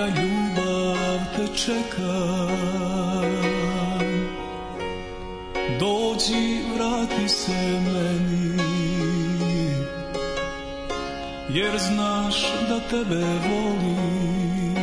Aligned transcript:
moja 0.00 0.06
ljubav 0.06 1.20
te 1.36 1.56
čeka. 1.56 2.20
Dođi, 5.80 6.62
vrati 6.74 7.28
se 7.28 7.80
meni 7.80 8.56
Jer 11.48 11.78
znaš 11.78 12.34
da 12.68 12.80
tebe 12.80 13.24
volim. 13.48 14.74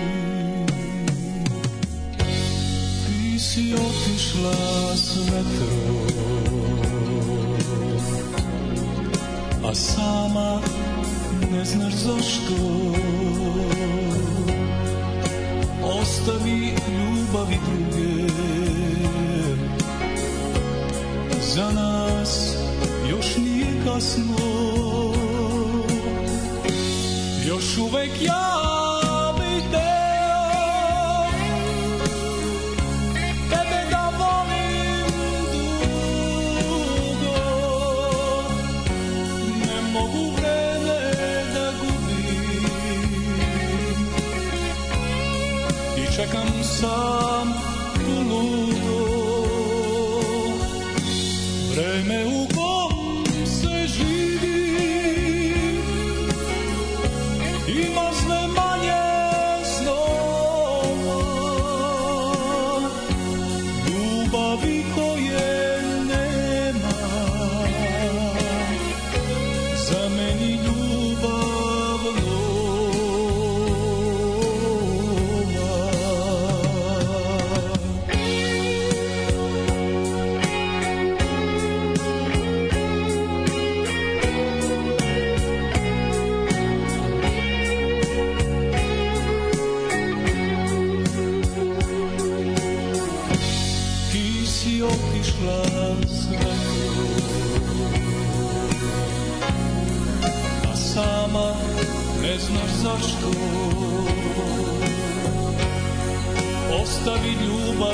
Ti 3.06 3.40
si 3.40 3.74
otišla 3.74 4.96
s 4.96 5.18
vetrom 5.18 6.08
A 9.64 9.76
sama 9.76 10.62
ne 11.52 11.66
znaš 11.66 11.94
zašto 11.94 12.54
Ostavi 16.08 16.74
ljubavi 16.98 17.58
druge. 17.68 18.34
Za 21.42 21.72
nas 21.72 22.58
još 23.10 23.38
nije 23.38 23.84
kasno. 23.86 24.38
Još 27.48 27.78
uvek 27.78 28.12
ja 28.22 28.57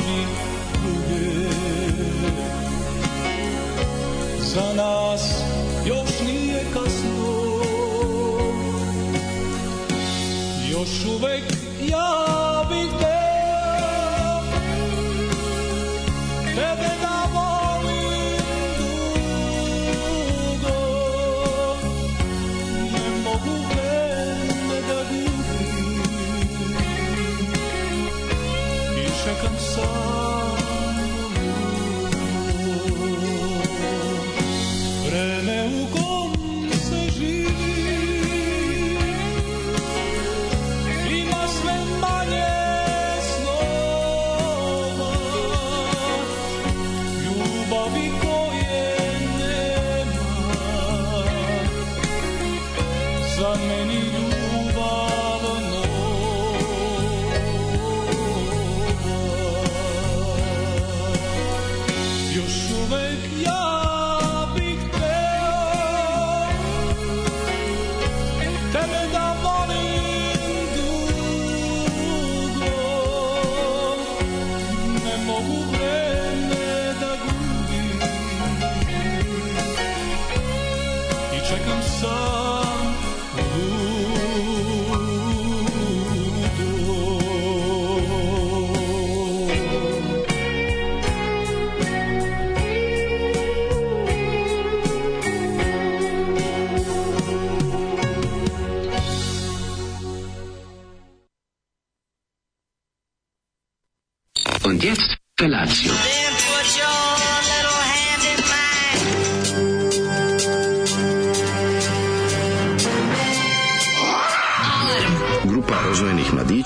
ljubavi 0.03 0.25
druge 0.83 1.49
za 4.39 4.73
nas 4.75 5.21
još 5.85 6.19
nije 6.27 6.63
kasno. 6.73 7.33
Još 10.71 11.05
uvek 11.05 11.52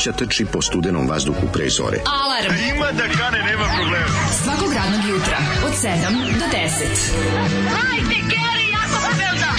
mladića 0.07 0.25
trči 0.25 0.45
po 0.45 0.61
studenom 0.61 1.07
vazduhu 1.09 1.47
pre 1.53 1.69
zore. 1.69 1.97
Alarm. 2.05 2.53
Ima 2.75 2.91
da 2.91 3.03
kane, 3.17 3.43
nema 3.43 3.65
problema. 3.77 4.05
Svakog 4.43 4.73
radnog 4.73 5.09
jutra, 5.09 5.37
od 5.65 5.71
7 5.71 6.39
do 6.39 6.45
10. 6.45 6.67
Hajde, 7.69 8.15
Geri, 8.15 8.69
jako 8.71 9.01
se 9.01 9.23
velda. 9.23 9.51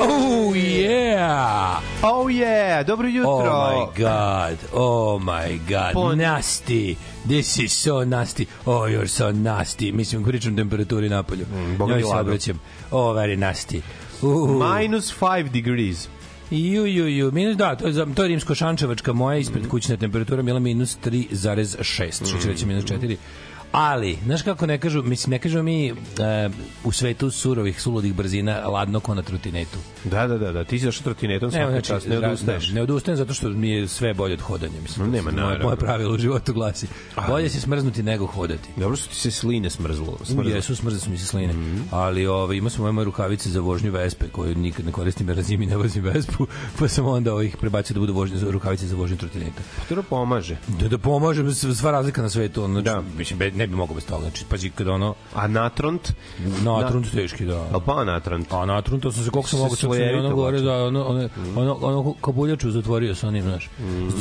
Oh 0.00 0.52
yeah! 0.54 1.80
Oh 2.02 2.26
yeah, 2.28 2.82
dobro 2.82 3.08
jutro. 3.08 3.30
Oh 3.30 3.70
my 3.70 4.02
god. 4.02 4.58
Oh 4.72 5.18
my 5.18 5.58
god. 5.68 5.94
Pon- 5.94 6.16
Nasty. 6.18 6.96
This 7.26 7.58
is 7.58 7.72
so 7.72 8.04
nasty. 8.04 8.46
Oh, 8.66 8.88
you're 8.88 9.08
so 9.08 9.32
nasty. 9.32 9.92
Mislim, 9.92 10.24
pričam 10.24 10.56
temperaturi 10.56 11.08
napolju. 11.08 11.46
Mm, 11.52 11.88
Njoj 11.88 12.02
se 12.02 12.16
obraćam. 12.20 12.60
Oh, 12.90 13.16
very 13.16 13.36
nasty. 13.38 13.80
Uh, 14.22 14.78
Minus 14.80 15.14
5 15.20 15.48
degrees. 15.50 16.08
Ju, 16.50 16.86
ju, 16.86 17.08
ju, 17.08 17.32
minus, 17.32 17.56
da, 17.56 17.76
to 17.76 17.86
je, 17.88 18.14
to 18.14 18.22
je 18.22 18.28
rimsko-šančevačka 18.28 19.12
moja 19.12 19.38
ispred 19.38 19.68
kućna 19.68 19.96
temperatura 19.96 20.42
bila 20.42 20.58
minus 20.58 20.98
3,6, 21.04 22.28
što 22.28 22.38
će 22.38 22.48
reći 22.48 22.66
minus 22.66 22.84
4. 22.84 23.16
Ali, 23.74 24.18
znaš 24.24 24.42
kako 24.42 24.66
ne 24.66 24.78
kažu, 24.78 25.02
mislim, 25.02 25.30
ne 25.30 25.38
kažu 25.38 25.62
mi 25.62 25.88
e, 25.88 25.92
u 26.84 26.92
svetu 26.92 27.30
surovih, 27.30 27.80
suludih 27.80 28.14
brzina 28.14 28.58
ladno 28.60 29.00
ko 29.00 29.14
na 29.14 29.22
trotinetu. 29.22 29.78
Da, 30.04 30.26
da, 30.26 30.38
da, 30.38 30.52
da. 30.52 30.64
Ti 30.64 30.78
si 30.78 30.84
došao 30.84 31.02
trotinetom 31.04 31.48
Ne, 31.48 31.52
svaki 31.52 31.70
znači, 31.70 31.86
čas, 31.86 32.06
ne 32.06 32.20
da, 32.20 32.28
odustaješ. 32.28 32.68
Ne, 32.68 32.74
ne 32.74 32.82
odustajem 32.82 33.16
zato 33.16 33.34
što 33.34 33.48
mi 33.48 33.70
je 33.70 33.88
sve 33.88 34.14
bolje 34.14 34.34
od 34.34 34.40
hodanja. 34.40 34.80
Mislim, 34.82 35.06
No, 35.06 35.12
nema, 35.12 35.30
moje, 35.30 35.36
naravno. 35.36 35.64
moje 35.64 35.76
pravilo 35.76 36.14
u 36.14 36.18
životu 36.18 36.52
glasi. 36.52 36.86
Bolje 37.28 37.48
se 37.48 37.60
smrznuti 37.60 38.02
nego 38.02 38.26
hodati. 38.26 38.68
Dobro 38.76 38.96
što 38.96 39.08
ti 39.08 39.14
se 39.14 39.30
sline 39.30 39.70
smrzlo. 39.70 40.18
smrzlo. 40.24 40.54
Jesu, 40.54 40.76
smrze 40.76 41.00
su 41.00 41.10
mi 41.10 41.18
se 41.18 41.26
sline. 41.26 41.52
Mhm. 41.52 41.78
Ali 41.90 42.26
ovaj, 42.26 42.56
imao 42.56 42.70
sam 42.70 42.80
moje 42.80 42.92
moje 42.92 43.04
rukavice 43.04 43.50
za 43.50 43.60
vožnju 43.60 43.92
Vespe, 43.92 44.26
koje 44.28 44.54
nikad 44.54 44.86
ne 44.86 44.92
koristim 44.92 45.28
jer 45.28 45.42
zimi 45.42 45.66
ne 45.66 45.76
vozim 45.76 46.04
Vespu, 46.04 46.46
pa 46.78 46.88
sam 46.88 47.06
onda 47.06 47.34
ovih 47.34 47.56
prebacio 47.56 47.94
da 47.94 48.00
budu 48.00 48.14
vožnje, 48.14 48.36
rukavice 48.42 48.86
za 48.86 48.96
vožnju 48.96 49.16
trotineta. 49.16 49.62
To 49.88 50.02
pomaže. 50.02 50.56
Da, 50.68 50.88
da 50.88 50.98
pomaže, 50.98 51.42
sva 51.54 51.90
razlika 51.90 52.22
na 52.22 52.30
svetu. 52.30 52.64
Ono, 52.64 52.82
Da. 52.82 52.92
da. 52.92 53.02
Mislim, 53.18 53.38
be- 53.38 53.63
ne 53.64 53.68
bi 53.68 53.76
mogao 53.76 53.94
bez 53.94 54.06
toga. 54.06 54.20
Znači, 54.20 54.44
pazi, 54.50 54.70
kada 54.70 54.92
ono, 54.92 55.14
A 55.34 55.46
natront? 55.48 56.12
na 56.64 56.76
Atrunt 56.78 57.12
teški, 57.12 57.44
da. 57.44 57.66
Al 57.72 57.80
pa 57.80 58.04
natront? 58.04 58.52
A 58.52 58.66
na 58.66 58.76
Atrunt, 58.76 59.02
to 59.02 59.12
sam 59.12 59.24
se 59.24 59.30
koliko 59.30 59.48
sam 59.48 59.58
Se 59.58 59.62
mogu, 59.62 59.76
sam 59.76 59.92
i 59.92 60.14
ono 60.18 60.34
gore, 60.34 60.60
da, 60.60 60.84
ono, 60.84 61.04
ono, 61.04 61.28
ono, 61.56 61.78
ono 61.80 62.12
kabuljaču 62.12 62.70
zatvorio 62.70 63.14
sa 63.14 63.28
onim, 63.28 63.42
znaš, 63.42 63.70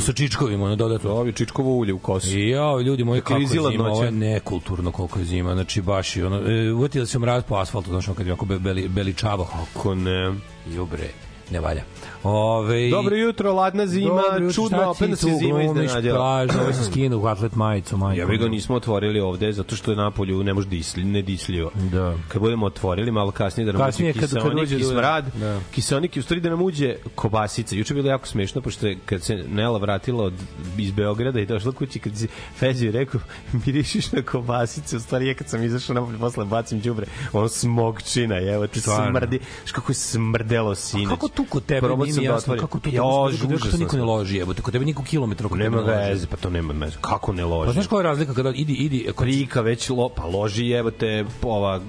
sa 0.05 0.13
čičkovima, 0.13 0.65
ono, 0.65 0.75
dodatno. 0.75 1.11
Ovi 1.11 1.33
čičkovo 1.33 1.75
ulje 1.75 1.93
u 1.93 1.99
kosu. 1.99 2.37
I 2.37 2.49
ja, 2.49 2.79
ljudi 2.81 3.03
moji, 3.03 3.21
kako 3.21 3.39
je 3.41 3.47
zima, 3.47 3.87
ovo 3.87 4.03
je 4.03 4.11
nekulturno 4.11 4.91
koliko 4.91 5.19
je 5.19 5.25
zima, 5.25 5.53
znači 5.53 5.81
baš 5.81 6.15
i 6.15 6.23
ono, 6.23 6.51
e, 6.51 6.71
uvatio 6.71 7.05
sam 7.05 7.23
raz 7.23 7.43
po 7.43 7.55
asfaltu, 7.55 7.89
znaš, 7.89 8.05
kad 8.17 8.27
je 8.27 8.33
oko 8.33 8.45
be, 8.45 8.59
beli, 8.59 8.87
beli 8.87 9.13
čavo, 9.13 9.49
Ko 9.73 9.95
ne. 9.95 10.33
jubre, 10.75 11.09
ne 11.51 11.59
valja. 11.59 11.81
Ove, 12.23 12.89
Dobro 12.89 13.15
jutro, 13.15 13.53
ladna 13.53 13.87
zima, 13.87 14.07
Dobro 14.07 14.37
jutro, 14.37 14.53
čudno, 14.53 14.89
opet 14.89 15.09
nas 15.09 15.23
je 15.23 15.35
zima 15.35 15.63
iznenadila. 15.63 16.17
Plaž, 16.17 16.49
ovo 16.57 16.73
sam 16.73 16.83
skinuo 16.85 17.19
u 17.19 17.25
atlet 17.25 17.55
majicu, 17.55 17.97
majko. 17.97 18.19
Ja 18.21 18.27
bi 18.27 18.37
ga 18.37 18.47
nismo 18.47 18.75
otvorili 18.75 19.19
ovde 19.19 19.51
zato 19.51 19.75
što 19.75 19.91
je 19.91 19.97
napolju 19.97 20.43
ne 20.43 20.53
može 20.53 20.67
disli, 20.67 21.03
ne 21.03 21.21
disljivo. 21.21 21.71
Da. 21.91 22.13
Kad 22.27 22.41
budemo 22.41 22.65
otvorili 22.65 23.11
malo 23.11 23.31
kasnije 23.31 23.65
da 23.65 23.71
nam 23.71 23.81
Kasnije 23.81 24.11
uđe 24.11 24.19
kad- 24.19 24.29
kad 24.29 24.39
kiseonik 24.39 24.63
uđe 24.63 24.75
i 24.75 24.79
da 24.79 24.85
smrad, 24.85 25.25
Da. 25.35 25.59
kiseonik 25.71 26.17
i 26.17 26.19
u 26.19 26.23
stvari 26.23 26.41
da 26.41 26.49
nam 26.49 26.61
uđe 26.61 26.95
kobasica. 27.15 27.75
Juče 27.75 27.93
je 27.93 27.95
bilo 27.95 28.09
jako 28.09 28.27
smešno 28.27 28.61
pošto 28.61 28.87
je 28.87 28.97
kad 29.05 29.23
se 29.23 29.35
Nela 29.47 29.77
vratila 29.77 30.23
od, 30.23 30.33
iz 30.77 30.91
Beograda 30.91 31.39
i 31.39 31.45
došla 31.45 31.71
kući 31.71 31.99
kad 31.99 32.17
si 32.17 32.27
Fezio 32.55 32.91
rekao 32.91 33.21
mirišiš 33.65 34.11
na 34.11 34.21
kobasice, 34.21 34.97
u 34.97 34.99
stvari 34.99 35.27
je 35.27 35.33
kad 35.33 35.49
sam 35.49 35.63
izašao 35.63 35.93
napolje 35.93 36.17
posle 36.17 36.45
bacim 36.45 36.79
đubre, 36.79 37.05
ono 37.33 37.47
smogčina, 37.47 38.39
evo 38.43 38.67
ti 38.67 38.81
smrdi, 38.81 39.39
kako 39.71 39.91
je 39.91 39.95
smrdelo 39.95 40.75
sinoć. 40.75 41.09
Kako 41.09 41.27
tu 41.35 41.45
kod 41.49 41.65
tebe 41.65 41.87
Probao 41.87 42.05
nije 42.05 42.15
da 42.15 42.21
jasno, 42.21 42.55
kako 42.59 42.79
tu 42.79 42.89
Ja, 42.89 43.01
kako, 43.01 43.53
kako, 43.53 43.71
to 43.71 43.77
niko 43.77 43.97
ne 43.97 44.03
loži, 44.03 44.37
jebote, 44.37 44.61
kod 44.61 44.73
tebe 44.73 44.85
niko 44.85 45.03
kilometra 45.03 45.45
oko 45.45 45.55
Nema 45.55 45.77
tebe 45.77 45.91
ne 45.91 45.97
loži. 45.97 46.09
veze, 46.09 46.27
pa 46.27 46.37
to 46.37 46.49
nema 46.49 46.73
veze. 46.73 46.95
Kako 47.01 47.33
ne 47.33 47.45
loži? 47.45 47.67
Pa 47.67 47.73
znaš 47.73 47.87
koja 47.87 47.99
je 47.99 48.03
razlika 48.03 48.33
kada 48.33 48.51
idi 48.55 48.73
idi 48.73 49.05
kod 49.15 49.25
prika 49.25 49.61
već 49.61 49.89
lo, 49.89 50.09
pa 50.09 50.25
loži 50.25 50.67
jebote 50.67 51.25
ova 51.41 51.81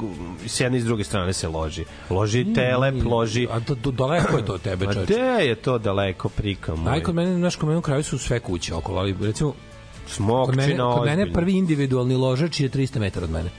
s 0.47 0.61
jedne 0.61 0.79
i 0.79 0.81
s 0.81 0.85
druge 0.85 1.05
strane 1.05 1.33
se 1.33 1.49
loži. 1.49 1.85
Loži 2.11 2.55
telep, 2.55 2.95
loži 3.05 3.49
A 3.51 3.61
to, 3.61 3.91
daleko 3.91 4.37
je 4.37 4.45
to 4.45 4.55
od 4.55 4.61
tebe, 4.63 4.85
čoveče. 4.85 5.13
gde 5.13 5.47
je 5.47 5.55
to 5.55 5.79
daleko 5.79 6.29
prika 6.29 6.75
moj? 6.75 6.93
Aj 6.93 7.01
kod 7.03 7.15
mene, 7.15 7.37
znaš, 7.37 7.57
kod 7.57 7.69
mene 7.69 7.79
u 7.79 7.83
kraju 7.83 8.03
su 8.03 8.19
sve 8.19 8.41
kuće 8.41 8.75
okolo, 8.75 9.01
ali 9.01 9.17
recimo, 9.21 9.51
kod 9.51 9.59
Smokčina 10.07 10.67
mene, 10.67 10.97
kod 10.97 11.05
mene 11.07 11.33
prvi 11.33 11.53
individualni 11.53 12.15
ložač 12.17 12.61
je 12.61 12.71
300 12.71 12.99
metara 12.99 13.25
od 13.25 13.31
mene. 13.31 13.51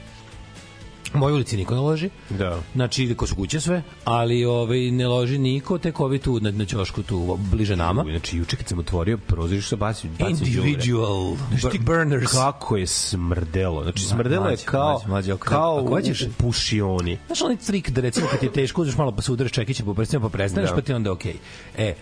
U 1.14 1.18
mojoj 1.18 1.34
ulici 1.34 1.56
niko 1.56 1.74
ne 1.74 1.80
loži. 1.80 2.10
Da. 2.30 2.60
Znači, 2.74 3.14
ko 3.14 3.26
su 3.26 3.34
kuće 3.36 3.60
sve, 3.60 3.82
ali 4.04 4.44
ovaj, 4.44 4.90
ne 4.90 5.06
loži 5.06 5.38
niko, 5.38 5.78
tek 5.78 6.00
ovi 6.00 6.18
tu 6.18 6.40
na, 6.40 6.50
na 6.50 6.64
ćošku 6.64 7.02
tu 7.02 7.38
bliže 7.40 7.76
nama. 7.76 8.02
Znači, 8.02 8.36
juče 8.36 8.56
kad 8.56 8.68
sam 8.68 8.78
otvorio 8.78 9.18
prozor, 9.18 9.60
što 9.60 9.76
bacio, 9.76 10.10
bacio 10.10 10.36
đubre. 10.36 10.50
Individual 10.50 11.36
bur- 11.52 11.80
burners. 11.80 12.32
Kako 12.32 12.76
je 12.76 12.86
smrdelo. 12.86 13.82
Znači, 13.82 14.04
smrdelo 14.04 14.48
je 14.48 14.56
kao, 14.56 14.92
mlađe, 14.92 15.08
mlađe, 15.08 15.32
ako- 15.32 15.46
kao 15.46 15.74
u, 15.74 15.86
u 15.86 16.30
pušioni. 16.38 17.18
Znaš 17.26 17.42
onaj 17.42 17.56
trik 17.56 17.90
da 17.90 18.00
recimo 18.00 18.26
kad 18.30 18.42
je 18.42 18.52
teško 18.52 18.82
uzmeš 18.82 18.96
malo 18.96 19.12
pa 19.12 19.22
se 19.22 19.32
udaraš 19.32 19.52
čekiće 19.52 19.84
po 19.84 19.94
prstima 19.94 20.22
pa 20.22 20.28
prestaneš 20.28 20.70
Da. 20.70 20.74
pa 20.76 20.80
ti 20.82 20.92
onda 20.92 21.12
okej. 21.12 21.34
E, 21.78 21.94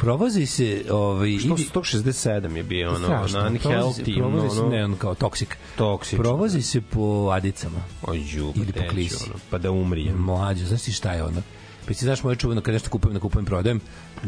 provozi 0.00 0.46
se 0.46 0.84
ovaj 0.90 1.38
Što 1.38 1.48
idi 1.48 1.68
167 1.74 2.56
je 2.56 2.62
bio, 2.62 2.88
ono, 2.88 3.04
strašno, 3.04 3.28
se, 3.28 3.46
unhealthy, 3.48 4.18
provozi 4.18 4.56
se, 4.56 4.60
ono, 4.60 4.70
ne, 4.70 4.84
on 4.84 4.96
kao 4.96 5.14
toksik. 5.14 5.56
toksično. 5.76 6.22
Provozi 6.22 6.62
se 6.62 6.80
po 6.80 7.30
adicama. 7.32 7.78
Ođu, 8.02 8.52
Ili 8.56 8.72
po 8.72 8.80
klisi. 8.90 9.24
Ono, 9.24 9.34
pa 9.50 9.58
da 9.58 9.70
umrijem. 9.70 10.16
Mlađe, 10.16 10.66
znaš 10.66 10.82
ti 10.82 10.92
šta 10.92 11.12
je 11.12 11.24
ono? 11.24 11.42
Pa 11.86 11.94
ti 11.94 12.04
znaš 12.04 12.22
moje 12.22 12.36
čuveno 12.36 12.60
kad 12.60 12.74
nešto 12.74 12.90
kupujem, 12.90 13.14
da 13.14 13.20
kupujem, 13.20 13.44
prodajem, 13.44 13.80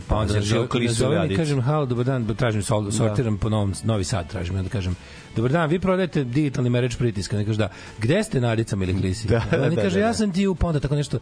pa 0.09 0.17
onda 0.17 0.35
nazove- 0.35 0.69
klisu 0.69 0.93
nazovem 0.93 1.31
i 1.31 1.37
kažem, 1.37 1.61
halo, 1.61 1.87
dobar 1.87 2.05
dan, 2.07 2.35
tražim, 2.37 2.63
sol, 2.63 2.91
sortiram 2.91 3.39
po 3.39 3.49
novom, 3.49 3.73
Novi 3.85 4.05
Sad, 4.05 4.31
tražim, 4.31 4.57
onda 4.57 4.71
kažem, 4.71 4.97
dobar 5.37 5.53
dan, 5.53 5.71
vi 5.71 5.79
prodajete 5.79 6.25
digitalni 6.25 6.71
mereč 6.71 6.97
pritiska, 6.97 7.37
ne 7.37 7.45
kaže 7.45 7.59
da, 7.59 7.69
gde 7.99 8.25
ste 8.25 8.41
na 8.41 8.49
adicama 8.49 8.85
ili 8.85 9.01
klisi? 9.01 9.29
Da, 9.29 9.43
da, 9.51 9.69
da, 9.69 9.83
kaže, 9.83 9.99
da, 9.99 10.01
ja 10.01 10.07
da. 10.07 10.15
sam 10.15 10.33
ti 10.33 10.47
u, 10.47 10.55
pa 10.55 10.67
onda 10.67 10.81
tako 10.81 10.97
nešto, 10.97 11.19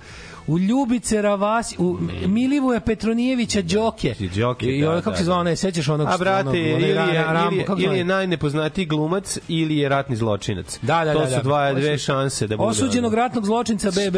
u 0.50 0.58
Ljubice 0.58 1.23
Ravasi, 1.23 1.76
u 1.79 1.97
Milivoja 2.26 2.81
Petronijevića 2.81 3.62
Đoke. 3.62 4.14
Đoke, 4.37 4.67
I 4.67 4.82
da, 4.82 4.91
ono, 4.91 4.99
kako 4.99 5.11
da, 5.11 5.17
se 5.17 5.25
zvao, 5.25 5.37
da. 5.37 5.41
onaj, 5.41 5.56
sećaš 5.56 5.88
onog, 5.88 6.08
A 6.08 6.17
brate, 6.19 6.41
onog, 6.41 6.56
ili 6.56 6.82
je, 6.82 6.94
Ra- 6.94 7.32
Rambo, 7.32 7.62
ili, 7.69 7.82
je, 7.82 7.87
ili 7.87 7.99
je 7.99 8.05
najnepoznatiji 8.05 8.87
glumac 8.87 9.38
ili 9.49 9.76
je 9.76 9.88
ratni 9.88 10.17
zločinac. 10.17 10.79
Da, 10.82 11.05
da, 11.05 11.12
to 11.12 11.20
da, 11.20 11.26
su 11.26 11.32
da. 11.32 11.43
dva, 11.43 11.73
dve 11.73 11.99
šanse 11.99 12.47
da 12.47 12.56
bude. 12.56 12.69
Osuđenog 12.69 13.14
ratnog 13.14 13.47
zločinca 13.47 13.91
BB. 13.91 14.17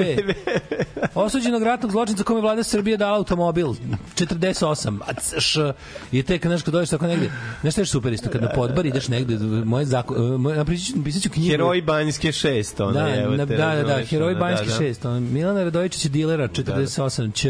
Osuđenog 1.15 1.63
ratnog 1.63 1.93
zločinca 1.93 2.23
kome 2.23 2.39
je 2.39 2.43
vlada 2.43 2.63
Srbije 2.63 2.97
dala 2.97 3.17
automobil 3.17 3.67
48 3.67 4.99
a 5.07 5.13
c- 5.15 5.41
š 5.41 5.73
je 6.13 6.23
tek 6.23 6.45
nešto 6.45 6.65
kad 6.65 6.73
dođeš 6.73 6.91
tako 6.91 7.07
negde 7.07 7.31
nešto 7.63 7.81
je 7.81 7.87
super 7.87 8.13
isto 8.13 8.31
kad 8.31 8.43
na 8.43 8.49
podbar 8.49 8.87
ideš 8.87 9.09
negde 9.09 9.39
moje 9.65 9.85
zakon 9.87 10.41
moje 10.41 10.57
napisaću 10.57 10.99
napisaću 10.99 11.31
knjigu 11.31 11.51
Heroj 11.51 11.83
Banjske 11.83 12.29
6, 12.29 12.83
ono, 12.83 12.93
Da, 12.93 13.07
te, 13.07 13.23
da, 13.23 13.37
da, 13.37 13.57
da, 13.57 13.83
razumeš, 13.83 14.09
heroj 14.09 14.35
da, 14.35 14.41
da. 14.41 14.57
6, 14.57 15.09
on, 15.09 15.23
Milana 15.23 15.65
Radojičić 15.65 16.05
je 16.05 16.11
dilera 16.23 16.49
48 16.49 17.33
ć. 17.33 17.47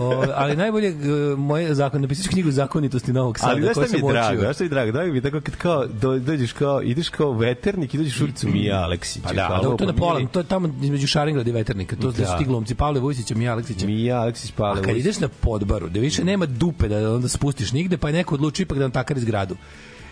O, 0.00 0.24
ali 0.34 0.56
najbolje 0.56 0.94
moje 1.36 1.74
zakon 1.74 2.00
napisaću 2.00 2.28
knjigu 2.30 2.50
zakonitosti 2.50 3.12
Novog 3.12 3.38
Sada. 3.38 3.52
Ali 3.52 3.62
znaš 3.62 3.74
koju 3.74 3.86
šta 3.86 3.96
mi 3.96 4.06
je 4.06 4.12
drago? 4.12 4.40
Znaš 4.40 4.54
šta 4.56 4.64
mi 4.64 4.66
je 4.66 4.70
drago? 4.70 4.92
Drago 4.92 5.12
mi 5.12 5.20
tako 5.20 5.40
kad 5.40 5.56
kao 5.56 5.86
do, 5.86 6.18
dođeš 6.18 6.52
kao, 6.52 6.82
ideš 6.82 7.08
kao 7.08 7.32
veternik 7.32 7.94
i 7.94 7.98
dođeš 7.98 8.20
u 8.20 8.24
ulicu 8.24 8.48
Mija 8.48 8.76
Aleksić. 8.76 9.22
Pa 9.22 9.32
da, 9.32 9.60
da, 9.62 9.76
to 9.76 9.84
je 9.84 9.86
na 9.86 9.92
pola, 9.92 10.26
to 10.32 10.40
je 10.40 10.44
tamo 10.44 10.74
između 10.82 11.06
Šaringrada 11.06 11.50
i 11.50 11.52
Veternika. 11.52 11.96
To 11.96 12.10
da. 12.10 12.26
su 12.26 12.38
ti 12.38 12.44
glumci 12.44 12.74
Pavle 12.74 13.00
Vujsića, 13.00 13.34
Mija 13.34 13.52
Aleksića. 13.52 13.86
Mija 13.86 14.20
Aleksić 14.20 14.52
Pavle 14.52 14.80
A 14.80 14.84
kad 14.84 14.96
ideš 14.96 15.20
na 15.20 15.28
podbaru, 15.28 15.88
da 15.88 16.00
više 16.00 16.24
nema 16.24 16.46
dupe 16.46 16.88
da 16.88 17.14
onda 17.14 17.28
spustiš 17.28 17.72
nigde, 17.72 17.96
pa 17.96 18.08
je 18.08 18.12
neko 18.12 18.34
odluči 18.34 18.62
ipak 18.62 18.78
da 18.78 18.84
vam 18.84 18.90
takar 18.90 19.18
zgradu. 19.18 19.56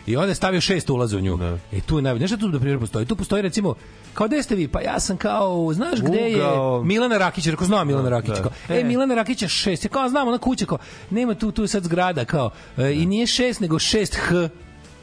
I 0.07 0.17
onda 0.17 0.29
je 0.29 0.35
stavio 0.35 0.61
šest 0.61 0.91
ulaza 0.91 1.17
u 1.17 1.21
nju. 1.21 1.37
Da. 1.37 1.59
E 1.73 1.81
tu 1.81 1.97
je 1.99 2.03
najbolje. 2.03 2.21
Nešto 2.23 2.37
tu 2.37 2.49
da 2.49 2.59
primjer 2.59 2.79
postoji. 2.81 3.07
Tu 3.07 3.17
postoji 3.17 3.43
recimo, 3.43 3.75
kao 4.15 4.27
gde 4.27 4.43
ste 4.43 4.55
vi? 4.55 4.69
Pa 4.69 4.81
ja 4.81 5.01
sam 5.01 5.17
kao, 5.17 5.71
znaš 5.75 6.01
gde 6.01 6.19
je 6.19 6.37
Ugao. 6.37 6.83
Milana 6.85 7.19
Rakić, 7.19 7.47
rekao 7.47 7.67
znam 7.67 7.87
Milana 7.87 8.09
Rakić. 8.09 8.35
da. 8.35 8.43
Kao, 8.43 8.51
e, 8.69 8.85
Milana 8.85 9.15
Rakić 9.15 9.43
je 9.43 9.49
šest. 9.49 9.85
Ja 9.85 9.91
kao, 9.91 10.09
znam, 10.09 10.29
ona 10.29 10.39
kuća, 10.39 10.67
kao, 10.67 10.79
nema 11.11 11.35
tu, 11.35 11.51
tu 11.53 11.63
je 11.63 11.69
sad 11.69 11.85
zgrada, 11.85 12.25
kao, 12.25 12.51
e, 12.79 12.93
i 12.93 13.07
nije 13.07 13.27
šest, 13.27 13.61
nego 13.61 13.79
šest 13.79 14.15
H. 14.15 14.49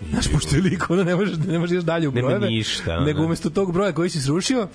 Znaš, 0.09 0.31
pošto 0.31 0.55
je 0.55 0.61
liko, 0.61 0.93
onda 0.93 1.03
ne 1.03 1.15
možeš, 1.15 1.37
ne 1.47 1.59
možeš 1.59 1.83
dalje 1.83 2.07
u 2.07 2.11
Nema 2.11 2.27
brojeve. 2.27 2.47
ništa, 2.47 2.93
ono. 2.95 3.05
Nego 3.05 3.23
umesto 3.23 3.49
tog 3.49 3.73
broja 3.73 3.91
koji 3.91 4.09
si 4.09 4.21
srušio, 4.21 4.67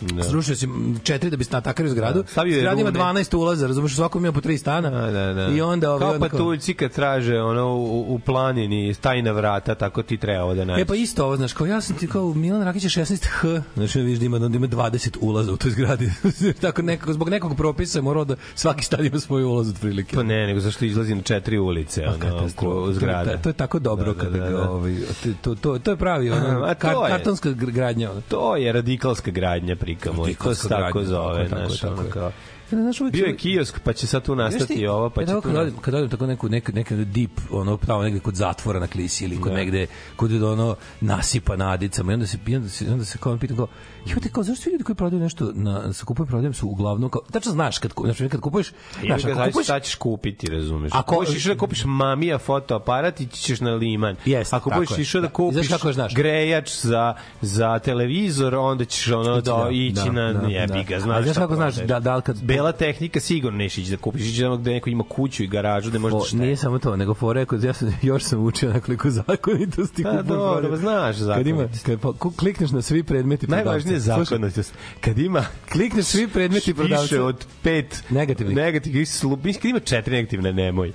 Da. 0.00 0.22
Srušio 0.22 0.56
si 0.56 0.68
četiri 1.02 1.30
da 1.30 1.36
bi 1.36 1.44
natakario 1.50 1.90
zgradu. 1.92 2.22
Da. 2.22 2.28
Stavio 2.28 2.52
je 2.54 2.58
Zgrada 2.60 2.80
ima 2.80 2.90
rune. 2.90 3.00
12 3.04 3.36
ulaza, 3.36 3.66
razumeš, 3.66 3.94
svako 3.94 4.18
ima 4.18 4.32
po 4.32 4.40
tri 4.40 4.58
stana. 4.58 4.90
Da, 4.90 5.10
da, 5.10 5.32
da. 5.34 5.46
I 5.46 5.60
onda 5.60 5.92
ovaj 5.92 6.18
kao 6.18 6.28
patuljci 6.28 6.74
kad 6.74 6.92
traže 6.92 7.40
ono 7.40 7.66
u, 7.68 8.14
u 8.14 8.18
planini 8.18 8.94
tajna 8.94 9.32
vrata, 9.32 9.74
tako 9.74 10.02
ti 10.02 10.16
treba 10.16 10.44
ovo 10.44 10.54
da 10.54 10.64
nađeš. 10.64 10.82
E 10.82 10.86
pa 10.86 10.94
isto 10.94 11.24
ovo, 11.24 11.36
znaš, 11.36 11.52
kao 11.52 11.66
ja 11.66 11.80
sam 11.80 11.96
ti 11.96 12.06
kao 12.06 12.34
Milan 12.34 12.62
Rakić 12.62 12.84
je 12.84 12.90
16H, 12.90 13.62
znači 13.76 14.00
vidiš 14.00 14.18
da 14.18 14.24
ima, 14.24 14.38
da 14.38 14.46
ima 14.46 14.66
20 14.68 15.16
ulaza 15.20 15.52
u 15.52 15.56
toj 15.56 15.70
zgradi. 15.70 16.10
Tako 16.60 16.82
nekako, 16.82 17.12
zbog 17.12 17.28
nekog 17.30 17.56
propisa 17.56 17.98
je 17.98 18.02
morao 18.02 18.24
da 18.24 18.36
svaki 18.54 18.84
stan 18.84 19.06
ima 19.06 19.20
svoj 19.20 19.44
ulaz 19.44 19.70
otprilike. 19.70 20.16
Pa 20.16 20.22
ne, 20.22 20.46
nego 20.46 20.60
zašto 20.60 20.84
izlazi 20.84 21.14
na 21.14 21.22
četiri 21.22 21.58
ulice, 21.58 22.06
ono, 22.06 22.18
Katastrofa. 22.18 22.78
oko 22.78 22.92
zgrada. 22.92 23.32
To, 23.32 23.38
to 23.38 23.48
je 23.48 23.52
tako 23.52 23.78
dobro 23.78 24.06
Da, 24.06 24.12
da, 24.12 24.18
kada 24.20 24.38
da, 24.38 24.44
ga, 24.50 24.56
da. 24.56 24.70
ovaj, 24.70 24.96
to, 25.42 25.54
to, 25.54 25.78
to 25.78 25.90
je 25.90 25.96
pravi, 25.96 26.30
ono, 26.30 26.64
A 26.70 26.74
kar, 26.74 26.90
je. 26.94 27.08
kartonska 27.08 27.48
gr- 27.50 27.70
gradnja. 27.70 28.10
Ono. 28.10 28.20
To 28.20 28.56
je 28.56 28.72
radikalska 28.72 29.30
gradnja 29.30 29.76
prika 29.88 30.12
moj, 30.12 30.34
to 30.34 30.54
se 30.54 30.68
tako 30.68 31.04
zove, 31.04 31.48
znaš, 31.48 31.84
ono 31.84 32.10
kao... 32.10 32.32
Znaš, 32.70 33.00
uvijek 33.00 33.12
Bio 33.12 33.26
je 33.26 33.36
kiosk, 33.36 33.80
pa 33.84 33.92
će 33.92 34.06
sad 34.06 34.24
tu 34.24 34.34
nastati 34.36 34.74
ti, 34.74 34.86
ovo, 34.86 35.10
pa 35.10 35.24
će 35.26 35.32
tu... 35.32 35.40
kad 35.40 35.56
odem, 35.56 35.76
kad 35.80 35.94
odem 35.94 36.10
tako 36.10 36.26
neku, 36.26 36.48
neku, 36.48 36.72
neku 36.72 36.94
deep, 36.94 37.30
ono, 37.50 37.76
tamo 37.76 38.02
negde 38.02 38.20
kod 38.20 38.34
zatvora 38.34 38.80
na 38.80 38.86
klisi 38.86 39.24
ili 39.24 39.40
kod 39.40 39.52
Da. 39.52 39.58
negde, 39.58 39.86
kod 40.16 40.42
ono 40.42 40.76
nasipa 41.00 41.56
na 41.56 41.70
adicama 41.70 42.12
i 42.12 42.14
onda 42.14 42.26
se, 42.26 42.38
onda 42.56 42.68
se, 42.68 42.92
onda 42.92 43.04
se 43.04 43.18
kao 43.18 43.38
pitam 43.38 43.56
kao, 43.56 43.66
jo 44.06 44.16
te 44.22 44.28
kao, 44.28 44.42
zašto 44.42 44.62
svi 44.62 44.70
ljudi 44.70 44.84
koji 44.84 44.96
prodaju 44.96 45.22
nešto 45.22 45.50
na, 45.54 45.92
sa 45.92 46.04
kupujem 46.04 46.26
prodajem 46.28 46.54
su 46.54 46.68
uglavnom 46.68 47.10
kao, 47.10 47.22
tačno 47.22 47.52
znaš 47.52 47.78
kad, 47.78 47.92
znači, 47.98 48.28
kad 48.28 48.40
kupuješ, 48.40 48.72
Znaš, 49.00 49.22
znaš 49.22 49.46
kupuješ, 49.46 49.66
šta 49.66 49.80
ćeš 49.80 49.94
kupiti, 49.94 50.46
razumeš? 50.48 50.92
Ako- 50.94 51.14
budeš 51.16 51.36
išao 51.36 51.54
da 51.54 51.58
kupiš 51.58 51.82
mamija 51.84 52.38
fotoaparat, 52.38 53.20
ići 53.20 53.38
ćeš 53.38 53.60
na 53.60 53.70
liman. 53.70 54.16
Jeste, 54.24 54.56
Ako 54.56 54.70
budeš 54.70 54.90
je. 54.90 55.02
išao 55.02 55.20
da 55.20 55.26
Da. 55.26 55.32
kupiš 55.32 55.54
Znaš 55.58 55.68
kako 55.70 55.92
znaš? 55.92 56.14
grejač 56.14 56.70
za, 56.72 57.14
za 57.40 57.78
televizor, 57.78 58.54
onda 58.54 58.84
ćeš 58.84 59.08
ono 59.08 59.40
da, 59.40 59.68
ići 59.72 60.10
na, 60.10 60.32
da, 60.32 60.46
jebi 60.48 60.84
ga, 60.84 61.00
znaš. 61.00 61.18
A 61.18 61.22
znaš 61.22 61.36
kako 61.36 61.54
znaš, 61.54 61.74
da, 61.76 62.00
da 62.00 62.20
kad 62.20 62.36
Bela 62.38 62.72
tehnika 62.72 63.20
sigurno 63.20 63.58
neš 63.58 63.78
ići 63.78 63.90
da 63.90 63.96
kupiš, 63.96 64.22
ići 64.22 64.42
da 64.42 64.56
gde 64.56 64.70
neko 64.70 64.90
ima 64.90 65.04
kuću 65.06 65.42
i 65.42 65.48
garažu 65.48 65.90
možeš 65.92 66.12
da 66.14 66.24
šteti. 66.26 66.36
nije 66.36 66.56
samo 66.56 66.78
to, 66.78 66.96
nego 66.96 67.14
fore 67.14 67.44
kod 67.44 67.64
ja 67.64 67.72
sam 67.72 67.94
još 68.02 68.22
sam 68.24 68.40
učio 68.40 68.72
nekoliko 68.72 69.10
zakonitosti. 69.10 70.02
Pa 70.02 70.12
dobro, 70.14 70.54
fore. 70.54 70.68
pa 70.70 70.76
znaš 70.76 71.16
Kad 71.18 71.46
ima 71.46 71.56
zakonitosti. 71.56 71.84
kad 71.86 72.00
pa, 72.00 72.12
ku- 72.12 72.30
klikneš 72.30 72.70
na 72.70 72.82
svi 72.82 73.02
predmeti. 73.02 73.46
Najvažnije 73.46 73.87
Slušaj, 73.88 74.24
zakonitost. 74.24 74.74
Kad 75.00 75.18
ima 75.18 75.44
Klikneš 75.72 76.04
svi 76.06 76.28
predmeti 76.28 76.74
prodavca. 76.74 77.22
od 77.24 77.46
pet 77.62 78.02
Negativnih. 78.10 78.56
negativnih 78.56 79.06
mislim 79.44 79.70
ima 79.70 79.80
četiri 79.80 80.16
negativne, 80.16 80.52
nemoj. 80.52 80.92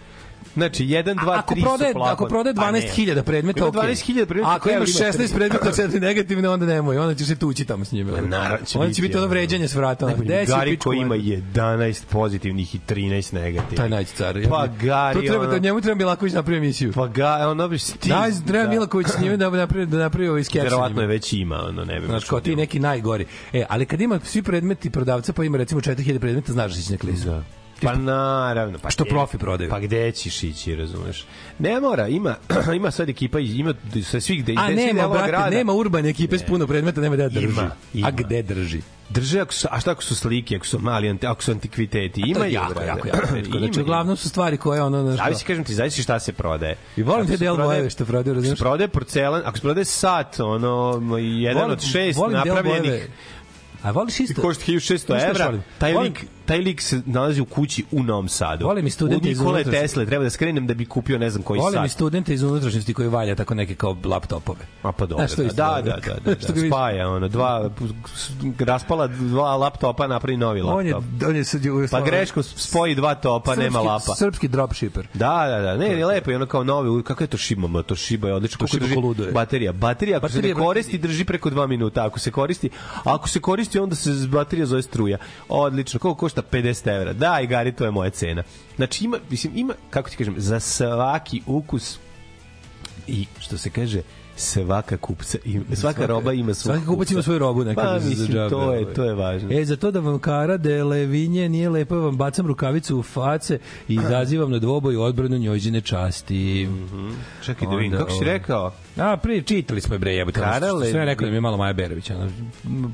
Znači, 0.54 0.86
1, 0.86 1.04
2, 1.04 1.16
3 1.16 1.32
ako 1.32 1.56
su 1.56 1.62
prodaje, 1.62 1.94
plafon. 1.94 2.14
ako 2.14 2.26
prodaje 2.26 2.56
Pa 2.56 2.72
ne. 2.72 2.80
12.000 2.82 3.22
predmeta, 3.22 3.60
Ima 3.60 3.68
okej. 3.68 3.82
12.000 3.82 4.26
predmeta, 4.26 4.52
Ako 4.52 4.70
imaš 4.70 4.90
da 4.90 5.04
ima 5.04 5.12
16 5.14 5.18
tri. 5.18 5.36
predmeta, 5.36 5.72
4 5.72 6.00
negativne, 6.02 6.50
onda 6.50 6.66
nemoj. 6.66 6.98
Onda 6.98 7.16
ćeš 7.16 7.28
se 7.28 7.36
tući 7.36 7.66
tamo 7.66 7.86
s 7.86 7.92
njima. 7.92 8.12
Pa 8.14 8.22
naravno 8.22 8.66
će 8.66 8.80
onda 8.80 8.94
će 8.94 9.02
biti 9.02 9.18
ono 9.18 9.28
vređanje 9.28 9.68
s 9.68 9.76
vrata. 9.76 10.14
Gari 10.48 10.78
koji 10.78 10.98
ima 10.98 11.08
materinu? 11.08 11.44
11 11.54 12.04
pozitivnih 12.10 12.76
i 12.76 12.80
13 12.80 13.34
negativnih. 13.34 13.78
Taj 13.78 13.90
najći 13.90 14.16
car. 14.16 14.48
Pa 14.50 14.68
Gari, 14.68 15.20
To 15.20 15.26
treba, 15.28 15.44
ono- 15.44 15.52
da 15.52 15.58
njemu 15.58 15.82
treba 15.82 15.98
Milaković 15.98 16.34
napravi 16.34 16.58
emisiju. 16.58 16.92
Pa 16.96 17.08
ga, 17.08 17.48
ono 17.50 17.68
bi 17.68 17.78
ti... 17.78 18.10
Daj, 18.10 18.32
treba 18.48 18.70
Milaković 18.70 19.08
s 19.08 19.20
njime 19.20 19.38
da 19.38 19.50
napravi, 19.50 19.86
da 19.86 19.98
napravi 19.98 20.30
ovaj 20.30 20.44
skeč. 20.44 20.64
Verovatno 20.64 21.02
je 21.02 21.08
već 21.08 21.34
ima, 21.34 21.64
ono, 21.64 21.86
ne 21.86 22.00
bi 22.00 22.06
Znaš, 22.08 22.24
kao 22.26 22.40
ti 22.40 22.56
neki 22.56 22.80
najgori. 22.80 23.26
E, 23.54 23.66
ali 23.70 23.86
kad 23.86 24.02
ima 24.02 24.20
svi 24.24 24.44
predmeti 24.44 24.90
prodavca, 24.90 25.34
pa 25.34 25.44
ima 25.44 25.58
recimo 25.58 25.82
4000 25.82 26.20
predmeta, 26.20 26.54
znaš 26.54 26.74
da 26.74 26.82
si 26.82 26.92
na 26.92 26.98
klizu. 26.98 27.30
Da. 27.30 27.44
Pa 27.82 27.96
naravno. 27.96 28.78
Pa 28.80 28.90
Što 28.90 29.04
gde- 29.04 29.10
profi 29.10 29.38
prodaju. 29.38 29.70
Pa 29.70 29.80
gde 29.80 30.12
ćeš 30.12 30.44
ići, 30.44 30.76
razumeš? 30.76 31.26
Ne 31.60 31.80
mora, 31.80 32.08
ima, 32.08 32.36
ima 32.76 32.92
sad 32.92 33.10
ekipa, 33.10 33.40
ima 33.40 33.74
sa 34.04 34.20
svih 34.20 34.44
gde 34.44 34.54
A 34.58 34.66
gde 34.68 34.76
nema, 34.78 35.08
brate, 35.08 35.28
grada. 35.28 35.50
nema 35.50 35.74
urbane 35.74 36.10
ekipe 36.10 36.38
s 36.38 36.44
puno 36.44 36.68
predmeta, 36.68 37.02
nema 37.02 37.16
da 37.16 37.30
drži. 37.30 37.46
Ima, 37.46 37.70
ima. 37.94 38.08
A 38.08 38.12
gde 38.12 38.42
drži? 38.44 38.82
Drže, 39.10 39.40
ako 39.40 39.54
su, 39.54 39.68
a 39.72 39.80
šta 39.80 39.92
ako 39.92 40.04
su 40.04 40.16
slike, 40.16 40.56
ako 40.56 40.66
su 40.66 40.80
mali, 40.80 41.18
ako 41.22 41.44
su 41.44 41.52
antikviteti, 41.52 42.22
ima 42.22 42.48
ih, 42.48 42.54
jako, 42.54 42.82
jako, 42.82 43.08
jako. 43.08 43.38
Ima 43.48 43.60
Znači, 43.60 43.82
uglavnom 43.82 44.18
su 44.18 44.30
stvari 44.30 44.58
koje 44.58 44.82
ono... 44.82 45.02
Znaš, 45.04 45.18
Zavisi, 45.18 45.46
kažem 45.46 45.64
ti, 45.64 45.74
zavisi 45.74 46.02
šta 46.04 46.20
se 46.20 46.34
prodaje. 46.34 46.76
I 46.98 47.04
volim 47.04 47.22
Ako 47.22 47.32
te 47.32 47.38
del 47.38 47.58
bojeve 47.58 47.90
što 47.90 48.06
prodaju, 48.06 48.22
Ako 48.24 48.36
razumiješ? 48.36 48.58
se 48.58 48.64
prodaje 48.64 48.88
porcelan, 48.88 49.42
ako 49.46 49.58
se 49.58 49.62
prodaje 49.62 49.86
sat, 49.86 50.40
ono, 50.40 51.02
jedan 51.18 51.64
Volim- 51.64 51.72
od 51.72 51.82
šest 51.84 52.20
napravljenih. 52.32 53.08
A 53.84 53.92
voliš 53.92 54.20
i 54.20 54.24
isto? 54.24 54.42
košta 54.42 54.64
1600 54.66 55.06
Znaš 55.06 55.22
šta 55.22 55.30
evra, 55.30 55.46
volim? 55.46 55.64
taj 55.78 55.94
Volim- 55.94 56.04
lik, 56.04 56.26
taj 56.46 56.58
lik 56.58 56.82
se 56.82 57.02
nalazi 57.06 57.42
u 57.42 57.46
kući 57.46 57.84
u 57.92 58.04
Novom 58.04 58.30
Sadu. 58.30 58.66
Volim 58.66 58.88
i 58.88 58.90
studente 58.90 59.30
iz 59.32 59.40
unutrašnjosti. 59.40 59.82
Tesle, 59.82 60.06
treba 60.06 60.24
da 60.24 60.30
skrenem 60.30 60.68
da 60.68 60.74
bi 60.74 60.86
kupio 60.86 61.20
ne 61.20 61.30
znam 61.30 61.44
koji 61.44 61.60
Volim 61.60 61.86
i 61.86 61.90
sat. 61.90 61.96
studente 61.96 62.34
iz 62.34 62.44
unutrašnjosti 62.44 62.94
koji 62.94 63.08
valja 63.08 63.36
tako 63.36 63.56
neke 63.56 63.76
kao 63.76 63.98
laptopove. 64.06 64.60
A 64.82 64.92
pa 64.92 65.06
dobro, 65.06 65.26
da, 65.38 65.44
da, 65.44 65.52
da, 65.54 65.82
da, 65.82 65.82
da, 65.82 66.24
da, 66.26 66.34
ga 66.36 66.54
vidiš? 66.54 66.70
spaja, 66.70 67.10
ono, 67.10 67.28
dva, 67.28 67.70
raspala 68.60 69.08
dva 69.08 69.56
laptopa, 69.56 70.08
napravi 70.08 70.38
novi 70.38 70.62
On 70.62 70.86
je, 70.88 70.94
laptop. 70.94 71.30
on 71.30 71.36
je 71.36 71.44
sad 71.44 71.62
Pa 71.92 72.02
greško 72.02 72.44
spoji 72.44 72.96
dva 72.96 73.16
topa, 73.16 73.56
nema 73.56 73.80
lapa. 73.80 74.16
Srpski 74.16 74.48
dropshipper. 74.48 75.08
Da, 75.14 75.46
da, 75.50 75.62
da. 75.62 75.78
Ne, 75.78 75.88
je 75.88 76.06
lepo 76.06 76.32
je 76.32 76.36
ono 76.36 76.46
kao 76.46 76.64
novi, 76.64 77.04
kako 77.04 77.24
je 77.24 77.28
to 77.28 77.38
Shiba, 77.38 77.84
to 77.84 77.96
Shiba 77.96 78.28
je 78.28 78.34
odlično. 78.34 78.68
Kako 78.68 78.78
drži 78.78 78.96
baterija? 79.34 79.72
Baterija 79.72 80.18
ako 80.18 80.30
se 80.30 80.42
ne 80.42 80.54
koristi 80.54 80.98
drži 80.98 81.26
preko 81.26 81.50
2 81.50 81.68
minuta, 81.68 82.06
ako 82.06 82.20
se 82.20 82.32
koristi, 82.32 82.70
ako 83.04 83.30
se 83.30 83.40
koristi 83.40 83.73
onda 83.80 83.96
se 83.96 84.28
baterija 84.28 84.66
zove 84.66 84.82
struja. 84.82 85.18
Odlično. 85.50 86.00
Koliko 86.00 86.20
košta 86.20 86.42
50 86.52 86.96
evra? 86.96 87.14
Da, 87.14 87.40
i 87.44 87.48
gari 87.48 87.72
to 87.72 87.86
je 87.86 87.92
moja 87.92 88.10
cena. 88.10 88.44
Znači 88.76 89.06
ima, 89.06 89.18
mislim 89.30 89.54
ima 89.56 89.74
kako 89.90 90.10
ti 90.10 90.18
kažem, 90.18 90.36
za 90.38 90.60
svaki 90.60 91.42
ukus 91.46 91.98
i 93.08 93.26
što 93.40 93.58
se 93.58 93.70
kaže 93.70 94.02
svaka 94.36 94.98
kupca 94.98 95.38
i 95.46 95.62
svaka 95.76 96.06
roba 96.06 96.34
ima 96.34 96.54
svoj 96.54 96.76
Svaki 96.76 96.88
kupac 96.88 97.12
ima 97.12 97.22
svoju 97.22 97.40
robu 97.40 97.64
nekad 97.64 97.86
Pa 97.86 98.00
za 98.00 98.10
mislim 98.10 98.28
džabe, 98.28 98.50
to 98.50 98.62
je 98.62 98.80
ovaj. 98.80 98.94
to 98.94 99.04
je 99.04 99.14
važno. 99.14 99.50
E, 99.52 99.66
za 99.66 99.76
to 99.76 99.92
da 99.92 100.00
vam 100.00 100.20
kara 100.20 100.58
dele 100.58 101.06
vinje 101.06 101.50
nije 101.50 101.70
lepo, 101.70 101.96
vam 101.96 102.18
bacam 102.18 102.48
rukavicu 102.48 102.98
u 102.98 103.04
face 103.04 103.60
i 103.88 103.94
izazivam 104.06 104.52
na 104.52 104.60
dvoboj 104.60 104.98
odbranu 104.98 105.38
njođine 105.38 105.82
časti. 105.82 106.70
Čekaj 107.44 107.68
da 107.68 107.76
vidim 107.76 107.98
kako 107.98 108.10
si 108.10 108.16
ovaj, 108.16 108.34
rekao. 108.34 108.72
A, 108.98 109.18
prije 109.18 109.42
čitali 109.42 109.82
smo 109.82 109.96
je 109.96 110.00
bre 110.00 110.14
jebote. 110.14 110.42
ono 110.42 110.52
Kara 110.52 110.68
što- 110.68 110.78
što 110.78 110.86
Sve 110.86 111.06
rekao 111.06 111.26
da 111.26 111.32
mi 111.32 111.38
je 111.38 111.42
malo 111.42 111.58
Maja 111.58 111.74
Berović. 111.74 112.10
Ono, 112.10 112.30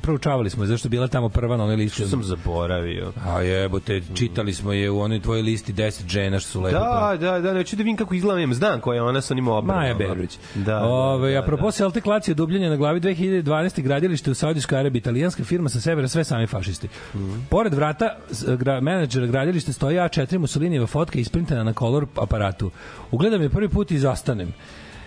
proučavali 0.02 0.50
smo 0.50 0.62
je, 0.62 0.66
zašto 0.66 0.86
je 0.86 0.90
bila 0.90 1.08
tamo 1.08 1.28
prva 1.28 1.56
na 1.56 1.64
onoj 1.64 1.76
listi. 1.76 1.94
Što 1.94 2.06
sam 2.06 2.22
zaboravio. 2.24 3.12
A 3.26 3.40
jebote, 3.40 4.02
čitali 4.14 4.54
smo 4.54 4.72
je 4.72 4.90
u 4.90 5.00
onoj 5.00 5.20
tvojoj 5.20 5.42
listi 5.42 5.72
10 5.72 6.08
žena 6.08 6.38
što 6.40 6.48
su 6.50 6.60
lepo. 6.60 6.78
Da, 6.78 7.16
da, 7.20 7.40
da, 7.40 7.52
neću 7.52 7.76
da 7.76 7.80
vidim 7.80 7.96
kako 7.96 8.14
izgleda, 8.14 8.54
znam 8.54 8.80
koja 8.80 8.96
je 8.96 9.02
ona 9.02 9.20
sa 9.20 9.34
onim 9.34 9.48
obranama. 9.48 9.80
Maja 9.80 9.94
Berović. 9.94 10.38
Da, 10.54 10.62
da, 10.64 10.82
Ove, 10.82 11.32
da, 11.32 11.38
apropo 11.38 11.70
Celtic 11.70 12.06
Lazio 12.06 12.34
dubljenje 12.34 12.68
na 12.68 12.76
glavi 12.76 13.00
2012. 13.00 13.82
gradilište 13.82 14.30
u 14.30 14.34
Saudijskoj 14.34 14.78
Arabiji, 14.78 15.00
italijanska 15.00 15.44
firma 15.44 15.68
sa 15.68 15.80
severa, 15.80 16.08
sve 16.08 16.24
sami 16.24 16.46
fašisti. 16.46 16.88
Mhm. 17.14 17.40
Pored 17.50 17.74
vrata 17.74 18.16
gra, 18.58 18.80
menadžera 18.80 19.26
gradilišta 19.26 19.72
stoji 19.72 19.96
A4 19.96 20.38
Mussolinijeva 20.38 20.86
fotka 20.86 21.18
isprintana 21.18 21.64
na 21.64 21.72
kolor 21.72 22.06
aparatu. 22.16 22.70
Ugledam 23.10 23.42
je 23.42 23.48
prvi 23.50 23.68
put 23.68 23.90
i 23.90 23.98
zastanem. 23.98 24.52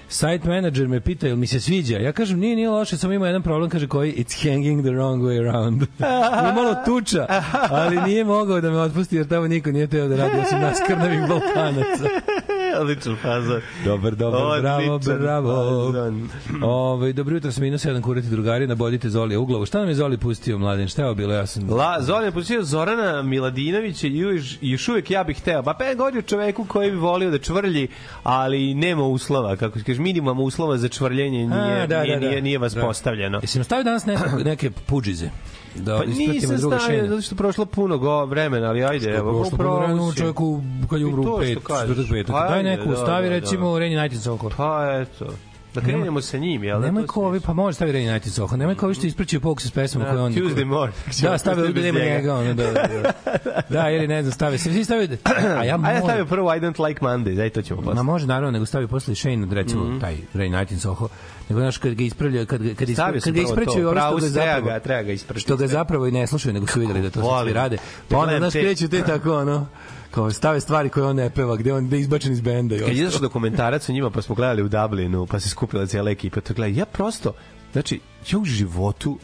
Site 0.07 0.47
manager 0.47 0.87
me 0.87 0.99
pita 0.99 1.27
jel 1.27 1.35
mi 1.35 1.47
se 1.47 1.59
sviđa. 1.59 1.97
Ja 1.97 2.11
kažem 2.11 2.39
nije, 2.39 2.55
nije 2.55 2.69
loše, 2.69 2.97
samo 2.97 3.13
ima 3.13 3.27
jedan 3.27 3.41
problem, 3.41 3.69
kaže 3.69 3.87
koji 3.87 4.13
it's 4.13 4.49
hanging 4.49 4.81
the 4.81 4.91
wrong 4.91 5.21
way 5.21 5.49
around. 5.49 5.81
Ima 6.39 6.53
malo 6.55 6.75
tuča, 6.85 7.25
ali 7.69 8.01
nije 8.01 8.23
mogao 8.23 8.61
da 8.61 8.71
me 8.71 8.79
otpusti 8.79 9.15
jer 9.15 9.27
tamo 9.27 9.47
niko 9.47 9.71
nije 9.71 9.87
teo 9.87 10.07
da 10.07 10.15
radi 10.15 10.39
osim 10.39 10.59
nas 10.59 10.77
krnavih 10.87 11.19
Balkanaca. 11.19 12.09
Odličan 12.81 13.15
fazon. 13.15 13.61
Dobar, 13.85 14.15
dobar, 14.15 14.61
bravo, 14.61 14.93
Odličan 14.93 15.19
bravo. 15.19 15.85
fazon. 15.91 16.29
Ove, 16.63 17.13
dobro 17.13 17.35
jutro, 17.35 17.51
sam 17.51 17.63
minus 17.63 17.85
jedan 17.85 18.01
kurati 18.01 18.27
drugari, 18.27 18.67
nabodite 18.67 19.09
Zolija 19.09 19.39
u 19.39 19.45
glavu. 19.45 19.65
Šta 19.65 19.79
nam 19.79 19.87
je 19.89 19.95
Zoli 19.95 20.17
pustio, 20.17 20.57
mladen? 20.57 20.87
Šta 20.87 21.01
je 21.01 21.05
ovo 21.05 21.15
bilo? 21.15 21.33
Ja 21.33 21.45
sam... 21.45 21.69
La, 21.69 22.01
Zoran 22.01 22.25
je 22.25 22.31
počeo 22.31 22.63
Zorana 22.63 23.21
Miladinovića 23.21 24.07
i 24.07 24.17
još, 24.17 24.57
još 24.61 24.87
uvek 24.89 25.11
ja 25.11 25.23
bih 25.23 25.37
hteo. 25.37 25.63
Pa 25.63 25.73
pe 25.73 25.85
o 26.17 26.21
čoveku 26.21 26.65
koji 26.65 26.91
bi 26.91 26.97
volio 26.97 27.31
da 27.31 27.37
čvrlji, 27.37 27.87
ali 28.23 28.73
nema 28.73 29.03
uslova. 29.03 29.55
Kako 29.55 29.79
se 29.79 29.85
kaže, 29.85 30.01
minimum 30.01 30.39
uslova 30.39 30.77
za 30.77 30.87
čvrljenje 30.87 31.47
nije, 31.47 31.81
A, 31.81 31.87
da, 31.87 32.03
nije, 32.03 32.15
da, 32.15 32.19
da. 32.21 32.29
nije, 32.29 32.41
nije 32.41 32.57
vas 32.57 32.73
Da. 32.73 32.81
postavljeno. 32.81 33.39
Jesi 33.41 33.57
nam 33.57 33.63
stavio 33.63 33.83
danas 33.83 34.05
neke, 34.05 34.21
neke 34.43 34.71
puđize? 34.85 35.29
Da 35.75 35.97
Pa 35.97 36.05
nisam 36.05 36.57
stavio, 36.57 37.07
zato 37.07 37.21
što 37.21 37.35
prošlo 37.35 37.65
puno 37.65 37.97
go 37.97 38.25
vremena, 38.25 38.67
ali 38.67 38.83
ajde, 38.83 39.09
evo, 39.09 39.43
Prošlo 39.43 39.77
vremenu 39.77 40.11
si. 40.11 40.17
čovjeku 40.17 40.61
kad 40.89 40.99
je 40.99 41.03
I 41.03 41.05
umro 41.05 41.21
u 41.21 41.25
to 41.25 41.37
pet, 41.39 41.51
što 41.51 41.59
kažeš. 41.59 41.87
četvrtak, 41.89 42.11
petak. 42.11 42.33
Pa 42.35 42.47
Daj 42.47 42.57
ajde, 42.57 42.69
neku, 42.69 42.89
da, 42.89 42.95
stavi 42.95 43.29
da, 43.29 43.35
recimo 43.35 43.79
Renji 43.79 43.97
United 43.97 44.21
Soko. 44.21 44.49
Pa 44.57 45.01
eto. 45.01 45.25
Da 45.73 45.81
krenemo 45.81 46.21
sa 46.21 46.37
njim, 46.37 46.63
jel? 46.63 46.79
da? 46.79 46.85
Nemoj 46.85 47.03
To 47.03 47.07
ko 47.07 47.25
ovi, 47.25 47.39
pa 47.39 47.53
može 47.53 47.75
stavi 47.75 47.91
Renji 47.91 48.09
United 48.09 48.33
Soho. 48.33 48.57
Nemoj 48.57 48.75
ko 48.75 48.85
ovi 48.85 48.95
što 48.95 49.07
ispraćaju 49.07 49.41
Pokes 49.41 49.65
s 49.65 49.71
pesmama 49.71 50.09
koje 50.09 50.21
on... 50.21 50.33
Tuesday 50.33 50.65
morning. 50.65 50.95
Da, 51.21 51.37
stavi 51.37 51.61
ovde 51.61 51.73
Bez 51.73 51.83
nema 51.83 51.99
njega. 51.99 52.35
ono, 52.35 52.53
da, 52.53 52.63
da, 52.63 52.71
da. 52.71 53.11
Da, 53.69 53.89
ili 53.89 54.07
ne 54.07 54.21
znam, 54.21 54.31
stavi. 54.31 54.57
Svi 54.57 54.83
stavio, 54.83 55.07
a 55.59 55.63
ja 55.63 55.79
A 55.83 55.91
ja 55.91 56.01
stavio 56.01 56.25
prvo 56.25 56.55
I 56.55 56.59
don't 56.59 56.87
like 56.87 57.01
Mondays, 57.01 57.41
aj 57.41 57.49
to 57.49 57.61
ćemo 57.61 57.81
Ma 57.81 57.85
posle. 57.87 58.03
može 58.03 58.27
naravno 58.27 58.51
nego 58.51 58.65
stavi 58.65 58.87
posle 58.87 59.15
Shane 59.15 59.47
recimo 59.51 59.83
mm 59.83 59.99
-hmm. 59.99 60.01
taj 60.01 60.65
in 60.71 60.79
Soho 60.79 61.07
nego 61.49 61.59
znaš 61.61 61.77
kad 61.77 61.93
ga 61.93 62.03
ispravlja 62.03 62.45
kad 62.45 62.61
ga- 62.61 62.73
kad 62.75 62.89
ispra, 62.89 63.03
Stavio 63.03 63.21
kad 63.21 63.33
ga 63.33 63.41
ispraćaju 63.41 63.91
pravo 63.91 64.17
što 64.17 64.25
ga 64.25 64.29
zapravo 64.29 64.65
ga, 64.65 64.79
treba 64.79 65.01
ga 65.01 65.11
ispraćati. 65.11 65.41
što 65.41 65.57
ga 65.57 65.67
zapravo 65.67 66.07
i 66.07 66.11
ne 66.11 66.27
slušaju 66.27 66.53
nego 66.53 66.67
su 66.67 66.79
videli 66.79 67.01
da 67.01 67.09
to 67.09 67.21
Volim. 67.21 67.53
rade 67.53 67.75
Da 67.75 67.81
pa 68.09 68.17
onda 68.17 68.37
znaš 68.37 68.53
kreću 68.53 68.89
te 68.89 69.01
tako 69.01 69.37
ono 69.37 69.67
kao 70.13 70.31
stave 70.31 70.59
stvari 70.59 70.89
koje 70.89 71.05
on 71.05 71.15
ne 71.15 71.29
peva 71.29 71.55
gde 71.55 71.73
on 71.73 71.87
gde 71.87 71.97
je 71.97 72.01
izbačen 72.01 72.33
iz 72.33 72.41
benda 72.41 72.75
i 72.75 72.79
Kad 72.79 72.87
je 72.87 72.93
izašao 72.93 73.21
dokumentarac 73.21 73.89
o 73.89 73.91
njima, 73.91 74.09
pa 74.09 74.21
smo 74.21 74.35
gledali 74.35 74.63
u 74.63 74.69
Dublinu, 74.69 75.25
pa 75.25 75.39
se 75.39 75.49
skupila 75.49 75.85
cijela 75.85 76.11
ekipa, 76.11 76.41
to 76.41 76.53
gledaj, 76.53 76.79
ja 76.79 76.85
prosto, 76.85 77.33
znači, 77.71 77.99
ja 78.31 78.39
u 78.39 78.45
životu, 78.45 79.17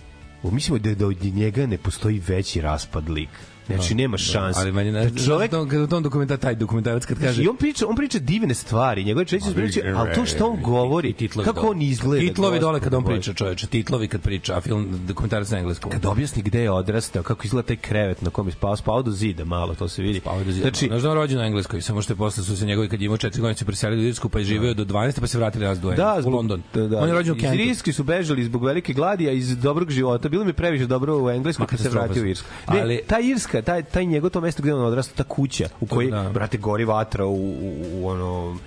mislimo 0.44 0.80
da, 0.80 0.96
da 0.96 1.08
od 1.08 1.24
njega 1.24 1.66
ne 1.66 1.78
postoji 1.78 2.22
veći 2.28 2.62
raspad 2.62 3.10
lik. 3.10 3.30
Znači, 3.76 3.96
nema 3.96 4.18
šanse. 4.18 4.60
ali 4.60 4.72
meni 4.72 4.92
ne 4.92 5.10
Znači, 5.10 5.26
čovek, 5.26 5.52
čovek 5.52 5.72
kad 5.72 5.82
u 5.82 5.88
tom 5.88 6.04
dokumentar 6.04 6.38
taj 6.38 6.56
dokumentarac 6.56 7.06
kad 7.06 7.20
kaže 7.20 7.44
I 7.44 7.48
on 7.48 7.58
priča, 7.58 7.88
on 7.88 7.96
priča 7.96 8.20
divne 8.20 8.54
stvari, 8.54 9.04
njegove 9.04 9.26
čeće 9.26 9.46
priča, 9.56 9.80
ali 9.96 10.14
to 10.16 10.26
što 10.26 10.48
on 10.48 10.62
govori, 10.62 11.14
titlovi 11.14 11.46
kako 11.46 11.68
on 11.68 11.82
izgleda. 11.82 12.28
Titlovi 12.28 12.60
dole 12.60 12.80
kad 12.80 12.94
on 12.94 13.06
priča, 13.06 13.34
čoveče, 13.34 13.68
titlovi 13.68 14.08
kad 14.08 14.22
priča, 14.22 14.58
a 14.58 14.62
film 14.62 15.00
dokumentarac 15.08 15.50
na 15.50 15.58
engleskom. 15.58 15.92
kad 15.92 16.06
objasni 16.06 16.42
gde 16.42 16.62
je 16.62 16.72
odrastao, 16.72 17.24
kako 17.24 17.42
izgleda 17.46 17.68
taj 17.68 17.76
krevet 17.76 18.22
na 18.22 18.30
kom 18.30 18.48
je 18.48 18.52
spao, 18.52 18.76
spao 18.76 19.02
do 19.02 19.12
zida 19.12 19.46
malo, 19.46 19.76
to 19.76 19.88
se 19.88 20.02
vidi. 20.02 20.20
Pa 20.20 20.44
do 20.46 20.52
zida. 20.52 20.70
Znači, 20.70 20.88
Znaš 20.88 21.02
da 21.02 21.10
on 21.10 21.16
rođen 21.16 21.38
na 21.38 21.46
engleskoj, 21.46 21.82
samo 21.82 22.02
što 22.02 22.14
je 22.14 22.18
posle 22.18 22.44
su 22.44 22.58
se 22.58 22.66
njegovi 22.66 22.90
kad 22.90 23.02
je 23.02 23.06
imao 23.06 23.18
4 23.18 23.40
godine 23.40 23.56
se 23.56 23.66
preselili 23.66 24.06
u 24.06 24.08
Irsku, 24.08 24.30
pa 24.30 24.40
je 24.40 24.46
živeo 24.46 24.74
do 24.74 24.86
12 24.86 25.20
pa 25.20 25.28
se 25.28 25.38
vratili 25.38 25.66
nas 25.66 25.80
do 25.80 25.92
da, 25.92 26.22
u 26.26 26.30
London. 26.30 26.62
Da, 26.74 26.88
da. 26.88 27.00
On 27.00 27.08
je 27.08 27.14
rođen 27.14 27.34
u 27.34 27.38
Iz 27.38 27.42
Kentu. 27.42 27.64
Irske 27.64 27.94
su 27.94 28.04
bežali 28.04 28.44
zbog 28.44 28.66
velike 28.66 28.94
gladi, 28.94 29.28
a 29.28 29.32
iz 29.32 29.58
dobrog 29.58 29.92
života. 29.92 30.30
Bilo 30.30 30.46
mi 30.46 30.54
previše 30.54 30.86
dobro 30.86 31.24
u 31.24 31.30
Engleskoj, 31.30 31.68
kad 31.68 31.80
se 31.80 31.90
vratio 31.90 32.24
u. 32.24 32.26
Irsku. 32.26 32.48
Ne, 32.72 32.82
Ali- 32.82 33.02
ta 33.08 33.20
Irska, 33.20 33.59
taj, 33.62 33.84
taj 33.84 34.06
njegov 34.06 34.30
to 34.30 34.42
mesto 34.42 34.62
gde 34.64 34.74
on 34.74 34.86
odrastao, 34.86 35.16
ta 35.18 35.24
kuća 35.24 35.70
u 35.82 35.86
kojoj, 35.86 36.12
Da. 36.12 36.30
brate, 36.30 36.58
gori 36.58 36.86
vatra 36.86 37.26
u, 37.26 37.36
u, 37.36 37.74
u 37.94 38.08
ono 38.08 38.58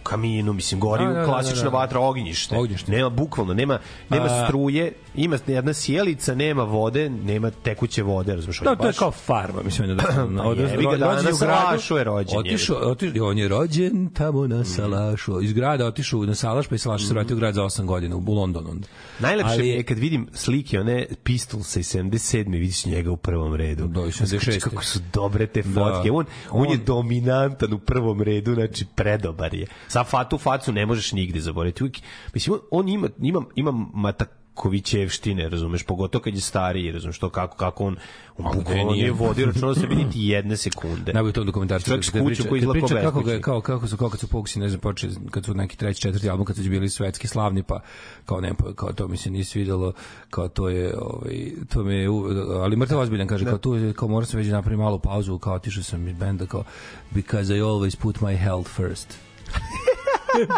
u 0.00 0.02
kaminu, 0.02 0.52
mislim, 0.52 0.80
gori 0.80 1.04
Da, 1.04 1.12
da, 1.12 1.18
da, 1.18 1.24
klasična 1.24 1.62
da, 1.64 1.70
da. 1.70 1.76
vatra, 1.76 2.00
ognjište. 2.00 2.56
Ognjište. 2.56 2.92
Nema, 2.92 3.08
bukvalno, 3.08 3.54
nema, 3.54 3.78
nema 4.10 4.24
A- 4.24 4.46
struje, 4.46 4.92
ima 5.14 5.38
jedna 5.46 5.72
sjelica, 5.72 6.34
nema 6.34 6.62
vode, 6.62 7.10
nema 7.10 7.50
tekuće 7.50 8.02
vode, 8.02 8.34
razumiješ? 8.34 8.60
Da, 8.60 8.76
to 8.76 8.86
je 8.86 8.92
kao 8.92 9.10
farma, 9.10 9.62
mislim 9.62 9.88
da 9.88 9.94
da. 9.94 10.02
Pa 10.42 10.60
jebi 10.62 10.84
ga, 10.90 10.96
da, 10.96 11.22
na 11.22 11.32
Salašu 11.34 11.96
je 11.96 12.04
rođen, 12.04 12.38
Otišao, 12.38 12.76
otišao, 12.76 13.26
on 13.26 13.38
je 13.38 13.48
rođen 13.48 14.08
tamo 14.14 14.46
na 14.46 14.64
Salašu. 14.64 15.40
Iz 15.42 15.52
grada 15.52 15.86
otišao 15.86 16.20
na 16.26 16.34
Salaš, 16.34 16.66
pa 16.66 16.74
iz 16.74 16.82
Salaša 16.82 17.06
se 17.06 17.14
vratio 17.14 17.36
u 17.36 17.38
grad 17.38 17.54
za 17.54 17.62
8 17.62 17.84
godina 17.84 18.16
u 18.16 18.34
London 18.34 18.66
onda. 18.66 18.86
Najlepše 19.18 19.52
Ali 19.52 19.68
je 19.68 19.82
kad 19.82 19.98
vidim 19.98 20.28
slike 20.32 20.80
one 20.80 21.06
Pistolsa 21.22 21.80
iz 21.80 21.86
77. 21.86 22.50
vidiš 22.52 22.86
njega 22.86 23.10
u 23.10 23.16
prvom 23.16 23.54
redu. 23.54 23.86
Da, 23.86 24.00
i 24.00 24.10
Znaš 24.10 24.30
76.. 24.30 24.60
Kako 24.60 24.84
su 24.84 24.98
dobre 25.12 25.46
te 25.46 25.62
fotke. 25.62 26.08
Da. 26.08 26.14
On, 26.14 26.24
on, 26.50 26.66
je 26.70 26.72
On- 26.78 26.84
dominantan 26.84 27.72
u 27.72 27.78
prvom 27.78 28.22
redu, 28.22 28.54
znači 28.54 28.86
predobar 28.94 29.54
je. 29.54 29.66
Sa 29.88 30.04
fatu 30.04 30.38
facu 30.38 30.72
ne 30.72 30.86
možeš 30.86 31.12
nigde 31.12 31.40
zaboraviti. 31.40 31.82
Uvijek, 31.84 31.96
mislim, 32.34 32.58
on, 32.70 32.88
ima, 32.88 33.08
ima, 33.20 33.42
ima 33.54 33.72
Matakovićevštine, 33.94 35.48
razumeš, 35.48 35.82
pogotovo 35.82 36.22
kad 36.22 36.34
je 36.34 36.40
stariji, 36.40 36.92
razumeš, 36.92 37.18
to 37.18 37.30
kako, 37.30 37.56
kako 37.56 37.84
on, 37.84 37.96
gde 38.38 38.48
bukvalno 38.54 38.92
nije? 38.92 39.10
vodio 39.12 39.46
računa 39.46 39.66
da 39.68 39.74
se 39.74 39.86
vidi 39.86 40.04
niti 40.04 40.18
jedne 40.34 40.56
sekunde. 40.56 41.12
Najbolje 41.12 41.30
u 41.30 41.32
tom 41.32 41.46
dokumentarcu 41.46 41.86
Čovjek 41.86 42.04
s 42.04 42.10
kućom 42.10 42.46
koji 42.48 42.58
izgleda 42.58 42.72
priča 42.72 42.94
kao 42.94 43.02
kako 43.02 43.20
ga 43.20 43.32
je 43.32 43.40
kao 43.40 43.60
kako 43.60 43.86
su 43.86 43.96
kako 43.96 44.10
kad 44.10 44.20
su 44.20 44.28
Pogusi 44.28 44.58
ne 44.58 44.68
znam 44.68 44.80
počeli 44.80 45.14
kad 45.30 45.44
su 45.44 45.54
neki 45.54 45.76
treći 45.76 46.00
četvrti 46.00 46.30
album 46.30 46.46
kad 46.46 46.56
su 46.56 46.62
bili 46.62 46.90
svetski 46.90 47.26
slavni 47.28 47.62
pa 47.62 47.80
kao 48.24 48.40
ne 48.40 48.54
pa 48.54 48.74
kao 48.74 48.92
to 48.92 49.08
mi 49.08 49.16
se 49.16 49.30
nije 49.30 49.44
svidelo 49.44 49.92
kao 50.30 50.48
to 50.48 50.68
je 50.68 50.94
ovaj 50.98 51.34
to 51.72 51.82
me 51.84 51.94
je 51.94 52.08
u- 52.10 52.24
ali 52.62 52.76
mrtav 52.76 52.98
ozbiljan 52.98 53.28
kaže 53.28 53.44
kao 53.44 53.58
tu 53.58 53.74
je 53.74 53.92
kao 53.92 54.08
moram 54.08 54.26
se 54.26 54.36
već 54.36 54.46
da 54.46 54.52
napravim 54.52 54.78
malu 54.80 54.98
pauzu 54.98 55.38
kao 55.38 55.54
otišao 55.54 55.82
sam 55.82 56.08
iz 56.08 56.16
benda 56.16 56.46
kao 56.46 56.64
because 57.10 57.56
I 57.56 57.60
always 57.60 57.96
put 57.98 58.16
my 58.16 58.36
health 58.38 58.70
first 58.70 59.18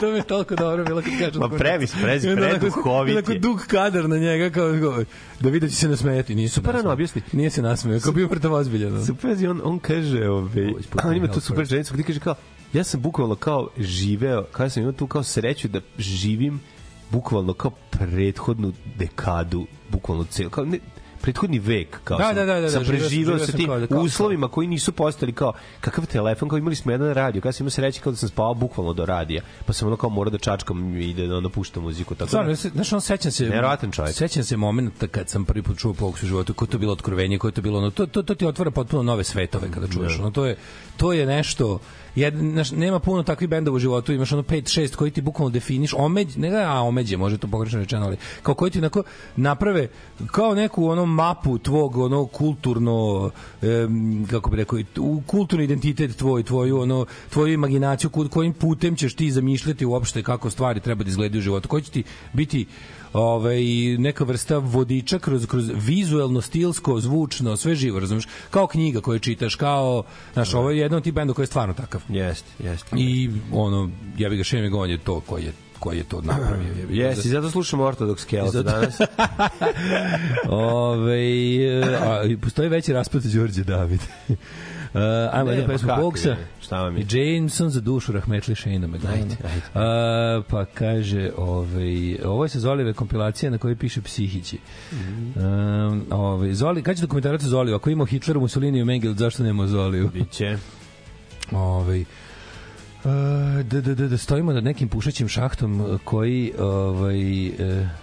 to 0.01 0.11
mi 0.11 0.17
je 0.17 0.23
toliko 0.23 0.55
dobro 0.55 0.85
bilo 0.85 1.03
kad 1.03 1.13
kažem. 1.19 1.41
Ma 1.41 1.49
previs, 1.49 1.95
previs, 2.03 2.23
preduhovit 2.23 3.29
je. 3.29 3.39
dug 3.39 3.65
kadar 3.67 4.09
na 4.09 4.17
njega 4.17 4.51
kao, 4.51 4.73
da 5.41 5.51
vidi 5.51 5.67
da 5.67 5.69
će 5.69 5.77
se 5.77 5.89
nasmejati. 5.89 6.35
Nije 6.35 6.49
Super, 6.49 6.77
ano, 6.77 6.93
objasni. 6.93 7.23
Nije 7.33 7.51
se 7.51 7.63
nasmejao, 7.63 8.01
kao 8.01 8.13
bio 8.13 8.29
mrtav 8.29 8.53
ozbiljan. 8.53 9.07
Super, 9.07 9.51
on, 9.51 9.61
on 9.65 9.79
kaže, 9.79 10.29
ove, 10.29 10.71
ispod 10.81 11.01
on 11.05 11.17
ima 11.17 11.33
tu 11.33 11.41
super 11.41 11.65
ženicu 11.65 11.95
gde 11.95 12.03
kaže 12.03 12.21
kao, 12.21 12.35
ja 12.73 12.85
sam 12.85 13.01
bukvalno 13.01 13.35
kao 13.35 13.69
živeo, 13.79 14.45
kao 14.53 14.71
sam 14.71 14.83
imao 14.83 14.93
tu 14.93 15.07
kao 15.07 15.23
sreću 15.23 15.69
da 15.69 15.81
živim 15.99 16.61
bukvalno 17.11 17.53
kao 17.53 17.71
prethodnu 17.91 18.73
dekadu, 18.99 19.67
bukvalno 19.89 20.25
celo, 20.25 20.51
kao 20.51 20.65
ne, 20.65 20.79
prethodni 21.23 21.59
vek 21.59 22.01
kao 22.05 22.19
Da, 22.19 22.25
sam, 22.25 22.35
da, 22.35 22.45
da, 22.45 22.61
da, 22.61 22.71
sam 22.71 22.81
da, 22.81 22.85
sam- 22.85 22.97
preživeo 22.97 23.09
živeo 23.09 23.47
sa 23.47 23.53
tim 23.53 23.67
kao 23.67 23.79
da- 23.81 23.87
kao- 23.87 24.01
uslovima 24.01 24.49
koji 24.49 24.69
nisu 24.69 24.93
postali 24.93 25.33
kao 25.33 25.53
kakav 25.81 26.07
telefon, 26.07 26.49
kao 26.49 26.59
imali 26.59 26.77
smo 26.77 26.93
jedan 26.93 27.15
radio, 27.15 27.41
kao 27.43 27.53
sam 27.53 27.65
imao 27.65 27.71
sreće 27.71 28.01
kao 28.01 28.13
da 28.13 28.17
sam 28.17 28.29
spavao 28.29 28.55
bukvalno 28.55 28.93
do 28.93 29.07
radija, 29.07 29.43
pa 29.67 29.73
sam 29.73 29.89
ono 29.89 29.97
kao 29.97 30.11
morao 30.11 30.31
da 30.31 30.39
čačkam 30.39 30.97
i 30.97 31.15
da 31.15 31.37
onda 31.37 31.49
puštam 31.49 31.83
muziku, 31.83 32.15
tako 32.15 32.29
Stvarno, 32.29 32.51
da, 32.51 32.57
znaš, 32.57 32.93
on 32.93 33.01
sećam 33.01 33.33
se... 33.33 33.45
Nevjerojatan 33.45 33.91
čovjek. 33.93 34.17
Sećam 34.17 34.45
se 34.45 34.57
momenta 34.57 35.07
kad 35.07 35.29
sam 35.29 35.45
prvi 35.45 35.63
put 35.63 35.79
čuo 35.79 35.95
Pogusu 35.95 36.27
u 36.27 36.29
životu, 36.29 36.55
je 36.61 36.67
to 36.67 36.79
bilo 36.79 36.93
otkrovenje, 36.93 37.39
je 37.45 37.51
to 37.53 37.63
bilo, 37.63 37.79
ono, 37.79 37.91
to, 37.91 38.07
to, 38.07 38.23
to 38.23 38.35
ti 38.35 38.47
otvara 38.47 38.71
potpuno 38.71 39.03
nove 39.03 39.25
svetove 39.25 39.71
kada 39.71 39.89
čuješ. 39.89 40.19
Ono, 40.19 40.31
to, 40.31 40.47
je, 40.47 40.57
to 40.97 41.13
je 41.13 41.27
nešto, 41.27 41.79
jed, 42.15 42.35
znaš, 42.35 42.71
nema 42.71 42.99
puno 42.99 43.23
takvih 43.23 43.49
bendova 43.49 43.77
u 43.77 43.79
životu, 43.79 44.13
imaš 44.13 44.33
ono 44.33 44.43
5-6 44.43 44.95
koji 44.97 45.11
ti 45.11 45.21
bukvalno 45.21 45.51
definiš, 45.51 45.95
omeđ, 45.97 46.37
ne 46.37 46.51
da, 46.51 46.73
a 46.73 46.81
omeđe, 46.81 47.17
može 47.17 47.39
to 47.39 47.49
pogrešno 47.49 47.81
rečeno, 47.81 48.07
ali 48.07 48.17
kao 48.43 48.55
koji 48.55 48.71
ti 48.71 48.79
onako 48.79 49.03
naprave 49.37 49.89
kao 50.27 50.55
neku 50.55 50.87
ono 50.87 51.07
mapu 51.07 51.59
tvog 51.59 51.97
ono 51.97 52.27
kulturno 52.27 53.31
em, 53.63 54.27
kako 54.31 54.51
bi 54.51 54.57
rekao 54.57 54.79
tu- 54.93 55.23
kulturni 55.27 55.65
identitet 55.65 56.17
tvoj 56.17 56.43
tvoju 56.43 56.81
ono 56.81 57.07
tvoju 57.31 57.53
imaginaciju 57.53 58.11
kojim 58.11 58.53
putem 58.53 58.97
ćeš 58.97 59.15
ti 59.15 59.31
zamišljati 59.31 59.87
uopšte 59.87 60.23
kako 60.23 60.51
stvari 60.51 60.81
treba 60.81 61.05
da 61.05 61.11
izgledaju 61.11 61.39
u 61.39 61.43
životu 61.43 61.69
koji 61.69 61.83
će 61.83 61.91
ti 61.91 62.05
biti 62.33 62.67
ovaj 63.13 63.61
neka 63.99 64.25
vrsta 64.25 64.59
vodiča 64.59 65.19
kroz 65.19 65.47
kroz 65.47 65.71
vizuelno, 65.75 66.41
stilsko, 66.41 67.01
zvučno, 67.01 67.57
sve 67.57 67.75
živo, 67.75 68.01
razumeš? 68.01 68.29
Kao 68.51 68.67
knjiga 68.67 69.01
koju 69.01 69.19
čitaš, 69.19 69.55
kao, 69.55 70.03
znaš, 70.33 70.55
ovo 70.55 70.71
je 70.71 70.79
jedan 70.79 70.97
od 70.97 71.05
tih 71.05 71.13
benda 71.13 71.35
koji 71.35 71.43
je 71.43 71.47
stvarno 71.47 71.75
takav. 71.75 72.01
jeste, 72.09 72.51
jeste. 72.65 72.97
I 72.99 73.31
ono, 73.53 73.91
ja 74.19 74.29
bih 74.29 74.39
ga 74.39 74.45
šeme 74.45 74.71
on 74.75 74.91
je 74.91 74.99
to 74.99 75.21
koji 75.21 75.45
je 75.45 75.53
koji 75.79 75.97
je 75.99 76.05
to 76.05 76.21
napravio. 76.21 76.69
jebi 76.79 76.97
ga. 76.97 77.03
Jeste, 77.03 77.29
i 77.29 77.31
zato 77.31 77.51
slušamo 77.51 77.85
Ortodox 77.85 78.25
Kelsa 78.27 78.63
zato- 78.63 78.71
danas. 78.71 78.99
Ove, 80.49 81.21
a, 82.01 82.25
i 82.25 82.37
postoji 82.37 82.69
veći 82.69 82.93
raspad 82.93 83.23
Đorđe 83.23 83.65
David. 83.65 84.01
Uh, 84.95 85.01
ajmo 85.33 85.51
jednu 85.51 85.67
ma 85.67 85.73
pesmu 85.73 85.89
Boksa. 86.01 86.37
šta 86.63 86.83
vam 86.83 86.97
je? 86.97 87.03
I 87.03 87.07
Jameson 87.11 87.71
za 87.71 87.81
dušu 87.81 88.13
Rahmetli 88.13 88.55
Shane 88.55 88.87
McGowan. 88.87 89.13
Ajde, 89.13 89.37
ajde. 89.45 90.39
Uh, 90.39 90.45
pa 90.49 90.65
kaže, 90.65 91.31
ovaj, 91.37 92.19
ovo 92.25 92.45
je 92.45 92.49
sa 92.49 92.59
Zolive 92.59 92.93
kompilacija 92.93 93.51
na 93.51 93.59
kojoj 93.59 93.77
piše 93.77 94.03
Psihići. 94.03 94.59
Mhm. 94.93 95.47
Um, 95.47 96.07
ovaj, 96.11 96.53
Zoli, 96.55 96.83
kad 96.83 96.97
će 96.97 97.03
dokumentarac 97.03 97.43
Zoliju? 97.43 97.75
Ako 97.75 97.91
ima 97.91 98.07
Hitler, 98.07 98.39
Mussolini 98.39 98.79
i 98.79 98.85
Mengel, 98.85 99.15
zašto 99.15 99.43
nema 99.43 99.67
Zoliju? 99.67 100.11
Biće. 100.15 100.57
Ovaj 101.53 102.05
Uh, 103.05 103.07
da, 103.65 103.81
da, 103.81 103.95
da, 103.95 104.09
da 104.09 104.19
stojimo 104.19 104.53
nad 104.53 104.65
nekim 104.65 104.89
pušećim 104.89 105.29
šahtom 105.29 105.81
uh, 105.81 106.01
koji 106.05 106.53
ovaj 106.59 107.49
uh, 107.49 107.55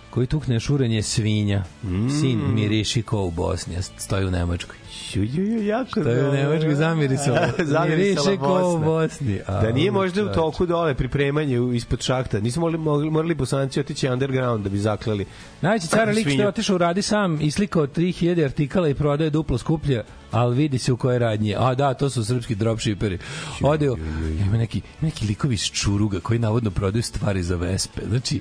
koji 0.10 0.27
tukne 0.27 0.60
šurenje 0.60 1.01
svinja. 1.01 1.63
Mm. 1.84 2.10
Sin 2.10 2.53
miriši 2.53 3.01
ko 3.01 3.22
u 3.22 3.32
Bosni, 3.32 3.76
stoji 3.97 4.26
u 4.26 4.32
Nemačkoj. 4.32 4.76
Ju, 5.13 5.23
ju, 5.26 5.43
ju, 5.45 5.65
jako 5.65 6.04
To 6.04 6.10
je 6.10 6.30
u 6.30 6.34
Nemačkoj 6.34 6.76
zamirisalo. 6.76 7.38
Zamirisala 7.65 7.86
Miriši 7.88 8.38
ko 8.38 8.45
u 8.47 8.78
Bosna. 8.78 8.80
Bosni. 8.82 9.39
A, 9.47 9.62
Da 9.62 9.71
nije 9.71 9.91
možda 9.91 10.23
u 10.23 10.30
toku 10.30 10.65
dole 10.65 10.93
pripremanje 10.93 11.58
ispod 11.73 12.02
šahta. 12.02 12.39
Nismo 12.39 12.62
morali, 12.62 12.78
morali, 12.78 13.10
morali 13.10 13.36
bosanci 13.36 13.80
otići 13.80 14.10
underground 14.10 14.63
da 14.63 14.69
bi 14.69 14.78
zaklali. 14.78 15.26
Najveći 15.62 15.88
car 15.88 16.08
lik 16.15 16.30
što 16.30 16.41
je 16.41 16.47
otišao 16.47 16.78
radi 16.78 17.02
sam 17.02 17.41
i 17.41 17.52
slikao 17.52 17.88
3000 17.88 18.45
artikala 18.45 18.89
i 18.89 18.93
prodaje 18.93 19.30
duplo 19.30 19.58
skuplje, 19.58 20.04
ali 20.32 20.56
vidi 20.56 20.78
se 20.78 20.93
u 20.93 20.97
kojoj 20.97 21.19
radnji. 21.19 21.56
A 21.56 21.76
da, 21.76 21.93
to 21.93 22.10
su 22.10 22.26
srpski 22.26 22.56
dropshipperi. 22.56 23.17
Ode, 23.62 23.89
u- 23.91 23.97
ima 24.39 24.58
neki, 24.58 24.82
neki 25.02 25.26
likovi 25.26 25.54
iz 25.54 25.62
Čuruga 25.63 26.19
koji 26.19 26.39
navodno 26.39 26.71
prodaju 26.71 27.04
stvari 27.04 27.43
za 27.43 27.56
Vespe. 27.56 28.02
Znači, 28.08 28.39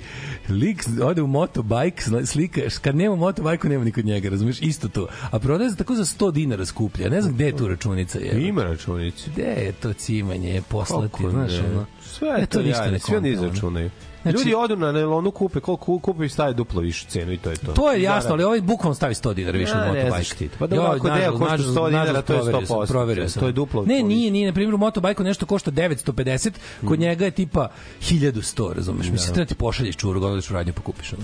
lik 0.49 0.83
ode 1.03 1.23
u 1.23 1.27
motobajk, 1.27 1.95
sla- 1.99 2.27
slika, 2.27 2.61
kad 2.83 2.97
nema 2.97 3.17
motobajku, 3.17 3.69
nema 3.69 3.85
ni 3.85 3.93
kod 3.93 4.05
njega, 4.05 4.29
razumiješ? 4.29 4.63
Isto 4.63 4.89
to. 4.89 5.07
A 5.31 5.39
prodaje 5.39 5.71
za 5.71 5.77
tako 5.77 5.95
za 5.95 6.05
100 6.05 6.33
dinara 6.37 6.67
skuplje. 6.67 7.05
Ja 7.05 7.11
ne 7.11 7.21
znam 7.21 7.35
gde 7.35 7.47
je 7.47 7.57
tu 7.57 7.69
računica. 7.69 8.19
Je. 8.19 8.49
Ima 8.49 8.65
računice. 8.65 9.31
Gde 9.31 9.43
je 9.43 9.73
to 9.73 9.93
cimanje, 9.93 10.63
poslati, 10.69 11.13
Kako 11.13 11.31
znaš, 11.31 11.53
ne? 11.53 11.63
ono. 11.67 11.87
Sve 12.03 12.29
E, 12.29 12.41
je 12.41 12.47
to 12.47 12.59
to 12.59 12.65
sve 13.01 13.17
oni 13.19 13.31
izračunaju. 13.31 13.91
Znači- 14.23 14.39
Ljudi 14.39 14.55
odu 14.55 14.77
na 14.77 14.93
nelonu 14.93 15.31
kupe, 15.31 15.61
koliko 15.61 15.99
kupe 15.99 16.27
i 16.27 16.29
staje 16.29 16.55
duplo 16.55 16.81
višu 16.81 17.07
cenu 17.07 17.33
i 17.33 17.39
to 17.39 17.51
je 17.51 17.57
to. 17.57 17.73
To 17.73 17.93
je 17.93 17.99
Da, 17.99 18.05
jasno, 18.05 18.29
da. 18.29 18.35
ali 18.35 18.45
ovaj 18.45 18.61
bukvalno 18.61 18.95
stavi 18.95 19.15
100 19.15 19.35
dinara 19.35 19.59
više 19.59 19.75
motobajk. 19.77 20.07
znaš 20.09 20.29
ti. 20.29 20.49
Pa 20.59 20.67
dobro, 20.67 20.85
ako 20.87 21.11
deo 21.11 21.33
košta 21.33 21.59
100 21.59 21.89
dinara, 21.89 22.23
to 22.23 22.35
je 22.35 22.43
100%. 22.43 22.87
Proverio 22.87 23.29
sam. 23.29 23.41
To 23.41 23.47
je 23.47 23.53
duplo 23.53 23.85
Ne, 23.85 24.03
nije, 24.03 24.31
nije, 24.31 24.47
na 24.47 24.53
primjer 24.53 24.75
u 24.75 24.79
motobajku 24.79 25.25
nešto 25.25 25.47
košta 25.47 25.71
950, 25.71 26.51
kod 26.85 27.01
njega 27.01 27.25
je 27.25 27.31
tipa 27.31 27.69
1100, 28.01 28.73
razumeš? 28.75 29.09
Mislim, 29.09 29.35
treba 29.35 29.49
ti 29.49 29.55
pošalješ 29.55 29.97
čuru, 29.97 30.23
odeš 30.23 30.51
u 30.51 30.55
radnju 30.55 30.73
pa 30.73 30.83
kupiš 30.83 31.13
ono. 31.13 31.23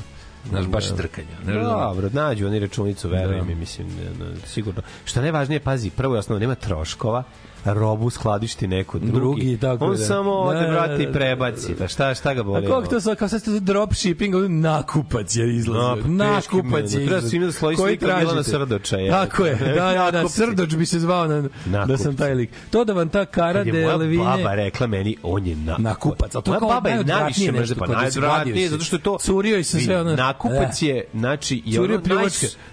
Znaš, 0.48 0.66
baš 0.66 0.90
je 0.90 0.96
trkanje. 0.96 1.28
Ne. 1.46 1.54
Dobro, 1.54 2.08
nađu 2.12 2.46
oni 2.46 2.58
računicu, 2.58 3.08
verujem 3.08 3.40
Da. 3.40 3.44
mi, 3.44 3.54
mislim, 3.54 3.86
ne, 3.88 4.26
ne, 4.26 4.36
sigurno. 4.46 4.82
Šta 5.04 5.20
najvažnije, 5.20 5.60
pazi, 5.60 5.90
prvo 5.90 6.14
i 6.14 6.18
osnovno, 6.18 6.40
nema 6.40 6.54
troškova, 6.54 7.22
robu 7.64 8.10
skladišti 8.10 8.66
neko 8.66 8.98
drugi. 8.98 9.12
Drugi, 9.12 9.58
tako 9.58 9.84
On 9.84 9.90
da. 9.90 9.96
samo 9.98 10.32
ode, 10.32 10.60
Da, 10.60 10.66
da, 10.66 10.72
brate, 10.72 11.02
i 11.02 11.06
da. 11.06 11.12
prebaci. 11.12 11.74
Pa 11.74 11.88
šta, 11.88 12.14
šta 12.14 12.34
ga 12.34 12.40
A 12.40 12.44
boli? 12.44 12.66
kako 12.66 12.82
to 12.82 13.00
sad, 13.00 13.16
kao 13.16 13.28
sad 13.28 13.40
ste 13.40 13.50
dropshipping, 13.52 14.34
nakupac 14.50 15.36
je 15.36 15.44
No, 15.44 15.52
izlazio. 15.52 16.02
pa 16.02 16.08
nakupac 16.08 16.52
je 16.52 16.62
meni. 16.62 16.88
Treba 16.88 17.02
izlazio. 17.06 17.28
svima 17.30 17.46
da 17.46 17.52
sloji 17.52 17.76
slika 17.76 18.06
Milana 18.06 18.24
tražite? 18.24 18.50
Srdoča, 18.50 18.96
je. 18.96 19.10
Tako 19.10 19.46
je, 19.46 19.54
da, 19.54 19.92
da, 20.04 20.10
da. 20.12 20.28
Srdoč 20.28 20.76
bi 20.76 20.86
se 20.86 21.00
zvao 21.00 21.26
na, 21.26 21.40
da 21.40 21.48
Nakupci. 21.68 22.02
sam 22.02 22.16
taj 22.16 22.34
lik. 22.34 22.50
To 22.70 22.84
da 22.84 22.92
vam 22.92 23.08
ta 23.08 23.24
kara 23.26 23.52
Kad 23.54 23.66
je 23.66 23.72
de 23.72 23.80
moja 23.80 23.96
Levinje... 23.96 24.24
baba 24.26 24.54
rekla 24.54 24.86
meni, 24.86 25.16
on 25.22 25.46
je 25.46 25.56
na, 25.56 25.76
Nakupac, 25.78 26.34
ali 26.34 26.44
to 26.44 26.50
je 26.50 26.52
Moja 26.52 26.58
kao 26.60 26.68
baba 26.70 26.88
je 26.88 27.04
najviše 27.04 27.52
mrze, 27.52 27.74
pa 27.74 27.86
da 27.86 27.92
vadio 27.92 28.00
najodvratnije, 28.00 28.68
zato 28.68 28.84
što 28.84 28.96
je 28.96 29.00
to... 29.00 29.18
Curio 29.18 29.58
i 29.58 29.64
se 29.64 29.80
sve 29.80 30.00
ono- 30.00 30.16
Nakupac 30.16 30.82
je, 30.82 31.04
znači, 31.14 31.62
je 31.64 31.80
ono 31.80 32.00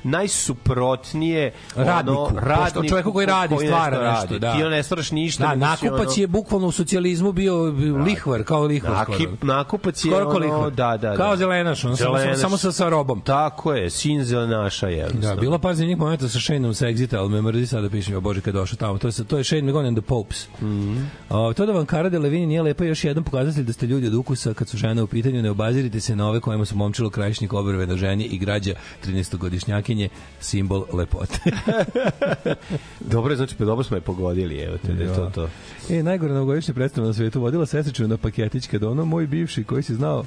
najsuprotnije 0.03 1.53
Radniku, 1.75 2.29
radniku 2.35 2.89
čoveku 2.89 3.13
koji 3.13 3.25
radi, 3.25 3.55
stvara 3.57 4.11
nešto, 4.11 4.39
da. 4.39 4.53
Ti 4.53 4.63
ne 4.79 4.83
stvaraš 4.83 5.11
ništa. 5.11 5.47
Da, 5.47 5.55
nakupac 5.55 6.07
ono- 6.07 6.21
je 6.21 6.27
bukvalno 6.27 6.67
u 6.67 6.71
socijalizmu 6.71 7.31
bio 7.31 7.63
lihvar, 8.05 8.43
kao 8.43 8.63
lihvar. 8.63 8.91
Nakip, 9.09 9.43
nakupac 9.43 10.05
je 10.05 10.11
Skoro 10.11 10.25
kao 10.25 10.35
ono, 10.35 10.45
lihvar. 10.45 10.71
da, 10.71 10.97
da, 10.97 11.09
da. 11.09 11.15
Kao 11.17 11.35
zelenaš, 11.35 11.85
ono, 11.85 11.95
samo, 11.95 12.17
Zelenaš. 12.17 12.39
samo 12.39 12.57
sa, 12.57 12.71
sa 12.71 12.89
robom. 12.89 13.21
Tako 13.21 13.73
je, 13.73 13.89
sin 13.89 14.23
zelenaša 14.23 14.87
je. 14.87 15.07
Da, 15.13 15.35
bilo 15.35 15.59
par 15.59 15.75
zanimljivih 15.75 15.99
momenta 15.99 16.29
sa 16.29 16.39
Shaneom 16.39 16.73
sa 16.73 16.85
Exita, 16.87 17.17
ali 17.17 17.29
me 17.29 17.41
mrzi 17.41 17.67
sada 17.67 17.89
pišem, 17.89 18.13
jo 18.13 18.21
bože 18.21 18.41
kad 18.41 18.53
je 18.53 18.59
došao 18.59 18.77
tamo. 18.77 18.97
To 18.97 19.07
je, 19.07 19.13
to 19.27 19.37
je 19.37 19.43
Shane 19.43 19.61
McGowan 19.61 19.87
and 19.87 19.97
the 19.97 20.05
Popes. 20.07 20.47
Mm. 20.61 20.65
-hmm. 20.65 21.53
to 21.53 21.65
da 21.65 21.71
vam 21.71 21.85
Cara 21.85 22.09
Delevingne 22.09 22.47
nije 22.47 22.61
lepa 22.61 22.83
još 22.83 23.03
jedan 23.03 23.23
pokazatelj 23.23 23.63
da 23.63 23.73
ste 23.73 23.85
ljudi 23.87 24.07
od 24.07 24.13
ukusa 24.13 24.53
kad 24.53 24.69
su 24.69 24.77
žene 24.77 25.03
u 25.03 25.07
pitanju, 25.07 25.41
ne 25.41 25.51
obazirite 25.51 25.99
se 25.99 26.15
na 26.15 26.27
ove 26.29 26.39
kojima 26.39 26.65
su 26.65 26.75
momčilo 26.75 27.09
krajišnji 27.09 27.49
vlasnik 27.49 27.53
obrve 27.53 27.87
na 27.87 27.97
ženi 27.97 28.23
i 28.23 28.37
građa 28.37 28.73
13-godišnjakinje, 29.05 30.09
simbol 30.39 30.85
lepote. 30.93 31.39
Dobro, 33.13 33.31
je, 33.31 33.37
znači, 33.37 33.55
pa 33.55 33.65
dobro 33.65 33.83
smo 33.83 33.97
je 33.97 34.01
pogodili, 34.01 34.68
evo 34.69 34.77
te, 34.77 34.93
da 34.93 35.03
je 35.03 35.15
to 35.15 35.31
to. 35.35 35.49
e, 35.89 36.03
najgore 36.03 36.33
novogodišnje 36.33 36.73
predstava 36.73 37.07
na 37.07 37.13
svetu 37.13 37.41
vodila 37.41 37.65
seseču 37.65 38.07
na 38.07 38.17
paketić 38.17 38.67
kada 38.67 38.89
ono 38.89 39.05
moj 39.05 39.27
bivši 39.27 39.63
koji 39.63 39.83
si 39.83 39.95
znao 39.95 40.25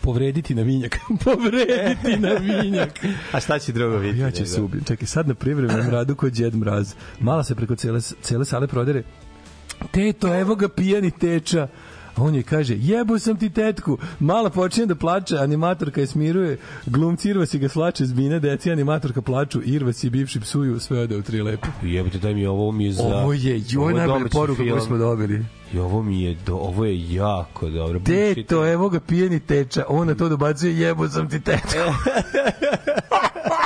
povrediti 0.00 0.54
na 0.54 0.62
vinjak. 0.62 0.96
povrediti 1.24 2.16
na 2.16 2.32
vinjak. 2.32 3.04
A 3.32 3.40
šta 3.40 3.58
će 3.58 3.72
drugo 3.72 3.96
vidjeti? 3.96 4.20
Ja 4.20 4.30
ću 4.30 4.42
nego? 4.42 4.54
se 4.54 4.62
ubijem. 4.62 4.84
Čekaj, 4.84 5.06
sad 5.06 5.28
na 5.28 5.34
privremenom 5.34 5.90
radu 5.90 6.14
kod 6.14 6.32
Djed 6.32 6.54
Mraz. 6.54 6.94
Mala 7.20 7.44
se 7.44 7.54
preko 7.54 7.76
cele, 7.76 8.00
cele 8.00 8.44
sale 8.44 8.66
prodere. 8.66 9.02
Teto, 9.90 10.34
evo 10.34 10.54
ga 10.54 10.68
pijani 10.68 11.10
teča. 11.10 11.68
On 12.16 12.34
je 12.34 12.42
kaže, 12.42 12.76
jebo 12.78 13.18
sam 13.18 13.36
ti 13.36 13.50
tetku. 13.50 13.98
Mala 14.20 14.50
počinje 14.50 14.86
da 14.86 14.94
plače, 14.94 15.36
animatorka 15.36 16.00
je 16.00 16.06
smiruje, 16.06 16.58
glumci 16.86 17.28
Irvas 17.28 17.54
i 17.54 17.58
ga 17.58 17.68
slače 17.68 18.04
zbine, 18.04 18.40
deci 18.40 18.72
animatorka 18.72 19.22
plaču, 19.22 19.60
Irvas 19.64 20.04
i 20.04 20.10
bivši 20.10 20.40
psuju, 20.40 20.80
sve 20.80 21.00
ode 21.00 21.16
u 21.16 21.22
tri 21.22 21.42
lepo. 21.42 21.66
Jebote, 21.82 22.18
daj 22.18 22.34
mi 22.34 22.46
ovo 22.46 22.72
mi 22.72 22.84
je 22.84 22.92
za... 22.92 23.02
Ovo 23.02 23.32
je, 23.32 23.62
joj, 23.68 23.94
najbolja 23.94 24.28
poruka 24.32 24.62
koju 24.62 24.80
smo 24.80 24.96
dobili. 24.96 25.44
I 25.72 25.78
ovo 25.78 26.02
mi 26.02 26.22
je, 26.22 26.36
do, 26.46 26.54
ovo 26.54 26.84
je 26.84 27.12
jako 27.12 27.70
dobro. 27.70 28.00
Teto, 28.00 28.72
evo 28.72 28.88
ga 28.88 29.00
pijeni 29.00 29.40
teča. 29.40 29.84
On 29.88 30.06
na 30.06 30.14
to 30.14 30.28
dobacuje, 30.28 30.78
jebo 30.78 31.08
sam 31.08 31.28
ti 31.28 31.40
tetku. 31.40 31.68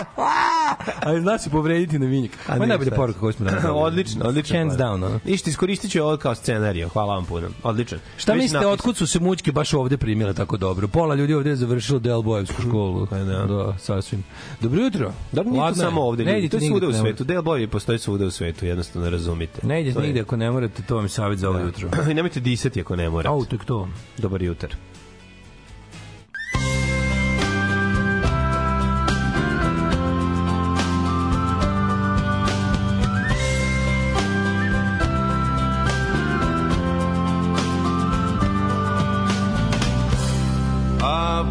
Ali 1.00 1.20
zna 1.20 1.38
se 1.38 1.50
povrediti 1.50 1.98
na 1.98 2.06
vinjak. 2.06 2.32
A 2.48 2.54
Ovo 2.54 2.62
je 2.62 2.68
najbolja 2.68 2.90
poruka 2.90 3.20
koju 3.20 3.32
smo 3.32 3.46
danas 3.46 3.64
odlično, 3.74 4.24
odlično. 4.28 4.58
Hands 4.58 4.74
down, 4.74 5.04
ono. 5.04 5.20
Ništa, 5.24 5.50
iskoristit 5.50 5.90
ću 5.90 6.02
ovo 6.02 6.16
kao 6.16 6.34
scenariju. 6.34 6.88
Hvala 6.88 7.14
vam 7.14 7.24
puno. 7.24 7.48
Odličan. 7.62 7.98
Šta 8.16 8.32
Već 8.32 8.42
mislite, 8.42 8.66
otkud 8.66 8.96
su 8.96 9.06
se 9.06 9.20
mućke 9.20 9.52
baš 9.52 9.74
ovde 9.74 9.96
primile 9.96 10.34
tako 10.34 10.56
dobro? 10.56 10.88
Pola 10.88 11.14
ljudi 11.14 11.34
ovde 11.34 11.50
je 11.50 11.56
završilo 11.56 11.98
Del 11.98 12.22
Bojevsku 12.22 12.62
školu. 12.62 13.06
Pa 13.06 13.18
da. 13.18 13.46
da, 13.46 13.74
sasvim. 13.78 14.24
Dobro 14.60 14.80
jutro. 14.82 15.12
Da, 15.32 15.42
nije 15.42 15.68
to 15.68 15.74
samo 15.74 16.02
ovde, 16.02 16.24
Ne 16.24 16.34
ljudi, 16.34 16.48
to 16.48 16.56
je 16.56 16.68
svuda 16.68 16.88
u 16.88 16.92
svetu. 16.92 17.24
Del 17.24 17.42
Boy 17.42 17.66
postoji 17.66 17.98
svuda 17.98 18.26
u 18.26 18.30
svetu, 18.30 18.66
jednostavno 18.66 19.10
razumite. 19.10 19.66
Ne 19.66 19.82
idete 19.82 20.00
nigde 20.00 20.20
ako 20.20 20.36
ne 20.36 20.50
morate, 20.50 20.82
to 20.82 20.94
vam 20.96 21.04
je 21.04 21.08
savjet 21.08 21.38
za 21.38 21.48
ovo 21.48 21.58
jutro. 21.58 21.88
I 22.10 22.14
nemojte 22.14 22.40
disati 22.40 22.80
ako 22.80 22.96
ne 22.96 23.10
morate. 23.10 23.28
Au, 23.28 23.44
tek 23.44 23.64
to. 23.64 23.88
Dobar 24.18 24.42
jutar. 24.42 24.70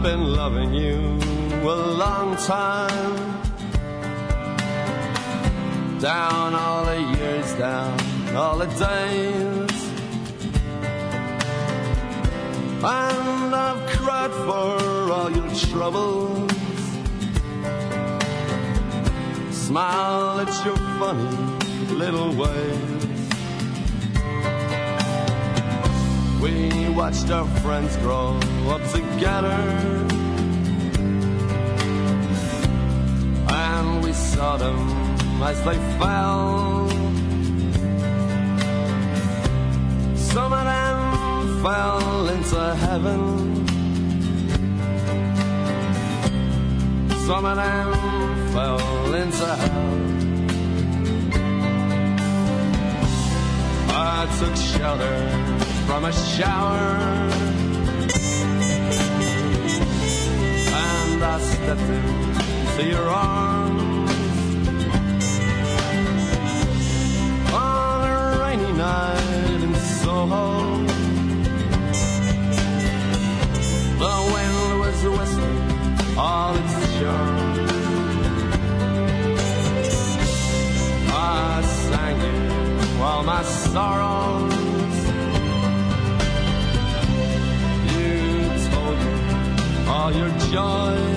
Been 0.08 0.34
loving 0.34 0.74
you 0.74 1.00
a 1.64 1.76
long 2.04 2.38
time. 2.38 3.18
Down 6.00 6.56
all 6.56 6.86
the 6.86 7.02
years, 7.18 7.52
down 7.56 8.00
all 8.34 8.58
the 8.58 8.68
days. 8.88 9.78
And 12.82 13.54
I've 13.66 13.84
cried 13.98 14.32
for 14.48 15.12
all 15.12 15.30
your 15.30 15.50
troubles. 15.72 16.52
Smile 19.52 20.40
at 20.40 20.66
your 20.66 20.78
funny 21.00 21.96
little 21.96 22.34
ways. 22.34 23.07
We 26.42 26.90
watched 26.90 27.32
our 27.32 27.48
friends 27.62 27.98
grow 27.98 28.40
up 28.70 28.82
together. 28.92 29.58
And 33.50 34.04
we 34.04 34.14
saw 34.14 34.58
them 34.58 35.08
as 35.42 35.64
they 35.64 35.78
fell. 35.98 36.90
Some 40.16 40.54
of 40.54 40.66
them 40.66 41.64
fell 41.64 42.30
into 42.30 42.76
heaven. 42.76 43.66
Some 47.26 47.46
of 47.46 47.56
them 47.58 48.48
fell 48.54 49.14
into 49.16 49.46
hell. 49.46 50.08
I 53.90 54.38
took 54.40 54.56
shelter 54.56 55.67
from 55.88 56.04
a 56.04 56.12
shower 56.12 56.86
and 60.84 61.24
I 61.24 61.40
stepped 61.40 61.82
into 61.82 62.90
your 62.90 63.08
arms 63.08 64.12
on 67.54 68.10
a 68.10 68.40
rainy 68.42 68.74
night 68.74 69.64
in 69.64 69.74
Soho. 69.76 70.46
The 74.04 74.16
wind 74.34 74.80
was 74.82 75.00
whistling 75.18 76.18
all 76.18 76.54
its 76.62 77.00
charm. 77.00 77.38
I 81.10 81.62
sang 81.62 82.20
you 82.28 83.02
all 83.02 83.24
my 83.24 83.42
sorrows. 83.44 84.17
All 90.08 90.14
your 90.14 90.30
joys. 90.50 91.17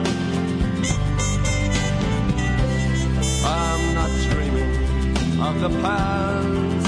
Not 4.01 4.31
dreaming 4.31 4.71
of 5.47 5.55
the 5.61 5.69
past. 5.81 6.85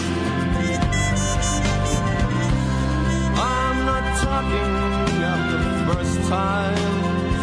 I'm 3.56 3.78
not 3.92 4.06
talking 4.26 4.74
of 5.34 5.40
the 5.54 5.62
first 5.88 6.18
times. 6.28 7.40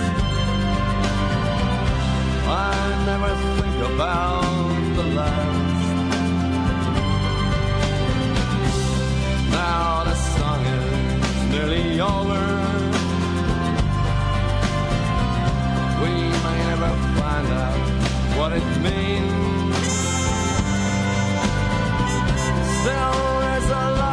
I 2.49 2.75
never 3.11 3.33
think 3.59 3.77
about 3.93 4.71
the 4.97 5.07
last. 5.19 5.83
Now 9.53 10.05
the 10.09 10.17
song 10.35 10.63
is 10.79 11.35
nearly 11.53 12.01
over. 12.01 12.45
We 16.03 16.13
may 16.45 16.59
never 16.71 16.91
find 17.19 17.47
out 17.65 17.81
what 18.37 18.53
it 18.53 18.67
means. 18.83 19.60
Still, 22.81 23.41
there's 23.41 23.71
a 23.71 24.10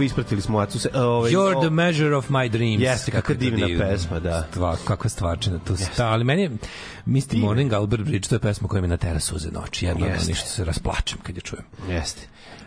E, 0.00 0.04
A. 0.04 0.06
ako 0.06 0.06
ispratili 0.06 0.40
smo 0.40 0.58
Acu 0.58 0.78
se... 0.78 0.90
Ovaj, 0.94 1.32
You're 1.32 1.56
o- 1.56 1.60
the 1.60 1.70
measure 1.70 2.16
of 2.16 2.28
my 2.30 2.48
dreams. 2.48 2.82
Jeste, 2.82 3.10
kakva 3.10 3.34
divna 3.34 3.66
divno. 3.66 3.84
pesma, 3.84 4.20
da. 4.20 4.46
Stva, 4.50 4.76
kakva 4.84 5.10
stvarčina. 5.10 5.58
To 5.58 5.72
yes. 5.72 5.96
da, 5.96 6.06
ali 6.08 6.24
meni 6.24 6.42
je 6.42 6.50
Misty 7.06 7.40
Morning 7.40 7.72
Albert 7.72 8.04
Bridge, 8.04 8.28
to 8.28 8.34
je 8.34 8.38
pesma 8.38 8.68
koja 8.68 8.82
mi 8.82 8.88
natera 8.88 9.20
suze 9.20 9.50
noći. 9.50 9.86
Jedno 9.86 10.06
Jeste. 10.06 10.28
ništa 10.28 10.46
se 10.46 10.64
rasplačem 10.64 11.18
kad 11.22 11.36
je 11.36 11.42
čujem. 11.42 11.64
Jeste. 11.88 12.22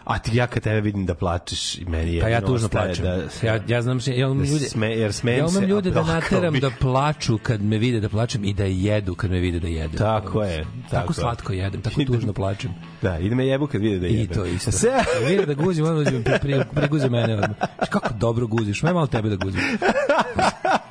A 0.05 0.19
ti 0.19 0.37
ja 0.37 0.47
kad 0.47 0.63
tebe 0.63 0.81
vidim 0.81 1.05
da 1.05 1.15
plačeš, 1.15 1.77
i 1.77 1.85
meni 1.85 2.13
je 2.13 2.21
Pa 2.21 2.27
ja 2.27 2.41
tužno 2.41 2.69
plačem. 2.69 3.05
Da, 3.05 3.29
se- 3.29 3.47
ja, 3.47 3.59
ja 3.67 3.81
znam, 3.81 3.99
što- 3.99 4.11
ja 4.11 4.29
umem 4.29 4.45
da 4.45 4.51
ljude, 4.51 4.65
sme- 4.65 4.87
jer 4.89 5.13
smejem 5.13 5.39
ja 5.39 5.45
umem 5.45 5.61
se, 5.61 5.67
ljude 5.67 5.91
da 5.91 6.03
nateram 6.13 6.53
da 6.55 6.71
plaču 6.71 7.37
kad 7.37 7.61
me 7.61 7.77
vide 7.77 7.99
da 7.99 8.09
plačem 8.09 8.43
i 8.43 8.53
da 8.53 8.63
jedu 8.63 9.15
kad 9.15 9.31
me 9.31 9.39
vide 9.39 9.59
da 9.59 9.67
jedem. 9.67 9.97
Tako 9.97 10.43
je, 10.43 10.57
Tako, 10.57 10.69
tako 10.91 11.11
je. 11.11 11.15
slatko 11.15 11.53
jedem, 11.53 11.81
tako 11.81 12.03
tužno 12.03 12.33
plačem. 12.33 12.71
Da, 13.01 13.19
ide 13.19 13.35
me 13.35 13.47
jebu 13.47 13.67
kad 13.67 13.81
vide 13.81 13.99
da 13.99 14.07
I 14.07 14.15
jebe. 14.15 14.33
to 14.33 14.45
isto. 14.45 14.71
Se, 14.73 14.91
vide 15.27 15.45
da 15.45 15.53
guzim, 15.55 15.85
onda 15.85 16.11
mi 16.11 16.23
pri, 16.23 16.33
pri, 16.41 16.61
priguze 16.71 17.09
mene 17.09 17.33
odmah. 17.33 17.57
Kako 17.89 18.13
dobro 18.13 18.47
guziš, 18.47 18.83
me 18.83 18.93
malo 18.93 19.07
tebe 19.07 19.29
da 19.29 19.35
guzim. 19.37 19.61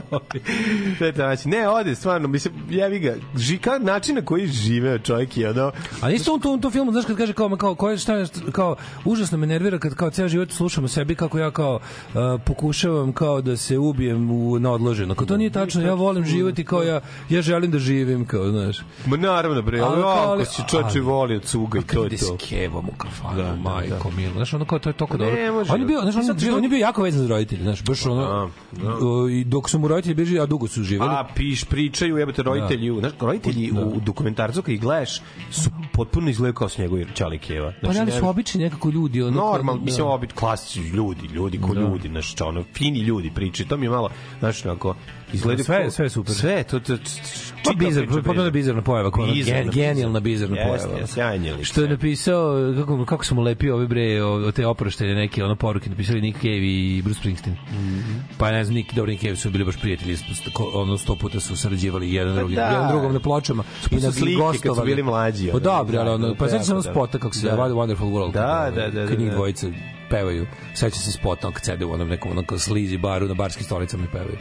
To 0.98 1.12
znači, 1.14 1.48
ne, 1.48 1.68
ode, 1.68 1.94
stvarno, 1.94 2.28
mislim, 2.28 2.54
jebi 2.70 2.98
ga, 2.98 3.14
ži, 3.36 3.58
kao 3.58 3.78
način 3.78 4.14
na 4.14 4.22
koji 4.22 4.46
žive 4.46 4.98
čovjek 4.98 5.36
je 5.36 5.50
ono, 5.50 5.72
A 6.00 6.10
isto 6.10 6.34
u 6.34 6.38
tom, 6.38 6.60
tom 6.60 6.72
filmu, 6.72 6.92
znaš 6.92 7.04
kad 7.04 7.16
kaže 7.16 7.32
kao, 7.32 7.56
kao, 7.56 7.74
kao, 7.74 7.96
šta, 7.96 8.24
kao, 8.52 8.76
užasno 9.04 9.38
me 9.38 9.46
nervira 9.46 9.78
kad 9.78 9.94
kao 9.94 10.10
ceo 10.10 10.28
život 10.28 10.50
slušam 10.50 10.84
o 10.84 10.88
sebi 10.88 11.14
kako 11.14 11.38
ja 11.38 11.50
kao 11.50 11.74
uh, 11.74 12.20
pokušavam 12.44 13.12
kao 13.12 13.40
da 13.40 13.56
se 13.56 13.78
ubijem 13.78 14.30
u, 14.30 14.58
na 14.58 14.70
odloženo. 14.70 15.14
Kao 15.14 15.26
to 15.26 15.36
nije 15.36 15.50
tačno, 15.50 15.82
ja 15.82 15.94
volim 15.94 16.24
život 16.24 16.58
i 16.58 16.64
kao 16.64 16.82
ja, 16.82 17.00
ja 17.28 17.42
želim 17.42 17.70
da 17.70 17.78
živim, 17.78 18.26
kao, 18.26 18.50
znaš. 18.50 18.78
ma 19.06 19.16
naravno, 19.16 19.62
bre, 19.62 19.80
Ali 19.80 20.02
ali, 20.02 20.42
ako 20.42 20.52
si 20.52 20.62
čoče 20.70 21.00
voli 21.00 21.36
od 21.36 21.42
cuga 21.42 21.78
i 21.78 21.82
to 21.82 22.04
je 22.04 22.10
to. 22.10 22.16
s 22.16 22.48
kevom 22.48 22.88
u 22.88 22.92
kafanu, 22.98 23.36
Da, 23.36 23.42
da, 23.42 23.48
da, 23.48 23.56
majko 23.56 24.10
da. 24.10 24.16
milo. 24.16 24.32
Znaš, 24.32 24.54
ono 24.54 24.64
kao, 24.64 24.78
to 24.78 24.88
je 24.88 24.92
toliko 24.92 25.16
Ne 25.16 25.24
dobro. 25.24 25.52
može. 25.52 25.72
On 25.72 25.80
je 25.80 25.86
bio, 25.86 26.00
znaš, 26.00 26.16
on, 26.16 26.22
je 26.24 26.34
bio, 26.34 26.56
on 26.56 26.62
je 26.62 26.68
bio 26.68 26.78
jako 26.78 27.02
vezan 27.02 27.20
za 27.20 27.28
roditelje, 27.28 27.62
znaš, 27.62 27.84
baš 27.84 28.06
ono, 28.06 28.50
Da, 28.72 28.82
da. 28.82 28.94
dok 29.44 29.70
su 29.70 29.78
mu 29.82 29.88
roditelji 29.88 30.14
bili, 30.16 30.40
a 30.40 30.46
dugo 30.46 30.68
su 30.68 30.82
živeli. 30.82 31.10
A, 31.10 31.26
piš, 31.36 31.64
pričaju, 31.64 32.16
jebate, 32.16 32.42
roditelji, 32.42 32.90
da. 32.90 32.98
znaš, 33.00 33.12
roditelji 33.20 33.70
Da. 33.72 33.80
u 33.80 34.00
dokumentarcu 34.00 34.62
kad 34.62 34.74
ih 34.74 34.80
gledaš 34.80 35.20
su 35.50 35.70
potpuno 35.92 36.30
izgledaju 36.30 36.54
kao 36.54 36.68
s 36.68 36.78
njegovi 36.78 37.06
Čali 37.14 37.38
Keva. 37.38 37.72
Pa 37.82 37.92
da 37.92 38.02
li 38.02 38.12
su 38.12 38.28
obični 38.28 38.62
nekako 38.62 38.90
ljudi? 38.90 39.22
Ono, 39.22 39.38
kao- 39.38 39.52
Normalno, 39.52 39.78
da. 39.78 39.84
mislim, 39.84 40.06
obit, 40.06 40.32
klasični 40.32 40.88
ljudi, 40.88 41.26
ljudi 41.26 41.58
ko 41.58 41.74
ljudi, 41.74 42.08
znaš, 42.08 42.34
ono, 42.40 42.64
fini 42.74 43.00
ljudi 43.00 43.30
pričaju, 43.30 43.68
to 43.68 43.76
mi 43.76 43.86
je 43.86 43.90
malo, 43.90 44.10
znaš, 44.38 44.64
onako, 44.64 44.94
izgleda 45.32 45.64
Sve- 45.64 45.90
sve 45.90 46.04
je 46.04 46.10
super. 46.10 46.34
Sve, 46.34 46.62
to, 46.62 46.80
to, 46.80 46.96
to 46.96 47.02
Pa 47.64 47.72
bizar, 47.74 48.06
potpuno 48.08 48.44
je 48.44 48.50
bizarna 48.50 48.82
pojava, 48.82 49.10
kao 49.10 49.26
Bizarna, 49.26 49.72
genijalna 49.72 50.20
bizarna 50.20 50.56
pojava. 50.56 50.98
jeste, 50.98 51.06
sjajnje 51.06 51.54
lik, 51.54 51.64
Što 51.64 51.82
je 51.82 51.88
napisao, 51.88 52.54
kako, 52.76 53.04
kako 53.04 53.24
su 53.24 53.34
mu 53.34 53.42
lepio 53.42 53.74
ove 53.74 53.86
bre, 53.86 54.22
o, 54.22 54.52
te 54.52 54.66
oproštelje 54.66 55.14
neke, 55.14 55.44
ono 55.44 55.56
poruke, 55.56 55.90
napisali 55.90 56.20
Nick 56.20 56.38
Cave 56.38 56.56
i 56.58 57.02
Bruce 57.04 57.18
Springsteen. 57.18 57.56
Mhm. 57.70 58.18
Pa 58.38 58.50
ne 58.50 58.64
znam, 58.64 58.74
Nick, 58.74 58.94
dobro, 58.94 59.10
Nick 59.10 59.22
Cave 59.22 59.36
su 59.36 59.50
bili 59.50 59.64
baš 59.64 59.76
prijatelji, 59.76 60.16
ono 60.74 60.98
sto 60.98 61.16
puta 61.16 61.40
su 61.40 61.56
sarađivali 61.56 62.12
jedan, 62.14 62.36
drugi, 62.36 62.54
da. 62.54 62.62
jedan 62.62 62.88
drugom 62.88 63.12
na 63.12 63.20
pločama 63.20 63.62
i 63.90 64.00
su 64.00 64.06
na 64.06 64.12
slike 64.12 64.32
i 64.54 64.58
kad 64.58 64.76
su 64.76 64.82
bili 64.84 65.02
mlađi, 65.02 65.48
Pa 65.52 65.58
dobro, 65.58 65.98
ali 65.98 66.08
ono, 66.08 66.18
zajedno, 66.18 66.38
pa 66.38 66.48
sećam 66.48 66.64
se 66.64 66.72
ono 66.72 66.78
jako, 66.78 66.88
da. 66.88 66.92
spota 66.92 67.18
kako 67.18 67.34
se 67.34 67.46
Da. 67.46 67.56
da. 67.56 67.62
Wonderful 67.62 68.12
World. 68.12 68.32
Da, 68.32 68.70
da, 68.74 68.88
da, 68.90 69.06
Kad 69.06 69.10
da, 69.10 69.22
njih 69.22 69.30
da. 69.30 69.34
dvojica 69.34 69.66
pevaju. 70.10 70.46
Sećam 70.74 71.00
se 71.00 71.12
spota 71.12 71.50
kad 71.52 71.64
sede 71.64 71.84
u 71.84 71.92
onom 71.92 72.08
nekom 72.08 72.30
onom 72.30 72.44
slizi 72.58 72.96
baru 72.98 73.28
na 73.28 73.34
barskim 73.34 73.64
stolicama 73.64 74.04
i 74.04 74.12
pevaju. 74.12 74.36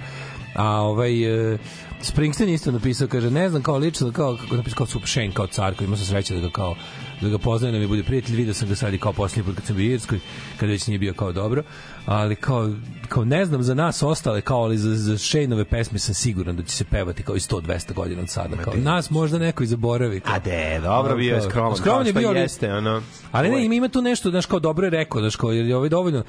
A 0.55 0.81
ovaj 0.81 1.53
e, 1.53 1.57
Springsteen 2.01 2.49
isto 2.49 2.71
napisao, 2.71 3.07
kaže, 3.07 3.31
ne 3.31 3.49
znam, 3.49 3.63
kao 3.63 3.77
lično, 3.77 4.11
kao, 4.11 4.37
kako 4.37 4.55
napisao, 4.55 4.85
kao 4.85 5.01
Shane, 5.05 5.31
kao 5.33 5.47
car, 5.47 5.75
koji 5.75 5.85
imao 5.85 5.97
sam 5.97 6.05
sreće 6.05 6.35
da 6.35 6.41
ga 6.41 6.49
kao, 6.49 6.75
da 7.21 7.29
ga 7.29 7.37
poznajem, 7.37 7.73
da 7.73 7.79
mi 7.79 7.87
bude 7.87 8.03
prijatelj, 8.03 8.35
video 8.35 8.53
sam 8.53 8.69
ga 8.69 8.75
sad 8.75 8.93
i 8.93 8.97
kao 8.97 9.13
posljednji 9.13 9.43
put 9.43 9.55
kad 9.55 9.65
sam 9.65 9.75
bio 9.75 9.89
u 9.89 9.93
Irskoj, 9.93 10.19
kad 10.59 10.69
već 10.69 10.87
nije 10.87 10.99
bio 10.99 11.13
kao 11.13 11.31
dobro, 11.31 11.63
ali 12.05 12.35
kao, 12.35 12.71
kao 13.09 13.25
ne 13.25 13.45
znam 13.45 13.63
za 13.63 13.73
nas 13.73 14.03
ostale, 14.03 14.41
kao, 14.41 14.63
ali 14.63 14.77
za, 14.77 14.95
za 14.95 15.17
Shane-ove 15.17 15.65
pesme 15.65 15.99
sam 15.99 16.13
siguran 16.15 16.55
da 16.55 16.63
će 16.63 16.75
se 16.75 16.83
pevati 16.83 17.23
kao 17.23 17.35
i 17.35 17.39
100-200 17.39 17.93
godina 17.93 18.21
od 18.21 18.29
sada, 18.29 18.57
kao, 18.57 18.73
nas 18.75 19.09
možda 19.09 19.39
neko 19.39 19.63
i 19.63 19.67
zaboravi. 19.67 20.19
Kao. 20.19 20.35
A 20.35 20.39
de, 20.39 20.79
dobro, 20.83 21.15
bio 21.15 21.35
je 21.35 21.41
skroman. 21.41 21.77
Skroman 21.77 22.07
je 22.07 22.13
bio, 22.13 22.29
ali- 22.29 22.39
Jeste, 22.39 22.73
ono. 22.73 23.01
Ali 23.31 23.49
ne, 23.49 23.65
ima, 23.65 23.75
ima 23.75 23.87
tu 23.87 24.01
nešto, 24.01 24.29
znaš, 24.29 24.45
kao 24.45 24.59
dobro 24.59 24.85
je 24.85 24.89
rekao, 24.89 25.21
znaš, 25.21 25.35
kao, 25.35 25.51
jer 25.51 25.65
je 25.65 25.75
ovaj 25.75 25.89
dovoljno, 25.89 26.23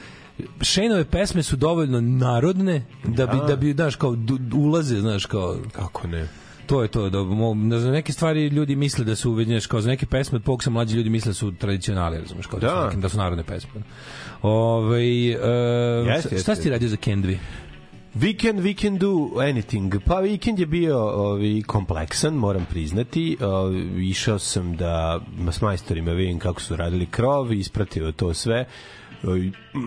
Šejnove 0.61 1.05
pesme 1.05 1.42
su 1.42 1.57
dovoljno 1.57 2.00
narodne 2.00 2.85
da 3.05 3.26
bi, 3.26 3.37
da 3.48 3.57
bi 3.57 3.72
znaš, 3.72 3.96
kao, 3.96 4.16
ulaze, 4.55 5.00
znaš, 5.00 5.26
kao, 5.26 5.57
Kako 5.72 6.07
ne? 6.07 6.28
To 6.72 6.82
je 6.82 6.88
to, 6.88 7.11
da, 7.11 7.22
mo, 7.22 7.56
za 7.78 7.90
neke 7.90 8.12
stvari 8.12 8.46
ljudi 8.46 8.76
misle 8.76 9.04
da 9.04 9.16
su, 9.16 9.44
znaš, 9.44 9.66
kao, 9.66 9.80
za 9.80 9.88
neke 9.88 10.06
pesme 10.06 10.37
od 10.37 10.42
poksa 10.42 10.70
mlađi 10.70 10.96
ljudi 10.96 11.11
misle 11.11 11.30
da 11.30 11.35
su 11.35 11.52
tradicionali, 11.52 12.18
razumeš, 12.18 12.46
kao, 12.46 12.61
da, 12.61 12.66
Da. 12.66 12.80
su, 12.80 12.87
neke, 12.87 12.96
da 12.96 13.08
su 13.08 13.16
narodne 13.18 13.44
pesme. 13.44 13.82
Ove, 14.42 15.00
e, 15.00 15.38
Jeste, 16.06 16.28
šta 16.28 16.35
jeste. 16.35 16.56
si 16.56 16.62
ti 16.62 16.70
radio 16.70 16.88
za 16.88 16.96
Kendvi? 16.96 17.38
Weekend, 18.14 18.61
we 18.61 18.74
can 18.82 18.98
do 18.98 19.08
anything. 19.40 20.00
Pa 20.06 20.14
weekend 20.14 20.61
je 20.61 20.66
bio 20.66 20.98
ovi, 20.98 21.62
kompleksan, 21.62 22.35
moram 22.35 22.66
priznati. 22.70 23.37
Ovi, 23.40 24.08
išao 24.11 24.38
sam 24.38 24.76
da 24.76 25.20
s 25.52 25.61
majstorima 25.61 26.12
vidim 26.12 26.38
kako 26.38 26.61
su 26.61 26.76
radili 26.76 27.06
krov, 27.06 27.52
ispratio 27.52 28.12
to 28.12 28.35
sve 28.35 28.64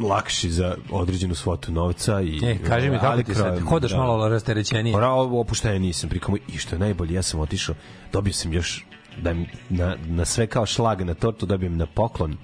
lakši 0.10 0.50
za 0.50 0.76
određenu 0.92 1.36
svotu 1.36 1.72
novca 1.72 2.22
i 2.22 2.40
E, 2.44 2.58
kaži 2.68 2.90
mi 2.90 3.00
kako 3.00 3.24
ti 3.24 3.36
sad, 3.36 3.60
hodaš 3.60 3.92
da. 3.92 3.98
malo 3.98 4.30
rasterećenije. 4.30 4.96
Ora, 4.96 5.12
opuštenje 5.12 5.80
nisam 5.80 6.10
prikomo 6.10 6.38
i 6.48 6.58
što 6.58 6.76
je 6.76 6.80
najbolje, 6.80 7.14
ja 7.14 7.22
sam 7.22 7.40
otišao, 7.40 7.76
dobio 8.12 8.34
sam 8.34 8.54
još 8.54 8.86
da 9.22 9.34
na, 9.70 9.96
na 10.08 10.26
sve 10.26 10.48
kao 10.48 10.66
šlag 10.66 11.02
na 11.02 11.14
tortu 11.14 11.46
dobijem 11.46 11.78
na 11.78 11.86
poklon 11.86 12.38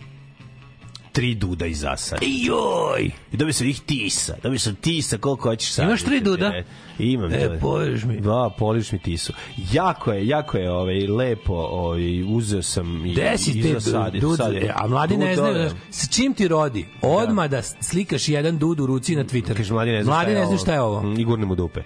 tri 1.11 1.35
duda 1.35 1.65
iz 1.65 1.85
asara. 1.85 2.21
Joj! 2.25 3.11
I 3.31 3.37
dobio 3.37 3.53
sam 3.53 3.67
ih 3.67 3.81
tisa. 3.81 4.35
Dobio 4.43 4.59
sam 4.59 4.75
tisa 4.75 5.17
koliko 5.17 5.49
hoćeš 5.49 5.71
sad. 5.71 5.85
Imaš 5.85 6.03
tri 6.03 6.19
duda? 6.19 6.45
E, 6.45 6.63
imam. 6.99 7.33
E, 7.33 7.47
da. 7.47 7.57
poliš 7.57 8.03
mi. 8.03 8.19
Da, 8.21 8.49
poliš 8.57 8.91
mi 8.91 8.99
tisu. 8.99 9.33
Jako 9.73 10.11
je, 10.11 10.27
jako 10.27 10.57
je 10.57 10.71
ovaj, 10.71 11.07
lepo. 11.07 11.53
Ovaj, 11.53 12.23
uzeo 12.35 12.61
sam 12.61 13.05
i, 13.05 13.11
Gde 13.11 13.37
si 13.37 13.59
i 13.59 13.61
te 13.61 13.79
zasadio. 13.79 14.21
dud, 14.21 14.37
Sadio. 14.37 14.73
a 14.75 14.87
mladi 14.87 15.17
ne 15.17 15.35
znaju 15.35 15.69
znaš, 15.69 15.81
s 15.91 16.15
čim 16.15 16.33
ti 16.33 16.47
rodi 16.47 16.85
odma 17.01 17.47
da 17.47 17.61
slikaš 17.61 18.29
jedan 18.29 18.57
dud 18.57 18.79
u 18.79 18.85
ruci 18.85 19.15
na 19.15 19.23
Twitter 19.23 19.57
Kaže, 19.57 19.73
mladi 19.73 19.91
ne 19.91 20.03
znaju 20.03 20.15
mladi 20.15 20.33
ne 20.33 20.45
znaju 20.45 20.59
šta 20.59 20.73
je 20.73 20.81
ovo 20.81 21.15
I 21.17 21.23
gurnem 21.23 21.51
u 21.51 21.55
dupe. 21.55 21.81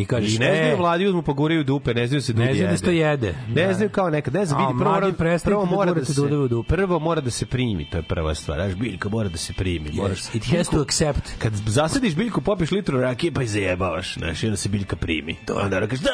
I 0.00 0.04
kažeš 0.04 0.34
I 0.34 0.38
ne 0.38 0.46
e, 0.46 0.56
znaju 0.56 0.78
mladi 0.78 1.06
uzmu 1.06 1.22
pa 1.22 1.32
guraju 1.32 1.64
dupe, 1.64 1.94
ne 1.94 2.06
znaju 2.06 2.22
se 2.22 2.32
dudi 2.32 2.46
ne 2.46 2.54
znaju 2.54 2.70
da 2.70 2.76
se 2.76 2.84
to 2.84 2.90
jede 2.90 3.34
Ne 3.54 3.74
znaju 3.74 3.90
kao 3.90 4.10
nekad, 4.10 4.34
ne 4.34 4.46
znam, 4.46 4.62
A, 4.62 4.66
vidi, 4.66 4.78
prvo, 4.78 4.90
mora, 4.92 5.12
prvo 5.44 5.64
da 5.64 5.70
mora 5.70 5.92
da 5.94 6.04
se, 6.04 6.20
u 6.20 6.48
dupe. 6.48 6.68
prvo 6.76 6.98
mora 6.98 7.20
da 7.20 7.30
se 7.30 7.46
primi, 7.46 7.84
to 7.90 7.96
je 7.96 8.02
prva 8.02 8.34
stvar. 8.34 8.58
Znaš, 8.58 8.74
biljka 8.74 9.08
mora 9.08 9.28
da 9.28 9.38
se 9.38 9.52
primi. 9.52 9.90
Moraš, 9.92 10.18
Yes, 10.18 10.36
it 10.36 10.44
has 10.46 10.68
to 10.68 10.80
accept 10.80 11.30
kad 11.38 11.52
zasadiš 11.54 12.14
biljku, 12.14 12.40
popiješ 12.40 12.70
litru 12.70 13.00
rakije, 13.00 13.32
pa 13.32 13.42
i 13.42 13.46
zajebavaš, 13.46 14.14
znaš, 14.14 14.42
i 14.42 14.46
onda 14.46 14.56
se 14.56 14.68
biljka 14.68 14.96
primi. 14.96 15.36
To 15.46 15.54
onda 15.54 15.80
kažeš, 15.80 16.04
da, 16.04 16.10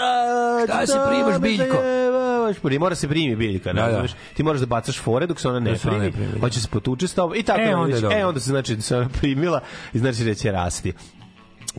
da, 0.66 0.86
se 0.86 0.98
primaš, 1.08 1.32
me 1.32 1.38
biljko? 1.38 1.76
zajebavaš. 1.76 2.56
Pa 2.62 2.68
ne 2.68 2.78
mora 2.78 2.94
se 2.94 3.08
primi 3.08 3.36
biljka, 3.36 3.72
Da, 3.72 3.86
da. 3.86 4.06
Ti 4.34 4.42
moraš 4.42 4.60
da 4.60 4.66
bacaš 4.66 5.00
fore 5.00 5.26
dok 5.26 5.40
se 5.40 5.48
ona 5.48 5.60
ne 5.60 5.72
Da 5.72 5.78
primi, 5.78 6.12
primi, 6.12 6.32
da. 6.32 6.40
hoće 6.40 6.60
se 6.60 6.68
potuče 6.68 7.08
s 7.08 7.14
tobom 7.14 7.36
i 7.36 7.42
tako 7.42 7.60
E, 7.60 7.74
onda 7.74 8.14
e, 8.14 8.26
onda 8.26 8.40
se 8.40 8.50
znači 8.50 8.76
da 8.76 8.82
se 8.82 8.96
ona 8.96 9.08
primila 9.08 9.60
i 9.92 9.98
znači 9.98 10.24
da 10.24 10.34
će 10.34 10.52
rasti. 10.52 10.92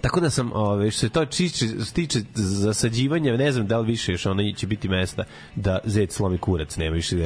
Tako 0.01 0.19
da 0.19 0.29
sam, 0.29 0.51
ove, 0.53 0.91
što 0.91 0.99
se 0.99 1.09
to 1.09 1.25
čiče, 1.25 1.65
tiče 1.93 2.19
zasađivanja, 2.35 3.37
ne 3.37 3.51
znam 3.51 3.67
da 3.67 3.79
li 3.79 3.87
više 3.87 4.11
još 4.11 4.25
ono 4.25 4.51
će 4.51 4.67
biti 4.67 4.89
mesta 4.89 5.23
da 5.55 5.79
zec 5.83 6.13
slomi 6.15 6.37
kurac, 6.37 6.77
nema 6.77 6.95
više, 6.95 7.15
da, 7.15 7.25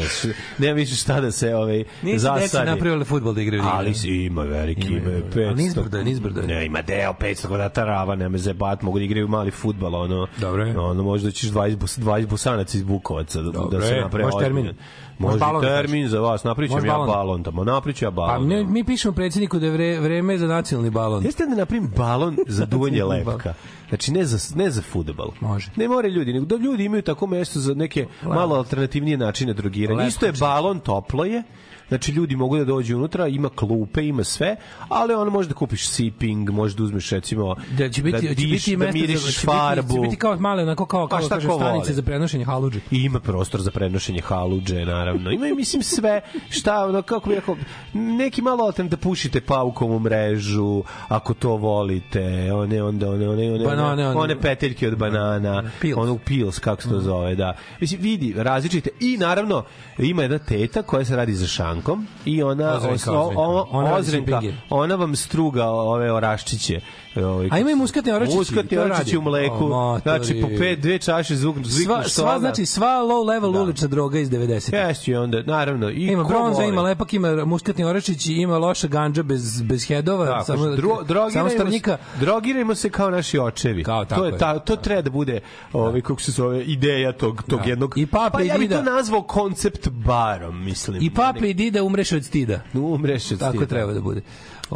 nema 0.57 0.75
više 0.75 0.95
šta 0.95 1.21
da 1.21 1.31
se 1.31 1.55
ove, 1.55 1.83
nisi 2.01 2.19
zasadi. 2.19 2.69
napravili 2.69 3.05
fudbal 3.05 3.33
da 3.33 3.41
igraju 3.41 3.63
Ali 3.65 3.93
ima 4.25 4.41
veliki, 4.43 4.87
ima, 4.87 4.97
Ima, 4.97 5.09
ima 5.09 5.17
ima. 5.17 5.25
500. 5.33 5.45
Ali 5.93 6.03
nizbrdo 6.03 6.41
je. 6.41 6.47
Ne, 6.47 6.65
ima 6.65 6.81
deo 6.81 7.13
500 7.13 7.47
kvadrata 7.47 7.85
rava, 7.85 8.15
nema 8.15 8.37
zebat, 8.37 8.81
mogu 8.81 8.97
da 8.99 9.03
igraju 9.05 9.27
mali 9.27 9.51
fudbal, 9.51 9.95
ono. 9.95 10.27
Dobro 10.37 10.65
je. 10.65 10.79
Ono, 10.79 11.03
možda 11.03 11.31
ćeš 11.31 11.49
20, 11.49 11.75
bus, 11.75 11.97
20 11.99 12.27
busanaca 12.27 12.77
iz 12.77 12.83
Bukovaca 12.83 13.41
da, 13.41 13.51
Dobro 13.51 13.79
da 13.79 13.85
se 13.85 13.95
napravi. 13.95 14.25
Može 14.25 14.45
termin. 14.45 14.73
Može 15.17 15.39
balon 15.39 15.61
da 15.61 15.67
termin 15.67 16.07
za 16.07 16.19
vas, 16.19 16.43
Može 16.43 16.87
ja 16.87 16.93
balon. 16.93 17.07
balon 17.07 17.43
tamo, 17.43 17.63
napravit 17.63 17.97
ću 17.97 18.05
ja 18.05 18.11
Pa 18.11 18.15
balon. 18.15 18.47
ne, 18.47 18.63
mi 18.63 18.83
pišemo 18.83 19.13
predsjedniku 19.13 19.59
da 19.59 19.65
je 19.65 19.71
vre, 19.71 19.99
vreme 19.99 20.37
za 20.37 20.47
nacionalni 20.47 20.89
balon. 20.89 21.25
Jeste 21.25 21.45
da 21.45 21.55
napravim 21.55 21.91
balon 21.97 22.37
za 22.47 22.60
duvanje 22.65 22.99
Nacionalni 22.99 23.25
lepka. 23.25 23.53
Znači 23.91 24.11
ne 24.11 24.25
za 24.25 24.55
ne 24.55 24.69
za 24.69 24.81
fudbal. 24.81 25.31
Može. 25.39 25.71
Ne 25.75 25.87
more 25.87 26.09
ljudi, 26.09 26.33
nego 26.33 26.45
da 26.45 26.55
ljudi 26.55 26.83
imaju 26.83 27.01
tako 27.01 27.27
mesto 27.27 27.59
za 27.59 27.73
neke 27.73 28.07
malo 28.23 28.55
alternativnije 28.55 29.17
načine 29.17 29.53
drogiranja. 29.53 30.07
Isto 30.07 30.25
je 30.25 30.31
balon, 30.39 30.79
toplo 30.79 31.25
je. 31.25 31.43
Znači 31.91 32.11
ljudi 32.11 32.35
mogu 32.35 32.57
da 32.57 32.65
dođu 32.65 32.97
unutra, 32.97 33.27
ima 33.27 33.49
klupe, 33.49 34.07
ima 34.07 34.23
sve, 34.23 34.55
ali 34.89 35.13
ono 35.13 35.31
može 35.31 35.49
da 35.49 35.55
kupiš 35.55 35.87
siping, 35.87 36.49
može 36.49 36.75
da 36.75 36.83
uzmeš 36.83 37.09
recimo 37.09 37.55
Da 37.77 37.89
će 37.89 38.01
biti, 38.03 38.27
da, 38.27 38.27
će 38.27 38.35
diš, 38.35 38.65
biti 38.65 38.75
da 38.75 38.85
mesto 38.85 39.17
za, 39.17 39.31
će 39.31 39.39
farbu. 39.39 39.87
Biti, 39.87 39.93
će 39.95 40.01
biti 40.01 40.15
kao 40.15 40.35
male, 40.39 40.63
onako 40.63 40.85
kao, 40.85 41.07
Pa 41.07 41.19
kao 41.19 41.29
kaže, 41.29 41.47
stanice 41.47 41.65
voli? 41.65 41.93
za 41.93 42.01
prenošenje 42.01 42.45
haludži. 42.45 42.79
I 42.91 43.03
ima 43.03 43.19
prostor 43.19 43.61
za 43.61 43.71
prenošenje 43.71 44.21
haludže, 44.21 44.85
naravno. 44.85 45.31
Ima, 45.31 45.55
mislim, 45.55 45.83
sve, 45.83 46.21
šta, 46.49 46.85
ono, 46.85 47.01
kako 47.01 47.29
bi 47.29 47.35
rekao, 47.35 47.55
neki 47.93 48.41
malo 48.41 48.63
alternativ 48.63 48.97
da 48.97 49.03
pušite 49.03 49.41
paukom 49.41 49.91
u 49.91 49.99
mrežu, 49.99 50.83
ako 51.07 51.33
to 51.33 51.49
volite, 51.49 52.53
one, 52.53 52.83
one, 52.83 52.83
onda, 52.83 53.09
one, 53.09 53.29
one, 53.29 53.51
one, 53.51 53.65
Banane, 53.81 54.07
one, 54.07 54.17
one- 54.17 54.35
peteljke 54.37 54.87
od 54.87 54.97
banana, 54.97 55.63
Pils. 55.81 55.97
onog 55.97 56.19
pils, 56.21 56.59
kako 56.59 56.81
se 56.81 56.89
to 56.89 56.99
zove, 56.99 57.35
da. 57.35 57.49
Mislim, 57.79 58.01
vidi, 58.01 58.33
različite. 58.37 58.89
I 58.99 59.17
naravno, 59.17 59.63
ima 59.97 60.21
jedna 60.21 60.39
teta 60.39 60.81
koja 60.81 61.05
se 61.05 61.15
radi 61.15 61.33
za 61.33 61.47
šankom 61.47 62.07
i 62.25 62.43
ona, 62.43 62.73
Ozrenka, 62.73 63.11
o- 63.11 63.21
Ozrenka. 63.21 63.41
o- 63.41 63.67
Ona 63.71 63.95
ozrenka, 63.95 64.41
ona 64.69 64.95
vam 64.95 65.15
struga 65.15 65.65
ove 65.65 66.11
oraščiće. 66.11 66.81
Ovaj, 67.15 67.49
A 67.51 67.59
ima 67.59 67.71
i 67.71 67.75
muskatni 67.75 68.11
oračići, 68.11 68.37
Muskatni 68.37 68.77
oračići 68.77 69.17
u 69.17 69.21
mleku. 69.21 69.65
O, 69.65 69.99
znači, 69.99 70.41
po 70.41 70.47
pet, 70.49 70.79
dve 70.79 70.99
čaše 70.99 71.35
zvuk, 71.35 71.55
Sva, 71.85 72.03
sva, 72.05 72.39
znači, 72.39 72.65
sva 72.65 72.87
low 72.87 73.25
level 73.25 73.51
Da. 73.53 73.61
ulična 73.61 73.87
droga 73.87 74.19
iz 74.19 74.29
90. 74.29 74.73
Jeste, 74.77 75.11
i 75.11 75.15
onda, 75.15 75.43
naravno, 75.43 75.89
i 75.89 75.95
Ima 76.03 76.23
bronza, 76.23 76.63
ima 76.63 76.81
lepak, 76.81 77.13
ima 77.13 77.45
muskatni 77.45 77.83
oračić, 77.83 78.25
ima 78.27 78.57
loša 78.57 78.87
ganđa 78.87 79.23
bez, 79.23 79.61
bez 79.61 79.85
hedova, 79.85 80.25
Tako, 80.27 80.45
samo, 80.45 80.65
dro, 80.67 80.89
samo 80.89 81.03
drogirajmo, 81.03 81.49
strnjika. 81.49 81.97
se, 82.13 82.19
drogirajmo 82.19 82.75
se 82.75 82.89
kao 82.89 83.09
naši 83.09 83.39
očevi. 83.39 83.83
Kao, 83.83 84.05
tako 84.05 84.21
to 84.21 84.25
je 84.25 84.37
ta, 84.37 84.59
to 84.59 84.75
treba 84.75 85.01
da 85.01 85.09
bude 85.09 85.39
ovaj 85.73 86.01
kako 86.01 86.21
se 86.21 86.31
zove 86.31 86.63
ideja 86.63 87.11
tog 87.13 87.43
tog 87.43 87.59
Da. 87.59 87.69
jednog 87.69 87.93
I 87.97 88.05
pape 88.05 88.31
pa 88.31 88.41
i 88.43 88.47
ja 88.47 88.57
bih 88.57 88.69
to 88.69 88.81
nazvao 88.83 89.21
koncept 89.21 89.89
barom 89.89 90.63
mislim 90.63 90.97
I 91.01 91.09
pape 91.09 91.49
i 91.49 91.53
dida 91.53 91.83
umreš 91.83 92.11
od 92.11 92.25
stida. 92.25 92.59
umreš 92.75 93.31
od 93.31 93.39
Tako 93.39 93.51
stida. 93.51 93.65
treba 93.65 93.93
da 93.93 94.01
bude. 94.01 94.21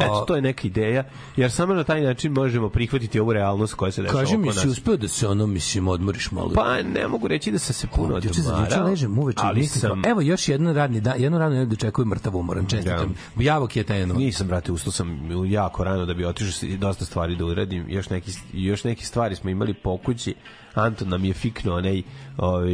Eto, 0.00 0.12
O, 0.12 0.24
to 0.24 0.36
je 0.36 0.42
neka 0.42 0.66
ideja, 0.66 1.04
jer 1.36 1.52
samo 1.52 1.74
na 1.74 1.84
taj 1.84 2.00
način 2.00 2.32
možemo 2.32 2.68
prihvatiti 2.68 3.20
ovu 3.20 3.32
realnost 3.32 3.74
koja 3.74 3.92
se 3.92 4.02
dešava 4.02 4.20
Kaži 4.20 4.34
oko 4.34 4.40
mi, 4.40 4.46
nas. 4.46 4.56
si 4.56 4.68
uspeo 4.68 4.96
da 4.96 5.08
se 5.08 5.28
ono, 5.28 5.46
mislim, 5.46 5.88
odmoriš 5.88 6.30
malo? 6.30 6.50
Pa 6.54 6.82
ne 6.82 7.08
mogu 7.08 7.28
reći 7.28 7.50
da 7.50 7.58
sam 7.58 7.74
se 7.74 7.86
puno 7.86 8.20
sam 8.20 8.28
juče 8.28 8.40
odmarao, 8.40 8.86
ležem 8.86 9.18
uveče, 9.18 9.40
ali 9.42 9.60
mislim, 9.60 9.80
sam... 9.80 10.02
evo 10.06 10.20
još 10.20 10.48
jedan 10.48 10.74
radni 10.74 11.00
dan, 11.00 11.22
jedno 11.22 11.38
radno 11.38 11.54
nedelju 11.58 11.70
dočekujem 11.70 12.08
mrtav 12.08 12.36
umoran, 12.36 12.66
čestitam. 12.66 13.14
Javok 13.38 13.76
je 13.76 13.84
tajeno. 13.84 14.14
Nisam, 14.14 14.46
brate, 14.46 14.72
ustao 14.72 14.92
sam 14.92 15.30
jako 15.46 15.84
rano 15.84 16.06
da 16.06 16.14
bi 16.14 16.24
otišao 16.24 16.68
i 16.68 16.76
dosta 16.76 17.04
stvari 17.04 17.36
da 17.36 17.44
uradim. 17.44 17.84
Još 17.88 18.10
neki, 18.10 18.30
još 18.52 18.84
neke 18.84 19.04
stvari 19.04 19.36
smo 19.36 19.50
imali 19.50 19.74
po 19.74 19.96
kući. 19.96 20.34
Anton 20.74 21.08
nam 21.08 21.24
je 21.24 21.32
fiknuo 21.32 21.76
onaj 21.76 22.02
ovaj, 22.38 22.72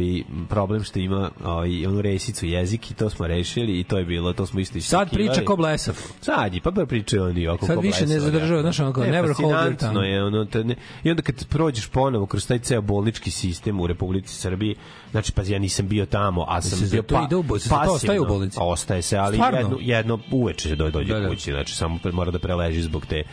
problem 0.49 0.83
što 0.83 0.99
ima 0.99 1.31
ovaj, 1.43 1.85
onu 1.85 2.01
resicu 2.01 2.45
jezik 2.45 2.91
i 2.91 2.93
to 2.93 3.09
smo 3.09 3.27
rešili 3.27 3.79
i 3.79 3.83
to 3.83 3.97
je 3.97 4.05
bilo, 4.05 4.33
to 4.33 4.45
smo 4.45 4.59
isto 4.59 4.81
Sad 4.81 5.09
priča 5.11 5.41
ko 5.41 5.55
blesav. 5.55 5.99
Sad 6.21 6.53
je, 6.53 6.61
pa 6.61 6.71
pa 6.71 6.85
priča 6.85 7.23
oni 7.23 7.47
oko 7.47 7.65
Sad 7.65 7.75
ko 7.75 7.81
više 7.81 7.99
ne 7.99 8.05
blesava, 8.07 8.23
zadržava, 8.23 8.55
da. 8.55 8.61
znaš, 8.61 8.79
ono 8.79 8.93
kao, 8.93 9.03
Ne, 9.03 9.11
never 9.11 9.33
hold 9.33 9.53
your 9.53 9.77
tongue. 9.77 10.03
je, 10.03 10.23
ono, 10.23 10.45
te, 10.45 10.63
ne, 10.63 10.75
I 11.03 11.09
onda 11.09 11.21
kad 11.21 11.47
prođeš 11.47 11.87
ponovo 11.87 12.25
kroz 12.25 12.47
taj 12.47 12.59
ceo 12.59 12.81
bolnički 12.81 13.31
sistem 13.31 13.79
u 13.79 13.87
Republici 13.87 14.35
Srbiji, 14.35 14.75
znači, 15.11 15.31
pa 15.31 15.41
ja 15.43 15.59
nisam 15.59 15.87
bio 15.87 16.05
tamo, 16.05 16.45
a 16.47 16.61
sam 16.61 16.79
Se 16.79 16.85
bio 16.91 17.03
pa, 17.03 17.23
ide 17.23 17.35
u 17.35 17.43
bol- 17.43 17.59
se 17.59 17.69
za 17.69 17.75
to 17.77 17.91
ostaje 17.91 18.19
u 18.21 18.25
bolnici? 18.25 18.57
Ostaje 18.61 19.01
se, 19.01 19.17
ali 19.17 19.35
Stvarno? 19.35 19.59
jedno, 19.59 19.77
jedno 19.81 20.19
uveče 20.31 20.69
se 20.69 20.75
do- 20.75 20.89
dođe 20.91 21.13
Da, 21.13 21.19
da. 21.19 21.29
kući, 21.29 21.51
znači 21.51 21.75
samo 21.75 21.99
mora 22.05 22.31
da 22.31 22.39
preleži 22.39 22.81
zbog 22.81 23.05
te 23.05 23.23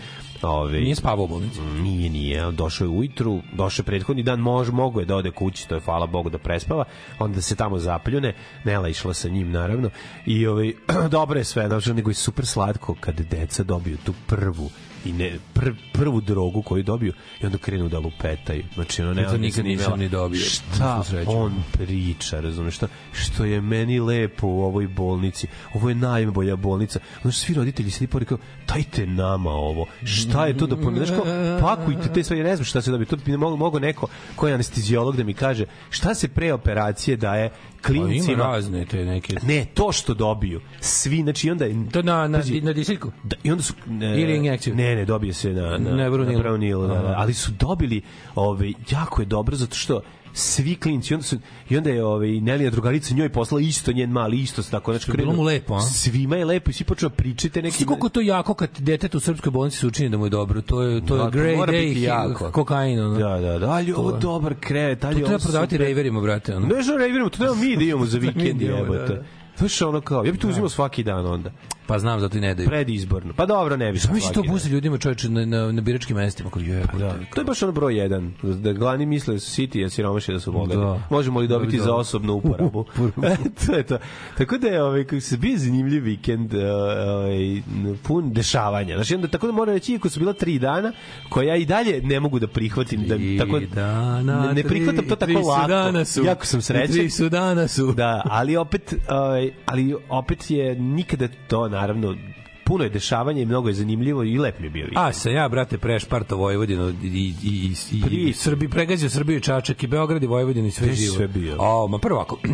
ove, 0.43 0.81
Nije 0.81 0.95
spavao 0.95 1.25
u 1.25 1.29
bolnici. 1.29 1.61
Nije, 1.61 2.11
nije. 2.11 2.53
Došao 2.53 2.85
je 2.85 2.89
ujutru, 2.89 3.41
došao 3.53 3.83
je 3.83 3.87
prethodni 3.87 4.23
dan, 4.23 4.41
može, 4.41 4.73
mogo 4.73 5.01
je 5.01 5.07
da 5.07 5.17
ode 5.17 5.31
kući, 5.31 5.69
to 5.69 5.75
je 5.75 5.81
hvala 5.81 6.07
Bogu 6.07 6.31
da 6.31 6.39
prespava, 6.39 6.85
onda 7.19 7.41
se 7.41 7.57
tamo 7.57 7.79
zapljune, 7.79 8.35
Nela 8.65 8.89
išla 8.89 9.15
sa 9.15 9.29
njim 9.29 9.51
naravno, 9.51 9.91
i 10.27 10.47
ovaj, 10.47 10.73
dobro 11.11 11.39
je 11.39 11.45
sve, 11.45 11.67
znači, 11.69 11.95
nego 11.95 12.11
je 12.11 12.15
super 12.15 12.47
slatko 12.47 12.95
kad 13.01 13.21
deca 13.21 13.63
dobiju 13.63 13.97
tu 14.05 14.15
prvu 14.27 14.71
i 15.05 15.13
ne 15.13 15.39
pr, 15.55 15.71
prvu 15.93 16.21
drogu 16.21 16.63
koju 16.63 16.83
dobiju 16.83 17.13
i 17.43 17.47
onda 17.47 17.59
krenu 17.59 17.89
da 17.89 17.99
lupetaju. 17.99 18.65
Znači 18.75 19.03
ono 19.03 19.15
ne 19.15 19.25
to 19.25 19.39
nikad 19.39 19.65
nisam 19.65 19.99
ni 19.99 20.09
dobio. 20.09 20.41
Šta 20.41 21.03
on 21.27 21.63
priča, 21.73 22.41
razumeš 22.41 22.75
šta? 22.75 22.89
Što 23.13 23.45
je 23.45 23.61
meni 23.61 24.01
lepo 24.01 24.47
u 24.47 24.63
ovoj 24.63 24.89
bolnici. 24.89 25.47
Ovo 25.75 25.89
je 25.89 25.95
najbolja 25.95 26.57
bolnica. 26.57 26.99
Što 27.21 27.33
svi 27.33 27.55
roditelji 27.55 27.91
sedi 27.91 28.07
pored 28.07 28.29
kao 28.29 28.39
dajte 28.69 29.07
nama 29.07 29.51
ovo. 29.51 29.87
Šta 30.05 30.47
je 30.47 30.57
to 30.57 30.67
da 30.67 30.77
pon... 30.77 30.97
Znaš 30.97 31.11
kao, 31.11 31.25
pakujte 31.61 32.13
te 32.13 32.25
sve, 32.25 32.39
ja 32.39 32.45
ne 32.45 32.57
znam 32.57 32.65
šta 32.65 32.83
se 32.83 32.91
dobije. 32.91 33.07
To 33.07 33.17
bi 33.17 33.37
mogo, 33.37 33.79
neko 33.79 34.07
ko 34.37 34.49
je 34.49 34.55
anestezijolog 34.55 35.17
da 35.17 35.25
mi 35.25 35.35
kaže 35.35 35.67
šta 35.91 36.15
se 36.15 36.29
pre 36.29 36.53
operacije 36.53 37.17
daje 37.17 37.51
Pa 37.83 37.93
ima 37.93 38.07
klincima. 38.07 38.43
razne 38.45 38.85
te 38.85 39.05
neke... 39.05 39.37
Ne, 39.43 39.67
to 39.75 39.93
što 39.93 40.15
dobiju. 40.15 40.61
Svi, 40.81 41.23
znači 41.23 41.51
onda... 41.51 41.67
To 41.93 42.03
na, 42.03 42.29
na, 42.29 42.39
Pazi, 42.39 42.61
na 42.61 42.73
disiljku? 42.73 43.13
Da, 43.23 43.37
I 43.43 43.51
onda 43.51 43.63
su 43.63 43.75
ne, 43.87 44.23
Ili 44.23 44.37
injekciju? 44.37 44.75
Ne, 44.75 44.95
ne, 44.97 45.05
dobije 45.05 45.33
se 45.33 45.53
na 45.53 45.79
na 45.79 45.91
na 46.09 46.11
Bronil, 46.39 46.81
da, 46.81 46.95
da, 46.95 47.15
ali 47.17 47.35
su 47.35 47.51
dobili 47.51 48.03
ovaj 48.35 48.73
jako 48.91 49.23
je 49.23 49.27
dobro 49.27 49.57
zato 49.57 49.77
što 49.77 50.01
svi 50.33 50.75
klinci 50.77 51.15
onda 51.15 51.25
su 51.25 51.37
i 51.69 51.77
onda 51.77 51.91
je 51.91 52.05
ovaj 52.05 52.31
Nelija 52.31 52.71
drugarica 52.71 53.15
njoj 53.15 53.29
poslala 53.29 53.63
isto 53.63 53.93
njen 53.93 54.11
mali 54.11 54.39
isto 54.39 54.63
tako 54.63 54.93
znači 54.93 55.13
bilo 55.13 55.33
mu 55.33 55.43
lepo, 55.43 55.75
a? 55.75 55.81
svima 55.81 56.37
je 56.37 56.45
lepo 56.45 56.71
i 56.71 56.75
svi 56.75 56.85
počeo 56.85 57.11
pričate 57.11 57.63
neki 57.63 57.77
Znaš 57.77 57.87
koliko 57.87 58.09
to 58.09 58.21
jako 58.21 58.55
kad 58.55 58.71
detetu 58.79 59.17
u 59.17 59.21
srpskoj 59.21 59.51
bolnici 59.51 59.77
se 59.77 59.87
učini 59.87 60.09
da 60.09 60.19
mu 60.19 60.27
je 60.27 60.31
dobro. 60.31 60.61
To 60.63 60.83
je 60.83 61.07
to 61.07 61.15
je 61.15 61.19
Da, 61.19 61.25
to 61.25 61.31
grey 61.31 61.67
biti 61.67 62.01
day 62.01 62.03
jako. 62.03 62.51
kokain. 62.53 63.01
Ono. 63.01 63.19
da 63.19 63.41
da 63.41 63.59
da 63.59 63.71
ali 63.71 63.93
ovo 63.93 64.11
To- 64.11 64.19
dobar 64.19 64.55
krevet 64.57 65.05
ali 65.05 65.15
To 65.15 65.19
je 65.19 65.25
treba 65.25 65.35
ovo 65.35 65.43
prodavati 65.43 65.71
super. 65.71 65.87
rejverima, 65.87 66.21
brate. 66.21 66.57
Ono. 66.57 66.67
ne 66.67 66.83
što 66.83 66.97
rejverima 66.97 67.29
to 67.29 67.43
nema 67.43 67.55
mi 67.57 67.77
da 67.77 67.83
imamo 67.85 68.07
za 68.07 68.19
vikend 68.27 68.61
da, 68.61 68.67
jebote 68.67 69.15
da. 69.15 69.23
to 69.59 69.69
što 69.69 69.89
ono 69.89 70.01
kao 70.01 70.25
ja 70.25 70.33
bih 70.33 70.41
to 70.41 70.49
uzimao 70.49 70.69
svaki 70.69 71.03
dan 71.03 71.27
onda 71.27 71.51
Pa 71.91 71.99
znam, 71.99 72.21
zato 72.21 72.39
i 72.39 72.41
ne 72.41 72.55
daju. 72.55 72.69
predizborno 72.69 73.33
pa 73.37 73.47
dobro 73.47 73.77
ne 73.77 73.93
bi 73.93 73.99
Šta 73.99 74.13
misli 74.13 74.35
to 74.35 74.43
pusti 74.43 74.69
ljudima 74.69 74.99
čoveče 74.99 75.29
na, 75.29 75.47
na, 75.47 75.73
na 75.73 75.81
biračkim 75.81 76.17
mestima? 76.17 76.51
Kao, 76.51 76.63
je, 76.63 76.85
Da, 76.99 77.15
to 77.35 77.41
je 77.41 77.45
baš 77.45 77.63
ono 77.63 77.73
broj 77.73 77.97
jedan. 77.97 78.33
Da 78.43 78.73
glavni 78.73 79.07
misle 79.07 79.35
da 79.35 79.41
su 79.41 79.51
siti, 79.51 79.85
a 79.85 79.91
siromaši 79.91 80.33
da 80.33 80.41
su 80.41 80.53
bogati. 80.53 80.77
Da. 80.77 81.03
Možemo 81.11 81.41
li 81.41 81.49
dobiti 81.49 81.77
Da. 81.77 81.83
za 81.83 81.95
osobnu 81.95 82.35
uporabu? 82.35 82.85
To 83.67 83.75
je 83.75 83.83
to. 83.83 83.99
Tako 84.39 84.59
da 84.59 84.69
je 84.69 84.83
ovaj, 84.83 85.05
kako 85.05 85.21
se 85.21 85.37
bio 85.37 85.59
zanimljiv 85.59 86.05
vikend, 86.05 86.55
uh, 86.55 86.61
ovaj, 87.09 87.63
pun 88.03 88.33
dešavanja. 88.33 88.95
Znači, 88.95 89.15
onda, 89.15 89.29
tako 89.29 89.47
da 89.47 89.53
moram 89.53 89.75
reći, 89.75 89.93
iako 89.93 90.09
su 90.09 90.21
bila 90.21 90.33
tri 90.33 90.59
dana, 90.59 90.93
koja 91.29 91.49
ja 91.49 91.57
i 91.57 91.65
dalje 91.65 92.03
ne 92.03 92.21
mogu 92.21 92.39
da 92.39 92.47
prihvatim. 92.47 93.03
Da, 93.03 93.17
tako, 93.45 93.61
dana, 93.75 94.47
ne, 94.47 94.55
ne 94.55 94.63
prihvatam 94.63 95.09
to 95.09 95.17
tako 95.17 95.39
lako. 95.39 95.69
dana 95.69 96.05
su. 96.05 96.25
Jako 96.25 96.47
sam 96.47 96.63
srećan. 96.63 96.97
Tri 96.97 97.11
su 97.11 97.29
dana 97.29 97.69
su. 97.69 97.93
Da, 97.93 98.23
ali 98.25 98.57
opet, 98.57 98.95
ovaj, 99.09 99.51
ali 99.67 99.95
opet 100.09 100.51
je 100.51 100.75
nikada 100.75 101.29
to, 101.49 101.69
naravno, 101.81 102.17
puno 102.65 102.85
je 102.85 102.91
dešavanja 102.91 103.43
i 103.43 103.47
mnogo 103.47 103.69
je 103.69 103.75
zanimljivo 103.75 104.25
i 104.25 104.39
lep 104.39 104.59
mi 104.59 104.67
je 104.67 104.71
bio 104.71 104.85
vikend. 104.85 104.99
A, 104.99 105.13
sam 105.13 105.33
ja, 105.33 105.49
brate, 105.49 105.79
prešparto 105.79 106.37
Vojvodinu 106.37 106.89
i, 106.89 107.07
i, 107.07 107.35
i, 107.43 107.75
i, 107.93 108.03
Pri- 108.03 108.29
i 108.29 108.33
Srbi, 108.33 108.69
pregazio 108.69 109.11
Srbiju 109.11 109.37
i 109.37 109.41
Čačak 109.41 109.83
i 109.83 109.87
Beograd 109.87 110.23
i 110.23 110.27
Vojvodinu 110.27 110.67
i 110.67 110.71
sve 110.71 110.97
si 110.97 111.03
živo. 111.03 111.17
sve 111.17 111.29
bio? 111.29 111.57
O, 111.59 111.89
ma 111.89 111.99
prvo 111.99 112.21
ako... 112.21 112.39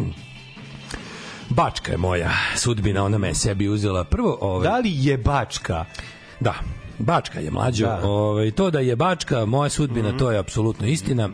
Bačka 1.49 1.93
je 1.93 1.99
moja 1.99 2.31
sudbina, 2.57 3.05
ona 3.05 3.19
me 3.19 3.35
sebi 3.35 3.69
uzela. 3.69 4.05
Prvo, 4.05 4.39
ovaj, 4.41 4.69
Da 4.69 4.79
li 4.79 4.91
je 4.95 5.19
Bačka? 5.19 5.85
Da, 6.41 6.55
Bačka 6.99 7.41
je 7.41 7.51
mlađo. 7.51 7.87
Da. 7.87 7.97
Mhm. 7.99 8.07
Ovaj 8.07 8.51
to 8.51 8.71
da 8.71 8.81
je 8.81 8.97
Bačka 8.97 9.45
moja 9.45 9.69
sudbina, 9.69 10.17
to 10.17 10.31
je 10.31 10.39
apsolutno 10.39 10.87
istina. 10.87 11.29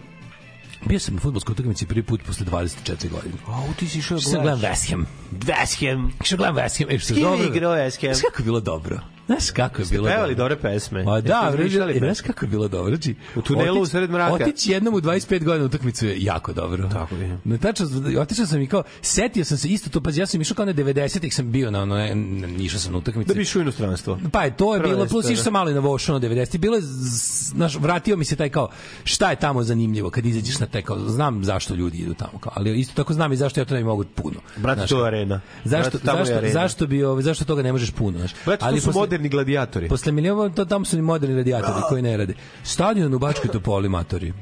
Bio 0.86 1.00
sam 1.00 1.14
na 1.14 1.20
fudbalskoj 1.20 1.52
utakmici 1.52 1.86
prvi 1.86 2.02
put 2.02 2.20
posle 2.26 2.46
24 2.46 3.10
godine. 3.10 3.34
A, 3.48 3.62
ti 3.78 3.88
si 3.88 3.98
išao 3.98 4.18
Što 4.18 4.30
sam 4.30 4.42
gledam 4.42 4.60
West 4.60 4.90
Ham. 4.90 5.06
West 5.32 5.86
Ham. 5.86 6.12
Što 6.24 6.36
gledam 6.36 6.56
West 6.56 6.78
Ham. 6.78 6.90
E, 6.90 6.98
što 6.98 7.14
je 7.14 7.20
dobro. 7.20 7.46
igrao 7.46 7.74
West 7.74 8.06
Ham? 8.06 8.20
Kako 8.20 8.42
je 8.42 8.44
bilo 8.44 8.60
dobro? 8.60 9.00
Znaš 9.26 9.50
kako 9.50 9.82
je 9.82 9.86
bilo 9.90 10.08
Pevali 10.08 10.34
dobre 10.34 10.56
pesme. 10.56 11.04
Pa 11.04 11.20
da, 11.20 11.50
izmišljali 11.54 11.98
znaš 11.98 12.20
kako 12.20 12.44
je 12.44 12.48
bilo 12.48 12.68
dobro. 12.68 12.88
Znači, 12.90 13.14
U 13.36 13.42
tunelu 13.42 13.76
otić- 13.76 13.82
usred 13.82 14.10
mraka. 14.10 14.34
Otići 14.34 14.70
jednom 14.72 14.94
u 14.94 15.00
25 15.00 15.44
godina 15.44 15.66
utakmicu 15.66 16.06
je 16.06 16.22
jako 16.22 16.52
dobro. 16.52 16.88
Tako 16.88 17.14
je. 17.14 17.38
Na 17.44 17.58
tačno, 17.58 17.86
otišao 18.20 18.46
sam 18.46 18.60
i 18.62 18.66
kao, 18.66 18.82
setio 19.02 19.44
sam 19.44 19.58
se 19.58 19.68
isto 19.68 19.90
to, 19.90 20.00
pa 20.00 20.10
ja 20.14 20.26
sam 20.26 20.40
išao 20.40 20.54
kao 20.54 20.66
na 20.66 20.74
90-ih 20.74 21.34
sam 21.34 21.52
bio 21.52 21.70
na 21.70 21.82
ono, 21.82 21.96
ne, 21.96 22.14
išao 22.58 22.80
sam 22.80 22.92
na 22.92 22.98
utakmice. 22.98 23.28
Da 23.28 23.34
bi 23.34 23.42
išao 23.42 23.60
u 23.60 23.62
inostranstvo. 23.62 24.18
Pa 24.32 24.44
je 24.44 24.56
to 24.56 24.74
je 24.74 24.80
Prva 24.80 24.94
bilo, 24.94 25.06
plus 25.06 25.30
išao 25.30 25.44
sam 25.44 25.52
malo 25.52 25.70
i 25.70 25.74
na 25.74 25.80
Vošano 25.80 26.18
90. 26.20 26.58
Bilo 26.58 26.76
je, 26.76 26.82
znaš, 26.84 27.74
vratio 27.76 28.16
mi 28.16 28.24
se 28.24 28.36
taj 28.36 28.48
kao, 28.48 28.68
šta 29.04 29.30
je 29.30 29.36
tamo 29.36 29.62
zanimljivo 29.62 30.10
kad 30.10 30.26
izađeš 30.26 30.58
na 30.58 30.66
taj 30.66 30.82
kao, 30.82 30.98
znam 30.98 31.44
zašto 31.44 31.74
ljudi 31.74 31.98
idu 31.98 32.14
tamo, 32.14 32.38
kao, 32.38 32.52
ali 32.56 32.80
isto 32.80 32.94
tako 32.94 33.12
znam 33.12 33.32
i 33.32 33.36
zašto 33.36 33.60
ja 33.60 33.64
to 33.64 33.74
ne 33.74 33.84
mogu 33.84 34.04
puno. 34.14 34.36
Brate, 34.56 34.78
Znaš, 34.78 34.90
to 34.90 35.00
je 35.00 35.06
arena. 35.08 35.40
Zašto, 35.64 35.96
je 35.98 36.00
zašto, 36.04 36.34
arena. 36.34 36.52
zašto, 36.52 36.86
bi, 36.86 37.04
ovaj, 37.04 37.22
zašto 37.22 37.44
toga 37.44 37.62
ne 37.62 37.72
možeš 37.72 37.90
puno, 37.90 38.18
znaš? 38.18 38.32
Brate, 38.46 38.64
to 38.70 38.80
su 38.80 38.92
moderni 39.12 39.28
gladijatori. 39.28 39.88
Posle 39.88 40.12
miliona, 40.12 40.54
to 40.54 40.64
tamo 40.64 40.84
su 40.84 40.96
ni 40.96 41.02
moderni 41.02 41.36
radijatori 41.36 41.82
koji 41.88 42.02
ne 42.02 42.16
rade. 42.16 42.34
Stadion 42.62 43.14
u 43.14 43.18
Bačkoj 43.18 43.50
Topoli, 43.50 43.88
matori. 43.88 44.32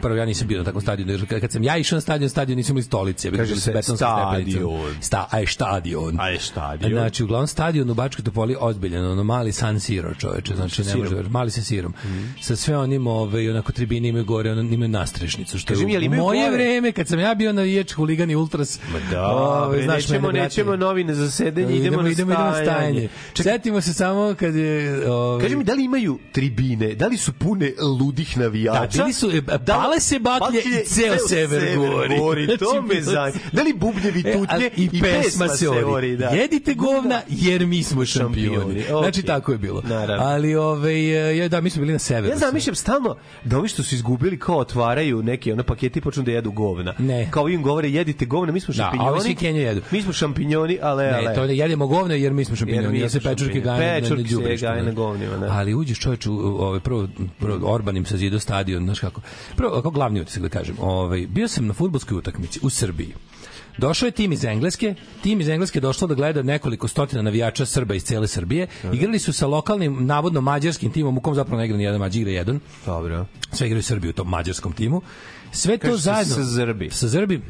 Prvo, 0.00 0.14
ja 0.14 0.26
nisam 0.26 0.48
bio 0.48 0.58
na 0.58 0.64
takvom 0.64 0.82
stadionu. 0.82 1.12
jer 1.12 1.40
Kad 1.40 1.52
sam 1.52 1.62
ja 1.62 1.76
išao 1.76 1.96
na 1.96 2.00
stadion, 2.00 2.30
stadion 2.30 2.56
nisam 2.56 2.72
imali 2.72 2.82
stolice. 2.82 3.30
Bili 3.30 3.46
su 3.46 3.60
stepenice. 3.60 3.96
stadion. 3.96 4.94
Sta, 5.00 5.28
aj, 5.30 5.46
stadion. 5.46 6.20
Aj, 6.20 6.38
stadion. 6.38 6.92
Znači, 6.92 7.24
uglavnom 7.24 7.46
stadion 7.46 7.90
u 7.90 7.94
Bačkoj 7.94 8.24
Topoli 8.24 8.56
ozbiljan, 8.60 9.04
ono 9.04 9.24
mali 9.24 9.52
San 9.52 9.80
Siro, 9.80 10.14
čoveče, 10.14 10.54
znači 10.56 10.84
ne 10.84 10.96
može 10.96 11.22
mali 11.30 11.50
sa 11.50 11.62
sirom. 11.62 11.94
Sa 12.40 12.56
sve 12.56 12.76
onim, 12.76 13.06
ove, 13.06 13.50
onako 13.50 13.72
tribine 13.72 14.08
imaju 14.08 14.24
gore, 14.24 14.52
ono, 14.52 14.60
imaju 14.60 14.88
nastrešnicu, 14.88 15.58
što 15.58 15.74
Kaži 15.74 15.90
je 15.90 16.08
u 16.08 16.14
moje 16.14 16.50
gore? 16.50 16.54
vreme, 16.56 16.92
kad 16.92 17.08
sam 17.08 17.18
ja 17.18 17.34
bio 17.34 17.52
navijač 17.52 17.92
huligan 17.92 18.30
i 18.30 18.36
ultras. 18.36 18.80
Ma 18.92 18.98
da, 19.10 19.26
ovaj, 19.28 19.76
bre, 19.76 19.84
znaš 19.84 20.08
nećemo, 20.08 20.26
mene, 20.26 20.40
nećemo 20.40 20.76
novine 20.76 21.14
za 21.14 21.30
sedenje, 21.30 21.76
idemo, 21.76 22.02
na 22.02 22.08
idemo, 22.08 22.32
idemo 22.32 22.44
na 22.44 22.52
stajanje. 22.52 22.64
stajanje. 22.64 23.08
Setimo 23.34 23.80
se 23.80 23.94
samo 23.94 24.17
kad 24.34 24.54
je... 24.54 24.78
Ovaj, 25.08 25.40
Kaži 25.40 25.56
mi, 25.56 25.64
da 25.64 25.74
li 25.74 25.84
imaju 25.84 26.18
tribine? 26.32 26.94
Da 26.94 27.06
li 27.06 27.16
su 27.16 27.32
pune 27.32 27.72
ludih 27.98 28.38
navijača? 28.38 28.80
Da, 28.88 29.04
bili 29.04 29.12
su, 29.12 29.30
e, 29.30 29.40
da 29.40 29.58
Pale 29.74 30.00
se 30.00 30.18
baklje 30.18 30.60
i 30.60 30.84
ceo 30.86 31.16
sever 31.18 31.76
gori. 32.18 32.46
To 32.48 32.64
Znači, 32.66 32.86
me 32.88 33.02
zanima. 33.02 33.40
Da 33.52 33.62
li 33.62 33.72
bubnjevi 33.74 34.22
E, 34.26 34.30
a- 34.30 34.32
tutnje 34.34 34.70
i, 34.76 35.00
pesma 35.02 35.48
se 35.48 35.68
ori, 35.68 36.16
da. 36.16 36.26
Jedite 36.26 36.74
govna 36.74 37.20
jer 37.28 37.66
mi 37.66 37.82
smo 37.82 38.04
šampioni. 38.04 38.50
Šampioni, 38.50 38.82
Znači 38.82 39.08
okej. 39.10 39.22
tako 39.24 39.52
je 39.52 39.58
bilo. 39.58 39.82
Naravno. 39.82 40.24
Ali 40.24 40.54
ovaj 40.54 40.98
je 41.38 41.48
da 41.48 41.60
mi 41.60 41.70
smo 41.70 41.80
bili 41.80 41.92
na 41.92 41.98
severu. 41.98 42.28
Ja 42.28 42.36
zamišljam 42.38 42.74
stalno 42.74 43.16
da 43.44 43.58
ovi 43.58 43.68
što 43.68 43.82
su 43.82 43.94
izgubili 43.94 44.38
kao 44.38 44.58
otvaraju 44.58 45.22
neke 45.22 45.52
one 45.52 45.62
pakete 45.62 45.98
i 45.98 46.02
počnu 46.02 46.22
da 46.22 46.30
jedu 46.30 46.50
govna. 46.52 46.94
Ne. 46.98 47.28
Kao 47.30 47.48
im 47.48 47.62
govore 47.62 47.88
jedite 47.90 48.24
govna, 48.24 48.52
mi 48.52 48.60
smo 48.60 48.68
Da, 48.68 48.76
šampinjoni. 48.76 49.10
ovi 49.10 49.20
svi 49.20 49.34
Kenju 49.34 49.60
jedu. 49.60 49.80
Mi 49.90 50.02
smo 50.02 50.12
šampinjoni, 50.12 50.78
ale 50.82 51.04
ale. 51.06 51.22
Ne, 51.22 51.34
to 51.34 51.46
da 51.46 51.52
jedemo 51.52 51.86
govno 51.86 52.14
jer 52.14 52.32
mi 52.32 52.44
smo 52.44 52.52
Jer 52.52 52.58
šampinjoni, 52.58 52.88
mi 52.88 53.00
ja 53.00 53.08
se 53.08 53.20
pečurke 53.20 53.36
šampinjoni. 53.54 54.07
Pečurke 54.16 54.58
se 54.58 54.66
gaje 54.66 54.80
da. 54.80 54.86
na 54.86 54.92
govnima, 54.92 55.36
da. 55.36 55.52
Ali 55.52 55.74
uđeš 55.74 55.98
čoveč 55.98 56.26
u 56.26 56.32
ovaj 56.38 56.80
prvo, 56.80 57.08
prvo 57.38 57.72
Orban 57.72 57.96
im 57.96 58.04
sazidao 58.04 58.40
stadion, 58.40 58.84
znaš 58.84 59.00
kako. 59.00 59.20
Prvo 59.56 59.70
kako 59.70 59.90
glavni 59.90 60.20
utisak 60.20 60.42
da 60.42 60.48
kažem. 60.48 60.76
Ovaj 60.80 61.26
bio 61.26 61.48
sam 61.48 61.66
na 61.66 61.74
fudbalskoj 61.74 62.18
utakmici 62.18 62.60
u 62.62 62.70
Srbiji. 62.70 63.14
Došao 63.78 64.06
je 64.06 64.10
tim 64.10 64.32
iz 64.32 64.44
Engleske, 64.44 64.94
tim 65.22 65.40
iz 65.40 65.48
Engleske 65.48 65.80
došlo 65.80 66.06
da 66.08 66.14
gleda 66.14 66.42
nekoliko 66.42 66.88
stotina 66.88 67.22
navijača 67.22 67.66
Srba 67.66 67.94
iz 67.94 68.04
cele 68.04 68.26
Srbije. 68.28 68.66
Igrali 68.92 69.18
su 69.18 69.32
sa 69.32 69.46
lokalnim, 69.46 70.06
navodno 70.06 70.40
mađarskim 70.40 70.92
timom, 70.92 71.18
u 71.18 71.20
kom 71.20 71.34
zapravo 71.34 71.58
ne 71.58 71.64
igra 71.66 71.76
ni 71.76 71.84
jedan 71.84 72.00
mađar, 72.00 72.20
igra 72.20 72.32
jedan. 72.32 72.60
Dobro. 72.86 73.26
Sve 73.52 73.66
igraju 73.66 73.82
Srbiju 73.82 74.10
u 74.10 74.12
tom 74.12 74.28
mađarskom 74.28 74.72
timu. 74.72 75.02
Sve 75.52 75.78
to 75.78 75.86
Kažeš 75.86 76.00
zajedno... 76.00 76.34
sa 76.34 76.42
Zrbi. 76.42 76.90
Sa 76.90 77.08
Zrbi. 77.08 77.40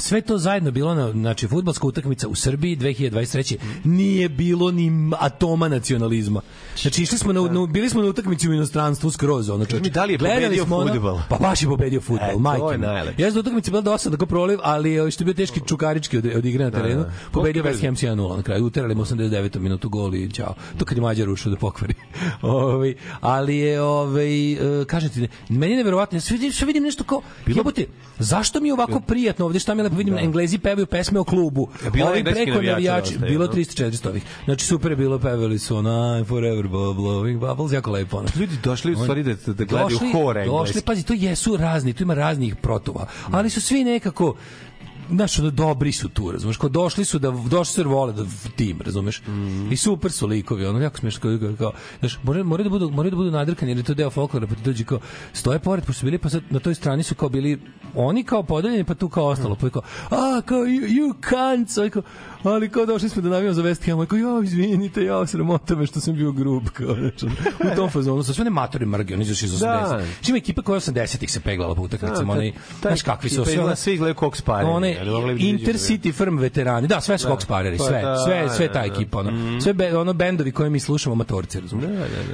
Sve 0.00 0.20
to 0.20 0.38
zajedno 0.38 0.70
bilo 0.70 0.94
na 0.94 1.12
znači 1.12 1.46
fudbalska 1.48 1.86
utakmica 1.86 2.28
u 2.28 2.34
Srbiji 2.34 2.76
2023. 2.76 3.56
Nije 3.84 4.28
bilo 4.28 4.70
ni 4.70 4.92
atoma 5.18 5.68
nacionalizma. 5.68 6.40
Znači 6.82 7.02
išli 7.02 7.18
smo 7.18 7.32
na, 7.32 7.40
na 7.42 7.66
bili 7.66 7.88
smo 7.88 8.02
na 8.02 8.08
utakmici 8.08 8.48
u 8.48 8.52
inostranstvu 8.52 9.10
skroz 9.10 9.50
ono 9.50 9.64
čoveče. 9.64 9.82
mi, 9.84 9.90
da 9.90 10.04
li 10.04 10.12
je 10.12 10.18
pobedio 10.18 10.64
smo 10.64 10.76
ono- 10.76 10.92
fudbal? 10.92 11.18
Pa 11.28 11.36
baš 11.36 11.62
je 11.62 11.68
pobedio 11.68 12.00
fudbal, 12.00 12.30
E, 12.30 12.38
majke. 12.38 12.64
Jeste 13.18 13.40
utakmica 13.40 13.68
je 13.68 13.70
bila 13.70 13.82
dosta 13.82 14.10
tako 14.10 14.26
proliv, 14.26 14.58
ali 14.62 14.98
ovaj, 14.98 15.10
što 15.10 15.22
je 15.22 15.24
bio 15.24 15.34
teški 15.34 15.60
čukarički 15.66 16.18
od, 16.18 16.26
od 16.36 16.44
igre 16.44 16.64
na 16.64 16.70
terenu. 16.70 17.04
Pobedio 17.32 17.62
Koliko 17.62 17.78
West 17.78 17.86
Ham 17.86 17.96
1:0 17.96 18.36
na 18.36 18.42
kraju. 18.42 18.64
Uterali 18.66 18.94
mu 18.94 19.04
89. 19.04 19.58
minutu 19.58 19.88
gol 19.88 20.14
i 20.14 20.30
ćao. 20.30 20.54
To 20.78 20.84
kad 20.84 20.96
je 20.98 21.02
Mađar 21.02 21.28
ušao 21.28 21.50
da 21.52 21.58
pokvari. 21.58 21.94
ovaj, 22.42 22.94
ali 23.20 23.56
je 23.56 23.82
ovaj 23.82 24.52
e, 24.52 24.84
kažete 24.84 25.28
meni 25.48 25.72
je 25.72 25.76
neverovatno, 25.76 26.16
ja 26.16 26.20
sve 26.20 26.36
vidim, 26.36 26.52
sve 26.52 26.66
vidim 26.66 26.82
nešto 26.82 27.04
kao 27.04 27.20
jebote, 27.46 27.86
zašto 28.18 28.60
mi 28.60 28.68
je 28.68 28.72
ovako 28.72 29.00
prijatno 29.00 29.44
ovde 29.44 29.58
šta 29.58 29.74
mi 29.74 29.82
lepo 29.88 29.96
vidim 29.98 30.18
Englezi 30.18 30.58
pevaju 30.58 30.86
pesme 30.86 31.20
o 31.20 31.24
klubu. 31.24 31.68
Je 31.84 31.90
bilo 31.90 32.08
Ovi 32.08 32.24
preko 32.24 32.62
navijači, 32.62 33.12
dosta, 33.12 33.26
bilo 33.26 33.44
jel? 33.44 33.52
300 33.52 33.84
400 33.84 34.08
ovih. 34.08 34.22
Znači 34.44 34.64
super 34.66 34.90
je 34.92 34.96
bilo 34.96 35.18
pevali 35.18 35.58
su 35.58 35.76
ona 35.76 36.24
forever 36.24 36.64
blowing 36.68 37.38
bubbles, 37.38 37.72
jako 37.72 37.90
lepo 37.90 38.16
ono. 38.16 38.28
Ljudi 38.36 38.56
došli 38.64 38.92
u 38.92 38.96
stvari 38.96 39.22
da, 39.22 39.34
da 39.46 39.64
gledaju 39.64 39.88
Došli- 39.88 40.12
hor 40.12 40.44
Došli, 40.46 40.82
pazi, 40.82 41.02
to 41.02 41.12
jesu 41.12 41.56
razni, 41.56 41.92
tu 41.92 42.02
ima 42.02 42.14
raznih 42.14 42.56
protuva, 42.56 43.06
ali 43.30 43.50
su 43.50 43.60
svi 43.60 43.84
nekako 43.84 44.34
znaš, 45.10 45.38
ono, 45.38 45.50
dobri 45.50 45.92
su 45.92 46.08
tu, 46.08 46.30
razumeš, 46.32 46.56
kao 46.56 46.68
došli 46.68 47.04
su 47.04 47.18
da, 47.18 47.30
došli 47.30 47.72
su 47.74 47.80
jer 47.80 47.88
vole 47.88 48.12
da 48.12 48.24
tim, 48.56 48.80
razumeš, 48.84 49.22
i 49.70 49.76
super 49.76 50.12
su 50.12 50.26
likovi, 50.26 50.66
ono, 50.66 50.80
jako 50.80 50.98
smiješno, 50.98 51.20
kao, 51.20 51.38
kao, 51.40 51.56
kao 51.58 51.72
znaš, 52.00 52.18
moraju, 52.22 52.44
moraju 52.44 52.64
da 52.64 52.70
budu, 52.70 52.90
moraju 52.90 53.10
da 53.10 53.16
budu 53.16 53.30
nadrkani, 53.30 53.70
jer 53.70 53.78
je 53.78 53.84
to 53.84 53.94
deo 53.94 54.10
folklora, 54.10 54.46
pa 54.46 54.54
ti 54.54 54.60
dođe 54.64 54.84
kao, 54.84 54.98
stoje 55.32 55.58
pored, 55.58 55.84
pošto 55.84 56.00
su 56.00 56.04
bili, 56.06 56.18
pa 56.18 56.28
sad 56.28 56.42
na 56.50 56.58
toj 56.58 56.74
strani 56.74 57.02
su 57.02 57.14
kao 57.14 57.28
bili, 57.28 57.60
oni 57.94 58.24
kao 58.24 58.42
podeljeni, 58.42 58.84
pa 58.84 58.94
tu 58.94 59.08
kao 59.08 59.26
ostalo, 59.26 59.54
pa 59.54 59.66
je 59.66 59.70
kao, 59.70 59.82
a, 60.10 60.40
kao, 60.44 60.58
you, 60.58 60.88
you 60.88 61.14
can't, 61.30 61.78
ovaj 61.78 61.90
kao, 61.90 62.02
ali 62.42 62.68
kao 62.68 62.86
došli 62.86 63.08
smo 63.08 63.22
da 63.22 63.28
navijamo 63.28 63.54
za 63.54 63.62
West 63.62 63.86
Ham, 63.90 64.06
kao, 64.06 64.18
ja, 64.18 64.44
izvinite, 64.44 65.04
ja, 65.04 65.26
sramota 65.26 65.74
me 65.76 65.86
što 65.86 66.00
sam 66.00 66.14
bio 66.14 66.32
grub, 66.32 66.68
kao, 66.72 66.94
znači, 66.94 67.26
ono, 67.26 67.72
u 67.72 67.76
tom 67.76 67.90
fazonu, 67.90 68.22
su 68.22 68.34
sve 68.34 68.44
ne 68.44 68.50
matori 68.50 68.86
mrge, 68.86 69.14
oni 69.14 69.22
izašli 69.22 69.46
iz 69.46 69.52
80. 69.52 69.60
Da. 69.60 69.86
Znači, 69.88 70.30
ima 70.30 70.38
ekipa 70.38 70.62
koja 70.62 70.80
80-ih 70.80 71.30
se 71.32 71.40
peglala 71.40 71.74
po 71.74 71.82
utakmicama, 71.82 72.34
Da, 72.34 72.40
taj- 72.40 72.52
znaš 72.80 73.02
kakvi 73.02 73.30
su, 73.30 73.44
sve 73.44 73.76
svi 73.76 73.96
gledaju 73.96 74.14
Cox 74.14 74.42
Parere, 74.42 74.70
one 74.70 74.97
da 75.04 75.10
Intercity 75.10 76.12
firm 76.12 76.38
veterani, 76.38 76.88
da, 76.88 77.00
sve 77.00 77.18
su 77.18 77.28
Cox 77.28 77.46
Pareri, 77.46 77.78
Pa 77.78 77.84
sve, 77.84 78.02
da, 78.02 78.16
sve, 78.16 78.48
sve 78.56 78.66
da, 78.66 78.72
ta 78.72 78.80
da. 78.80 78.86
ekipa, 78.86 79.18
ono, 79.18 79.60
sve 79.60 79.72
be, 79.72 79.96
ono 79.96 80.12
bendovi 80.12 80.52
koje 80.52 80.70
mi 80.70 80.80
slušamo 80.80 81.12
amatorci, 81.12 81.60
razumiješ? 81.60 81.90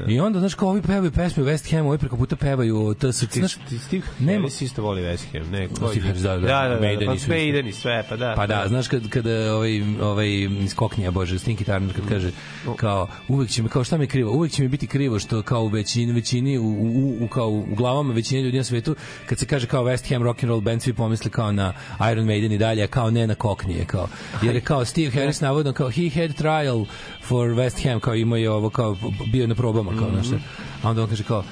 I 0.09 0.21
onda, 0.21 0.39
znaš, 0.39 0.55
kao 0.55 0.69
ovi 0.69 0.83
pevaju 0.83 1.11
pesme 1.13 1.43
u 1.43 1.47
West 1.47 1.77
Hamu, 1.77 1.89
ovi 1.89 1.99
preko 1.99 2.17
puta 2.17 2.37
pevaju 2.37 2.95
TSC, 2.95 3.33
znaš, 3.33 3.55
ti 3.55 3.79
Steve 3.79 4.03
nema- 4.19 4.39
Harris 4.39 4.61
isto 4.63 4.83
voli 4.83 5.03
West 5.03 5.25
Ham, 5.33 5.51
ne? 5.51 5.69
ko 5.69 5.75
Steve 5.75 5.95
je? 5.95 6.03
Harris, 6.03 6.23
da, 6.23 6.29
da, 6.29 6.41
da, 6.41 6.69
da, 6.69 6.97
da, 6.97 7.07
pa 7.07 7.13
su 7.13 7.17
isto. 7.17 7.31
Maideni, 7.33 7.73
sve, 7.73 8.05
pa 8.09 8.17
da. 8.17 8.33
Pa 8.37 8.47
da, 8.47 8.65
znaš 8.69 8.89
kad 8.89 9.09
kada 9.09 9.55
ovaj 9.55 9.83
ovaj 10.03 10.29
iz 10.45 10.75
Koknija 10.75 11.11
bože 11.11 11.39
Stinky 11.39 11.65
Turner 11.65 11.95
kad 11.97 12.09
kaže 12.09 12.31
kao 12.77 13.09
uvek 13.29 13.51
će 13.51 13.63
mi 13.63 13.69
kao 13.69 13.85
šta 13.85 13.97
mi 13.99 14.07
krivo, 14.07 14.33
uvek 14.33 14.53
će 14.53 14.63
mi 14.63 14.69
biti 14.69 14.87
krivo 14.87 15.19
što 15.19 15.43
kao 15.43 15.63
u 15.63 15.69
većini 15.69 16.13
većini 16.13 16.59
u, 16.59 16.65
u, 16.65 17.17
u 17.25 17.29
kao 17.29 17.49
u 17.49 17.75
glavama 17.77 18.15
većine 18.15 18.43
ljudi 18.43 18.57
na 18.57 18.65
svetu 18.65 18.97
kad 19.27 19.39
se 19.39 19.47
kaže 19.47 19.67
kao 19.67 19.85
West 19.85 20.13
Ham 20.13 20.23
rock 20.23 20.43
and 20.43 20.49
roll 20.51 20.61
band 20.61 20.83
svi 20.83 20.93
pomisle 20.93 21.31
kao 21.31 21.53
na 21.53 21.73
Iron 22.13 22.25
Maiden 22.27 22.53
i 22.55 22.59
dalje, 22.59 22.83
a 22.83 22.87
kao 22.87 23.11
ne 23.11 23.27
na 23.27 23.35
Koknije 23.35 23.85
kao. 23.85 24.09
Jer 24.43 24.55
je 24.55 24.61
kao 24.61 24.85
Steve 24.85 25.11
Harris 25.11 25.41
navodno 25.41 25.73
kao 25.73 25.91
he 25.91 26.11
had 26.11 26.35
trial 26.35 26.85
for 27.23 27.49
West 27.49 27.89
Ham 27.89 28.01
kao 28.01 28.15
imao 28.15 28.37
je 28.37 28.51
ovo 28.51 28.71
kao 28.71 28.97
bio 29.33 29.43
je 29.43 29.49
na 29.49 29.55
probama 29.55 29.91
kao 29.99 30.09
mm 30.09 30.21
-hmm. 30.23 30.39
a 30.83 30.91
onda 30.91 31.03
on 31.03 31.09
kaže 31.09 31.25
kao 31.25 31.45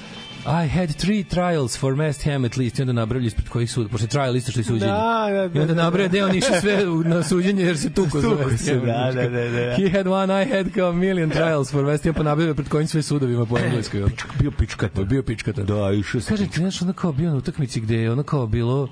I 0.45 0.67
had 0.67 0.95
three 0.95 1.23
trials 1.23 1.77
for 1.77 1.95
West 1.95 2.23
Ham 2.23 2.45
at 2.45 2.57
least 2.57 2.79
i 2.79 2.81
onda 2.81 2.93
nabrali 2.93 3.25
ispred 3.25 3.49
kojih 3.49 3.71
su, 3.71 3.89
pošto 3.89 4.05
je 4.05 4.09
trial 4.09 4.35
isto 4.35 4.51
što 4.51 4.59
i 4.59 4.63
suđenje. 4.63 4.91
Da, 4.91 5.27
da, 5.29 5.47
da, 5.47 5.59
I 5.59 5.61
onda 5.61 5.73
da, 5.73 5.83
nabraja 5.83 6.07
gde 6.07 6.23
on 6.23 6.35
išao 6.35 6.59
sve 6.61 6.85
na 7.05 7.23
suđenje 7.23 7.63
jer 7.63 7.77
se 7.77 7.93
tuko 7.93 8.21
za 8.21 8.29
Tuko 8.29 8.43
West 8.43 8.57
se, 8.57 8.73
Ham. 8.73 8.85
da, 8.85 9.11
da, 9.13 9.29
da, 9.29 9.49
da. 9.49 9.75
He 9.75 9.89
had 9.89 10.07
one, 10.07 10.43
I 10.43 10.49
had 10.49 10.73
kao 10.75 10.93
million 10.93 11.29
trials 11.29 11.71
for 11.71 11.85
West 11.85 12.03
Ham, 12.03 12.13
pa 12.13 12.23
nabrali 12.23 12.55
pred 12.55 12.69
kojim 12.69 12.87
sve 12.87 13.01
sudovima 13.01 13.45
po 13.45 13.57
engleskoj. 13.57 14.03
ono. 14.03 14.11
Bio 14.39 14.51
pičkata. 14.51 15.03
Bio 15.03 15.23
pičkata. 15.23 15.63
Da, 15.63 15.91
išao 15.91 16.21
sam. 16.21 16.37
Kaže 16.37 16.49
ti, 16.49 16.59
znaš, 16.59 16.81
ono 16.81 16.93
kao 16.93 17.11
bio 17.11 17.29
na 17.29 17.35
utakmici 17.35 17.79
gde 17.79 17.97
je 17.97 18.11
ono 18.11 18.23
kao 18.23 18.47
bilo 18.47 18.89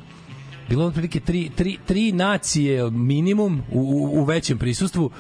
bilo 0.72 0.86
otprilike 0.86 1.20
tri, 1.20 1.50
tri, 1.56 1.78
tri 1.86 2.12
nacije 2.12 2.92
minimum 2.92 3.62
u, 3.72 3.80
u, 3.80 4.22
u 4.22 4.24
većem 4.24 4.58
prisustvu 4.58 5.12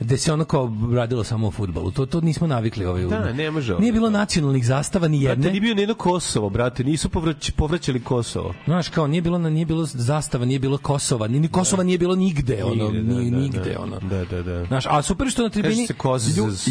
gde 0.00 0.16
se 0.16 0.32
ono 0.32 0.44
kao 0.44 0.72
radilo 0.94 1.24
samo 1.24 1.48
o 1.48 1.50
fudbalu. 1.50 1.90
To 1.90 2.06
to 2.06 2.20
nismo 2.20 2.46
navikli 2.46 2.84
ovaj. 2.84 3.04
Da, 3.04 3.32
ne 3.32 3.50
može 3.50 3.72
ovo. 3.72 3.80
Nije 3.80 3.92
bilo 3.92 4.10
nacionalnih 4.10 4.66
zastava 4.66 5.08
ni 5.08 5.22
jedne. 5.22 5.36
Brate, 5.36 5.50
nije 5.50 5.60
bio 5.60 5.74
ni 5.74 5.82
jedno 5.82 5.94
Kosovo, 5.94 6.50
brate, 6.50 6.84
nisu 6.84 7.08
povrać, 7.08 7.50
povraćali 7.50 8.00
Kosovo. 8.00 8.54
Znaš, 8.64 8.88
kao 8.88 9.06
nije 9.06 9.22
bilo 9.22 9.38
nije 9.38 9.66
bilo 9.66 9.84
zastava, 9.84 10.44
nije 10.44 10.58
bilo 10.58 10.78
Kosova, 10.78 11.28
ni, 11.28 11.40
ni 11.40 11.48
Kosova 11.48 11.82
nije 11.82 11.98
bilo 11.98 12.14
nigde, 12.14 12.64
ono, 12.64 12.90
Nigde, 12.90 13.02
da, 13.02 13.20
ni, 13.20 13.30
da, 13.30 13.36
nigde, 13.36 13.72
da. 13.74 13.82
ono. 13.82 13.98
Da, 14.00 14.24
da, 14.24 14.42
da. 14.42 14.64
Znaš, 14.64 14.84
a 14.88 15.02
super 15.02 15.28
što 15.28 15.42
na 15.42 15.48
tribini 15.48 15.88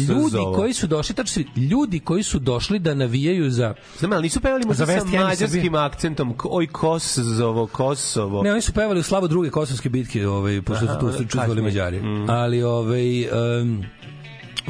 ljudi 0.08 0.44
koji 0.56 0.72
su 0.72 0.86
došli, 0.86 1.14
tačno 1.14 1.44
su 1.44 1.60
ljudi 1.60 2.00
koji 2.00 2.22
su 2.22 2.38
došli 2.38 2.78
da 2.78 2.94
navijaju 2.94 3.50
za 3.50 3.74
Znam, 3.98 4.12
ali 4.12 4.22
nisu 4.22 4.40
pevali 4.40 4.64
možda 4.66 4.86
sa 4.86 5.04
mađarskim 5.04 5.74
akcentom, 5.74 6.34
oj 6.44 6.66
Kosovo, 6.66 7.66
Kosovo. 7.66 8.42
Ne, 8.42 8.52
oni 8.52 8.60
su 8.60 8.72
pevali 8.72 9.00
u 9.00 9.02
slavu 9.02 9.28
druge 9.28 9.50
kosovske 9.50 9.88
bitke, 9.88 10.28
ovaj, 10.28 10.62
pošto 10.62 10.86
su 10.86 10.98
tu 11.00 11.38
kasnije. 11.38 11.62
Mađari. 11.62 12.00
Ali, 12.28 12.62
ovaj, 12.62 13.15
um, 13.62 13.84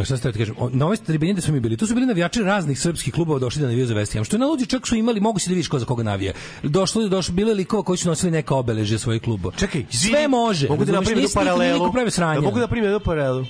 šta 0.04 0.16
ste 0.16 0.32
da 0.32 0.38
kažem, 0.38 0.54
na 0.72 0.84
ovoj 0.84 0.96
tribini 0.96 1.34
da 1.34 1.40
smo 1.40 1.54
mi 1.54 1.60
bili, 1.60 1.76
tu 1.76 1.86
su 1.86 1.94
bili 1.94 2.06
navijači 2.06 2.42
raznih 2.42 2.80
srpskih 2.80 3.14
klubova 3.14 3.38
došli 3.38 3.60
da 3.60 3.66
navijaju 3.66 3.86
za 3.86 3.94
West 3.94 4.14
Ham, 4.14 4.24
što 4.24 4.36
je 4.36 4.40
na 4.40 4.46
luđi 4.46 4.66
čak 4.66 4.86
su 4.86 4.96
imali, 4.96 5.20
mogu 5.20 5.38
si 5.38 5.48
da 5.48 5.54
vidiš 5.54 5.68
ko 5.68 5.78
za 5.78 5.84
koga 5.84 6.02
navija. 6.02 6.32
Došlo, 6.62 7.08
došlo, 7.08 7.34
bile 7.34 7.54
likova 7.54 7.82
koji 7.82 7.96
su 7.96 8.08
nosili 8.08 8.32
neka 8.32 8.54
obeležje 8.54 8.98
svojih 8.98 9.22
klubova. 9.22 9.54
Čekaj, 9.56 9.84
izvini, 9.92 10.16
sve 10.16 10.28
može. 10.28 10.68
Mogu 10.68 10.84
da 10.84 10.92
napravim 10.92 11.16
nije 11.16 11.24
jednu 11.24 11.34
paralelu. 11.34 11.90
Da 12.34 12.40
mogu 12.40 12.58
da 12.58 12.60
napravim 12.60 12.84
jednu 12.84 13.00
paralelu. 13.00 13.44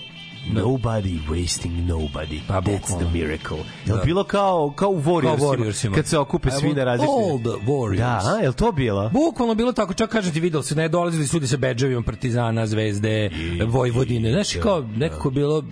Nobody 0.53 1.19
wasting 1.29 1.87
nobody. 1.87 2.41
Pa, 2.49 2.61
That's 2.61 2.99
the 2.99 3.11
miracle. 3.13 3.57
Jel 3.87 3.99
bilo 4.05 4.25
kao, 4.25 4.73
kao 4.77 4.91
u 4.91 5.03
Warriorsima, 5.03 5.37
Kao 5.39 5.47
Warriorsima. 5.47 5.95
kad 5.95 6.07
se 6.07 6.19
okupe 6.19 6.51
svi 6.51 6.75
na 6.75 6.85
različite... 6.85 7.13
All 7.13 7.39
the 7.39 7.67
Warriors. 7.71 7.97
Da, 7.97 8.21
a, 8.37 8.43
jel 8.43 8.53
to 8.53 8.73
bilo? 8.73 9.11
Bukvalno 9.13 9.55
bilo 9.55 9.73
tako, 9.73 9.95
čak 9.95 10.11
kažem 10.11 10.33
ti 10.33 10.41
videli 10.41 10.65
se, 10.65 10.75
ne 10.75 10.89
dolazili 10.89 11.27
sudi 11.27 11.47
sa 11.47 11.57
bedževima 11.57 12.03
Partizana, 12.03 12.67
Zvezde, 12.67 13.31
Vojvodine, 13.67 14.33
znaš, 14.33 14.55
kao 14.63 14.81
nekako 14.97 15.31
bilo 15.31 15.65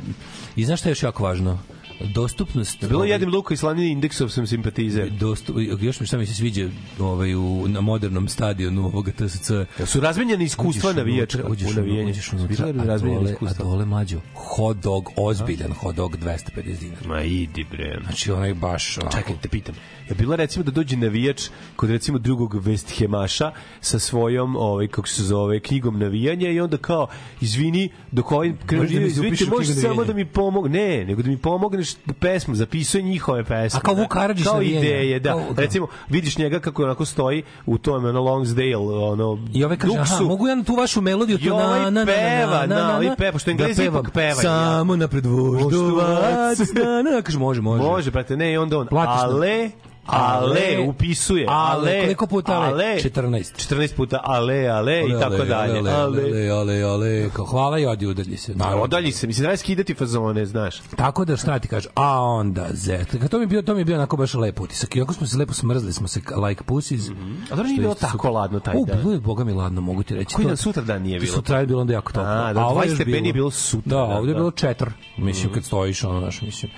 i 0.57 0.65
znaš 0.65 0.81
šta 0.81 0.89
je 0.89 0.91
još 0.91 1.03
jako 1.03 1.23
važno? 1.23 1.59
Dostupnost. 2.01 2.81
Bilo 2.81 2.97
ovaj, 2.97 3.11
jedem 3.11 3.31
luka 3.31 3.55
i 3.55 3.57
slanini 3.57 3.91
indeksov 3.91 4.29
sam 4.29 4.47
simpatizer. 4.47 5.11
dostup, 5.11 5.57
još 5.81 6.01
mi 6.01 6.07
šta 6.07 6.19
mi 6.19 6.27
se 6.27 6.35
sviđa 6.35 6.69
ovaj, 6.99 7.35
u, 7.35 7.69
na 7.69 7.81
modernom 7.81 8.29
stadionu 8.29 8.85
ovoga 8.87 9.13
TSC. 9.13 9.51
Jel 9.51 9.87
su 9.87 10.01
razmenjene 10.01 10.45
iskustva 10.45 10.91
Uđeš 10.91 10.97
navijačka 10.97 11.39
unutra, 11.39 11.53
uđeš 11.53 11.65
u 11.65 11.69
unutra, 11.69 11.83
navijenju? 11.83 12.11
uđeš 12.11 12.33
unutra, 12.33 12.67
a 12.67 12.99
dole, 12.99 13.35
a 13.41 13.53
dole 13.55 13.85
mlađo, 13.85 14.21
hot 14.35 14.77
dog, 14.77 15.11
ozbiljan 15.17 15.73
hot 15.73 15.97
dog, 15.97 16.17
250 16.17 16.79
dinara. 16.81 17.09
Ma 17.09 17.23
idi 17.23 17.65
bre. 17.71 17.99
Znači, 18.03 18.31
onaj 18.33 18.55
baš... 18.55 18.99
onako- 18.99 19.17
Čekaj, 19.17 19.35
te 19.43 19.49
pitam. 19.49 19.75
Je 20.09 20.15
bilo 20.15 20.37
recimo 20.37 20.65
da 20.65 20.71
dođe 20.71 20.97
navijač 20.97 21.43
kod 21.77 21.91
recimo 21.91 22.19
drugog 22.19 22.55
West 22.55 22.99
Hemaša 22.99 23.53
sa 23.81 23.99
svojom, 23.99 24.57
ovaj 24.57 24.89
kako 24.89 25.09
se 25.09 25.23
zove, 25.23 25.61
knjigom 25.61 25.99
navijanja 25.99 26.49
i 26.51 26.61
onda 26.61 26.77
kao 26.77 27.07
izvini 27.41 27.89
dok 28.11 28.33
ovaj 28.33 28.53
da 28.71 28.77
mi 28.77 29.07
izvinite, 29.07 29.45
možeš 29.47 29.77
samo 29.77 30.05
da 30.05 30.15
mi 30.15 30.25
pomogne. 30.25 30.75
Ne, 30.75 31.05
nego 31.05 31.23
da 31.23 31.29
mi 31.29 31.37
pomogneš 31.37 31.84
pesmu, 32.21 32.55
zapisuje 32.55 33.03
njihove 33.03 33.45
pesme. 33.45 33.79
A 33.79 33.81
kao 33.81 33.95
da. 33.95 34.03
Vuk 34.03 34.13
Karadžić 34.13 34.47
Kao 34.47 34.63
ideje, 34.63 35.21
da. 35.21 35.31
Kao- 35.31 35.45
Recimo, 35.57 35.87
vidiš 36.09 36.39
njega 36.39 36.61
kako 36.61 36.83
onako 36.83 37.05
stoji 37.05 37.43
u 37.67 37.79
tom 37.79 38.05
ono 38.05 38.21
Longsdale, 38.21 38.77
ono 38.99 39.39
I 39.53 39.65
ovaj 39.65 39.77
kaže, 39.77 39.99
aha, 39.99 40.21
mogu 40.21 40.49
ja 40.49 40.55
na 40.55 40.65
tu 40.65 40.75
vašu 40.75 41.01
melodiju? 41.01 41.39
To 41.39 41.55
ovaj 41.55 41.79
na, 41.81 41.85
na, 41.85 41.91
na, 41.91 42.07
peva, 42.07 42.67
na, 42.67 42.77
na, 42.77 43.09
da, 43.09 43.15
peva, 43.17 43.39
što 43.39 43.51
Englezi 43.51 43.83
da 43.83 43.89
ipak 43.89 44.11
pevaju, 44.11 44.43
Samo 44.43 44.97
napred 44.97 45.27
voždovac, 45.27 46.59
na, 46.75 47.11
na, 47.11 47.23
kaže, 47.23 47.39
može, 47.39 47.61
može. 47.61 47.83
Može, 47.83 48.11
brate, 48.11 48.37
ne, 48.37 48.53
i 48.53 48.57
onda 48.57 48.79
on, 48.79 48.89
ale 48.91 49.71
ale, 50.07 50.87
upisuje. 50.89 51.47
Ale, 51.49 52.01
koliko 52.01 52.27
puta 52.27 52.53
ale? 52.53 52.67
ale. 52.67 52.97
14. 52.97 53.75
14 53.75 53.97
puta 53.97 54.21
ale, 54.25 54.67
ale 54.67 55.03
i 55.09 55.13
tako 55.21 55.45
dalje. 55.45 55.79
Ale, 55.79 55.91
ale, 55.91 56.49
ale, 56.51 56.83
ale, 56.83 57.31
hvala 57.51 57.79
i 57.79 57.87
odi 57.87 58.07
udalji 58.07 58.37
se. 58.37 58.55
A 58.61 58.77
odalji 58.77 59.13
se, 59.13 59.27
mislim, 59.27 59.45
treba 59.45 59.57
skidati 59.57 59.95
fazone, 59.95 60.47
znaš. 60.47 60.77
Tako 60.97 61.25
da 61.25 61.37
šta 61.37 61.59
ti 61.59 61.69
kaže, 61.69 61.89
a 61.95 62.21
onda 62.21 62.67
Z. 62.73 63.05
To 63.31 63.39
mi 63.39 63.43
je 63.43 63.47
bio, 63.47 63.63
to 63.63 63.75
mi 63.75 63.81
je 63.81 63.85
bio 63.85 63.97
onako 63.97 64.17
baš 64.17 64.35
lep 64.35 64.61
utisak. 64.61 64.97
Iako 64.97 65.13
smo 65.13 65.27
se 65.27 65.39
lepo 65.39 65.53
smrzli, 65.53 65.93
smo 65.93 66.09
se 66.09 66.21
like 66.47 66.65
pussies. 66.65 67.09
A 67.51 67.57
dobro 67.57 67.65
nije 67.65 67.81
bilo 67.81 67.95
tako 67.95 68.31
ladno 68.31 68.61
taj 68.61 68.75
dan. 68.87 68.99
bilo 68.99 69.13
je, 69.13 69.21
boga 69.21 69.45
mi 69.45 69.53
ladno, 69.53 69.81
mogu 69.81 70.03
ti 70.03 70.15
reći. 70.15 70.35
Koji 70.35 70.47
dan 70.47 70.57
sutra 70.57 70.83
dan 70.83 71.03
nije 71.03 71.21
bilo? 71.21 71.33
Sutra 71.33 71.59
je 71.61 71.67
bilo 71.67 71.81
onda 71.81 71.93
jako 71.93 72.13
toplo. 72.13 72.31
A, 72.31 72.53
da, 72.53 72.61
20 72.61 72.85
još 72.85 72.95
stepeni 72.95 73.29
je 73.29 73.33
bilo 73.33 73.51
sutra, 73.51 73.91
Da, 73.91 73.97
da, 73.97 74.03
ovdje 74.03 74.31
je 74.31 74.35
da. 74.35 74.39
bilo 74.39 74.51
četir. 74.51 74.89
Mislim, 75.17 75.53
kad 75.53 75.65
stojiš, 75.65 76.05
ono, 76.05 76.21
naš, 76.21 76.43
mislim. 76.43 76.73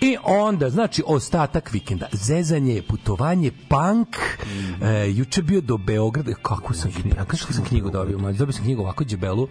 I 0.00 0.16
onda, 0.24 0.70
znači, 0.70 1.02
ostatak 1.06 1.72
vikenda. 1.72 2.06
Zezanje, 2.12 2.82
putovanje, 2.88 3.50
punk. 3.68 4.16
E, 4.82 5.10
juče 5.10 5.42
bio 5.42 5.60
do 5.60 5.76
Beograda. 5.76 6.34
Kako 6.42 6.74
sam 6.74 6.92
knjigu, 6.92 7.16
kako 7.16 7.36
sam 7.36 7.64
knjigu 7.64 7.90
dobio? 7.90 8.18
Dobio 8.18 8.52
sam 8.52 8.64
knjigu 8.64 8.82
ovako 8.82 9.04
džebelu 9.04 9.48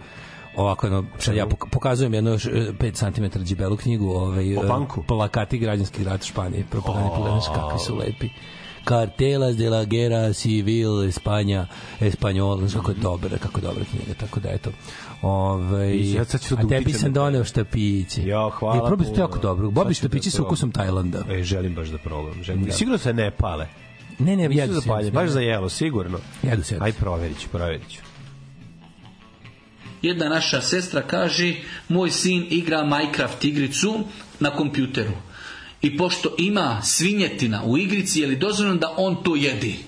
ovako 0.56 0.86
jedno, 0.86 1.04
sad 1.18 1.36
ja 1.36 1.46
pok- 1.46 1.68
pokazujem 1.70 2.14
jedno 2.14 2.30
još, 2.30 2.46
e, 2.46 2.72
5 2.80 3.14
cm 3.14 3.44
džibelu 3.44 3.76
knjigu 3.76 4.10
ovaj, 4.10 4.56
O 4.56 4.62
e, 4.62 4.86
plakati 5.06 5.58
građanskih 5.58 6.06
rata 6.06 6.24
Španije 6.24 6.64
propagandni 6.70 7.10
pogledaš 7.16 7.44
kakvi 7.54 7.78
su 7.78 7.96
lepi 7.96 8.28
Cartelas 8.88 9.56
de 9.56 9.70
la 9.70 9.84
Guerra 9.84 10.32
Civil 10.32 11.02
Espanja 11.08 11.66
Espanjol 12.00 12.60
kako 12.72 12.90
je 12.90 12.94
dobra 12.94 13.38
kako 13.38 13.60
je 13.60 13.62
dobra 13.62 13.84
knjiga 13.84 14.14
tako 14.20 14.40
da 14.40 14.48
eto 14.50 14.70
ovaj 15.22 16.12
Ja 16.12 16.24
sad 16.24 16.42
ću 16.42 16.56
da 16.56 16.62
a 16.62 16.68
tebi 16.68 16.92
sam 16.92 17.12
doneo 17.12 17.44
štapiće 17.44 18.22
Jo, 18.22 18.50
hvala 18.50 18.76
i 18.76 18.86
probaj 18.86 19.06
to 19.06 19.20
jako 19.20 19.38
dobro 19.38 19.70
Bobi 19.70 19.88
da 19.88 19.94
štapići 19.94 20.30
sa 20.30 20.42
ukusom 20.42 20.72
Tajlanda 20.72 21.24
E, 21.30 21.42
želim 21.42 21.74
baš 21.74 21.88
da 21.88 21.98
probam. 21.98 22.42
Želim. 22.42 22.64
Da. 22.64 22.72
Sigurno 22.72 22.98
se 22.98 23.12
ne 23.12 23.30
pale. 23.30 23.68
ne 24.18 24.36
ne 24.36 24.48
Nisu 24.48 24.60
jedu 24.60 24.80
se, 24.80 24.88
jedu 25.00 25.10
baš 25.10 25.30
za 25.30 25.40
jelo, 25.40 25.68
sigurno. 25.68 26.18
jedu 26.42 26.62
se 26.62 26.74
jedu 26.74 26.84
Aj 26.84 26.92
se. 26.92 26.98
proverit 26.98 27.38
ću, 27.38 27.48
proverit 27.48 27.88
ću. 27.88 28.00
Jedna 30.02 30.28
naša 30.28 30.60
sestra 30.60 31.02
kaže, 31.02 31.54
moj 31.88 32.10
sin 32.10 32.46
igra 32.50 32.84
Minecraft 32.84 33.44
igricu 33.44 33.94
na 34.40 34.50
kompjuteru. 34.50 35.12
I 35.82 35.96
pošto 35.96 36.34
ima 36.38 36.80
svinjetina 36.82 37.62
u 37.64 37.78
igrici, 37.78 38.20
je 38.20 38.26
li 38.26 38.36
dozvoljeno 38.36 38.76
da 38.76 38.94
on 38.96 39.22
to 39.22 39.36
jedi? 39.36 39.78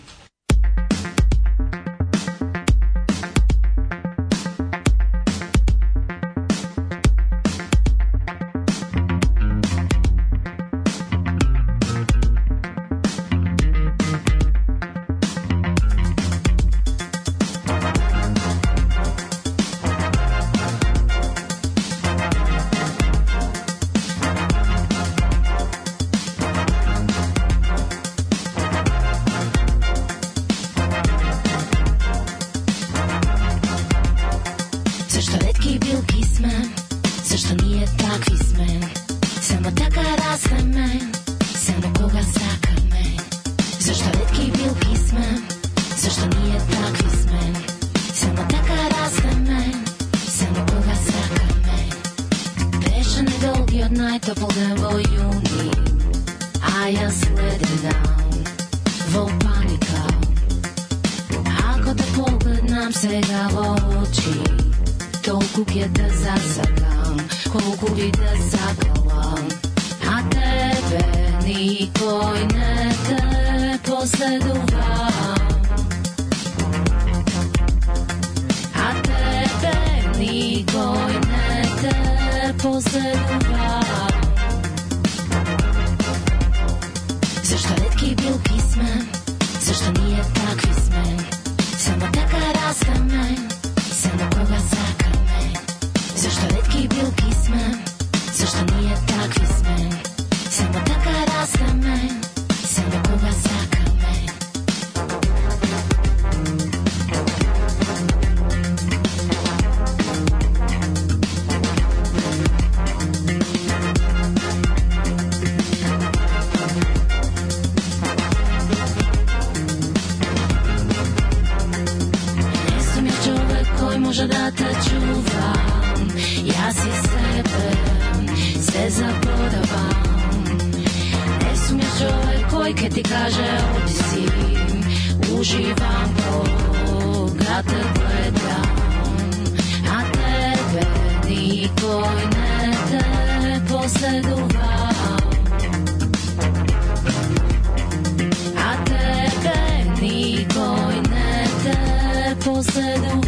further 152.78 153.27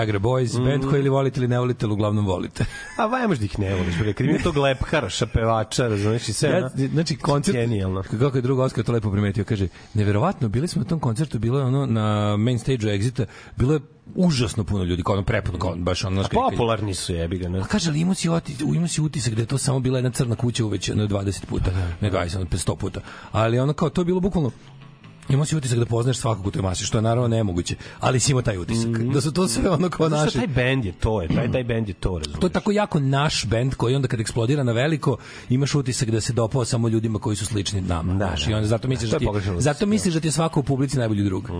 Viagra 0.00 0.18
Boys, 0.20 0.54
Mhm. 0.54 0.64
band 0.64 0.84
koji 0.84 1.00
ili 1.00 1.08
volite 1.08 1.40
ili 1.40 1.48
ne 1.48 1.58
volite, 1.58 1.86
ali 1.86 1.92
uglavnom 1.92 2.26
volite. 2.26 2.64
A 2.96 3.06
vaj 3.06 3.26
možda 3.26 3.44
ih 3.44 3.58
ne 3.58 3.74
voliš, 3.74 3.98
bre, 3.98 4.12
kad 4.12 4.26
ima 4.26 4.38
tog 4.38 4.56
lepkaraša, 4.56 5.26
pevača, 5.26 5.88
razumeš, 5.88 6.28
i 6.28 6.32
sve, 6.32 6.48
Ja, 6.50 6.56
ono, 6.56 6.68
znači 6.88 7.16
koncert 7.16 7.56
genijalno. 7.56 8.02
kako 8.02 8.38
je 8.38 8.42
drugo 8.42 8.62
Oskar 8.62 8.84
to 8.84 8.92
lepo 8.92 9.10
primetio 9.10 9.44
kaže 9.44 9.68
neverovatno 9.94 10.48
bili 10.48 10.68
smo 10.68 10.82
na 10.82 10.88
tom 10.88 11.00
koncertu 11.00 11.38
bilo 11.38 11.58
je 11.58 11.64
ono 11.64 11.86
na 11.86 12.00
main 12.36 12.58
stage 12.58 12.86
Exita 12.88 13.24
bilo 13.56 13.72
je 13.72 13.80
užasno 14.14 14.64
puno 14.64 14.84
ljudi 14.84 15.02
kao 15.02 15.14
ono 15.14 15.24
prepuno 15.24 15.58
kao 15.58 15.74
baš 15.76 16.04
ono 16.04 16.20
A 16.20 16.28
popularni 16.30 16.94
su, 16.94 17.14
jebi 17.14 17.38
ga, 17.38 17.48
ne? 17.48 17.60
A 17.60 17.64
kaže, 17.64 17.90
ali 17.90 18.00
imao 18.00 18.14
si, 18.14 18.28
oti, 18.28 18.56
imao 18.66 18.88
si 18.88 19.00
utisak 19.00 19.34
da 19.34 19.42
je 19.42 19.46
to 19.46 19.58
samo 19.58 19.80
bila 19.80 19.98
jedna 19.98 20.10
crna 20.10 20.36
kuća 20.36 20.64
uvećana 20.64 21.06
20 21.06 21.44
puta, 21.46 21.70
ne 22.00 22.10
20, 22.10 22.36
ono 22.36 22.46
100 22.46 22.76
puta. 22.76 23.00
Ali 23.32 23.58
ono 23.58 23.72
kao, 23.72 23.90
to 23.90 24.00
je 24.00 24.04
bilo 24.04 24.20
bukvalno 24.20 24.50
Imao 25.30 25.44
si 25.44 25.56
utisak 25.56 25.78
da 25.78 25.86
poznaš 25.86 26.18
svakog 26.18 26.46
u 26.46 26.50
toj 26.50 26.62
masi, 26.62 26.84
što 26.84 26.98
je 26.98 27.02
naravno 27.02 27.28
nemoguće, 27.28 27.74
ali 28.00 28.20
si 28.20 28.32
imao 28.32 28.42
taj 28.42 28.58
utisak. 28.58 28.90
Da 28.90 29.20
su 29.20 29.32
to 29.32 29.48
sve 29.48 29.70
ono 29.70 29.90
kao 29.90 30.08
šta, 30.08 30.38
taj 30.38 30.46
bend 30.46 30.84
je 30.84 30.92
to, 30.92 31.22
je, 31.22 31.28
taj, 31.28 31.52
taj 31.52 31.64
bend 31.64 31.88
je 31.88 31.94
to, 31.94 32.18
razumeš? 32.18 32.40
To 32.40 32.46
je 32.46 32.50
tako 32.50 32.72
jako 32.72 33.00
naš 33.00 33.46
bend 33.46 33.74
koji 33.74 33.94
onda 33.94 34.08
kad 34.08 34.20
eksplodira 34.20 34.62
na 34.62 34.72
veliko 34.72 35.16
imaš 35.48 35.74
utisak 35.74 36.10
da 36.10 36.20
se 36.20 36.32
dopao 36.32 36.64
samo 36.64 36.88
ljudima 36.88 37.18
koji 37.18 37.36
su 37.36 37.46
slični 37.46 37.80
nama. 37.80 38.14
Da, 38.14 38.36
I 38.48 38.54
onda 38.54 38.68
zato 38.68 38.88
misliš 38.88 39.10
To 39.10 39.18
da 39.18 39.40
ti, 39.40 39.50
zato 39.58 39.86
misliš 39.86 40.14
da 40.14 40.20
ti 40.20 40.28
je 40.28 40.32
svako 40.32 40.60
u 40.60 40.62
publici 40.62 40.98
najbolji 40.98 41.24
drug. 41.24 41.50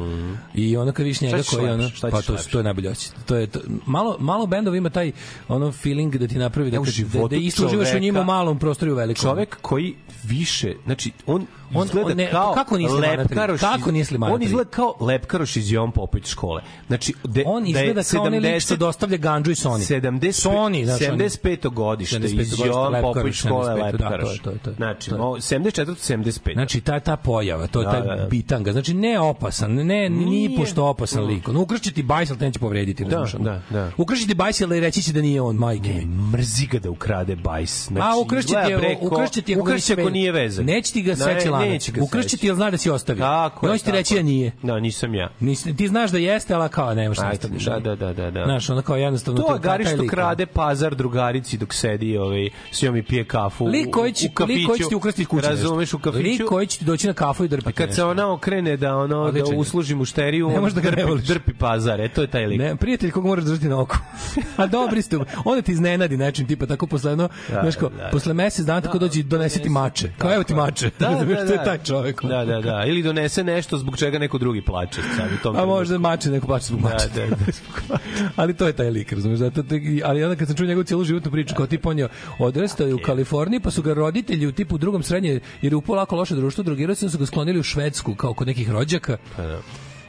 I 0.54 0.76
onda 0.76 0.92
kad 0.92 1.04
vidiš 1.04 1.20
njega 1.20 1.42
koji 1.50 1.70
ono, 1.70 1.90
pa 2.00 2.22
to, 2.22 2.36
to 2.52 2.58
je 2.58 2.64
najbolje 2.64 2.90
osjećaj. 2.90 3.18
To 3.26 3.36
je 3.36 3.46
to, 3.46 3.60
malo 3.86 4.16
malo 4.18 4.46
bendova 4.46 4.76
ima 4.76 4.90
taj 4.90 5.12
ono 5.48 5.72
feeling 5.72 6.16
da 6.16 6.26
ti 6.26 6.38
napravi 6.38 6.70
da 6.70 6.80
u 6.80 6.84
kad, 6.84 6.94
da, 7.12 7.28
da 7.28 7.36
isto 7.36 7.66
uživaš 7.66 7.94
u 7.94 7.98
njima 7.98 8.20
u 8.20 8.24
malom 8.24 8.58
prostoru 8.58 8.92
u 8.92 8.94
velikom. 8.94 9.22
Čovek 9.22 9.56
koji 9.60 9.94
više, 10.24 10.74
znači 10.84 11.12
on 11.26 11.46
On- 11.74 11.86
izgleda 11.86 12.14
ne- 12.14 12.30
kao 12.30 12.52
kako 12.54 12.76
slimanatelj? 12.88 13.18
lepkaroš 13.18 13.60
Kako 13.60 13.90
slimanatelj? 14.04 14.34
On 14.34 14.42
izgleda 14.42 14.70
kao 14.70 14.94
lepkaroš 15.00 15.56
iz 15.56 15.72
Jovan 15.72 15.92
Popović 15.92 16.26
škole. 16.26 16.62
Znači, 16.86 17.14
de, 17.24 17.42
on 17.46 17.62
da 17.62 17.68
izgleda 17.70 18.02
kao 18.04 18.22
onaj 18.22 18.40
lik 18.40 18.60
što 18.60 18.74
70 18.74 18.78
dostavlja 18.78 19.16
ganđu 19.16 19.50
i 19.50 19.54
Sony. 19.54 19.78
70, 19.80 20.48
Sony, 20.48 20.84
znaš, 20.84 21.00
on- 21.02 21.18
75. 21.18 21.68
godište 21.68 22.16
75. 22.18 22.42
iz 22.42 22.58
lepkaroš, 22.58 23.02
Popović 23.02 23.34
škole 23.34 23.66
75, 23.66 23.76
da, 23.78 23.84
lepkaroš. 23.84 24.38
to 24.38 24.50
je, 24.50 24.58
to 24.58 24.70
je. 24.70 24.76
Znači, 24.76 25.10
To 25.10 25.16
je. 25.16 25.20
mo- 25.20 25.40
74. 25.40 25.94
75. 25.96 26.54
Znači 26.54 26.80
ta 26.80 27.00
ta 27.00 27.16
pojava, 27.16 27.66
to 27.66 27.80
je 27.80 27.84
Da, 27.84 27.90
taj 27.90 28.00
da, 28.02 28.14
da. 28.14 28.26
bitanga. 28.26 28.72
Znači 28.72 28.94
ne 28.94 29.20
opasan, 29.20 29.72
ne 29.74 30.08
Nije. 30.10 30.56
pošto 30.56 30.84
opasan 30.84 31.24
lik. 31.24 31.48
On 31.48 31.56
ukršće 31.56 31.92
ti 31.92 32.02
bajs, 32.02 32.30
ali 32.30 32.38
te 32.38 32.44
neće 32.44 32.58
povrediti, 32.58 33.04
Da, 33.04 33.26
da, 33.38 33.62
da. 33.70 33.90
Ukršće 33.96 34.26
ti 34.26 34.34
bajs, 34.34 34.60
ali 34.60 34.80
reći 34.80 35.02
će 35.02 35.12
da 35.12 35.20
nije 35.20 35.40
on, 35.40 35.56
majke. 35.56 36.02
mrzi 36.32 36.66
ga 36.66 36.78
da 36.78 36.90
ukrade 36.90 37.36
bajs. 37.36 37.86
Znači, 37.86 38.06
A 38.06 38.16
ukršće 38.16 38.46
ti 38.46 38.52
izgleda, 38.52 38.68
je, 38.68 38.76
bre, 38.78 38.96
ko- 38.98 39.06
ukršće 39.06 39.42
ti 39.42 39.52
je, 39.52 39.58
ukršće 39.60 39.92
ako 39.92 40.10
nije 40.10 40.32
vezan. 40.32 40.64
Neće 40.64 40.92
ti 40.92 41.02
ga 41.02 41.16
seći 41.16 41.48
neće 41.60 41.92
ga 41.92 42.02
Ukršće 42.02 42.36
ti, 42.36 42.46
jel 42.46 42.56
zna 42.56 42.70
da 42.70 42.76
si 42.76 42.90
ostavio. 42.90 43.20
Tako 43.20 43.66
je, 43.66 43.72
on 43.72 43.78
će 43.78 43.84
ti 43.84 43.90
reći 43.92 44.14
da 44.14 44.22
nije. 44.22 44.52
Da, 44.62 44.80
nisam 44.80 45.14
ja. 45.14 45.30
Nisi, 45.40 45.76
ti 45.76 45.88
znaš 45.88 46.10
da 46.10 46.18
jeste, 46.18 46.54
ali 46.54 46.68
kao 46.68 46.94
nemaš 46.94 47.16
da 47.18 47.24
Ajde, 47.24 47.34
ostaviš. 47.34 47.64
da, 47.64 47.78
da, 47.80 47.96
da, 47.96 48.12
da, 48.12 48.30
da. 48.30 48.44
Znaš, 48.44 48.70
ono 48.70 48.82
kao 48.82 48.96
jednostavno... 48.96 49.42
To 49.42 49.52
je 49.54 49.58
Gari 49.60 49.84
što 49.84 49.96
lik, 49.96 50.10
krade 50.10 50.46
pazar 50.46 50.94
drugarici 50.94 51.56
dok 51.56 51.74
sedi 51.74 52.18
ovaj, 52.18 52.48
s 52.70 52.82
njom 52.82 52.96
i 52.96 53.02
pije 53.02 53.24
kafu 53.24 53.66
Lik 53.66 53.90
koji 53.90 54.12
će, 54.12 54.26
u 54.26 54.34
kafiću. 54.34 54.58
lik 54.58 54.66
koji 54.66 54.78
će 54.78 54.88
ti 54.88 54.94
ukrasti 54.94 55.22
iz 55.22 55.28
kuće. 55.28 55.48
Razumeš, 55.48 55.94
u 55.94 55.98
kafiću. 55.98 56.22
Lik 56.22 56.42
koji 56.48 56.66
će 56.66 56.78
ti 56.78 56.84
doći 56.84 57.06
na 57.06 57.12
kafu 57.12 57.44
i 57.44 57.48
drpiti 57.48 57.68
A 57.68 57.72
kad 57.72 57.94
se 57.94 58.04
ona 58.04 58.32
okrene 58.32 58.76
da 58.76 58.96
ono 58.96 59.30
da 59.32 59.40
usluži 59.56 59.94
mušteriju, 59.94 60.48
Ne 60.48 60.58
on 60.58 60.70
da 60.74 60.80
ga 60.80 60.90
ne 60.90 61.04
drpi, 61.04 61.22
drpi 61.26 61.52
pazar, 61.54 62.00
e, 62.00 62.08
to 62.08 62.20
je 62.20 62.26
taj 62.26 62.46
lik. 62.46 62.58
Ne, 62.58 62.76
prijatelj 62.76 63.10
koga 63.10 63.28
moraš 63.28 63.44
držati 63.44 63.68
na 63.68 63.80
oku. 63.80 63.96
A 64.56 64.66
dobri 64.66 65.02
ste. 65.02 65.18
Onda 65.44 65.62
ti 65.62 65.72
iznenadi 65.72 66.16
nečim, 66.16 66.46
tipa 66.46 66.66
tako 66.66 66.86
posle 66.86 67.10
jedno, 67.12 67.28
Da, 67.48 67.60
znaš 67.62 67.76
kao, 67.76 67.88
da, 67.88 67.96
da. 67.96 68.08
posle 68.12 68.34
mesec 68.34 68.66
dana 68.66 68.80
tako 68.80 68.98
dođi 68.98 69.22
donesi 69.22 69.62
ti 69.62 69.68
mače. 69.68 70.08
Kao 70.18 70.34
evo 70.34 70.44
ti 70.44 70.54
mače. 70.54 70.90
Da, 70.98 71.08
Razumeš, 71.08 71.38
da, 71.38 71.49
to 71.50 71.54
je 71.54 71.58
da. 71.58 71.64
taj 71.64 71.78
čovjek. 71.78 72.22
Da, 72.24 72.44
da, 72.44 72.60
da. 72.60 72.84
Ili 72.86 73.02
donese 73.02 73.44
nešto 73.44 73.78
zbog 73.78 73.96
čega 73.98 74.18
neko 74.18 74.38
drugi 74.38 74.62
plače. 74.62 75.00
Sad, 75.16 75.32
u 75.32 75.42
tom 75.42 75.56
A 75.56 75.64
možda 75.66 75.98
mače 75.98 76.30
neko 76.30 76.46
plače 76.46 76.64
zbog 76.66 76.80
Da, 76.80 76.88
mače. 76.88 77.08
da, 77.08 77.26
da. 77.26 77.98
ali 78.36 78.54
to 78.54 78.66
je 78.66 78.72
taj 78.72 78.90
lik, 78.90 79.12
razumeš? 79.12 79.38
Zato, 79.38 79.62
te- 79.62 79.80
ali 80.04 80.24
onda 80.24 80.36
kad 80.36 80.48
sam 80.48 80.56
čuo 80.56 80.66
njegovu 80.66 80.84
cijelu 80.84 81.04
životnu 81.04 81.30
priču, 81.30 81.54
kao 81.54 81.66
tip 81.66 81.86
on 81.86 81.98
je 81.98 82.08
odrastao 82.38 82.86
je 82.86 82.94
u 82.94 82.98
Kaliforniji, 82.98 83.60
pa 83.60 83.70
su 83.70 83.82
ga 83.82 83.94
roditelji 83.94 84.46
u 84.46 84.52
tipu 84.52 84.78
drugom 84.78 85.02
srednje, 85.02 85.40
jer 85.62 85.72
je 85.72 85.76
upao 85.76 85.96
lako 85.96 86.16
loše 86.16 86.34
društvo, 86.34 86.64
drugirao 86.64 86.94
su 86.94 87.18
ga 87.18 87.26
sklonili 87.26 87.58
u 87.58 87.62
Švedsku, 87.62 88.14
kao 88.14 88.34
kod 88.34 88.46
nekih 88.46 88.70
rođaka. 88.70 89.16
Pa 89.36 89.42
da. 89.42 89.58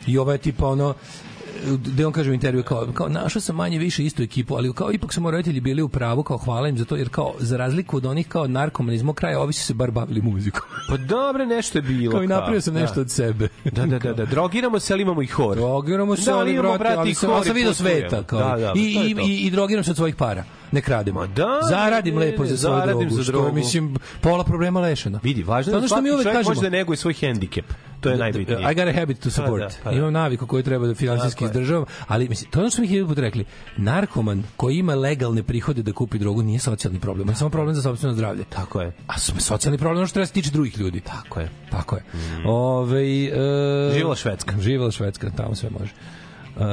I 0.07 0.17
ovo 0.17 0.31
je 0.31 0.37
tipa 0.37 0.67
ono 0.67 0.93
gde 1.85 2.05
on 2.05 2.13
kaže 2.13 2.31
u 2.31 2.33
intervju 2.33 2.63
kao, 2.63 2.87
kao 2.93 3.09
našao 3.09 3.41
sam 3.41 3.55
manje 3.55 3.77
više 3.77 4.05
istu 4.05 4.23
ekipu, 4.23 4.55
ali 4.55 4.73
kao 4.73 4.91
ipak 4.91 5.13
su 5.13 5.21
moji 5.21 5.31
roditelji 5.31 5.59
bili 5.59 5.81
u 5.81 5.89
pravu, 5.89 6.23
kao 6.23 6.37
hvala 6.37 6.67
im 6.67 6.77
za 6.77 6.85
to, 6.85 6.95
jer 6.95 7.09
kao 7.09 7.33
za 7.39 7.57
razliku 7.57 7.97
od 7.97 8.05
onih 8.05 8.27
kao 8.27 8.47
narkomana 8.47 8.93
iz 8.93 9.03
mog 9.03 9.15
kraja, 9.15 9.39
ovi 9.39 9.53
su 9.53 9.65
se 9.65 9.73
bar 9.73 9.91
bavili 9.91 10.21
muzikom. 10.21 10.61
Pa 10.89 10.97
dobre, 10.97 11.45
nešto 11.45 11.77
je 11.77 11.81
bilo. 11.81 12.11
kao 12.11 12.23
i 12.23 12.27
napravio 12.27 12.61
sam 12.61 12.73
nešto 12.73 12.95
da. 12.95 13.01
od 13.01 13.11
sebe. 13.11 13.47
Da, 13.63 13.85
da, 13.85 13.99
da, 13.99 14.13
da. 14.13 14.25
Drogiramo 14.25 14.79
se, 14.79 14.93
ali 14.93 15.01
imamo 15.01 15.21
i 15.21 15.27
hor. 15.27 15.57
Drogiramo 15.57 16.15
se, 16.15 16.31
Da, 16.31 16.37
ali, 16.37 16.51
imamo, 16.53 16.77
brate, 16.77 16.95
ali, 16.97 17.13
sam, 17.13 17.31
ali 17.31 17.45
sam 17.45 17.55
vidio 17.55 17.73
sveta. 17.73 18.23
Kao, 18.23 18.39
Da, 18.39 18.57
da, 18.57 18.73
I, 18.75 18.93
je 18.93 19.05
i, 19.05 19.15
i, 19.27 19.37
I 19.47 19.51
drogiram 19.51 19.83
se 19.83 19.91
od 19.91 19.97
svojih 19.97 20.15
para. 20.15 20.43
nek 20.71 20.87
radimo. 20.87 21.27
da, 21.27 21.59
Zaradim 21.69 22.15
ne, 22.15 22.25
lepo 22.25 22.43
ne, 22.43 22.49
za 22.49 22.57
svoju 22.57 22.75
zaradim 22.79 22.99
drogu, 22.99 23.15
za 23.15 23.23
što 23.23 23.31
je, 23.31 23.41
drogu. 23.41 23.55
mislim, 23.55 23.95
pola 24.21 24.43
problema 24.43 24.79
lešeno. 24.79 25.19
Vidi, 25.23 25.43
važno 25.43 25.73
je 25.73 25.81
da 25.81 25.87
svaki 25.87 26.07
čovjek 26.07 26.23
kažemo. 26.23 26.49
može 26.49 26.61
da 26.61 26.69
neguje 26.69 26.97
svoj 26.97 27.13
hendikep. 27.13 27.65
To 28.01 28.09
je 28.09 28.17
najbitnije. 28.17 28.59
I 28.71 28.75
got 28.75 28.87
a 28.87 28.99
habit 28.99 29.19
to 29.19 29.29
support. 29.29 29.61
Pa 29.61 29.67
da, 29.67 29.75
pa 29.83 29.91
da. 29.91 29.97
Imam 29.97 30.13
naviku 30.13 30.47
koju 30.47 30.63
treba 30.63 30.87
da 30.87 30.95
finansijski 30.95 31.43
je. 31.43 31.45
izdržavam, 31.45 31.85
ali 32.07 32.29
mislim, 32.29 32.51
to 32.51 32.59
je 32.59 32.61
ono 32.61 32.71
što 32.71 32.81
mi 32.81 33.05
puta 33.07 33.21
rekli. 33.21 33.45
Narkoman 33.77 34.43
koji 34.57 34.77
ima 34.77 34.95
legalne 34.95 35.43
prihode 35.43 35.83
da 35.83 35.93
kupi 35.93 36.17
drogu 36.17 36.41
nije 36.43 36.59
socijalni 36.59 36.99
problem, 36.99 37.27
on 37.27 37.31
je 37.31 37.37
samo 37.37 37.49
problem 37.49 37.75
za 37.75 37.81
sopstveno 37.81 38.15
zdravlje. 38.15 38.43
Tako 38.49 38.81
je. 38.81 38.91
A 39.07 39.19
socijalni 39.19 39.77
problem 39.77 39.97
je 39.97 39.99
ono 39.99 40.07
što 40.07 40.13
treba 40.13 40.25
se 40.25 40.33
tiče 40.33 40.51
drugih 40.51 40.79
ljudi. 40.79 40.99
Tako 40.99 41.39
je. 41.39 41.49
Tako 41.71 41.95
je. 41.95 42.03
Ove, 42.45 43.25
e, 43.25 43.93
Živela 43.93 44.15
Švedska. 44.15 44.55
Živela 44.59 44.91
Švedska, 44.91 45.29
tamo 45.37 45.55
sve 45.55 45.69
može. 45.69 45.91
Uh, 46.55 46.63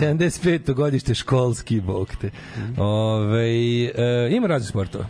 75. 0.00 0.74
godište 0.74 1.14
školski, 1.14 1.80
bog 1.80 2.08
te. 2.20 2.30
Ove, 2.76 3.48
e, 3.84 4.28
ima 4.30 4.46
raznih 4.46 4.68
sportova. 4.68 5.04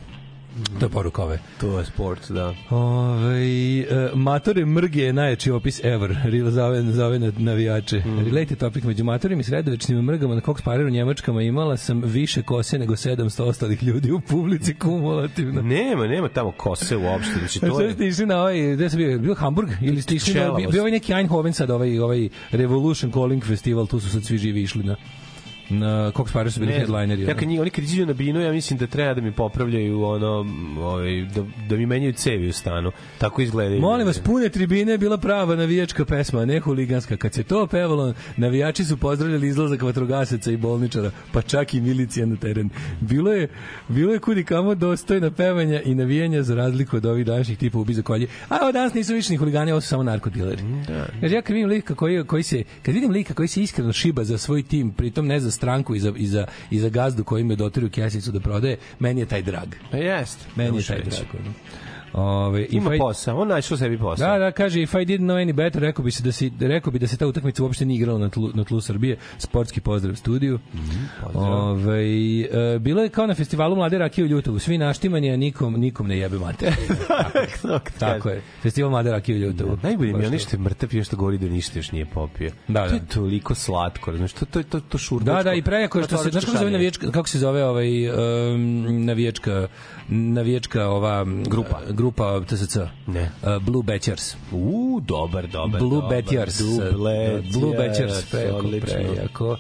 To 0.81 0.87
je 0.87 0.91
poruka 0.91 1.23
ove. 1.23 1.39
To 1.61 1.79
je 1.79 1.85
sport, 1.85 2.31
da. 2.31 2.55
Ove, 2.71 3.81
e, 3.81 4.11
matore 4.15 4.67
mrge 4.67 5.01
je 5.01 5.13
najjači 5.13 5.51
opis 5.51 5.85
ever. 5.85 6.17
Rila 6.25 6.51
za 6.51 6.67
ove, 6.67 6.83
za 6.83 7.07
ove 7.07 7.19
navijače. 7.39 7.99
Mm. 7.99 8.19
Related 8.19 8.59
topic 8.59 8.85
među 8.85 9.05
matorima 9.05 9.41
i 9.41 9.45
sredovečnim 9.45 10.03
mrgama 10.03 10.35
na 10.35 10.41
Cox 10.41 10.63
Pareru 10.63 10.91
Njemačkama 10.91 11.43
imala 11.43 11.77
sam 11.77 12.03
više 12.05 12.43
kose 12.43 12.79
nego 12.79 12.95
700 12.95 13.43
ostalih 13.43 13.83
ljudi 13.83 14.13
u 14.13 14.21
publici 14.21 14.75
kumulativno. 14.75 15.63
Nema, 15.63 16.07
nema 16.07 16.29
tamo 16.29 16.53
kose 16.53 16.97
uopšte. 16.97 17.39
Znači, 17.39 17.61
to 17.61 17.81
je... 17.81 17.93
ste 17.93 18.07
išli 18.07 18.27
na 18.27 18.41
ovaj, 18.41 18.75
gde 18.75 18.91
sam 18.91 18.99
bio, 18.99 19.19
bio 19.19 19.35
Hamburg 19.35 19.71
ili 19.81 20.03
ste 20.03 20.15
išli 20.15 20.35
na, 20.35 20.53
bio, 20.53 20.71
bio 20.71 20.81
ovaj 20.81 20.93
neki 20.93 21.13
Eindhoven 21.13 21.53
sad, 21.53 21.71
ovaj, 21.71 21.99
ovaj 21.99 22.29
Revolution 22.51 23.13
Calling 23.13 23.45
Festival, 23.45 23.87
tu 23.87 24.01
su 24.01 24.11
sad 24.11 24.25
svi 24.25 24.39
živi 24.39 24.63
išli 24.63 24.85
na 24.85 24.97
na 25.71 26.13
Cox 26.13 26.33
Pareru 26.33 26.51
su 26.51 26.61
bili 26.61 26.73
Ne 26.73 26.79
headlineri. 26.79 27.23
Ja 27.23 27.35
kad 27.35 27.49
njih, 27.49 27.61
oni 27.61 27.71
kad 27.71 27.85
iđu 27.85 28.07
na 28.07 28.13
binu, 28.13 28.41
ja 28.41 28.53
mislim 28.53 28.79
da 28.79 28.87
treba 28.87 29.15
da 29.15 29.21
mi 29.21 29.33
popravljaju 29.33 30.03
ono, 30.03 30.47
ovaj, 30.79 31.23
da, 31.35 31.43
da 31.69 31.77
mi 31.77 31.87
menjaju 31.87 32.13
cevi 32.13 32.49
u 32.49 32.53
stanu. 32.53 32.93
Tako 33.19 33.43
izgledaju. 33.43 33.81
Molim 33.81 34.07
vas, 34.07 34.19
pune 34.19 34.49
tribine 34.49 34.93
je 34.93 34.99
bila 34.99 35.19
prava 35.19 35.57
navijačka 35.57 36.05
pesma, 36.05 36.45
ne 36.45 36.61
huliganska. 36.61 37.17
Kad 37.17 37.35
se 37.35 37.43
to 37.43 37.67
pevalo, 37.67 38.15
navijači 38.37 38.85
su 38.85 38.97
pozdravljali 38.97 39.49
izlazak 39.49 39.83
vatrogasaca 39.83 40.51
i 40.51 40.57
bolničara, 40.57 41.11
pa 41.33 41.43
čak 41.43 41.75
i 41.75 41.81
milicija 41.81 42.27
na 42.27 42.37
teren. 42.37 42.71
Bilo 43.01 43.33
je, 43.33 43.49
bilo 43.89 44.13
je 44.13 44.19
kudi 44.19 44.45
kamo 44.45 44.75
dostojna 44.75 45.31
pevanja 45.31 45.83
i 45.83 45.95
navijanja 45.95 46.43
za 46.43 46.55
razliku 46.55 46.97
od 46.97 47.07
ovih 47.07 47.27
današnjih 47.27 47.59
tipa 47.59 47.79
ubi 47.79 47.95
za 47.95 48.03
kolje. 48.03 48.27
A 48.49 48.59
evo 48.63 48.73
danas 48.73 48.95
nisu 48.95 49.15
više 49.15 49.33
ni 49.33 49.37
huligani, 49.37 49.73
ovo 49.73 49.81
su 49.81 49.89
samo 49.89 50.03
narkodileri. 50.03 50.63
Da. 50.87 51.07
Kaže, 51.21 51.35
ja 51.35 51.43
kad 51.43 51.55
vidim 51.55 51.69
lika 51.69 51.95
koji, 51.95 52.25
koji 52.25 52.43
se, 52.43 52.65
kad 52.83 52.95
vidim 52.95 53.11
lika 53.11 53.35
koji 53.35 53.49
se 53.49 53.63
iskreno 53.63 53.93
šiba 53.93 54.25
za 54.25 54.39
svoj 54.39 54.63
tim, 54.63 54.91
pritom 54.91 55.27
ne 55.27 55.41
za 55.41 55.51
stranku 55.59 55.95
i 55.95 56.01
za, 56.01 56.13
i 56.17 56.27
za, 56.27 56.47
i 56.71 56.79
za 56.79 56.89
gazdu 56.89 57.25
koji 57.25 57.45
me 57.45 57.57
dotiru 57.57 57.91
kesicu 57.91 58.33
da 58.33 58.41
prodaje, 58.41 58.79
meni 58.99 59.21
je 59.21 59.27
taj 59.27 59.43
drag. 59.43 59.75
Pa 59.91 59.97
jest. 59.97 60.47
Meni 60.57 60.79
je 60.79 60.85
taj 60.85 61.03
drag. 61.03 61.35
ono. 61.41 61.53
Ove, 62.13 62.67
Ima 62.71 62.95
I- 62.95 62.99
posao, 62.99 63.41
on 63.41 63.49
našao 63.49 63.77
sebi 63.77 63.99
posao. 63.99 64.29
Da, 64.29 64.39
da, 64.39 64.53
kaže 64.53 64.83
if 64.83 64.95
I 64.95 64.97
didn't 64.97 65.27
know 65.27 65.47
any 65.47 65.53
better, 65.53 65.83
rekao 65.83 66.05
bi 66.05 66.11
se 66.11 66.23
da 66.23 66.33
se 66.33 66.51
rekao 66.61 66.93
bi 66.93 66.99
da 66.99 67.07
se 67.07 67.17
ta 67.17 67.27
utakmica 67.27 67.63
uopšte 67.63 67.85
nije 67.85 67.97
igrala 67.99 68.19
na 68.19 68.29
tlu, 68.29 68.51
na 68.55 68.65
tlu 68.65 68.81
Srbije. 68.81 69.17
Sportski 69.39 69.81
pozdrav 69.81 70.15
studiju. 70.15 70.59
Ovaj 71.35 72.41
e, 72.41 72.79
bilo 72.79 73.03
je 73.03 73.09
kao 73.09 73.27
na 73.27 73.35
festivalu 73.35 73.77
Mlade 73.77 73.99
rakije 73.99 74.25
u 74.25 74.29
Ljutovu, 74.29 74.59
svi 74.59 74.79
naštimani, 74.79 75.31
a 75.31 75.37
nikom 75.37 75.75
nikom 75.75 76.07
ne 76.07 76.19
jebe 76.19 76.39
mate. 76.39 76.73
tako, 77.63 77.91
tako 77.99 78.29
je. 78.29 78.43
Festival 78.63 78.91
Mlade 78.91 79.11
rakije 79.11 79.37
u 79.37 79.41
Ljutovu. 79.41 79.79
Najbolje 79.83 80.13
mi 80.13 80.25
je 80.25 80.39
što 80.39 80.57
je 80.57 80.61
mrtav 80.61 80.95
i 80.95 81.05
što 81.05 81.17
govori 81.17 81.39
da 81.39 81.47
ništa 81.47 81.79
još 81.79 81.93
nije 81.93 82.07
popio. 82.07 82.51
Da, 82.69 82.89
To 82.89 82.95
je 82.95 83.01
da. 83.01 83.07
toliko 83.07 83.55
slatko, 83.55 84.17
znaš, 84.17 84.33
to, 84.33 84.45
to, 84.47 84.63
to, 84.63 84.81
to 84.81 84.99
šurbačko. 84.99 85.37
Da, 85.37 85.43
da, 85.43 85.55
i 85.55 85.63
prejako 85.63 85.99
je 85.99 86.05
što 86.05 86.17
se, 86.17 86.31
znaš 86.31 86.45
kako 86.45 86.53
se 86.57 86.59
zove 86.59 86.71
navijačka, 86.71 87.11
kako 87.11 87.29
se 87.29 87.39
zove 87.39 87.65
ovaj 87.65 88.09
um, 88.11 89.05
navijačka 89.05 89.69
navijačka 90.09 90.89
ova 90.89 91.25
grupa 91.25 91.69
grupa 91.89 92.08
TSC. 92.47 92.79
Ne. 93.07 93.31
Uh, 93.43 93.63
Blue 93.63 93.83
Batchers. 93.83 94.37
U, 94.53 95.01
dobar, 95.01 95.47
dobar. 95.47 95.81
Blue 95.81 96.01
dobar. 96.01 96.11
Batchers. 96.11 96.63
Blue 96.63 96.93
Blue 97.53 97.77
Batchers, 97.77 98.33
Batchers, 98.33 98.81
prejako. 98.81 99.57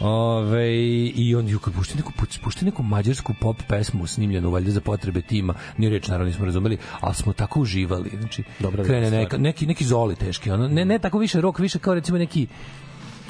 Ove, 0.00 0.76
I 1.14 1.34
on 1.34 1.48
ju 1.48 1.58
kad 1.58 1.74
pušti 1.74 1.96
neku, 1.96 2.12
pušti 2.42 2.64
neku 2.64 2.82
mađarsku 2.82 3.34
pop 3.40 3.56
pesmu 3.68 4.06
snimljenu 4.06 4.50
valjda 4.50 4.70
za 4.70 4.80
potrebe 4.80 5.20
tima, 5.20 5.54
ni 5.76 5.88
reč 5.88 6.08
naravno 6.08 6.28
nismo 6.28 6.44
razumeli, 6.44 6.78
ali 7.00 7.14
smo 7.14 7.32
tako 7.32 7.60
uživali. 7.60 8.10
Znači, 8.20 8.42
Dobra 8.58 8.84
krene 8.84 9.10
neka, 9.10 9.38
neki, 9.38 9.66
neki 9.66 9.84
zoli 9.84 10.16
teški, 10.16 10.50
ono, 10.50 10.68
ne, 10.68 10.84
ne 10.84 10.98
tako 10.98 11.18
više 11.18 11.40
rok, 11.40 11.58
više 11.58 11.78
kao 11.78 11.94
recimo 11.94 12.18
neki 12.18 12.46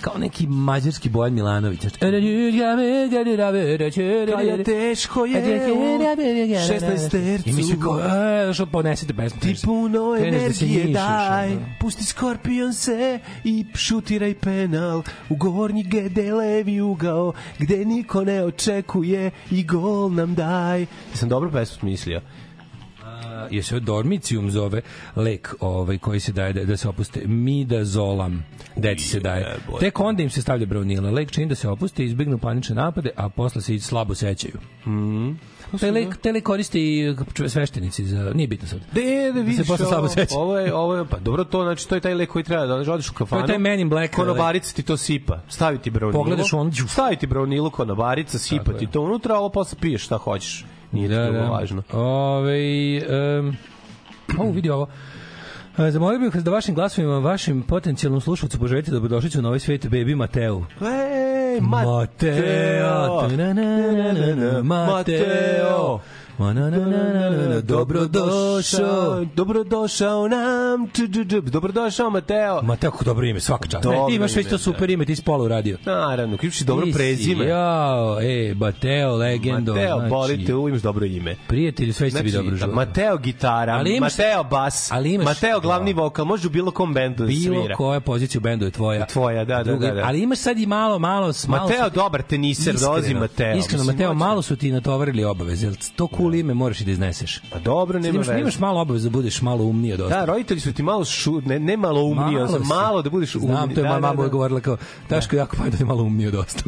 kao 0.01 0.19
neki 0.19 0.47
mađarski 0.47 1.09
Bojan 1.09 1.35
Milanović. 1.35 1.81
Znači, 1.81 1.99
Kaja 4.33 4.65
teško 4.65 5.25
je 5.25 5.73
u 5.73 5.99
16 5.99 7.11
tercu. 7.11 7.49
I 7.49 7.53
mi 7.53 7.63
svi 7.63 7.81
kao, 7.81 8.01
e, 8.01 8.55
što 8.55 8.67
ponesite 8.67 9.15
pesmu. 9.15 9.41
Ti 9.41 9.55
puno 9.65 10.13
da 10.13 10.27
energije 10.27 10.87
daj, 10.87 11.57
pusti 11.81 12.05
Skorpion 12.05 12.75
se 12.75 13.19
i 13.45 13.65
šutiraj 13.75 14.35
penal 14.35 15.03
u 15.29 15.37
gornji 15.37 15.83
gde 15.83 16.33
levi 16.33 16.81
ugao, 16.81 17.33
gde 17.59 17.85
niko 17.85 18.25
ne 18.25 18.45
očekuje 18.45 19.31
i 19.51 19.65
gol 19.65 20.13
nam 20.13 20.35
daj. 20.35 20.87
Sam 21.15 21.29
dobro 21.29 21.51
pesmu 21.51 21.79
smislio. 21.79 22.21
Je 23.51 23.63
se 23.63 23.81
dormicium 23.81 24.51
zove 24.51 24.81
lek 25.17 25.55
ovaj 25.61 25.99
koji 25.99 26.21
se 26.21 26.33
daje 26.33 26.53
da, 26.53 26.65
da 26.65 26.77
se 26.77 26.89
opuste 26.89 27.21
midazolam 27.27 28.45
deci 28.77 29.09
se 29.09 29.21
daje 29.21 29.57
tek 29.81 30.01
onda 30.01 30.23
im 30.23 30.31
se 30.31 30.43
stavlja 30.43 30.67
braunila 30.67 31.11
lek 31.11 31.31
čini 31.31 31.47
da 31.47 31.55
se 31.55 31.69
opuste 31.69 32.05
izbegnu 32.05 32.39
panične 32.39 32.75
napade 32.75 33.11
a 33.17 33.29
posle 33.29 33.63
se 33.63 33.75
i 33.75 33.81
slabo 33.81 34.15
sećaju 34.15 34.59
Mhm. 34.87 35.33
Taj 36.23 36.33
lek 36.33 36.45
koriste 36.45 36.81
i 36.81 37.15
sveštenici 37.49 38.05
za, 38.05 38.33
nije 38.35 38.49
bitno 38.49 38.69
sad. 38.69 38.81
De, 38.93 39.33
da 39.35 39.41
vidiš, 39.41 39.67
posle 39.67 39.87
slabo 39.87 40.09
seća. 40.09 40.35
ovo 40.39 40.59
je, 40.59 40.75
ovo 40.75 40.97
je, 40.97 41.05
pa 41.05 41.19
dobro 41.19 41.45
to, 41.45 41.63
znači 41.63 41.89
to 41.89 41.95
je 41.95 42.01
taj 42.01 42.15
lek 42.15 42.31
koji 42.31 42.45
treba 42.45 42.67
da 42.67 42.75
odeš, 42.75 43.11
u 43.11 43.15
kafanu. 43.15 43.41
To 43.41 43.45
je 43.45 43.47
taj 43.47 43.59
Man 43.59 43.81
in 43.81 43.89
Black, 43.89 44.15
Konobarica 44.15 44.75
ti 44.75 44.83
to 44.83 44.97
sipa, 44.97 45.41
stavi 45.49 45.79
ti 45.79 45.91
braunilu. 45.91 46.23
Pogledaš 46.23 46.53
on, 46.53 46.71
đuf. 46.71 46.91
Stavi 46.91 47.17
ti 47.17 47.27
braunilu 47.27 47.71
konobarica, 47.71 48.39
sipa 48.39 48.73
ti 48.73 48.87
to 48.87 49.01
unutra, 49.01 49.35
a 49.35 49.39
ovo 49.39 49.49
posle 49.49 49.79
piješ 49.81 50.05
šta 50.05 50.17
hoćeš. 50.17 50.65
Nije 50.93 51.09
da, 51.09 51.31
drugo 51.31 51.47
važno. 51.47 51.83
Ove, 51.93 52.59
um, 53.39 53.57
ovo 54.39 54.51
vidi 54.59 54.71
ovo. 54.71 54.89
E, 55.79 55.91
Zamolio 55.91 56.19
bih 56.19 56.35
vas 56.35 56.45
da 56.45 56.51
vašim 56.51 56.75
glasovima, 56.75 57.19
vašim 57.19 57.63
potencijalnom 57.63 58.21
slušalcu 58.21 58.59
poželite 58.59 58.91
da 58.91 58.99
došliću 58.99 59.43
na 59.43 59.49
ovaj 59.49 59.59
svet 59.59 59.87
Baby 59.87 60.15
Mateu. 60.15 60.65
Ej, 60.81 61.61
Mateo, 61.61 63.21
ta-na-na-na-na-na, 63.21 64.63
Mateo, 64.63 64.63
Ma-na-na-na-na-na, 64.63 65.99
dobrodošao. 67.63 69.25
Dobrodošao 69.35 70.29
nam, 70.29 70.89
dobrodošao 71.43 72.11
Mateo. 72.11 72.63
Mateo, 72.63 72.91
kako 72.91 73.05
dobro 73.05 73.27
ime, 73.27 73.41
svaka 73.41 73.69
čast. 73.69 73.85
Dobro 73.85 74.07
ti 74.09 74.15
imaš 74.15 74.37
već 74.37 74.49
to 74.49 74.59
super 74.59 74.91
ime, 74.91 75.05
ti 75.05 75.17
si 75.17 75.23
pola 75.23 75.45
uradio. 75.45 75.79
Naravno, 75.87 76.37
ključi 76.37 76.65
dobro 76.65 76.87
prezime. 76.95 77.47
Jao, 77.47 78.21
e, 78.21 78.55
Mateo, 78.55 79.17
legendo. 79.17 79.75
Mateo, 79.75 79.97
znači, 79.97 80.11
boli 80.11 80.45
te, 80.45 80.55
u, 80.55 80.69
imaš 80.69 80.81
dobro 80.81 81.07
ime. 81.07 81.37
Prijatelju, 81.49 81.93
sve 81.93 82.11
će 82.11 82.23
ti 82.23 82.33
dobro 82.33 82.57
život. 82.57 82.75
Mateo 82.75 83.17
gitara, 83.17 83.73
Ali 83.73 83.97
imaš- 83.97 84.19
Mateo 84.19 84.45
bas, 84.45 84.93
ali 84.93 85.13
imaš- 85.13 85.25
Mateo 85.25 85.61
glavni 85.61 85.93
vokal, 85.93 86.25
može 86.25 86.47
u 86.47 86.51
bilo 86.51 86.71
kom 86.71 86.95
bendu 86.95 87.23
da 87.23 87.27
Bilo 87.27 87.61
svira. 87.61 87.75
koja 87.77 88.01
pozicija 88.01 88.39
u 88.39 88.43
bendu 88.43 88.65
je 88.65 88.71
tvoja. 88.71 89.07
Tvoja, 89.07 89.45
da, 89.45 89.63
da, 89.63 89.77
da, 89.77 89.91
da. 89.91 90.03
Ali 90.05 90.23
imaš 90.23 90.39
sad 90.39 90.59
i 90.59 90.67
malo, 90.67 90.99
malo... 90.99 91.33
Mateo 91.49 91.91
dobar 91.91 92.23
teniser, 92.23 92.75
dolazi 92.77 93.15
Mateo. 93.15 93.57
Iskreno, 93.57 93.85
Mateo, 93.85 94.15
malo 94.15 94.43
su 94.43 94.57
ti 94.57 94.73
natovarili 94.73 95.25
obaveze. 95.25 95.71
To 95.97 96.09
cool 96.17 96.28
cool 96.29 96.35
ime 96.35 96.55
moraš 96.55 96.81
i 96.81 96.85
da 96.85 96.91
izneseš. 96.91 97.41
Pa 97.53 97.59
dobro, 97.59 97.99
nema 97.99 98.19
veze. 98.19 98.41
Imaš 98.41 98.59
malo 98.59 98.81
obaveza 98.81 99.09
da 99.09 99.13
budeš 99.13 99.43
malo 99.43 99.65
umnije 99.65 99.97
dosta. 99.97 100.19
Da, 100.19 100.25
roditelji 100.25 100.61
su 100.61 100.73
ti 100.73 100.83
malo 100.83 101.05
šu, 101.05 101.41
ne, 101.41 101.59
ne 101.59 101.77
malo 101.77 102.03
umniji, 102.03 102.37
malo, 102.37 102.59
malo 102.59 103.03
da 103.03 103.11
budeš 103.11 103.35
umnije. 103.35 103.53
Znam, 103.53 103.75
to 103.75 103.81
je 103.81 103.83
da, 103.83 103.89
moja 103.89 104.01
mama 104.01 104.17
da, 104.17 104.23
da. 104.23 104.29
govorila 104.29 104.61
kao 104.61 104.77
Daško 105.09 105.37
da. 105.37 105.43
jako 105.43 105.57
pa 105.57 105.65
da 105.65 105.77
je 105.79 105.85
malo 105.85 106.03
umniji 106.03 106.31
dosta. 106.31 106.63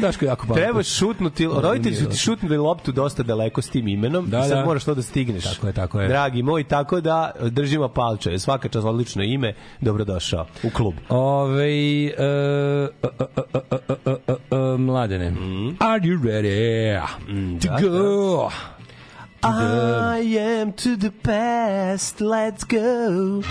Daško 0.00 0.24
jako 0.24 0.46
pa. 0.46 0.54
Treba 0.54 0.82
šutnuti, 0.82 1.48
roditelji 1.62 1.96
su 1.96 2.08
ti 2.08 2.16
šutnuli 2.16 2.56
loptu 2.56 2.92
dosta 2.92 3.22
daleko 3.22 3.62
s 3.62 3.68
tim 3.68 3.88
imenom 3.88 4.30
da, 4.30 4.38
i 4.38 4.42
sad 4.42 4.58
da. 4.58 4.64
moraš 4.64 4.84
to 4.84 4.94
da 4.94 5.02
stigneš. 5.02 5.44
Tako 5.44 5.66
je, 5.66 5.72
tako 5.72 6.00
je. 6.00 6.08
Dragi 6.08 6.42
moj, 6.42 6.64
tako 6.64 7.00
da 7.00 7.30
držimo 7.40 7.88
palče. 7.88 8.38
Svaka 8.38 8.68
čast 8.68 8.86
odlično 8.86 9.22
ime, 9.22 9.54
dobrodošao 9.80 10.46
u 10.62 10.70
klub. 10.70 10.94
Ove, 11.08 12.06
e, 12.06 12.12
mladene. 14.78 15.32
Are 15.78 16.00
you 16.00 16.22
ready? 16.22 17.02
To 17.62 17.68
da, 17.68 17.80
go? 17.80 18.52
I 19.44 20.18
am 20.18 20.72
to 20.74 20.96
the 20.96 21.12
past, 21.12 22.20
let's 22.20 22.64
go. 22.64 23.42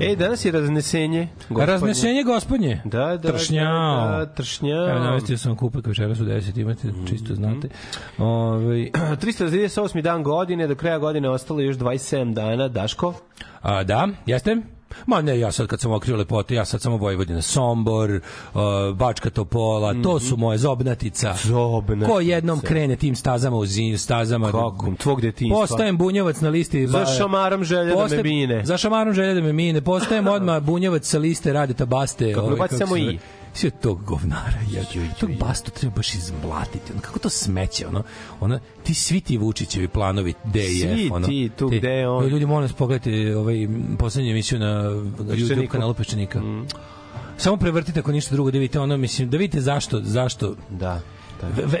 E, 0.00 0.16
danas 0.16 0.44
je 0.44 0.52
raznesenje. 0.52 1.28
gospodnje. 1.48 1.66
Raznesenje 1.66 2.22
gospodnje. 2.22 2.80
Da, 2.84 3.16
da, 3.16 3.32
Tršnjao. 3.32 4.10
da, 4.10 4.16
da, 4.16 4.26
tršnjao. 4.26 4.88
Evo, 4.90 4.98
navestio 4.98 5.38
sam 5.38 5.56
kupak 5.56 5.86
večeras 5.86 6.20
u 6.20 6.24
10, 6.24 6.60
imate, 6.60 6.88
čisto 7.08 7.34
znate. 7.34 7.68
Ovaj 8.18 8.78
338. 9.22 10.02
dan 10.02 10.22
godine, 10.22 10.66
do 10.66 10.74
kraja 10.74 10.98
godine 10.98 11.30
ostalo 11.30 11.60
još 11.60 11.76
27 11.76 12.34
dana. 12.34 12.68
Daško? 12.68 13.14
A, 13.62 13.84
da, 13.84 14.08
jeste? 14.26 14.56
Ma 15.06 15.22
ne, 15.22 15.38
ja 15.38 15.52
sad 15.52 15.66
kad 15.66 15.80
sam 15.80 15.92
okrio 15.92 16.16
lepote, 16.16 16.54
ja 16.54 16.64
sad 16.64 16.80
samo 16.82 16.96
Vojvodina, 16.96 17.42
Sombor, 17.42 18.10
uh, 18.10 18.60
Bačka 18.94 19.30
Topola, 19.30 19.94
to 20.02 20.20
su 20.20 20.36
moje 20.36 20.58
zobnatica. 20.58 21.30
Mhm. 21.30 21.48
Zobnatica. 21.48 22.12
Ko 22.12 22.20
jednom 22.20 22.60
krene 22.60 22.96
tim 22.96 23.16
stazama 23.16 23.56
u 23.56 23.66
zim, 23.66 23.98
stazama. 23.98 24.52
Kako? 24.52 24.92
Tvog 24.98 25.20
detinjstva. 25.20 25.60
Postajem 25.60 25.98
bunjevac 25.98 26.40
na 26.40 26.48
listi. 26.48 26.86
Za 26.86 27.06
šamarom 27.06 27.64
želja 27.64 27.94
da 27.94 28.16
me 28.16 28.22
mine. 28.22 28.64
Za 28.64 28.76
šamarom 28.76 29.14
želja 29.14 29.34
da 29.34 29.40
me 29.40 29.52
mine. 29.52 29.80
Postajem 29.80 30.26
odmah 30.26 30.62
bunjevac 30.62 31.06
sa 31.06 31.18
liste 31.18 31.52
Radeta 31.52 31.86
Baste. 31.86 32.32
Kako 32.32 32.46
ovaj, 32.46 32.68
se 32.68 32.78
samo 32.78 32.96
i. 32.96 33.18
Sve 33.54 33.70
tog 33.70 34.04
govnara. 34.04 34.58
Ja, 34.72 34.82
tog 35.20 35.30
bastu 35.40 35.70
treba 35.70 35.94
baš 35.96 36.14
izmlatiti. 36.14 36.92
Ono, 36.92 37.00
kako 37.00 37.18
to 37.18 37.28
smeće, 37.28 37.86
ono, 37.86 38.02
ono, 38.40 38.58
ti 38.82 38.94
svi 38.94 39.20
ti 39.20 39.38
Vučićevi 39.38 39.88
planovi 39.88 40.34
DF, 40.44 40.80
Svi 40.80 41.10
ono, 41.12 41.26
ti 41.26 41.50
tu 41.58 41.68
gde 41.68 41.88
je 41.88 42.08
on. 42.08 42.26
Ljudi, 42.26 42.46
molim 42.46 42.62
vas, 42.62 42.72
pogledajte 42.72 43.36
ovaj, 43.36 43.68
poslednju 43.98 44.30
emisiju 44.30 44.58
na 44.58 44.82
YouTube 45.18 45.68
kanalu 45.68 45.94
Peščanika. 45.94 46.42
Samo 47.36 47.56
prevrtite 47.56 48.00
ako 48.00 48.12
ništa 48.12 48.34
drugo 48.34 48.50
da 48.50 48.58
vidite 48.58 48.80
ono, 48.80 48.96
mislim, 48.96 49.30
da 49.30 49.36
vidite 49.36 49.60
zašto, 49.60 50.00
zašto 50.02 50.54
Da. 50.70 51.00
Ve- 51.42 51.80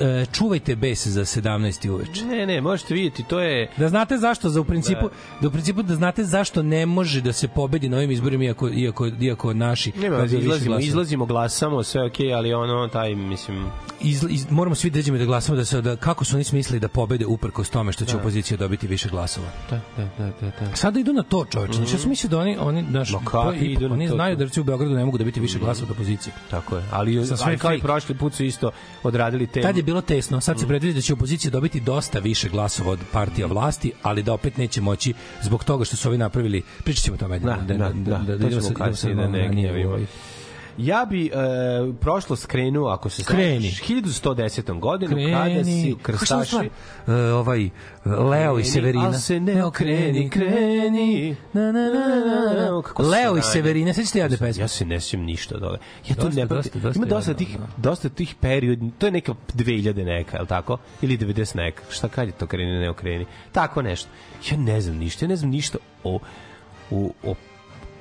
e, 0.00 0.26
čuvajte 0.32 0.76
bes 0.76 1.06
za 1.06 1.24
17. 1.24 1.90
uveče. 1.90 2.24
Ne, 2.24 2.46
ne, 2.46 2.60
možete 2.60 2.94
vidjeti, 2.94 3.22
to 3.22 3.40
je... 3.40 3.70
Da 3.76 3.88
znate 3.88 4.18
zašto 4.18 4.48
za 4.48 4.60
u 4.60 4.64
principu 4.64 5.10
da, 5.40 5.48
u 5.48 5.50
principu 5.50 5.82
da 5.82 5.94
znate 5.94 6.24
zašto 6.24 6.62
ne 6.62 6.86
može 6.86 7.20
da 7.20 7.32
se 7.32 7.48
pobedi 7.48 7.88
na 7.88 7.96
ovim 7.96 8.10
izborima 8.10 8.44
iako 8.44 8.68
iako 8.68 9.08
iako 9.20 9.54
naši 9.54 9.92
Nema, 9.96 10.16
više 10.16 10.38
izlazimo, 10.38 10.78
izlazimo, 10.78 11.26
glasamo, 11.26 11.82
sve 11.82 12.06
okej, 12.06 12.34
ali 12.34 12.54
ono, 12.54 12.88
taj, 12.88 13.14
mislim... 13.14 13.66
iz, 14.00 14.24
iz, 14.30 14.46
moramo 14.50 14.74
svi 14.74 14.90
da 14.90 14.98
i 14.98 15.02
da 15.02 15.24
glasamo 15.24 15.56
da 15.56 15.64
se 15.64 15.80
da 15.80 15.96
kako 15.96 16.24
su 16.24 16.36
oni 16.36 16.44
smislili 16.44 16.80
da 16.80 16.88
pobede 16.88 17.26
uprkos 17.26 17.70
tome 17.70 17.92
što 17.92 18.04
će 18.04 18.12
Da. 18.12 18.18
opozicija 18.18 18.58
dobiti 18.58 18.86
više 18.86 19.08
glasova. 19.08 19.46
Da, 19.70 19.80
da, 19.96 20.04
da, 20.18 20.24
da. 20.40 20.50
da. 20.60 20.76
Sada 20.76 21.00
idu 21.00 21.12
na 21.12 21.22
to, 21.22 21.44
čoveče. 21.44 21.72
Znači, 21.72 21.94
ja 21.94 21.98
sam 21.98 22.10
mislio 22.10 22.30
da 22.30 22.38
oni, 22.38 22.56
oni, 22.60 22.82
naš, 22.82 23.12
Ma 23.12 23.20
kakvi 23.24 23.66
idu 23.66 23.88
na 23.88 23.94
oni 23.94 24.08
to? 24.08 24.14
znaju 24.14 24.36
da 24.36 24.44
recimo 24.44 24.62
u 24.62 24.66
Beogradu 24.66 24.94
ne 24.94 25.04
mogu 25.04 25.18
dobiti 25.18 25.40
više 25.40 25.58
glasova 25.58 25.86
od 25.86 25.90
opozicije. 25.90 26.32
Tako 26.50 26.76
je. 26.76 26.82
Ali, 26.90 27.26
sve 27.26 27.36
ali 27.40 27.58
kao 27.58 27.74
i 27.74 27.80
prošli 27.80 28.14
put 28.14 28.34
su 28.34 28.44
isto 28.44 28.70
odradili 29.02 29.46
te... 29.46 29.60
Tad 29.60 29.76
je 29.76 29.82
bilo 29.82 30.00
tesno, 30.00 30.40
sad 30.40 30.60
se 30.60 30.66
predviđa 30.66 30.94
da 30.94 31.00
će 31.00 31.12
opozicija 31.12 31.50
dobiti 31.50 31.80
dosta 31.80 32.18
više 32.18 32.48
glasova 32.48 32.90
od 32.92 32.98
partija 33.12 33.46
vlasti, 33.46 33.92
ali 34.02 34.22
da 34.22 34.32
opet 34.32 34.56
neće 34.56 34.80
moći 34.80 35.14
zbog 35.42 35.64
toga 35.64 35.84
što 35.84 35.96
su 35.96 36.08
ovi 36.08 36.18
napravili, 36.18 36.62
pričat 36.84 37.04
ćemo 37.04 37.14
o 37.14 37.18
tome. 37.18 37.38
Da, 37.38 37.56
da, 37.66 37.74
da, 37.76 38.18
to 38.26 38.32
idemo 38.32 38.50
ćemo 38.50 38.60
sad- 38.60 38.70
idemo 38.70 38.74
kasnije 38.74 38.96
sad 38.96 39.10
da 39.10 39.14
malo 39.16 39.28
ne 39.30 39.38
ranije, 39.38 39.50
gnjavimo. 39.52 39.90
ovaj. 39.90 40.06
Ja 40.78 41.06
bi 41.10 41.26
e, 41.26 41.30
prošlo 42.00 42.36
skrenuo, 42.36 42.88
ako 42.88 43.08
se 43.08 43.24
Kreni. 43.24 43.70
slažeš, 43.70 43.82
1110. 43.82 44.80
godinu, 44.80 45.16
kada 45.32 45.64
si 45.64 45.82
zove 45.82 46.02
krstaši... 46.02 46.70
E, 47.06 47.12
ovaj 47.12 47.68
Leo 48.04 48.58
i 48.58 48.64
Severina. 48.64 49.06
al 49.06 49.12
se 49.12 49.40
ne 49.40 49.64
okreni, 49.64 50.30
kreni. 50.30 51.36
Na, 51.52 51.62
na, 51.62 51.72
na, 51.72 51.90
na, 51.90 52.82
na. 52.98 53.08
Leo 53.08 53.36
i. 53.36 53.42
Severina, 53.42 53.92
sećate 53.92 54.18
jadne 54.18 54.36
pesme? 54.36 54.62
Ja 54.62 54.68
se 54.68 54.84
ne 54.84 55.00
sjećam 55.00 55.20
ništa 55.20 55.54
od 55.54 55.60
toga. 55.60 55.78
Ja 56.08 56.14
to 56.14 56.28
ne 56.28 56.46
dosta, 56.46 56.78
dosta 56.78 56.98
Ima 56.98 57.06
dosta 57.06 57.34
tih, 57.34 57.58
da. 57.58 57.66
dosta 57.76 58.08
tih 58.08 58.34
period, 58.40 58.78
to 58.98 59.06
je 59.06 59.12
neka 59.12 59.34
2000 59.54 60.04
neka, 60.04 60.36
je 60.38 60.46
tako? 60.46 60.78
Ili 61.02 61.18
90 61.18 61.56
neka. 61.56 61.82
Šta 61.90 62.08
kad 62.08 62.26
je 62.28 62.32
to 62.32 62.46
kreni, 62.46 62.78
ne 62.78 62.90
okreni? 62.90 63.26
Tako 63.52 63.82
nešto. 63.82 64.08
Ja 64.50 64.56
ne 64.56 64.80
znam 64.80 64.96
ništa, 64.96 65.24
ja 65.24 65.28
ne 65.28 65.36
znam 65.36 65.50
ništa 65.50 65.78
o, 66.04 66.18
o, 66.90 67.10
o 67.24 67.34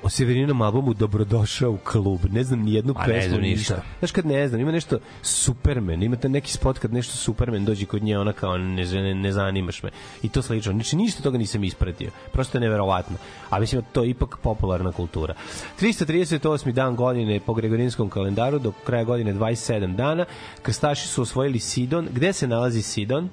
o 0.07 0.09
Severinom 0.09 0.61
albumu 0.61 0.93
Dobrodošao 0.93 1.71
u 1.71 1.77
klub. 1.77 2.19
Ne 2.31 2.43
znam 2.43 2.59
ni 2.59 2.73
jednu 2.73 2.93
A 2.97 3.07
ne 3.07 3.13
pesmu, 3.13 3.29
znam 3.29 3.41
ništa. 3.41 3.73
ništa. 3.75 3.87
Znaš 3.99 4.11
kad 4.11 4.25
ne 4.25 4.47
znam, 4.47 4.61
ima 4.61 4.71
nešto 4.71 4.99
Superman, 5.21 6.03
imate 6.03 6.29
neki 6.29 6.51
spot 6.51 6.79
kad 6.79 6.93
nešto 6.93 7.17
Superman 7.17 7.65
dođe 7.65 7.85
kod 7.85 8.03
nje, 8.03 8.19
ona 8.19 8.33
kao 8.33 8.57
ne, 8.57 8.85
ne, 8.85 9.15
ne 9.15 9.31
zanimaš 9.31 9.83
me. 9.83 9.89
I 10.23 10.29
to 10.29 10.41
slično. 10.41 10.71
Znači 10.71 10.95
ništa 10.95 11.23
toga 11.23 11.37
nisam 11.37 11.63
ispratio. 11.63 12.11
Prosto 12.31 12.57
je 12.57 12.61
neverovatno. 12.61 13.17
A 13.49 13.59
mislim 13.59 13.81
da 13.81 13.87
to 13.87 14.03
je 14.03 14.09
ipak 14.09 14.37
popularna 14.41 14.91
kultura. 14.91 15.33
338. 15.81 16.71
dan 16.71 16.95
godine 16.95 17.39
po 17.39 17.53
Gregorinskom 17.53 18.09
kalendaru, 18.09 18.59
do 18.59 18.71
kraja 18.71 19.03
godine 19.03 19.33
27 19.33 19.95
dana. 19.95 20.25
Krstaši 20.61 21.07
su 21.07 21.21
osvojili 21.21 21.59
Sidon. 21.59 22.07
Gde 22.11 22.33
se 22.33 22.47
nalazi 22.47 22.81
Sidon? 22.81 23.25
E, 23.25 23.29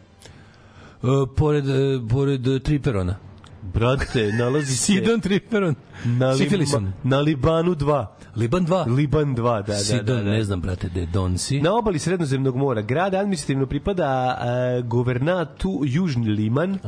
pored, 1.36 1.68
e, 1.68 2.00
pored 2.10 2.46
e, 2.46 2.60
Triperona. 2.60 3.16
Brate, 3.64 4.32
nalazi 4.32 4.76
se... 4.76 4.84
Sidon 4.84 5.20
Triperon. 5.20 5.74
na, 6.04 6.30
Lima, 6.30 6.92
na 7.02 7.20
Libanu 7.20 7.74
2. 7.74 8.06
Liban 8.36 8.66
2. 8.66 8.96
Liban 8.96 9.34
2, 9.36 9.42
da, 9.42 9.62
da, 9.62 9.74
Sidon, 9.74 10.04
da, 10.06 10.22
da. 10.22 10.30
ne 10.30 10.44
znam, 10.44 10.60
brate, 10.60 10.88
de 10.88 11.06
Donsi. 11.06 11.60
Na 11.60 11.74
obali 11.74 11.98
Srednozemnog 11.98 12.56
mora. 12.56 12.82
Grad 12.82 13.14
administrativno 13.14 13.66
pripada 13.66 14.38
uh, 14.80 14.86
guvernatu 14.86 15.80
Južni 15.84 16.28
Liman. 16.28 16.78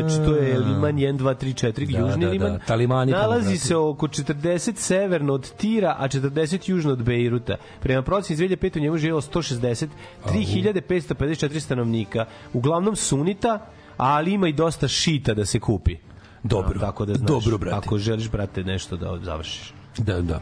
Znači 0.00 0.16
to 0.24 0.34
je 0.36 0.58
Liman 0.58 0.96
1, 0.96 1.16
2, 1.18 1.34
3, 1.34 1.66
4, 1.66 1.92
Da, 1.92 1.98
Južni 1.98 2.20
da, 2.20 2.26
da. 2.26 2.32
Liman. 2.32 2.58
Talimani 2.66 3.12
tamo, 3.12 3.22
Nalazi 3.22 3.44
brate. 3.46 3.58
se 3.58 3.76
oko 3.76 4.06
40 4.08 4.72
severno 4.76 5.32
od 5.34 5.50
Tira, 5.52 5.96
a 5.98 6.08
40 6.08 6.70
južno 6.70 6.92
od 6.92 7.02
Bejruta. 7.02 7.56
Prema 7.80 8.02
proceni 8.02 8.34
iz 8.34 8.50
2005 8.50 8.76
u 8.78 8.80
njemu 8.80 8.98
živjelo 8.98 9.20
160, 9.20 9.86
3554 10.26 11.60
stanovnika. 11.60 12.24
Uglavnom 12.52 12.96
sunita, 12.96 13.58
ali 13.96 14.32
ima 14.32 14.48
i 14.48 14.52
dosta 14.52 14.88
šita 14.88 15.34
da 15.34 15.44
se 15.46 15.60
kupi. 15.60 15.96
Dobro. 16.42 16.72
A, 16.76 16.80
tako 16.80 17.04
da 17.04 17.14
znaš, 17.14 17.28
Dobro, 17.28 17.58
brate. 17.58 17.76
Ako 17.76 17.98
želiš, 17.98 18.30
brate, 18.30 18.64
nešto 18.64 18.96
da 18.96 19.18
završiš. 19.22 19.74
Da, 19.98 20.20
da. 20.20 20.40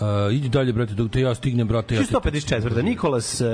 Uh, 0.00 0.06
idi 0.32 0.48
dalje, 0.48 0.72
brate, 0.72 0.94
dok 0.94 1.10
te 1.10 1.20
ja 1.20 1.34
stignem, 1.34 1.68
brate. 1.68 1.94
Ja 1.94 2.00
te- 2.02 2.14
154. 2.14 2.82
Nikolas 2.82 3.40
uh, 3.40 3.46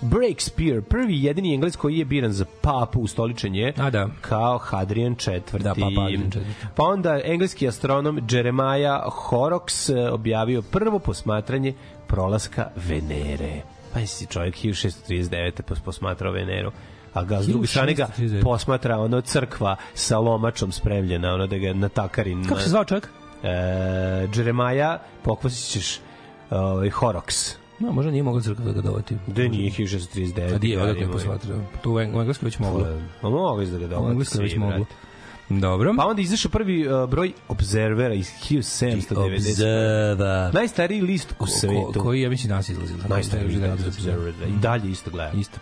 Breakspear, 0.00 0.82
prvi 0.82 1.24
jedini 1.24 1.54
Engles 1.54 1.76
koji 1.76 1.98
je 1.98 2.04
biran 2.04 2.32
za 2.32 2.44
papu 2.60 3.00
ustoličen 3.00 3.54
je 3.54 3.72
A, 3.76 3.90
da. 3.90 4.08
kao 4.20 4.58
Hadrian 4.58 5.12
IV. 5.12 5.58
Da, 5.58 5.68
papa 5.70 5.84
Hadrian 5.84 6.26
IV. 6.26 6.40
Pa 6.74 6.82
onda 6.82 7.20
engleski 7.24 7.68
astronom 7.68 8.20
Jeremiah 8.30 9.00
Horrocks 9.06 9.88
uh, 9.88 9.96
objavio 10.12 10.62
prvo 10.62 10.98
posmatranje 10.98 11.74
prolaska 12.06 12.68
Venere. 12.76 13.62
Pa 13.94 14.06
si 14.06 14.26
čovjek 14.26 14.54
1639. 14.54 15.62
pos- 15.62 15.80
posmatrao 15.80 16.32
Veneru 16.32 16.70
a 17.16 17.24
ga 17.24 17.42
s 17.42 17.46
druge 17.46 17.66
strane 17.66 17.94
ga 17.94 18.06
1639. 18.08 18.42
posmatra 18.42 18.98
ono 18.98 19.20
crkva 19.20 19.76
sa 19.94 20.18
lomačom 20.18 20.72
spremljena, 20.72 21.34
ono 21.34 21.46
da 21.46 21.58
ga 21.58 21.72
natakari. 21.72 22.34
na- 22.34 22.48
Kako 22.48 22.60
se 22.60 22.68
zvao 22.70 22.84
čovjek? 22.84 23.08
E, 23.42 23.48
Jeremiah, 24.34 25.00
pokvasit 25.22 25.70
ćeš 25.70 26.00
ovaj, 26.50 26.90
Horrocks. 26.90 27.54
No, 27.78 27.92
možda 27.92 28.10
nije 28.10 28.22
mogao 28.22 28.40
crkva 28.40 28.64
da 28.64 28.72
ga 28.72 28.80
dovati. 28.80 29.16
Da 29.26 29.42
nije 29.42 29.70
1639. 29.70 30.54
A 30.54 30.58
di 30.58 30.70
je, 30.70 30.82
odakle 30.82 31.12
posmatrao? 31.12 31.58
Tu 31.82 31.92
u 31.92 31.96
Eng- 31.96 32.16
u 32.16 32.20
Engleskoj 32.20 32.46
već 32.46 32.58
moglo. 32.58 32.86
Pa 33.20 33.28
mogu 33.28 33.62
iz 33.62 33.70
da 33.70 33.78
ga 33.78 33.84
U 33.84 33.88
dovati. 33.88 34.10
Engleskoj 34.10 34.42
već 34.42 34.56
moglo. 34.56 34.76
brate. 34.76 34.94
Dobro. 35.50 35.94
Pa 35.96 36.06
onda 36.06 36.22
izašao 36.22 36.50
prvi 36.50 36.88
uh, 36.88 37.10
broj 37.10 37.32
Observera 37.48 38.14
iz 38.14 38.30
1790. 38.42 39.50
Observer. 39.50 40.54
Najstariji 40.54 41.00
list 41.00 41.32
u 41.32 41.34
Ko, 41.34 41.46
svetu. 41.46 42.00
koji, 42.00 42.20
ja 42.20 42.30
mislim, 42.30 42.48
danas 42.48 42.68
izlazi. 42.68 42.92
Najstariji 43.08 43.48
list 43.48 43.86
Observer. 43.88 44.32
da. 44.34 44.46
I 44.46 44.52
dalje 44.52 44.90
isto 44.90 45.10
gledam. 45.10 45.40
Isto. 45.40 45.58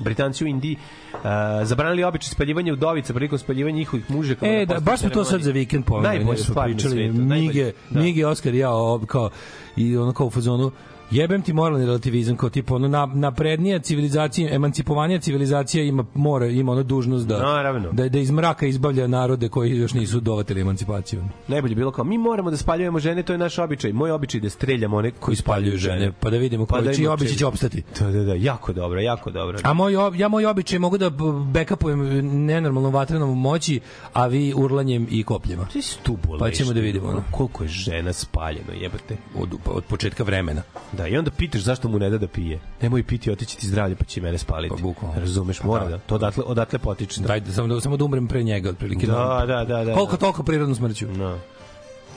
Britanci 0.00 0.44
u 0.44 0.46
Indiji 0.46 0.76
uh, 1.12 1.20
zabranili 1.62 2.04
običaj 2.04 2.28
spaljivanja 2.28 2.72
udovica 2.72 3.14
prilikom 3.14 3.38
spaljivanja 3.38 3.76
njihovih 3.76 4.10
muževa. 4.10 4.48
E, 4.48 4.66
da, 4.66 4.80
baš 4.80 5.00
smo 5.00 5.10
to 5.10 5.24
sad 5.24 5.42
za 5.42 5.50
vikend 5.50 5.84
pomenuli. 5.84 6.16
Najbolje 6.16 6.38
smo 6.38 6.52
stvar 6.52 6.68
na 6.68 6.74
pričali. 6.74 6.94
svetu, 6.94 7.18
Mige, 7.18 7.28
najbolje, 7.28 7.72
da. 7.90 8.00
Mige, 8.00 8.26
Oskar 8.26 8.54
i 8.54 8.58
ja, 8.58 8.70
kao, 9.06 9.30
i 9.76 9.96
ono 9.96 10.12
kao 10.12 10.26
u 10.26 10.30
fazonu, 10.30 10.72
jebem 11.10 11.42
ti 11.42 11.52
moralni 11.52 11.86
relativizam 11.86 12.36
kao 12.36 12.50
tipa 12.50 12.74
ono 12.74 12.88
na, 12.88 13.06
naprednija 13.06 13.78
civilizacija 13.78 14.54
emancipovanija 14.54 15.18
civilizacija 15.20 15.84
ima 15.84 16.04
mora 16.14 16.46
ima 16.46 16.72
ono 16.72 16.82
dužnost 16.82 17.26
da 17.26 17.38
Naravno. 17.38 17.92
da 17.92 18.08
da 18.08 18.18
iz 18.18 18.30
mraka 18.30 18.66
izbavlja 18.66 19.06
narode 19.06 19.48
koji 19.48 19.70
još 19.70 19.94
nisu 19.94 20.20
dovatili 20.20 20.60
emancipaciju 20.60 21.24
Najbolje 21.48 21.72
je 21.72 21.76
bilo 21.76 21.90
kao, 21.90 22.04
mi 22.04 22.18
moramo 22.18 22.50
da 22.50 22.56
spaljujemo 22.56 22.98
žene, 22.98 23.22
to 23.22 23.32
je 23.32 23.38
naš 23.38 23.58
običaj. 23.58 23.92
Moj 23.92 24.10
običaj 24.10 24.40
da 24.40 24.50
streljamo 24.50 24.96
one 24.96 25.10
koji 25.10 25.36
spaljuju 25.36 25.76
žene 25.78 26.12
pa 26.20 26.30
da 26.30 26.36
vidimo 26.36 26.66
Pa 26.66 26.76
da 26.76 26.82
koji 26.82 26.94
čiji 26.94 27.04
ima 27.04 27.12
običaj 27.12 27.36
će 27.36 27.46
opstati 27.46 27.82
Da, 28.00 28.06
da, 28.06 28.22
da, 28.22 28.34
jako 28.34 28.72
dobro, 28.72 29.00
jako 29.00 29.30
dobro. 29.30 29.58
A 29.62 29.72
moj, 29.72 29.92
ja 30.16 30.28
moj 30.28 30.46
običaj 30.46 30.78
mogu 30.78 30.98
da 30.98 31.10
b- 31.10 31.16
backupujem 31.52 32.00
nenormalnom 32.46 32.94
vatrenom 32.94 33.40
moći, 33.40 33.80
a 34.12 34.26
vi 34.26 34.54
urlanjem 34.56 35.06
i 35.10 35.22
kopljima. 35.24 35.64
Ti 35.64 35.82
si 35.82 35.98
tu 36.02 36.16
boleš. 36.26 36.40
Pa 36.40 36.50
ćemo 36.50 36.72
da 36.72 36.80
vidimo, 36.80 37.08
ono. 37.08 37.22
Koliko 37.30 37.62
je 37.62 37.68
žena 37.68 38.12
spaljeno, 38.12 38.72
jebate. 38.80 39.16
Od, 39.38 39.48
od 39.66 39.84
početka 39.84 40.24
vremena. 40.24 40.62
Da, 40.96 41.08
i 41.08 41.16
onda 41.16 41.30
pitaš 41.30 41.60
zašto 41.60 41.88
mu 41.88 41.98
ne 41.98 42.10
da 42.10 42.18
da 42.18 42.28
pije. 42.28 42.58
Nemoj 42.82 43.02
piti, 43.02 43.30
otići 43.30 43.58
ti 43.58 43.66
zdravlje, 43.66 43.96
pa 43.96 44.04
će 44.04 44.20
mene 44.20 44.38
spaliti. 44.38 44.74
Pa, 44.76 44.82
bukvalno. 44.82 45.20
Razumeš, 45.20 45.62
mora 45.62 45.88
da. 45.88 45.98
To 45.98 46.14
odatle, 46.14 46.44
odatle 46.46 46.78
potiče. 46.78 47.20
Da, 47.20 47.26
Daj, 47.26 47.40
da, 47.40 47.52
samo, 47.52 47.74
da, 47.74 47.80
samo 47.80 47.96
da 47.96 48.04
umrem 48.04 48.28
pre 48.28 48.42
njega, 48.42 48.70
otprilike. 48.70 49.06
da, 49.06 49.44
da. 49.46 49.64
da, 49.64 49.84
da. 49.84 49.94
Koliko 49.94 50.16
toliko 50.16 50.42
prirodnu 50.42 50.74
smrću. 50.74 51.06
No. 51.08 51.38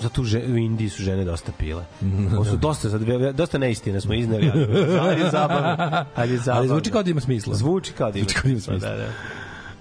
Zato 0.02 0.24
že, 0.24 0.40
u 0.40 0.58
Indiji 0.58 0.90
su 0.90 1.04
žene 1.04 1.26
dosta 1.26 1.52
pile. 1.58 1.86
Ovo 2.36 2.46
su 2.46 2.58
dosta, 2.58 2.90
sad, 2.90 3.02
dosta 3.34 3.58
neistina 3.58 4.02
smo 4.02 4.14
izneli, 4.14 4.52
ali, 4.54 4.66
ali 5.02 5.22
je 5.22 5.30
zabavno. 5.32 6.06
Ali, 6.16 6.32
je 6.32 6.38
zabavno. 6.38 6.60
Ali 6.60 6.68
zvuči 6.68 6.92
kao 6.92 7.04
da 7.04 7.10
ima 7.10 7.22
smisla. 7.22 7.56
Zvuči 7.56 7.94
kao 7.94 8.12
da 8.12 8.20
ima, 8.20 8.24
Zvuči 8.24 8.36
kao 8.36 8.44
da 8.44 8.50
ima 8.50 8.62
smisla. 8.62 8.90
Da, 8.90 8.96
da. 8.96 9.08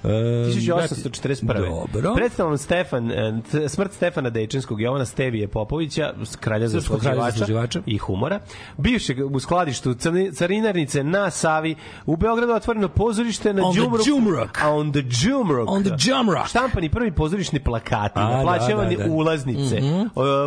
E, 0.04 0.08
1841. 0.50 1.86
Dobro. 1.92 2.14
Predstavom 2.14 2.58
Stefan, 2.58 3.10
e, 3.10 3.32
smrt 3.68 3.92
Stefana 3.92 4.30
Dečinskog, 4.30 4.80
Jovana 4.80 5.04
Stevije 5.04 5.48
Popovića, 5.48 6.12
kralja 6.40 6.68
za 6.68 6.80
zasluživača. 6.80 7.80
i 7.86 7.98
humora, 7.98 8.40
bivšeg 8.76 9.16
u 9.26 9.40
skladištu 9.40 9.94
carinarnice 10.32 11.04
na 11.04 11.30
Savi, 11.30 11.74
u 12.06 12.16
Beogradu 12.16 12.52
otvoreno 12.52 12.88
pozorište 12.88 13.52
na 13.52 13.62
Đumruk. 14.06 14.58
A 14.62 14.70
on 14.70 14.92
the 14.92 15.02
Đumruk. 15.02 15.68
On 15.68 15.82
the 15.82 15.90
Đumruk. 15.90 16.46
Štampani 16.46 16.88
prvi 16.88 17.12
pozorišni 17.12 17.60
plakati, 17.60 18.14
da, 18.14 18.28
naplaćavani 18.28 18.96
da, 18.96 19.04
da. 19.04 19.10
ulaznice, 19.10 19.76
Mhm. 19.76 20.00
e, 20.00 20.06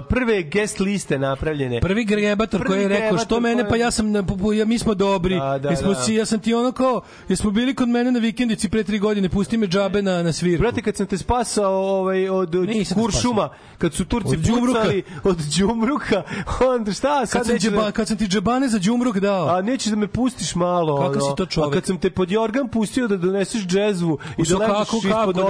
prve 0.09 0.43
guest 0.43 0.79
liste 0.79 1.19
napravljene. 1.19 1.81
Prvi 1.81 2.05
grebator 2.05 2.67
koji 2.67 2.81
je 2.81 2.87
rekao 2.87 3.17
što 3.17 3.39
mene 3.39 3.69
pa 3.69 3.75
ja 3.75 3.91
sam 3.91 4.11
na- 4.11 4.23
ja 4.53 4.65
mi 4.65 4.77
smo 4.77 4.93
dobri. 4.93 5.35
Da, 5.35 5.57
da, 5.59 5.69
da. 5.71 5.95
si 5.95 6.13
ja 6.13 6.25
sam 6.25 6.39
ti 6.39 6.53
ono 6.53 6.71
kao 6.71 7.01
jesmo 7.29 7.51
bili 7.51 7.75
kod 7.75 7.89
mene 7.89 8.11
na 8.11 8.19
vikendici 8.19 8.69
pre 8.69 8.83
tri 8.83 8.99
godine 8.99 9.29
pusti 9.29 9.48
me 9.57 9.67
džabe 9.67 10.01
na 10.01 10.23
na 10.23 10.33
svirku. 10.33 10.61
Brate, 10.61 10.81
kad 10.81 10.95
sam 10.95 11.05
te 11.07 11.17
spasao 11.17 11.73
ovaj, 11.73 12.29
od, 12.29 12.55
od 12.55 12.69
Nisam 12.69 12.97
Kuršuma, 13.01 13.49
kad 13.77 13.93
su 13.93 14.05
Turci 14.05 14.35
Od 14.35 14.43
pucali 14.43 15.03
od 15.23 15.37
Đumruka, 15.57 16.23
onda 16.75 16.93
šta, 16.93 17.25
sad 17.25 17.29
kad 17.29 17.47
sam, 17.47 17.57
džaba, 17.57 17.83
da, 17.83 17.91
kad 17.91 18.07
sam 18.07 18.17
ti 18.17 18.27
džabane 18.27 18.67
za 18.67 18.79
đumruk 18.79 19.17
dao. 19.17 19.47
a 19.47 19.61
nećeš 19.61 19.89
da 19.89 19.95
me 19.95 20.07
pustiš 20.07 20.55
malo. 20.55 20.97
Kakav 20.97 21.21
ono. 21.23 21.31
si 21.31 21.35
to 21.37 21.45
čovek? 21.45 21.69
A 21.69 21.73
kad 21.73 21.85
sam 21.85 21.97
te 21.97 22.09
pod 22.09 22.31
jorgan 22.31 22.67
pustio 22.67 23.07
da 23.07 23.17
doneseš 23.17 23.65
džezvu 23.65 24.17
i 24.37 24.43
da 24.43 24.57
ležiš 24.57 24.87
ispod 24.93 25.35
da 25.35 25.41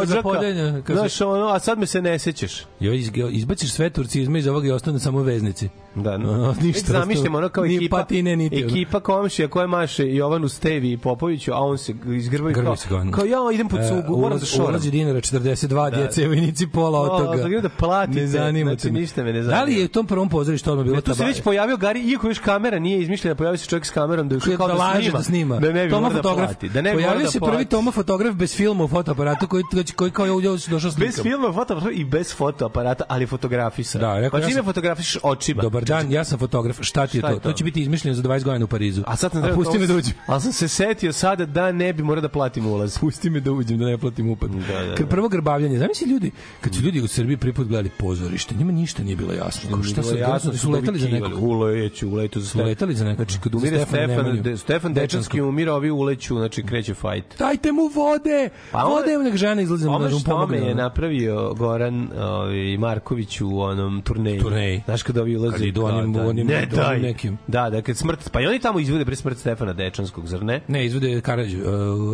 kaže- 0.84 1.00
znaš, 1.00 1.22
ono, 1.22 1.48
a 1.48 1.60
sad 1.60 1.80
me 1.80 1.86
se 1.86 2.02
ne 2.02 2.20
sećaš. 2.20 2.66
Jo, 2.80 2.94
iz, 2.94 3.12
izbaciš 3.32 3.72
sve 3.72 3.90
turcizme 3.90 4.40
iz 4.40 4.48
ovoga 4.48 4.68
i 4.68 4.72
ostane 4.72 5.00
samo 5.00 5.22
veznici. 5.22 5.70
Da, 6.00 6.12
Ono, 6.12 6.56
ništa 6.62 6.94
Zamišljamo 6.94 7.38
ono 7.38 7.50
kao 7.50 7.64
Ni 7.64 7.76
ekipa, 7.76 7.98
patine, 7.98 8.36
niti 8.36 8.56
ekipa 8.58 9.00
komšija 9.00 9.48
koja 9.48 9.68
maše 9.68 10.06
Jovanu 10.08 10.48
Stevi 10.50 10.92
i 10.92 10.98
Popoviću, 10.98 11.54
a 11.54 11.58
on 11.58 11.78
se 11.78 11.94
izgrba 12.08 12.50
i 12.50 12.54
Grbi 12.54 12.68
kao, 12.90 13.04
kao 13.12 13.26
ja 13.26 13.38
idem 13.54 13.68
pod 13.68 13.80
sugu, 13.84 14.00
E, 14.00 14.10
moram 14.12 14.22
da 14.22 14.28
ulaz, 14.28 14.44
šoram. 14.46 14.68
ulazi 14.68 14.92
dinara 14.92 15.20
42 15.20 15.68
djece, 15.92 16.28
vojnici 16.28 16.68
pola 16.68 17.02
od 17.02 17.10
toga. 17.20 17.38
da 17.38 17.48
idem 17.48 17.62
da 17.62 17.70
platite, 17.70 18.20
Ne 18.20 18.28
zanima 18.28 18.72
znači, 18.72 18.92
ništa 18.92 19.24
me 19.24 19.34
ne 19.34 19.42
Da 19.42 19.46
li 19.46 19.50
zanima. 19.50 19.80
je 19.80 19.86
u 19.86 19.90
tom 19.90 20.08
prvom 20.08 20.30
pozorištu 20.30 20.72
odmah 20.72 20.84
bilo 20.84 20.96
Ne, 20.96 21.02
tu 21.02 21.16
se 21.16 21.26
već 21.26 21.42
pojavio 21.42 21.78
Gari, 21.78 22.02
iako 22.02 22.28
još 22.28 22.40
kamera 22.40 22.80
nije 22.80 23.02
izmišljena, 23.02 23.36
pojavio 23.36 23.58
se 23.58 23.66
čovjek 23.68 23.86
s 23.86 23.90
kamerom 23.90 24.30
da 24.30 24.36
još 24.36 24.44
kao 24.58 24.68
da 24.68 24.74
da, 24.74 24.74
laže 24.76 25.02
snima, 25.02 25.18
da 25.18 25.24
snima. 25.24 25.60
Da 25.60 25.72
ne 25.72 25.84
bi 25.86 25.90
Toma 25.90 26.10
da 26.10 26.16
fotograf. 26.16 26.48
plati. 26.50 26.70
Da 26.70 26.82
ne 26.82 26.94
Pojavio 26.94 27.26
da 27.26 27.32
se 27.32 27.40
prvi. 27.40 27.66
Toma 27.66 27.92
fotograf 27.92 28.36
bez 28.36 28.56
filma 28.56 28.84
u 28.84 28.88
fotoaparatu 28.88 29.48
koji 29.48 29.64
koji, 29.96 30.12
kao 30.12 30.26
je 30.26 30.32
ovdje 30.32 30.50
došao 30.50 30.92
slikam. 30.92 31.08
Bez 31.08 31.22
filma, 31.22 31.54
fotoaparata 31.54 31.92
i 31.92 32.04
bez 32.04 32.36
fotoaparata, 32.36 33.04
ali 33.08 33.26
fotografisan. 33.26 34.02
Da, 34.02 34.20
rekao, 34.20 34.40
pa 34.40 34.48
čime 34.48 34.64
fotografiš 34.64 35.18
očima? 35.24 35.62
Dobar 35.62 35.84
dan, 35.90 36.12
ja 36.12 36.24
sam 36.24 36.40
fotograf. 36.40 36.78
Šta 36.82 37.08
ti 37.08 37.18
je 37.18 37.22
Šta 37.22 37.28
to? 37.28 37.34
je 37.34 37.40
to? 37.40 37.50
to? 37.50 37.54
će 37.54 37.64
biti 37.64 37.82
izmišljeno 37.82 38.16
za 38.16 38.24
20 38.24 38.44
godina 38.44 38.66
u 38.66 38.68
Parizu. 38.68 39.04
A 39.08 39.16
sad 39.16 39.32
sam 39.32 39.42
A 39.42 39.44
trebao 39.46 39.64
pusti 39.64 39.80
me 39.80 39.88
da 39.88 39.96
uđem. 39.96 40.14
Ali 40.28 40.42
sam 40.42 40.52
se 40.52 40.68
setio 40.68 41.14
sada 41.14 41.46
da 41.46 41.72
ne 41.72 41.94
bi 41.94 42.04
morao 42.04 42.22
da 42.22 42.30
platim 42.30 42.66
ulaz. 42.68 42.98
Pusti 43.00 43.30
me 43.30 43.40
da 43.40 43.52
uđem, 43.52 43.78
da 43.78 43.86
ne 43.86 43.98
platim 43.98 44.30
upad. 44.30 44.50
Da, 44.52 44.58
da, 44.86 44.96
Kad 44.96 45.06
da. 45.06 45.10
prvo 45.10 45.30
grbavljanje, 45.30 45.78
zamisli 45.80 46.10
ljudi, 46.12 46.32
kad 46.62 46.76
su 46.76 46.82
ljudi 46.82 47.02
u 47.02 47.08
Srbiji 47.08 47.38
prvi 47.38 47.54
put 47.54 47.68
gledali 47.68 47.90
pozorište, 47.98 48.56
njima 48.56 48.72
ništa 48.72 49.04
nije 49.04 49.16
bilo 49.16 49.34
jasno. 49.34 49.70
Kao 49.70 49.84
šta 49.84 50.04
su, 50.04 50.18
jasno, 50.18 50.54
su 50.54 50.72
letali 50.72 51.00
za 51.00 51.08
nekog. 51.08 51.44
Uleću, 51.44 52.10
uleću 52.10 52.40
za 52.42 52.48
Su 52.48 52.60
letali 52.60 52.96
za 52.96 53.06
nekog. 53.06 53.26
Znači, 53.26 53.40
kad 53.44 53.56
umire 53.56 53.86
Stefan, 53.86 54.42
de, 54.42 54.58
Stefan 54.58 54.94
Dečanski 54.94 55.42
umira, 55.42 55.74
ovi 55.74 55.92
uleću, 55.92 56.36
znači 56.36 56.64
kreće 56.64 56.94
fajt. 56.94 57.24
Dajte 57.40 57.72
mu 57.72 57.88
vode! 57.88 58.50
Pa 58.72 58.84
vode, 58.84 59.18
nek 59.18 59.36
žena 59.36 59.62
izlazi 59.62 59.86
na 59.86 59.96
Ome 59.96 60.10
mu 60.10 60.20
pomogne. 60.26 60.58
je 60.58 60.76
napravio 60.76 61.54
Goran 61.54 62.10
ovaj, 62.20 62.78
Marković 62.78 63.42
u 63.42 63.60
onom 63.62 64.02
turneji. 64.02 64.40
Turneji. 64.40 64.82
Znaš 64.86 65.04
kada 65.04 65.22
ovi 65.22 65.38
ulaze? 65.38 65.69
Idu 65.70 65.84
onim- 65.84 66.14
da, 66.14 66.22
onim- 66.22 66.48
ne, 66.48 66.58
onim 66.58 66.70
daj. 66.70 67.00
nekim. 67.00 67.38
Da, 67.48 67.70
da, 67.70 67.82
kad 67.82 67.98
smrt, 67.98 68.30
pa 68.30 68.42
i 68.42 68.48
oni 68.48 68.60
tamo 68.60 68.80
izvode 68.80 69.06
pre 69.06 69.16
smrt 69.16 69.38
Stefana 69.38 69.74
Dečanskog, 69.74 70.28
zar 70.28 70.44
ne? 70.44 70.62
Ne, 70.68 70.86
izvode 70.86 71.22
Karadžu. 71.22 71.58
Uh, 71.60 71.66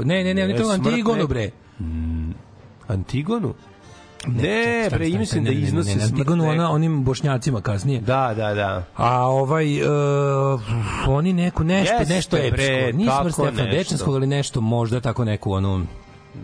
ne, 0.06 0.24
ne, 0.24 0.34
ne, 0.34 0.42
ne, 0.42 0.48
Ne, 0.48 0.56
to 0.56 0.64
smrt 0.66 0.88
Antigonu, 0.88 1.18
ne- 1.18 1.28
bre. 1.28 1.50
Antigonu? 2.88 3.54
Ne, 4.28 4.42
Čekaj, 4.76 4.90
bre, 4.90 5.06
stani, 5.06 5.18
mislim 5.18 5.44
da 5.44 5.50
ne, 5.50 5.56
ne, 5.56 5.62
ne, 5.62 5.68
iznose 5.68 5.90
ne, 5.90 5.96
smrt 5.96 6.12
Antigonu, 6.12 6.50
ona, 6.50 6.72
onim 6.72 7.04
bošnjacima 7.04 7.62
kasnije. 7.62 8.00
Da, 8.02 8.34
da, 8.34 8.54
da. 8.54 8.84
A 8.96 9.22
ovaj 9.22 9.82
uh, 9.82 10.62
oni 11.08 11.34
neku 11.34 11.64
nešto 11.64 11.94
Jeste, 11.94 12.14
nešto 12.14 12.38
epsko. 12.38 12.58
smrt 13.22 13.34
Stefana. 13.34 13.66
Dečanskog, 13.68 14.16
ali 14.16 14.28
nešto 14.28 14.62
možda 14.62 15.00
tako 15.00 15.26
neku 15.26 15.52
onu 15.52 15.86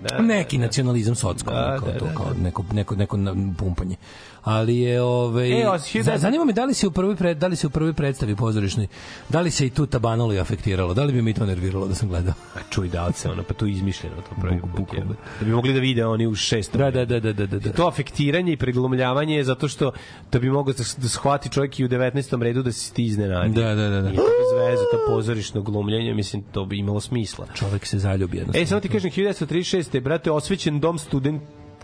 Da, 0.02 0.20
neki 0.20 0.58
nacionalizam 0.58 1.16
socko, 1.16 1.52
Da, 1.52 1.78
kao 1.80 1.90
da, 1.90 1.98
to 2.00 2.06
da, 2.06 2.14
kao 2.14 2.26
neko 2.36 2.64
neko 2.74 2.96
neko 2.96 3.18
pumpanje. 3.58 3.96
Ali 4.44 4.78
je 4.78 5.02
ovaj 5.02 5.62
E, 5.62 5.66
a 5.66 5.80
si- 5.80 6.04
za- 6.04 6.18
zanima 6.18 6.46
me 6.46 6.54
da 6.54 6.66
li 6.66 6.74
se 6.74 6.88
u 6.88 6.92
prvoj 6.92 7.16
pred, 7.16 7.38
da 7.38 7.48
li 7.48 7.56
se 7.56 7.68
u 7.68 7.70
prvoj 7.70 7.94
predstavi 7.94 8.36
pozorišnoj 8.36 8.88
da 9.30 9.42
li 9.42 9.52
se 9.52 9.66
i 9.66 9.70
tu 9.70 9.86
Tabanoli 9.86 10.40
afektiralo, 10.40 10.94
da 10.94 11.04
li 11.04 11.14
bi 11.14 11.22
mi 11.22 11.34
to 11.34 11.46
nerviralo 11.46 11.88
da 11.88 11.96
sam 11.96 12.10
gledao. 12.10 12.34
A 12.56 12.60
čuj 12.70 12.90
da 12.90 13.08
li 13.08 13.14
se 13.14 13.30
ono, 13.30 13.44
pa 13.44 13.54
to 13.54 13.66
je 13.66 13.72
izmišljeno 13.72 14.16
to 14.18 14.36
prvi 14.42 14.60
put. 14.78 14.94
je. 14.94 15.04
Da 15.40 15.46
bi 15.46 15.52
mogli 15.52 15.74
da 15.74 15.80
vide 15.80 16.06
oni 16.06 16.28
u 16.28 16.36
šestom. 16.36 16.80
Da, 16.80 16.92
da, 16.92 17.06
da, 17.06 17.20
da, 17.20 17.34
da, 17.34 17.46
da. 17.46 17.60
da. 17.60 17.72
To 17.72 17.88
afektiranje 17.88 18.54
i 18.54 18.58
preglumljavanje 18.58 19.36
je 19.36 19.44
zato 19.44 19.68
što 19.68 19.92
da 20.32 20.40
bi 20.40 20.50
mogao 20.50 20.74
da, 20.74 20.84
da 20.98 21.10
shvati 21.10 21.50
čovjek 21.50 21.80
i 21.80 21.86
u 21.86 21.90
19. 21.90 22.42
redu 22.42 22.64
da 22.64 22.72
se 22.72 22.94
ti 22.94 23.06
iznenadi. 23.06 23.50
Da, 23.52 23.68
da, 23.68 23.90
da, 23.90 24.02
da. 24.02 24.02
Nije 24.02 24.16
to 24.16 24.24
bez 24.24 24.68
veze, 24.68 24.84
to 24.84 25.06
pozorišno 25.08 25.62
glumljenje, 25.62 26.14
mislim, 26.14 26.44
to 26.44 26.66
bi 26.66 26.78
imalo 26.78 27.00
smisla. 27.00 27.48
Čovek 27.56 27.86
se 27.86 28.00
zaljubi 28.00 28.38
jednostavno. 28.38 28.64
E, 28.64 28.68
samo 28.68 28.82
ti 28.82 28.90
kažem, 28.90 29.12
1936. 29.12 30.00
brate, 30.00 30.32
osvećen 30.32 30.80
dom 30.80 30.98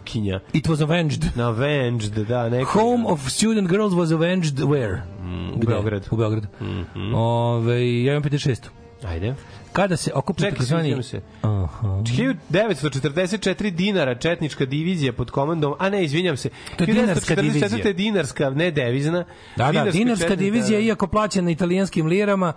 studentkinja. 0.07 0.41
It 0.53 0.67
was 0.67 0.81
avenged. 0.81 1.35
Na 1.35 1.49
Avenged, 1.49 2.27
da, 2.27 2.49
neko... 2.49 2.79
Home 2.79 3.05
of 3.07 3.29
student 3.29 3.67
girls 3.69 3.93
was 3.93 4.11
avenged 4.11 4.59
where? 4.59 5.03
u 5.23 5.57
Gde? 5.59 5.65
Beogradu. 5.65 6.07
U 6.11 6.17
Beogradu. 6.17 6.47
Mhm. 6.59 7.13
Ove, 7.13 8.03
ja 8.03 8.11
imam 8.13 8.23
56. 8.23 8.69
Ajde. 9.03 9.35
Kada 9.73 9.97
se 9.97 10.11
okupi 10.13 10.39
Čekaj, 10.39 10.51
takozvani... 10.51 11.03
se. 11.03 11.21
Aha. 11.41 11.87
1944 11.87 13.69
dinara 13.71 14.15
četnička 14.15 14.65
divizija 14.65 15.13
pod 15.13 15.31
komandom, 15.31 15.73
a 15.79 15.89
ne, 15.89 16.03
izvinjam 16.03 16.37
se. 16.37 16.49
To 16.77 16.83
je 16.83 16.87
dinarska 16.87 17.35
1944 17.35 17.41
divizija. 17.41 17.93
dinarska, 17.93 18.49
ne 18.49 18.71
devizna. 18.71 19.25
Da, 19.55 19.71
da, 19.71 19.91
dinarska 19.91 20.27
četni- 20.27 20.37
divizija, 20.37 20.77
da, 20.77 20.81
da. 20.81 20.87
iako 20.87 21.07
plaćena 21.07 21.51
italijanskim 21.51 22.05
lirama, 22.05 22.53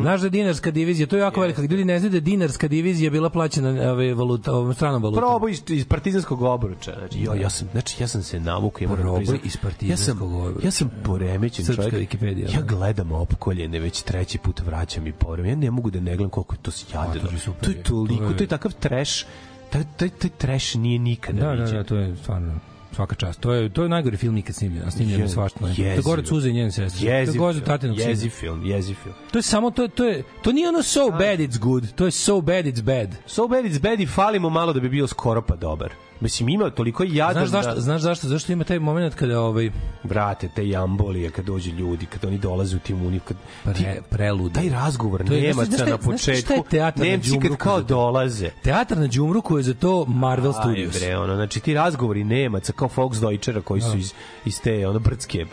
znaš 0.00 0.20
da 0.20 0.26
je 0.26 0.30
dinarska 0.30 0.70
divizija, 0.70 1.06
to 1.06 1.16
je 1.16 1.20
jako 1.20 1.40
velika. 1.40 1.62
Ljudi 1.62 1.84
ne 1.84 1.98
znaju 1.98 2.12
da 2.12 2.20
dinarska 2.20 2.68
divizija 2.68 3.10
bila 3.10 3.30
plaćena 3.30 3.92
ove, 3.92 4.14
valuta, 4.14 4.52
ovom 4.52 4.74
stranom 4.74 5.02
valutom. 5.02 5.20
Proboj 5.20 5.50
iz, 5.50 5.62
iz 5.68 5.84
partizanskog 5.86 6.42
obruča. 6.42 6.94
Znači, 6.98 7.20
jo, 7.20 7.34
ja 7.34 7.50
sam, 7.50 7.68
znači, 7.72 8.02
ja 8.02 8.08
sam 8.08 8.22
se 8.22 8.40
navukao. 8.40 8.84
ja 8.84 8.94
Proboj 8.96 9.38
iz 9.44 9.56
partizanskog 9.56 9.88
ja 9.90 9.96
sam, 9.96 10.46
obruča. 10.46 10.66
Ja 10.66 10.70
sam 10.70 10.90
poremećen 11.04 11.64
Srpska 11.64 11.90
čovjek. 11.90 12.10
Wikipedija, 12.12 12.54
Ja 12.54 12.60
da. 12.60 12.66
gledam 12.66 13.12
opkoljene, 13.12 13.78
već 13.78 14.02
treći 14.02 14.38
put 14.38 14.60
vraćam 14.60 15.06
i 15.06 15.12
povremeno. 15.12 15.52
Ja 15.52 15.56
ne 15.56 15.70
mogu 15.70 15.90
da 15.90 16.00
ne 16.00 16.16
gledam 16.16 16.30
koliko 16.46 16.54
je 16.54 16.58
to 16.58 16.70
sjadeno. 16.70 17.28
to 17.44 17.52
To 17.60 17.70
je 17.70 17.82
toliko, 17.82 18.32
to 18.32 18.44
je- 18.44 18.48
takav 18.48 18.72
trash. 18.72 19.24
Taj, 19.70 19.82
taj, 19.96 20.08
taj 20.08 20.30
trash 20.30 20.76
nije 20.76 20.98
nikada 20.98 21.40
Da, 21.40 21.46
da, 21.46 21.52
viđen. 21.54 21.76
da, 21.76 21.84
to 21.84 21.96
je 21.96 22.16
stvarno 22.16 22.54
svaka 22.92 23.14
čast. 23.14 23.40
To 23.40 23.52
je 23.52 23.68
to 23.68 23.82
je 23.82 23.88
najgori 23.88 24.16
film 24.16 24.34
nikad 24.34 24.54
snimljen, 24.54 24.82
a 24.84 24.90
snimljen 24.90 25.20
je 25.20 25.28
svašta. 25.28 25.58
To 25.96 26.02
gore 26.02 26.22
Cuza 26.22 26.48
i 26.48 26.52
njene 26.52 26.72
sestre. 26.72 27.00
To 27.00 27.12
je 27.12 27.26
gore 27.28 27.52
film, 27.54 27.64
tatinog 27.66 27.96
sina. 27.96 28.08
jeziv 28.08 28.30
film, 28.30 28.66
jeziv 28.66 28.94
film. 28.94 29.14
To 29.30 29.38
je 29.38 29.42
samo 29.42 29.70
to 29.70 29.88
to 29.88 30.04
je 30.04 30.22
to 30.42 30.52
nije 30.52 30.68
ono 30.68 30.82
so 30.82 31.10
bad 31.10 31.38
it's 31.38 31.58
good, 31.58 31.92
to 31.92 32.04
je 32.04 32.10
so 32.10 32.40
bad 32.40 32.64
it's 32.64 32.82
bad. 32.82 33.14
So 33.26 33.48
bad 33.48 33.64
it's 33.64 33.80
bad 33.80 34.00
i 34.00 34.06
falimo 34.06 34.50
malo 34.50 34.72
da 34.72 34.80
bi 34.80 34.88
bio 34.88 35.06
skoro 35.06 35.42
pa 35.42 35.56
dobar. 35.56 35.92
Mislim, 36.20 36.48
ima 36.48 36.70
toliko 36.70 37.04
jadan 37.04 37.34
Znaš 37.34 37.48
zašto? 37.50 37.74
da... 37.74 37.80
Znaš 37.80 38.00
zašto? 38.02 38.28
Zašto 38.28 38.52
ima 38.52 38.64
taj 38.64 38.78
momenat 38.78 39.14
kada 39.14 39.40
ovaj 39.40 39.70
Vrate, 40.04 40.48
te 40.48 40.68
jambolije 40.68 41.30
kad 41.30 41.44
dođu 41.44 41.70
ljudi, 41.70 42.06
kad 42.06 42.24
oni 42.24 42.38
dolaze 42.38 42.76
u 42.76 42.80
tim 42.80 43.02
uniju, 43.02 43.20
kad 43.20 43.36
ti, 43.36 43.82
pre, 43.82 44.00
prelude. 44.10 44.54
taj 44.54 44.68
razgovor 44.68 45.24
To 45.24 45.32
je- 45.34 45.40
znaš- 45.42 45.46
Nemaca 45.46 45.66
znaš 45.66 45.80
je- 45.80 45.86
na 45.86 45.98
znaš 45.98 46.20
šta 46.22 46.32
je 46.32 46.36
početku, 46.36 46.70
teatar 46.70 46.98
na 46.98 47.10
Nemci 47.10 47.38
kad 47.40 47.56
kao 47.56 47.82
dolaze. 47.82 48.50
Teatar 48.62 48.98
na 48.98 49.06
Đumruku 49.06 49.56
je 49.56 49.62
za 49.62 49.74
to 49.74 50.04
Marvel 50.06 50.48
Aj, 50.48 50.60
Studios. 50.60 50.94
bre, 50.96 51.16
ono, 51.16 51.34
znači 51.34 51.60
ti 51.60 51.74
razgovori 51.74 52.24
Nemaca 52.24 52.72
kao 52.72 52.88
Volksdeutschera 52.96 53.60
koji 53.60 53.80
su 53.80 53.96
iz, 53.96 54.12
iz 54.44 54.60
te 54.60 54.88
ono 54.88 54.98
brdske 54.98 55.46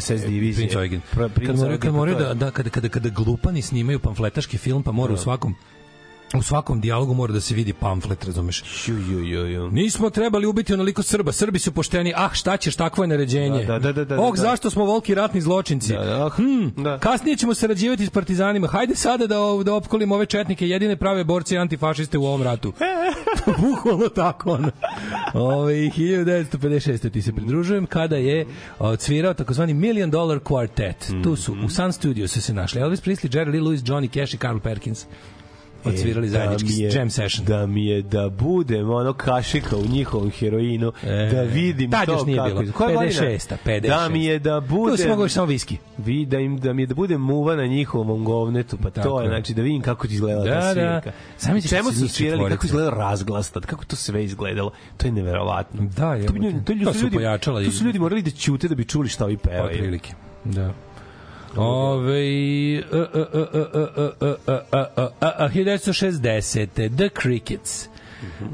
SS 0.00 0.22
divizije. 0.22 0.68
Prince 0.68 0.78
Eugen. 0.78 1.00
Pr- 1.14 1.46
Kad 1.46 1.56
moraju, 1.56 1.78
kad 1.78 1.90
pa 1.90 1.96
moraju 1.96 2.18
da, 2.18 2.34
da 2.34 2.50
kada, 2.50 2.70
kada, 2.70 2.88
kada 2.88 3.08
glupani 3.08 3.62
snimaju 3.62 3.98
pamfletaški 3.98 4.58
film, 4.58 4.82
pa 4.82 4.92
mora 4.92 5.14
u 5.14 5.16
svakom 5.16 5.54
u 6.34 6.42
svakom 6.42 6.80
dijalogu 6.80 7.14
mora 7.14 7.32
da 7.32 7.40
se 7.40 7.54
vidi 7.54 7.72
pamflet, 7.72 8.24
razumeš? 8.24 8.88
Ju, 8.88 8.98
ju, 8.98 9.24
ju, 9.24 9.46
ju. 9.46 9.70
Nismo 9.70 10.10
trebali 10.10 10.46
ubiti 10.46 10.74
onoliko 10.74 11.02
Srba, 11.02 11.32
Srbi 11.32 11.58
su 11.58 11.72
pošteni, 11.72 12.12
ah 12.16 12.30
šta 12.32 12.56
ćeš, 12.56 12.76
takvo 12.76 13.04
je 13.04 13.08
naređenje. 13.08 13.64
Da, 13.64 13.78
da, 13.78 13.92
da, 13.92 13.92
da, 13.92 14.04
da, 14.04 14.22
oh, 14.22 14.34
da. 14.34 14.42
zašto 14.42 14.70
smo 14.70 14.84
volki 14.84 15.14
ratni 15.14 15.40
zločinci? 15.40 15.92
Da, 15.92 16.04
da, 16.04 16.30
Hmm, 16.36 16.72
da. 16.76 16.98
Kasnije 16.98 17.36
ćemo 17.36 17.54
sarađivati 17.54 18.06
s 18.06 18.10
partizanima. 18.10 18.66
Hajde 18.66 18.94
sada 18.94 19.26
da, 19.26 19.36
da 19.64 19.74
opkolimo 19.74 20.14
ove 20.14 20.26
četnike, 20.26 20.68
jedine 20.68 20.96
prave 20.96 21.24
borci 21.24 21.54
i 21.54 21.58
antifašiste 21.58 22.18
u 22.18 22.24
ovom 22.26 22.42
ratu. 22.42 22.72
Bukvalno 23.60 24.08
tako, 24.08 24.50
ono. 24.50 24.70
Ove, 25.34 25.74
1956. 25.74 27.10
ti 27.10 27.22
se 27.22 27.32
pridružujem 27.32 27.86
kada 27.86 28.16
je 28.16 28.46
odsvirao 28.78 29.34
takozvani 29.34 29.74
Million 29.74 30.10
Dollar 30.10 30.38
Quartet. 30.38 31.22
Tu 31.22 31.36
su, 31.36 31.56
u 31.64 31.68
Sun 31.68 31.92
Studios 31.92 32.32
su 32.32 32.42
se 32.42 32.54
našli 32.54 32.80
Elvis 32.80 33.02
Presley, 33.02 33.36
Jerry 33.36 33.52
Lee 33.52 33.60
Lewis, 33.60 33.84
Johnny 33.84 34.20
Cash 34.20 34.34
i 34.34 34.38
Carl 34.38 34.58
Perkins. 34.58 35.06
Odsvirali 35.84 36.26
E, 36.26 36.30
zajednički 36.30 36.68
mi 36.68 36.78
je- 36.78 36.90
jam 36.90 37.10
session. 37.10 37.46
Da 37.46 37.66
mi 37.66 37.86
je 37.86 38.02
da 38.02 38.28
budem 38.30 38.90
ono 38.90 39.12
kašika 39.12 39.76
u 39.76 39.84
njihovom 39.84 40.30
heroinu, 40.30 40.92
E, 41.02 41.28
da 41.28 41.42
vidim 41.42 41.90
to 41.90 42.12
još 42.12 42.24
nije 42.26 42.38
kako 42.38 42.60
bilo. 42.60 42.72
koja 42.72 42.88
godina? 42.88 43.12
56-a, 43.12 43.56
56. 43.66 43.80
Da 43.82 44.08
mi 44.08 44.24
je 44.24 44.38
da 44.38 44.60
budem... 44.60 44.96
Tu 44.96 45.08
mogao 45.08 45.24
još 45.24 45.32
samo 45.32 45.46
viski. 45.46 45.76
Vi, 45.98 46.26
da, 46.26 46.38
im, 46.38 46.58
da 46.58 46.72
mi 46.72 46.82
je 46.82 46.86
da 46.86 46.94
budem 46.94 47.20
muva 47.20 47.56
na 47.56 47.66
njihovom 47.66 48.24
govnetu, 48.24 48.76
pa 48.76 48.90
Tako 48.90 49.08
to 49.08 49.20
je, 49.22 49.28
znači 49.28 49.54
da 49.54 49.62
vidim 49.62 49.82
kako 49.82 50.06
će 50.06 50.14
izgledala 50.14 50.44
Da, 50.44 50.50
ta 50.52 50.66
da. 50.66 50.72
svirka. 50.72 51.12
Kad 51.42 51.68
Čemu 51.68 51.92
su 51.92 52.08
svirali, 52.08 52.38
kako 52.38 52.46
četvorica. 52.46 52.66
izgledao 52.66 52.90
razglas 52.92 53.50
tad, 53.50 53.66
kako 53.66 53.84
to 53.84 53.96
sve 53.96 54.24
izgledalo, 54.24 54.70
to 54.96 55.06
je 55.06 55.12
neverovatno. 55.12 55.82
Da, 55.86 56.14
je. 56.14 56.26
To, 56.26 56.32
to, 56.32 56.38
ljudi, 56.72 56.84
To 56.84 56.92
su 56.92 57.02
ljudi, 57.02 57.16
pojačala 57.16 57.64
to 57.64 57.70
su 57.70 57.84
ljudi 57.84 57.98
morali 57.98 58.22
da 58.22 58.30
ćute 58.30 58.68
da 58.68 58.74
bi 58.74 58.84
čuli 58.84 59.08
šta 59.08 59.24
ovi 59.24 59.36
pevaju. 59.36 59.64
Otprilike. 59.66 60.12
Da. 60.44 60.72
Ove, 61.56 62.84
1960. 65.64 66.88
The 66.88 67.10
Crickets. 67.10 67.88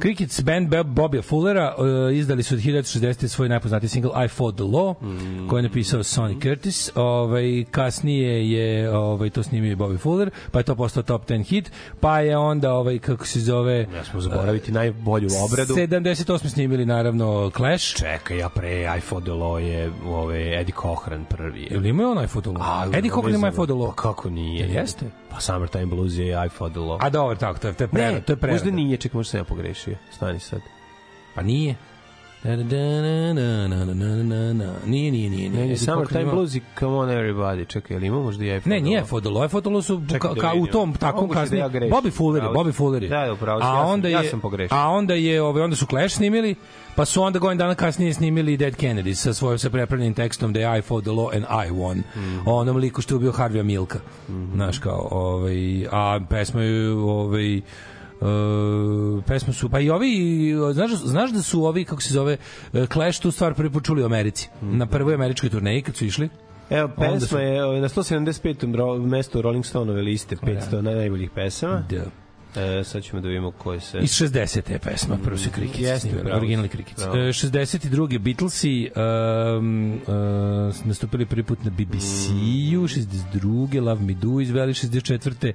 Crickets 0.00 0.40
band 0.42 0.68
Bob- 0.68 0.94
Bobby 0.94 1.22
Fullera 1.22 1.74
uh, 1.78 2.16
izdali 2.16 2.42
su 2.42 2.54
od 2.54 2.60
1960. 2.60 3.28
svoj 3.28 3.48
najpoznatiji 3.48 3.88
single 3.88 4.24
I 4.24 4.28
Fought 4.28 4.56
the 4.56 4.64
Law, 4.64 4.94
koji 5.48 5.58
je 5.58 5.62
napisao 5.68 6.00
Sonny 6.00 6.42
Curtis. 6.42 6.90
Ovaj, 6.94 7.64
kasnije 7.70 8.50
je 8.50 8.90
ovaj, 8.96 9.30
to 9.30 9.42
snimio 9.42 9.72
i 9.72 9.76
Bobby 9.76 9.98
Fuller, 9.98 10.30
pa 10.50 10.58
je 10.58 10.62
to 10.62 10.74
postao 10.74 11.02
top 11.02 11.26
10 11.28 11.44
hit, 11.44 11.70
pa 12.00 12.20
je 12.20 12.36
onda, 12.36 12.72
ovaj, 12.74 12.98
kako 12.98 13.26
se 13.26 13.40
zove... 13.40 13.86
Ja 13.94 14.04
smo 14.04 14.20
zaboraviti 14.20 14.72
najbolju 14.72 15.28
obradu. 15.44 15.74
78. 15.74 16.48
snimili 16.48 16.86
naravno 16.86 17.50
Clash. 17.56 17.96
Čekaj, 17.96 18.38
ja 18.38 18.48
pre 18.48 18.80
I 18.98 19.00
Fought 19.00 19.24
the 19.24 19.32
Law 19.32 19.56
je 19.56 19.92
ove, 20.06 20.60
Eddie 20.60 20.74
Cochran 20.82 21.24
prvi. 21.24 21.62
Ili 21.70 21.88
ima 21.88 22.08
on 22.10 22.24
I 22.24 22.26
Fought 22.26 22.48
the 22.48 22.58
Law? 22.58 22.98
Eddie 22.98 23.10
Cochran 23.10 23.34
ima 23.34 23.48
I 23.48 23.52
Fought 23.52 23.68
the 23.70 23.74
Law. 23.74 23.86
Pa 23.86 24.02
kako 24.02 24.30
nije? 24.30 24.68
Jeste? 24.68 25.06
Pa 25.30 25.40
Summertime 25.40 25.86
Blues 25.86 26.12
je 26.18 26.46
I 26.46 26.48
Fought 26.48 26.72
the 26.74 26.80
Law. 26.80 26.98
A 27.00 27.10
dobro, 27.10 27.36
tako, 27.36 27.58
to 27.58 27.68
je, 27.68 27.74
to 27.74 27.84
je 27.84 27.88
prerada. 27.88 28.14
ne, 28.14 28.20
to 28.20 28.32
je 28.32 28.36
prerada. 28.36 28.54
možda 28.54 28.70
nije, 28.70 28.96
čekaj, 28.96 29.18
možda 29.18 29.30
sam 29.30 29.40
ja 29.40 29.44
pogrešio. 29.56 29.96
Stani 30.12 30.40
sad. 30.40 30.60
Pa 31.34 31.42
nije. 31.42 31.74
Da, 32.44 32.56
da, 32.56 32.62
da, 32.64 33.32
na, 33.32 33.84
na, 33.84 33.84
na, 34.24 34.52
na. 34.52 34.72
Nije, 34.86 35.10
nije, 35.10 35.30
nije. 35.30 35.50
Ne, 35.50 35.56
nije. 35.56 35.68
ne, 35.68 35.76
Summertime 35.76 36.22
ima- 36.22 36.32
Blues 36.32 36.54
i 36.54 36.60
Come 36.78 36.92
On 36.92 37.08
Everybody. 37.08 37.68
Čekaj, 37.68 37.96
je 37.96 38.00
li 38.00 38.06
ima 38.06 38.20
možda 38.20 38.44
i 38.44 38.48
I 38.48 38.50
Fought 38.50 38.66
Ne, 38.66 38.80
nije? 38.80 39.04
Fodolo, 39.04 39.42
je 39.42 39.48
Fodolo 39.48 39.82
su 39.82 40.02
Čekaj 40.10 40.30
ka, 40.34 40.48
da 40.48 40.54
u 40.54 40.66
tom 40.66 40.94
takvom 40.94 41.22
Moguće 41.22 41.34
da 41.34 41.42
kasnije. 41.42 41.60
ja. 41.60 41.68
Bobby 41.68 42.12
Fuller 42.12 42.42
je. 42.42 42.48
Bobby 42.50 42.72
Fuller 42.72 43.02
je. 43.02 43.08
Da, 43.08 43.26
da, 43.26 43.32
upravo 43.32 43.60
A 43.62 43.66
ja 43.66 43.80
onda 43.82 44.08
ja 44.08 44.20
je, 44.20 44.28
sam 44.30 44.40
pogrešio. 44.40 44.76
A 44.76 44.88
onda 44.88 45.14
je, 45.14 45.42
ovaj, 45.42 45.62
onda 45.62 45.76
su 45.76 45.86
Clash 45.86 46.16
snimili, 46.16 46.54
pa 46.94 47.04
su 47.04 47.22
onda 47.22 47.38
godin 47.38 47.58
dana 47.58 47.74
kasnije 47.74 48.14
snimili 48.14 48.56
Dead 48.56 48.76
Kennedy 48.76 49.14
sa 49.14 49.34
svojim 49.34 49.58
sa 49.58 49.70
prepravljenim 49.70 50.14
tekstom 50.14 50.52
da 50.52 50.60
je 50.60 50.78
I 50.78 50.82
fought 50.82 51.04
the 51.04 51.12
law 51.12 51.36
and 51.36 51.44
I 51.68 51.72
won. 51.72 52.02
Mhm. 52.16 52.48
O 52.48 52.54
onom 52.54 52.76
liku 52.76 53.02
što 53.02 53.14
je 53.14 53.16
ubio 53.16 53.32
Harvija 53.32 53.62
Milka. 53.62 53.98
Znaš 54.54 54.78
kao, 54.78 55.08
ovaj, 55.10 55.86
a 55.92 56.20
pesma 56.30 56.62
je 56.62 56.90
ovaj, 56.90 57.60
Uh, 58.20 59.24
pesma 59.26 59.52
su 59.52 59.68
pa 59.68 59.80
i 59.80 59.90
ovi 59.90 60.54
znaš, 60.72 60.90
znaš 60.94 61.30
da 61.30 61.42
su 61.42 61.64
ovi 61.64 61.84
kako 61.84 62.02
se 62.02 62.12
zove 62.12 62.36
uh, 62.72 62.86
Clash 62.92 63.20
tu 63.20 63.30
stvar 63.30 63.54
prvi 63.54 63.70
put 63.70 63.84
čuli 63.84 64.02
u 64.02 64.06
Americi 64.06 64.48
na 64.62 64.86
prvoj 64.86 65.14
američkoj 65.14 65.50
turneji 65.50 65.82
kad 65.82 65.96
su 65.96 66.04
išli 66.04 66.28
Evo, 66.70 66.88
pesma 66.88 67.20
su- 67.20 67.38
je 67.38 67.64
ovaj, 67.64 67.80
na 67.80 67.88
175. 67.88 68.74
ro- 68.74 68.98
mestu 69.06 69.42
Rolling 69.42 69.64
Stoneove 69.66 70.02
liste 70.02 70.36
500 70.36 70.80
najboljih 70.80 71.30
pesama. 71.30 71.84
Da. 71.90 72.04
E, 72.56 72.84
sad 72.84 73.02
ćemo 73.02 73.20
da 73.22 73.28
vidimo 73.28 73.50
koje 73.50 73.80
se... 73.80 73.98
Iz 73.98 74.10
60. 74.10 74.70
je 74.70 74.78
pesma, 74.78 75.18
prvo 75.24 75.36
se 75.36 75.50
Crickets 75.54 75.80
Jeste, 75.80 76.08
snimali, 76.08 76.36
originalni. 76.36 76.70
Bravo. 76.96 77.16
E, 77.16 77.20
62. 77.20 78.18
Beatlesi 78.18 78.90
um, 78.96 79.92
uh, 79.92 80.86
nastupili 80.86 81.26
prvi 81.26 81.42
put 81.42 81.64
na 81.64 81.70
BBC-u, 81.70 82.82
62. 82.88 83.80
Love 83.80 84.02
Me 84.02 84.14
Do 84.14 84.40
izveli 84.40 84.72
64. 84.72 85.52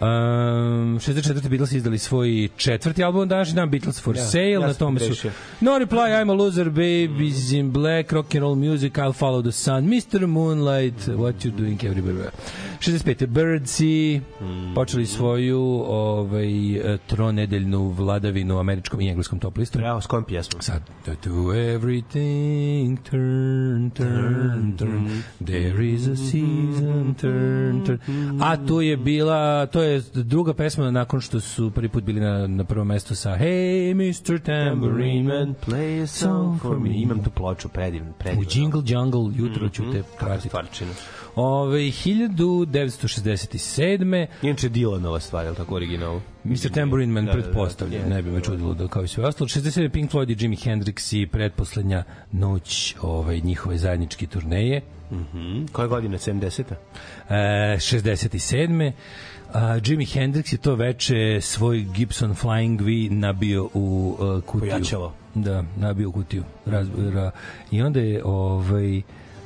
Um, 0.00 0.98
64. 1.00 1.48
Beatles 1.48 1.72
izdali 1.72 1.98
svoj 1.98 2.48
četvrti 2.56 3.04
album 3.04 3.28
današnji 3.28 3.54
dan 3.54 3.70
Beatles 3.70 4.02
for 4.02 4.16
Ja, 4.16 4.24
Sale 4.24 4.50
ja 4.50 4.60
na 4.60 4.74
tome 4.74 5.00
su. 5.00 5.28
No 5.60 5.78
Reply, 5.78 5.96
I'm 5.98 6.30
a 6.30 6.34
Loser, 6.34 6.70
Babies 6.70 7.52
in 7.52 7.72
Black, 7.72 8.12
Rock 8.12 8.34
and 8.34 8.42
Roll 8.42 8.54
Music, 8.56 8.92
I'll 8.94 9.12
Follow 9.12 9.42
the 9.42 9.52
Sun, 9.52 9.84
Mr. 9.84 10.26
Moonlight, 10.26 11.08
What 11.08 11.44
You 11.44 11.50
Doing 11.50 11.84
Everywhere. 11.84 12.30
65. 12.80 13.26
Birdsy, 13.26 14.20
Mm. 14.40 14.74
počeli 14.74 15.06
svoju 15.06 15.60
ovaj, 15.86 16.76
eh, 16.76 16.98
tronedeljnu 17.06 17.88
vladavinu 17.88 18.56
u 18.56 18.58
američkom 18.58 19.00
i 19.00 19.08
engleskom 19.08 19.38
top 19.38 19.56
listu. 19.58 19.78
Bravo, 19.78 20.00
s 20.00 20.06
kojom 20.06 20.24
pjesmom? 20.24 20.62
Sad, 20.62 20.82
to 21.04 21.14
to 21.14 21.54
everything 21.54 22.98
turn, 23.02 23.90
turn, 23.90 24.76
turn, 24.76 25.22
there 25.46 25.84
is 25.86 26.06
a 26.08 26.16
season, 26.16 27.14
turn, 27.14 27.84
turn. 27.86 27.98
A 28.42 28.66
tu 28.66 28.80
je 28.80 28.96
bila, 28.96 29.66
to 29.66 29.82
je 29.82 29.87
druga 30.14 30.54
pesma 30.54 30.90
nakon 30.90 31.20
što 31.20 31.40
su 31.40 31.70
prvi 31.70 31.88
put 31.88 32.04
bili 32.04 32.20
na, 32.20 32.46
na 32.46 32.64
prvom 32.64 32.86
mestu 32.86 33.14
sa 33.14 33.30
Hey 33.30 33.94
Mr. 33.94 34.38
Tambourine 34.40 35.34
Man, 35.34 35.54
play 35.66 36.02
a 36.02 36.06
song 36.06 36.60
for 36.60 36.80
me. 36.80 36.90
Imam 36.94 37.24
tu 37.24 37.30
ploču, 37.30 37.68
predivno, 37.68 38.10
u 38.10 38.14
predivno. 38.18 38.46
Jingle 38.54 38.82
Jungle, 38.86 39.20
jutro 39.36 39.68
ću 39.68 39.82
te 39.92 40.02
Kakva 40.02 40.16
pratiti. 40.26 40.48
stvarčina. 40.48 40.90
Ove, 41.36 41.78
1967. 41.78 44.26
Inače 44.42 44.68
Dylanova 44.70 45.20
stvar, 45.20 45.44
je 45.44 45.50
li 45.50 45.56
tako 45.56 45.74
original? 45.74 46.20
Mr. 46.44 46.70
Tambourine 46.74 47.12
Man 47.12 47.24
Da, 47.24 47.32
da, 47.32 47.36
da, 47.36 47.42
pretpostavlja, 47.42 47.98
da, 48.02 48.08
ne 48.08 48.22
bi 48.22 48.30
me 48.30 48.40
čudilo 48.40 48.74
da 48.74 48.88
kao 48.88 49.04
i 49.04 49.08
sve 49.08 49.24
ostalo. 49.26 49.48
67. 49.48 49.88
Pink 49.88 50.10
Floyd 50.12 50.30
i 50.30 50.44
Jimi 50.44 50.56
Hendrix 50.56 51.16
i 51.22 51.26
pretposlednja 51.26 52.04
noć 52.32 52.94
ovaj, 53.02 53.40
njihove 53.40 53.78
zajedničke 53.78 54.26
turneje. 54.26 54.80
Mhm. 55.12 55.64
Koje 55.72 55.88
godine? 55.88 56.18
70. 56.18 56.62
E, 57.28 57.34
67. 57.78 58.92
A, 59.52 59.78
Jimi 59.84 60.06
Hendrix 60.06 60.52
je 60.52 60.58
to 60.58 60.74
veče 60.74 61.40
svoj 61.40 61.86
Gibson 61.94 62.34
Flying 62.34 62.80
V 62.80 63.14
nabio 63.14 63.68
u 63.74 64.16
uh, 64.18 64.42
kutiju. 64.44 64.70
Pojačalo. 64.70 65.14
Da, 65.34 65.64
nabio 65.76 66.08
u 66.08 66.12
kutiju. 66.12 66.44
Raz, 66.66 66.88
ra, 67.14 67.30
I 67.70 67.82
onda 67.82 68.00
je 68.00 68.24
ovaj, 68.24 69.02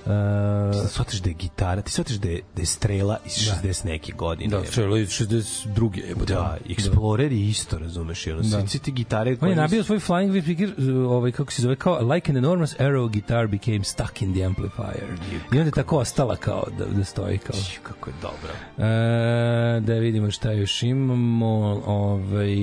Uh, 0.06 0.88
shvatiš 0.88 1.20
da 1.20 1.30
je 1.30 1.34
gitara, 1.34 1.82
ti 1.82 1.92
shvatiš 1.92 2.16
da 2.16 2.28
je, 2.28 2.40
da 2.56 2.62
je 2.62 2.66
strela 2.66 3.18
iz 3.26 3.32
60 3.32 3.86
neke 3.86 4.12
godine. 4.12 4.48
da, 4.48 4.64
strelo 4.64 4.96
iz 4.96 5.08
62. 5.08 6.08
jebote. 6.08 6.34
Da, 6.34 6.58
Explorer 6.68 7.32
je 7.32 7.48
isto, 7.48 7.78
razumeš, 7.78 8.26
ono, 8.26 8.42
Da. 8.42 8.56
da. 8.56 8.66
svi 8.66 8.78
ti 8.78 8.92
gitare... 8.92 9.36
On 9.40 9.48
je 9.48 9.56
nabio 9.56 9.84
svoj 9.84 9.98
flying 9.98 10.30
V 10.32 10.42
speaker, 10.42 10.74
ovaj, 11.08 11.32
kako 11.32 11.52
se 11.52 11.62
zove, 11.62 11.76
kao 11.76 12.00
like 12.00 12.32
an 12.32 12.36
enormous 12.36 12.76
arrow 12.78 13.12
guitar 13.12 13.46
became 13.46 13.84
stuck 13.84 14.22
in 14.22 14.34
the 14.34 14.44
amplifier. 14.44 15.06
I 15.52 15.58
onda 15.58 15.64
je 15.64 15.70
tako 15.70 15.98
ostala 15.98 16.36
kao 16.36 16.64
da, 16.78 16.84
da 16.84 17.04
stoji 17.04 17.38
kao. 17.38 17.56
Kako 17.82 18.10
je 18.10 18.14
dobro. 18.22 18.52
E, 18.78 19.80
da 19.80 19.94
vidimo 19.94 20.30
šta 20.30 20.52
još 20.52 20.82
imamo. 20.82 21.82
Ovaj, 21.86 22.54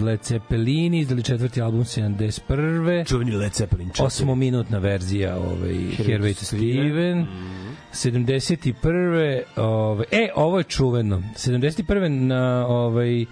Led 0.00 0.20
Zeppelini 0.24 1.00
izdali 1.00 1.22
četvrti 1.22 1.62
album 1.62 1.84
71. 1.84 3.08
Čuveni 3.08 3.30
Led 3.30 3.52
Zeppelin 3.54 3.90
4. 3.90 4.02
Osmominutna 4.04 4.78
verzija 4.78 5.36
ovaj, 5.36 5.74
Wait 6.16 6.38
to 6.38 6.44
Steven. 6.86 7.18
Mhm. 7.18 7.56
71. 7.92 9.42
Ovaj, 9.56 10.06
e, 10.12 10.28
ovo 10.34 10.58
je 10.58 10.64
čuveno. 10.64 11.22
71. 11.36 12.08
na 12.08 12.66
ovaj, 12.68 13.26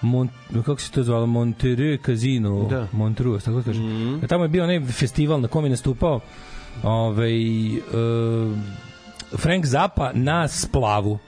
Mont, 0.00 0.30
kako 0.66 0.80
se 0.80 0.90
to 0.90 1.02
zvalo, 1.02 1.26
Monterey 1.26 2.06
Casino, 2.06 2.66
Da. 2.70 2.88
Montreux, 2.92 3.44
tako 3.44 3.56
da 3.56 3.62
kažem. 3.62 3.84
Mhm. 3.84 4.26
Tamo 4.26 4.44
je 4.44 4.48
bio 4.48 4.64
onaj 4.64 4.80
festival 4.80 5.40
na 5.40 5.48
kom 5.48 5.64
je 5.64 5.70
nastupao 5.70 6.20
ovaj, 6.82 7.76
uh, 7.76 7.82
Frank 9.36 9.66
Zappa 9.66 10.10
na 10.14 10.48
splavu 10.48 11.18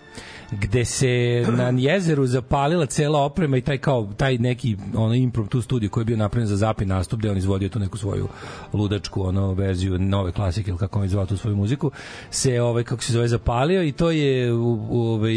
gde 0.52 0.84
se 0.84 1.44
na 1.56 1.72
jezeru 1.78 2.26
zapalila 2.26 2.86
cela 2.86 3.22
oprema 3.24 3.56
i 3.56 3.60
taj 3.60 3.78
kao 3.78 4.08
taj 4.16 4.38
neki 4.38 4.76
ono 4.94 5.14
impromptu 5.14 5.62
studio 5.62 5.90
koji 5.90 6.02
je 6.02 6.06
bio 6.06 6.16
napravljen 6.16 6.46
za 6.48 6.56
Zappi 6.56 6.84
nastup 6.84 7.18
gde 7.18 7.30
on 7.30 7.36
izvodio 7.36 7.68
tu 7.68 7.78
neku 7.78 7.98
svoju 7.98 8.28
ludačku 8.72 9.22
ono 9.22 9.52
verziju 9.52 9.98
nove 9.98 10.32
klasike 10.32 10.70
ili 10.70 10.78
kako 10.78 11.00
on 11.00 11.08
zvao 11.08 11.26
tu 11.26 11.36
svoju 11.36 11.56
muziku 11.56 11.90
se 12.30 12.60
ovaj 12.60 12.84
kako 12.84 13.02
se 13.02 13.12
zove 13.12 13.28
zapalio 13.28 13.82
i 13.82 13.92
to 13.92 14.10
je 14.10 14.52
ovaj 14.52 15.32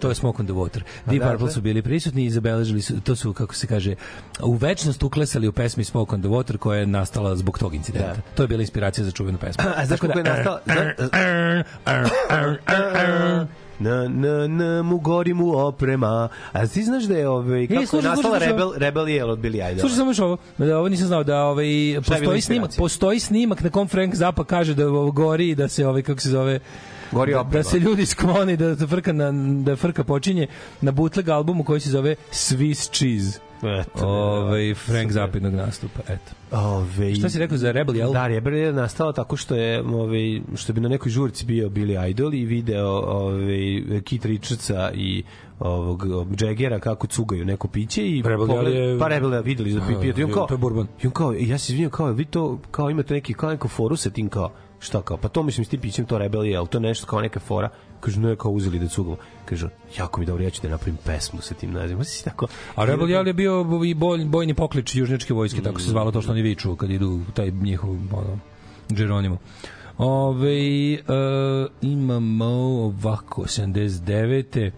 to 0.00 0.08
je 0.08 0.14
Smoke 0.14 0.42
on 0.42 0.46
the 0.46 0.52
Water. 0.54 0.80
Deep 1.06 1.22
da, 1.22 1.28
Purple 1.30 1.46
da. 1.46 1.52
su 1.52 1.60
bili 1.60 1.82
prisutni 1.82 2.24
i 2.24 2.30
zabeležili 2.30 2.82
su 2.82 3.00
to 3.00 3.16
su 3.16 3.32
kako 3.32 3.54
se 3.54 3.66
kaže 3.66 3.94
u 4.42 4.54
večnost 4.54 5.02
uklesali 5.02 5.48
u 5.48 5.52
pesmi 5.52 5.84
Smoke 5.84 6.14
on 6.14 6.20
the 6.22 6.28
Water 6.28 6.56
koja 6.56 6.78
je 6.78 6.86
nastala 6.86 7.36
zbog 7.36 7.58
tog 7.58 7.74
incidenta. 7.74 8.14
Da. 8.14 8.22
To 8.34 8.42
je 8.42 8.48
bila 8.48 8.60
inspiracija 8.60 9.04
za 9.04 9.10
čuvenu 9.10 9.38
pesmu. 9.38 9.64
A 9.76 9.86
znaš 9.86 10.00
Tako 10.00 10.06
kako 10.06 10.18
je 10.18 10.22
da- 10.22 10.36
nastala? 10.36 10.60
Na, 13.82 14.08
na, 14.08 14.46
na, 14.48 14.82
mu 14.82 14.98
gori 14.98 15.34
mu 15.34 15.58
oprema. 15.58 16.28
A 16.52 16.66
ti 16.66 16.82
znaš 16.82 17.04
da 17.04 17.16
je 17.16 17.28
ovaj, 17.28 17.66
kako 17.66 17.80
je 17.80 17.86
slušaj, 17.86 18.10
nastala 18.10 18.38
slušaj, 18.38 18.48
Rebel, 18.48 18.72
Rebel 18.76 19.04
Yell 19.04 19.30
od 19.30 19.38
Billy 19.38 19.70
Idol? 19.70 19.80
Slušaj 19.80 19.96
samo 19.96 20.10
još 20.10 20.18
ovo, 20.18 20.36
da 20.58 20.78
ovo 20.78 20.88
nisam 20.88 21.06
znao 21.06 21.24
da 21.24 21.42
ovaj 21.42 21.66
postoji 21.96 22.40
snimak, 22.40 22.70
postoji 22.78 23.20
snimak 23.20 23.62
na 23.62 23.70
kom 23.70 23.88
Frank 23.88 24.14
Zappa 24.14 24.44
kaže 24.44 24.74
da 24.74 24.88
ovo 24.88 25.10
gori 25.10 25.48
i 25.48 25.54
da 25.54 25.68
se 25.68 25.86
ovaj 25.86 26.02
kako 26.02 26.20
se 26.20 26.28
zove 26.30 26.60
Gori 27.12 27.32
da, 27.32 27.40
oprema. 27.40 27.62
da 27.62 27.68
se 27.68 27.78
ljudi 27.78 28.06
skloni 28.06 28.56
da 28.56 28.74
da 28.74 28.86
frka 28.86 29.12
na 29.12 29.32
da 29.64 29.76
frka 29.76 30.04
počinje 30.04 30.46
na 30.80 30.90
bootleg 30.90 31.28
albumu 31.28 31.64
koji 31.64 31.80
se 31.80 31.90
zove 31.90 32.14
Swiss 32.30 32.90
Cheese. 32.92 33.51
Eto, 33.64 34.06
Ove, 34.06 34.74
Frank 34.76 35.12
Zapidnog 35.12 35.54
nastupa, 35.54 36.00
eto. 36.04 36.32
Ove, 36.52 37.14
Šta 37.14 37.28
si 37.28 37.38
rekao 37.38 37.56
za 37.58 37.72
Rebel 37.72 37.94
Yell? 37.94 38.12
Da, 38.12 38.26
Rebel 38.26 38.54
je 38.54 38.72
nastao 38.72 39.12
tako 39.12 39.36
što 39.36 39.54
je 39.56 39.82
ove, 39.82 40.18
što 40.54 40.72
bi 40.72 40.80
na 40.80 40.88
nekoj 40.88 41.10
žurci 41.10 41.46
bio 41.46 41.68
Billy 41.68 42.08
Idol 42.08 42.34
i 42.34 42.44
video 42.44 42.88
ove, 42.90 43.56
Kit 44.00 44.24
Richardsa 44.24 44.90
i 44.94 45.22
ovog 45.60 46.06
Jaggera 46.40 46.78
kako 46.80 47.06
cugaju 47.06 47.44
neko 47.44 47.68
piće 47.68 48.08
i 48.08 48.22
Rebel 48.22 48.46
Yell 48.46 48.66
je- 48.68 48.98
pa 48.98 49.08
Rebel 49.08 49.32
je 49.32 49.42
videli 49.42 49.70
za 49.70 49.80
Da, 49.80 49.86
pipiju 49.86 50.14
i 50.18 50.24
on 50.24 50.30
kao 50.30 50.46
to 50.46 50.54
je 50.54 50.58
bourbon. 50.58 50.86
i 51.02 51.06
on 51.06 51.12
kao 51.12 51.32
ja 51.32 51.58
se 51.58 51.72
izvinjavam 51.72 51.90
kao 51.92 52.06
vi 52.08 52.24
to 52.24 52.58
kao 52.70 52.90
imate 52.90 53.14
neki 53.14 53.34
kao 53.34 53.50
neku 53.50 53.68
foru 53.68 53.96
sa 53.96 54.10
tim 54.10 54.28
kao 54.28 54.52
šta 54.82 55.02
kao 55.02 55.16
pa 55.16 55.28
to 55.28 55.42
mislim 55.42 55.64
s 55.64 55.68
tim 55.68 55.80
pićem 55.80 56.06
to 56.06 56.18
Rebel 56.18 56.46
je 56.46 56.66
to 56.70 56.78
je 56.78 56.82
nešto 56.82 57.06
kao 57.06 57.20
neka 57.20 57.40
fora? 57.40 57.68
Kaže 58.00 58.20
ne 58.20 58.36
kao 58.36 58.50
uzeli 58.50 58.78
da 58.78 58.88
cugamo. 58.88 59.16
Kaže 59.44 59.68
jako 59.98 60.20
mi 60.20 60.26
dobro 60.26 60.44
ja 60.44 60.50
ću 60.50 60.62
da 60.62 60.68
napravim 60.68 60.98
pesmu 61.04 61.40
sa 61.40 61.54
tim 61.54 61.72
nazivom. 61.72 62.04
Si 62.04 62.24
tako. 62.24 62.46
A 62.74 62.84
Rebel 62.84 63.06
Yell 63.06 63.26
je 63.26 63.32
bio 63.32 63.66
i 63.86 63.94
boj, 63.94 64.24
bojni 64.24 64.54
poklič 64.54 64.94
južnjačke 64.94 65.34
vojske, 65.34 65.62
tako 65.62 65.80
se 65.80 65.90
zvalo 65.90 66.10
to 66.10 66.22
što 66.22 66.32
oni 66.32 66.42
viču 66.42 66.76
kad 66.76 66.90
idu 66.90 67.20
taj 67.34 67.50
njihov 67.50 67.90
ono, 67.90 68.38
Geronimo. 68.88 69.38
Ove, 69.98 70.92
e, 70.92 70.98
imamo 71.82 72.44
ovako 72.44 73.42
79. 73.42 74.70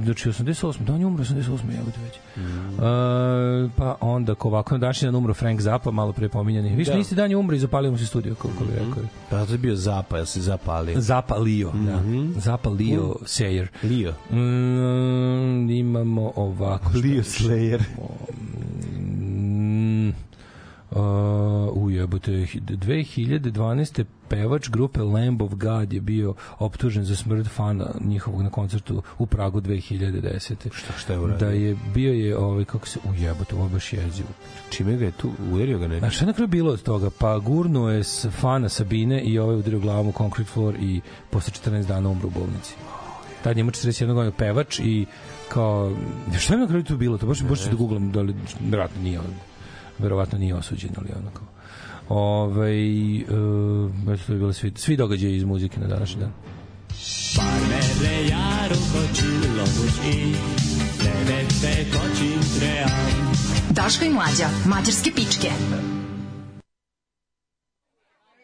znači 0.03 0.29
88. 0.29 0.53
Da 0.79 0.93
on 0.93 0.99
je 0.99 1.05
umro 1.05 1.21
88. 1.21 1.41
jebote 1.71 1.99
već. 2.01 2.13
Mhm. 2.37 2.73
E, 2.75 3.69
pa 3.77 3.95
onda 4.01 4.35
ko 4.35 4.47
ovako 4.47 4.73
na 4.73 4.79
današnji 4.79 5.05
dan 5.05 5.15
umro 5.15 5.33
Frank 5.33 5.61
Zappa, 5.61 5.91
malo 5.91 6.13
pre 6.13 6.29
pominjani. 6.29 6.69
Više 6.69 6.89
Da. 6.89 6.93
Mhm. 6.93 7.01
isti 7.01 7.15
dan 7.15 7.31
je 7.31 7.37
umro 7.37 7.55
i 7.55 7.59
zapalio 7.59 7.91
mu 7.91 7.97
se 7.97 8.05
studio, 8.05 8.35
kako 8.35 8.47
bi 8.59 8.71
rekao. 8.71 9.03
Pa 9.29 9.45
to 9.45 9.51
je 9.51 9.57
bio 9.57 9.75
Zapa, 9.75 10.17
jel 10.17 10.25
se 10.25 10.41
zapali? 10.41 10.93
Zapalio, 10.97 11.71
da. 11.75 12.01
Zapalio 12.37 13.15
Sayer. 13.21 13.67
Lio. 13.83 14.13
Mm, 14.31 15.69
imamo 15.71 16.31
ovako. 16.35 16.91
Lio? 16.95 17.23
Slayer. 17.23 17.81
Mm, 18.87 20.09
Uh, 20.95 21.01
ujebote, 21.73 22.31
2012. 22.31 24.03
pevač 24.29 24.69
grupe 24.69 25.01
Lamb 25.01 25.41
of 25.41 25.53
God 25.55 25.93
je 25.93 26.01
bio 26.01 26.33
optužen 26.59 27.03
za 27.03 27.15
smrt 27.15 27.47
fana 27.47 27.85
njihovog 28.01 28.41
na 28.41 28.49
koncertu 28.49 29.01
u 29.17 29.25
Pragu 29.25 29.61
2010. 29.61 30.53
Šta, 30.71 30.93
šta 30.97 31.13
je 31.13 31.19
uradio? 31.19 31.47
Da 31.47 31.53
je, 31.53 31.77
bio 31.93 32.13
je, 32.13 32.37
ovaj, 32.37 32.65
kako 32.65 32.87
se, 32.87 32.99
ujebote, 33.09 33.55
ovo 33.55 33.69
baš 33.69 33.93
jezivo. 33.93 34.29
Čime 34.69 34.97
ga 34.97 35.05
je 35.05 35.11
tu, 35.11 35.31
uverio 35.51 35.79
ga 35.79 35.87
neki? 35.87 36.05
A 36.05 36.09
šta 36.09 36.25
je 36.25 36.33
na 36.37 36.47
bilo 36.47 36.71
od 36.71 36.83
toga? 36.83 37.09
Pa 37.19 37.39
gurnuo 37.39 37.89
je 37.89 38.03
s 38.03 38.25
fana 38.39 38.69
Sabine 38.69 39.21
i 39.21 39.39
ovaj 39.39 39.55
udario 39.55 39.79
glavom 39.79 40.07
u 40.07 40.13
concrete 40.17 40.51
floor 40.51 40.75
i 40.75 41.01
posle 41.29 41.53
14 41.53 41.87
dana 41.87 42.09
umro 42.09 42.27
u 42.27 42.31
bolnici. 42.31 42.75
Tad 43.43 43.57
je 43.57 43.61
ima 43.61 43.71
41 43.71 44.13
godina 44.13 44.31
pevač 44.37 44.79
i 44.79 45.05
kao, 45.49 45.95
šta 46.39 46.53
je 46.53 46.59
na 46.59 46.67
kraju 46.67 46.83
tu 46.83 46.97
bilo? 46.97 47.17
To 47.17 47.27
baš, 47.27 47.43
baš 47.43 47.63
ću 47.63 47.69
da 47.69 47.75
googlam, 47.75 48.11
da 48.11 48.21
li, 48.21 48.35
verovatno 48.69 49.01
nije 49.01 49.19
on, 49.19 49.33
verovatno 49.99 50.37
nije 50.39 50.55
osuđen, 50.55 50.89
ali 50.97 51.09
ono 51.19 51.31
kao. 51.33 51.47
Ove, 52.09 52.71
uh, 53.29 54.13
eto, 54.13 54.23
to 54.27 54.33
je 54.33 54.39
bilo 54.39 54.53
svi, 54.53 54.71
svi 54.75 54.97
događaji 54.97 55.35
iz 55.35 55.43
muzike 55.43 55.79
na 55.79 55.87
današnji 55.87 56.19
dan. 56.19 56.31
Parmele 57.37 58.27
jaro 58.27 58.75
kočilo 58.75 59.65
bući, 59.65 60.35
Levete 61.05 61.85
kočim 61.91 62.39
tream. 62.59 62.89
Daško 63.69 64.05
i 64.05 64.09
mlađa, 64.09 64.49
mađarske 64.65 65.11
pičke. 65.15 65.51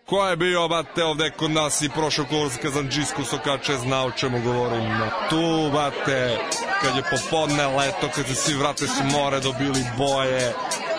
Ko 0.06 0.28
je 0.28 0.38
bio, 0.38 0.68
bate, 0.68 1.03
ovde 1.03 1.30
kod 1.30 1.52
nas 1.52 1.82
i 1.82 1.90
prošao 1.90 2.26
kurs 2.26 2.57
Kazanđisku 2.61 3.23
sokače, 3.23 3.78
zna 3.78 4.03
o 4.03 4.11
čemu 4.11 4.41
govorim. 4.41 4.91
Tu, 5.30 5.72
bate, 5.73 6.38
kad 6.82 6.95
je 6.95 7.03
popodne 7.11 7.68
leto, 7.68 8.10
kad 8.15 8.26
se 8.26 8.36
svi 8.36 8.53
vrate 8.53 8.88
su 8.88 9.03
more 9.11 9.40
dobili 9.40 9.84
boje, 9.98 10.53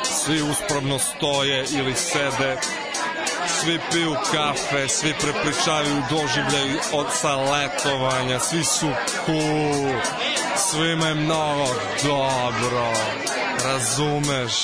svi 0.05 0.43
uspravno 0.43 0.99
stoje 0.99 1.65
ili 1.71 1.95
sede, 1.95 2.57
svi 3.61 3.81
piju 3.93 4.15
kafe, 4.33 4.89
svi 4.89 5.15
prepričavaju 5.21 6.03
doživljaj 6.11 6.79
od 6.93 7.07
sa 7.13 7.37
letovanja, 7.37 8.39
svi 8.39 8.65
su 8.65 8.89
cool, 9.27 10.01
svima 10.57 11.07
je 11.07 11.15
mnogo 11.15 11.67
dobro, 12.03 12.93
razumeš? 13.73 14.55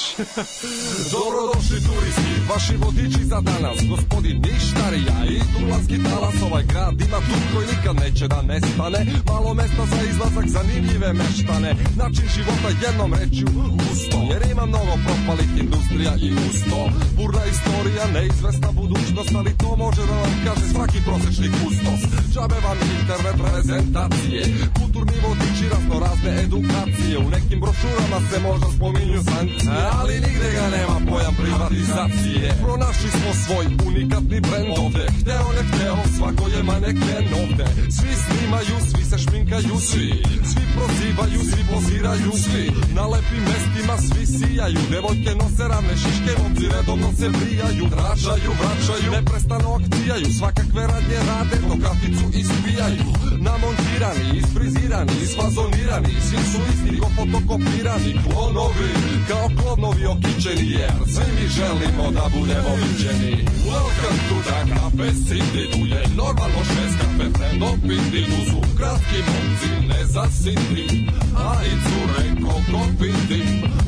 Dobrodošli 1.15 1.79
turisti, 1.87 2.33
vaši 2.51 2.75
vodiči 2.85 3.23
za 3.33 3.41
danas, 3.41 3.79
gospodin 3.93 4.37
Ništarija 4.47 5.19
i 5.33 5.37
Dulanski 5.53 5.97
talas, 6.07 6.37
ovaj 6.49 6.65
grad 6.73 7.01
ima 7.07 7.19
tu 7.27 7.37
koji 7.53 7.67
nikad 7.73 7.95
neće 8.03 8.29
da 8.29 8.41
nestane, 8.43 9.01
malo 9.31 9.55
mesta 9.55 9.85
za 9.93 10.01
izlazak, 10.11 10.47
zanimljive 10.57 11.13
meštane, 11.13 11.71
način 12.01 12.27
života 12.37 12.69
jednom 12.85 13.11
rečju 13.19 13.49
usto, 13.91 14.19
jer 14.33 14.43
ima 14.53 14.65
mnogo 14.67 14.95
propalih 15.07 15.51
industrija 15.65 16.13
i 16.27 16.29
usto, 16.47 16.79
burna 17.17 17.45
istorija, 17.55 18.05
neizvesna 18.15 18.71
budućnost, 18.81 19.33
ali 19.41 19.53
to 19.63 19.71
može 19.85 20.03
da 20.11 20.15
vam 20.23 20.35
kaže 20.45 20.67
svaki 20.75 20.99
prosečni 21.07 21.49
kustos, 21.59 22.01
džabe 22.33 22.59
vam 22.67 22.79
internet 23.01 23.37
prezentacije, 23.43 24.41
kulturni 24.79 25.17
vodiči, 25.27 25.65
raznorazne 25.75 26.31
edukacije, 26.45 27.15
u 27.27 27.29
nekim 27.35 27.59
brošurama 27.65 28.19
se 28.29 28.37
možda 28.49 28.67
spominju 28.99 29.23
sankcije, 29.23 29.73
ali 30.01 30.15
nigde 30.15 30.49
ga 30.57 30.67
nema 30.77 30.97
pojam 31.11 31.35
privatizacije. 31.43 32.55
Pronašli 32.63 33.11
smo 33.11 33.31
svoj 33.45 33.67
unikatni 33.89 34.41
brend 34.41 34.73
ovde, 34.85 35.05
hteo 35.21 35.49
ne 35.57 35.63
hteo, 35.69 35.97
svako 36.17 36.45
je 36.55 36.63
maneken 36.63 37.25
ovde. 37.43 37.67
Svi 37.97 38.13
snimaju, 38.25 38.77
svi 38.91 39.05
se 39.11 39.19
šminkaju, 39.19 39.75
svi, 39.91 40.09
svi 40.51 40.65
prozivaju, 40.77 41.41
svi 41.51 41.63
poziraju, 41.73 42.33
svi, 42.45 42.65
na 42.97 43.05
lepim 43.13 43.43
mestima 43.51 43.97
svi 44.07 44.27
sijaju, 44.27 44.81
devojke 44.91 45.33
nose 45.41 45.65
ravne 45.73 45.95
šiške, 46.03 46.33
momci 46.43 46.65
redovno 46.75 47.09
se 47.19 47.29
brijaju, 47.39 47.85
tražaju, 47.95 48.51
vraćaju, 48.61 49.09
neprestano 49.17 49.69
akcijaju, 49.79 50.27
svakakve 50.39 50.83
radnje 50.93 51.19
rade, 51.29 51.57
do 51.69 51.77
kaficu 51.85 52.27
ispijaju, 52.41 53.09
namontirani, 53.47 54.27
isfrizirani, 54.41 55.13
isfazonirani, 55.25 56.13
svi 56.27 56.41
su 56.51 56.61
isti 56.73 57.01
ko 57.01 57.09
fotokopirani, 57.17 58.13
klonovi, 58.25 58.88
Kao 59.29 59.49
klodnovi 59.59 60.07
okićeni 60.07 60.71
jer 60.71 60.93
Svi 61.15 61.27
mi 61.37 61.49
želimo 61.49 62.11
da 62.11 62.25
budemo 62.39 62.73
viđeni. 62.83 63.45
Welcome 63.71 64.19
to 64.29 64.37
the 64.49 64.59
cafe 64.75 65.09
city 65.29 65.63
Tu 65.73 65.87
je 65.87 66.03
normalno 66.17 66.61
šest 66.73 66.95
kafe 67.01 67.27
Frendo 67.39 67.71
piti 67.83 68.25
Tu 68.25 68.51
su 68.51 68.61
kratki 68.77 69.19
momci 69.29 69.87
ne 69.89 70.05
zasiti 70.07 71.07
A 71.37 71.55
i 71.65 71.71
cure 71.85 72.25
koliko 72.45 72.85
piti 72.99 73.43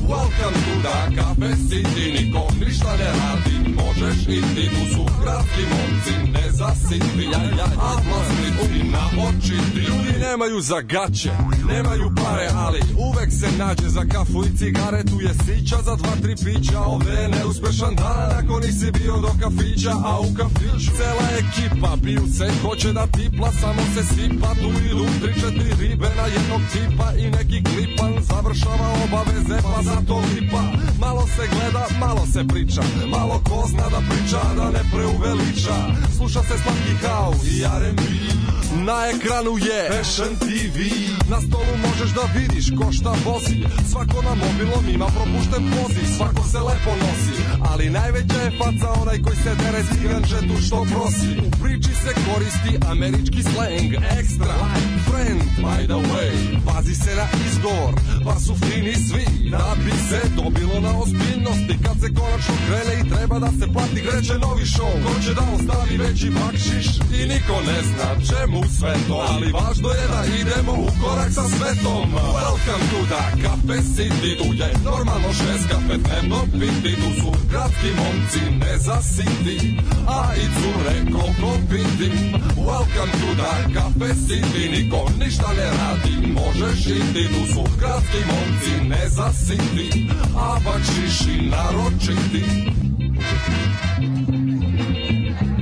Welcome 0.09 0.57
to 0.65 0.75
the 0.85 1.17
cafe 1.17 1.51
city 1.69 2.07
Niko 2.13 2.47
ništa 2.67 2.97
ne 2.97 3.05
radi. 3.05 3.75
Možeš 3.75 4.23
iti 4.23 4.69
Tu 4.71 4.95
su 4.95 5.05
kratki 5.23 5.63
momci 5.73 6.33
ne 6.33 6.51
zasiti 6.51 7.29
A 7.79 7.93
vlasnici 8.07 8.85
na 8.93 9.05
očiti 9.29 9.81
Ljudi 9.81 10.19
nemaju 10.21 10.61
za 10.61 10.81
gaće 10.81 11.31
Nemaju 11.69 12.13
pare 12.17 12.49
ali 12.55 12.81
uvek 12.99 13.33
se 13.33 13.47
nađe 13.59 13.89
za 13.89 14.05
kafu 14.13 14.45
i 14.45 14.59
cigaretu 14.91 15.21
je 15.21 15.35
sića 15.45 15.77
za 15.85 15.97
dva 15.97 16.17
tri 16.23 16.35
pića. 16.37 16.81
Ovde 16.81 17.13
je 17.13 17.29
neuspešan 17.29 17.95
dan 17.95 18.31
ako 18.39 18.61
nisi 18.61 18.91
bio 18.91 19.17
do 19.17 19.33
kafića 19.43 19.93
A 20.05 20.21
u 20.21 20.35
kafiću 20.35 20.91
cela 20.97 21.27
ekipa. 21.41 21.97
Biju 22.03 22.27
se 22.39 22.51
hoće 22.63 22.93
da 22.93 23.07
tipla 23.07 23.53
Samo 23.61 23.83
se 23.95 24.03
sipa. 24.15 24.55
Tu 24.55 24.69
idu 24.87 25.07
tri 25.23 25.35
četiri 25.41 25.71
ribe 25.81 26.09
na 26.17 26.27
jednog 26.35 26.61
tipa 26.73 27.13
I 27.19 27.31
neki 27.31 27.65
klipan 27.65 28.13
završava 28.21 28.89
obaveze 29.05 29.59
pa 29.63 29.83
zato 29.83 30.23
lipa. 30.35 30.63
Malo 31.01 31.27
se 31.37 31.45
gleda, 31.53 31.85
malo 32.01 32.27
se 32.33 32.45
priča 32.49 32.83
Malo 33.09 33.41
ko 33.49 33.65
zna 33.71 33.89
da 33.95 34.01
priča 34.11 34.41
da 34.57 34.71
ne 34.71 34.83
preuveliča. 34.93 35.77
Sluša 36.17 36.43
se 36.43 36.55
slatki 36.63 36.95
kao 37.03 37.35
i 37.45 37.63
R&B 37.63 38.03
Na 38.87 38.99
ekranu 39.15 39.59
je 39.59 39.81
Fashion 39.91 40.37
TV 40.37 40.79
Na 41.31 41.41
stolu 41.41 41.75
možeš 41.87 42.11
da 42.15 42.25
vidiš 42.37 42.67
ko 42.79 42.93
šta 42.93 43.13
vozi. 43.25 43.57
Svako 43.91 44.23
na 44.23 44.35
mobilom 44.81 44.95
ima 44.95 45.07
propušten 45.07 45.63
poziv 45.77 46.07
Svako 46.17 46.49
se 46.49 46.59
lepo 46.59 46.91
nosi. 47.03 47.43
Ali 47.71 47.91
najveća 47.91 48.39
je 48.45 48.51
faca 48.59 49.01
onaj 49.03 49.19
koji 49.23 49.37
se 49.37 49.55
dere 49.55 49.83
s 49.83 50.03
grančetu 50.03 50.63
što 50.67 50.87
prosi. 50.93 51.31
U 51.47 51.51
priči 51.63 51.95
se 52.03 52.13
koristi 52.27 52.73
američki 52.93 53.43
slang 53.43 53.91
Extra, 54.19 54.53
like, 54.65 54.97
friend, 55.09 55.43
by 55.65 55.81
the 55.93 56.01
way. 56.11 56.35
Pazi 56.67 56.95
se 56.95 57.15
na 57.21 57.27
izgovor, 57.49 57.95
pa 58.25 58.41
su 58.41 58.55
fini 58.55 58.95
svi. 58.95 59.51
Da 59.51 59.75
bi 59.85 59.93
se 60.09 60.21
dobilo 60.37 60.81
na 60.81 60.93
ozbiljnosti 61.03 61.75
Kad 61.85 61.97
se 62.01 62.09
konačno 62.19 62.55
krene 62.67 62.95
i 63.01 63.09
treba 63.13 63.39
da 63.39 63.51
se 63.59 63.67
plati 63.73 64.01
Kreće 64.07 64.35
novi 64.45 64.65
show, 64.75 64.93
ko 65.05 65.23
će 65.25 65.35
da 65.35 65.45
ostavi 65.55 65.97
veći 66.03 66.31
bakšiš 66.31 66.87
I 67.19 67.21
niko 67.33 67.57
ne 67.69 67.79
zna 67.89 68.09
čemu 68.29 68.61
sve 68.79 68.95
to. 69.09 69.17
Ali 69.31 69.53
važno 69.53 69.89
je 69.99 70.07
da 70.15 70.23
idemo 70.41 70.73
u 70.73 70.89
korak 71.03 71.31
sa 71.33 71.45
svetom. 71.55 72.07
Welcome 72.41 72.85
to 72.93 73.01
the 73.13 73.23
cafe 73.43 73.79
city 73.95 74.31
Tu 74.39 74.49
je 74.55 74.70
normalno 74.85 75.33
šest 75.33 75.69
kafe 75.71 75.97
dnevno 76.05 76.41
piti 76.53 76.95
Tu 77.01 77.21
su 77.21 77.33
kratki 77.51 77.91
momci 78.01 78.41
ne 78.61 78.79
zasiti 78.79 79.77
A 80.09 80.35
i 80.37 80.47
cure 80.57 80.97
koliko 81.13 81.53
piti. 81.71 82.11
Welcome 82.57 83.13
to 83.21 83.29
the 83.41 83.75
cafe 83.75 84.15
city 84.27 84.71
Niko 84.73 85.11
ništa 85.19 85.49
ne 85.59 85.65
radi 85.65 86.33
Možeš 86.33 86.87
iti 86.87 87.29
Tu 87.29 87.53
su 87.53 87.65
kratki 87.79 88.21
momci 88.31 88.89
ne 88.89 89.09
zasiti 89.09 90.09
A 90.37 90.59
bakšiši 90.65 91.51
naročiti. 91.51 92.45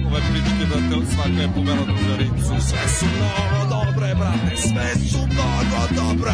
Ove 0.06 0.20
pičke 0.32 0.64
da 0.70 0.76
te 0.88 1.06
svaka 1.14 1.40
je 1.42 1.48
pomela 1.54 1.84
drugaricu 1.84 2.68
Sve 2.68 2.88
su 2.98 3.06
mnogo 3.16 3.60
dobre, 3.70 4.14
brate, 4.14 4.56
sve 4.56 5.08
su 5.10 5.18
mnogo 5.18 5.80
dobre 5.96 6.32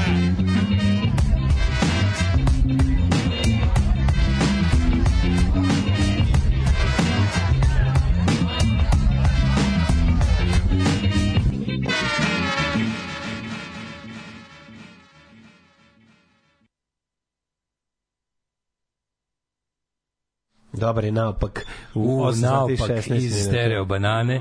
Dobar 20.84 21.04
je 21.04 21.12
naopak. 21.12 21.66
U, 21.94 22.00
U, 22.00 22.24
8 22.24 22.32
sati 22.32 22.72
i 22.72 22.76
naopak 22.76 22.90
16 22.90 23.16
iz 23.16 23.44
stereo 23.44 23.84
banane, 23.84 24.40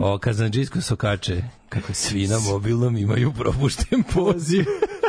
o 0.00 0.18
kazanđijsko 0.18 0.80
sokače, 0.80 1.42
kako 1.68 1.92
svi 1.92 2.26
na 2.26 2.38
mobilnom 2.38 2.96
imaju 2.96 3.32
propušten 3.32 4.02
poziv. 4.14 4.64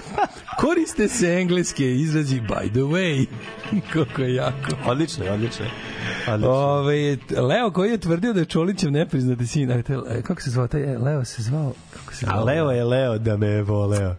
Koriste 0.62 1.08
se 1.08 1.28
engleske 1.28 1.96
izrazi 1.96 2.42
by 2.42 2.70
the 2.70 2.80
way. 2.80 3.26
Kako 3.94 4.22
je 4.22 4.36
jako. 4.36 4.72
Odlično, 4.86 5.26
odlično. 5.34 5.66
Odlično. 6.28 6.52
Ove, 6.52 7.18
Leo 7.38 7.72
koji 7.72 7.92
je 7.92 7.98
tvrdio 7.98 8.34
da 8.34 8.40
je 8.40 8.46
Čolićev 8.46 8.92
nepriznati 8.92 9.48
sin, 9.48 9.84
kako 10.24 10.42
se 10.42 10.50
zvao 10.50 10.68
taj 10.68 10.94
e, 10.94 10.98
Leo 10.98 11.26
se 11.26 11.42
zvao, 11.42 11.74
kako 11.94 12.14
se 12.14 12.26
zvao? 12.26 12.40
A 12.40 12.44
Leo 12.44 12.72
je 12.72 12.84
Leo 12.84 13.18
da 13.18 13.38
me 13.38 13.48
je 13.48 13.64
voleo. 13.64 14.16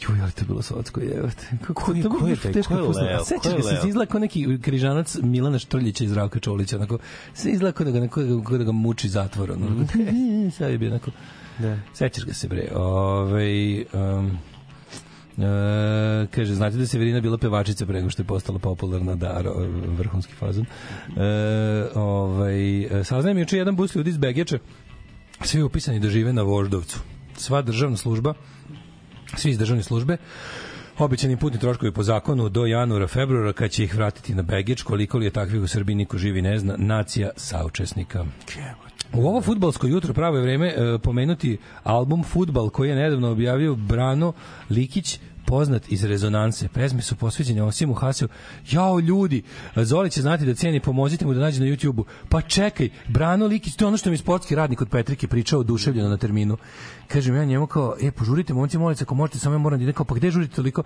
Juj, 0.00 0.20
ali 0.22 0.32
to 0.32 0.40
je 0.40 0.46
bilo 0.46 0.62
slatko, 0.62 1.00
jevate. 1.02 1.46
Kako 1.60 1.74
Ko 1.76 1.92
je- 1.92 2.02
to 2.02 2.10
ko 2.10 2.26
je 2.26 2.36
taj- 2.36 2.52
teško 2.52 2.74
ko 2.74 2.98
je. 2.98 3.04
Leo? 3.04 3.24
Sećaš 3.24 3.52
Ko 3.52 3.68
je 3.88 3.92
se 3.92 4.06
kao 4.06 4.20
neki 4.20 4.58
križanac 4.58 5.16
Milana 5.16 5.58
Štrljića 5.58 6.04
iz 6.04 6.10
Zdravka 6.10 6.38
Čolića, 6.38 6.76
onako, 6.76 6.98
se 7.34 7.50
izgleda 7.50 7.72
kao 7.72 7.84
da 7.84 7.90
ga, 7.90 8.00
neko, 8.00 8.22
da 8.50 8.64
ga 8.64 8.72
muči 8.72 9.08
zatvor, 9.08 9.50
ono, 9.50 9.86
sad 10.58 10.70
je 10.70 10.78
bio 10.78 10.90
onako, 10.90 11.10
Da. 11.58 11.78
sećaš 11.94 12.24
ga 12.24 12.32
se 12.34 12.48
bre, 12.48 12.68
ovaj, 12.74 13.80
um, 13.82 14.38
E, 15.38 15.42
kaže, 16.26 16.54
znate 16.54 16.76
da 16.76 16.82
je 16.82 16.86
Severina 16.86 17.20
bila 17.20 17.38
pevačica 17.38 17.86
pre 17.86 17.94
nego 17.94 18.10
što 18.10 18.22
je 18.22 18.26
postala 18.26 18.58
popularna 18.58 19.14
da, 19.14 19.42
ro- 19.42 19.66
vrhunski 19.88 20.32
fazon. 20.34 20.64
E, 20.64 21.20
ovaj, 21.94 22.80
e, 23.00 23.04
saznajem 23.04 23.38
juče 23.38 23.58
jedan 23.58 23.76
bus 23.76 23.94
ljudi 23.94 24.10
iz 24.10 24.16
Begeča, 24.16 24.58
svi 25.40 25.62
upisani 25.62 26.00
da 26.00 26.08
žive 26.08 26.32
na 26.32 26.42
Voždovcu. 26.42 26.98
Sva 27.36 27.62
državna 27.62 27.96
služba, 27.96 28.34
svi 29.36 29.50
iz 29.50 29.58
državne 29.58 29.82
službe, 29.82 30.16
običani 30.98 31.36
putni 31.36 31.60
troškovi 31.60 31.92
po 31.92 32.02
zakonu 32.02 32.48
do 32.48 32.66
januara, 32.66 33.06
februara, 33.06 33.52
kad 33.52 33.70
će 33.70 33.84
ih 33.84 33.94
vratiti 33.94 34.34
na 34.34 34.42
Begeč, 34.42 34.82
koliko 34.82 35.18
li 35.18 35.24
je 35.24 35.30
takvih 35.30 35.62
u 35.62 35.66
Srbiji 35.66 35.96
niko 35.96 36.18
živi 36.18 36.42
ne 36.42 36.58
zna, 36.58 36.74
nacija 36.78 37.30
saučesnika. 37.36 38.24
U 39.12 39.26
ovo 39.26 39.40
futbalsko 39.40 39.86
jutro 39.86 40.14
pravo 40.14 40.36
je 40.36 40.42
vreme 40.42 40.66
e, 40.66 40.98
pomenuti 40.98 41.58
album 41.84 42.24
Futbal 42.24 42.70
koji 42.70 42.88
je 42.88 42.96
nedavno 42.96 43.30
objavio 43.30 43.74
Brano 43.74 44.32
Likić 44.70 45.20
poznat 45.46 45.92
iz 45.92 46.04
rezonanse. 46.04 46.68
Pesme 46.68 47.02
su 47.02 47.16
posveđene 47.16 47.62
Osimu 47.62 47.94
Haseu. 47.94 48.28
Jao 48.70 49.00
ljudi, 49.00 49.42
Zoli 49.76 50.10
će 50.10 50.22
znati 50.22 50.46
da 50.46 50.54
ceni, 50.54 50.80
pomozite 50.80 51.26
mu 51.26 51.34
da 51.34 51.40
nađe 51.40 51.60
na 51.60 51.66
YouTubeu. 51.66 52.04
Pa 52.28 52.40
čekaj, 52.40 52.88
Brano 53.08 53.46
Likić, 53.46 53.76
to 53.76 53.84
je 53.84 53.88
ono 53.88 53.96
što 53.96 54.10
mi 54.10 54.16
sportski 54.16 54.54
radnik 54.54 54.82
od 54.82 54.88
Petrike 54.88 55.28
pričao 55.28 55.60
oduševljeno 55.60 56.08
na 56.08 56.16
terminu. 56.16 56.56
Kažem 57.08 57.36
ja 57.36 57.44
njemu 57.44 57.66
kao, 57.66 57.96
e, 58.02 58.10
požurite, 58.10 58.54
momci, 58.54 58.78
molite, 58.78 59.04
ako 59.04 59.14
možete, 59.14 59.38
samo 59.38 59.54
ja 59.54 59.58
moram 59.58 59.78
da 59.78 59.82
idem, 59.82 59.94
kao, 59.94 60.04
pa 60.04 60.14
gde 60.14 60.30
žurite 60.30 60.54
toliko? 60.54 60.82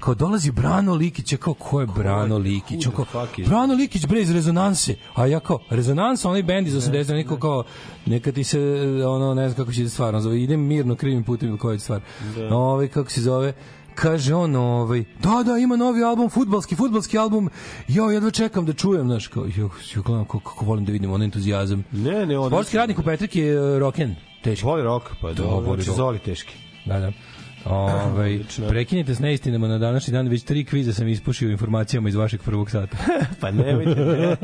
Kao, 0.00 0.14
dolazi 0.14 0.50
Brano 0.50 0.94
Likić, 0.94 1.32
ja 1.32 1.38
kao, 1.38 1.54
ko 1.54 1.80
je 1.80 1.86
Brano 1.86 2.38
Likić? 2.38 2.86
Kao, 2.96 3.26
Brano 3.46 3.74
Likić 3.74 4.06
bre 4.06 4.22
iz 4.22 4.30
rezonanse. 4.30 4.94
A 5.14 5.26
ja 5.26 5.40
kao 5.40 5.58
rezonansa, 5.70 6.28
onaj 6.28 6.42
bend 6.42 6.66
iz 6.66 6.74
80 6.74 7.12
neko 7.12 7.36
kao 7.36 7.64
neka 8.06 8.32
ti 8.32 8.44
se 8.44 8.60
ono 9.06 9.34
ne 9.34 9.48
znam 9.48 9.56
kako 9.56 9.72
će 9.72 9.84
se 9.84 9.90
stvarno 9.90 10.20
zove. 10.20 10.42
Idem 10.42 10.60
mirno 10.60 10.94
krivim 10.94 11.24
putem 11.24 11.48
ili 11.48 11.58
koja 11.58 11.72
je 11.72 11.78
stvar. 11.78 12.00
Da. 12.36 12.56
Ovaj 12.56 12.88
kako 12.88 13.10
se 13.10 13.20
zove 13.20 13.52
kaže 14.00 14.34
on 14.34 14.56
ovaj 14.56 15.04
da 15.22 15.42
da 15.42 15.58
ima 15.58 15.76
novi 15.76 16.02
album 16.02 16.30
fudbalski 16.30 16.76
fudbalski 16.76 17.18
album 17.18 17.50
jo 17.88 18.04
jedva 18.10 18.30
čekam 18.30 18.66
da 18.66 18.72
čujem 18.72 19.06
znaš 19.06 19.26
kao 19.26 19.44
jo 19.56 19.70
jo 19.94 20.02
gledam 20.02 20.24
kako, 20.24 20.40
kako 20.40 20.64
volim 20.64 20.84
da 20.84 20.92
vidim 20.92 21.10
onaj 21.12 21.24
entuzijazam 21.24 21.84
Ne, 21.92 22.10
ne, 22.26 22.38
odlično. 22.38 22.48
sportski 22.48 22.76
radnik 22.76 22.98
u 22.98 23.02
Petrik 23.02 23.36
je 23.36 23.60
uh, 23.60 23.78
roken 23.78 24.14
teški 24.44 24.66
Voli 24.66 24.82
rock, 24.82 25.06
pa 25.20 25.28
Da, 25.28 25.34
dobro, 25.34 25.66
voli 25.66 25.82
znači. 25.82 25.96
Zoli 25.96 26.18
teški. 26.18 26.54
da 26.86 26.98
da 27.00 27.12
Ovaj 27.68 28.40
prekinite 28.68 29.14
s 29.14 29.18
neistinama 29.18 29.68
na 29.68 29.78
današnji 29.78 30.12
dan, 30.12 30.28
već 30.28 30.42
tri 30.42 30.64
kviza 30.64 30.92
sam 30.92 31.08
ispušio 31.08 31.50
informacijama 31.50 32.08
iz 32.08 32.14
vašeg 32.14 32.42
prvog 32.42 32.70
sata. 32.70 32.96
Pa 33.40 33.50
nemojte, 33.50 33.94
ne, 33.94 34.36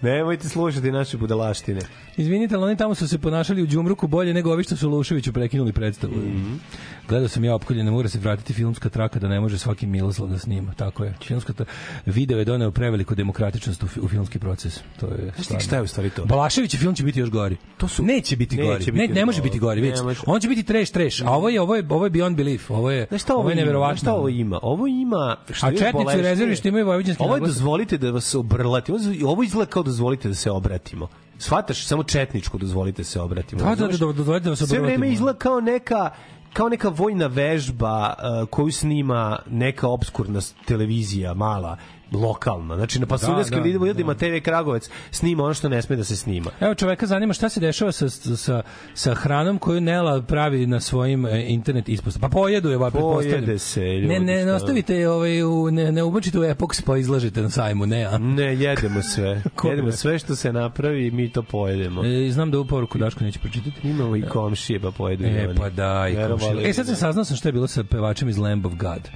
nemojte 0.00 0.48
slušati 0.48 0.90
naše 0.92 1.16
budalaštine. 1.16 1.80
Izvinite, 2.16 2.54
ali 2.54 2.64
oni 2.64 2.76
tamo 2.76 2.94
su 2.94 3.08
se 3.08 3.18
ponašali 3.18 3.62
u 3.62 3.66
Đumruku 3.66 4.06
bolje 4.06 4.34
nego 4.34 4.52
ovi 4.52 4.64
što 4.64 4.76
su 4.76 4.90
Luševiću 4.90 5.32
prekinuli 5.32 5.72
predstavu. 5.72 6.14
Mm 6.14 6.60
Gledao 7.08 7.28
sam 7.28 7.44
ja 7.44 7.54
opkoljene, 7.54 7.90
mora 7.90 8.08
se 8.08 8.18
vratiti 8.18 8.52
filmska 8.52 8.88
traka 8.88 9.18
da 9.18 9.28
ne 9.28 9.40
može 9.40 9.58
svaki 9.58 9.86
Miloslav 9.86 10.28
da 10.28 10.38
snima. 10.38 10.74
Tako 10.74 11.04
je. 11.04 11.14
Filmska 11.24 11.52
tra... 11.52 11.66
Video 12.06 12.38
je 12.38 12.44
doneo 12.44 12.70
preveliku 12.70 13.14
demokratičnost 13.14 13.82
u, 13.82 13.86
u 14.02 14.08
filmski 14.08 14.38
proces. 14.38 14.80
To 15.00 15.06
je 15.06 15.32
stvarno. 15.38 15.60
šta 15.60 15.76
je 15.76 15.82
u 15.82 15.86
stvari 15.86 16.10
to? 16.10 16.24
Balašević 16.24 16.76
film 16.76 16.94
će 16.94 17.04
biti 17.04 17.20
još 17.20 17.30
gori. 17.30 17.56
To 17.76 17.88
su 17.88 18.02
neće 18.02 18.36
biti 18.36 18.56
Neće 18.56 18.68
gori. 18.68 18.92
biti 18.92 19.08
ne, 19.08 19.14
ne 19.14 19.26
može 19.26 19.42
biti 19.42 19.58
gori, 19.58 19.92
može. 20.04 20.20
On 20.26 20.40
će 20.40 20.48
biti 20.48 20.62
trash 20.62 20.92
trash, 20.92 21.22
a 21.26 21.30
ovo 21.30 21.48
je 21.48 21.60
ovo 21.60 21.76
je 21.76 21.86
ovo 21.88 22.06
je 22.06 22.10
beyond 22.10 22.36
belief. 22.36 22.65
Ovo 22.68 22.90
je 22.90 23.06
Znaš 23.08 23.22
šta 23.22 23.32
ovo, 23.32 23.40
ovo 23.40 23.50
je 23.50 23.56
neverovatno. 23.56 23.96
Šta 23.96 24.14
ovo 24.14 24.28
ima? 24.28 24.58
Ovo 24.62 24.86
ima... 24.86 25.36
Što 25.50 25.66
A 25.66 25.70
četnici 25.70 25.96
u 25.96 26.00
bolesnije- 26.00 26.22
rezervi 26.22 26.56
što 26.56 26.68
imaju 26.68 26.86
vojvođanski 26.86 27.24
Ovo 27.24 27.34
je 27.34 27.40
dozvolite 27.40 27.98
da 27.98 28.10
vas 28.10 28.34
obrlati. 28.34 28.92
Ovo, 29.24 29.42
izgleda 29.42 29.70
kao 29.70 29.82
dozvolite 29.82 30.28
da 30.28 30.34
se 30.34 30.50
obratimo. 30.50 31.08
Shvataš, 31.38 31.86
samo 31.86 32.02
četničko 32.02 32.58
dozvolite 32.58 33.02
da 33.02 33.04
se 33.04 33.20
obratimo. 33.20 33.62
Da, 33.62 33.74
da, 33.74 33.86
da, 33.86 33.92
da, 33.92 34.12
dozvolite 34.12 34.44
da 34.44 34.50
vas 34.50 34.58
Sve 34.58 34.66
vreme 34.66 34.84
obratimo. 34.84 35.04
izgleda 35.12 35.38
kao 35.38 35.60
neka 35.60 36.10
kao 36.52 36.68
neka 36.68 36.88
vojna 36.88 37.26
vežba 37.26 38.14
uh, 38.42 38.48
koju 38.48 38.72
snima 38.72 39.38
neka 39.50 39.88
obskurna 39.88 40.40
televizija 40.64 41.34
mala 41.34 41.76
lokalna. 42.12 42.76
Znači 42.76 43.00
na 43.00 43.06
Pasuljanskim 43.06 43.58
Da, 43.58 43.64
da, 43.64 43.78
da, 43.78 43.86
ljudima 43.86 44.14
TV 44.14 44.36
Kragovec 44.42 44.90
snima 45.10 45.44
ono 45.44 45.54
što 45.54 45.68
ne 45.68 45.82
sme 45.82 45.96
da 45.96 46.04
se 46.04 46.16
snima. 46.16 46.50
Evo 46.60 46.74
čoveka 46.74 47.06
zanima 47.06 47.32
šta 47.32 47.48
se 47.48 47.60
dešava 47.60 47.92
sa, 47.92 48.08
sa, 48.10 48.62
sa 48.94 49.14
hranom 49.14 49.58
koju 49.58 49.80
Nela 49.80 50.22
pravi 50.22 50.66
na 50.66 50.80
svojim 50.80 51.26
e, 51.26 51.44
internet 51.48 51.88
ispostavama. 51.88 52.28
Pa 52.28 52.32
pojedu 52.32 52.70
je, 52.70 52.76
ovaj. 52.76 52.90
Pojede 52.90 53.58
se, 53.58 53.80
ljudi, 53.80 54.06
Ne, 54.06 54.20
ne, 54.20 54.44
ne 54.44 54.52
ostavite 54.52 54.94
je, 54.94 55.10
ovaj, 55.10 55.42
u, 55.42 55.70
ne, 55.70 55.92
ne 55.92 56.02
ubačite 56.02 56.38
u 56.38 56.42
Epox 56.42 56.82
pa 56.86 56.96
izlažete 56.96 57.42
na 57.42 57.50
sajmu, 57.50 57.86
ne, 57.86 58.04
a? 58.04 58.18
Ne, 58.18 58.54
jedemo 58.54 59.02
sve. 59.02 59.42
Jedemo 59.70 59.92
sve 59.92 60.18
što 60.18 60.36
se 60.36 60.52
napravi 60.52 61.06
i 61.06 61.10
mi 61.10 61.32
to 61.32 61.42
pojedemo. 61.42 62.04
E, 62.04 62.30
znam 62.30 62.50
da 62.50 62.58
ovu 62.58 62.66
poruku 62.66 62.98
Daško 62.98 63.24
neće 63.24 63.38
pročitati. 63.38 63.88
Imamo 63.88 64.16
i 64.16 64.22
komšije 64.22 64.80
pa 64.80 64.90
pojedu 64.90 65.24
E, 65.24 65.54
pa 65.56 65.70
da, 65.70 66.08
i 66.08 66.28
komšije. 66.28 66.70
E, 66.70 66.72
sad 66.72 66.86
sam 66.86 66.96
saznao 66.96 67.24
sam 67.24 67.36
šta 67.36 67.48
je 67.48 67.52
bilo 67.52 67.66
sa 67.66 67.84
pevačem 67.84 68.28
iz 68.28 68.38
Lamb 68.38 68.66
of 68.66 68.72
God. 68.74 69.10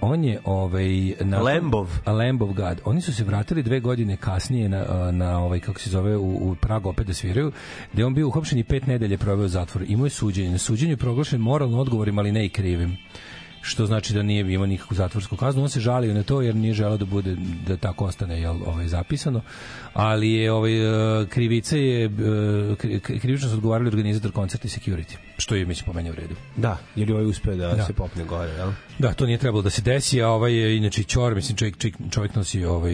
On 0.00 0.24
je 0.24 0.40
ovaj 0.44 1.14
na 1.20 1.38
Lamb 2.06 2.42
of 2.42 2.54
God. 2.54 2.80
Oni 2.84 3.00
su 3.00 3.14
se 3.14 3.24
vratili 3.24 3.62
dve 3.62 3.80
godine 3.80 4.16
kasnije 4.16 4.68
na, 4.68 5.10
na 5.12 5.38
ovaj 5.38 5.60
kako 5.60 5.80
se 5.80 5.90
zove 5.90 6.16
u, 6.16 6.50
u 6.50 6.54
Pragu 6.60 6.88
opet 6.88 7.06
da 7.06 7.14
sviraju, 7.14 7.52
gde 7.92 8.04
on 8.04 8.14
bio 8.14 8.28
uhapšen 8.28 8.58
i 8.58 8.64
pet 8.64 8.86
nedelje 8.86 9.18
proveo 9.18 9.44
u 9.44 9.48
zatvoru. 9.48 9.86
Imao 9.88 10.06
je 10.06 10.10
suđenje. 10.10 10.50
Na 10.50 10.58
suđenju 10.58 10.92
je 10.92 10.96
proglašen 10.96 11.40
moralno 11.40 11.80
odgovorim, 11.80 12.18
ali 12.18 12.32
ne 12.32 12.46
i 12.46 12.48
krivim 12.48 12.96
što 13.64 13.86
znači 13.86 14.14
da 14.14 14.22
nije 14.22 14.52
imao 14.52 14.66
nikakvu 14.66 14.94
zatvorsku 14.94 15.36
kaznu. 15.36 15.62
On 15.62 15.68
se 15.68 15.80
žalio 15.80 16.14
na 16.14 16.22
to 16.22 16.42
jer 16.42 16.54
nije 16.54 16.74
želeo 16.74 16.96
da 16.96 17.04
bude 17.04 17.36
da 17.66 17.76
tako 17.76 18.04
ostane 18.04 18.40
jel, 18.40 18.56
ovaj 18.66 18.88
zapisano. 18.88 19.40
Ali 19.92 20.30
je 20.32 20.52
ovaj 20.52 20.72
e, 21.22 21.26
krivica 21.26 21.76
je 21.76 22.04
e, 22.04 22.08
kri- 22.08 23.20
krivično 23.20 23.48
su 23.48 23.54
odgovarali 23.54 23.88
organizator 23.88 24.32
koncerta 24.32 24.66
i 24.66 24.70
security, 24.70 25.16
što 25.38 25.54
je 25.54 25.66
mislim 25.66 25.86
po 25.86 25.92
meni 25.92 26.10
u 26.10 26.14
redu. 26.14 26.34
Da, 26.56 26.78
jer 26.96 27.08
je 27.08 27.14
ovaj 27.14 27.26
uspeo 27.26 27.56
da, 27.56 27.74
Da. 27.74 27.84
se 27.84 27.92
popne 27.92 28.24
gore, 28.24 28.50
jel? 28.50 28.72
Da, 28.98 29.12
to 29.12 29.26
nije 29.26 29.38
trebalo 29.38 29.62
da 29.62 29.70
se 29.70 29.82
desi, 29.82 30.22
a 30.22 30.28
ovaj 30.28 30.54
je 30.54 30.76
inače 30.76 31.02
čor, 31.02 31.34
mislim 31.34 31.56
čovjek, 31.56 31.76
čovjek, 31.78 31.96
čovjek 32.10 32.34
nosi 32.34 32.64
ovaj 32.64 32.92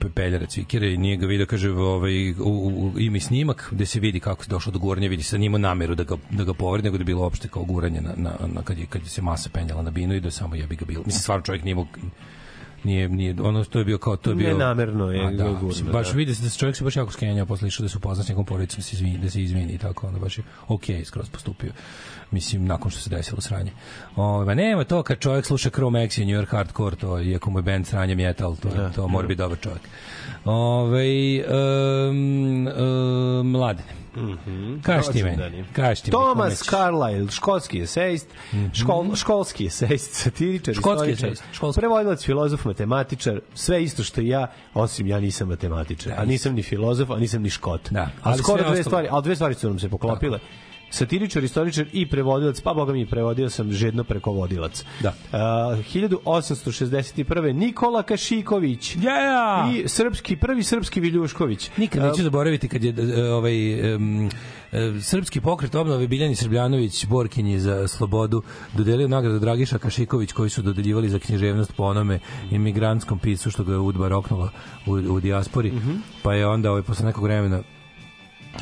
pe- 0.00 0.10
peljare 0.14 0.46
cvikire 0.46 0.92
i 0.92 0.96
nije 0.96 1.16
ga 1.16 1.26
vidio, 1.26 1.46
kaže, 1.46 1.70
ovaj, 1.70 2.30
u, 2.30 2.34
u, 2.40 2.86
u, 2.86 2.98
ima 2.98 3.16
i 3.16 3.20
snimak 3.20 3.68
gde 3.72 3.86
se 3.86 4.00
vidi 4.00 4.20
kako 4.20 4.44
se 4.44 4.50
došlo 4.50 4.72
do 4.72 4.78
guranja, 4.78 5.08
vidi 5.08 5.22
se 5.22 5.36
da 5.36 5.38
nije 5.38 5.46
imao 5.46 5.58
nameru 5.58 5.94
da 5.94 6.04
ga, 6.04 6.16
da 6.30 6.44
ga 6.44 6.54
povredi, 6.54 6.86
nego 6.86 6.96
da 6.98 7.02
je 7.02 7.06
bilo 7.06 7.22
uopšte 7.22 7.48
kao 7.48 7.64
guranje 7.64 8.00
na, 8.00 8.12
na, 8.16 8.32
na 8.46 8.62
kad, 8.62 8.78
je, 8.78 8.86
kad 8.86 9.02
je 9.02 9.08
se 9.08 9.22
masa 9.22 9.50
penjala 9.52 9.82
na 9.82 9.90
binu 9.90 10.07
i 10.14 10.20
da 10.20 10.30
samo 10.30 10.54
jebi 10.54 10.76
ga 10.76 10.84
bilo. 10.84 11.02
Mislim, 11.06 11.20
stvarno 11.20 11.44
čovjek 11.44 11.64
nije 11.64 11.74
mog, 11.74 11.88
nije, 12.84 13.08
nije, 13.08 13.34
ono 13.42 13.64
to 13.64 13.78
je 13.78 13.84
bio 13.84 13.98
kao 13.98 14.16
to 14.16 14.30
je 14.30 14.36
bio 14.36 14.48
Nenamerno 14.48 15.10
je 15.10 15.26
A, 15.26 15.30
da, 15.30 15.44
gurno, 15.44 15.68
mislim, 15.68 15.92
baš 15.92 16.10
da. 16.10 16.16
vidi 16.16 16.34
se 16.34 16.42
da 16.42 16.50
se 16.50 16.58
čovjek 16.58 16.76
se 16.76 16.84
baš 16.84 16.96
jako 16.96 17.12
skenjao 17.12 17.46
posle 17.46 17.68
išao 17.68 17.84
da 17.84 17.88
se 17.88 17.98
upozna 17.98 18.24
s 18.24 18.28
njegovom 18.28 18.46
porodicom 18.46 18.76
da 18.76 18.82
se 18.82 18.96
izvini, 18.96 19.18
da 19.18 19.30
se 19.30 19.42
izvini 19.42 19.72
i 19.72 19.78
tako 19.78 20.06
onda 20.06 20.18
baš 20.20 20.38
je 20.38 20.44
okej 20.68 21.04
skroz 21.04 21.28
postupio 21.30 21.72
mislim 22.30 22.64
nakon 22.64 22.90
što 22.90 23.00
se 23.00 23.10
desilo 23.10 23.40
sranje. 23.40 23.72
Ovaj 24.16 24.46
ma 24.46 24.54
nema 24.54 24.84
to 24.84 25.02
kad 25.02 25.18
čovjek 25.18 25.46
sluša 25.46 25.70
Chrome 25.70 26.04
X 26.04 26.18
i 26.18 26.24
New 26.24 26.40
York 26.40 26.50
Hardcore 26.50 26.96
to 26.96 27.20
iako 27.20 27.50
mu 27.50 27.58
je 27.58 27.62
band 27.62 27.86
sranje 27.86 28.14
metal 28.14 28.56
to 28.56 28.68
Da, 28.68 28.90
to 28.90 29.08
mora 29.08 29.28
biti 29.28 29.38
dobar 29.38 29.58
čovjek. 29.58 29.82
Ovaj 30.44 31.40
um, 31.40 32.68
um, 32.68 33.50
mladene. 33.50 34.07
Mhm. 34.18 34.80
Kaži 34.80 35.22
meni. 35.22 35.64
Kaži 35.72 36.02
ti 36.02 36.10
Thomas? 36.10 36.62
Carlyle, 36.62 37.30
školski 37.30 37.82
esejist, 37.82 38.26
škol, 38.74 39.14
školski 39.14 39.66
esejist, 39.66 40.14
satiričar, 40.14 40.74
Školski 40.74 41.10
esejist, 41.10 41.42
školski. 41.52 41.80
prevodilac, 41.80 42.24
filozof, 42.24 42.64
matematičar, 42.64 43.40
sve 43.54 43.82
isto 43.82 44.02
što 44.02 44.20
i 44.20 44.28
ja, 44.28 44.46
osim 44.74 45.06
ja 45.06 45.20
nisam 45.20 45.48
matematičar, 45.48 46.12
a 46.16 46.24
nisam 46.24 46.54
ni 46.54 46.62
filozof, 46.62 47.10
a 47.10 47.16
nisam 47.16 47.42
ni 47.42 47.50
škot. 47.50 47.90
Da, 47.90 48.00
ali 48.00 48.10
ali 48.22 48.38
skoro 48.38 48.56
dve 48.58 48.66
ostalo. 48.70 48.82
stvari, 48.82 49.08
ali 49.10 49.22
dve 49.22 49.34
stvari 49.34 49.54
su 49.54 49.68
nam 49.68 49.78
se 49.78 49.88
poklopile. 49.88 50.38
Satiričar, 50.90 51.44
istoričar 51.44 51.86
i 51.92 52.06
prevodilac, 52.08 52.60
pa 52.60 52.74
boga 52.74 52.92
mi 52.92 53.06
prevodio 53.06 53.50
sam 53.50 53.72
žedno 53.72 54.04
preko 54.04 54.32
vodilac. 54.32 54.84
Da. 55.00 55.08
Uh, 55.08 55.38
1861. 55.94 57.52
Nikola 57.52 58.02
Kašiković. 58.02 58.96
Yeah! 58.96 59.84
I 59.84 59.88
srpski, 59.88 60.36
prvi 60.36 60.62
srpski 60.62 61.00
Viljušković. 61.00 61.70
Nikad 61.76 62.02
neću 62.02 62.22
zaboraviti 62.22 62.68
kad 62.68 62.84
je 62.84 62.94
e, 62.98 63.32
ovaj 63.32 63.72
e, 63.72 63.98
srpski 65.02 65.40
pokret 65.40 65.74
obnove 65.74 66.08
Biljani 66.08 66.34
Srbljanović 66.34 67.06
Borkinji 67.06 67.60
za 67.60 67.88
slobodu 67.88 68.42
dodelio 68.76 69.08
nagradu 69.08 69.38
Dragiša 69.38 69.78
Kašiković 69.78 70.32
koji 70.32 70.50
su 70.50 70.62
dodeljivali 70.62 71.08
za 71.08 71.18
književnost 71.18 71.72
po 71.76 71.82
onome 71.84 72.18
imigrantskom 72.50 73.18
pisu 73.18 73.50
što 73.50 73.64
ga 73.64 73.72
je 73.72 73.78
Udba 73.78 74.08
roknula 74.08 74.50
u, 74.86 74.92
u 74.92 75.20
dijaspori. 75.20 75.72
Pa 76.22 76.34
je 76.34 76.46
onda 76.46 76.70
ovaj, 76.70 76.82
posle 76.82 77.06
nekog 77.06 77.24
vremena 77.24 77.62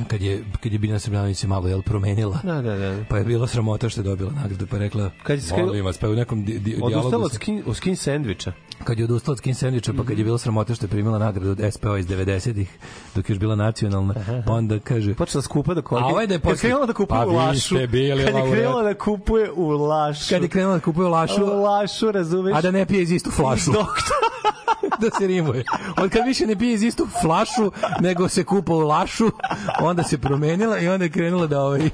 kad 0.08 0.22
je, 0.22 0.44
kad 0.60 0.72
je 0.72 0.78
Biljana 0.78 0.98
Srbljanović 0.98 1.38
se 1.38 1.46
malo 1.46 1.68
jel, 1.68 1.82
promenila 1.82 2.38
Da, 2.42 2.54
da, 2.54 2.76
da. 2.76 2.96
pa 3.08 3.18
je 3.18 3.24
bila 3.24 3.46
sramota 3.46 3.88
što 3.88 4.00
je 4.00 4.04
dobila 4.04 4.30
nagradu 4.32 4.66
pa 4.66 4.76
je 4.76 4.80
rekla 4.80 5.10
Kad 5.22 5.38
je- 5.38 5.64
molim 5.64 5.84
vas 5.84 5.98
pa 5.98 6.06
je 6.06 6.12
u 6.12 6.16
nekom 6.16 6.44
di, 6.44 6.58
di, 6.58 6.78
Odustala 6.82 7.24
od 7.24 7.32
skin, 7.32 7.62
od 7.66 7.76
skin 7.76 7.96
sandviča. 7.96 8.52
kad 8.84 8.98
je 8.98 9.04
odustala 9.04 9.32
od 9.32 9.38
skin 9.38 9.54
sandviča, 9.54 9.92
pa 9.92 10.04
kad 10.04 10.18
je 10.18 10.24
bila 10.24 10.38
sramota 10.38 10.74
što 10.74 10.84
je 10.84 10.90
primila 10.90 11.18
nagradu 11.18 11.50
od 11.50 11.60
SPO 11.70 11.96
iz 11.96 12.06
90-ih, 12.06 12.78
dok 13.14 13.28
je 13.28 13.32
još 13.32 13.40
bila 13.40 13.56
nacionalna, 13.56 14.14
pa 14.46 14.52
onda 14.52 14.78
kaže... 14.78 15.14
Počela 15.14 15.42
skupa 15.42 15.74
da 15.74 15.82
koristi. 15.82 16.04
A 16.04 16.08
ovaj 16.08 16.26
da 16.26 16.34
je 16.34 16.40
posle- 16.40 16.56
krenula 16.58 16.86
da 16.86 16.92
kupuje 16.92 17.20
Pa 17.20 17.26
u 17.26 17.30
vi 17.30 17.36
Lašu. 17.36 17.60
ste 17.68 17.86
bili 17.86 18.24
kad 18.24 18.34
je 18.36 18.50
krenula 18.52 18.82
da 18.82 18.94
kupuje 18.94 19.52
u 19.52 19.68
Lašu. 19.68 20.28
Kad 20.30 20.42
je 20.42 20.48
krenula 20.48 20.74
da 20.74 20.80
kupuje 20.80 21.08
lašu, 21.08 21.44
U 21.44 21.62
Lašu, 21.62 22.12
razumeš? 22.12 22.54
a 22.54 22.60
da 22.60 22.70
ne 22.70 22.86
pije 22.86 23.02
iz 23.02 23.10
istu 23.12 23.30
flašu. 23.30 23.72
da 25.00 25.10
se 25.10 25.26
rimuje. 25.26 25.64
Od 25.96 26.10
kad 26.10 26.26
više 26.26 26.46
ne 26.46 26.56
pije 26.56 26.74
iz 26.74 26.82
istu 26.82 27.06
flašu, 27.22 27.70
nego 28.00 28.28
se 28.28 28.44
kupa 28.44 28.72
u 28.72 28.78
lašu, 28.78 29.30
onda 29.80 30.02
se 30.02 30.18
promenila 30.18 30.78
i 30.78 30.88
onda 30.88 31.04
je 31.04 31.10
krenula 31.10 31.46
da 31.46 31.60
ovaj... 31.60 31.80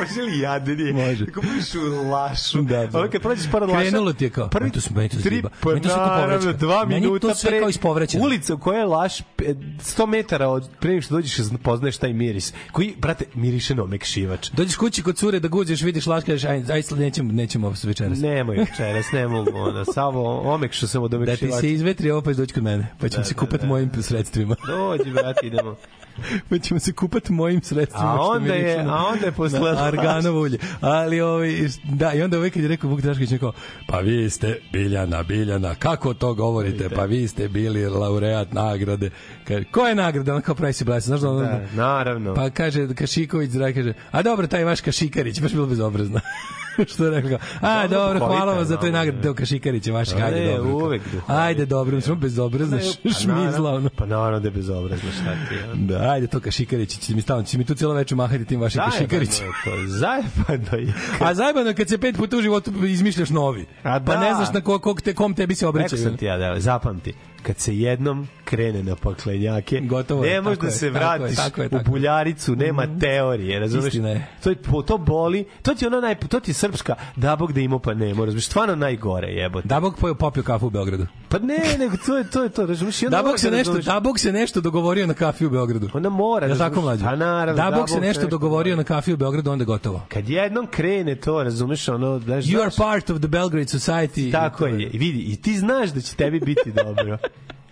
Može 0.00 0.22
li 0.22 0.38
jadenije? 0.38 0.92
Može. 0.92 1.24
Da 1.24 1.32
kupuješ 1.32 1.74
u 1.74 2.08
Lašu. 2.10 2.62
Da, 2.62 2.86
da. 2.86 2.98
Ovo 2.98 3.08
kad 3.08 3.22
prođeš 3.22 3.50
pored 3.50 3.68
Laša... 3.68 3.80
Krenulo 3.82 4.12
ti 4.12 4.24
je 4.24 4.30
kao, 4.30 4.48
Prvi 4.48 4.70
to 4.70 4.80
su- 4.80 4.90
meni 4.94 5.08
to 5.08 5.16
pa 5.60 5.68
Meni 5.70 5.82
to 5.82 5.88
naravno, 5.88 6.52
dva 6.52 6.84
Meni 6.84 7.00
to 7.00 7.06
minuta 7.06 7.34
sve 7.34 7.50
pre... 7.50 7.60
kao 7.60 7.68
ispovrećeno. 7.68 8.24
Ulica 8.24 8.54
u 8.54 8.58
kojoj 8.58 8.80
je 8.80 8.86
Laš, 8.86 9.18
pe- 9.36 9.54
100 9.78 10.06
metara 10.06 10.48
od 10.48 10.68
pre 10.80 11.00
što 11.00 11.14
dođeš 11.14 11.32
poznaješ 11.62 11.96
taj 11.96 12.12
miris. 12.12 12.52
Koji, 12.72 12.94
brate, 12.98 13.24
miriše 13.34 13.74
na 13.74 13.82
omekšivač. 13.82 14.50
Dođeš 14.50 14.76
kući 14.76 15.02
kod 15.02 15.16
cure 15.16 15.40
da 15.40 15.48
guđeš, 15.48 15.82
vidiš 15.82 16.06
laš, 16.06 16.24
kažeš, 16.24 16.44
aj, 16.44 16.62
aj, 16.70 16.82
nećemo, 16.96 17.32
nećemo 17.32 17.74
večeras. 17.84 18.18
Nemoj 18.18 18.56
večeras, 18.56 19.12
ne 19.12 19.28
mogu. 19.28 19.50
Onda, 19.54 19.84
samo 19.84 20.20
omekšao 20.40 20.88
sam 20.88 21.02
od 21.02 21.10
Da 21.10 21.16
ti 21.16 21.22
omekšivača. 21.22 21.60
se 21.60 21.72
izvetri 21.72 22.10
ovo 22.10 22.22
pa 22.22 22.32
doći 22.32 22.54
kod 22.54 22.62
mene, 22.62 22.86
pa 23.00 23.08
ćemo 23.08 23.20
Da, 23.20 23.24
se 23.24 23.34
da, 23.34 23.40
kupati 23.40 23.62
da. 23.62 23.66
mojim 23.66 23.90
sredstvima. 24.00 24.56
Dođi, 24.66 25.10
brate, 25.10 25.46
idemo. 25.46 25.76
pa 26.48 26.58
ćemo 26.58 26.80
se 26.80 26.92
kupati 26.92 27.32
mojim 27.32 27.62
sredstvima. 27.62 28.06
A 28.06 28.20
onda 28.20 28.54
je- 28.54 28.80
a 28.80 29.04
onda 29.04 29.26
je 29.26 29.32
posle- 29.32 29.76
arganovo 29.78 30.40
ulje. 30.40 30.58
Ali 30.80 31.20
ovaj 31.20 31.50
da 31.84 32.12
i 32.12 32.22
onda 32.22 32.36
ovaj 32.36 32.50
kad 32.50 32.62
je 32.62 32.68
rekao 32.68 32.90
Vuk 32.90 33.00
Drašković 33.00 33.30
rekao 33.30 33.52
pa 33.88 33.98
vi 33.98 34.30
ste 34.30 34.60
Biljana 34.72 35.22
Biljana 35.22 35.74
kako 35.74 36.14
to 36.14 36.34
govorite 36.34 36.88
pa 36.88 37.04
vi 37.04 37.28
ste 37.28 37.48
bili 37.48 37.86
laureat 37.86 38.52
nagrade 38.52 39.10
kaže 39.44 39.64
ko 39.64 39.80
je 39.80 39.94
nagrada 39.94 40.34
on 40.34 40.42
kao 40.42 40.54
pravi 40.54 40.72
se 40.72 40.84
blesa 40.84 41.06
znaš 41.06 41.20
da 41.20 41.30
ono, 41.30 41.40
Da, 41.40 41.60
naravno. 41.74 42.34
pa 42.34 42.50
kaže 42.50 42.88
Kašiković 42.88 43.50
zdrav 43.50 43.74
kaže 43.74 43.92
a 44.10 44.22
dobro 44.22 44.46
taj 44.46 44.64
vaš 44.64 44.80
Kašikarić 44.80 45.40
baš 45.40 45.52
bilo 45.52 45.66
bezobrazno 45.66 46.20
što 46.94 47.04
je 47.04 47.10
rekao 47.10 47.38
a 47.60 47.86
Dobro, 47.86 47.98
dobro 47.98 48.26
hvala 48.26 48.54
vam 48.54 48.64
za 48.64 48.76
toj 48.76 48.90
malo, 48.90 48.98
nagradi 48.98 49.22
teo 49.22 49.34
Kašikarić 49.34 49.86
je 49.86 49.92
vaš 49.92 50.08
Pa 50.12 50.24
ajde 50.24 50.56
dobro 50.56 50.74
uvek 50.74 51.02
ajde 51.26 51.66
dobro 51.66 52.00
smo 52.00 52.14
bezobrazno 52.14 52.78
Pa 53.02 53.10
šmizla 53.20 53.74
ono 53.74 53.88
Pa 53.88 54.06
naravno 54.06 54.40
da 54.40 54.48
je 54.48 54.52
bezobrazno 54.52 55.10
šta 55.12 55.32
ti 55.48 55.54
je. 55.54 55.74
Da, 55.74 56.10
ajde 56.10 56.26
to 56.26 56.40
Kašikarić, 56.40 56.98
će 56.98 57.14
mi 57.14 57.20
stalno, 57.22 57.42
će 57.42 57.58
mi 57.58 57.64
tu 57.64 57.74
cijelo 57.74 57.94
večer 57.94 58.16
mahati 58.16 58.44
tim 58.44 58.60
vašim 58.60 58.80
Kašikarićem. 58.90 59.46
Zajebano 59.58 59.82
je 59.82 59.86
to, 59.86 59.92
zajebano 59.98 60.86
je. 60.86 60.94
A 61.28 61.34
zajebano 61.34 61.68
je 61.68 61.74
kad 61.74 61.88
se 61.88 61.98
pet 61.98 62.16
puta 62.16 62.36
u 62.36 62.42
životu 62.42 62.72
izmišljaš 62.86 63.30
novi. 63.30 63.66
A 63.82 64.00
Pa 64.06 64.14
da. 64.14 64.20
ne 64.20 64.34
znaš 64.34 64.52
na 64.52 64.60
ko, 64.60 64.78
kog 64.78 65.00
te, 65.00 65.14
kom 65.14 65.34
tebi 65.34 65.54
se 65.54 65.58
Rekao 65.66 65.68
obraćaju. 65.70 66.02
sam 66.02 66.16
ti 66.16 66.24
ja, 66.24 66.36
da, 66.36 66.60
zapamti, 66.60 67.14
kad 67.42 67.58
se 67.58 67.78
jednom 67.78 68.28
krene 68.44 68.82
na 68.82 68.96
paklenjake, 68.96 69.80
Gotovo 69.80 70.22
ne 70.22 70.40
možeš 70.40 70.56
tako 70.58 70.66
da 70.66 70.72
se 70.72 70.92
tako 70.92 70.98
je, 70.98 71.18
vratiš 71.18 71.36
tako 71.36 71.60
je, 71.62 71.66
u 71.66 71.70
tako 71.70 71.80
je. 71.80 71.90
buljaricu, 71.90 72.56
nema 72.56 72.86
teorije, 73.00 73.58
razumeš? 73.60 73.86
Istina 73.86 74.08
je. 74.08 74.26
To, 74.42 74.50
je, 74.50 74.56
to 74.86 74.98
boli, 74.98 75.44
to 75.62 75.74
ti 75.74 75.86
ono 75.86 76.00
naj, 76.00 76.14
to 76.14 76.40
ti 76.40 76.52
srpska, 76.52 76.94
da 77.16 77.36
bog 77.36 77.52
da 77.52 77.60
ima 77.60 77.78
pa 77.78 77.94
nema, 77.94 78.24
razumeš? 78.24 78.46
Stvarno 78.46 78.74
najgore 78.76 79.28
jebote. 79.28 79.68
Da 79.68 79.80
Bog 79.80 79.96
pojeo 80.00 80.14
popio 80.14 80.42
kafu 80.42 80.66
u 80.66 80.70
Beogradu. 80.70 81.06
Pa 81.28 81.38
ne, 81.38 81.58
nego 81.78 81.96
to 82.06 82.18
je 82.18 82.30
to, 82.30 82.42
je 82.42 82.48
to 82.48 82.66
razumeš? 82.66 83.00
Da 83.00 83.22
Bog 83.22 83.38
se 83.38 83.50
nešto, 83.50 83.72
razumeš- 83.72 83.84
da 83.86 84.00
Bog 84.00 84.18
se 84.18 84.32
nešto 84.32 84.60
dogovorio 84.60 85.06
na 85.06 85.14
kafi 85.14 85.46
u 85.46 85.50
Beogradu. 85.50 85.88
Onda 85.94 86.08
mora, 86.08 86.46
Ja 86.46 86.58
tako 86.58 86.80
mlađe. 86.80 87.04
Pa 87.04 87.16
naravno, 87.16 87.62
Da 87.64 87.76
Bog 87.76 87.88
se 87.90 88.00
nešto 88.00 88.26
dogovorio 88.26 88.76
na 88.76 88.84
kafi 88.84 89.12
u 89.12 89.16
Beogradu, 89.16 89.50
onda 89.50 89.64
gotovo. 89.64 90.02
Kad 90.08 90.28
jednom 90.28 90.66
krene 90.66 91.14
to, 91.14 91.42
razumeš, 91.42 91.88
ono, 91.88 92.18
znaš, 92.18 92.44
You 92.44 92.60
are 92.60 92.70
part 92.78 93.10
of 93.10 93.18
the 93.18 93.28
Belgrade 93.28 93.66
society. 93.66 94.32
Tako 94.32 94.66
je. 94.66 94.88
Vidi, 94.92 95.18
i 95.22 95.36
ti 95.36 95.58
znaš 95.58 95.90
da 95.90 96.00
će 96.00 96.14
tebi 96.14 96.40
biti 96.40 96.72
dobro. 96.72 97.18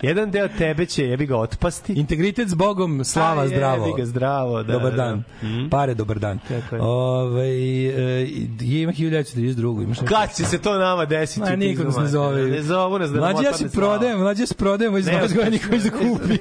Jedan 0.03 0.31
deo 0.31 0.49
tebe 0.49 0.87
će 0.87 1.05
jebi 1.05 1.27
ga 1.27 1.37
otpasti. 1.37 1.93
Integritet 1.93 2.49
s 2.49 2.55
Bogom, 2.55 3.05
slava, 3.05 3.43
A, 3.43 3.49
zdravo. 3.49 3.87
jebi 3.87 4.01
ga, 4.01 4.07
zdravo, 4.07 4.62
da, 4.62 4.73
dobar 4.73 4.91
da, 4.91 4.97
dan. 4.97 5.24
da. 5.43 5.49
Mhm. 5.49 5.69
Pare, 5.69 5.95
dobar 5.95 6.19
dan. 6.19 6.39
Tako 6.49 6.77
je. 6.77 6.83
Ove, 6.83 7.47
e, 7.47 8.27
ima 8.61 8.93
1932. 8.93 9.83
Imaš? 9.83 9.99
Kad 10.09 10.37
će 10.37 10.45
se 10.45 10.59
to 10.59 10.78
nama 10.78 11.05
desiti? 11.05 11.41
Ma 11.41 11.57
niko 11.57 11.85
nas 11.85 11.97
ne 11.97 12.07
zove. 12.07 12.43
Ne 12.43 12.62
zovu 12.62 12.99
nas 12.99 13.11
da 13.11 13.19
Mlađe 13.19 13.45
ja 13.45 13.53
se 13.53 13.69
prodajem, 13.70 14.19
mlađe 14.20 14.43
ja 14.43 14.47
se 14.47 14.55
prodajem, 14.55 14.93
Ne, 14.93 15.20
vas 15.20 15.35
ne, 15.35 15.51
niko 15.51 15.69
da 15.69 15.77
ne, 15.77 15.91
kupi. 15.91 16.39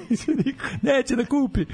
Neće 0.81 1.15
da 1.15 1.25
kupi. 1.25 1.65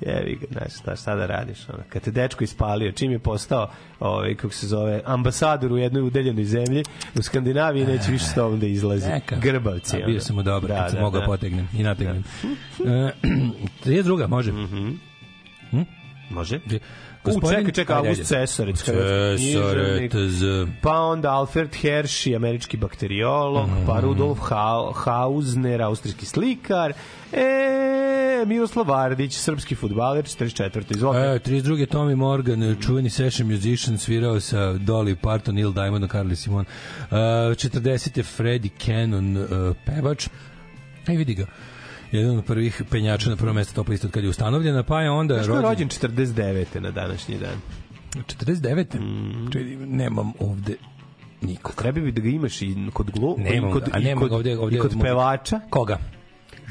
Jevi 0.00 0.38
ga, 0.40 0.46
znaš, 0.52 0.80
šta, 0.80 0.96
šta 0.96 1.14
da 1.14 1.26
radiš? 1.26 1.68
Ono, 1.68 1.82
kad 1.88 2.02
te 2.02 2.10
dečko 2.10 2.44
ispalio, 2.44 2.92
čim 2.92 3.12
je 3.12 3.18
postao, 3.18 3.70
ovaj, 4.00 4.34
kako 4.34 4.54
se 4.54 4.66
zove, 4.66 5.02
ambasador 5.04 5.72
u 5.72 5.76
jednoj 5.78 6.02
udeljenoj 6.02 6.44
zemlji, 6.44 6.82
u 7.18 7.22
Skandinaviji 7.22 7.86
neće 7.86 8.10
više 8.10 8.24
s 8.24 8.34
tobom 8.34 8.60
da 8.60 8.66
izlazi. 8.66 9.08
Neka. 9.08 9.36
Grbavci. 9.36 10.02
A 10.02 10.06
bio 10.06 10.20
sam 10.20 10.36
mu 10.36 10.42
dobar, 10.42 10.70
Da, 10.70 10.76
kad 10.76 10.90
sam 10.90 10.96
da, 10.98 11.02
mogao 11.04 11.20
da. 11.20 11.26
potegnem 11.26 11.68
i 11.74 11.82
nategnem. 11.82 12.24
E, 12.86 13.12
32. 13.84 14.28
može. 14.28 14.52
Hm? 15.70 15.80
Može. 16.30 16.60
Gospodin- 17.26 17.58
čekaj, 17.58 17.72
čekaj, 17.72 17.96
August. 17.96 18.24
Cesarec. 18.24 18.82
Cesarec, 18.82 20.42
Pa 20.82 21.00
onda 21.00 21.30
Alfred 21.30 21.70
Hershey, 21.82 22.36
američki 22.36 22.76
bakteriolog, 22.76 23.68
pa 23.86 24.00
Rudolf 24.00 24.38
Ha- 24.38 24.92
Hausner, 24.94 25.82
austrijski 25.82 26.26
slikar, 26.26 26.92
e, 27.32 27.46
Miroslav 28.46 28.86
Vardić, 28.86 29.34
srpski 29.34 29.74
futbaler, 29.74 30.24
44. 30.24 30.96
Izvolite. 30.96 31.34
E, 31.34 31.38
32. 31.38 31.86
Tommy 31.86 32.14
Morgan, 32.16 32.76
čuveni 32.80 33.10
session 33.10 33.48
musician, 33.48 33.98
svirao 33.98 34.40
sa 34.40 34.56
Dolly 34.72 35.14
Parton, 35.14 35.54
Neil 35.54 35.72
Diamond, 35.72 36.04
Carly 36.04 36.34
Simon. 36.34 36.64
Uh, 37.10 37.16
40. 37.56 38.22
Freddie 38.22 38.70
Cannon, 38.86 39.36
uh, 39.36 39.76
pevač. 39.86 40.28
Aj, 41.08 41.16
vidi 41.16 41.34
ga. 41.34 41.46
Jedan 42.12 42.38
od 42.38 42.44
prvih 42.44 42.82
penjača 42.90 43.30
na 43.30 43.36
prvo 43.36 43.52
mesto 43.52 43.74
top 43.74 43.88
lista 43.88 44.06
od 44.06 44.12
kad 44.12 44.24
je 44.24 44.30
ustanovljena, 44.30 44.82
pa 44.82 45.02
je 45.02 45.10
onda 45.10 45.34
Znaš 45.34 45.46
ko 45.46 45.54
je 45.54 45.62
rođen 45.62 45.88
49. 45.88 46.80
na 46.80 46.90
današnji 46.90 47.38
dan? 47.38 47.56
49. 48.14 48.86
Čekaj, 49.52 49.76
nemam 49.76 50.32
ovde 50.40 50.76
nikog. 51.42 51.74
Treba 51.74 52.00
bi 52.00 52.12
da 52.12 52.20
ga 52.20 52.28
imaš 52.28 52.62
i 52.62 52.90
kod 52.92 53.10
glu, 53.10 53.34
Nemam 53.38 53.70
i 53.70 53.72
kod, 53.72 53.88
a 53.92 53.98
i 53.98 54.14
kod, 54.14 54.32
ovde- 54.32 54.58
ovde 54.58 54.76
i 54.76 54.80
kod 54.80 54.96
pevača. 55.02 55.60
Koga? 55.70 55.98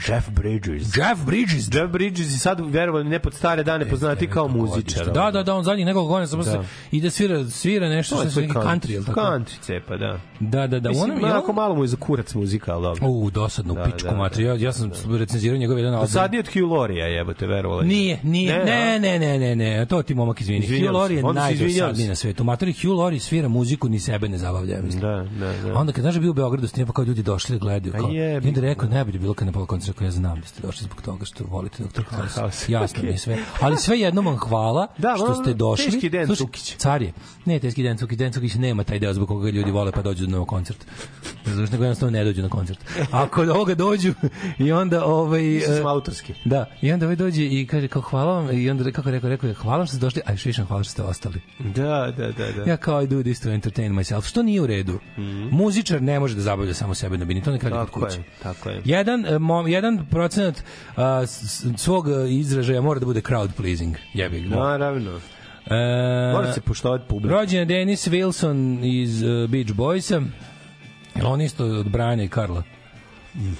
Jeff 0.07 0.29
Bridges. 0.29 0.97
Jeff 0.97 1.25
Bridges. 1.25 1.67
Jeff 1.73 1.91
Bridges 1.91 2.27
i 2.27 2.39
sad 2.39 2.61
verovali 2.65 3.03
ne 3.03 3.19
pod 3.19 3.33
stare 3.33 3.63
dane 3.63 3.89
poznati 3.89 4.27
kao 4.27 4.47
muzičar. 4.47 5.11
Da, 5.11 5.31
da, 5.31 5.43
da, 5.43 5.55
on 5.55 5.63
zadnjih 5.63 5.85
nekoliko 5.85 6.07
godina 6.09 6.27
samo 6.27 6.43
Da. 6.43 6.63
ide 6.91 7.11
svira, 7.11 7.45
svira 7.49 7.89
nešto 7.89 8.15
To 8.15 8.21
što 8.21 8.27
je 8.27 8.31
se 8.31 8.41
neki 8.41 8.53
country, 8.53 8.91
ili 8.95 9.05
tako? 9.05 9.19
Country 9.19 9.59
cepa, 9.61 9.97
da. 9.97 10.19
Da, 10.39 10.67
da, 10.67 10.79
da. 10.79 10.89
Mislim, 10.89 11.11
Ono, 11.11 11.27
onako 11.27 11.53
malo 11.53 11.75
mu 11.75 11.83
je 11.83 11.87
za 11.87 11.97
kurac 11.97 12.33
muzika, 12.33 12.73
ali 12.73 12.83
dobro. 12.83 13.07
U, 13.07 13.29
dosadno, 13.31 13.73
Da, 13.73 13.83
pičku 13.83 14.09
da, 14.09 14.15
matri. 14.15 14.43
Ja, 14.43 14.53
ja 14.55 14.71
sam 14.71 14.91
recenzirao 15.19 15.57
njegov 15.57 15.77
jedan 15.77 15.93
album. 15.93 16.05
Dosadnije 16.07 16.39
od 16.39 16.47
Hugh 16.53 16.71
Laurie, 16.71 17.03
jebote, 17.13 17.47
verovali. 17.47 17.87
Nije, 17.87 18.19
nije, 18.23 18.65
Ne, 18.65 18.99
ne, 18.99 19.19
ne, 19.19 19.39
ne, 19.39 19.55
ne, 19.55 19.77
ne, 19.77 19.85
to 19.85 20.01
ti 20.03 20.15
momak 20.15 20.41
izvini. 20.41 20.67
Hugh 20.67 20.93
Laurie 20.93 21.17
je 21.17 21.23
najdosadniji 21.33 22.07
na 22.07 22.15
svetu. 22.15 22.43
Matori 22.43 22.73
Hugh 22.73 22.97
Laurie 22.97 23.19
svira 23.19 23.47
muziku, 23.47 23.89
ni 23.89 23.99
sebe 23.99 24.29
ne 24.29 24.37
zabavlja, 24.37 24.75
ja 24.75 24.81
mislim. 24.81 25.01
Da, 25.01 25.25
da, 25.39 25.53
da. 25.63 25.73
Onda 25.79 25.93
kad 25.93 26.01
znaš 26.01 26.13
da 26.13 26.17
je 26.17 26.21
bio 26.21 26.31
u 26.31 26.33
Beogradu, 26.33 26.67
snima 26.67 26.87
pa 26.87 26.93
kao 26.93 27.03
ljudi 27.03 27.23
došli 27.23 27.55
da 27.55 27.59
gledaju. 27.59 27.93
A 27.95 27.99
Kao, 27.99 28.09
I 28.11 28.47
onda 28.47 28.59
je 28.59 28.61
rekao, 28.61 28.89
najbolje 28.89 29.15
je 29.15 29.19
bilo 29.19 29.33
kad 29.33 29.45
na 29.45 29.51
pola 29.51 29.65
rekao, 29.87 30.05
ja 30.05 30.11
znam 30.11 30.41
da 30.41 30.47
ste 30.47 30.61
došli 30.61 30.83
zbog 30.83 31.01
toga 31.01 31.25
što 31.25 31.43
volite 31.43 31.83
Dr. 31.83 32.03
House. 32.03 32.71
Jasno 32.71 33.01
mi 33.01 33.07
okej. 33.07 33.13
je 33.13 33.17
sve. 33.17 33.37
Ali 33.61 33.77
sve 33.77 33.99
jednom 33.99 34.25
vam 34.25 34.37
hvala 34.37 34.87
Da, 34.97 35.13
što 35.17 35.35
ste 35.35 35.53
došli. 35.53 35.91
teški 35.91 36.09
Dejan 36.09 36.25
Slušaj, 36.27 36.45
Cukić. 36.45 36.75
Car 36.77 37.01
je. 37.01 37.13
Ne, 37.45 37.59
teški 37.59 37.83
Den 37.83 37.97
Cukić. 37.97 38.17
Den 38.17 38.33
Cukić 38.33 38.53
nema 38.55 38.83
taj 38.83 38.99
deo 38.99 39.13
zbog 39.13 39.27
koga 39.27 39.49
ljudi 39.49 39.71
vole 39.71 39.91
pa 39.91 40.01
dođu 40.01 40.27
na 40.27 40.45
koncert. 40.45 40.85
Zato 41.45 41.71
nego 41.71 41.83
jednostavno 41.83 42.11
ne 42.17 42.23
dođu 42.23 42.41
na 42.41 42.49
koncert. 42.49 42.79
A 43.11 43.27
kod 43.27 43.49
ovoga 43.49 43.75
dođu 43.75 44.13
i 44.57 44.71
onda 44.71 45.05
ovaj... 45.05 45.41
Mislim, 45.41 45.77
e, 45.77 45.79
smo 45.79 45.89
autorski. 45.89 46.33
Da, 46.45 46.65
i 46.81 46.91
onda 46.91 47.05
ovaj 47.05 47.15
dođe 47.15 47.43
i 47.45 47.67
kaže 47.67 47.87
kao 47.87 48.01
hvala 48.01 48.33
vam 48.33 48.59
i 48.59 48.69
onda 48.69 48.91
kako 48.91 49.11
rekao, 49.11 49.29
rekao 49.29 49.47
je 49.47 49.53
hvala 49.53 49.77
vam 49.77 49.87
što 49.87 49.95
ste 49.95 50.05
došli, 50.05 50.21
a 50.25 50.31
još 50.31 50.45
više 50.45 50.63
hvala 50.63 50.83
što 50.83 50.91
ste 50.91 51.03
ostali. 51.03 51.41
Da, 51.59 52.13
da, 52.17 52.31
da, 52.31 52.51
da. 52.51 52.71
Ja 52.71 52.77
kao 52.77 53.01
I 53.01 53.07
do 53.07 53.23
this 53.23 53.39
to 53.39 53.49
entertain 53.49 53.93
myself, 53.93 54.27
što 54.27 54.43
nije 54.43 54.61
u 54.61 54.67
redu. 54.67 54.99
Muzičar 55.51 56.01
ne 56.01 56.19
može 56.19 56.35
da 56.35 56.41
zabavlja 56.41 56.73
samo 56.73 56.93
sebe 56.95 57.17
na 57.17 57.25
bini, 57.25 57.43
to 57.43 57.51
ne 57.51 57.59
radi 57.61 57.91
kod 57.91 58.03
kuće. 58.03 58.17
je, 58.17 58.23
tako 58.43 58.69
je. 58.69 58.81
Jedan, 58.85 59.25
e, 59.25 59.39
mo, 59.39 59.67
jedan 59.75 60.05
procenat 60.11 60.63
a, 60.95 61.25
svog 61.77 62.05
izražaja 62.29 62.81
mora 62.81 62.99
da 62.99 63.05
bude 63.05 63.21
crowd 63.21 63.49
pleasing. 63.57 63.95
Jebi 64.13 64.41
ga. 64.41 64.55
Naravno. 64.55 65.19
E, 65.65 66.31
Mora 66.33 66.53
se 66.53 66.61
poštovati 66.61 67.05
publika. 67.07 67.35
Rođen 67.35 67.59
je 67.59 67.65
Dennis 67.65 68.07
Wilson 68.07 68.79
iz 68.83 69.23
uh, 69.23 69.49
Beach 69.49 69.71
Boysa. 69.71 70.23
On 71.23 71.41
isto 71.41 71.65
od 71.65 71.89
Briana 71.89 72.23
i 72.23 72.27
Karla? 72.27 72.63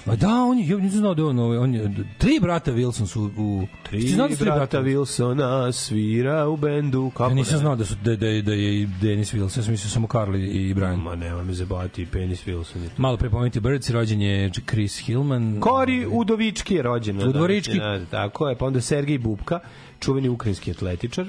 A 0.06 0.16
da, 0.16 0.44
on 0.44 0.60
je, 0.60 0.68
ja 0.68 0.78
nisam 0.78 1.00
znao 1.00 1.14
da 1.14 1.26
on, 1.26 1.40
ovaj, 1.40 1.58
on 1.58 1.76
je, 1.76 1.92
tri 2.18 2.40
brata 2.42 2.72
Wilson 2.72 3.06
su 3.06 3.32
u... 3.38 3.68
Tri, 3.84 4.16
da 4.16 4.30
su 4.30 4.36
tri 4.38 4.46
brata 4.46 4.82
Wilsona 4.82 5.72
svira 5.72 6.48
u 6.48 6.58
bendu. 6.58 7.12
Kako 7.14 7.30
Ja 7.30 7.36
nisam 7.36 7.60
znao 7.60 7.76
da, 7.76 7.86
su, 7.86 7.96
da, 8.04 8.16
da, 8.16 8.42
da 8.42 8.54
je 8.54 8.82
i 8.82 8.86
Dennis 9.02 9.34
Wilson, 9.34 9.58
ja 9.58 9.64
sam 9.64 9.72
mislio 9.72 9.90
samo 9.90 10.08
Carl 10.12 10.36
i 10.36 10.70
i 10.70 10.74
Brian. 10.74 11.00
Ma 11.00 11.16
nema 11.16 11.44
me 11.44 11.54
zabavati 11.54 12.06
penis 12.06 12.46
Wilson. 12.46 12.84
je 12.84 12.90
to. 12.90 13.02
Malo 13.02 13.18
pre 13.18 13.30
pomenuti 13.30 13.60
Birds, 13.60 13.90
rođen 13.90 14.22
je 14.22 14.52
Chris 14.70 15.00
Hillman. 15.00 15.60
Kori 15.60 16.08
Udovički 16.12 16.76
je 16.76 16.82
rođen. 16.82 17.18
na 17.18 17.28
Udvorički. 17.28 17.80
današnji 17.80 18.00
dan, 18.00 18.06
Tako 18.12 18.50
je, 18.50 18.56
pa 18.56 18.66
onda 18.66 18.82
Sergej 18.82 19.18
Bubka, 19.18 19.60
čuveni 20.00 20.30
ukrajinski 20.30 20.72
atletičar. 20.72 21.28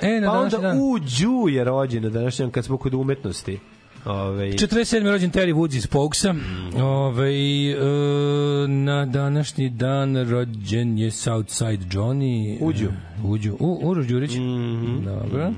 E, 0.00 0.20
na 0.20 0.26
Pa 0.26 0.38
onda 0.38 0.58
dan. 0.58 0.78
Uđu 0.80 1.48
je 1.48 1.64
rođen 1.64 2.02
na 2.02 2.10
današnji 2.10 2.42
dan 2.42 2.50
kad 2.50 2.64
smo 2.64 2.76
kod 2.76 2.94
umetnosti. 2.94 3.58
Ove, 4.04 4.52
47. 4.52 5.02
rođen 5.04 5.30
Terry 5.30 5.54
Woods 5.54 5.76
iz 5.76 5.86
Pokesa. 5.86 6.34
Ove, 6.76 7.30
e, 7.30 7.76
na 8.68 9.06
današnji 9.06 9.70
dan 9.70 10.30
rođen 10.30 10.98
je 10.98 11.10
Southside 11.10 11.84
Johnny. 11.90 12.58
Uđu. 12.60 12.86
E, 12.86 12.90
Uđu. 13.24 13.56
U, 13.60 13.80
Uroš 13.82 14.06
Đurić. 14.06 14.30
Dobro. 15.04 15.52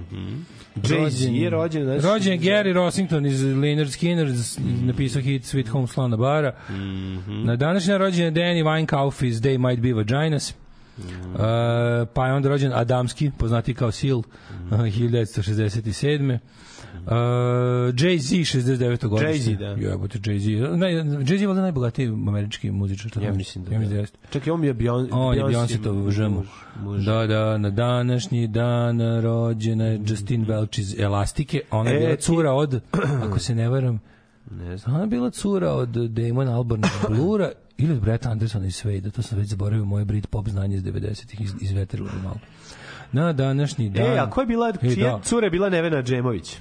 Jay-Z 0.76 1.32
je 1.32 1.50
rođen. 1.50 1.84
znači, 1.84 2.06
Rođen 2.06 2.32
je 2.32 2.38
Gary 2.40 2.72
Rossington 2.72 3.26
iz 3.26 3.42
Leonard 3.44 3.90
Skinner, 3.90 4.32
z- 4.32 4.58
napisao 4.82 5.22
hit 5.22 5.42
Sweet 5.42 5.68
Home 5.68 5.86
Slana 5.86 6.16
Bara. 6.16 6.54
Na 7.44 7.56
današnji 7.56 7.88
dan 7.88 7.98
rođen 8.00 8.24
je 8.24 8.32
Danny 8.32 8.64
Weinkauf 8.64 9.26
iz 9.26 9.40
They 9.40 9.68
Might 9.68 9.82
Be 9.82 9.92
Vaginas. 9.92 10.54
Uh, 10.98 11.40
pa 12.14 12.26
je 12.26 12.32
onda 12.34 12.48
rođen 12.48 12.72
Adamski, 12.72 13.30
poznati 13.38 13.74
kao 13.74 13.90
Seal, 13.92 14.18
uh, 14.18 14.24
1967. 14.70 16.38
Uh, 17.10 17.16
Jay-Z 17.92 18.34
69. 18.36 19.08
godište. 19.08 19.32
Jay-Z, 19.50 19.58
da. 19.58 19.66
Jebote, 19.66 20.18
Jay-Z. 20.20 20.46
Ne, 20.76 20.86
Jay-Z 21.18 21.40
je 21.40 21.46
valjda 21.46 21.62
najbogatiji 21.62 22.06
američki 22.08 22.70
muzičar. 22.70 23.10
Ja 23.14 23.32
mislim 23.32 23.64
da, 23.64 23.72
Ja 23.72 23.78
mislim 23.78 23.90
da 23.90 23.94
da. 23.94 24.00
jeste. 24.00 24.18
Čekaj, 24.30 24.50
on 24.50 24.64
je 24.64 24.74
Beyon, 24.74 25.08
On 25.12 25.36
je 25.36 25.42
Beyoncé 25.44 26.10
žemu. 26.10 26.36
muž, 26.36 26.46
muž. 26.76 27.04
Da, 27.04 27.26
da, 27.26 27.58
na 27.58 27.70
današnji 27.70 28.46
dan 28.48 29.20
rođena 29.20 29.84
je 29.84 30.00
Justine 30.00 30.46
Welch 30.46 30.80
iz 30.80 31.00
Elastike. 31.00 31.60
Ona 31.70 31.90
je 31.90 32.12
E, 32.12 32.16
cura 32.16 32.52
od, 32.52 32.80
ako 33.22 33.38
se 33.38 33.54
ne 33.54 33.68
varam, 33.68 34.00
Ne 34.50 34.76
znam. 34.76 34.94
ona 34.94 35.04
je 35.04 35.08
bila 35.08 35.30
cura 35.30 35.70
od 35.70 35.88
Damon 35.88 36.48
Albarn 36.48 36.82
Blura 37.08 37.50
ili 37.78 37.92
od 37.92 38.00
Bretta 38.00 38.30
Andersona 38.30 38.66
iz 38.66 38.76
Svejda. 38.76 39.10
To 39.10 39.22
sam 39.22 39.38
već 39.38 39.48
zaboravio, 39.48 39.84
moje 39.84 40.04
Brit 40.04 40.26
pop 40.26 40.48
znanje 40.48 40.76
iz 40.76 40.82
90-ih 40.82 41.40
iz, 41.40 41.54
izvetrilo 41.60 42.08
malo. 42.24 42.38
Na 43.12 43.32
današnji 43.32 43.90
dan... 43.90 44.06
E, 44.06 44.18
a 44.18 44.30
ko 44.30 44.40
je 44.40 44.46
bila, 44.46 44.72
E, 44.82 44.94
čija 44.94 45.10
da. 45.10 45.20
cura 45.22 45.46
je 45.46 45.50
bila 45.50 45.68
Nevena 45.68 46.02
Džemović? 46.02 46.56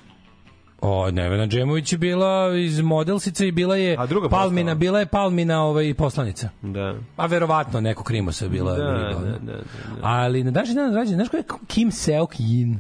O, 0.82 1.12
Nevena 1.12 1.48
Džemović 1.48 1.92
je 1.92 1.98
bila 1.98 2.56
iz 2.58 2.82
modelsice 2.82 3.48
i 3.48 3.52
bila 3.52 3.76
je 3.76 3.96
A 4.00 4.06
druga 4.06 4.30
Palmina, 4.30 4.62
postala? 4.62 4.76
bila 4.76 5.00
je 5.00 5.06
Palmina 5.06 5.64
ovaj, 5.64 5.94
poslanica. 5.94 6.50
Da. 6.62 6.96
A 7.16 7.26
verovatno 7.26 7.82
neko 7.82 8.04
krimosa 8.04 8.46
je 8.46 8.50
bila. 8.50 8.76
Da, 8.76 8.84
riba, 8.84 9.10
da, 9.12 9.18
ono. 9.18 9.26
da, 9.26 9.54
da, 9.54 9.60
Ali 10.02 10.44
na 10.44 10.52
današnji 10.52 10.76
dan 10.76 10.96
rođen, 10.96 11.16
znaš 11.16 11.30
ko 11.30 11.38
je 11.38 11.44
Kim 11.68 11.92
Seok 11.92 12.36
Yin? 12.36 12.78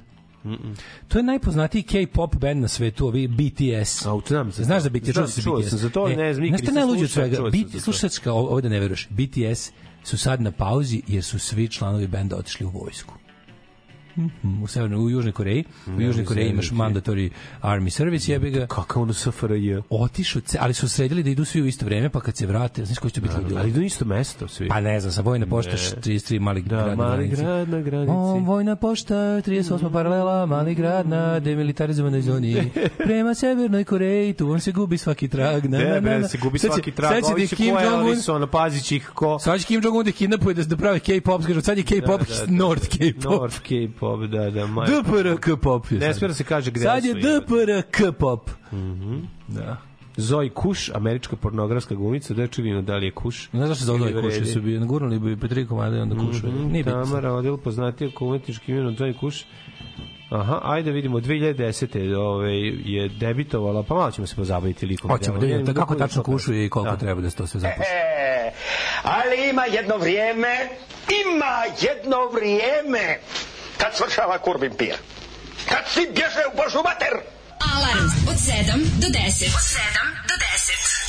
To 1.07 1.19
je 1.19 1.23
najpoznatiji 1.23 1.83
K-pop 1.83 2.35
band 2.35 2.61
na 2.61 2.67
svetu, 2.67 3.07
ovi 3.07 3.27
BTS. 3.27 4.05
A, 4.05 4.19
znam 4.27 4.51
za 4.51 4.63
Znaš 4.63 4.83
za 4.83 4.89
BTS, 4.89 5.13
Znam, 5.13 5.27
čuo 5.43 5.59
BTS. 5.59 5.69
sam 5.69 5.77
za 5.79 5.89
to, 5.89 6.07
ne 6.07 6.33
znam, 6.33 6.43
nikad 6.43 6.59
nisam 6.59 6.75
najluđe 6.75 7.03
od 7.03 7.09
svega? 7.09 7.35
čuo 7.35 7.51
sam 7.51 7.61
BT, 7.61 7.67
za 7.67 7.77
to. 7.77 7.83
slušaj, 7.83 8.09
ovo 8.25 8.61
da 8.61 8.69
ne 8.69 8.79
veruješ, 8.79 9.07
BTS 9.09 9.71
su 10.03 10.17
sad 10.17 10.41
na 10.41 10.51
pauzi 10.51 11.01
jer 11.07 11.23
su 11.23 11.39
svi 11.39 11.67
članovi 11.67 12.07
benda 12.07 12.37
otišli 12.37 12.65
u 12.65 12.69
vojsku. 12.69 13.13
Mhm, 14.19 14.63
u 14.63 14.67
severnoj 14.67 14.99
u 14.99 15.09
Južnoj 15.09 15.31
Koreji. 15.31 15.63
U 15.97 16.01
Južnoj 16.01 16.25
Koreji 16.25 16.49
imaš 16.49 16.71
mandatory 16.71 17.29
army 17.61 17.89
service, 17.89 18.31
jebi 18.31 18.51
ga. 18.51 18.67
Kakav 18.67 19.01
ono 19.01 19.13
SFRJ? 19.13 19.77
Otišao, 19.89 20.41
ce- 20.41 20.57
ali 20.61 20.73
su 20.73 20.89
sredili 20.89 21.23
da 21.23 21.29
idu 21.29 21.45
svi 21.45 21.61
u 21.61 21.65
isto 21.65 21.85
vreme, 21.85 22.09
pa 22.09 22.19
kad 22.19 22.37
se 22.37 22.45
vrate, 22.45 22.85
znaš 22.85 22.97
koji 22.97 23.11
će 23.11 23.21
biti 23.21 23.35
ludilo? 23.37 23.59
Ali 23.59 23.69
idu 23.69 23.81
isto 23.81 24.05
mesto 24.05 24.47
svi. 24.47 24.67
Pa 24.67 24.81
ne 24.81 24.99
znam, 24.99 25.11
sa 25.11 25.21
Vojna 25.21 25.45
pošta 25.45 25.71
33 25.71 26.39
mali 26.39 26.61
Da, 26.61 26.67
grad 26.75 26.97
mali 26.97 27.27
grad 27.27 27.69
na 27.69 27.81
granici. 27.81 28.11
O, 28.11 28.39
Vojna 28.39 28.75
pošta, 28.75 29.15
38 29.15 29.91
paralela, 29.91 30.45
mali 30.45 30.75
grad 30.75 31.07
na 31.07 31.39
demilitarizovanoj 31.39 32.21
zoni. 32.21 32.71
Prema 33.05 33.33
Severnoj 33.33 33.83
Koreji, 33.83 34.33
tu 34.33 34.49
on 34.49 34.59
se 34.59 34.71
gubi 34.71 34.97
svaki 34.97 35.27
trag. 35.27 35.65
Na, 35.65 35.77
na, 35.79 35.99
na, 36.01 36.17
na. 36.17 36.27
se 36.27 36.37
gubi 36.37 36.59
svaki 36.59 36.91
trag. 36.91 37.09
sad 37.11 37.23
će 37.29 37.45
da 37.45 37.55
Kim 37.55 37.75
ko 37.75 37.81
Jong-un 37.81 38.47
pazići 38.47 38.95
ih 38.95 39.11
ko... 39.13 39.39
Sad 39.39 39.59
će 39.59 39.65
Kim 39.65 39.81
Jong-un 39.83 40.05
da 40.05 40.11
kidnapuje 40.11 40.53
da, 40.53 40.63
da 40.63 40.77
pravi 40.77 40.99
K-pop, 40.99 41.45
kažu, 41.45 41.61
sad 41.61 41.77
je 41.77 41.83
K-pop, 41.83 42.19
Da, 42.19 42.35
da, 42.35 42.45
da. 42.45 42.51
North 42.53 42.87
K-pop. 42.87 43.23
North 43.23 43.59
K-pop, 43.59 44.08
da, 44.17 44.49
da. 44.49 44.61
maj- 44.61 44.85
DPR 44.87 45.39
K-pop. 45.41 45.91
je 45.91 45.97
Ne 45.99 46.13
smije 46.13 46.27
da 46.27 46.33
se 46.33 46.43
kaže 46.43 46.71
gde 46.71 46.81
Sad 46.81 47.05
je 47.05 47.09
jebote. 47.09 47.39
DPR 47.39 47.81
K-pop. 47.91 48.49
Da. 49.47 49.77
Zoe 50.17 50.49
Kuš, 50.49 50.89
američka 50.89 51.35
pornografska 51.35 51.95
glumica, 51.95 52.33
da 52.33 52.41
je 52.41 52.47
čudino 52.47 52.81
da 52.81 52.95
li 52.95 53.05
je 53.05 53.11
Kuš. 53.11 53.49
Ne 53.53 53.65
znaš 53.65 53.79
što 53.79 53.95
Ili 53.95 54.13
kuši, 54.13 54.27
vredi. 54.27 54.45
su 54.45 54.61
bi 54.61 54.71
nagurnali 54.71 55.19
bi 55.19 55.37
po 55.37 55.47
tri 55.47 55.67
komade 55.67 55.97
i 55.97 56.01
onda 56.01 56.15
kušu. 56.17 56.47
Mhm, 56.47 56.67
Nije 56.67 56.83
bitno. 56.83 57.03
Tamara 57.03 57.33
Odil, 57.33 57.57
poznatija 57.57 58.09
kao 58.17 58.27
umetnički 58.27 58.71
imenom 58.71 58.95
Zoe 58.95 59.13
Kuš. 59.13 59.45
Aha, 60.29 60.59
ajde 60.63 60.91
vidimo 60.91 61.19
2010. 61.19 62.15
Ovaj 62.15 62.57
je 62.85 63.09
debitovala, 63.09 63.83
pa 63.83 63.95
malo 63.95 64.11
ćemo 64.11 64.27
se 64.27 64.35
pozabaviti 64.35 64.85
likom. 64.85 65.09
Hoćemo 65.11 65.37
da 65.37 65.45
vidimo 65.45 65.73
kako 65.73 65.95
tačno 65.95 66.23
kušuje 66.23 66.65
i 66.65 66.69
koliko 66.69 66.91
Da. 66.91 66.97
treba 66.97 67.21
da 67.21 67.29
se 67.29 67.35
to 67.35 67.47
sve 67.47 67.59
zapuši. 67.59 67.79
E, 67.83 68.51
ali 69.03 69.49
ima 69.49 69.65
jedno 69.65 69.97
vrijeme, 69.97 70.55
ima 71.25 71.55
jedno 71.81 72.17
vrijeme 72.33 73.17
kad 73.79 73.95
svršava 73.97 74.37
kurbin 74.37 74.73
pir. 74.77 74.95
Kad 75.69 75.83
svi 75.93 76.07
bježe 76.15 76.43
u 76.53 76.57
Božu 76.57 76.81
mater. 76.83 77.13
Alarm 77.75 78.09
od 78.31 78.35
7 78.35 78.83
do 79.01 79.07
10. 79.07 79.19
Od 79.59 79.63
7 79.63 79.89
do 80.29 80.35
10. 80.35 80.99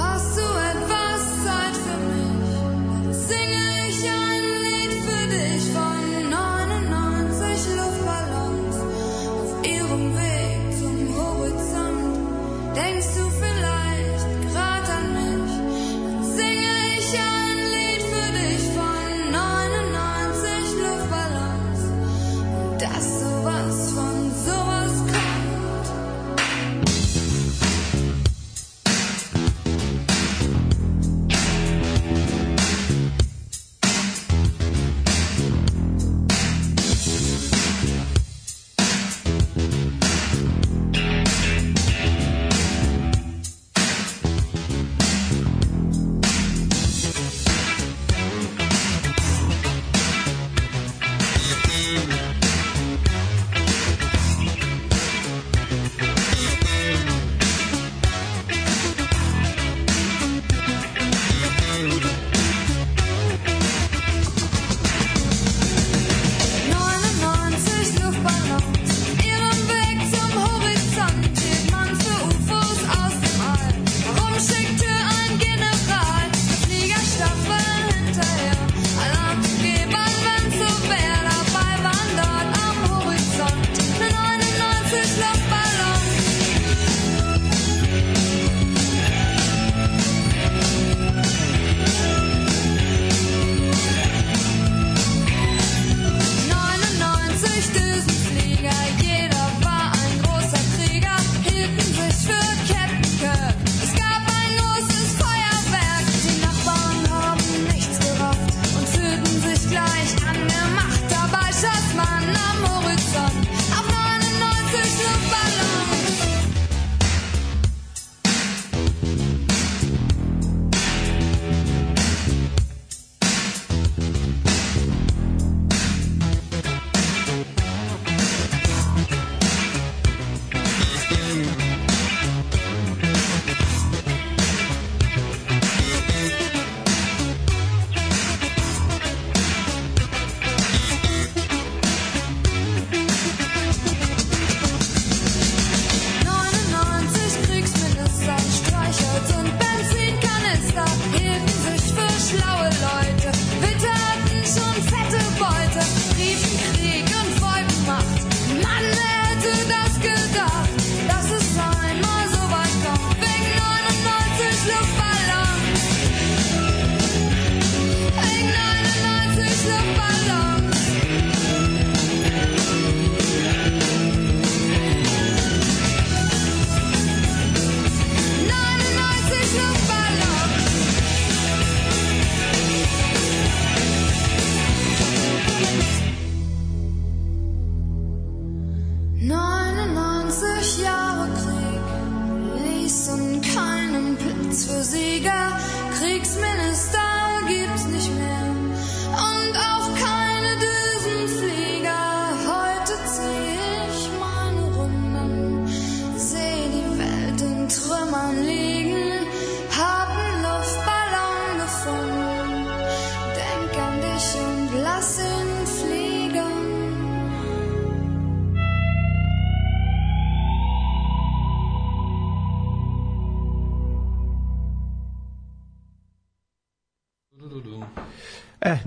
Hast 0.00 0.36
du 0.38 0.46
etwas 0.72 1.22
Zeit 1.44 1.76
für 1.84 2.00
mich? 2.08 3.16
Singe 3.28 3.66
ich 3.88 4.00
ein 4.22 4.44
Lied 4.64 4.92
für 5.06 5.26
dich 5.36 5.62
von 5.74 5.98
99 6.30 7.76
Luftballons 7.78 8.76
auf 9.34 9.50
ihrem 9.74 10.04
Weg 10.20 10.60
zum 10.80 10.96
Horizont. 11.18 12.14
Denkst 12.76 13.12
du 13.16 13.27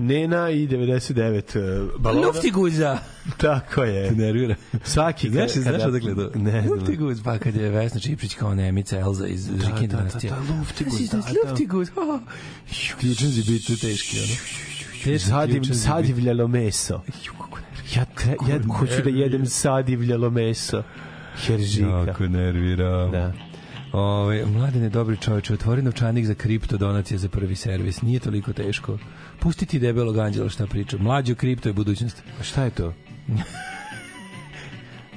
Nena 0.02 0.50
i 0.50 0.68
99 0.68 1.82
uh, 1.84 2.00
balona. 2.00 2.26
Luftiguza. 2.26 2.98
Tako 3.36 3.84
je. 3.84 4.08
Te 4.08 4.14
nervira. 4.14 4.54
Svaki 4.84 5.30
Znaš, 5.30 5.52
kada- 5.52 5.62
znaš 5.62 5.82
odakle 5.82 6.14
to? 6.14 6.30
Ne 6.38 6.62
znam. 6.62 6.78
Luftiguz, 6.78 7.22
pa 7.22 7.38
kad 7.38 7.56
je 7.56 7.70
Vesna 7.70 8.00
Čiprić 8.00 8.34
kao 8.34 8.54
Nemica 8.54 8.98
Elza 8.98 9.26
iz 9.26 9.46
da, 9.46 9.52
Žikin 9.52 9.88
da, 9.88 9.96
da, 9.96 10.02
dinastije. 10.02 10.30
da, 10.30 10.54
Luftiguz, 10.58 11.08
Znaš, 11.08 11.24
da, 11.24 11.32
da. 11.44 11.50
Luftiguz, 11.50 11.90
biti 13.46 13.80
teški, 13.80 14.16
ono. 14.18 14.28
Teški 15.04 15.18
Sadim, 15.18 15.54
ključenzi 15.54 15.80
sadivljalo 15.80 16.48
meso. 16.48 17.00
Ja, 17.96 18.04
tre, 18.04 18.36
ja 18.48 18.60
hoću 18.78 19.02
da 19.04 19.10
jedem 19.10 19.46
sadivljalo 19.46 20.30
meso. 20.30 20.82
Heržika. 21.46 22.04
Jako 22.06 22.26
nervira. 22.28 23.06
Da. 23.06 23.32
Ove, 23.92 24.46
mladene, 24.46 24.88
dobri 24.88 25.16
čoveče, 25.16 25.54
otvori 25.54 25.82
novčanik 25.82 26.26
za 26.26 26.34
kripto 26.34 26.76
donacije 26.76 27.18
za 27.18 27.28
prvi 27.28 27.56
servis. 27.56 28.02
Nije 28.02 28.20
toliko 28.20 28.52
teško. 28.52 28.98
Pustiti 29.38 29.78
debelog 29.78 30.18
anđela 30.18 30.48
šta 30.48 30.66
priča. 30.66 30.96
Mlađo 31.00 31.34
kripto 31.34 31.68
je 31.68 31.72
budućnost. 31.72 32.22
A 32.40 32.42
šta 32.42 32.64
je 32.64 32.70
to? 32.70 32.92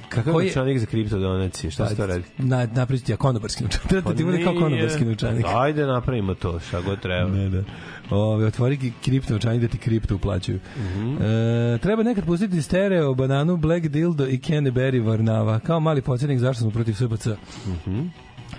Kakav 0.08 0.32
Koji- 0.32 0.46
novčanik 0.46 0.78
za 0.78 0.86
kripto 0.86 1.18
donacije? 1.18 1.70
Šta 1.70 1.88
se 1.88 1.96
to 1.96 2.06
radi? 2.06 2.22
Na, 2.38 2.66
napraviti 2.66 3.12
ja 3.12 3.16
konobarski 3.16 3.62
novčanik. 3.64 3.88
Treba 3.88 4.10
da 4.10 4.16
ti 4.16 4.24
bude 4.24 4.42
kao 4.44 4.52
nije. 4.52 4.62
konobarski 4.62 5.04
novčanik. 5.04 5.46
Ajde, 5.48 5.86
napravimo 5.86 6.34
to, 6.34 6.60
šta 6.60 6.80
god 6.80 7.00
treba. 7.00 7.30
Ne, 7.30 7.48
da. 7.48 7.62
Ove, 8.10 8.46
otvori 8.46 8.92
kripto 9.04 9.32
novčanik 9.32 9.62
da 9.62 9.68
ti 9.68 9.78
kripto 9.78 10.14
uplaćuju. 10.14 10.60
Mhm. 10.78 11.16
e, 11.16 11.78
treba 11.78 12.02
nekad 12.02 12.24
pustiti 12.24 12.62
stereo, 12.62 13.14
bananu, 13.14 13.56
Black 13.56 13.86
Dildo 13.86 14.26
i 14.26 14.38
Kenny 14.38 14.72
Berry 14.72 15.06
Varnava. 15.06 15.58
Kao 15.58 15.80
mali 15.80 16.02
podsjetnik 16.02 16.38
zašto 16.38 16.60
smo 16.60 16.70
protiv 16.70 16.92
SPC. 16.94 17.26
Mhm. 17.66 18.00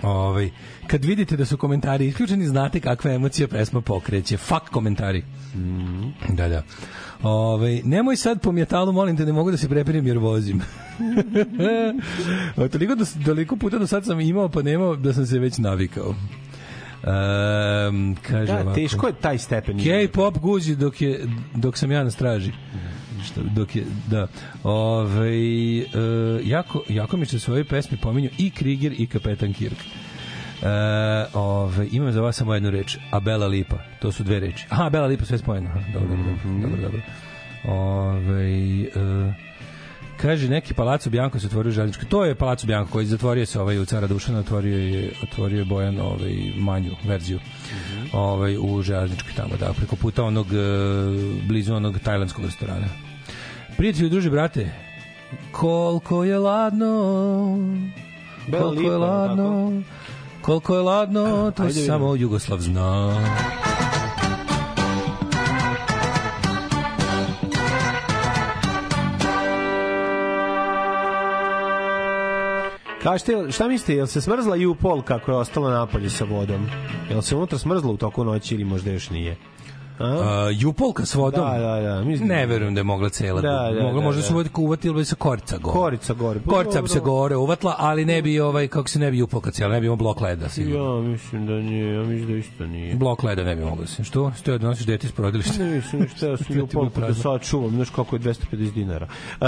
Ovaj, 0.02 0.50
kad 0.86 1.04
vidite 1.04 1.36
da 1.36 1.44
su 1.44 1.56
komentari 1.56 2.06
isključeni, 2.06 2.46
znate 2.46 2.80
kakva 2.80 3.12
emocija 3.12 3.48
pesma 3.48 3.80
pokreće. 3.80 4.36
Fuck 4.36 4.68
komentari. 4.70 5.22
Mhm. 5.54 6.08
Da, 6.28 6.48
da. 6.48 6.62
Ovaj, 7.22 7.82
nemoj 7.84 8.16
sad 8.16 8.40
po 8.40 8.52
mjetalu, 8.52 8.92
molim 8.92 9.16
te, 9.16 9.26
ne 9.26 9.32
mogu 9.32 9.50
da 9.50 9.56
se 9.56 9.68
prepirim 9.68 10.06
jer 10.06 10.18
vozim. 10.18 10.60
Toliko, 12.72 12.94
do, 12.94 13.04
toliko 13.24 13.56
puta 13.56 13.78
do 13.78 13.86
sad 13.86 14.04
sam 14.04 14.20
imao 14.20 14.48
pa 14.48 14.62
nemao 14.62 14.96
da 14.96 15.12
sam 15.12 15.26
se 15.26 15.38
već 15.38 15.58
navikao. 15.58 16.08
Um, 16.08 16.16
kaže 18.28 18.52
Da, 18.52 18.60
ovako. 18.60 18.74
teško 18.74 19.06
je 19.06 19.12
taj 19.12 19.38
stepen. 19.38 19.78
K-pop 19.78 20.38
guzi 20.38 20.76
dok 20.76 21.00
je 21.00 21.20
dok 21.54 21.78
sam 21.78 21.92
ja 21.92 22.04
na 22.04 22.10
straži. 22.10 22.52
Što, 23.24 23.40
dok 23.42 23.76
je, 23.76 23.84
da. 24.06 24.26
Ove, 24.62 25.28
e, 25.28 25.84
jako, 26.44 26.82
jako 26.88 27.16
mi 27.16 27.26
što 27.26 27.38
svoje 27.38 27.64
pesmi 27.64 27.98
pominju 27.98 28.30
i 28.38 28.50
Krieger 28.50 28.92
i 28.98 29.06
Kapetan 29.06 29.52
Kirk. 29.52 29.78
E, 30.62 30.66
ove, 31.34 31.88
imam 31.92 32.12
za 32.12 32.20
vas 32.20 32.36
samo 32.36 32.54
jednu 32.54 32.70
reč, 32.70 32.96
a 33.10 33.20
Bela 33.20 33.46
Lipa. 33.46 33.78
To 34.00 34.12
su 34.12 34.24
dve 34.24 34.40
reči. 34.40 34.66
Aha, 34.68 34.90
Bela 34.90 35.06
Lipa 35.06 35.24
sve 35.24 35.38
spojeno. 35.38 35.68
Aha, 35.70 35.80
dobro, 35.92 36.08
dobro, 36.08 36.32
Mhm. 36.32 36.62
dobro, 36.62 36.80
dobro. 36.82 37.00
Ove, 37.64 38.50
e, 38.82 38.88
kaže 40.16 40.48
neki 40.48 40.74
Palaco 40.74 41.10
Bianco 41.10 41.40
se 41.40 41.46
otvorio 41.46 41.72
u. 41.72 42.06
To 42.06 42.24
je 42.24 42.34
Palaco 42.34 42.66
Bianco 42.66 42.92
koji 42.92 43.06
zatvorio 43.06 43.46
se 43.46 43.60
ovaj 43.60 43.78
u 43.78 43.84
Cara 43.84 44.06
Dušana, 44.06 44.38
otvorio 44.38 44.78
je, 44.78 45.10
otvorio 45.22 45.58
je 45.58 45.64
Bojan 45.64 45.98
ovaj, 46.00 46.34
manju 46.56 46.90
verziju 47.04 47.38
ovaj, 48.12 48.56
u 48.60 48.82
Željničkoj 48.82 49.32
tamo, 49.36 49.56
da, 49.60 49.72
preko 49.72 49.96
puta 49.96 50.24
onog, 50.24 50.46
e, 50.46 50.56
blizu 51.48 51.74
onog 51.74 51.98
tajlandskog 51.98 52.44
restorana. 52.44 52.86
Prijatelji, 53.78 54.10
druži, 54.10 54.30
brate, 54.30 54.70
koliko 55.52 56.24
je 56.24 56.38
ladno, 56.38 57.58
koliko 58.60 58.82
je 58.82 58.96
ladno, 58.96 59.72
koliko 60.40 60.74
je 60.74 60.82
ladno, 60.82 61.52
to 61.56 61.70
samo 61.70 62.16
Jugoslav 62.16 62.58
zna. 62.58 63.20
Kažete, 73.02 73.32
šta 73.50 73.68
mislite, 73.68 73.94
jel 73.94 74.06
se 74.06 74.20
smrzla 74.20 74.56
i 74.56 74.66
u 74.66 74.74
pol 74.74 75.02
kako 75.02 75.30
je 75.30 75.36
ostala 75.36 75.70
napolje 75.70 76.10
sa 76.10 76.24
vodom? 76.24 76.66
Jel 77.10 77.22
se 77.22 77.36
unutra 77.36 77.58
smrzla 77.58 77.90
u 77.90 77.96
toku 77.96 78.24
noći 78.24 78.54
ili 78.54 78.64
možda 78.64 78.90
još 78.90 79.10
nije? 79.10 79.36
A? 79.98 80.48
Uh, 80.48 80.60
Jupolka 80.62 81.06
s 81.06 81.14
vodom? 81.14 81.50
Da, 81.50 81.58
da, 81.58 81.80
da. 81.80 82.04
Mislim, 82.04 82.28
Ne 82.28 82.46
verujem 82.46 82.74
da 82.74 82.80
je 82.80 82.84
mogla 82.84 83.08
cela. 83.08 83.40
Da, 83.40 83.48
da, 83.48 83.82
mogla 83.82 84.00
da, 84.00 84.06
možda 84.06 84.22
da. 84.22 84.28
su 84.28 84.34
voditi 84.34 84.54
kuvati 84.54 84.88
ili 84.88 84.96
bi 84.96 85.04
se 85.04 85.14
korica 85.14 85.58
gore. 85.58 85.78
Korica 85.78 86.14
gore. 86.14 86.40
Pa 86.40 86.50
Korica 86.50 86.82
bi 86.82 86.88
se 86.88 87.00
gore 87.00 87.36
uvatla, 87.36 87.74
ali 87.78 88.04
ne 88.04 88.22
bi 88.22 88.40
ovaj 88.40 88.68
kako 88.68 88.88
se 88.88 88.98
ne 88.98 89.10
bi 89.10 89.18
Jupolka 89.18 89.50
cijela, 89.50 89.72
ne 89.72 89.80
bi 89.80 89.86
imao 89.86 89.96
blok 89.96 90.20
leda 90.20 90.48
sigurno. 90.48 90.96
Ja 90.96 91.02
mislim 91.02 91.46
da 91.46 91.52
nije, 91.52 91.94
ja 91.94 92.02
mislim 92.02 92.26
da 92.26 92.36
isto 92.36 92.66
nije. 92.66 92.94
Blok 92.94 93.22
leda 93.22 93.44
ne 93.44 93.56
bi 93.56 93.64
moglo 93.64 93.86
se. 93.86 94.04
Što? 94.04 94.32
Što 94.38 94.52
je 94.52 94.58
donosiš 94.58 94.86
dete 94.86 95.06
iz 95.06 95.12
porodilišta? 95.12 95.64
Ne 95.64 95.70
mislim 95.70 96.02
ništa, 96.02 96.26
ja 96.26 96.36
sam 96.36 96.46
Sve 96.46 96.56
ju 96.56 96.66
ti 96.66 96.74
bilo 96.74 96.82
polku 96.82 97.00
da 97.00 97.06
prazno. 97.06 97.22
sad 97.22 97.42
čuvam, 97.42 97.70
znaš 97.70 97.90
kako 97.90 98.16
je 98.16 98.20
250 98.20 98.72
dinara. 98.72 99.06
Uh, 99.40 99.46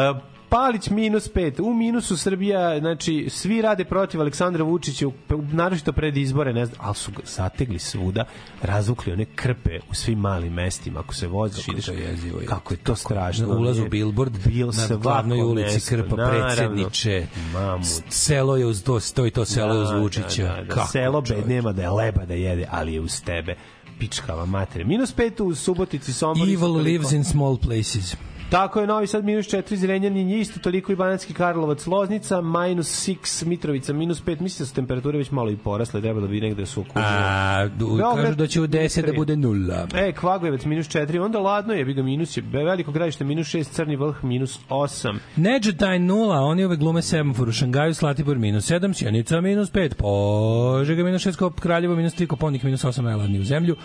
Palić 0.51 0.90
minus 0.90 1.31
5. 1.35 1.60
U 1.62 1.74
minusu 1.74 2.16
Srbija, 2.16 2.78
znači, 2.78 3.27
svi 3.31 3.62
rade 3.62 3.85
protiv 3.85 4.20
Aleksandra 4.20 4.64
Vučića, 4.64 5.06
naročito 5.52 5.93
pred 5.93 6.16
izbore, 6.16 6.52
ne 6.52 6.66
znam, 6.66 6.78
ali 6.82 6.94
su 6.94 7.10
zategli 7.24 7.78
svuda, 7.78 8.24
razvukli 8.62 9.12
one 9.12 9.24
krpe 9.24 9.78
u 9.90 9.94
svim 9.94 10.18
malim 10.18 10.52
mestima. 10.52 11.01
Ako 11.01 11.14
se 11.14 11.27
voziš, 11.27 11.64
Kako 11.64 11.70
je 11.70 11.74
ideš, 11.74 11.86
to 11.86 11.93
jezivo, 11.93 12.40
je. 12.40 12.47
kako 12.47 12.74
je 12.74 12.78
to 12.78 12.97
strašno. 12.97 13.47
Na 13.47 13.55
ulazu 13.55 13.82
je 13.82 13.89
billboard 13.89 14.39
bil 14.47 14.66
na 14.66 14.97
glavnoj 14.97 15.43
ulici 15.43 15.74
mesto, 15.74 15.97
Krpa, 15.97 16.16
naravno. 16.16 16.47
predsjedniče. 16.47 17.27
Mamu. 17.52 17.85
Selo 18.09 18.56
je 18.56 18.66
uz 18.66 18.82
to, 18.82 19.01
to 19.14 19.27
i 19.27 19.31
to 19.31 19.44
selo 19.44 19.74
je 19.74 19.82
uz 19.82 19.90
Vučića. 19.90 20.43
Da, 20.43 20.55
da, 20.55 20.62
da. 20.62 20.74
Kako, 20.74 20.89
Selo 20.89 21.20
bed 21.20 21.48
nema 21.48 21.72
da 21.72 21.82
je 21.82 21.90
leba 21.90 22.24
da 22.24 22.35
jede, 22.35 22.66
ali 22.70 22.94
je 22.94 23.01
uz 23.01 23.22
tebe. 23.22 23.55
Pičkava 23.98 24.47
mater. 24.47 24.85
Minus 24.85 25.14
5 25.16 25.43
u 25.43 25.55
Subotici, 25.55 26.12
Sombor. 26.12 26.48
Evil 26.48 26.72
lives 26.74 27.12
in 27.12 27.24
small 27.24 27.59
places. 27.59 28.16
Tako 28.51 28.81
je, 28.81 28.86
Novi 28.86 29.06
Sad 29.06 29.24
minus 29.24 29.47
4, 29.47 29.74
Zrenjanin 29.77 30.31
je 30.31 30.40
isto 30.40 30.60
toliko 30.60 30.93
i 30.93 30.97
Banatski 30.97 31.35
Karlovac, 31.35 31.86
Loznica, 31.86 32.40
minus 32.40 33.09
6, 33.09 33.47
Mitrovica, 33.47 33.93
minus 33.93 34.22
5, 34.22 34.40
mislim 34.40 34.64
da 34.64 34.68
su 34.68 34.74
temperature 34.74 35.18
već 35.18 35.31
malo 35.31 35.51
i 35.51 35.56
porasle, 35.56 36.01
trebalo 36.01 36.27
bi 36.27 36.40
negde 36.40 36.66
su 36.66 36.81
okupili. 36.81 37.05
A, 37.09 37.68
du, 37.78 37.86
Beograd, 37.86 38.24
kažu 38.24 38.36
da 38.36 38.47
će 38.47 38.60
u 38.60 38.66
10 38.66 39.06
da 39.06 39.12
bude 39.12 39.36
nula. 39.36 39.86
E, 39.94 40.12
Kvagojevac 40.12 40.64
minus 40.64 40.89
4, 40.89 41.24
onda 41.24 41.39
ladno 41.39 41.74
je, 41.74 41.85
bi 41.85 41.94
ga 41.94 42.02
minus 42.02 42.36
je, 42.36 42.43
veliko 42.52 42.93
gradište 42.93 43.24
minus 43.24 43.47
6, 43.47 43.64
Crni 43.70 43.97
vrh 43.97 44.24
minus 44.24 44.60
8. 44.68 45.18
Neđetajn 45.36 46.06
nula, 46.06 46.40
oni 46.40 46.64
ove 46.64 46.77
glume 46.77 47.02
semafor 47.02 47.48
u 47.48 47.52
Šangaju, 47.52 47.94
Slatibor 47.94 48.39
minus 48.39 48.70
7, 48.70 48.94
Sjenica 48.94 49.40
minus 49.40 49.72
5, 49.72 49.94
Požega 49.94 51.05
minus 51.05 51.27
6, 51.27 51.36
Kop 51.36 51.60
Kraljevo 51.60 51.97
minus 51.97 52.14
3, 52.14 52.27
Koponik 52.27 52.62
minus 52.62 52.85
8, 52.85 53.01
najladniji 53.01 53.40
u 53.40 53.44
zemlju. 53.44 53.77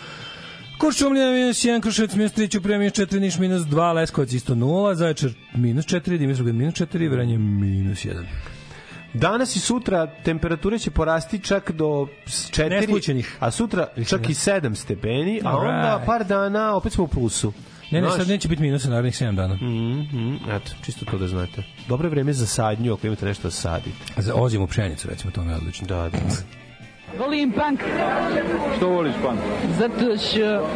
Kuršumlija 0.78 1.32
minus 1.32 1.64
1, 1.64 1.82
Kruševac 1.82 2.16
minus 2.16 2.34
3, 2.34 2.52
Ćuprija 2.52 2.80
minus 2.80 2.94
4, 2.94 3.20
Niš 3.20 3.38
minus 3.38 3.62
2, 3.62 3.94
Leskovac 3.94 4.34
isto 4.34 4.56
0, 4.56 4.96
Zaječar 4.96 5.30
minus 5.56 5.86
4, 5.86 6.18
Dimitrovgrad 6.18 6.56
minus 6.56 6.74
4, 6.74 7.12
Vranje 7.12 7.38
minus 7.38 8.06
1. 8.06 8.24
Danas 9.14 9.56
i 9.56 9.60
sutra 9.60 10.08
temperature 10.24 10.80
će 10.80 10.92
porasti 10.92 11.40
čak 11.40 11.72
do 11.72 12.08
4, 12.26 12.70
Neslućenih. 12.70 13.38
a 13.40 13.52
sutra 13.52 13.88
čak 14.08 14.30
i 14.30 14.34
7 14.34 14.76
stepeni, 14.76 15.42
a 15.44 15.58
onda 15.58 16.04
par 16.06 16.24
dana 16.26 16.76
opet 16.76 16.94
smo 16.94 17.04
u 17.04 17.08
plusu. 17.08 17.54
Ne, 17.92 18.02
ne, 18.02 18.12
sad 18.12 18.28
neće 18.28 18.48
biti 18.48 18.62
minusa 18.62 18.90
narednih 18.90 19.14
7 19.14 19.36
dana. 19.36 19.56
Mhm, 19.56 20.36
eto, 20.52 20.72
čisto 20.86 21.06
to 21.06 21.18
da 21.18 21.28
znate. 21.28 21.64
Dobro 21.88 22.10
vreme 22.10 22.34
za 22.34 22.46
sadnju, 22.46 22.94
ako 22.94 23.08
imate 23.08 23.26
nešto 23.26 23.48
da 23.48 23.52
sadite. 23.52 23.98
Za 24.18 24.34
ozimu 24.36 24.68
pšenicu, 24.68 25.08
recimo, 25.08 25.32
to 25.32 25.42
je 25.42 25.56
odlično. 25.56 25.88
Da, 25.88 26.10
da. 26.10 26.20
Volim 27.14 27.52
punk. 27.52 27.80
Što 28.78 28.90
voliš 28.90 29.14
punk? 29.24 29.40
Zato 29.78 30.18
što... 30.18 30.68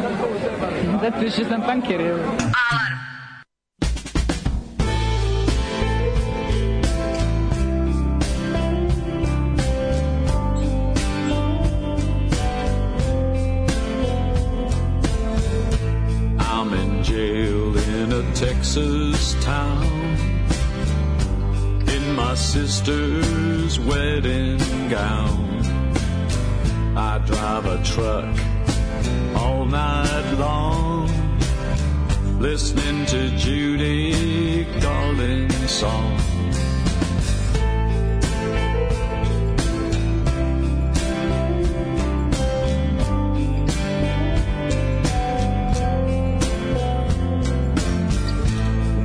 Zato 1.02 1.30
što 1.30 1.44
sam 1.44 1.62
punker. 1.62 2.00
evo. 2.00 2.18
I'm 16.38 16.74
in 16.74 17.02
jail 17.02 17.76
in 17.76 18.12
a 18.12 18.22
Texas 18.34 19.34
town 19.44 19.84
in 21.88 22.14
my 22.16 22.34
sister's 22.34 23.78
wedding 23.78 24.60
gown. 24.88 25.69
I 26.96 27.18
drive 27.18 27.66
a 27.66 27.82
truck 27.84 28.36
all 29.36 29.64
night 29.64 30.32
long, 30.38 31.08
listening 32.40 33.06
to 33.06 33.30
Judy 33.36 34.64
Garland's 34.80 35.70
song. 35.70 36.16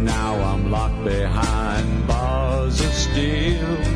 Now 0.04 0.36
I'm 0.42 0.72
locked 0.72 1.04
behind 1.04 2.08
bars 2.08 2.80
of 2.82 2.94
steel. 2.94 3.95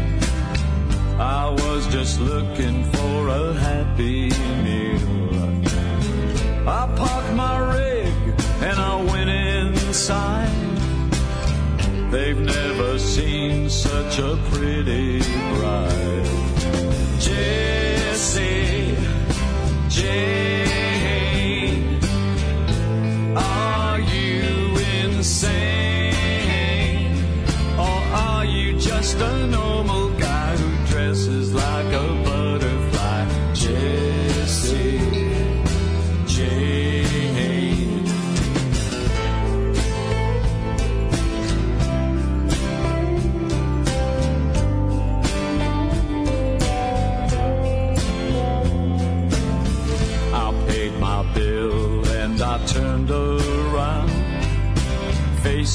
I 1.29 1.49
was 1.51 1.85
just 1.87 2.19
looking 2.19 2.83
for 2.85 3.27
a 3.27 3.53
happy 3.53 4.31
meal. 4.63 5.59
I 6.67 6.87
parked 6.97 7.33
my 7.35 7.57
rig 7.75 8.13
and 8.67 8.79
I 8.79 8.95
went 9.11 9.29
inside. 9.29 10.49
They've 12.09 12.39
never 12.39 12.97
seen 12.97 13.69
such 13.69 14.17
a 14.17 14.39
pretty 14.49 15.19
bride. 15.53 16.25
Jesse, 17.19 18.97
Jane, 19.87 20.58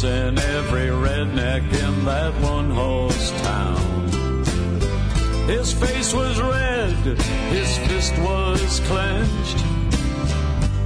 facing 0.05 0.39
every 0.39 0.89
redneck 0.89 1.63
in 1.63 2.05
that 2.05 2.35
one 2.41 2.71
horse 2.71 3.31
town. 3.43 4.09
His 5.49 5.73
face 5.73 6.13
was 6.15 6.41
red, 6.41 7.19
his 7.53 7.79
fist 7.79 8.13
was 8.19 8.81
clenched. 8.81 9.65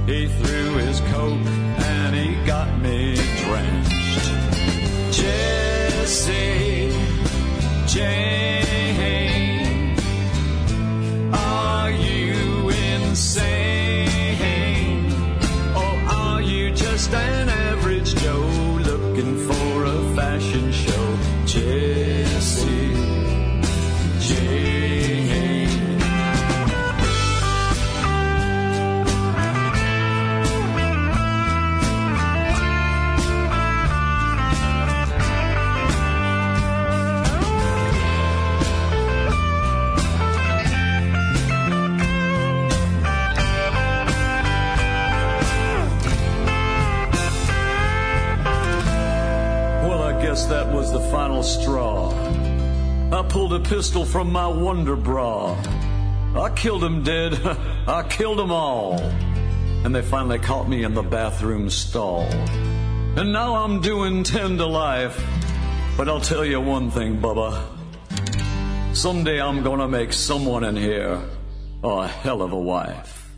He 0.05 0.27
threw 0.27 0.75
his 0.75 1.01
coat 1.11 1.37
and 1.37 2.15
he 2.15 2.35
got 2.45 2.79
me 2.79 3.15
drenched. 3.43 4.25
Jesse, 5.11 6.91
Jane, 7.87 8.77
are 11.33 11.91
you 11.91 12.69
insane? 12.69 13.51
Or 15.75 15.95
are 16.09 16.41
you 16.41 16.71
just 16.71 17.13
an 17.13 17.68
the 50.91 50.99
final 51.11 51.43
straw. 51.43 52.09
I 53.11 53.23
pulled 53.27 53.53
a 53.53 53.59
pistol 53.59 54.05
from 54.05 54.31
my 54.31 54.47
wonder 54.47 54.95
bra. 54.95 55.55
I 56.35 56.51
killed 56.55 56.83
him 56.83 57.03
dead. 57.03 57.33
I 57.87 58.03
killed 58.09 58.39
them 58.39 58.51
all. 58.51 58.99
And 59.83 59.95
they 59.95 60.01
finally 60.01 60.39
caught 60.39 60.67
me 60.67 60.83
in 60.83 60.93
the 60.93 61.03
bathroom 61.03 61.69
stall. 61.69 62.21
And 62.21 63.33
now 63.33 63.55
I'm 63.55 63.81
doing 63.81 64.23
10 64.23 64.57
to 64.57 64.65
life. 64.65 65.19
But 65.97 66.07
I'll 66.07 66.21
tell 66.21 66.45
you 66.45 66.61
one 66.61 66.91
thing, 66.91 67.19
Bubba. 67.19 67.61
Someday 68.93 69.41
I'm 69.41 69.63
gonna 69.63 69.87
make 69.87 70.13
someone 70.13 70.63
in 70.63 70.75
here 70.75 71.21
a 71.83 72.07
hell 72.07 72.41
of 72.41 72.51
a 72.51 72.59
wife. 72.59 73.31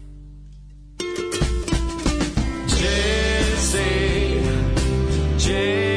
Jesse, 2.68 4.42
Jane, 5.38 5.91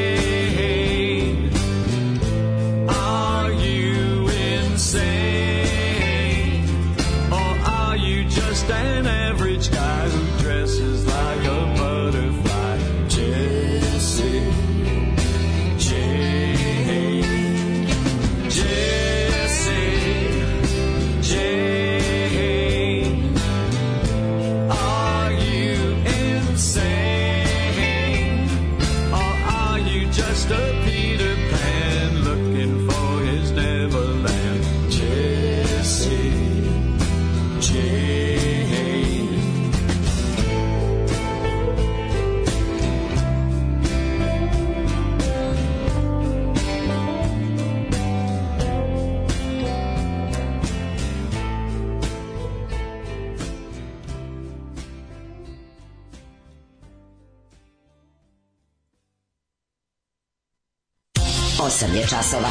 je 62.05 62.09
časova. 62.09 62.49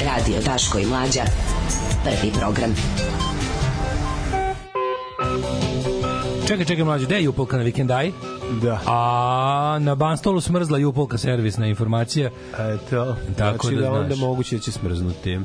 Radio 0.00 0.40
Daško 0.42 0.78
i 0.78 0.86
Mlađa. 0.86 1.22
Prvi 2.04 2.32
program. 2.32 2.74
Čekaj, 6.48 6.64
čekaj, 6.64 6.84
mlađe, 6.84 7.04
gde 7.04 7.14
je 7.14 7.24
Jupolka 7.24 7.56
na 7.56 7.62
vikendaj? 7.62 8.12
Da. 8.62 8.80
A 8.86 9.78
na 9.80 9.94
Banstolu 9.94 10.40
smrzla 10.40 10.78
Jupolka 10.78 11.18
servisna 11.18 11.66
informacija. 11.66 12.30
Eto, 12.52 13.16
Tako 13.38 13.66
znači 13.66 13.76
da 13.76 13.82
da, 13.82 13.92
onda 13.92 14.06
znaš. 14.06 14.18
moguće 14.18 14.56
da 14.56 14.62
će 14.62 14.72
smrznuti. 14.72 15.40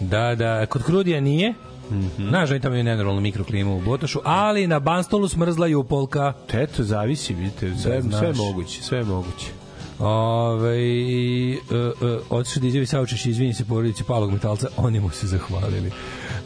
Da, 0.00 0.34
da, 0.34 0.66
kod 0.66 0.82
Krudija 0.82 1.20
nije. 1.20 1.50
Mm 1.50 1.54
Mhm. 1.90 2.06
-hmm. 2.18 2.28
Znaš, 2.28 2.50
oni 2.50 2.60
tamo 2.60 2.74
imaju 2.74 2.84
nenormalnu 2.84 3.20
mikroklimu 3.20 3.76
u 3.76 3.80
Botošu, 3.80 4.20
ali 4.24 4.66
na 4.66 4.78
Banstolu 4.78 5.28
smrzla 5.28 5.66
Jupolka. 5.66 6.32
Eto, 6.52 6.82
zavisi, 6.82 7.34
vidite, 7.34 7.72
sve, 7.76 8.00
Da, 8.00 8.18
sve 8.18 8.32
moguće, 8.32 8.82
sve 8.82 8.98
je 8.98 9.04
moguće. 9.04 9.46
Ove, 9.98 10.78
uh, 11.56 12.02
uh, 12.02 12.20
otišao 12.30 12.60
da 12.60 12.66
izjavi 12.66 12.86
saučeš 12.86 13.26
i 13.26 13.30
izvini 13.30 13.54
se 13.54 13.64
porodici 13.64 14.04
palog 14.04 14.32
metalca, 14.32 14.68
oni 14.76 15.00
mu 15.00 15.10
se 15.10 15.26
zahvalili. 15.26 15.90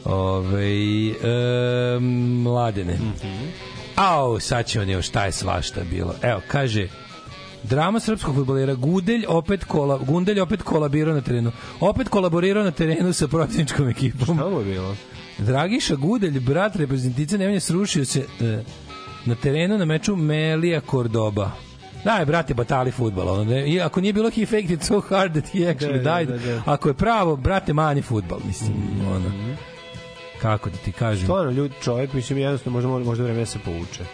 Ove, 0.04 1.10
uh, 1.10 2.02
mladene. 2.42 2.94
Mm 2.94 3.14
-hmm. 3.22 3.48
Au, 3.96 4.40
sad 4.40 4.66
će 4.66 4.80
on 4.80 4.88
još 4.88 5.08
šta 5.08 5.24
je 5.24 5.32
svašta 5.32 5.80
bilo. 5.90 6.14
Evo, 6.22 6.40
kaže, 6.48 6.88
Drama 7.62 8.00
srpskog 8.00 8.34
fudbalera 8.34 8.74
Gudelj 8.74 9.24
opet 9.28 9.64
kola, 9.64 9.98
Gundelj 9.98 10.40
opet 10.40 10.62
kolabirao 10.62 11.14
na 11.14 11.20
terenu. 11.20 11.52
Opet 11.80 12.08
kolaborirao 12.08 12.64
na 12.64 12.70
terenu 12.70 13.12
sa 13.12 13.28
protivničkom 13.28 13.88
ekipom. 13.88 14.36
Šta 14.36 14.58
je 14.58 14.64
bilo? 14.64 14.96
Dragiša 15.38 15.96
Gudelj, 15.96 16.40
brat 16.40 16.76
reprezentacije 16.76 17.38
Nemanje, 17.38 17.60
srušio 17.60 18.04
se 18.04 18.26
e, 18.40 18.62
na 19.26 19.34
terenu 19.34 19.78
na 19.78 19.84
meču 19.84 20.16
Melija 20.16 20.80
Kordoba. 20.80 21.67
Daj, 22.04 22.24
brate, 22.24 22.54
batali 22.54 22.90
futbol. 22.90 23.28
Ono, 23.28 23.44
ne- 23.44 23.68
i 23.68 23.80
ako 23.80 24.00
nije 24.00 24.12
bilo 24.12 24.30
he 24.30 24.46
faked 24.46 24.70
it 24.70 24.82
so 24.82 25.00
hard 25.00 25.32
that 25.32 25.48
he 25.48 25.58
actually 25.60 25.92
Da, 25.94 26.02
da, 26.04 26.16
died. 26.16 26.28
da, 26.30 26.52
da. 26.54 26.62
Ako 26.66 26.88
je 26.88 26.94
pravo, 26.94 27.36
brate, 27.36 27.72
mani 27.72 28.02
futbol. 28.02 28.38
Mislim, 28.44 28.72
ono. 29.06 29.30
Kako 30.42 30.70
da 30.70 30.76
ti 30.76 30.92
kažem? 30.92 31.24
Stvarno, 31.24 31.50
ljudi, 31.52 31.74
čovjek, 31.82 32.12
mislim, 32.12 32.38
jednostavno 32.38 32.80
možda, 32.80 33.04
možda 33.04 33.24
vreme 33.24 33.38
da 33.38 33.46
se 33.46 33.58
povuče. 33.58 34.04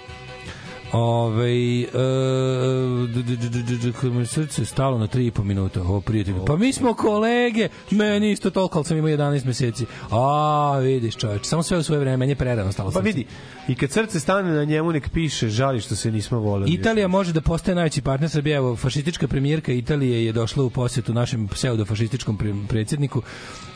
Ove, 0.96 1.50
e, 1.50 1.86
d- 3.08 3.22
d- 3.22 3.36
d- 3.36 3.48
d- 3.48 3.62
d- 3.62 3.76
d- 3.76 3.92
kad 4.00 4.12
mu 4.12 4.20
je 4.20 4.26
srce 4.26 4.64
stalo 4.64 4.98
na 4.98 5.06
3,5 5.06 5.44
minuta, 5.44 5.82
o 5.82 6.00
prijatelju. 6.00 6.44
Pa 6.44 6.56
mi 6.56 6.72
smo 6.72 6.94
kolege, 6.94 7.68
meni 7.90 8.30
isto 8.32 8.50
toliko, 8.50 8.78
ali 8.78 8.84
sam 8.84 8.96
imao 8.96 9.10
11 9.10 9.46
meseci. 9.46 9.86
A, 10.10 10.78
vidiš 10.82 11.16
čoveč, 11.16 11.44
samo 11.44 11.62
sve 11.62 11.78
u 11.78 11.82
svoje 11.82 12.00
vreme, 12.00 12.16
meni 12.16 12.32
je 12.32 12.36
prerano 12.36 12.72
stalo. 12.72 12.90
Pa 12.90 13.00
vidi, 13.00 13.26
i 13.68 13.74
kad 13.74 13.90
srce 13.90 14.20
stane 14.20 14.52
na 14.52 14.64
njemu, 14.64 14.92
nek 14.92 15.08
piše, 15.10 15.48
žali 15.48 15.80
što 15.80 15.96
se 15.96 16.10
nismo 16.10 16.38
voleli. 16.38 16.72
Italija 16.72 17.08
može 17.08 17.32
da 17.32 17.40
postane 17.40 17.74
najveći 17.74 18.02
partner 18.02 18.30
Srbije. 18.30 18.56
Evo, 18.56 18.76
fašistička 18.76 19.28
premijerka 19.28 19.72
Italije 19.72 20.24
je 20.24 20.32
došla 20.32 20.64
u 20.64 20.70
posjetu 20.70 21.14
našem 21.14 21.48
pseudofašističkom 21.48 22.38
pre- 22.38 22.66
predsjedniku. 22.68 23.22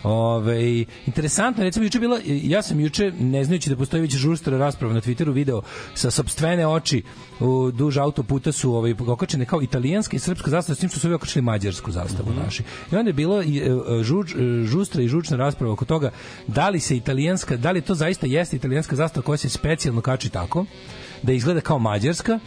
Ove, 0.03 0.85
interesantno, 1.07 1.65
recimo, 1.65 1.85
juče 1.85 2.01
bila, 2.01 2.21
ja 2.25 2.63
sam 2.63 2.81
juče, 2.81 3.13
ne 3.21 3.45
znajući 3.45 3.71
da 3.71 3.77
postoji 3.77 4.01
već 4.01 4.17
žustra 4.17 4.59
rasprava 4.59 4.95
na 4.95 5.01
Twitteru, 5.01 5.33
video 5.33 5.63
sa 5.95 6.11
sobstvene 6.11 6.67
oči 6.67 7.03
u 7.41 7.71
duž 7.71 7.97
autoputa 7.99 8.53
su 8.53 8.75
ovaj, 8.75 8.95
okačene 9.07 9.45
kao 9.45 9.63
italijanska 9.63 10.17
i 10.17 10.19
srpska 10.19 10.51
zastava, 10.51 10.77
s 10.77 10.79
tim 10.79 10.89
što 10.89 11.01
su 11.01 11.07
ovi 11.07 11.15
okačili 11.15 11.43
mađarsku 11.43 11.91
zastavu 11.91 12.29
naši. 12.45 12.63
I 12.93 12.97
onda 12.97 13.09
je 13.09 13.13
bilo 13.13 13.43
i, 13.43 13.59
e, 13.59 13.63
e, 13.63 14.03
žuč, 14.03 14.35
e, 14.35 14.37
žustra 14.65 15.03
i 15.03 15.09
žučna 15.09 15.37
rasprava 15.37 15.73
oko 15.73 15.85
toga 15.85 16.11
da 16.47 16.69
li 16.69 16.81
se 16.81 16.97
italijanska, 16.97 17.57
da 17.57 17.71
li 17.71 17.81
to 17.81 17.95
zaista 17.95 18.27
jeste 18.27 18.57
italijanska 18.57 18.97
zastava 18.97 19.25
koja 19.25 19.37
se 19.37 19.49
specijalno 19.49 20.01
kači 20.01 20.29
tako, 20.29 20.65
da 21.23 21.33
izgleda 21.33 21.61
kao 21.61 21.79
mađarska, 21.79 22.39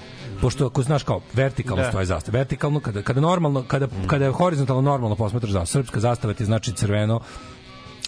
pošto 0.42 0.66
ako 0.66 0.84
znaš 0.84 1.04
kao 1.04 1.22
vertikalno 1.34 1.84
Da. 1.84 1.90
stoje 1.90 2.06
zastave, 2.06 2.38
vertikalno 2.38 2.80
kada 2.80 3.02
kada 3.02 3.22
normalno 3.22 3.64
kada 3.68 3.88
kada 4.08 4.26
je 4.26 4.32
horizontalno 4.32 4.82
normalno 4.82 5.16
posmatraš 5.16 5.52
zastavu, 5.52 5.84
srpska 5.84 6.00
zastava 6.00 6.34
ti 6.34 6.46
znači 6.46 6.74
crveno 6.74 7.20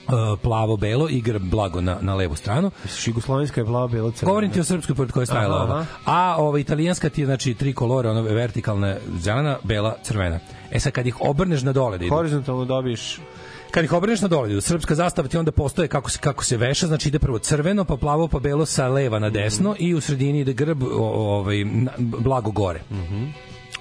uh, 0.08 0.40
plavo 0.42 0.78
belo 0.78 1.10
igra 1.10 1.40
blago 1.40 1.82
na 1.82 1.98
na 2.02 2.16
levu 2.16 2.36
stranu. 2.36 2.72
Jugoslovenska 3.06 3.62
je 3.62 3.66
plava 3.66 3.88
bela 3.88 4.12
crvena. 4.12 4.30
Govorim 4.30 4.52
ti 4.52 4.60
o 4.60 4.64
srpskoj 4.64 4.96
pored 4.96 5.12
koje 5.12 5.22
je 5.22 5.26
stajala 5.26 5.56
Aha, 5.56 5.74
ova. 5.74 5.86
A 6.06 6.36
ova 6.40 6.60
italijanska 6.60 7.10
ti 7.10 7.22
je 7.22 7.26
znači 7.26 7.54
tri 7.54 7.74
kolore, 7.74 8.10
ono 8.10 8.22
vertikalna 8.22 8.96
zelena, 9.20 9.58
bela, 9.64 9.96
crvena. 10.04 10.40
E 10.72 10.80
sad 10.80 10.94
kad 10.94 11.08
ih 11.08 11.22
obrneš 11.22 11.62
na 11.64 11.74
dole 11.74 11.98
da 11.98 12.06
idu, 12.06 12.16
Horizontalno 12.16 12.66
dobiješ 12.66 13.20
kad 13.72 13.84
ih 13.84 13.94
obrneš 13.94 14.22
na 14.22 14.28
dole, 14.28 14.62
srpska 14.62 14.96
zastava 14.96 15.28
ti 15.28 15.38
onda 15.38 15.52
postoje 15.52 15.88
kako 15.88 16.12
se 16.12 16.20
kako 16.20 16.44
se 16.44 16.58
veša, 16.58 16.88
znači 16.88 17.10
ide 17.10 17.20
prvo 17.20 17.40
crveno, 17.40 17.86
pa 17.86 17.98
plavo, 17.98 18.28
pa 18.28 18.40
belo 18.40 18.66
sa 18.66 18.88
leva 18.88 19.20
na 19.20 19.30
desno 19.30 19.76
i 19.80 19.94
u 19.94 20.02
sredini 20.02 20.40
ide 20.40 20.54
grb 20.54 20.84
ovaj 20.98 21.66
blago 21.98 22.52
gore. 22.52 22.82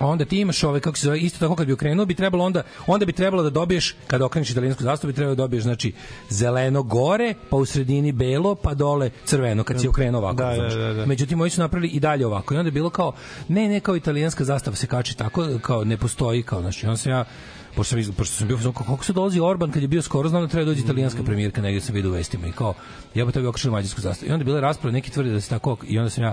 Onda 0.02 0.24
ti 0.24 0.38
imaš 0.38 0.64
ove 0.64 0.80
kako 0.80 0.96
se 0.96 1.04
zove 1.04 1.18
isto 1.18 1.38
tako 1.38 1.56
kad 1.56 1.66
bi 1.66 1.72
okrenuo 1.72 2.04
bi 2.06 2.14
trebalo 2.14 2.44
onda 2.44 2.62
onda 2.86 3.06
bi 3.06 3.12
trebalo 3.12 3.42
da 3.42 3.50
dobiješ 3.50 3.94
kad 4.06 4.22
okreneš 4.22 4.50
italijansku 4.50 4.82
zastavu 4.82 5.08
bi 5.08 5.16
trebalo 5.16 5.34
da 5.34 5.42
dobiješ 5.42 5.62
znači 5.62 5.92
zeleno 6.30 6.82
gore 6.82 7.34
pa 7.50 7.56
u 7.56 7.64
sredini 7.64 8.12
belo 8.12 8.54
pa 8.54 8.74
dole 8.74 9.10
crveno 9.24 9.64
kad 9.64 9.80
si 9.80 9.88
okrenuo 9.88 10.20
ovako 10.20 10.34
Da, 10.34 10.44
da, 10.44 10.50
razumeš? 10.50 10.74
da, 10.74 10.92
da. 10.92 11.06
međutim 11.06 11.40
oni 11.40 11.50
su 11.50 11.60
napravili 11.60 11.88
i 11.88 12.00
dalje 12.00 12.26
ovako 12.26 12.54
i 12.54 12.58
onda 12.58 12.68
je 12.68 12.72
bilo 12.72 12.90
kao 12.90 13.12
ne 13.48 13.68
ne 13.68 13.80
kao 13.80 13.96
italijanska 13.96 14.44
zastava 14.44 14.76
se 14.76 14.86
kači 14.86 15.16
tako 15.16 15.46
kao 15.58 15.84
ne 15.84 15.96
postoji 15.96 16.42
kao 16.42 16.60
znači 16.60 16.86
on 16.86 16.96
sam 16.96 17.12
ja 17.12 17.24
pošto 17.72 17.90
sam, 17.90 17.98
iz- 17.98 18.10
pošto 18.10 18.34
sam 18.34 18.48
bio 18.48 18.58
kao, 18.58 18.72
kako 18.72 19.04
se 19.04 19.12
dolazi 19.12 19.40
Orban 19.40 19.70
kad 19.70 19.82
je 19.82 19.88
bio 19.88 20.02
skoro, 20.02 20.28
znam 20.28 20.42
da 20.42 20.48
treba 20.48 20.64
da 20.64 20.70
dođe 20.70 20.80
italijanska 20.80 21.22
premijerka, 21.22 21.60
negde 21.62 21.80
sam 21.80 21.94
vidio 21.94 22.10
u 22.10 22.14
vestima 22.14 22.46
i 22.46 22.52
kao, 22.52 22.74
jebote 23.14 23.40
bi 23.40 23.46
okršili 23.46 23.72
mađarsku 23.72 24.00
zastavu. 24.00 24.30
I 24.30 24.32
onda 24.32 24.40
je 24.40 24.46
bila 24.46 24.60
rasprava, 24.60 24.92
neki 24.92 25.10
tvrde 25.10 25.30
da 25.30 25.40
se 25.40 25.48
tako, 25.48 25.76
i 25.84 25.98
onda 25.98 26.10
sam 26.10 26.24
ja 26.24 26.32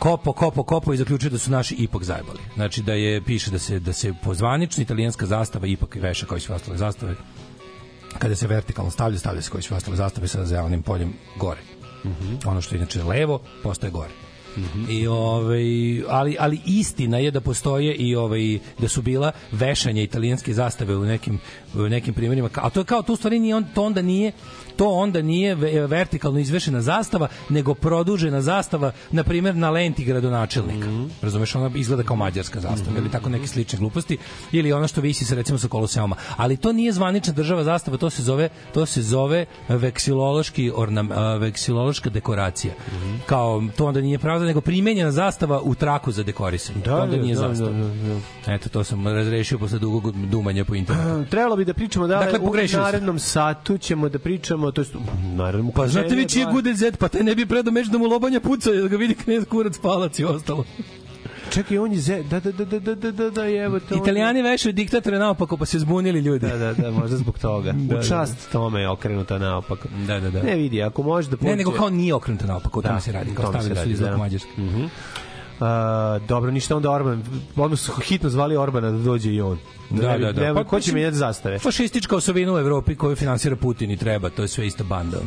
kopo, 0.00 0.32
kopo, 0.32 0.62
kopo 0.62 0.92
i 0.92 0.96
zaključio 0.96 1.30
da 1.30 1.38
su 1.38 1.50
naši 1.50 1.74
ipak 1.74 2.04
zajebali. 2.04 2.38
Znači 2.54 2.82
da 2.82 2.92
je, 2.92 3.22
piše 3.22 3.50
da 3.50 3.58
se, 3.58 3.78
da 3.78 3.92
se 3.92 4.14
pozvanična 4.24 4.82
italijanska 4.82 5.26
zastava 5.26 5.66
ipak 5.66 5.96
veša 6.00 6.26
kao 6.26 6.36
i 6.36 6.40
sve 6.40 6.54
ostale 6.54 6.78
zastave. 6.78 7.14
Kada 8.18 8.36
se 8.36 8.46
vertikalno 8.46 8.90
stavlja, 8.90 9.18
stavlja 9.18 9.42
se 9.42 9.50
kao 9.50 9.58
i 9.58 9.62
sve 9.62 9.76
ostale 9.76 9.96
zastave 9.96 10.28
sa 10.28 10.44
zelenim 10.44 10.82
poljem 10.82 11.12
gore. 11.38 11.60
Ono 12.46 12.60
što 12.60 12.74
je 12.74 12.78
inače 12.78 13.02
levo, 13.02 13.40
postaje 13.62 13.90
gore. 13.90 14.10
I 14.88 15.06
ovaj 15.06 15.62
ali 16.08 16.36
ali 16.38 16.60
istina 16.66 17.18
je 17.18 17.30
da 17.30 17.40
postoje 17.40 17.94
i 17.94 18.16
ovaj 18.16 18.58
da 18.78 18.88
su 18.88 19.02
bila 19.02 19.32
vešanja 19.52 20.02
italijanske 20.02 20.54
zastave 20.54 20.96
u 20.96 21.04
nekim 21.04 21.38
u 21.74 21.78
nekim 21.78 22.14
primerima 22.14 22.50
a 22.54 22.70
to 22.70 22.80
je 22.80 22.84
kao 22.84 23.02
to 23.02 23.12
u 23.12 23.16
stvari 23.16 23.38
nije 23.38 23.56
on 23.56 23.64
to 23.74 23.84
onda 23.84 24.02
nije 24.02 24.32
to 24.80 24.88
onda 24.88 25.22
nije 25.22 25.54
ve- 25.54 25.86
vertikalno 25.86 26.38
izvešena 26.38 26.80
zastava 26.80 27.28
nego 27.48 27.74
produžena 27.74 28.40
zastava 28.40 28.92
na 29.10 29.24
primer 29.24 29.56
na 29.56 29.70
lenti 29.70 30.04
gradonačelnika. 30.04 30.88
Razumeš 31.22 31.54
ona 31.54 31.70
izgleda 31.74 32.02
kao 32.02 32.16
mađarska 32.16 32.60
zastava 32.60 32.98
ili 32.98 33.10
tako 33.10 33.28
neke 33.28 33.46
slične 33.46 33.78
gluposti 33.78 34.18
ili 34.52 34.72
ono 34.72 34.88
što 34.88 35.00
visi 35.00 35.24
se 35.24 35.34
recimo 35.34 35.58
sa 35.58 35.68
koloseuma. 35.68 36.16
Ali 36.36 36.56
to 36.56 36.72
nije 36.72 36.92
zvanična 36.92 37.32
država 37.32 37.64
zastava 37.64 37.96
to 37.96 38.10
se 38.10 38.22
zove 38.22 38.48
to 38.74 38.86
se 38.86 39.02
zove 39.02 39.46
veksilološki 39.68 40.72
ornam, 40.74 41.08
veksilološka 41.40 42.10
dekoracija. 42.10 42.72
Kao 43.26 43.62
to 43.76 43.86
onda 43.86 44.00
nije 44.00 44.18
pravda 44.18 44.46
nego 44.46 44.60
primenjena 44.60 45.12
zastava 45.12 45.60
u 45.60 45.74
traku 45.74 46.12
za 46.12 46.22
dekorisanje. 46.22 46.82
To 46.82 46.96
onda 46.96 47.16
da, 47.16 47.22
nije 47.22 47.34
da, 47.34 47.40
zastava. 47.40 47.70
da, 47.70 47.78
da, 48.46 48.54
eto 48.54 48.68
to 48.68 48.84
sam 48.84 49.06
razrešio 49.06 49.58
posle 49.58 49.78
dugog 49.78 50.12
dumanja 50.26 50.64
po 50.64 50.74
internetu. 50.74 51.30
Trebalo 51.30 51.56
bi 51.56 51.64
da 51.64 51.74
pričamo 51.74 52.06
da 52.06 52.18
Dakle, 52.18 52.38
u 52.38 52.54
narednom 52.72 53.18
satu 53.18 53.78
ćemo 53.78 54.08
da 54.08 54.18
pričamo, 54.18 54.69
to 54.70 54.80
jest 54.80 54.94
u 54.94 54.98
narednom 55.26 55.72
Pa 55.72 55.88
znate 55.88 56.14
vi 56.14 56.28
čiji 56.28 56.40
je 56.40 56.46
dva- 56.46 56.52
Gudel 56.52 56.74
pa 56.98 57.08
taj 57.08 57.22
ne 57.22 57.34
bi 57.34 57.46
predao 57.46 57.72
meč 57.72 57.86
da 57.86 57.98
mu 57.98 58.06
lobanja 58.06 58.40
puca, 58.40 58.70
jer 58.70 58.88
ga 58.88 58.96
vidi 58.96 59.14
knez 59.14 59.44
kurac 59.44 59.78
palac 59.78 60.18
i 60.18 60.24
ostalo. 60.26 60.64
Čekaj, 61.50 61.78
on 61.78 61.92
je 61.92 61.98
ze... 61.98 62.22
Da, 62.22 62.40
da, 62.40 62.52
da, 62.52 62.64
da, 62.64 62.78
da, 62.78 62.94
da, 62.94 63.10
da, 63.12 63.30
da, 63.30 63.48
evo 63.48 63.80
to. 63.80 63.86
on 63.90 63.98
je- 63.98 64.02
Italijani 64.02 64.42
vešaju 64.42 64.72
diktatore 64.72 65.18
naopako, 65.18 65.56
pa 65.56 65.66
se 65.66 65.78
zbunili 65.78 66.20
ljudi. 66.20 66.46
Da, 66.48 66.56
da, 66.56 66.72
da, 66.74 66.90
možda 66.90 67.16
zbog 67.16 67.38
toga. 67.38 67.72
Da, 67.88 67.98
U 67.98 68.02
čast 68.02 68.52
tome 68.52 68.80
je 68.80 68.88
okrenuta 68.88 69.38
naopako. 69.38 69.88
Da, 70.06 70.20
da, 70.20 70.30
da. 70.30 70.42
Ne 70.42 70.54
vidi, 70.54 70.82
ako 70.82 71.02
može 71.02 71.30
da 71.30 71.36
Ne, 71.40 71.56
nego 71.56 71.70
kao 71.72 71.90
nije 71.90 72.14
okrenuta 72.14 72.46
naopako, 72.46 72.78
o 72.78 72.82
tome 72.82 72.94
Da, 72.94 73.00
se 73.00 73.12
radi, 73.12 73.34
kao 73.34 73.44
tome 73.46 73.60
stavili 73.60 73.84
su 73.84 73.90
izlog 73.90 74.10
da. 74.10 74.16
Mađarske. 74.16 74.48
Mhm. 74.58 74.84
A, 75.60 76.18
dobro, 76.28 76.50
ništa 76.50 76.76
onda 76.76 76.90
Orban, 76.90 77.24
odmah 77.56 77.78
su 77.80 77.92
hitno 77.94 78.28
zvali 78.28 78.56
Orbana 78.56 78.90
da 78.90 78.98
dođe 78.98 79.30
i 79.30 79.40
on. 79.40 79.58
Da, 79.90 80.08
ne 80.08 80.18
da, 80.18 80.32
da. 80.32 80.40
ne 80.42 80.48
bi- 80.48 80.54
Pa, 80.54 80.64
ko 80.64 80.80
će 80.80 80.92
menjati 80.92 81.16
zastave? 81.16 81.58
Fašistička 81.58 82.16
osovina 82.16 82.52
u 82.54 82.58
Evropi 82.58 82.96
koju 82.96 83.16
finansira 83.16 83.56
Putin 83.56 83.90
i 83.90 83.96
treba, 83.96 84.30
to 84.30 84.42
je 84.42 84.48
sve 84.48 84.66
ista 84.66 84.84
banda. 84.84 85.18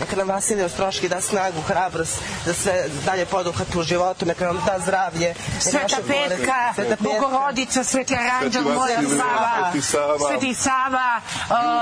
Neka 0.00 0.16
nam 0.16 0.28
Vasilij 0.28 0.64
Ostroški 0.64 1.08
da 1.08 1.20
snagu, 1.20 1.60
hrabrost, 1.60 2.16
da 2.46 2.52
sve 2.52 2.72
dalje 3.06 3.26
poduhvat 3.26 3.74
u 3.74 3.82
životu, 3.82 4.26
neka 4.26 4.46
nam 4.46 4.58
da 4.66 4.78
zdravlje. 4.78 5.34
Sveta 5.60 5.96
Petka, 6.08 6.72
Sveta 6.74 6.96
Petka. 6.96 7.04
Bogorodica, 7.04 7.84
Sveti 7.84 8.14
Aranđel, 8.14 8.62
Moja 8.62 8.76
Vasilije, 8.76 9.18
Sava, 9.82 10.18
Sveti 10.28 10.54
Sava, 10.54 11.20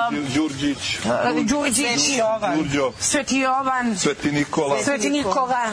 um, 0.09 0.25
Đurđić, 0.35 0.99
uh, 0.99 1.47
Đurđić, 1.47 1.87
Sveti 1.99 2.16
Jovan. 2.19 2.57
Đurđo, 2.59 2.93
Sveti 2.99 3.39
Jovan, 3.39 3.97
Sveti 3.99 4.33
Nikola. 4.33 4.83
Sveti 4.83 5.11
Nikola. 5.11 5.73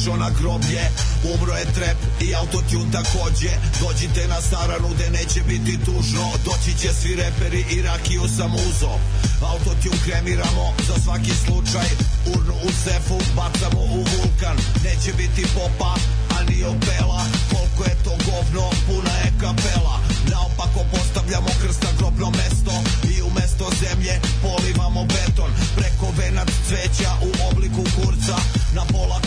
I 0.00 0.02
otišao 0.02 0.16
na 0.16 0.30
groblje 0.30 0.90
Umro 1.34 1.54
je 1.56 1.72
trep 1.72 1.96
i 2.20 2.34
autotune 2.34 2.92
takođe. 2.92 3.50
Dođite 3.80 4.28
na 4.28 4.40
saranu 4.40 4.88
gde 4.94 5.10
neće 5.10 5.40
biti 5.48 5.84
tužno. 5.84 6.32
Doći 6.44 6.78
će 6.80 6.94
svi 6.94 7.14
reperi 7.14 7.64
i 7.70 7.82
rakiju 7.82 8.22
sam 8.36 8.54
uzo 8.54 8.92
Autotune 9.42 10.02
kremiramo 10.04 10.74
za 10.88 10.96
svaki 11.04 11.32
slučaj. 11.44 11.88
Urnu 12.34 12.54
u 12.68 12.70
sefu 12.84 13.18
bacamo 13.36 13.80
u 13.80 14.04
vulkan. 14.10 14.56
Neće 14.84 15.12
biti 15.12 15.42
popa, 15.54 15.94
a 16.36 16.42
ni 16.48 16.64
opela. 16.64 17.22
Koliko 17.50 17.82
je 17.84 17.96
to 18.04 18.14
govno, 18.28 18.70
puna 18.86 19.14
je 19.22 19.32
kapela. 19.40 19.96
Naopako 20.30 20.80
postavljamo 20.92 21.50
krst 21.62 21.82
na 21.82 21.92
grobno 21.98 22.30
mesto 22.30 22.74
I 23.12 23.22
umesto 23.22 23.66
zemlje 23.80 24.20
polivamo 24.42 25.04
beton. 25.04 25.50
Preko 25.76 26.06
venac 26.18 26.48
cveća 26.68 27.10
u 27.28 27.30
obliku 27.50 27.84
kurca. 27.96 28.36
Na 28.74 28.84
pola 28.92 29.20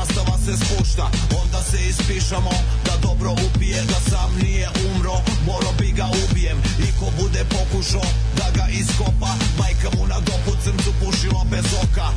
zastava 0.00 0.38
se 0.44 0.54
spušta 0.64 1.10
Onda 1.42 1.60
se 1.70 1.78
ispišamo 1.88 2.50
da 2.84 2.92
dobro 3.02 3.30
upije 3.46 3.82
Da 3.92 4.00
sam 4.10 4.30
nije 4.42 4.68
umro, 4.88 5.16
moro 5.46 5.70
bi 5.78 5.92
ga 5.92 6.06
ubijem. 6.22 6.58
I 6.86 6.88
ko 6.98 7.06
bude 7.20 7.42
pokušao 7.56 8.08
da 8.38 8.46
ga 8.56 8.66
iskopa 8.80 9.32
Majka 9.58 9.88
mu 9.96 10.06
na 10.06 10.18
dopu 10.28 10.52
crncu 10.64 10.90
pušilo 11.00 11.40
bez 11.50 11.66
oka. 11.82 12.08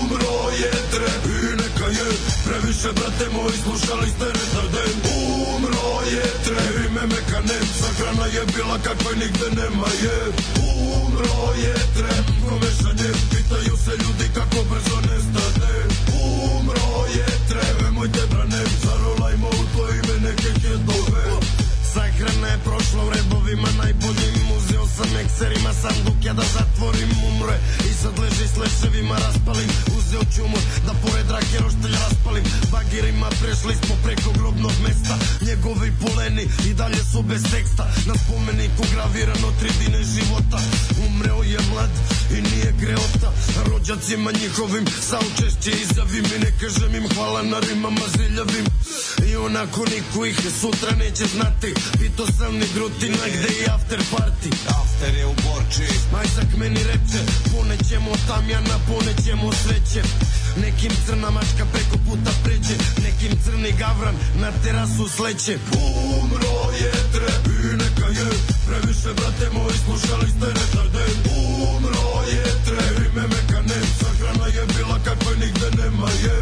Umro 0.00 0.38
je 0.62 0.72
trep 0.92 1.22
i 1.36 1.38
neka 1.62 1.88
je 1.98 2.08
Previše 2.46 2.90
brate 2.98 3.26
moji 3.36 3.56
slušali 3.64 4.08
ste 4.14 4.26
retarden 4.36 4.94
Umro 5.54 5.90
je 6.14 6.26
trep 6.44 6.74
ime 6.86 7.04
mekanem 7.14 7.64
Sahrana 7.80 8.26
je 8.34 8.42
bila 8.54 8.78
kakva 8.86 9.12
nigde 9.20 9.48
nema 9.60 9.90
je. 10.04 10.18
Umro 11.02 11.44
je 11.64 11.74
trep 11.96 12.26
Komešanje 12.44 13.10
ja 26.28 26.34
da 26.34 26.46
zatvorim 26.58 27.10
umre. 27.28 27.56
I 27.90 27.92
sad 28.00 28.18
leži 28.18 28.46
s 28.52 28.56
leševima 28.60 29.16
raspalim. 29.24 29.70
Uzeo 29.98 30.22
ću 30.32 30.40
umor 30.44 30.62
da 30.86 30.92
pored 31.02 31.28
rake 31.30 31.58
roštelj 31.64 31.94
raspalim. 32.04 32.44
Bagirima 32.72 33.28
prešli 33.40 33.74
smo 33.82 33.94
preko 34.04 34.30
grobnog 34.38 34.76
mesta. 34.84 35.14
Njegovi 35.46 35.90
poleni 36.02 36.44
i 36.68 36.74
dalje 36.80 37.02
su 37.12 37.22
bez 37.22 37.42
teksta. 37.52 37.84
Na 38.08 38.14
spomeniku 38.22 38.82
gravirano 38.92 39.48
tri 39.58 39.70
dine 39.80 40.00
života. 40.12 40.58
Umreo 41.06 41.42
je 41.52 41.60
mlad 41.70 41.92
i 42.36 42.38
nije 42.48 42.70
greota. 42.80 43.30
Rođacima 43.66 44.30
njihovim 44.40 44.86
saučešće 45.10 45.70
izjavim 45.82 46.26
I 46.36 46.38
ne 46.44 46.50
kažem 46.60 46.94
im 46.94 47.06
hvala 47.14 47.42
na 47.42 47.58
rimama 47.60 48.06
ziljavim 48.16 48.66
onako 49.38 49.84
niko 49.84 50.26
ih 50.26 50.38
sutra 50.60 50.92
neće 50.96 51.24
znati. 51.26 51.74
Pito 51.98 52.26
sam 52.26 52.52
ni 52.54 52.66
grutina 52.74 53.24
gde 53.34 53.50
je 53.60 53.66
after 53.76 54.00
party. 54.12 54.50
After 54.80 55.14
je 55.14 55.26
u 55.26 55.34
Borči. 55.44 55.88
Majzak 56.12 56.50
meni 56.60 56.82
reče 56.90 57.20
Ponećemo 57.52 58.12
tamjana, 58.28 58.76
ponećemo 58.88 59.52
sveće 59.52 60.02
Nekim 60.62 60.92
crna 61.06 61.30
mačka 61.30 61.64
preko 61.72 61.96
puta 62.06 62.30
pređe 62.44 62.76
Nekim 63.04 63.32
crni 63.44 63.72
gavran 63.78 64.14
na 64.40 64.50
terasu 64.62 65.08
sleće. 65.16 65.58
Umro 66.20 66.58
je 66.82 66.92
trep 67.12 67.44
i 67.46 67.76
neka 67.82 68.08
je 68.18 68.30
Previše 68.66 69.10
brate 69.18 69.46
moji 69.56 69.78
slušali 69.84 70.28
ste 70.34 70.46
retarden 70.58 71.14
Umro 71.70 72.10
je 72.32 72.44
trep 72.66 72.96
ime 73.06 73.24
mekanem 73.34 73.86
Sahrana 74.00 74.46
je 74.46 74.64
bila 74.76 74.98
kakva 75.04 75.32
nigde 75.40 75.68
nema 75.82 76.10
je. 76.24 76.38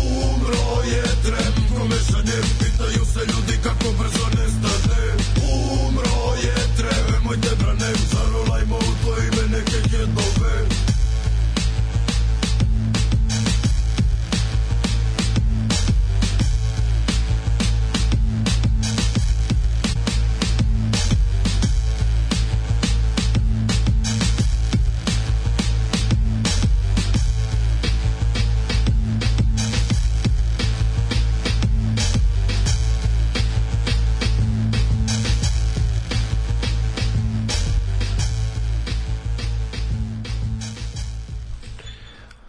Umro 0.00 0.82
je 0.92 1.02
trep 1.24 1.65
komešanje 1.86 2.38
Pitaju 2.58 3.04
se 3.12 3.20
ljudi 3.20 3.58
kako 3.62 3.75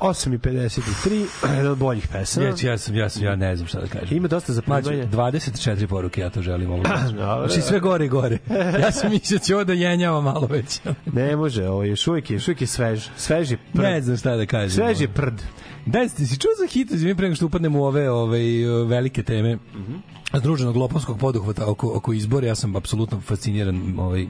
8.53, 0.08 1.26
jedan 1.50 1.68
od 1.68 1.78
boljih 1.78 2.08
pesama. 2.08 2.46
Ja, 2.46 2.54
ja, 2.62 2.78
sam, 2.78 2.96
ja, 2.96 3.10
sam, 3.10 3.24
ja 3.24 3.36
ne 3.36 3.56
znam 3.56 3.68
šta 3.68 3.80
da 3.80 3.88
kažem. 3.90 4.18
Ima 4.18 4.28
dosta 4.28 4.54
Mlađe, 4.66 4.84
zaprimanja. 4.84 5.32
24 5.32 5.88
poruke, 5.88 6.22
ja 6.22 6.30
to 6.30 6.42
želim. 6.42 6.72
Ovo. 6.72 6.84
Znači 7.48 7.62
sve 7.62 7.80
gore 7.80 8.06
i 8.06 8.10
gore. 8.10 8.38
Ja 8.82 8.92
sam 8.92 9.12
mislio 9.12 9.38
da 9.38 9.44
će 9.44 9.56
ovo 9.56 9.64
da 9.64 9.74
jenjava 9.74 10.22
malo 10.22 10.48
već. 10.48 10.80
Ne 11.14 11.36
može, 11.36 11.68
ovo 11.68 11.84
je 11.84 11.90
još 11.90 12.08
uvijek, 12.08 12.30
je- 12.30 12.34
još 12.34 12.48
uvijek 12.48 12.62
je 12.62 12.68
svež. 12.68 13.08
Svež 13.18 13.52
je 13.52 13.58
prd. 13.74 13.84
Ne 13.84 14.02
znam 14.02 14.18
šta 14.18 14.36
da 14.36 14.46
kažem. 14.46 14.70
Svež 14.72 15.02
je 15.02 15.08
prd. 15.08 15.42
Da, 15.86 16.10
ste 16.10 16.26
si 16.26 16.40
čuo 16.40 16.52
za 16.60 16.68
hit, 16.70 16.92
izvini 16.92 17.16
pre 17.16 17.24
nego 17.24 17.36
što 17.36 17.46
upadnemo 17.46 17.80
u 17.80 17.84
ove, 17.84 18.10
ove 18.12 18.40
velike 18.86 19.24
teme 19.24 19.56
Mhm. 19.56 19.94
združenog 20.34 20.76
lopovskog 20.76 21.20
poduhvata 21.20 21.66
oko, 21.68 21.92
oko 21.94 22.14
izbora, 22.14 22.48
ja 22.48 22.56
sam 22.56 22.76
apsolutno 22.76 23.22
fasciniran 23.22 23.96
ovaj, 24.00 24.28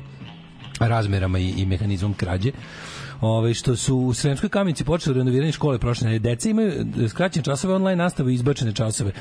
razmerama 0.79 1.39
i, 1.39 1.49
i 1.49 1.65
mehanizmom 1.65 2.13
krađe. 2.13 2.51
Ove, 3.21 3.53
što 3.53 3.75
su 3.75 3.97
u 3.97 4.13
Sremskoj 4.13 4.49
kamenici 4.49 4.83
počeli 4.83 5.17
renoviranje 5.17 5.51
škole 5.51 5.79
prošle 5.79 6.07
nedelje. 6.07 6.35
Deca 6.35 6.49
imaju 6.49 6.71
skraćene 7.09 7.43
časove 7.43 7.73
online 7.73 7.95
nastave 7.95 8.31
i 8.31 8.35
izbačene 8.35 8.73
časove. 8.73 9.11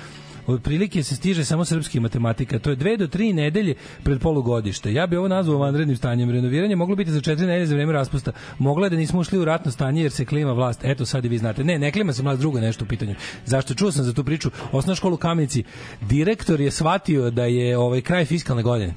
Od 0.47 0.63
prilike 0.63 1.03
se 1.03 1.17
stiže 1.17 1.45
samo 1.45 1.65
srpski 1.65 2.01
matematika. 2.01 2.59
To 2.59 2.71
je 2.71 2.77
dve 2.77 2.97
do 2.97 3.07
tri 3.07 3.33
nedelje 3.33 3.75
pred 4.03 4.21
polugodište. 4.21 4.93
Ja 4.93 5.07
bi 5.07 5.17
ovo 5.17 5.29
nazvao 5.29 5.59
vanrednim 5.59 5.97
stanjem. 5.97 6.31
Renoviranje 6.31 6.77
moglo 6.77 6.97
biti 6.97 7.11
za 7.11 7.21
četiri 7.21 7.47
nedelje 7.47 7.67
za 7.67 7.75
vreme 7.75 7.93
raspusta. 7.93 8.33
Moglo 8.59 8.87
je 8.87 8.91
da 8.91 8.97
nismo 8.97 9.21
ušli 9.21 9.39
u 9.39 9.45
ratno 9.45 9.71
stanje 9.71 10.03
jer 10.03 10.13
se 10.13 10.25
klima 10.25 10.53
vlast. 10.53 10.81
Eto 10.85 11.07
sad 11.07 11.25
i 11.25 11.29
vi 11.29 11.39
znate. 11.39 11.65
Ne, 11.65 11.79
ne 11.79 11.93
klima 11.93 12.13
se 12.13 12.23
vlast, 12.23 12.41
drugo 12.41 12.59
je 12.59 12.65
nešto 12.65 12.85
u 12.85 12.89
pitanju. 12.89 13.15
Zašto? 13.45 13.75
Čuo 13.75 13.93
sam 13.93 14.05
za 14.05 14.13
tu 14.13 14.25
priču. 14.25 14.51
Osnovna 14.73 14.95
škola 14.95 15.15
u 15.15 15.17
Kamenici. 15.17 15.65
Direktor 16.01 16.61
je 16.61 16.71
shvatio 16.71 17.31
da 17.31 17.45
je 17.45 17.79
ovaj 17.79 18.01
kraj 18.01 18.25
fiskalne 18.25 18.63
godine 18.63 18.95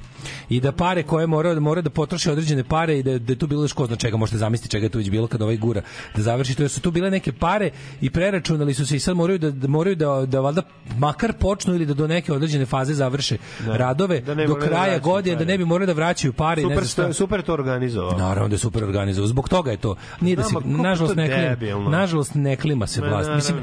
i 0.48 0.60
da 0.60 0.72
pare 0.72 1.02
koje 1.02 1.26
mora 1.26 1.60
mora 1.60 1.82
da 1.82 1.90
potroši 1.90 2.30
određene 2.30 2.64
pare 2.64 2.98
i 2.98 3.02
da, 3.02 3.18
da 3.18 3.32
je 3.32 3.38
tu 3.38 3.46
bilo 3.46 3.64
još 3.64 3.74
zna 3.86 3.96
čega 3.96 4.16
možete 4.16 4.38
zamisliti 4.38 4.70
čega 4.70 4.86
je 4.86 4.90
tu 4.90 4.98
već 4.98 5.10
bilo 5.10 5.26
kad 5.26 5.42
ovaj 5.42 5.56
gura 5.56 5.82
da 6.16 6.22
završi 6.22 6.54
to 6.54 6.62
jer 6.62 6.70
su 6.70 6.80
tu 6.80 6.90
bile 6.90 7.10
neke 7.10 7.32
pare 7.32 7.70
i 8.00 8.10
preračunali 8.10 8.74
su 8.74 8.86
se 8.86 8.96
i 8.96 9.00
sad 9.00 9.16
moraju 9.16 9.38
da, 9.38 9.50
da 9.50 9.68
moraju 9.68 9.96
da 9.96 10.26
da 10.26 10.40
valjda 10.40 10.62
makar 10.98 11.32
počnu 11.40 11.74
ili 11.74 11.86
da 11.86 11.94
do 11.94 12.06
neke 12.06 12.32
određene 12.32 12.66
faze 12.66 12.94
završe 12.94 13.36
Da. 13.66 13.76
radove 13.76 14.20
Da 14.20 14.34
do 14.34 14.54
da 14.54 14.60
kraja 14.60 14.82
vraćaju 14.82 15.00
godine 15.00 15.36
da 15.36 15.44
ne 15.44 15.58
bi 15.58 15.64
morali 15.64 15.86
da 15.86 15.92
vraćaju 15.92 16.32
pare 16.32 16.62
i 16.62 16.64
ne 16.64 16.74
Super, 16.74 16.86
znam 16.86 17.14
super 17.14 17.42
to 17.42 17.52
organizovao. 17.52 18.18
Naravno 18.18 18.48
da 18.48 18.54
je 18.54 18.58
super 18.58 18.84
organizovao. 18.84 19.28
Zbog 19.28 19.48
toga 19.48 19.70
je 19.70 19.76
to. 19.76 19.96
Nije 20.20 20.36
da 20.36 20.42
se 20.42 20.54
nažalost 20.64 21.16
ne 21.16 21.26
klima, 21.26 21.48
debilno. 21.48 21.90
nažalost 21.90 22.34
ne 22.34 22.56
klima 22.56 22.86
se 22.86 23.00
vlast. 23.00 23.30
Mislim. 23.34 23.58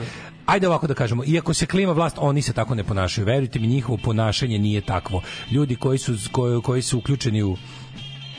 Ajde 0.45 0.67
ovako 0.67 0.87
da 0.87 0.93
kažemo, 0.93 1.23
iako 1.25 1.53
se 1.53 1.65
klima 1.65 1.91
vlast, 1.91 2.17
oni 2.19 2.41
se 2.41 2.53
tako 2.53 2.75
ne 2.75 2.83
ponašaju. 2.83 3.25
Verujte 3.25 3.59
mi, 3.59 3.67
njihovo 3.67 3.97
ponašanje 4.03 4.59
nije 4.59 4.81
takvo. 4.81 5.21
Ljudi 5.51 5.75
koji 5.75 5.97
su 5.97 6.13
koji, 6.31 6.61
koji 6.61 6.81
su 6.81 6.97
uključeni 6.97 7.43
u 7.43 7.57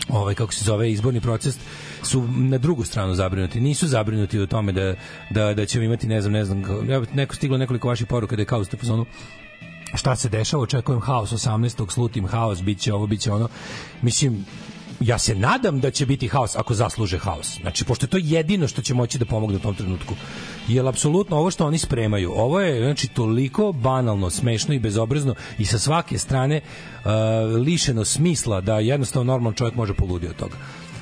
ovaj 0.09 0.35
kako 0.35 0.53
se 0.55 0.65
zove 0.65 0.91
izborni 0.93 1.21
proces 1.21 1.59
su 2.03 2.29
na 2.37 2.59
drugu 2.59 2.85
stranu 2.85 3.15
zabrinuti. 3.15 3.61
Nisu 3.61 3.87
zabrinuti 3.87 4.41
o 4.41 4.47
tome 4.47 4.73
da 4.73 4.95
da 5.31 5.55
da 5.55 5.67
ćemo 5.67 5.85
imati 5.85 6.07
ne 6.07 6.21
znam 6.21 6.33
ne 6.33 6.45
znam 6.45 6.63
neko 7.15 7.35
stiglo 7.35 7.59
nekoliko 7.59 7.89
vaših 7.89 8.07
poruka 8.07 8.37
da 8.37 8.43
je 8.43 8.47
kao 8.47 8.61
u 8.61 8.65
fazonu 8.65 9.07
šta 9.95 10.17
se 10.17 10.29
dešava, 10.29 10.63
očekujem 10.63 11.01
haos 11.01 11.33
18. 11.33 11.91
slutim 11.91 12.27
haos, 12.27 12.63
biće 12.63 12.95
ovo, 12.95 13.07
biće 13.07 13.33
ono. 13.33 13.49
Mislim, 14.03 14.45
ja 15.01 15.19
se 15.19 15.35
nadam 15.35 15.81
da 15.81 15.91
će 15.91 16.07
biti 16.07 16.29
haos 16.29 16.57
ako 16.57 16.75
zasluže 16.75 17.19
haos. 17.19 17.59
Znači, 17.61 17.85
pošto 17.85 18.07
je 18.07 18.11
to 18.11 18.19
jedino 18.21 18.69
što 18.69 18.83
će 18.83 18.95
moći 18.95 19.19
da 19.19 19.25
pomogne 19.25 19.57
u 19.57 19.61
tom 19.61 19.75
trenutku. 19.75 20.15
Jer 20.69 20.87
apsolutno 20.87 21.37
ovo 21.37 21.51
što 21.51 21.67
oni 21.67 21.79
spremaju, 21.79 22.33
ovo 22.35 22.61
je 22.61 22.83
znači 22.83 23.09
toliko 23.09 23.73
banalno, 23.73 24.31
smešno 24.31 24.75
i 24.75 24.79
bezobrazno 24.79 25.35
i 25.59 25.65
sa 25.65 25.79
svake 25.79 26.19
strane 26.19 26.61
uh, 26.61 27.11
lišeno 27.63 28.05
smisla 28.05 28.61
da 28.61 28.79
jednostavno 28.79 29.33
normalan 29.33 29.55
čovjek 29.55 29.75
može 29.75 29.95
poluditi 29.95 30.31
od 30.31 30.37
toga. 30.37 30.57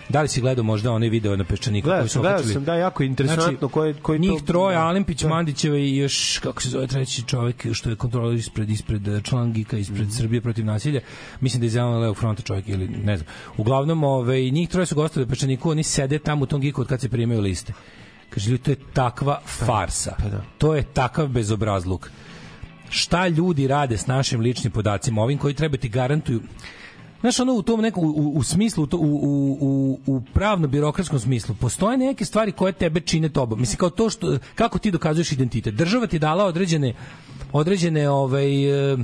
Da 0.09 0.23
li 0.23 0.28
si 0.28 0.41
gledao 0.41 0.65
možda 0.65 0.93
onaj 0.93 1.09
video 1.09 1.37
na 1.37 1.45
peščaniku 1.45 1.89
koji 1.91 2.09
su 2.09 2.20
okačili? 2.20 2.53
sam, 2.53 2.65
da, 2.65 2.74
jako 2.74 3.03
interesantno 3.03 3.69
koji- 3.69 3.95
koji 3.95 4.19
njih 4.19 4.31
to- 4.33 4.47
troje, 4.47 4.74
da. 4.74 4.83
Alimpić, 4.83 5.24
Mandićeva 5.24 5.77
i 5.78 5.97
još, 5.97 6.39
kako 6.39 6.62
se 6.62 6.69
zove 6.69 6.87
treći 6.87 7.23
čovjek 7.23 7.66
što 7.73 7.91
je 7.91 7.97
kontrolor 7.97 8.35
ispred, 8.35 8.70
ispred 8.70 9.09
eh, 9.09 9.20
član 9.23 9.53
Gika, 9.53 9.78
ispred 9.78 10.01
Mhm. 10.01 10.11
Srbije 10.11 10.41
protiv 10.41 10.65
nasilja. 10.65 11.01
Mislim 11.41 11.61
da 11.61 11.65
je 11.65 11.69
iz 11.69 11.73
Zelenog 11.73 12.01
levog 12.01 12.16
fronta 12.16 12.43
čovjek 12.43 12.69
ili 12.69 12.89
ne 12.89 13.16
znam. 13.16 13.27
Uglavnom, 13.57 14.05
ove, 14.05 14.41
njih 14.43 14.69
troje 14.69 14.87
su 14.87 14.95
gostali 14.95 15.24
u 15.24 15.28
Pečaniku, 15.28 15.70
oni 15.70 15.83
sede 15.83 16.19
tamo 16.19 16.43
u 16.43 16.47
tom 16.47 16.61
Giku 16.61 16.81
od 16.81 16.89
kad 16.89 17.01
se 17.01 17.09
primaju 17.09 17.41
liste. 17.41 17.73
Kaže, 18.31 18.51
ljudi, 18.51 18.62
to 18.62 18.70
je 18.70 18.77
takva 18.93 19.41
farsa. 19.47 20.15
Pa 20.19 20.24
To 20.59 20.74
je 20.74 20.83
takav 20.85 21.27
bezobrazluk. 21.28 22.11
Šta 22.89 23.28
ljudi 23.28 23.66
rade 23.66 23.97
s 23.97 24.07
našim 24.07 24.41
ličnim 24.41 24.73
podacima, 24.73 25.23
ovim 25.23 25.39
koji 25.39 25.55
treba 25.55 25.77
ti 25.77 25.89
garantuju 25.89 26.41
Znaš, 27.27 27.40
ono 27.40 27.53
u 27.53 27.62
tom 27.62 27.81
nekom, 27.81 28.05
u, 28.05 28.32
u 28.36 28.43
smislu, 28.43 28.85
u, 28.85 28.97
u, 28.97 29.59
u, 29.61 29.98
u, 30.07 30.20
pravno-birokratskom 30.35 31.19
smislu, 31.19 31.55
postoje 31.61 31.98
neke 31.98 32.24
stvari 32.24 32.53
koje 32.53 32.73
tebe 32.73 33.01
čine 33.01 33.28
tobom. 33.28 33.61
Mislim, 33.61 33.78
kao 33.78 33.90
to 33.90 34.11
što, 34.11 34.39
kako 34.55 34.78
ti 34.78 34.90
dokazuješ 34.90 35.32
identitet. 35.32 35.74
Država 35.74 36.07
ti 36.07 36.19
dala 36.19 36.44
određene, 36.44 36.94
određene, 37.53 38.11
ovaj, 38.11 38.93
e, 38.93 38.97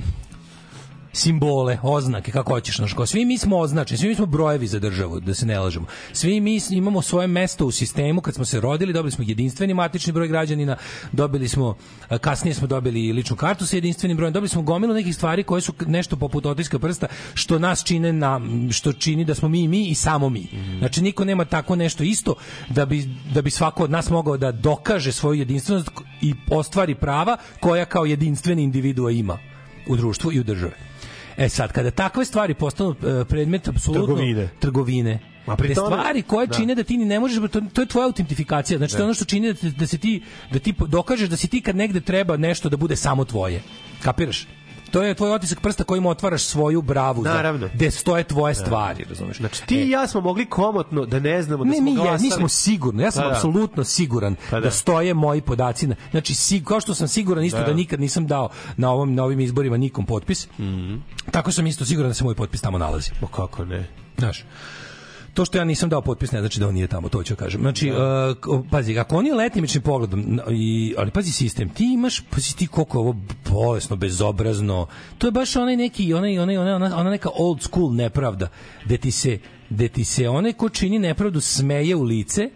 simbole, 1.13 1.79
oznake, 1.83 2.33
kako 2.33 2.53
hoćeš, 2.53 2.77
znaš, 2.77 2.93
kao 2.93 3.07
svi 3.07 3.25
mi 3.25 3.39
smo 3.39 3.59
označeni, 3.59 3.99
svi 3.99 4.09
mi 4.09 4.15
smo 4.15 4.27
brojevi 4.27 4.67
za 4.67 4.79
državu, 4.79 5.21
da 5.21 5.35
se 5.35 5.47
ne 5.47 5.59
lažemo. 5.59 5.87
Svi 6.13 6.41
mi 6.41 6.61
imamo 6.71 7.03
svoje 7.03 7.27
mesto 7.27 7.67
u 7.67 7.71
sistemu, 7.71 8.21
kad 8.21 8.35
smo 8.35 8.45
se 8.45 8.61
rodili, 8.61 8.93
dobili 8.93 9.13
smo 9.13 9.25
jedinstveni 9.29 9.75
matični 9.75 10.13
broj 10.13 10.29
građanina, 10.29 10.77
dobili 11.13 11.49
smo, 11.49 11.77
kasnije 12.21 12.55
smo 12.55 12.67
dobili 12.67 13.13
ličnu 13.13 13.37
kartu 13.37 13.67
sa 13.67 13.77
jedinstvenim 13.77 14.17
brojem, 14.17 14.33
dobili 14.33 14.49
smo 14.49 14.63
gomilu 14.63 14.95
nekih 14.95 15.15
stvari 15.15 15.43
koje 15.43 15.61
su 15.63 15.73
nešto 15.87 16.17
poput 16.17 16.47
otiska 16.47 16.79
prsta, 16.79 17.07
što 17.35 17.59
nas 17.59 17.85
čine 17.85 18.13
na, 18.13 18.41
što 18.71 18.93
čini 18.93 19.25
da 19.25 19.35
smo 19.35 19.49
mi 19.49 19.69
mi 19.69 19.87
i 19.87 19.95
samo 19.95 20.29
mi. 20.29 20.49
Znači, 20.79 21.03
niko 21.03 21.25
nema 21.25 21.45
tako 21.45 21.77
nešto 21.77 22.05
isto 22.05 22.35
da 22.69 22.87
bi, 22.87 23.09
da 23.35 23.43
bi 23.43 23.51
svako 23.51 23.85
od 23.85 23.91
nas 23.91 24.11
mogao 24.11 24.37
da 24.37 24.53
dokaže 24.53 25.13
svoju 25.13 25.39
jedinstvenost 25.39 25.91
i 26.21 26.35
ostvari 26.51 26.95
prava 26.95 27.37
koja 27.61 27.85
kao 27.85 28.05
jedinstveni 28.05 28.63
individua 28.63 29.11
ima 29.11 29.39
u 29.89 29.97
društvu 29.97 30.33
i 30.33 30.41
u 30.41 30.45
državi. 30.45 30.92
E 31.37 31.49
sad, 31.49 31.73
kada 31.73 31.91
takve 31.93 32.25
stvari 32.25 32.55
postanu 32.55 32.91
e, 32.93 33.25
predmet 33.25 33.69
apsolutno 33.69 34.07
Trgovine. 34.07 34.49
trgovine 34.59 35.19
A 35.47 35.57
pri 35.57 35.75
tome- 35.75 35.87
stvari 35.89 36.23
koje 36.23 36.47
da. 36.47 36.55
čine 36.55 36.75
da 36.75 36.83
ti 36.83 36.97
ni 36.97 37.05
ne 37.05 37.21
možeš 37.21 37.51
to, 37.51 37.61
to 37.63 37.81
je 37.81 37.87
tvoja 37.87 38.07
autentifikacija 38.07 38.79
znači 38.79 38.93
to 38.93 38.99
je 38.99 39.01
Da. 39.01 39.05
ono 39.05 39.15
što 39.15 39.25
čini 39.25 39.53
da, 39.53 39.71
da 39.71 39.87
se 39.87 39.99
ti 39.99 40.23
da 40.53 40.59
ti 40.59 40.75
dokažeš 40.89 41.29
da 41.29 41.37
si 41.37 41.49
ti 41.49 41.61
kad 41.61 41.77
negde 41.77 42.01
treba 42.01 42.37
nešto 42.37 42.69
da 42.69 42.77
bude 42.77 42.97
samo 42.97 43.25
tvoje 43.25 43.63
kapiraš 44.03 44.47
to 44.93 45.03
je 45.03 45.15
tvoj 45.15 45.33
otisak 45.33 45.61
prsta 45.61 45.85
kojim 45.85 46.07
otvaraš 46.07 46.43
svoju 46.43 46.83
bravu 46.83 47.23
Naravno. 47.23 47.69
gde 47.75 47.91
stoje 47.91 48.25
tvoje 48.25 48.55
stvari 48.55 49.05
razumeš 49.05 49.37
Znači, 49.37 49.63
ti 49.63 49.75
i 49.77 49.91
ja 49.91 50.07
smo 50.07 50.21
mogli 50.21 50.47
komotno 50.47 51.05
da 51.07 51.21
ne 51.21 51.43
znamo 51.43 51.65
da 51.65 51.71
ne, 51.71 51.77
smo 51.77 51.85
mi, 51.85 51.91
ja, 51.91 51.97
glasali. 51.97 52.23
mi 52.23 52.31
smo 52.31 52.49
sigurno, 52.49 53.03
ja 53.03 53.11
sam 53.11 53.23
Pa 53.23 53.29
da. 53.29 53.35
apsolutno 53.35 53.85
siguran 53.85 54.37
Pa 54.51 54.57
da. 54.57 54.61
da. 54.61 54.71
stoje 54.71 55.15
moji 55.15 55.41
podaci. 55.41 55.87
Na, 55.87 55.95
znači, 56.11 56.35
sig, 56.35 56.65
kao 56.65 56.81
što 56.81 56.95
sam 56.95 57.09
siguran 57.09 57.45
isto 57.45 57.59
da. 57.59 57.65
Da. 57.65 57.73
nikad 57.73 58.01
nisam 58.01 58.27
dao 58.27 58.49
na 58.77 58.91
ovom 58.91 59.15
na 59.15 59.25
ovim 59.25 59.41
izborima 59.41 59.77
nikom 59.77 60.07
potpis, 60.07 60.49
Mhm. 60.59 60.95
tako 61.31 61.53
sam 61.53 61.67
isto 61.67 61.85
siguran 61.85 62.11
da 62.11 62.15
se 62.15 62.25
moj 62.25 62.35
potpis 62.35 62.61
tamo 62.61 62.79
nalazi. 62.79 63.11
Ma 63.21 63.29
kako 63.29 63.65
ne? 63.65 63.89
Znaš, 64.19 64.45
to 65.35 65.45
što 65.45 65.59
ja 65.59 65.65
nisam 65.65 65.89
dao 65.89 66.01
potpis 66.01 66.33
ne 66.33 66.41
znači 66.41 66.61
da 66.61 66.69
on 66.69 66.75
nije 66.75 66.87
tamo, 66.87 67.09
to 67.09 67.23
ću 67.23 67.37
kažem. 67.37 67.61
Znači, 67.61 67.91
uh, 67.91 67.97
k- 68.41 68.71
pazi, 68.71 68.99
ako 68.99 69.17
on 69.17 69.27
je 69.27 69.35
letimičnim 69.35 69.83
pogledom, 69.83 70.41
i, 70.51 70.95
ali 70.99 71.11
pazi 71.11 71.33
sistem, 71.33 71.69
ti 71.69 71.93
imaš, 71.93 72.21
pazi 72.21 72.57
ti 72.57 72.67
koliko 72.67 72.99
ovo 72.99 73.17
bolesno, 73.51 73.97
bezobrazno, 73.97 74.87
to 75.19 75.27
je 75.27 75.31
baš 75.31 75.57
onaj 75.57 75.77
neki, 75.77 76.15
onaj, 76.15 76.39
onaj, 76.39 76.57
onaj, 76.57 76.73
ona, 76.75 76.97
ona 76.97 77.11
neka 77.11 77.29
old 77.35 77.63
school 77.63 77.95
nepravda, 77.95 78.49
gde 78.85 78.97
ti 78.97 79.11
se, 79.11 79.39
gde 79.71 79.89
ti 79.89 80.05
se 80.05 80.29
onaj 80.29 80.53
ko 80.53 80.69
čini 80.69 80.99
nepravdu 80.99 81.41
smeje 81.41 81.97
u 81.97 82.03
lice, 82.03 82.51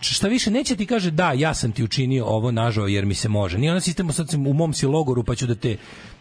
šta 0.00 0.28
više 0.28 0.50
neće 0.50 0.76
ti 0.76 0.86
kaže 0.86 1.10
da 1.10 1.32
ja 1.32 1.54
sam 1.54 1.72
ti 1.72 1.84
učinio 1.84 2.24
ovo 2.24 2.50
nažao 2.50 2.86
jer 2.86 3.06
mi 3.06 3.14
se 3.14 3.28
može. 3.28 3.58
Nije 3.58 3.70
ono 3.70 3.80
sistem 3.80 4.12
sad 4.12 4.28
sam 4.30 4.46
u 4.46 4.52
mom 4.52 4.72
si 4.72 4.86
logoru 4.86 5.24
pa 5.24 5.34
ću 5.34 5.46
da 5.46 5.54
te 5.54 5.76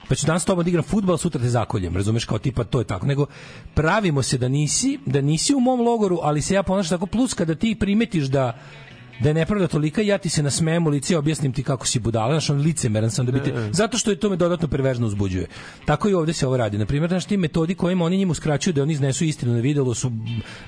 pa 0.09 0.15
ću 0.15 0.25
danas 0.25 0.41
s 0.41 0.45
tobom 0.45 0.63
da 0.63 0.69
igram 0.69 0.83
fudbal, 0.83 1.17
sutra 1.17 1.41
te 1.41 1.49
zakoljem, 1.49 1.95
razumeš, 1.95 2.25
kao 2.25 2.39
tipa 2.39 2.63
to 2.63 2.79
je 2.79 2.85
tako, 2.85 3.05
nego 3.05 3.25
pravimo 3.73 4.21
se 4.21 4.37
da 4.37 4.47
nisi, 4.47 4.99
da 5.05 5.21
nisi 5.21 5.55
u 5.55 5.59
mom 5.59 5.81
logoru, 5.81 6.19
ali 6.21 6.41
se 6.41 6.53
ja 6.53 6.63
ponašam 6.63 6.97
tako, 6.97 7.05
plus 7.05 7.33
kada 7.33 7.55
ti 7.55 7.75
primetiš 7.79 8.25
da 8.25 8.59
da 9.19 9.29
je 9.29 9.33
nepravda 9.33 9.67
tolika, 9.67 10.01
ja 10.01 10.17
ti 10.17 10.29
se 10.29 10.43
nasmejem 10.43 10.87
u 10.87 10.89
lice 10.89 11.13
i 11.13 11.17
objasnim 11.17 11.53
ti 11.53 11.63
kako 11.63 11.87
si 11.87 11.99
budala, 11.99 12.31
znaš, 12.31 12.49
on 12.49 12.57
licemeran 12.57 13.11
sam 13.11 13.25
da 13.25 13.31
bi 13.31 13.43
te, 13.43 13.53
zato 13.71 13.97
što 13.97 14.09
je 14.11 14.15
to 14.19 14.29
me 14.29 14.35
dodatno 14.35 14.67
perverzno 14.67 15.07
uzbuđuje. 15.07 15.47
Tako 15.85 16.09
i 16.09 16.13
ovde 16.13 16.33
se 16.33 16.47
ovo 16.47 16.57
radi. 16.57 16.77
Na 16.77 16.85
primjer, 16.85 17.09
znaš, 17.09 17.25
ti 17.25 17.37
metodi 17.37 17.75
kojima 17.75 18.05
oni 18.05 18.17
njima 18.17 18.31
uskraćuju 18.31 18.73
da 18.73 18.81
oni 18.81 18.93
iznesu 18.93 19.25
istinu 19.25 19.53
na 19.53 19.59
videlo 19.59 19.93
su 19.93 20.11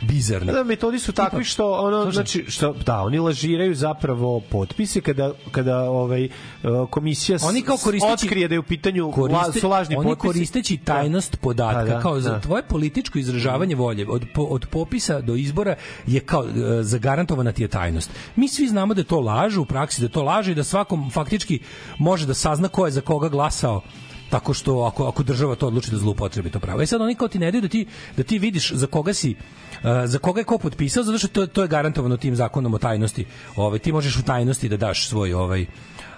bizarni. 0.07 0.51
Da, 0.51 0.63
metodi 0.63 0.99
su 0.99 1.11
takvi 1.11 1.43
što 1.43 1.71
ono 1.71 2.03
Slušaj. 2.03 2.13
znači 2.13 2.45
što 2.47 2.73
da 2.85 3.01
oni 3.01 3.19
lažiraju 3.19 3.75
zapravo 3.75 4.39
potpise 4.39 5.01
kada 5.01 5.31
kada 5.51 5.89
ovaj 5.89 6.25
uh, 6.25 6.89
komisija 6.89 7.37
oni 7.43 7.61
kao 7.61 7.77
koristeći 7.77 8.13
otkrije 8.13 8.47
da 8.47 8.55
je 8.55 8.59
u 8.59 8.63
pitanju 8.63 9.11
koriste, 9.11 9.59
su 9.59 9.69
lažni 9.69 9.95
oni 9.95 10.09
potpisi. 10.09 10.27
koristeći 10.27 10.77
tajnost 10.77 11.37
podatka 11.41 11.79
Pa 11.79 11.85
da, 11.85 11.99
kao 11.99 12.19
za 12.19 12.29
da. 12.29 12.39
tvoje 12.39 12.63
političko 12.63 13.19
izražavanje 13.19 13.75
volje 13.75 14.05
od 14.09 14.25
po, 14.33 14.43
od 14.43 14.65
popisa 14.71 15.21
do 15.21 15.35
izbora 15.35 15.75
je 16.07 16.19
kao 16.19 16.43
e, 16.43 16.83
zagarantovana 16.83 17.51
ti 17.51 17.61
je 17.61 17.67
tajnost. 17.67 18.11
Mi 18.41 18.47
svi 18.47 18.67
znamo 18.67 18.93
da 18.93 19.01
je 19.01 19.05
to 19.05 19.19
laž 19.19 19.57
u 19.57 19.65
praksi, 19.65 20.01
da 20.01 20.07
to 20.09 20.23
laže 20.23 20.51
i 20.51 20.55
da 20.55 20.63
svakom 20.63 21.09
faktički 21.11 21.59
može 21.99 22.25
da 22.25 22.33
sazna 22.33 22.67
ko 22.67 22.85
je 22.85 22.91
za 22.91 23.01
koga 23.01 23.29
glasao 23.29 23.81
tako 24.29 24.53
što 24.53 24.79
ako 24.79 25.05
ako 25.07 25.23
država 25.23 25.55
to 25.55 25.67
odluči 25.67 25.91
da 25.91 25.97
zloupotrebi 25.97 26.49
to 26.49 26.59
pravo. 26.59 26.81
E 26.81 26.87
sad 26.87 27.01
oni 27.01 27.15
kao 27.15 27.27
ti 27.27 27.39
ne 27.39 27.51
daju 27.51 27.61
da 27.61 27.67
ti 27.67 27.85
da 28.17 28.23
ti 28.23 28.39
vidiš 28.39 28.71
za 28.73 28.87
koga 28.87 29.13
si 29.13 29.35
uh, 29.35 29.89
za 30.05 30.19
koga 30.19 30.41
je 30.41 30.45
ko 30.45 30.57
potpisao 30.57 31.03
zato 31.03 31.17
što 31.17 31.27
to, 31.27 31.47
to 31.47 31.61
je 31.61 31.67
garantovano 31.67 32.17
tim 32.17 32.35
zakonom 32.35 32.73
o 32.73 32.77
tajnosti. 32.77 33.25
Ovaj 33.55 33.79
ti 33.79 33.91
možeš 33.91 34.17
u 34.17 34.23
tajnosti 34.23 34.69
da 34.69 34.77
daš 34.77 35.07
svoj 35.09 35.33
ovaj 35.33 35.65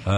uh, 0.06 0.12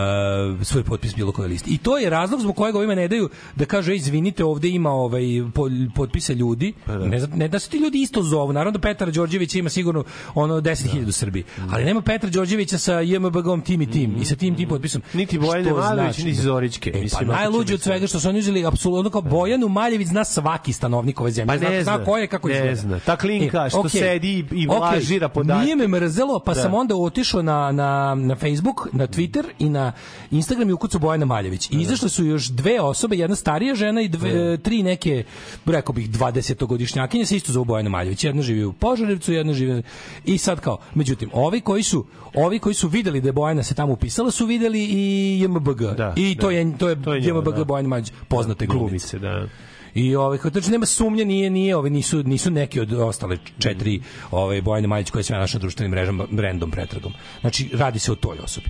svoj 0.62 0.84
potpis 0.84 1.16
bilo 1.16 1.32
koje 1.32 1.48
listi. 1.48 1.72
I 1.72 1.78
to 1.78 1.98
je 1.98 2.10
razlog 2.10 2.42
zbog 2.42 2.56
kojeg 2.56 2.76
ovima 2.76 2.96
ne 2.96 3.08
daju 3.08 3.30
da 3.56 3.66
kaže 3.66 3.92
"Ej, 3.92 3.96
izvinite, 3.96 4.44
ovde 4.46 4.70
ima 4.70 4.90
ovaj 4.92 5.22
po- 5.54 5.66
potpise 5.96 6.36
ljudi. 6.36 6.74
Ne, 7.02 7.20
znam- 7.20 7.32
ne 7.34 7.48
da 7.48 7.60
se 7.60 7.70
ti 7.70 7.78
ljudi 7.78 8.00
isto 8.00 8.24
zovu. 8.24 8.54
Naravno 8.54 8.72
da 8.72 8.82
Petar 8.82 9.12
Đorđević 9.12 9.56
ima 9.56 9.70
sigurno 9.70 10.04
ono 10.36 10.56
10.000 10.56 11.08
u 11.08 11.12
Srbiji. 11.12 11.44
Ali 11.72 11.86
nema 11.86 12.02
Petra 12.02 12.30
Đorđevića 12.30 12.78
sa 12.78 12.94
JMBG-om 12.96 13.62
tim 13.62 13.82
i 13.82 13.92
tim 13.92 14.16
i 14.16 14.26
sa 14.26 14.36
tim 14.36 14.56
tim 14.56 14.70
potpisom. 14.70 15.02
Niti 15.14 15.40
Bojane 15.40 15.64
Što 15.64 15.76
Malović, 15.76 15.96
znači 16.06 16.24
niti 16.24 16.38
da- 16.38 16.44
Zorićke. 16.44 16.90
E, 16.90 16.94
pa 16.94 17.00
Mislim, 17.00 17.30
ako 17.30 17.34
najluđe 17.34 17.74
od 17.74 17.82
svega 17.82 18.08
što 18.08 18.20
su 18.20 18.30
oni 18.30 18.40
uzeli 18.40 18.66
apsolutno 18.66 19.10
kao 19.12 19.22
Bojanu 19.24 19.68
Maljević 19.70 20.08
zna 20.08 20.24
svaki 20.26 20.74
stanovnik 20.74 21.22
ove 21.22 21.32
zemlje. 21.32 21.48
Pa 21.60 21.70
ne 21.70 21.84
zna, 21.84 21.96
zna. 21.96 22.06
ko 22.06 22.18
je 22.18 22.28
kako 22.28 22.48
Ne 22.48 22.54
izgleda. 22.56 22.76
zna. 22.76 23.00
Ta 23.00 23.16
klinka 23.16 23.70
što 23.70 23.80
okej. 23.80 23.90
sedi 23.92 24.30
i- 24.30 24.46
i 24.54 24.68
lažira 24.68 25.30
podatke. 25.30 25.64
Nije 25.64 25.76
me 25.78 25.88
mrzelo, 25.90 26.40
pa 26.40 26.54
Da. 26.54 26.62
sam 26.62 26.74
onda 26.74 26.96
otišao 26.96 27.42
na, 27.42 27.72
na, 27.72 27.86
na 28.16 28.36
Facebook, 28.36 28.88
na 28.92 29.08
Twitter 29.08 29.44
i 29.60 29.70
na 29.76 29.92
Instagram 30.32 30.70
i 30.70 30.74
ukucao 30.74 31.00
Bojana 31.00 31.26
Maljević. 31.26 31.70
I 31.72 31.82
izašle 31.82 32.10
su 32.10 32.26
još 32.26 32.48
dve 32.48 32.80
osobe, 32.82 33.18
jedna 33.18 33.36
starija 33.36 33.76
žena 33.76 34.02
i 34.02 34.08
dve, 34.08 34.58
tri 34.58 34.84
neke, 34.84 35.24
rekao 35.66 35.94
bih, 35.94 36.10
20-godišnjakinje 36.10 37.26
se 37.26 37.36
isto 37.36 37.52
zovu 37.52 37.66
Bojana 37.66 37.90
Maljević. 37.90 38.24
Jedna 38.24 38.42
živi 38.42 38.64
u 38.64 38.74
Požarevcu, 38.74 39.34
jedna 39.34 39.54
živi... 39.54 39.84
I 40.26 40.38
sad 40.38 40.60
kao, 40.60 40.78
međutim, 40.96 41.30
ovi 41.34 41.62
koji 41.62 41.84
su 41.84 42.06
ovi 42.36 42.60
koji 42.60 42.76
su 42.76 42.88
videli 42.88 43.22
da 43.22 43.28
je 43.28 43.34
Bojana 43.34 43.64
se 43.64 43.76
tamo 43.76 43.94
upisala 43.94 44.32
su 44.32 44.46
videli 44.46 44.86
i 44.90 45.40
JMBG. 45.42 45.82
I 46.16 46.38
to 46.38 46.48
da. 46.48 46.54
je 46.54 46.78
to 46.78 46.90
je, 46.90 47.02
To 47.04 47.14
je 47.14 47.22
njeno, 47.22 47.40
JMBG 47.40 47.58
da. 47.58 47.64
Bojana 47.64 47.90
Maljević, 47.90 48.12
poznate 48.28 48.66
glumice. 48.66 49.18
Glumice, 49.18 49.20
da. 49.20 49.48
I 49.96 50.16
ovaj 50.16 50.38
kao 50.38 50.52
znači 50.52 50.72
nema 50.72 50.86
sumnje 50.86 51.26
nije 51.26 51.50
nije 51.50 51.76
ovi 51.76 51.90
nisu 51.90 52.24
nisu 52.24 52.52
neki 52.52 52.80
od 52.80 52.94
ostale 52.94 53.38
četiri 53.60 54.02
ovaj 54.32 54.62
Bojane 54.62 54.88
Maljić 54.88 55.10
koje 55.10 55.24
sve 55.24 55.38
našim 55.38 55.60
društvenim 55.60 55.92
mrežama 55.92 56.26
brendom 56.32 56.72
pretragom. 56.72 57.14
Znači 57.42 57.70
radi 57.74 58.00
se 58.00 58.12
o 58.12 58.16
toj 58.16 58.38
osobi. 58.44 58.68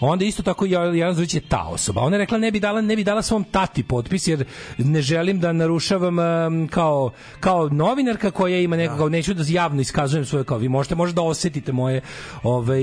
Onda 0.00 0.24
isto 0.24 0.42
tako 0.42 0.66
Jelena 0.66 1.12
Zorić 1.12 1.34
je 1.34 1.40
ta 1.40 1.66
osoba. 1.68 2.00
Ona 2.00 2.16
je 2.16 2.18
rekla 2.18 2.38
ne 2.38 2.50
bi 2.50 2.60
dala 2.60 2.80
ne 2.80 2.96
bi 2.96 3.04
dala 3.04 3.22
svom 3.22 3.44
tati 3.44 3.82
potpis 3.82 4.28
jer 4.28 4.44
ne 4.78 5.02
želim 5.02 5.40
da 5.40 5.52
narušavam 5.52 6.18
em, 6.18 6.68
kao 6.68 7.10
kao 7.40 7.68
novinarka 7.68 8.30
koja 8.30 8.60
ima 8.60 8.76
nekako 8.76 8.98
kao 8.98 9.08
neću 9.08 9.34
da 9.34 9.44
javno 9.48 9.80
iskazujem 9.80 10.24
svoje 10.24 10.44
kao 10.44 10.58
vi 10.58 10.68
možete 10.68 10.94
možda 10.94 11.14
da 11.14 11.22
osetite 11.22 11.72
moje 11.72 12.00
ovaj 12.42 12.82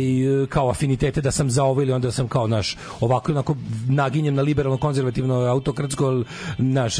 kao 0.49 0.69
afinitete 0.69 1.22
da 1.22 1.31
sam 1.31 1.49
za 1.49 1.64
ovo 1.64 1.81
ili 1.81 1.91
onda 1.91 2.11
sam 2.11 2.27
kao 2.27 2.48
naš 2.48 2.77
ovako 2.99 3.31
onako 3.31 3.56
naginjem 3.88 4.35
na 4.35 4.41
liberalno 4.41 4.77
konzervativno 4.77 5.35
autokratsko 5.35 6.23
naš 6.57 6.95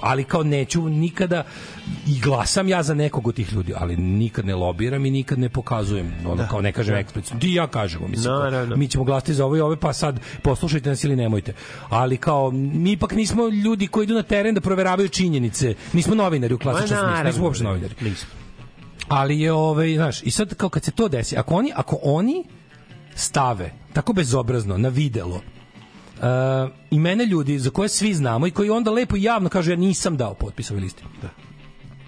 ali 0.00 0.24
kao 0.24 0.42
neću 0.42 0.88
nikada 0.88 1.44
i 2.06 2.20
glasam 2.20 2.68
ja 2.68 2.82
za 2.82 2.94
nekog 2.94 3.28
od 3.28 3.34
tih 3.34 3.52
ljudi 3.52 3.72
ali 3.76 3.96
nikad 3.96 4.46
ne 4.46 4.54
lobiram 4.54 5.06
i 5.06 5.10
nikad 5.10 5.38
ne 5.38 5.48
pokazujem 5.48 6.12
ono 6.26 6.46
kao 6.50 6.60
ne 6.60 6.72
kažem 6.72 6.94
da. 6.94 7.00
eksplicitno 7.00 7.40
ti 7.40 7.52
ja 7.52 7.66
kažemo 7.66 8.08
mislim 8.08 8.24
kao, 8.24 8.42
Naravno. 8.42 8.76
mi 8.76 8.88
ćemo 8.88 9.04
glasati 9.04 9.34
za 9.34 9.45
ovo 9.46 9.56
i 9.56 9.60
ove 9.60 9.76
pa 9.76 9.92
sad 9.92 10.20
poslušajte 10.42 10.90
nas 10.90 11.04
ili 11.04 11.16
nemojte 11.16 11.54
ali 11.88 12.16
kao 12.16 12.50
mi 12.50 12.92
ipak 12.92 13.12
nismo 13.12 13.48
ljudi 13.48 13.86
koji 13.86 14.04
idu 14.04 14.14
na 14.14 14.22
teren 14.22 14.54
da 14.54 14.60
proveravaju 14.60 15.08
činjenice 15.08 15.74
nismo 15.92 16.14
novinari 16.14 16.54
u 16.54 16.58
klasičnom 16.58 16.98
smislu 16.98 17.24
nismo 17.24 17.44
uopšte 17.44 17.64
novinari 17.64 17.94
Nismo. 18.00 18.28
ali 19.08 19.40
je 19.40 19.52
ovaj 19.52 19.94
znaš 19.94 20.22
i 20.22 20.30
sad 20.30 20.54
kao 20.54 20.68
kad 20.68 20.84
se 20.84 20.90
to 20.90 21.08
desi 21.08 21.36
ako 21.36 21.54
oni 21.54 21.72
ako 21.76 21.98
oni 22.02 22.44
stave 23.14 23.72
tako 23.92 24.12
bezobrazno 24.12 24.78
na 24.78 24.88
videlo 24.88 25.40
Uh, 26.16 26.22
imena 26.90 27.24
ljudi 27.24 27.58
za 27.58 27.70
koje 27.70 27.88
svi 27.88 28.14
znamo 28.14 28.46
i 28.46 28.50
koji 28.50 28.70
onda 28.70 28.90
lepo 28.90 29.16
i 29.16 29.22
javno 29.22 29.48
kažu 29.48 29.70
ja 29.70 29.76
nisam 29.76 30.16
dao 30.16 30.34
potpis 30.34 30.70
ovoj 30.70 30.80
listi. 30.80 31.02
Da. 31.22 31.45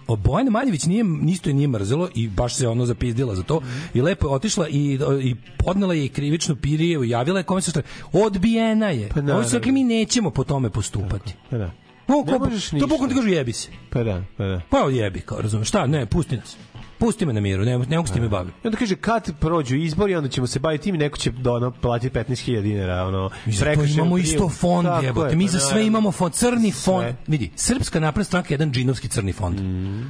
O 0.08 0.16
Bojana 0.16 0.50
Maljević 0.50 0.84
nije 0.84 1.04
isto 1.28 1.50
je 1.50 1.54
nije 1.54 1.68
mrzelo 1.68 2.08
i 2.14 2.28
baš 2.28 2.54
se 2.54 2.68
ono 2.68 2.86
zapizdila 2.86 3.34
za 3.34 3.42
to 3.42 3.60
i 3.94 4.00
lepo 4.02 4.28
je 4.28 4.34
otišla 4.34 4.68
i 4.68 4.98
i 5.22 5.34
podnela 5.58 5.94
je 5.94 6.08
krivičnu 6.08 6.56
pirijevu, 6.56 7.04
javila 7.04 7.38
je 7.40 7.44
kome 7.44 7.60
se 7.60 7.82
odbijena 8.12 8.88
je. 8.90 9.08
Pa 9.08 9.20
Oni 9.20 9.48
su 9.48 9.56
rekli 9.56 9.72
mi 9.72 9.84
nećemo 9.84 10.30
po 10.30 10.44
tome 10.44 10.70
postupati. 10.70 11.34
Pa 11.50 11.58
da. 11.58 11.70
No, 12.08 12.24
Ne 12.26 12.32
ko, 12.32 12.38
možeš 12.38 12.68
to 12.70 12.76
ništa. 12.76 12.86
bukvalno 12.86 13.08
ti 13.08 13.14
kažu 13.14 13.28
jebi 13.28 13.52
se. 13.52 13.68
Pa 13.90 14.02
da, 14.02 14.22
pa 14.36 14.44
da. 14.44 14.60
Pa 14.70 14.78
jebi, 14.78 15.20
kao 15.20 15.40
razumeš. 15.40 15.68
Šta, 15.68 15.86
ne, 15.86 16.06
pusti 16.06 16.36
nas. 16.36 16.56
Pusti 16.98 17.26
me 17.26 17.32
na 17.32 17.40
miru, 17.40 17.64
ne, 17.64 17.78
ne 17.78 17.96
mogu 17.96 18.08
s 18.08 18.12
time 18.12 18.28
baviti. 18.28 18.56
I 18.64 18.66
onda 18.66 18.78
kaže 18.78 18.96
kad 18.96 19.38
prođu 19.38 19.76
izbori, 19.76 20.14
onda 20.14 20.28
ćemo 20.28 20.46
se 20.46 20.58
baviti 20.58 20.84
tim 20.84 20.94
i 20.94 20.98
neko 20.98 21.18
će 21.18 21.30
da 21.32 21.52
ono 21.52 21.70
platiti 21.72 22.18
15.000 22.18 22.62
dinara, 22.62 23.04
ono. 23.04 23.30
Mi 23.46 23.52
za 23.52 23.64
to 23.66 23.84
imamo 23.84 24.18
isto 24.18 24.48
fond, 24.50 24.86
Tako 24.86 25.04
jebote. 25.04 25.30
je, 25.30 25.36
Mi 25.36 25.46
pa 25.46 25.50
za 25.50 25.58
sve 25.58 25.66
naravno. 25.66 25.86
imamo 25.86 26.12
fond, 26.12 26.32
crni 26.34 26.72
fond. 26.72 27.02
Sve. 27.02 27.16
Vidi, 27.26 27.50
Srpska 27.56 28.00
napredna 28.00 28.24
stranka 28.24 28.48
je 28.48 28.54
jedan 28.54 28.72
džinovski 28.72 29.08
crni 29.08 29.32
fond. 29.32 29.58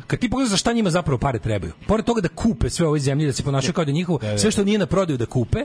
Kad 0.07 0.19
ti 0.19 0.29
pogledaš 0.29 0.51
za 0.51 0.57
šta 0.57 0.73
njima 0.73 0.91
zapravo 0.91 1.19
pare 1.19 1.39
trebaju. 1.39 1.73
Pored 1.87 2.05
toga 2.05 2.21
da 2.21 2.29
kupe 2.29 2.71
sve 2.71 2.87
ove 2.87 3.01
zemlje, 3.01 3.27
da 3.27 3.33
se 3.33 3.43
ponašaju 3.43 3.73
kao 3.73 3.85
da 3.85 3.93
njihovo, 3.93 4.19
da, 4.19 4.39
sve 4.39 4.51
što 4.51 4.65
nije 4.65 4.79
na 4.79 4.87
prodaju 4.87 5.19
da 5.19 5.27
kupe, 5.27 5.59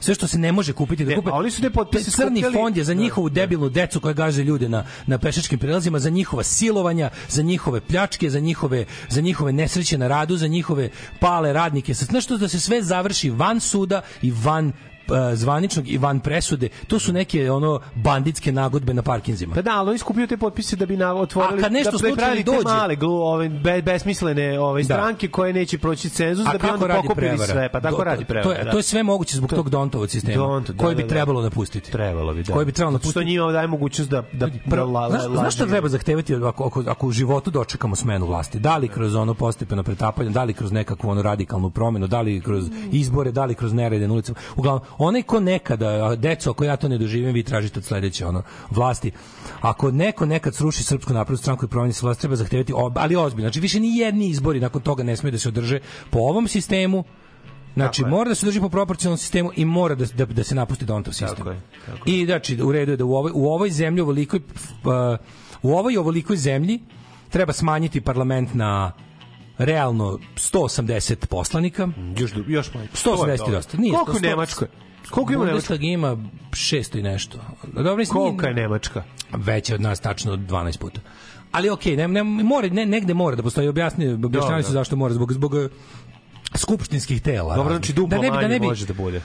sve 0.00 0.14
što 0.14 0.26
se 0.26 0.38
ne 0.38 0.52
može 0.52 0.72
kupiti 0.72 1.04
da 1.04 1.10
Ne, 1.10 1.16
kupe. 1.16 1.30
a 1.30 1.34
oni 1.34 1.50
su 1.50 1.62
te 1.62 1.70
potpise 1.70 2.10
crni 2.10 2.40
skupljali- 2.40 2.54
fond 2.54 2.76
je 2.76 2.84
za 2.84 2.94
Da, 2.94 3.00
njihovu 3.00 3.28
debilnu 3.28 3.68
decu 3.68 4.00
koja 4.00 4.12
gaže 4.14 4.44
ljude 4.44 4.68
na 4.68 4.84
na 5.06 5.18
pešačkim 5.18 5.58
prelazima, 5.58 5.98
za 5.98 6.10
njihova 6.10 6.42
silovanja, 6.44 7.10
za 7.28 7.42
njihove 7.42 7.80
pljačke, 7.80 8.30
za 8.30 8.40
njihove 8.40 8.84
za 9.08 9.20
njihove 9.20 9.52
nesreće 9.52 9.98
na 9.98 10.08
radu, 10.08 10.36
za 10.36 10.48
njihove 10.64 10.90
pale 11.20 11.52
radnike. 11.52 11.94
Sa 11.94 12.06
nešto 12.12 12.38
da 12.38 12.48
se 12.48 12.60
sve 12.60 12.82
završi 12.82 13.30
van 13.30 13.60
suda 13.60 14.02
i 14.22 14.32
van 14.44 14.72
zvaničnog 15.34 15.88
i 15.88 15.98
van 15.98 16.20
presude, 16.20 16.68
to 16.86 16.98
su 16.98 17.12
neke 17.12 17.50
ono 17.50 17.80
banditske 17.94 18.52
nagodbe 18.52 18.94
na 18.94 19.02
parkinzima. 19.02 19.54
Pa 19.54 19.62
da, 19.62 19.70
ali 19.74 19.98
skupljaju 19.98 20.26
te 20.26 20.36
potpise 20.36 20.76
da 20.76 20.86
bi 20.86 20.96
na 20.96 21.14
otvorili 21.14 21.58
A 21.58 21.62
kad 21.62 21.72
nešto 21.72 21.90
da 21.90 21.98
slučajno 21.98 22.42
dođe? 22.42 22.64
male 22.64 22.96
glu, 22.96 23.14
ove 23.14 23.48
be, 23.48 23.82
besmislene 23.82 24.60
ove 24.60 24.82
Da. 24.82 24.84
stranke 24.84 25.28
koje 25.28 25.52
neće 25.52 25.78
proći 25.78 26.08
cenzus 26.08 26.46
A 26.46 26.52
da 26.52 26.58
bi 26.58 26.68
onda 26.68 26.94
pokupili 26.94 27.14
prevara? 27.28 27.52
sve, 27.52 27.68
pa 27.68 27.80
tako 27.80 27.96
Do- 27.96 28.04
radi 28.04 28.24
prevara. 28.24 28.44
To 28.44 28.52
je, 28.52 28.64
da. 28.64 28.70
to 28.70 28.76
je 28.76 28.82
sve 28.82 29.02
moguće 29.02 29.36
zbog 29.36 29.50
tog 29.50 29.70
Dontovog 29.70 30.10
sistema, 30.10 30.36
Donto, 30.36 30.72
da, 30.72 30.82
koji 30.84 30.96
bi 30.96 31.02
da, 31.02 31.06
da. 31.08 31.14
trebalo 31.14 31.42
napustiti. 31.42 31.92
Trebalo 31.92 32.34
bi, 32.34 32.42
da. 32.42 32.52
Koji 32.52 32.66
bi 32.66 32.72
trebalo 32.72 32.92
Zato 32.92 33.02
što 33.02 33.20
napustiti. 33.20 33.30
njima 33.30 33.52
daje 33.52 33.66
mogućnost 33.66 34.10
da 34.10 34.22
da 34.32 34.46
da 34.66 34.84
la, 34.84 35.06
la, 35.08 35.18
Znaš, 35.28 35.54
šta 35.54 35.66
treba 35.66 35.88
zahtevati 35.88 36.34
ako, 36.34 36.64
ako, 36.64 36.82
ako 36.86 37.06
u 37.06 37.10
životu 37.12 37.50
dočekamo 37.50 37.96
smenu 37.96 38.26
vlasti? 38.26 38.58
Da 38.58 38.76
li 38.76 38.88
kroz 38.88 39.14
ono 39.14 39.34
postepeno 39.34 39.82
pretapanje, 39.82 40.30
da 40.30 40.44
li 40.44 40.52
kroz 40.52 40.72
nekakvu 40.72 41.10
ono 41.10 41.22
radikalnu 41.22 41.70
promenu, 41.70 42.06
da 42.06 42.20
li 42.20 42.40
kroz 42.40 42.64
izbore, 42.92 43.32
da 43.32 43.44
li 43.44 43.54
kroz 43.54 43.72
nerede 43.72 44.08
na 44.08 44.14
ulicama. 44.14 44.38
Uglavnom, 44.56 44.82
onaj 44.98 45.22
ko 45.22 45.40
nekada, 45.40 46.16
deco, 46.16 46.50
ako 46.50 46.64
ja 46.64 46.76
to 46.76 46.88
ne 46.88 46.98
doživim, 46.98 47.34
vi 47.34 47.42
tražite 47.42 47.78
od 47.78 47.84
sledeće 47.84 48.26
ono, 48.26 48.42
vlasti. 48.70 49.10
Ako 49.60 49.90
neko 49.90 50.26
nekad 50.26 50.54
sruši 50.54 50.84
Srpsku 50.84 51.12
naprednu 51.12 51.36
stranku 51.36 51.64
i 51.64 51.68
promeni 51.68 51.92
se 51.92 52.06
vlast, 52.06 52.20
treba 52.20 52.36
zahtevati, 52.36 52.72
ob, 52.76 52.98
ali 52.98 53.16
ozbiljno. 53.16 53.48
Znači, 53.48 53.60
više 53.60 53.80
ni 53.80 53.96
jedni 53.96 54.28
izbori 54.28 54.60
nakon 54.60 54.82
toga 54.82 55.02
ne 55.02 55.16
smiju 55.16 55.32
da 55.32 55.38
se 55.38 55.48
održe 55.48 55.80
po 56.10 56.18
ovom 56.18 56.48
sistemu, 56.48 57.04
Znači, 57.74 58.02
Tako 58.02 58.08
je. 58.08 58.10
mora 58.10 58.28
da 58.28 58.34
se 58.34 58.46
drži 58.46 58.60
po 58.60 58.68
proporcionalnom 58.68 59.18
sistemu 59.18 59.50
i 59.56 59.64
mora 59.64 59.94
da, 59.94 60.04
da, 60.14 60.24
da 60.24 60.44
se 60.44 60.54
napusti 60.54 60.84
Dontov 60.84 61.12
sistem. 61.12 61.36
Tako 61.36 61.50
je, 61.50 61.60
tako 61.86 62.10
I 62.10 62.26
znači, 62.26 62.62
u 62.62 62.72
redu 62.72 62.92
je 62.92 62.96
da 62.96 63.04
u 63.04 63.14
ovoj, 63.14 63.32
u 63.34 63.48
ovoj 63.48 63.70
zemlji, 63.70 64.00
u 64.00 64.04
ovolikoj, 64.04 64.40
uh, 64.40 65.18
u 65.62 65.72
ovoj 65.74 65.96
ovolikoj 65.96 66.36
zemlji 66.36 66.80
treba 67.30 67.52
smanjiti 67.52 68.00
parlament 68.00 68.54
na 68.54 68.92
realno 69.58 70.18
180 70.36 71.26
poslanika. 71.26 71.88
još 72.16 72.30
još 72.46 72.74
manje. 72.74 72.88
180 72.94 73.48
je 73.48 73.52
dosta. 73.52 73.76
Nije, 73.76 73.92
Koliko 73.92 74.12
u 74.12 74.14
100 74.14 74.22
Nemačkoj? 74.22 74.68
Koliko 75.10 75.32
ima? 75.32 75.44
Bundestag 75.44 75.82
ima 75.82 76.16
600 76.50 76.98
i 76.98 77.02
nešto. 77.02 77.38
Dobro, 77.64 77.96
mislim, 77.96 78.14
Kolika 78.14 78.46
je 78.48 78.54
Nemačka? 78.54 79.02
Veća 79.32 79.74
od 79.74 79.80
nas 79.80 80.00
tačno 80.00 80.36
12 80.36 80.78
puta. 80.78 81.00
Ali 81.52 81.70
okej, 81.70 81.96
ne, 81.96 82.08
ne, 82.08 82.22
mora, 82.22 82.68
ne, 82.68 82.86
negde 82.86 83.14
mora 83.14 83.36
da 83.36 83.42
postoji 83.42 83.68
objasni, 83.68 84.12
objašnjavaju 84.14 84.62
se 84.62 84.68
da. 84.68 84.72
zašto 84.72 84.96
mora, 84.96 85.14
zbog, 85.14 85.32
zbog 85.32 85.54
eh, 85.54 85.68
skupštinskih 86.54 87.22
tela. 87.22 87.56
Dobro, 87.56 87.74
znači 87.74 87.92
duplo 87.92 88.18
ne 88.18 88.30
bi- 88.30 88.36
manje 88.36 88.48
ne 88.48 88.60
bi- 88.60 88.66
može 88.66 88.86
da 88.86 88.94
bude. 88.94 89.20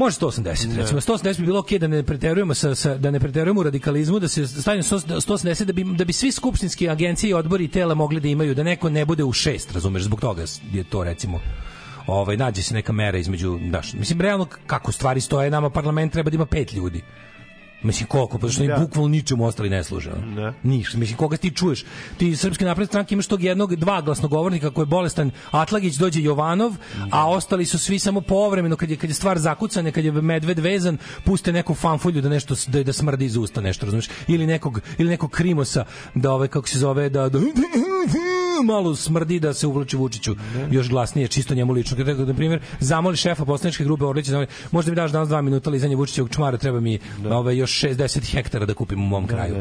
Može 0.00 0.16
180, 0.16 0.76
recimo. 0.76 1.00
180 1.00 1.40
bi 1.40 1.46
bilo 1.46 1.60
okej 1.60 1.78
da 1.78 1.86
ne 1.86 2.02
preterujemo 2.02 2.54
sa, 2.54 2.74
sa 2.74 2.94
da 2.94 3.10
ne 3.10 3.20
preterujemo 3.20 3.60
u 3.60 3.64
radikalizmu, 3.64 4.18
da 4.18 4.28
se 4.28 4.46
stavimo 4.46 4.82
180 4.82 5.64
da 5.64 5.72
bi 5.72 5.84
da 5.84 6.04
bi 6.04 6.12
svi 6.12 6.32
skupštinski 6.32 6.88
agencije, 6.88 7.36
odbori 7.36 7.64
i 7.64 7.68
tela 7.68 7.94
mogli 7.94 8.20
da 8.20 8.28
imaju 8.28 8.54
da 8.54 8.62
neko 8.62 8.90
ne 8.90 9.04
bude 9.04 9.24
u 9.24 9.32
šest, 9.32 9.72
razumeš, 9.72 10.02
zbog 10.02 10.20
toga 10.20 10.44
je 10.72 10.84
to 10.84 11.04
recimo 11.04 11.40
ovaj 12.06 12.36
nađe 12.36 12.62
se 12.62 12.74
neka 12.74 12.92
mera 12.92 13.18
između 13.18 13.58
daš 13.70 13.92
mislim 13.92 14.20
realno 14.20 14.46
kako 14.66 14.92
stvari 14.92 15.20
stoje 15.20 15.50
nama 15.50 15.70
parlament 15.70 16.12
treba 16.12 16.30
da 16.30 16.34
ima 16.34 16.46
pet 16.46 16.72
ljudi 16.72 17.02
Mislim 17.82 18.06
koliko, 18.06 18.38
pa 18.38 18.48
što 18.48 18.64
Da. 18.64 18.74
oni 18.74 18.84
bukvalno 18.84 19.08
ničemu 19.08 19.44
ostali 19.44 19.70
ne 19.70 19.84
služe. 19.84 20.10
Da. 20.36 20.52
Ništa. 20.62 20.98
Mislim 20.98 21.16
koga 21.16 21.36
ti 21.36 21.50
čuješ? 21.50 21.84
Ti 22.16 22.36
srpske 22.36 22.64
napredne 22.64 22.86
stranke 22.86 23.14
imaš 23.14 23.26
tog 23.26 23.42
jednog 23.42 23.76
dva 23.76 24.00
glasnogovornika 24.00 24.70
koji 24.70 24.82
je 24.82 24.86
bolestan 24.86 25.30
Atlagić 25.50 25.94
dođe 25.94 26.22
Jovanov, 26.22 26.72
a 27.10 27.30
ostali 27.30 27.66
su 27.66 27.78
svi 27.78 27.98
samo 27.98 28.20
povremeno 28.20 28.76
kad 28.76 28.90
je 28.90 28.96
kad 28.96 29.10
je 29.10 29.14
stvar 29.14 29.38
zakucana, 29.38 29.90
kad 29.90 30.04
je 30.04 30.12
medved 30.12 30.58
vezan, 30.58 30.98
puste 31.24 31.52
neku 31.52 31.74
fanfulju 31.74 32.20
da 32.22 32.28
nešto 32.28 32.54
da 32.66 32.82
da 32.82 32.92
smrdi 32.92 33.24
iz 33.24 33.36
usta 33.36 33.60
nešto, 33.60 33.86
razumeš? 33.86 34.08
Ili 34.28 34.46
nekog 34.46 34.80
ili 34.98 35.08
nekog 35.08 35.30
krimosa 35.30 35.84
da 36.14 36.32
ove 36.32 36.48
kako 36.48 36.68
se 36.68 36.78
zove 36.78 37.08
da, 37.08 37.28
da 37.28 37.38
malo 38.62 38.96
smrdi 38.96 39.40
da 39.40 39.54
se 39.54 39.66
uvlači 39.66 39.96
Vučiću 39.96 40.36
još 40.70 40.88
glasnije, 40.88 41.28
čisto 41.28 41.54
njemu 41.54 41.72
lično. 41.72 41.96
Kada, 41.96 42.14
na 42.14 42.34
primjer, 42.34 42.60
zamoli 42.80 43.16
šefa 43.16 43.44
poslaničke 43.44 43.84
grupe 43.84 44.04
Orlića, 44.04 44.30
zamoli, 44.30 44.46
možda 44.70 44.90
mi 44.90 44.96
daš 44.96 45.12
danas 45.12 45.28
dva 45.28 45.42
minuta 45.42 45.70
lizanje 45.70 45.96
Vučićevog 45.96 46.30
čmara, 46.30 46.56
treba 46.56 46.80
mi 46.80 46.98
ovaj, 47.30 47.56
još 47.56 47.82
60 47.82 48.32
hektara 48.32 48.66
da 48.66 48.74
kupim 48.74 49.02
u 49.02 49.06
mom 49.06 49.26
kraju. 49.26 49.54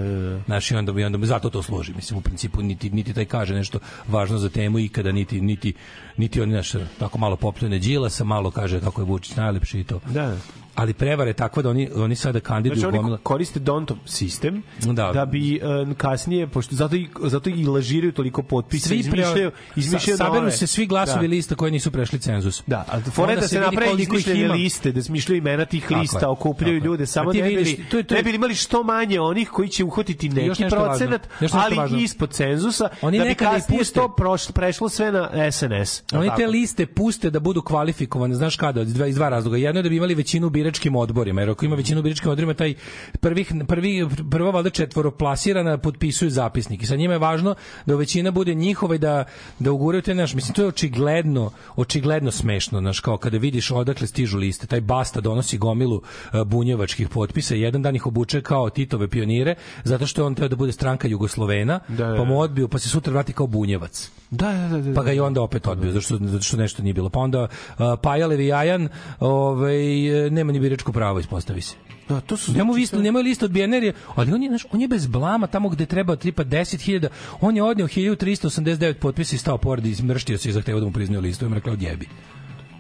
Znaš, 0.46 0.72
i 0.72 0.76
onda, 0.76 1.02
i 1.02 1.04
onda 1.04 1.26
zato 1.26 1.50
to 1.50 1.64
služi. 1.64 1.94
Mislim, 1.96 2.18
u 2.18 2.22
principu, 2.22 2.62
niti, 2.62 2.90
niti 2.90 3.14
taj 3.14 3.26
kaže 3.26 3.54
nešto 3.54 3.80
važno 4.08 4.38
za 4.38 4.50
temu 4.50 4.80
ikada, 4.80 5.12
niti, 5.12 5.42
niti, 5.42 5.74
niti 6.18 6.42
on, 6.42 6.50
znaš, 6.50 6.72
tako 7.00 7.18
malo 7.18 7.36
popljene 7.36 7.80
Đilasa, 7.80 8.24
malo 8.24 8.52
kaže 8.52 8.80
kako 8.80 9.02
je 9.02 9.06
Vučić 9.06 9.36
najlepši 9.36 9.80
i 9.80 9.84
to. 9.84 10.00
Da. 10.14 10.38
Ali 10.80 10.94
prevara 10.94 11.28
je 11.28 11.34
takva 11.36 11.64
da 11.64 11.70
oni, 11.70 11.90
oni 11.96 12.16
sada 12.16 12.40
kandiduju 12.42 12.80
Znači 12.80 12.98
gomila- 12.98 13.18
koriste 13.20 13.60
Dontov 13.62 13.98
sistem 14.08 14.64
Da. 14.82 15.12
da, 15.12 15.26
bi 15.26 15.56
e, 15.56 15.60
kasnije, 15.96 16.48
pošto 16.48 16.76
zato 16.76 16.96
i, 16.96 17.08
zato 17.22 17.50
i 17.50 17.66
lažiraju 17.66 18.12
toliko 18.12 18.44
potpisa, 18.44 18.88
svi 18.88 18.96
izmišljaju, 18.98 19.52
izmišljaju 19.76 20.18
sa, 20.18 20.26
saberu 20.26 20.52
se 20.52 20.68
svi 20.68 20.86
glasovi 20.86 21.20
Da. 21.20 21.30
lista 21.30 21.56
koji 21.56 21.72
nisu 21.72 21.92
prešli 21.92 22.20
cenzus. 22.20 22.64
Da, 22.68 22.86
a 22.88 22.98
Onda 23.18 23.36
da 23.36 23.48
se, 23.48 23.60
napravi 23.62 24.02
izmišljene 24.02 24.40
ima. 24.42 24.54
liste, 24.54 24.92
da 24.92 25.04
smišljaju 25.04 25.38
imena 25.38 25.66
tih 25.66 25.84
Tako 25.84 25.96
lista, 25.96 26.30
okupljaju 26.30 26.80
tako 26.80 26.88
ljude, 26.88 27.06
samo 27.06 27.30
A 27.30 27.34
ti 27.34 27.42
ne 27.42 27.48
vidiš, 27.50 27.64
bili, 27.68 27.90
to 27.90 27.98
je- 27.98 28.04
to 28.04 28.16
je- 28.16 28.18
ne 28.18 28.24
bili 28.24 28.36
imali 28.36 28.56
što 28.56 28.84
manje 28.84 29.20
onih 29.20 29.50
koji 29.50 29.70
će 29.70 29.84
uhvatiti 29.84 30.30
neki 30.30 30.64
procenat, 30.70 31.28
ali 31.54 31.76
važno. 31.78 31.98
ispod 32.00 32.32
cenzusa, 32.32 32.90
Oni 33.02 33.18
da 33.18 33.24
bi 33.26 33.36
kasnije 33.36 33.80
puste- 33.80 33.94
to 33.96 34.10
prošlo, 34.10 34.54
prešlo 34.54 34.90
sve 34.90 35.12
na 35.12 35.22
SNS. 35.48 36.04
Oni 36.14 36.28
tako? 36.28 36.38
te 36.38 36.48
liste 36.48 36.86
puste 36.88 37.30
da 37.30 37.40
budu 37.40 37.62
kvalifikovane, 37.62 38.36
znaš 38.36 38.56
kada, 38.56 38.82
iz 38.82 38.94
dva, 38.94 39.08
iz 39.08 39.16
dva 39.16 39.30
razloga. 39.30 39.58
Jedno 39.58 39.80
je 39.80 39.84
da 39.84 39.90
bi 39.90 39.96
imali 39.96 40.16
većinu 40.16 40.50
biračkim 40.70 40.96
odborima, 40.96 41.42
jer 41.42 41.50
ako 41.50 41.66
ima 41.66 41.76
većinu 41.76 42.00
u 42.00 42.04
biračkim 42.04 42.32
odborima, 42.32 42.54
taj 42.54 42.74
prvih, 43.20 43.54
prvi, 43.68 44.08
prva 44.32 44.52
valjda 44.52 44.70
četvoroplasirana 44.70 45.78
potpisuju 45.78 46.30
zapisnik. 46.30 46.84
I 46.84 46.86
sa 46.86 46.96
njima 46.96 47.14
je 47.14 47.20
važno 47.20 47.56
da 47.86 47.96
većina 47.96 48.32
bude 48.32 48.54
njihova 48.54 48.96
i 48.96 48.98
da, 48.98 49.24
da 49.60 49.72
uguraju 49.72 50.02
te, 50.02 50.14
znaš, 50.14 50.34
mislim, 50.34 50.54
to 50.54 50.62
je 50.62 50.68
očigledno, 50.68 51.52
očigledno 51.76 52.32
smešno, 52.32 52.80
znaš, 52.80 53.00
kao 53.00 53.18
kada 53.18 53.38
vidiš 53.38 53.72
odakle 53.72 54.08
stižu 54.08 54.38
liste, 54.38 54.68
taj 54.68 54.82
Basta 54.82 55.22
donosi 55.22 55.58
gomilu 55.58 55.96
uh, 55.96 56.44
bunjevačkih 56.46 57.10
potpisa, 57.10 57.56
jedan 57.56 57.82
dan 57.82 57.96
ih 57.96 58.06
obuče 58.06 58.42
kao 58.42 58.70
Titove 58.70 59.08
pionire, 59.08 59.56
zato 59.84 60.08
što 60.08 60.26
on 60.26 60.36
teo 60.36 60.48
da 60.48 60.56
bude 60.56 60.72
stranka 60.72 61.08
Jugoslovena, 61.08 61.80
Da, 61.88 62.06
da, 62.06 62.18
pa 62.18 62.24
mu 62.24 62.34
da. 62.34 62.40
odbio, 62.40 62.68
pa 62.68 62.80
se 62.80 62.90
sutra 62.90 63.14
vrati 63.14 63.34
kao 63.34 63.48
bunjevac. 63.48 64.12
Da, 64.32 64.52
da, 64.52 64.68
da, 64.68 64.82
da. 64.82 64.94
Pa 64.94 65.04
ga 65.04 65.14
i 65.14 65.20
onda 65.20 65.42
opet 65.42 65.68
odbio, 65.68 65.92
zato 65.92 66.02
što, 66.02 66.18
zato 66.22 66.44
što 66.44 66.58
nešto 66.58 66.84
nije 66.84 66.94
bilo. 66.94 67.10
Pa 67.10 67.20
onda 67.20 67.44
uh, 67.44 67.86
Pajalev 68.02 68.42
i 68.42 68.48
Jajan 68.48 68.90
ovaj, 69.20 70.26
e, 70.26 70.30
nema 70.30 70.52
ni 70.52 70.59
biračko 70.60 70.92
pravo, 70.92 71.20
ispostavi 71.20 71.62
se. 71.62 71.76
Da, 72.10 72.22
to 72.22 72.38
su 72.38 72.54
Njemu 72.54 72.74
listu, 72.74 73.00
nema 73.00 73.20
lista 73.20 73.46
od 73.46 73.52
BNR, 73.52 73.84
je, 73.84 73.94
ali 74.16 74.34
on 74.34 74.44
je, 74.44 74.50
znaš, 74.50 74.66
on 74.72 74.82
je 74.82 74.88
bez 74.88 75.08
blama 75.08 75.48
tamo 75.48 75.70
gde 75.70 75.86
treba 75.86 76.16
tripa 76.16 76.44
10.000, 76.44 77.08
on 77.42 77.56
je 77.56 77.64
odneo 77.64 77.88
1389 77.88 78.94
potpisa 78.94 79.36
i 79.36 79.40
stao 79.40 79.58
pored 79.58 79.86
i 79.86 79.90
izmrštio 79.90 80.38
se 80.38 80.50
i 80.50 80.54
zahtevao 80.54 80.80
da 80.80 80.88
mu 80.88 80.94
priznaju 80.94 81.22
listu. 81.22 81.46
I 81.46 81.54
rekao, 81.54 81.74
odjebi. 81.74 82.08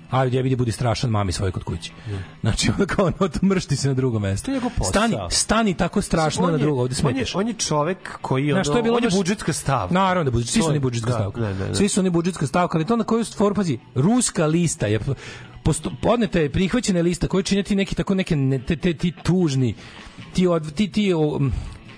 A 0.09 0.19
odjebi 0.21 0.49
da 0.49 0.55
budi 0.55 0.71
strašan 0.71 1.09
mami 1.09 1.31
svoj 1.31 1.51
kod 1.51 1.63
kuće. 1.63 1.91
Znači, 2.41 2.71
onda 2.71 2.85
kao 2.85 3.05
ono, 3.05 3.29
mršti 3.43 3.75
se 3.75 3.87
na 3.87 3.93
drugo 3.93 4.19
mesto. 4.19 4.45
To 4.45 4.51
je. 4.51 4.61
Stani, 4.83 5.15
stani 5.29 5.73
tako 5.73 6.01
strašno 6.01 6.43
On 6.43 6.51
na 6.51 6.57
je- 6.57 6.61
drugo, 6.61 6.81
ovde 6.81 6.95
on 7.03 7.17
je, 7.17 7.25
on 7.33 7.47
je 7.47 7.53
čovek 7.53 8.17
koji 8.21 8.47
je, 8.47 8.53
ono, 8.55 8.63
to 8.63 8.77
je 8.77 8.83
bilo 8.83 8.97
on 8.97 9.03
je 9.03 9.09
budžetska 9.09 9.53
stavka. 9.53 9.93
Naravno 9.93 10.23
da 10.23 10.31
budžet, 10.31 10.49
svi 10.49 10.59
To 10.59 10.63
su 10.63 10.69
je- 10.69 10.71
oni 10.71 10.79
budžetska 10.79 11.09
da, 11.09 11.15
stavka. 11.15 11.41
da, 11.41 11.53
da, 11.53 11.67
da. 11.67 11.75
Svi 11.75 11.89
su 11.89 11.99
oni 11.99 12.09
budžetska 12.09 12.47
stavka, 12.47 12.77
ali 12.77 12.85
to 12.85 12.95
na 12.95 13.03
koju 13.03 13.23
stvar 13.23 13.53
pazi, 13.53 13.77
ruska 13.95 14.45
lista 14.45 14.87
je 14.87 14.99
posto, 15.69 15.91
podneta 16.01 16.39
je 16.39 16.49
prihvaćena 16.49 17.01
lista 17.01 17.27
koju 17.27 17.43
čine 17.43 17.63
ti 17.63 17.75
neki 17.75 17.95
tako 17.95 18.15
neke 18.15 18.35
ne, 18.35 18.59
te, 18.59 18.75
te, 18.75 18.93
ti 18.93 19.11
tužni 19.23 19.75
ti 20.33 20.47
od 20.47 20.73
ti 20.73 20.91
ti 20.91 21.13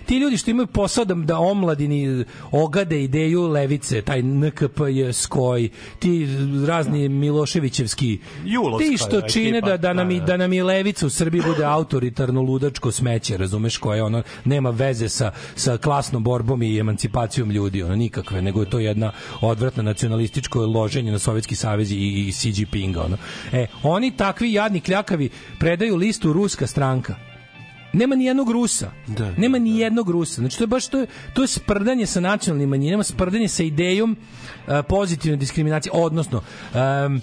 ti 0.06 0.18
ljudi 0.18 0.38
što 0.38 0.52
imaju 0.52 0.68
posao 0.68 1.06
da, 1.06 1.14
da 1.14 1.40
omladini 1.40 2.26
ogade 2.52 3.04
ideju 3.04 3.48
levice, 3.48 4.02
taj 4.02 4.22
NKPJ 4.22 5.12
skoj, 5.12 5.70
ti 6.00 6.28
razni 6.68 7.10
Miloševićevski, 7.10 8.20
Julovska 8.46 8.90
ti 8.90 8.98
što 8.98 9.22
čine 9.22 9.58
ekipa, 9.58 9.68
da, 9.68 9.78
da, 9.78 9.94
nam, 9.94 10.08
da, 10.08 10.14
i, 10.14 10.20
da. 10.20 10.26
da 10.26 10.38
nam 10.38 10.54
i 10.54 10.62
levica 10.62 11.06
u 11.06 11.10
Srbiji 11.10 11.42
bude 11.48 11.66
autoritarno 11.66 12.42
ludačko 12.42 12.92
smeće, 12.92 13.38
razumeš, 13.38 13.78
koje 13.78 14.04
ono 14.04 14.24
nema 14.46 14.70
veze 14.70 15.10
sa, 15.10 15.32
sa 15.56 15.78
klasnom 15.78 16.24
borbom 16.24 16.62
i 16.62 16.80
emancipacijom 16.80 17.52
ljudi, 17.52 17.84
ono 17.84 17.96
nikakve, 17.96 18.42
nego 18.42 18.60
je 18.60 18.70
to 18.70 18.80
jedna 18.80 19.12
odvratna 19.42 19.84
nacionalističko 19.84 20.66
loženje 20.66 21.12
na 21.12 21.20
Sovjetski 21.20 21.56
savez 21.56 21.92
i, 21.92 21.96
i 21.96 22.32
Xi 22.32 22.54
Jinpinga, 22.56 23.04
ono. 23.04 23.18
E, 23.52 23.68
oni 23.84 24.18
takvi 24.18 24.54
jadni 24.54 24.82
kljakavi 24.82 25.30
predaju 25.60 25.96
listu 25.96 26.34
ruska 26.34 26.68
stranka. 26.68 27.31
Nema 27.94 28.16
ni 28.16 28.26
jednog 28.26 28.52
Rusa. 28.52 28.92
Da, 29.08 29.34
Nema 29.38 29.60
ni 29.60 29.78
jednog 29.80 30.10
Rusa. 30.10 30.42
Znači 30.42 30.58
to 30.58 30.64
je 30.64 30.68
baš 30.68 30.88
to 30.88 31.00
je 31.00 31.08
to 31.34 31.42
je 31.42 31.48
sprdanje 31.48 32.06
sa 32.06 32.20
nacionalnim 32.20 32.70
manjinama, 32.70 33.04
sprdanje 33.04 33.48
sa 33.48 33.64
idejom 33.64 34.12
uh, 34.68 34.74
pozitivne 34.90 35.38
diskriminacije, 35.38 35.92
odnosno 35.94 36.42
um, 36.74 37.22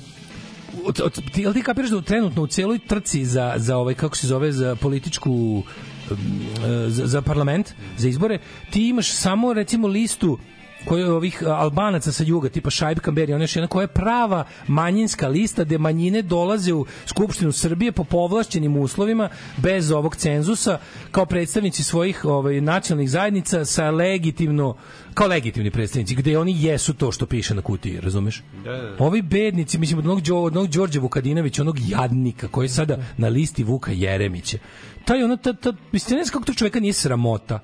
od, 0.85 1.01
od, 1.01 1.33
ti, 1.33 1.43
jel 1.43 1.53
ti 1.53 1.63
kapiraš 1.63 1.91
da 1.91 2.03
trenutno 2.03 2.43
u 2.43 2.47
celoj 2.47 2.79
trci 2.79 3.25
za, 3.25 3.55
za 3.57 3.77
ovaj, 3.77 3.95
kako 3.95 4.17
se 4.17 4.27
zove, 4.27 4.53
za 4.53 4.77
političku 4.77 5.63
e, 6.11 6.89
za, 6.89 7.07
za 7.07 7.23
parlament, 7.23 7.73
za 7.97 8.09
izbore, 8.09 8.39
ti 8.71 8.89
imaš 8.89 9.13
samo 9.13 9.53
recimo 9.53 9.89
listu 9.89 10.39
koji 10.85 11.01
je 11.01 11.13
ovih 11.13 11.43
Albanaca 11.47 12.13
sa 12.13 12.25
juga, 12.25 12.49
tipa 12.49 12.71
Šaib 12.71 12.99
Kamberi, 12.99 13.33
ona 13.33 13.45
je 13.45 13.49
jedna 13.55 13.67
koja 13.67 13.83
je 13.83 13.89
prava 13.89 14.45
manjinska 14.67 15.29
lista 15.29 15.65
gde 15.65 15.79
manjine 15.79 16.23
dolaze 16.23 16.73
u 16.73 16.87
Skupštinu 17.07 17.53
Srbije 17.53 17.93
po 17.93 18.05
povlašćenim 18.05 18.77
uslovima, 18.77 19.29
bez 19.57 19.91
ovog 19.91 20.17
cenzusa, 20.17 20.79
kao 21.11 21.27
predstavnici 21.27 21.85
svojih 21.85 22.25
ovaj, 22.25 22.61
nacionalnih 22.61 23.11
zajednica 23.11 23.65
sa 23.65 23.91
legitimno, 23.91 24.77
kao 25.19 25.27
legitimni 25.27 25.71
predstavnici, 25.71 26.15
gde 26.15 26.39
oni 26.39 26.65
jesu 26.65 26.95
to 26.95 27.13
što 27.13 27.27
piše 27.27 27.55
na 27.55 27.63
kutiji, 27.63 28.01
razumeš? 28.01 28.43
Da, 28.65 28.73
da. 28.73 28.97
Ovi 28.99 29.23
bednici, 29.23 29.79
mislim, 29.79 29.99
od 29.99 30.07
onog, 30.07 30.21
Đo, 30.21 30.37
od 30.37 30.57
onog 30.57 30.71
Đorđe 30.71 31.01
Vukadinovića, 31.01 31.63
onog 31.63 31.79
jadnika, 31.89 32.49
koji 32.49 32.65
je 32.65 32.69
sada 32.69 32.99
na 33.17 33.29
listi 33.29 33.65
Vuka 33.65 33.93
Jeremića. 33.93 34.59
Taj 35.05 35.23
ono, 35.23 35.37
ta, 35.37 35.53
ta, 35.53 35.73
mislim, 35.93 36.19
ne 36.19 36.25
znam 36.25 36.33
kako 36.33 36.45
to 36.45 36.55
čoveka 36.55 36.81
nije 36.81 36.93
sramota. 36.93 37.59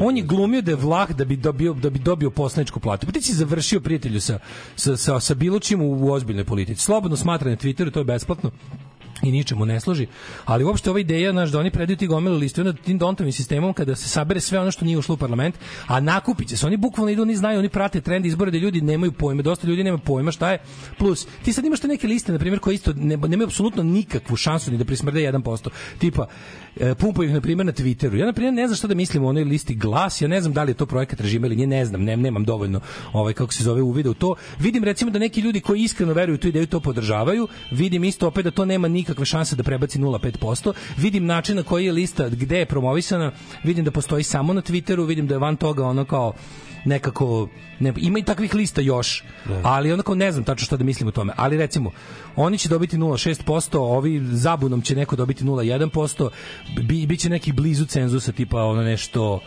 On 0.00 0.16
je 0.16 0.22
glumio 0.22 0.62
da 0.62 0.70
je 0.70 0.76
vlah 0.76 1.10
da 1.10 1.24
bi 1.24 1.36
dobio, 1.36 1.72
da 1.74 1.90
bi 1.90 1.98
dobio 1.98 2.30
poslaničku 2.30 2.80
platu. 2.80 3.06
Pa 3.06 3.12
ti 3.12 3.22
si 3.22 3.34
završio 3.34 3.80
prijatelju 3.80 4.20
sa, 4.20 4.38
sa, 4.76 4.96
sa, 4.96 5.20
sa 5.20 5.34
bilo 5.34 5.58
čim 5.58 5.82
u, 5.82 6.06
u 6.06 6.12
ozbiljnoj 6.12 6.44
politici. 6.44 6.82
Slobodno 6.82 7.16
smatra 7.16 7.50
na 7.50 7.56
Twitteru, 7.56 7.92
to 7.92 8.00
je 8.00 8.04
besplatno 8.04 8.50
i 9.22 9.32
ničemu 9.32 9.66
ne 9.66 9.80
služi, 9.80 10.06
ali 10.44 10.64
uopšte 10.64 10.90
ova 10.90 11.00
ideja 11.00 11.32
znaš, 11.32 11.50
da 11.50 11.58
oni 11.58 11.70
predaju 11.70 11.96
ti 11.96 12.06
gomilu 12.06 12.36
listu 12.36 12.60
onda 12.60 12.72
tim 12.72 12.98
dontovim 12.98 13.32
sistemom 13.32 13.72
kada 13.72 13.96
se 13.96 14.08
sabere 14.08 14.40
sve 14.40 14.60
ono 14.60 14.70
što 14.70 14.84
nije 14.84 14.98
ušlo 14.98 15.14
u 15.14 15.18
parlament, 15.18 15.54
a 15.86 16.00
nakupit 16.00 16.48
će 16.48 16.56
se, 16.56 16.66
oni 16.66 16.76
bukvalno 16.76 17.12
idu, 17.12 17.22
oni 17.22 17.36
znaju, 17.36 17.58
oni 17.58 17.68
prate 17.68 18.00
trend 18.00 18.26
izbora 18.26 18.50
da 18.50 18.58
ljudi 18.58 18.80
nemaju 18.80 19.12
pojma, 19.12 19.42
dosta 19.42 19.66
ljudi 19.66 19.84
nema 19.84 19.98
pojma 19.98 20.32
šta 20.32 20.50
je, 20.50 20.58
plus 20.98 21.26
ti 21.44 21.52
sad 21.52 21.64
imaš 21.64 21.80
te 21.80 21.88
neke 21.88 22.06
liste, 22.06 22.32
na 22.32 22.38
primjer, 22.38 22.60
koje 22.60 22.74
isto 22.74 22.92
ne, 22.96 23.16
nemaju 23.16 23.46
apsolutno 23.46 23.82
nikakvu 23.82 24.36
šansu 24.36 24.70
ni 24.70 24.78
da 24.78 24.84
prismrde 24.84 25.20
1%, 25.20 25.68
tipa 25.98 26.26
e, 26.76 26.94
pumpaju 26.94 27.28
ih 27.28 27.34
na 27.34 27.40
primjer 27.40 27.66
na 27.66 27.72
Twitteru. 27.72 28.16
Ja 28.16 28.26
na 28.26 28.32
primjer 28.32 28.54
ne 28.54 28.66
znam 28.66 28.76
šta 28.76 28.86
da 28.86 28.94
mislim 28.94 29.24
o 29.24 29.28
onoj 29.28 29.44
listi 29.44 29.74
glas, 29.74 30.20
ja 30.20 30.28
ne 30.28 30.40
znam 30.40 30.52
da 30.52 30.62
li 30.62 30.70
je 30.70 30.74
to 30.74 30.86
projekat 30.86 31.20
režima 31.20 31.46
ili 31.46 31.56
nije, 31.56 31.66
ne 31.66 31.84
znam, 31.84 32.02
ne, 32.02 32.16
nemam 32.16 32.44
dovoljno 32.44 32.80
ovaj 33.12 33.32
kako 33.32 33.52
se 33.52 33.64
zove 33.64 33.82
uvida 33.82 34.10
u 34.10 34.14
to. 34.14 34.34
Vidim 34.58 34.84
recimo 34.84 35.10
da 35.10 35.18
neki 35.18 35.40
ljudi 35.40 35.60
koji 35.60 35.82
iskreno 35.82 36.12
veruju 36.12 36.34
u 36.34 36.38
tu 36.38 36.48
ideju 36.48 36.66
to 36.66 36.80
podržavaju, 36.80 37.48
vidim 37.70 38.04
isto 38.04 38.26
opet 38.26 38.44
da 38.44 38.50
to 38.50 38.64
nema 38.64 38.88
nikakve 39.08 39.24
šanse 39.24 39.56
da 39.56 39.62
prebaci 39.62 39.98
0,5%. 39.98 40.72
Vidim 40.96 41.26
način 41.26 41.56
na 41.56 41.62
koji 41.62 41.86
je 41.86 41.92
lista 41.92 42.28
gde 42.28 42.58
je 42.58 42.66
promovisana, 42.66 43.32
vidim 43.64 43.84
da 43.84 43.90
postoji 43.90 44.24
samo 44.24 44.52
na 44.52 44.62
Twitteru, 44.62 45.06
vidim 45.06 45.26
da 45.26 45.34
je 45.34 45.38
van 45.38 45.56
toga 45.56 45.86
ono 45.86 46.04
kao 46.04 46.32
nekako 46.84 47.48
ne, 47.80 47.92
ima 47.96 48.18
i 48.18 48.22
takvih 48.22 48.54
lista 48.54 48.80
još 48.80 49.24
ali 49.62 49.92
onako 49.92 50.14
ne 50.14 50.32
znam 50.32 50.44
tačno 50.44 50.66
šta 50.66 50.76
da 50.76 50.84
mislim 50.84 51.08
o 51.08 51.12
tome 51.12 51.32
ali 51.36 51.56
recimo 51.56 51.90
oni 52.36 52.58
će 52.58 52.68
dobiti 52.68 52.96
0,6% 52.96 53.78
ovi 53.78 54.20
zabunom 54.32 54.82
će 54.82 54.96
neko 54.96 55.16
dobiti 55.16 55.44
0,1% 55.44 56.30
bi, 56.82 57.06
biće 57.06 57.28
neki 57.28 57.52
blizu 57.52 57.86
cenzusa 57.86 58.32
tipa 58.32 58.62
ono 58.62 58.82
nešto 58.82 59.40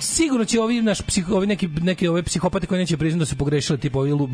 sigurno 0.00 0.44
će 0.44 0.60
ovi 0.60 0.82
naš 0.82 1.00
psih, 1.02 1.28
ovi 1.30 1.46
neki 1.46 1.68
neki 1.68 2.08
ove 2.08 2.22
psihopate 2.22 2.66
koji 2.66 2.78
neće 2.78 2.96
priznati 2.96 3.18
da 3.18 3.26
su 3.26 3.36
pogrešili 3.36 3.78
tipa 3.78 3.98
ovi 3.98 4.12
lu- 4.12 4.28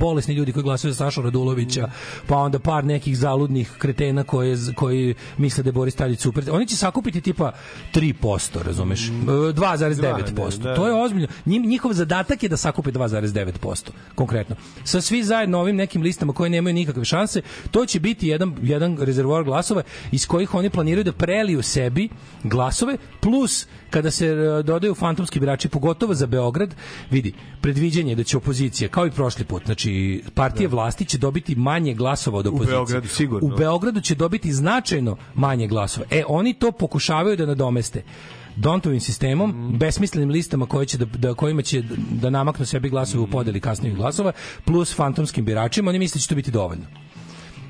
bolesni 0.00 0.34
ljudi 0.34 0.52
koji 0.52 0.62
glasaju 0.62 0.92
za 0.92 1.04
Sašu 1.04 1.22
Radulovića 1.22 1.88
pa 2.26 2.36
onda 2.36 2.58
par 2.58 2.84
nekih 2.84 3.18
zaludnih 3.18 3.72
kretena 3.78 4.24
koje 4.24 4.56
koji 4.76 5.14
misle 5.38 5.62
da 5.62 5.68
je 5.68 5.72
Boris 5.72 5.94
Tadić 5.94 6.20
super. 6.20 6.44
Oni 6.50 6.66
će 6.66 6.76
sakupiti 6.76 7.20
tipa 7.20 7.52
3% 7.94 8.62
razumeš? 8.62 9.08
E, 9.08 9.12
2,9% 9.12 10.58
Da, 10.58 10.68
da. 10.68 10.74
to 10.76 10.86
je 10.86 11.02
ozbiljno. 11.04 11.28
Njim, 11.46 11.62
njihov 11.66 11.92
zadatak 11.92 12.42
je 12.42 12.48
da 12.48 12.56
sakupe 12.56 12.90
2,9% 12.92 13.88
konkretno. 14.14 14.56
Sa 14.84 15.00
svi 15.00 15.22
zajedno 15.22 15.58
ovim 15.60 15.76
nekim 15.76 16.02
listama 16.02 16.32
koje 16.32 16.50
nemaju 16.50 16.74
nikakve 16.74 17.04
šanse 17.04 17.42
to 17.70 17.86
će 17.86 18.00
biti 18.00 18.28
jedan 18.28 18.54
jedan 18.62 18.96
rezervoar 19.00 19.44
glasova 19.44 19.82
iz 20.12 20.26
kojih 20.26 20.54
oni 20.54 20.70
planiraju 20.70 21.04
da 21.04 21.12
preliju 21.12 21.62
sebi 21.62 22.08
glasove 22.44 22.96
plus 23.20 23.66
kada 23.90 24.10
se 24.10 24.26
e, 24.26 24.62
pokušavaju 24.82 24.94
fantomski 24.94 25.40
birači, 25.40 25.68
pogotovo 25.68 26.14
za 26.14 26.26
Beograd, 26.26 26.74
vidi, 27.10 27.32
predviđanje 27.60 28.12
je 28.12 28.16
da 28.16 28.24
će 28.24 28.36
opozicija, 28.36 28.88
kao 28.88 29.06
i 29.06 29.10
prošli 29.10 29.44
put, 29.44 29.64
znači 29.64 30.22
partija 30.34 30.68
vlasti 30.68 31.04
će 31.04 31.18
dobiti 31.18 31.54
manje 31.56 31.94
glasova 31.94 32.38
od 32.38 32.46
opozicije. 32.46 32.76
Beogradu 32.76 33.08
sigurno. 33.08 33.48
U 33.48 33.56
Beogradu 33.56 34.00
će 34.00 34.14
dobiti 34.14 34.52
značajno 34.52 35.16
manje 35.34 35.66
glasova. 35.68 36.06
E, 36.10 36.22
oni 36.28 36.54
to 36.54 36.72
pokušavaju 36.72 37.36
da 37.36 37.46
nadomeste. 37.46 38.02
Dontovim 38.56 39.00
sistemom, 39.00 39.50
Mhm. 39.50 39.78
besmislenim 39.78 40.30
listama 40.30 40.66
koje 40.66 40.86
će 40.86 40.98
da, 40.98 41.04
da, 41.04 41.34
kojima 41.34 41.62
će 41.62 41.82
da 42.10 42.30
namaknu 42.30 42.66
sebi 42.66 42.90
glasove 42.90 43.22
u 43.22 43.26
podeli 43.26 43.60
kasnijih 43.60 43.96
glasova, 43.96 44.32
plus 44.64 44.94
fantomskim 44.94 45.44
biračima, 45.44 45.88
oni 45.90 45.98
misle 45.98 46.18
da 46.18 46.22
će 46.22 46.28
to 46.28 46.34
biti 46.34 46.50
dovoljno. 46.50 46.84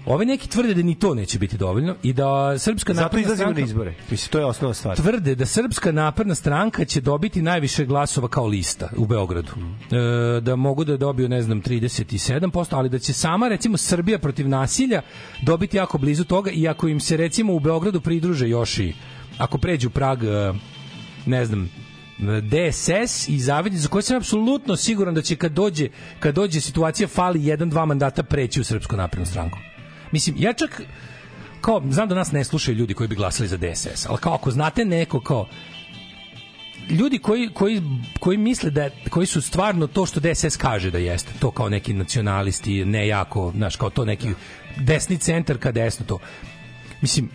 Ovi 0.07 0.27
neki 0.27 0.49
tvrde 0.49 0.75
da 0.75 0.83
ni 0.83 0.95
to 0.95 1.15
neće 1.15 1.39
biti 1.39 1.57
dovoljno 1.57 1.95
i 2.03 2.13
da 2.13 2.59
Srpska 2.59 2.95
Zato 2.95 3.05
napredna 3.05 3.21
izlazimo 3.23 3.49
na 3.49 3.55
stranka 3.55 3.71
izbore. 3.71 3.95
Mislim, 4.11 4.31
to 4.31 4.39
je 4.39 4.45
osnova 4.45 4.75
stvar. 4.75 4.97
tvrde 4.97 5.35
da 5.35 5.47
Srpska 5.47 5.93
napredna 5.93 6.35
stranka 6.35 6.85
će 6.85 7.01
dobiti 7.01 7.43
najviše 7.43 7.85
glasova 7.85 8.29
kao 8.29 8.47
lista 8.47 8.89
u 8.97 9.07
Beogradu. 9.07 9.53
E, 9.57 10.41
da 10.41 10.57
mogu 10.57 10.85
da 10.85 10.97
dobiju, 10.97 11.29
ne 11.29 11.43
znam, 11.43 11.63
37%, 11.63 12.67
ali 12.71 12.89
da 12.89 12.99
će 12.99 13.13
sama, 13.13 13.49
recimo, 13.49 13.77
Srbija 13.77 14.19
protiv 14.19 14.49
nasilja 14.49 15.03
dobiti 15.43 15.77
jako 15.77 15.99
blizu 15.99 16.25
toga 16.25 16.51
i 16.51 16.69
ako 16.69 16.89
im 16.89 17.01
se, 17.01 17.17
recimo, 17.17 17.55
u 17.55 17.61
Beogradu 17.61 18.01
pridruže 18.01 18.49
još 18.49 18.79
i 18.79 18.95
ako 19.39 19.59
pređu 19.59 19.91
prag, 19.91 20.25
e, 20.25 20.53
ne 21.27 21.45
znam, 21.45 21.71
DSS 22.19 23.29
i 23.29 23.41
Zavidi 23.41 23.77
za 23.77 23.89
koje 23.89 24.03
sam 24.03 24.17
apsolutno 24.17 24.77
siguran 24.77 25.15
da 25.15 25.23
će 25.23 25.37
kad 25.37 25.53
dođe 25.53 25.89
kad 26.21 26.35
dođe 26.35 26.61
situacija 26.61 27.09
fali 27.09 27.47
jedan 27.47 27.71
dva 27.71 27.85
mandata 27.85 28.23
preći 28.23 28.61
u 28.61 28.65
Srpsku 28.65 28.97
naprednu 28.97 29.27
stranku. 29.27 29.59
Mislim, 30.13 30.37
ja 30.39 30.53
čak 30.53 30.83
kao, 31.61 31.83
znam 31.91 32.09
da 32.09 32.15
nas 32.15 32.33
ne 32.33 32.45
slušaju 32.45 32.77
ljudi 32.77 32.95
koji 32.95 33.09
bi 33.09 33.15
glasali 33.15 33.49
za 33.49 33.57
DSS, 33.57 34.07
ali 34.09 34.19
kao 34.19 34.35
ako 34.35 34.51
znate 34.51 34.85
neko 34.85 35.21
kao 35.21 35.47
ljudi 36.91 37.19
koji, 37.19 37.49
koji, 37.55 37.83
koji 38.21 38.39
misle 38.39 38.71
da 38.71 38.91
koji 39.11 39.27
su 39.27 39.41
stvarno 39.43 39.87
to 39.87 40.07
što 40.07 40.21
DSS 40.21 40.57
kaže 40.57 40.91
da 40.91 40.99
jeste, 40.99 41.33
to 41.39 41.51
kao 41.51 41.69
neki 41.69 41.95
nacionalisti, 41.95 42.85
ne 42.85 43.07
jako, 43.09 43.53
znaš, 43.57 43.77
kao 43.77 43.91
to 43.91 44.05
neki 44.05 44.29
desni 44.77 45.19
centar 45.19 45.59
ka 45.59 45.73
desno 45.73 46.07
to. 46.07 46.19
Mislim, 47.01 47.31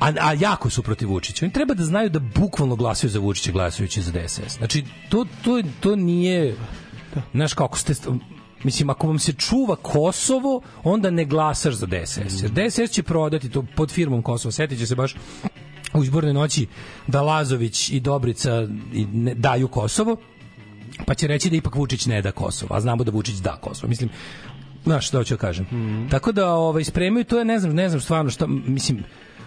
a, 0.00 0.12
a 0.20 0.32
jako 0.32 0.70
su 0.70 0.82
protiv 0.82 1.08
Vučića. 1.08 1.44
Oni 1.44 1.52
treba 1.52 1.74
da 1.74 1.84
znaju 1.84 2.10
da 2.10 2.18
bukvalno 2.18 2.76
glasaju 2.76 3.10
za 3.10 3.18
Vučića 3.18 3.52
glasajući 3.52 4.02
za 4.02 4.12
DSS. 4.12 4.56
Znači, 4.58 4.84
to, 5.08 5.26
to, 5.42 5.62
to 5.80 5.96
nije... 5.96 6.56
Znaš, 7.32 7.54
kako 7.54 7.78
ste... 7.78 7.94
Mislim, 8.64 8.90
ako 8.90 9.06
vam 9.06 9.18
se 9.18 9.32
čuva 9.32 9.76
Kosovo, 9.76 10.62
onda 10.84 11.10
ne 11.10 11.24
glasaš 11.24 11.74
za 11.74 11.86
DSS. 11.86 12.42
Jer 12.42 12.50
DSS 12.50 12.90
će 12.90 13.02
prodati 13.02 13.50
to 13.50 13.64
pod 13.76 13.90
firmom 13.90 14.22
Kosovo. 14.22 14.52
Sjetit 14.52 14.78
će 14.78 14.86
se 14.86 14.94
baš 14.94 15.14
u 15.94 16.04
izbornoj 16.04 16.32
noći 16.32 16.66
da 17.06 17.22
Lazović 17.22 17.90
i 17.90 18.00
Dobrica 18.00 18.66
daju 19.34 19.68
Kosovo, 19.68 20.16
pa 21.06 21.14
će 21.14 21.26
reći 21.26 21.50
da 21.50 21.56
ipak 21.56 21.74
Vučić 21.74 22.06
ne 22.06 22.22
da 22.22 22.32
Kosovo, 22.32 22.74
a 22.74 22.80
znamo 22.80 23.04
da 23.04 23.10
Vučić 23.10 23.34
da 23.34 23.56
Kosovo. 23.56 23.88
Mislim, 23.88 24.10
znaš 24.84 25.08
što 25.08 25.18
hoću 25.18 25.34
da 25.34 25.38
kažem. 25.38 25.66
Tako 26.10 26.32
da 26.32 26.52
ovaj, 26.52 26.84
spremaju, 26.84 27.24
to 27.24 27.38
je, 27.38 27.44
ne 27.44 27.58
znam, 27.58 27.74
ne 27.74 27.88
znam 27.88 28.00
stvarno 28.00 28.30
šta, 28.30 28.46
mislim, 28.46 29.04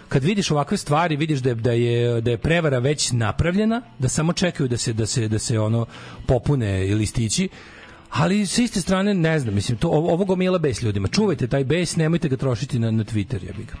kad 0.08 0.24
vidiš 0.24 0.50
ovakve 0.50 0.76
stvari, 0.76 1.16
vidiš 1.16 1.40
da 1.40 1.48
je, 1.48 1.54
da 1.54 1.72
je 1.72 2.20
da 2.20 2.30
je 2.30 2.38
prevara 2.38 2.78
već 2.78 3.12
napravljena, 3.12 3.82
da 3.98 4.08
samo 4.08 4.32
čekaju 4.32 4.68
da 4.68 4.76
se 4.76 4.92
da 4.92 5.06
se 5.06 5.28
da 5.28 5.38
se 5.38 5.58
ono 5.58 5.86
popune 6.26 6.94
listići. 6.94 7.48
Ali 8.12 8.46
sa 8.46 8.62
iste 8.62 8.80
strane 8.80 9.14
ne 9.14 9.38
znam, 9.38 9.54
mislim 9.54 9.78
to 9.78 9.88
ovo 9.88 10.24
gomila 10.24 10.58
bes 10.58 10.82
ljudima. 10.82 11.08
Čuvajte 11.08 11.46
taj 11.46 11.64
bes, 11.64 11.96
nemojte 11.96 12.28
ga 12.28 12.36
trošiti 12.36 12.78
na 12.78 12.90
na 12.90 13.04
Twitter, 13.04 13.38
jebi 13.46 13.64
ga. 13.64 13.74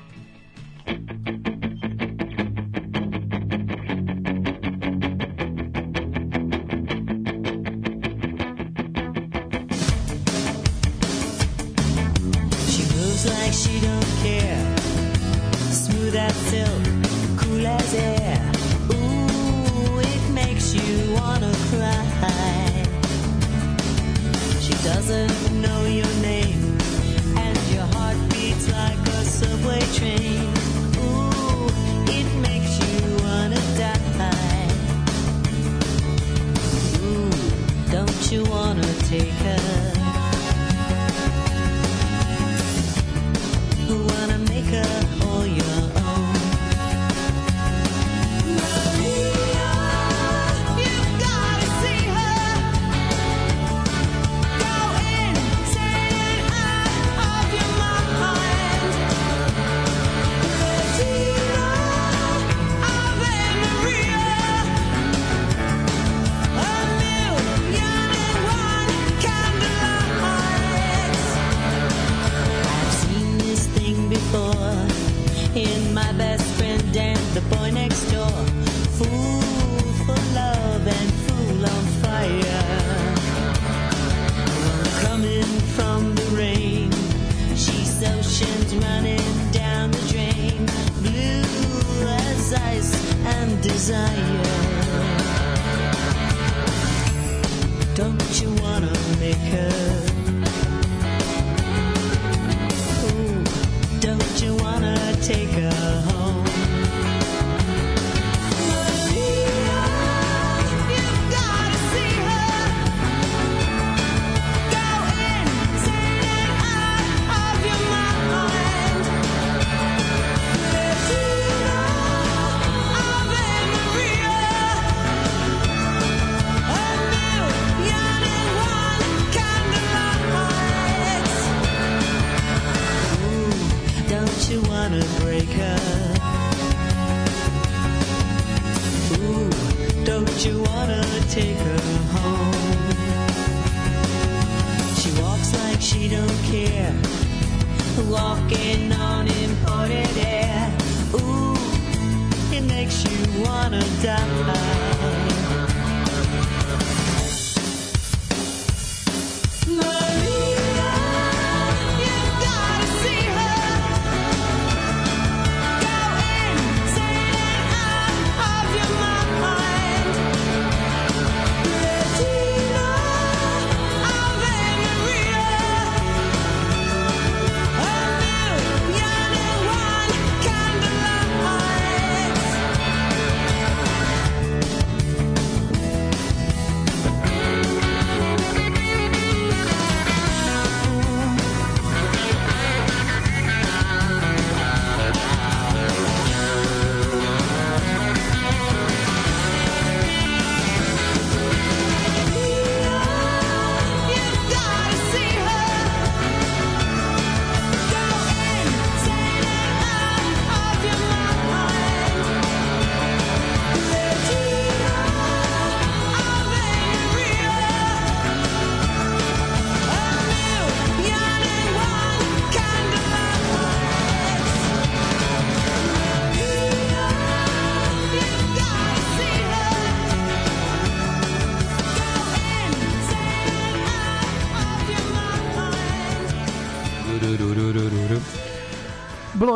You 38.32 38.42
wanna 38.44 38.94
take 39.10 39.28
her? 39.28 39.81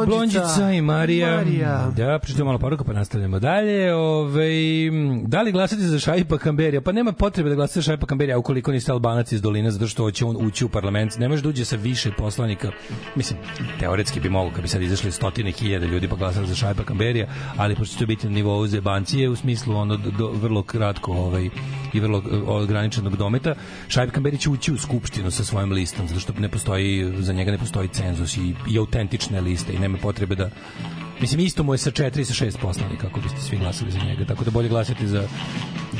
Blondžica 0.07 0.73
i 0.73 0.83
Marija. 0.83 1.37
Marija. 1.37 1.86
Da, 1.97 2.18
pričamo 2.18 2.44
malo 2.44 2.59
poruka 2.59 2.85
pa 2.85 2.93
nastavljamo 2.93 3.39
dalje. 3.39 3.94
Ove, 3.94 4.51
da 5.27 5.43
li 5.43 5.52
glasati 5.52 5.82
za 5.82 5.98
Šaipa 5.98 6.39
Kamberija? 6.39 6.81
Pa 6.81 6.93
nema 6.93 7.12
potrebe 7.12 7.48
da 7.48 7.55
glasate 7.55 7.81
za 7.81 7.82
Šaipa 7.82 8.06
Kamberija 8.06 8.39
ukoliko 8.39 8.73
niste 8.73 8.93
Albanac 8.93 9.32
iz 9.32 9.43
Dolina, 9.43 9.70
zato 9.70 9.86
što 9.86 10.10
će 10.10 10.24
on 10.24 10.36
ući 10.47 10.64
u 10.64 10.68
parlament. 10.68 11.18
Ne 11.18 11.28
može 11.28 11.43
da 11.43 11.48
uđe 11.48 11.64
sa 11.64 11.77
više 11.77 12.10
poslanika. 12.18 12.70
Mislim, 13.14 13.39
teoretski 13.81 14.20
bi 14.20 14.28
moglo, 14.28 14.52
kad 14.52 14.62
bi 14.62 14.68
sad 14.68 14.82
izašli 14.82 15.12
stotine 15.12 15.52
hiljada 15.52 15.86
ljudi 15.86 16.09
pa 16.09 16.16
glasali 16.16 16.47
za 16.47 16.55
Šaipa 16.55 16.85
Kamberija, 16.85 17.28
ali 17.56 17.77
pošto 17.77 17.98
će 17.98 18.06
biti 18.06 18.27
na 18.27 18.32
nivou 18.32 18.66
zebancije 18.66 19.28
u 19.28 19.36
smislu 19.36 19.77
ono 19.77 19.97
do, 19.97 20.10
do, 20.10 20.31
vrlo 20.31 20.62
kratko 20.62 21.12
ovaj, 21.12 21.48
i 21.93 22.01
vrlo 22.01 22.18
eh, 22.18 22.36
ograničenog 22.47 23.16
dometa, 23.16 23.55
Šaip 23.89 24.10
Kamberi 24.10 24.39
će 24.39 24.51
ući 24.51 24.73
u 24.73 24.78
skupštinu 24.78 25.31
sa 25.31 25.44
svojim 25.44 25.73
listom, 25.73 26.09
zato 26.09 26.20
što 26.20 26.32
ne 26.39 26.48
postoji, 26.48 27.12
za 27.18 27.32
njega 27.32 27.51
ne 27.51 27.59
postoji 27.59 27.89
cenzus 27.89 28.36
i, 28.36 28.55
i 28.70 28.78
autentične 28.78 29.40
liste 29.40 29.73
i 29.73 29.78
nema 29.78 29.98
potrebe 30.02 30.35
da 30.35 30.51
Mislim, 31.20 31.40
isto 31.40 31.62
mu 31.62 31.74
je 31.74 31.78
sa 31.78 31.90
4 31.90 32.20
i 32.20 32.24
sa 32.24 32.44
6 32.44 32.59
poslanika, 32.62 33.02
kako 33.02 33.20
biste 33.20 33.40
svi 33.40 33.56
glasali 33.56 33.90
za 33.90 33.98
njega. 33.98 34.24
Tako 34.24 34.44
da 34.44 34.51
bolje 34.51 34.68
glasati 34.68 35.09
za, 35.09 35.28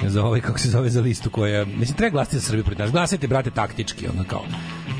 za 0.06 0.24
ovaj, 0.24 0.40
kako 0.40 0.59
se 0.59 0.70
zove, 0.70 0.90
za 0.90 1.01
listu 1.01 1.30
koja... 1.30 1.64
Mislim, 1.64 1.97
treba 1.97 2.12
glasati 2.12 2.36
za 2.36 2.43
Srbiju 2.43 2.64
protiv 2.64 2.84
nas. 2.84 2.93
Glasajte, 2.93 3.26
brate, 3.26 3.51
taktički, 3.51 4.09
ono 4.09 4.24
kao 4.24 4.44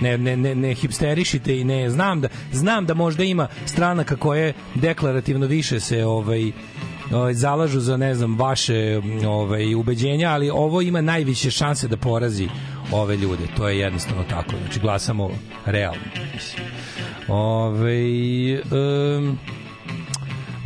ne, 0.01 0.19
ne, 0.19 0.37
ne, 0.37 0.55
ne 0.55 0.75
hipsterišite 0.75 1.61
i 1.61 1.65
ne 1.65 1.91
znam 1.91 2.21
da 2.21 2.29
znam 2.53 2.87
da 2.87 2.95
možda 2.95 3.25
ima 3.25 3.49
stranaka 3.67 4.17
koje 4.17 4.53
deklarativno 4.75 5.47
više 5.47 5.81
se 5.81 6.05
ovaj 6.05 6.53
ovaj, 7.13 7.35
zalažu 7.35 7.81
za 7.81 7.97
ne 7.97 8.15
znam 8.15 8.39
vaše 8.39 9.01
ovaj 9.27 9.75
ubeđenja, 9.75 10.31
ali 10.31 10.51
ovo 10.51 10.83
ima 10.83 11.01
najviše 11.01 11.51
šanse 11.51 11.89
da 11.89 11.97
porazi 11.97 12.49
ove 12.93 13.17
ljude. 13.17 13.43
To 13.57 13.69
je 13.69 13.79
jednostavno 13.79 14.25
tako. 14.31 14.53
Znači 14.65 14.81
glasamo 14.81 15.31
realno. 15.67 16.03
Mislim. 16.35 16.67
Ove, 17.29 18.01
um, 18.63 19.39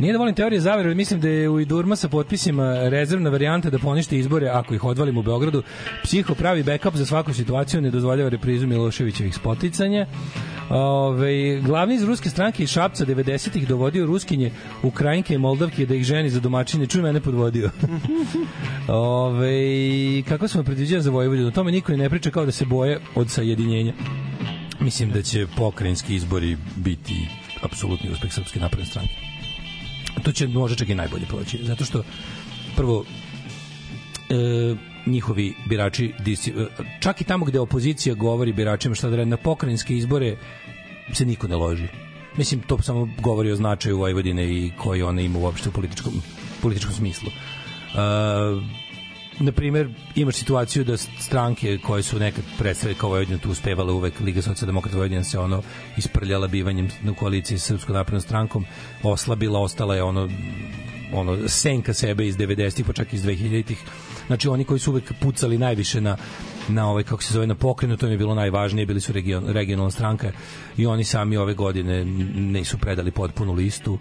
Nije 0.01 0.13
da 0.13 0.19
volim 0.19 0.35
teorije 0.35 0.59
zavere, 0.59 0.95
mislim 0.95 1.19
da 1.19 1.29
je 1.29 1.49
u 1.49 1.59
Idurma 1.59 1.95
sa 1.95 2.09
potpisima 2.09 2.89
rezervna 2.89 3.29
varijanta 3.29 3.69
da 3.69 3.79
poništi 3.79 4.17
izbore 4.17 4.47
ako 4.47 4.73
ih 4.73 4.83
odvalimo 4.83 5.19
u 5.19 5.23
Beogradu. 5.23 5.63
Psiho 6.03 6.35
pravi 6.35 6.63
backup 6.63 6.95
za 6.95 7.05
svaku 7.05 7.33
situaciju, 7.33 7.81
ne 7.81 7.91
dozvoljava 7.91 8.29
reprizu 8.29 8.67
Miloševićevih 8.67 9.35
spoticanja. 9.35 10.05
Ove, 10.69 11.61
glavni 11.61 11.95
iz 11.95 12.03
ruske 12.03 12.29
stranke 12.29 12.63
iz 12.63 12.69
Šapca 12.69 13.05
90-ih 13.05 13.67
dovodio 13.67 14.05
Ruskinje, 14.05 14.51
Ukrajinke 14.83 15.35
i 15.35 15.37
Moldavke 15.37 15.85
da 15.85 15.95
ih 15.95 16.03
ženi 16.03 16.29
za 16.29 16.39
domaćine. 16.39 16.87
Čuj 16.87 17.01
mene 17.01 17.21
podvodio. 17.21 17.69
Ove, 18.87 20.21
kako 20.29 20.47
smo 20.47 20.63
predviđali 20.63 21.01
za 21.01 21.11
Vojvodinu? 21.11 21.47
O 21.47 21.51
tome 21.51 21.71
niko 21.71 21.93
i 21.93 21.97
ne 21.97 22.09
priča 22.09 22.29
kao 22.29 22.45
da 22.45 22.51
se 22.51 22.65
boje 22.65 22.99
od 23.15 23.29
sajedinjenja. 23.29 23.93
Mislim 24.79 25.11
da 25.11 25.21
će 25.21 25.47
pokrajinski 25.57 26.15
izbori 26.15 26.57
biti 26.75 27.27
apsolutni 27.63 28.11
uspeh 28.11 28.33
Srpske 28.33 28.59
napredne 28.59 28.85
stranke 28.85 29.30
to 30.23 30.31
će 30.31 30.47
možda 30.47 30.77
čak 30.77 30.89
i 30.89 30.95
najbolje 30.95 31.25
proći 31.25 31.59
zato 31.63 31.85
što 31.85 32.03
prvo 32.75 33.05
e, 34.29 34.75
njihovi 35.05 35.53
birači 35.65 36.05
e, 36.05 36.65
čak 36.99 37.21
i 37.21 37.23
tamo 37.23 37.45
gde 37.45 37.59
opozicija 37.59 38.15
govori 38.15 38.53
biračima 38.53 38.95
šta 38.95 39.09
da 39.09 39.15
radi 39.15 39.29
na 39.29 39.37
pokrajinske 39.37 39.97
izbore 39.97 40.35
se 41.13 41.25
niko 41.25 41.47
ne 41.47 41.55
loži. 41.55 41.87
Mislim 42.37 42.61
to 42.61 42.81
samo 42.81 43.09
govori 43.21 43.51
o 43.51 43.55
značaju 43.55 43.97
Vojvodine 43.97 44.45
i 44.45 44.71
koji 44.77 45.01
ona 45.01 45.21
ima 45.21 45.39
uopšte 45.39 45.69
u 45.69 45.71
političkom 45.71 46.13
političkom 46.61 46.93
smislu. 46.93 47.29
Uh, 47.29 48.63
na 49.39 49.51
primer, 49.51 49.89
imaš 50.15 50.35
situaciju 50.35 50.83
da 50.83 50.97
stranke 50.97 51.77
koje 51.77 52.03
su 52.03 52.19
nekad 52.19 52.43
predstavili 52.57 52.99
kao 52.99 53.09
Vojvodina 53.09 53.37
tu 53.37 53.51
uspevale 53.51 53.93
uvek, 53.93 54.19
Liga 54.19 54.41
socijaldemokrata 54.41 54.97
Vojvodina 54.97 55.23
se 55.23 55.39
ono 55.39 55.61
isprljala 55.97 56.47
bivanjem 56.47 56.89
u 57.11 57.15
koaliciji 57.15 57.57
sa 57.57 57.65
Srpskom 57.65 57.95
naprednom 57.95 58.21
strankom, 58.21 58.65
oslabila, 59.03 59.59
ostala 59.59 59.95
je 59.95 60.03
ono 60.03 60.29
ono 61.13 61.47
senka 61.47 61.93
sebe 61.93 62.27
iz 62.27 62.37
90-ih 62.37 62.85
pa 62.85 62.93
čak 62.93 63.13
iz 63.13 63.23
2000-ih 63.23 63.83
znači 64.27 64.47
oni 64.47 64.63
koji 64.63 64.79
su 64.79 64.91
uvek 64.91 65.13
pucali 65.19 65.57
najviše 65.57 66.01
na 66.01 66.17
na 66.67 66.89
ovaj 66.89 67.03
kako 67.03 67.23
se 67.23 67.33
zove 67.33 67.47
na 67.47 67.55
pokrenu 67.55 67.97
to 67.97 68.05
im 68.05 68.11
je 68.11 68.17
bilo 68.17 68.35
najvažnije 68.35 68.85
bili 68.85 69.01
su 69.01 69.13
region, 69.13 69.47
regionalna 69.47 69.91
stranka 69.91 70.31
i 70.77 70.85
oni 70.85 71.03
sami 71.03 71.37
ove 71.37 71.53
godine 71.53 72.05
nisu 72.35 72.77
predali 72.77 73.11
potpunu 73.11 73.53
listu 73.53 73.99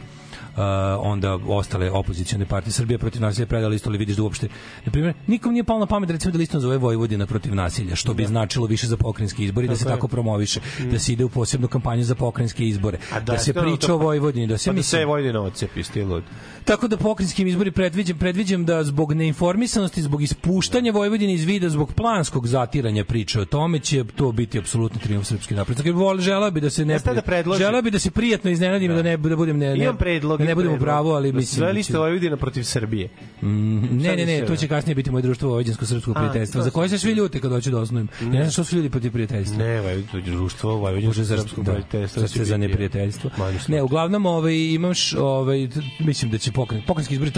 onda 0.99 1.39
ostale 1.49 1.91
opozicione 1.91 2.47
partije 2.47 2.73
Srbije 2.73 2.99
protiv 2.99 3.23
nasilja 3.23 3.47
predali 3.47 3.77
isto, 3.77 3.91
ali 3.91 3.99
vidiš 3.99 4.17
da 4.17 4.23
uopšte, 4.23 4.49
na 4.85 4.93
primjer, 4.93 5.15
nikom 5.27 5.53
nije 5.53 5.65
palo 5.65 5.81
na 5.81 5.87
pamet 5.87 6.11
recimo 6.11 6.33
da 6.33 6.39
listom 6.39 6.61
zove 6.61 6.77
Vojvodina 6.79 7.27
protiv 7.27 7.55
nasilja, 7.55 7.97
što 7.97 8.15
bi 8.15 8.27
značilo 8.27 8.67
više 8.67 8.87
za 8.87 8.97
pokrajinski 8.97 9.45
izbori, 9.45 9.69
da 9.69 9.77
se 9.77 9.81
Tako 9.81 9.91
je. 9.91 9.97
tako 9.97 10.09
promoviše, 10.09 10.61
da 10.83 10.99
se 10.99 11.13
ide 11.13 11.25
u 11.25 11.29
posebnu 11.31 11.69
kampanju 11.69 12.05
za 12.05 12.15
pokrajinske 12.15 12.65
izbore, 12.65 12.99
A 13.13 13.21
da, 13.21 13.39
se 13.39 13.53
priča 13.55 13.87
to- 13.87 13.95
o 13.95 13.99
Vojvodini, 13.99 14.47
da 14.47 14.59
se 14.59 14.65
pa 14.65 14.73
da 14.73 14.77
mislim, 14.77 15.01
se 15.01 15.05
Vojvodina 15.05 15.41
ocepi, 15.43 15.83
stilud. 15.83 16.23
Tako 16.65 16.89
da 16.89 16.97
pokrajinskim 16.97 17.47
izbori 17.49 17.71
predviđam, 17.71 18.19
predviđam 18.19 18.65
da 18.65 18.85
zbog 18.85 19.13
neinformisanosti, 19.13 20.03
zbog 20.03 20.23
ispuštanja 20.23 20.93
Vojvodine 20.93 21.35
iz 21.35 21.45
vida, 21.45 21.69
zbog 21.69 21.93
planskog 21.93 22.47
zatiranja 22.47 23.05
priče 23.05 23.41
o 23.41 23.45
tome 23.45 23.79
će 23.81 24.05
to 24.07 24.33
biti 24.33 24.59
apsolutni 24.59 25.01
trijumf 25.01 25.27
srpske 25.27 25.55
napredne. 25.55 25.85
Tako 25.85 25.97
vole 25.97 26.21
želeo 26.21 26.51
bi 26.51 26.61
da 26.61 26.71
se 26.71 26.85
ne 26.85 26.99
da 26.99 27.23
predloži- 27.23 27.59
želeo 27.59 27.83
bi 27.83 27.91
da 27.91 27.99
se 27.99 28.11
prijatno 28.11 28.51
iznenadim 28.51 28.91
da 28.91 29.03
ne 29.03 29.17
da 29.17 29.37
budem 29.37 29.59
ne 29.59 29.69
ne 29.69 29.77
Imam 29.77 29.97
predlog. 29.97 30.39
da 30.41 30.50
ne 30.51 30.55
budem 30.55 30.71
u 30.71 30.75
predlog. 30.75 30.87
pravu, 30.87 31.11
ali 31.11 31.33
Da 31.33 31.37
mislim 31.37 31.59
Sve 31.59 31.67
da 31.67 31.73
liste 31.73 31.99
Vojvodina 31.99 32.37
protiv 32.37 32.63
Srbije. 32.63 33.09
Mm, 33.43 34.03
ne, 34.03 34.17
ne, 34.17 34.27
ne, 34.27 34.47
to 34.47 34.57
će 34.57 34.69
kasnije 34.69 34.95
biti 34.95 35.11
moje 35.11 35.23
društvo 35.23 35.49
Vojvođansko 35.49 35.87
srpsko 35.87 36.11
A, 36.11 36.15
prijateljstvo, 36.15 36.63
za 36.63 36.71
koje 36.71 36.89
se 36.89 36.99
svi 36.99 37.13
ljute 37.13 37.41
kad 37.41 37.51
hoću 37.51 37.71
da. 37.71 37.79
Ja 37.81 37.85
ne 38.29 38.43
znam 38.43 38.51
što 38.51 38.65
su 38.65 38.77
ljudi 38.77 38.91
protiv 38.91 39.13
prijateljstva. 39.13 39.59
Ne, 39.59 39.83
društvo 40.25 40.75
Vojvodinsko 40.77 41.09
Može 41.09 41.25
za 41.25 41.39
srpsko 41.39 41.63
da, 41.63 41.73
prijateljstvo. 41.73 42.29
ste 42.29 42.45
za 42.45 42.57
neprijateljstvo. 42.57 43.31
Ne, 43.69 43.83
uglavnom 43.83 44.27
ovaj 44.27 44.57
imaš 44.57 45.13
ovaj 45.15 45.69
mislim 46.01 46.31
da 46.31 46.39
će 46.39 46.53
pokren 46.53 46.83
pokrajinski 46.87 47.15
izbori 47.15 47.31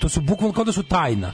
to 0.00 0.08
su 0.08 0.20
bukvalno 0.20 0.52
kao 0.54 0.64
da 0.64 0.72
su 0.72 0.82
tajna. 0.82 1.32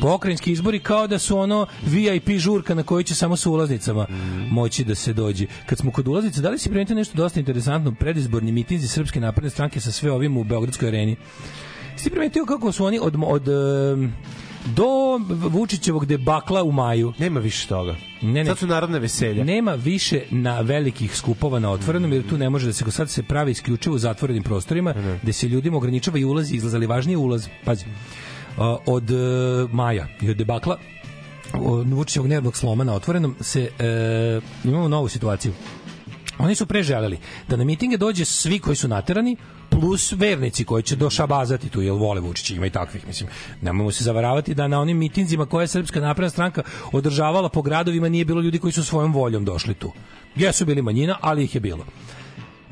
Pokrajinski 0.00 0.52
izbori 0.52 0.78
kao 0.78 1.06
da 1.06 1.18
su 1.18 1.38
ono 1.38 1.66
VIP 1.86 2.28
žurka 2.38 2.74
na 2.74 2.82
kojoj 2.82 3.04
će 3.04 3.14
samo 3.14 3.36
sa 3.36 3.50
ulaznicama 3.50 4.06
moći 4.50 4.84
da 4.84 4.94
se 4.94 5.12
dođe. 5.12 5.46
Kad 5.66 5.78
smo 5.78 5.90
kod 5.90 6.08
ulaznica, 6.08 6.40
da 6.40 6.50
li 6.50 6.58
si 6.58 6.68
primetio 6.68 6.96
nešto 6.96 7.16
dosta 7.16 7.40
interesantno 7.40 7.92
predizborni 7.92 8.52
mitinzi 8.52 8.88
Srpske 8.88 9.20
napredne 9.20 9.50
stranke 9.50 9.80
sa 9.80 9.92
sve 9.92 10.12
ovim 10.12 10.36
u 10.36 10.44
Beogradskoj 10.44 10.88
areni? 10.88 11.16
Si 11.96 12.10
primetio 12.10 12.44
kako 12.44 12.72
su 12.72 12.84
oni 12.84 12.98
od, 13.02 13.16
od 13.26 13.48
do 14.66 15.20
Vučićevog 15.48 16.06
debakla 16.06 16.62
u 16.62 16.72
maju. 16.72 17.12
Nema 17.18 17.40
više 17.40 17.68
toga. 17.68 17.96
Ne, 18.22 18.32
ne. 18.32 18.44
Sad 18.44 18.58
su 18.58 18.66
narodne 18.66 18.98
veselja. 18.98 19.44
Nema 19.44 19.74
više 19.74 20.22
na 20.30 20.60
velikih 20.60 21.16
skupova 21.16 21.58
na 21.58 21.70
otvorenom, 21.70 22.12
jer 22.12 22.28
tu 22.28 22.38
ne 22.38 22.50
može 22.50 22.66
da 22.66 22.72
se 22.72 22.90
sad 22.90 23.10
se 23.10 23.22
pravi 23.22 23.50
isključivo 23.50 23.94
u 23.94 23.98
zatvorenim 23.98 24.42
prostorima, 24.42 24.94
gde 25.22 25.32
se 25.32 25.48
ljudima 25.48 25.76
ograničava 25.76 26.18
i 26.18 26.24
ulaz 26.24 26.52
i 26.52 26.56
izlaz, 26.56 26.74
ali 26.74 26.86
važnije 26.86 27.16
ulaz. 27.16 27.48
Pazi, 27.64 27.84
a, 27.84 27.88
od 28.86 29.10
e, 29.10 29.14
maja 29.72 30.06
i 30.20 30.30
od 30.30 30.36
debakla 30.36 30.78
Vučićevog 31.84 32.28
nervnog 32.28 32.56
sloma 32.56 32.84
na 32.84 32.94
otvorenom 32.94 33.36
se 33.40 33.70
e, 33.78 34.40
imamo 34.64 34.88
novu 34.88 35.08
situaciju. 35.08 35.52
Oni 36.38 36.54
su 36.54 36.66
preželeli 36.66 37.18
da 37.48 37.56
na 37.56 37.64
mitinge 37.64 37.96
dođe 37.96 38.24
svi 38.24 38.58
koji 38.58 38.76
su 38.76 38.88
naterani, 38.88 39.36
plus 39.70 40.12
vernici 40.12 40.64
koji 40.64 40.82
će 40.82 40.96
došabazati 40.96 41.68
tu, 41.68 41.82
jer 41.82 41.92
vole 41.92 42.20
Vučića, 42.20 42.54
ima 42.54 42.66
i 42.66 42.70
takvih, 42.70 43.06
mislim. 43.06 43.30
Nemojmo 43.60 43.90
se 43.90 44.04
zavaravati 44.04 44.54
da 44.54 44.68
na 44.68 44.80
onim 44.80 44.98
mitinzima 44.98 45.46
koje 45.46 45.62
je 45.62 45.68
Srpska 45.68 46.00
napredna 46.00 46.30
stranka 46.30 46.62
održavala 46.92 47.48
po 47.48 47.62
gradovima 47.62 48.08
nije 48.08 48.24
bilo 48.24 48.40
ljudi 48.40 48.58
koji 48.58 48.72
su 48.72 48.84
svojom 48.84 49.12
voljom 49.12 49.44
došli 49.44 49.74
tu. 49.74 49.92
Jesu 50.36 50.66
bili 50.66 50.82
manjina, 50.82 51.18
ali 51.20 51.44
ih 51.44 51.54
je 51.54 51.60
bilo. 51.60 51.84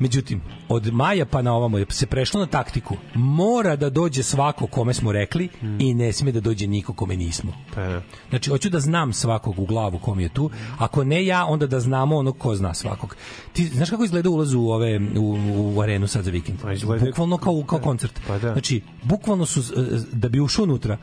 Međutim, 0.01 0.41
od 0.69 0.93
maja 0.93 1.25
pa 1.25 1.41
na 1.41 1.53
ovamo 1.53 1.77
je 1.77 1.85
se 1.89 2.05
prešlo 2.05 2.39
na 2.39 2.45
taktiku. 2.47 2.95
Mora 3.13 3.75
da 3.75 3.89
dođe 3.89 4.23
svako 4.23 4.67
kome 4.67 4.93
smo 4.93 5.11
rekli 5.11 5.49
i 5.79 5.93
ne 5.93 6.13
sme 6.13 6.31
da 6.31 6.39
dođe 6.39 6.67
niko 6.67 6.93
kome 6.93 7.15
nismo. 7.15 7.51
Pa, 7.75 7.99
Znači, 8.29 8.49
hoću 8.49 8.69
da 8.69 8.79
znam 8.79 9.13
svakog 9.13 9.59
u 9.59 9.65
glavu 9.65 9.99
kom 9.99 10.19
je 10.19 10.29
tu. 10.29 10.49
Ako 10.77 11.03
ne 11.03 11.25
ja, 11.25 11.45
onda 11.45 11.67
da 11.67 11.79
znamo 11.79 12.17
ono 12.17 12.31
ko 12.33 12.55
zna 12.55 12.73
svakog. 12.73 13.15
Ti 13.53 13.65
znaš 13.65 13.89
kako 13.89 14.03
izgleda 14.03 14.29
ulaz 14.29 14.53
u 14.53 14.61
ove 14.63 14.99
u, 15.17 15.37
u 15.75 15.81
arenu 15.81 16.07
sad 16.07 16.23
za 16.23 16.31
vikend? 16.31 16.59
izgleda- 16.73 17.05
Bukvalno 17.05 17.37
kao 17.37 17.63
kao 17.63 17.79
koncert. 17.79 18.21
Pa 18.27 18.33
da. 18.33 18.51
Znači, 18.51 18.81
bukvalno 19.03 19.45
su 19.45 19.59
e, 19.59 19.81
da 20.11 20.29
bi 20.29 20.39
ušao 20.39 20.63
unutra 20.63 20.97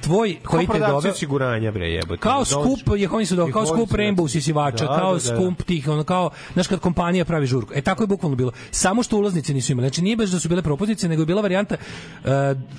tvoj 0.00 0.36
koji 0.44 0.66
te 0.66 0.78
doveo 0.78 1.10
osiguranja, 1.10 1.70
bre, 1.70 1.86
jebote. 1.86 2.20
kao 2.20 2.38
Dođu. 2.38 2.50
skup 2.50 2.96
je 2.96 3.08
oni 3.10 3.26
su 3.26 3.36
do 3.36 3.48
kao 3.52 3.66
skup 3.66 3.90
Rainbow 3.90 4.22
usisivača, 4.22 4.84
Da, 4.84 4.98
kao 4.98 5.14
da, 5.14 5.20
da, 5.20 5.30
da. 5.30 5.36
skup 5.36 5.62
tih, 5.62 5.88
ono 5.88 6.04
kao, 6.04 6.30
znaš 6.52 6.66
kad 6.66 6.80
kompanija 6.80 7.24
pravi 7.24 7.46
žurku. 7.46 7.72
E 7.74 7.82
tako 7.82 8.02
je 8.02 8.06
bukvalno 8.06 8.36
bilo. 8.36 8.52
Samo 8.70 9.02
što 9.02 9.16
ulaznice 9.16 9.54
nisu 9.54 9.72
imali. 9.72 9.88
Znači 9.88 10.02
nije 10.02 10.16
baš 10.16 10.30
da 10.30 10.40
su 10.40 10.48
bile 10.48 10.62
propoznice, 10.62 11.08
nego 11.08 11.22
je 11.22 11.26
bila 11.26 11.42
varijanta 11.42 11.74
uh, 11.74 12.30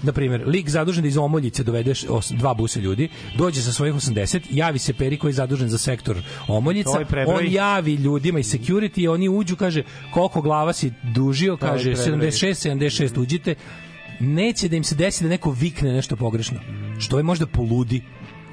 na 0.04 0.12
primjer, 0.12 0.44
lik 0.48 0.70
zadužen 0.70 1.02
da 1.02 1.08
iz 1.08 1.18
Omoljice 1.18 1.64
dovedeš 1.64 2.06
os, 2.10 2.32
dva 2.32 2.54
busa 2.54 2.80
ljudi, 2.80 3.10
dođe 3.38 3.62
sa 3.62 3.72
svojih 3.72 3.96
80, 3.96 4.42
javi 4.50 4.80
se 4.80 4.94
Peri 4.94 5.18
koji 5.18 5.30
je 5.30 5.34
zadužen 5.34 5.70
za 5.70 5.78
sektor 5.78 6.18
Omoljica, 6.48 6.90
Ovaj 6.90 7.26
on 7.28 7.46
javi 7.50 7.94
ljudima 7.94 8.40
iz 8.40 8.54
security, 8.54 9.10
oni 9.10 9.30
uđu, 9.30 9.56
kaže 9.56 9.84
koliko 10.14 10.42
glava 10.42 10.74
si 10.74 10.92
dužio, 11.04 11.58
kaže 11.58 11.90
Ovaj 11.92 12.04
prebroji. 12.04 12.32
76, 12.32 12.70
76 12.70 13.20
uđite, 13.20 13.56
neće 14.22 14.68
da 14.68 14.76
im 14.76 14.84
se 14.84 14.96
desi 14.96 15.24
da 15.24 15.30
neko 15.30 15.52
vikne 15.52 15.94
nešto 15.94 16.16
pogrešno. 16.16 16.60
Što 17.00 17.18
je 17.18 17.24
možda 17.24 17.46
poludi 17.46 18.02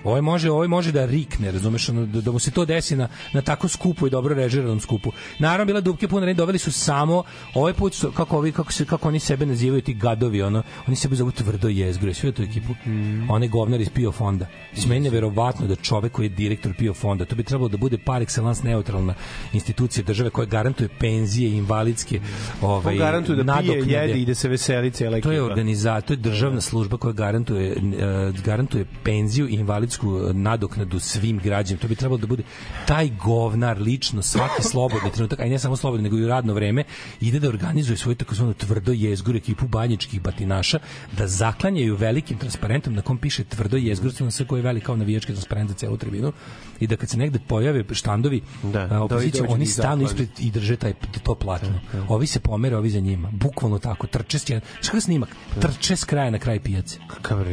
Ovaj 0.04 0.20
može, 0.20 0.50
ovaj 0.50 0.68
može 0.68 0.92
da 0.92 1.04
rikne, 1.04 1.52
razumeš, 1.52 1.88
ono, 1.88 2.06
da, 2.06 2.20
da 2.20 2.32
mu 2.32 2.38
se 2.38 2.50
to 2.50 2.64
desi 2.64 2.96
na, 2.96 3.08
na 3.32 3.42
tako 3.42 3.68
skupu 3.68 4.06
i 4.06 4.10
dobro 4.10 4.34
režiranom 4.34 4.80
skupu. 4.80 5.12
Naravno, 5.38 5.64
bila 5.64 5.80
dupke 5.80 6.08
pune, 6.08 6.34
doveli 6.34 6.58
su 6.58 6.72
samo, 6.72 7.22
ovaj 7.54 7.72
put 7.72 7.94
su, 7.94 8.12
kako, 8.12 8.36
ovi, 8.36 8.52
kako, 8.52 8.72
se, 8.72 8.84
kako 8.84 9.08
oni 9.08 9.20
sebe 9.20 9.46
nazivaju, 9.46 9.82
ti 9.82 9.94
gadovi, 9.94 10.42
ono, 10.42 10.62
oni 10.86 10.96
sebe 10.96 11.16
zovu 11.16 11.30
tvrdo 11.30 11.68
jezgre, 11.68 12.14
sve 12.14 12.32
tu 12.32 12.42
ekipu, 12.42 12.72
mm. 12.86 13.30
one 13.30 13.48
govnar 13.48 13.80
iz 13.80 13.88
PIO 13.88 14.12
fonda. 14.12 14.46
Mislim, 14.72 14.88
meni 14.88 15.06
je 15.06 15.10
verovatno 15.10 15.66
da 15.66 15.76
čovek 15.76 16.12
koji 16.12 16.26
je 16.26 16.30
direktor 16.30 16.74
PIO 16.78 16.94
fonda, 16.94 17.24
to 17.24 17.36
bi 17.36 17.42
trebalo 17.42 17.68
da 17.68 17.76
bude 17.76 17.98
par 17.98 18.22
excellence 18.22 18.64
neutralna 18.64 19.14
institucija 19.52 20.04
države 20.04 20.30
koja 20.30 20.46
garantuje 20.46 20.88
penzije, 20.98 21.50
invalidske, 21.50 22.20
ovaj, 22.62 22.94
On 22.94 22.98
garantuje 22.98 23.44
da 23.44 23.58
pije, 23.60 23.84
jede 23.86 24.20
i 24.20 24.26
da 24.26 24.34
se 24.34 24.48
veseli 24.48 24.90
cijela 24.90 25.16
ekipa. 25.16 25.28
To 25.28 25.32
je 25.32 25.42
organizator, 25.42 26.06
to 26.06 26.12
je 26.12 26.16
državna 26.16 26.60
služba 26.60 26.96
koja 26.96 27.12
garantuje 27.12 27.76
uh, 27.76 28.44
garantuje 28.44 28.84
penziju 29.04 29.48
i 29.48 29.54
invalidsku 29.88 30.32
nadoknadu 30.32 31.00
svim 31.00 31.38
građanima. 31.38 31.80
To 31.80 31.88
bi 31.88 31.94
trebalo 31.94 32.18
da 32.18 32.26
bude 32.26 32.42
taj 32.86 33.10
govnar 33.24 33.80
lično 33.80 34.22
svaki 34.22 34.62
slobodni 34.62 35.10
trenutak, 35.12 35.40
a 35.40 35.44
ne 35.44 35.58
samo 35.58 35.76
slobodni, 35.76 36.04
nego 36.04 36.18
i 36.18 36.26
radno 36.26 36.54
vreme, 36.54 36.84
ide 37.20 37.40
da 37.40 37.48
organizuje 37.48 37.96
svoju 37.96 38.14
takozvanu 38.14 38.54
tvrdo 38.54 38.92
jezgur 38.92 39.36
ekipu 39.36 39.68
banjičkih 39.68 40.22
batinaša, 40.22 40.78
da 41.16 41.26
zaklanjaju 41.26 41.96
velikim 41.96 42.38
transparentom 42.38 42.94
na 42.94 43.02
kom 43.02 43.18
piše 43.18 43.44
tvrdo 43.44 43.76
jezgur, 43.76 44.12
na 44.20 44.30
sve 44.30 44.46
koji 44.46 44.58
je 44.58 44.62
velik 44.62 44.84
kao 44.84 44.96
navijački 44.96 45.32
transparent 45.32 45.70
za 45.70 45.76
celu 45.76 45.96
tribinu 45.96 46.32
i 46.80 46.86
da 46.86 46.96
kad 46.96 47.08
se 47.08 47.16
negde 47.16 47.38
pojave 47.48 47.84
štandovi 47.92 48.42
Da, 48.62 48.88
a, 48.90 49.02
opozicije, 49.02 49.42
dođu 49.42 49.54
oni 49.54 49.66
stanu 49.66 50.04
ispred 50.04 50.28
i 50.38 50.50
drže 50.50 50.76
taj 50.76 50.94
to 51.22 51.34
platno. 51.34 51.80
Ovi 52.08 52.26
se 52.26 52.40
pomere, 52.40 52.76
ovi 52.76 52.90
za 52.90 53.00
njima. 53.00 53.30
Bukvalno 53.32 53.78
tako, 53.78 54.06
trče 54.06 54.38
s 54.38 54.50
jedan, 54.50 54.68
šta 54.80 54.96
je 54.96 55.00
snimak? 55.00 55.28
Trče 55.60 55.96
s 55.96 56.04
kraja 56.04 56.30
na 56.30 56.38
kraj 56.38 56.60
pijace. 56.60 56.98
Kakav 57.08 57.44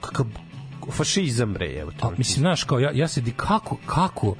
kakav 0.00 0.26
fašizam 0.90 1.52
bre, 1.52 1.72
evo 1.72 1.90
to. 1.92 2.06
A, 2.06 2.10
mislim, 2.10 2.40
znaš, 2.40 2.64
kao, 2.64 2.78
ja, 2.78 2.90
ja 2.94 3.08
se 3.08 3.20
di, 3.20 3.30
kako, 3.32 3.76
kako, 3.86 4.34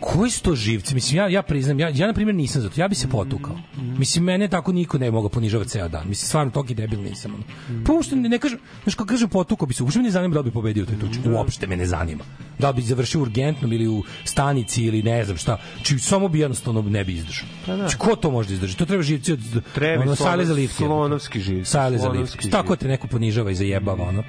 koji 0.00 0.30
su 0.30 0.42
to 0.42 0.54
živci? 0.54 0.94
Mislim, 0.94 1.16
ja, 1.16 1.28
ja 1.28 1.42
priznam, 1.42 1.80
ja, 1.80 1.88
ja 1.88 2.06
na 2.06 2.12
primjer 2.12 2.34
nisam 2.34 2.62
za 2.62 2.68
to, 2.68 2.80
ja 2.80 2.88
bi 2.88 2.94
se 2.94 3.08
potukao. 3.08 3.58
Mislim, 3.98 4.24
mene 4.24 4.48
tako 4.48 4.72
niko 4.72 4.98
ne 4.98 5.10
mogu 5.10 5.28
ponižavati 5.28 5.70
ceo 5.70 5.88
dan. 5.88 6.08
Mislim, 6.08 6.26
stvarno, 6.28 6.52
toki 6.52 6.74
debil 6.74 7.00
nisam. 7.00 7.34
Ono. 7.34 7.44
Pa 7.84 7.92
uopšte 7.92 8.16
ne, 8.16 8.28
ne 8.28 8.38
kažem, 8.38 8.58
znaš, 8.82 8.94
kako 8.94 9.08
kažem 9.08 9.28
potukao 9.28 9.66
bi 9.66 9.74
se, 9.74 9.82
uopšte 9.82 9.98
me 9.98 10.04
ne 10.04 10.10
zanima 10.10 10.34
da 10.34 10.40
li 10.40 10.44
bi 10.44 10.50
pobedio 10.50 10.82
u 10.82 10.86
toj 10.86 10.98
tuči. 10.98 11.18
Uopšte 11.28 11.66
me 11.66 11.76
ne 11.76 11.86
zanima. 11.86 12.24
Da 12.58 12.70
li 12.70 12.76
bi 12.76 12.82
završio 12.82 13.20
urgentnom 13.22 13.72
ili 13.72 13.88
u 13.88 14.02
stanici 14.24 14.84
ili 14.84 15.02
ne 15.02 15.24
znam 15.24 15.36
šta. 15.36 15.58
Či 15.82 15.98
samo 15.98 16.28
bi 16.28 16.40
jednostavno 16.40 16.82
ne 16.82 17.04
bi 17.04 17.12
izdržao. 17.12 17.46
Pa 17.66 17.76
da. 17.76 17.88
Či 17.88 17.96
ko 17.98 18.16
to 18.16 18.30
može 18.30 18.48
da 18.48 18.54
izdrži? 18.54 18.76
To 18.76 18.86
treba 18.86 19.02
živci 19.02 19.32
od 19.32 19.40
Treba 19.74 20.02
ono, 20.02 20.12
slonov- 20.12 20.24
sale 20.24 20.44
za 20.44 20.54
lift. 20.54 20.76
slonovski 20.76 21.40
živci, 21.40 21.70
Sale 21.70 21.98
za 21.98 22.08
lift. 22.08 22.50
Tako 22.50 22.76
te 22.76 22.88
neko 22.88 23.06
ponižava 23.06 23.50
i 23.50 23.54
zajebava, 23.54 24.04
ono. 24.04 24.22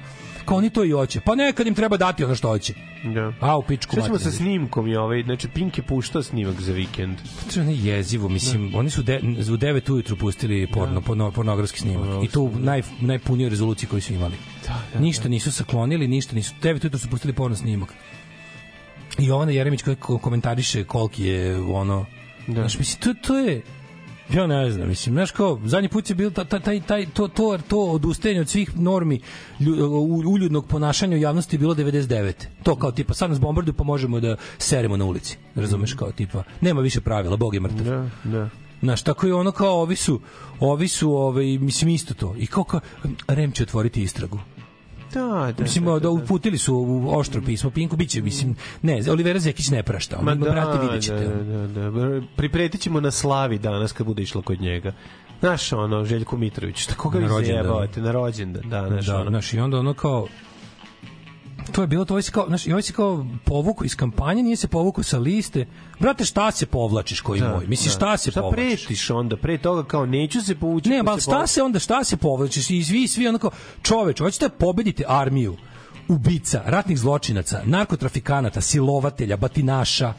Kao 0.44 0.56
oni 0.56 0.70
to 0.70 0.84
i 0.84 0.90
hoće. 0.90 1.20
Pa 1.20 1.34
nekad 1.34 1.66
im 1.66 1.74
treba 1.74 1.96
dati 1.96 2.24
ono 2.24 2.34
što 2.34 2.48
hoće. 2.48 2.74
Da. 3.14 3.32
A, 3.40 3.56
u 3.58 3.62
pičku 3.62 3.90
Sećamo 3.90 4.12
materinu. 4.12 4.30
sa 4.32 4.36
snimkom 4.36 4.86
i 4.86 4.96
ovaj, 4.96 5.22
znači 5.22 5.48
Pink 5.48 5.78
je 5.78 5.84
puštao 5.84 6.22
snimak 6.22 6.60
za 6.60 6.72
vikend. 6.72 7.16
To 7.54 7.60
je 7.60 7.66
ne 7.66 7.76
jezivo, 7.76 8.28
mislim, 8.28 8.74
oni 8.74 8.90
su 8.90 9.02
de, 9.02 9.20
u 9.22 9.56
9 9.56 9.92
ujutru 9.92 10.16
pustili 10.16 10.66
porno, 10.66 11.00
porno, 11.00 11.30
pornografski 11.30 11.78
snimak. 11.78 12.24
I 12.24 12.28
to 12.28 12.40
u 12.40 12.50
naj, 12.58 12.82
najpunijoj 13.00 13.50
rezoluciji 13.50 13.88
koju 13.88 14.02
su 14.02 14.12
imali. 14.12 14.34
da, 14.66 15.00
ništa 15.00 15.28
nisu 15.28 15.52
saklonili, 15.52 16.08
ništa 16.08 16.34
nisu. 16.36 16.54
9 16.62 16.70
ujutru 16.84 16.98
su 16.98 17.08
pustili 17.10 17.32
porno 17.32 17.56
snimak. 17.56 17.94
I 19.18 19.26
Jovana 19.26 19.52
Jeremić 19.52 19.82
koji 19.82 19.96
ko- 19.96 20.18
komentariše 20.18 20.84
koliki 20.84 21.24
je 21.24 21.60
ono... 21.60 22.06
Da. 22.46 22.52
Znaš, 22.54 22.78
mislim, 22.78 23.00
to, 23.02 23.26
to 23.26 23.38
je... 23.38 23.62
Ja 24.32 24.46
ne 24.46 24.70
znam, 24.70 24.88
mislim, 24.88 25.14
znaš 25.14 25.30
kao, 25.30 25.60
zadnji 25.64 25.88
put 25.88 26.10
je 26.10 26.16
bilo 26.16 26.30
ta, 26.30 26.44
ta, 26.44 26.58
taj, 26.58 26.80
taj, 26.80 27.06
to, 27.06 27.28
to, 27.28 27.58
to 27.68 27.80
odustajanje 27.80 28.40
od 28.40 28.48
svih 28.48 28.78
normi 28.78 29.20
lju- 29.60 30.24
uljudnog 30.26 30.66
ponašanja 30.66 31.16
u 31.16 31.20
javnosti 31.20 31.58
bilo 31.58 31.74
99. 31.74 32.32
To 32.62 32.76
kao 32.76 32.92
tipa, 32.92 33.14
sad 33.14 33.30
nas 33.30 33.40
bombarduju 33.40 33.74
pa 33.74 33.84
možemo 33.84 34.20
da 34.20 34.36
seremo 34.58 34.96
na 34.96 35.04
ulici. 35.04 35.38
Razumeš 35.54 35.92
kao 35.94 36.12
tipa, 36.12 36.42
nema 36.60 36.80
više 36.80 37.00
pravila, 37.00 37.36
Bog 37.36 37.54
je 37.54 37.60
mrtav. 37.60 37.84
Da, 37.84 38.10
da. 38.24 38.48
Znaš, 38.80 39.02
tako 39.02 39.26
je 39.26 39.34
ono 39.34 39.52
kao 39.52 39.80
ovi 39.80 39.96
su, 39.96 40.20
ovi 40.60 40.88
su, 40.88 41.12
ovaj, 41.12 41.44
mislim, 41.58 41.88
isto 41.90 42.14
to. 42.14 42.34
I 42.38 42.46
kao, 42.46 42.64
kao 42.64 42.80
Rem 43.28 43.52
će 43.52 43.62
otvoriti 43.62 44.02
istragu. 44.02 44.38
Da, 45.14 45.52
da. 45.56 45.62
Mislim, 45.62 45.84
da, 46.00 46.10
uputili 46.10 46.58
su 46.58 46.74
u 46.74 47.18
oštro 47.18 47.42
pismo 47.46 47.70
Pinku, 47.70 47.96
biće, 47.96 48.22
mislim, 48.22 48.56
ne, 48.82 49.00
Olivera 49.10 49.38
Zekić 49.38 49.70
ne 49.70 49.82
prašta. 49.82 50.18
Ma 50.22 50.34
da, 50.34 50.50
brate, 50.50 50.78
vidjet 50.82 51.02
ćete. 51.02 51.26
Da, 51.26 51.66
da, 51.66 51.90
da. 51.90 52.22
Pripretit 52.36 52.80
ćemo 52.80 53.00
na 53.00 53.10
slavi 53.10 53.58
danas 53.58 53.92
kad 53.92 54.06
bude 54.06 54.22
išlo 54.22 54.42
kod 54.42 54.60
njega. 54.60 54.92
Znaš, 55.40 55.72
ono, 55.72 56.04
Željko 56.04 56.36
Mitrović, 56.36 56.78
šta 56.78 56.94
koga 56.94 57.18
vi 57.18 57.28
zajebavate? 57.28 58.00
Na 58.00 58.12
rođendan, 58.12 58.62
da, 58.68 58.88
znaš, 58.88 59.06
da, 59.06 59.20
ono. 59.20 59.30
znaš, 59.30 59.52
i 59.52 59.58
onda 59.58 59.78
ono 59.78 59.94
kao 59.94 60.26
to 61.72 61.80
je 61.80 61.86
bilo 61.86 62.04
to 62.04 62.14
ovaj 62.14 62.22
se 62.22 62.32
kao 62.32 62.46
znaš 62.48 62.66
i 62.66 62.72
ovaj 62.72 62.82
se 62.82 62.92
kao 62.92 63.26
povukao 63.44 63.84
iz 63.84 63.96
kampanje 63.96 64.42
nije 64.42 64.56
se 64.56 64.68
povukao 64.68 65.04
sa 65.04 65.18
liste. 65.18 65.66
Brate 66.00 66.24
šta 66.24 66.50
se 66.50 66.66
povlačiš 66.66 67.20
koji 67.20 67.40
moj? 67.40 67.66
Mislim 67.66 67.92
šta 67.92 68.16
se 68.16 68.30
šta 68.30 68.40
povlačiš? 68.40 68.86
pretiš 68.86 69.10
onda? 69.10 69.36
Pre 69.36 69.58
toga 69.58 69.84
kao 69.84 70.06
neću 70.06 70.40
se 70.40 70.54
povući 70.54 70.88
Ne, 70.88 71.02
ali 71.06 71.20
se 71.20 71.24
šta 71.24 71.46
se 71.46 71.62
onda, 71.62 71.78
šta 71.78 72.04
se 72.04 72.16
povlačiš? 72.16 72.70
I 72.70 72.84
svi, 72.84 73.08
svi 73.08 73.28
onako, 73.28 73.50
čoveč, 73.82 74.18
hoćete 74.18 74.48
da 74.48 74.54
pobedite 74.54 75.04
armiju? 75.08 75.56
Ubica, 76.08 76.62
ratnih 76.66 76.98
zločinaca, 76.98 77.62
narkotrafikanata, 77.64 78.60
silovatelja, 78.60 79.36
batinaša, 79.36 80.14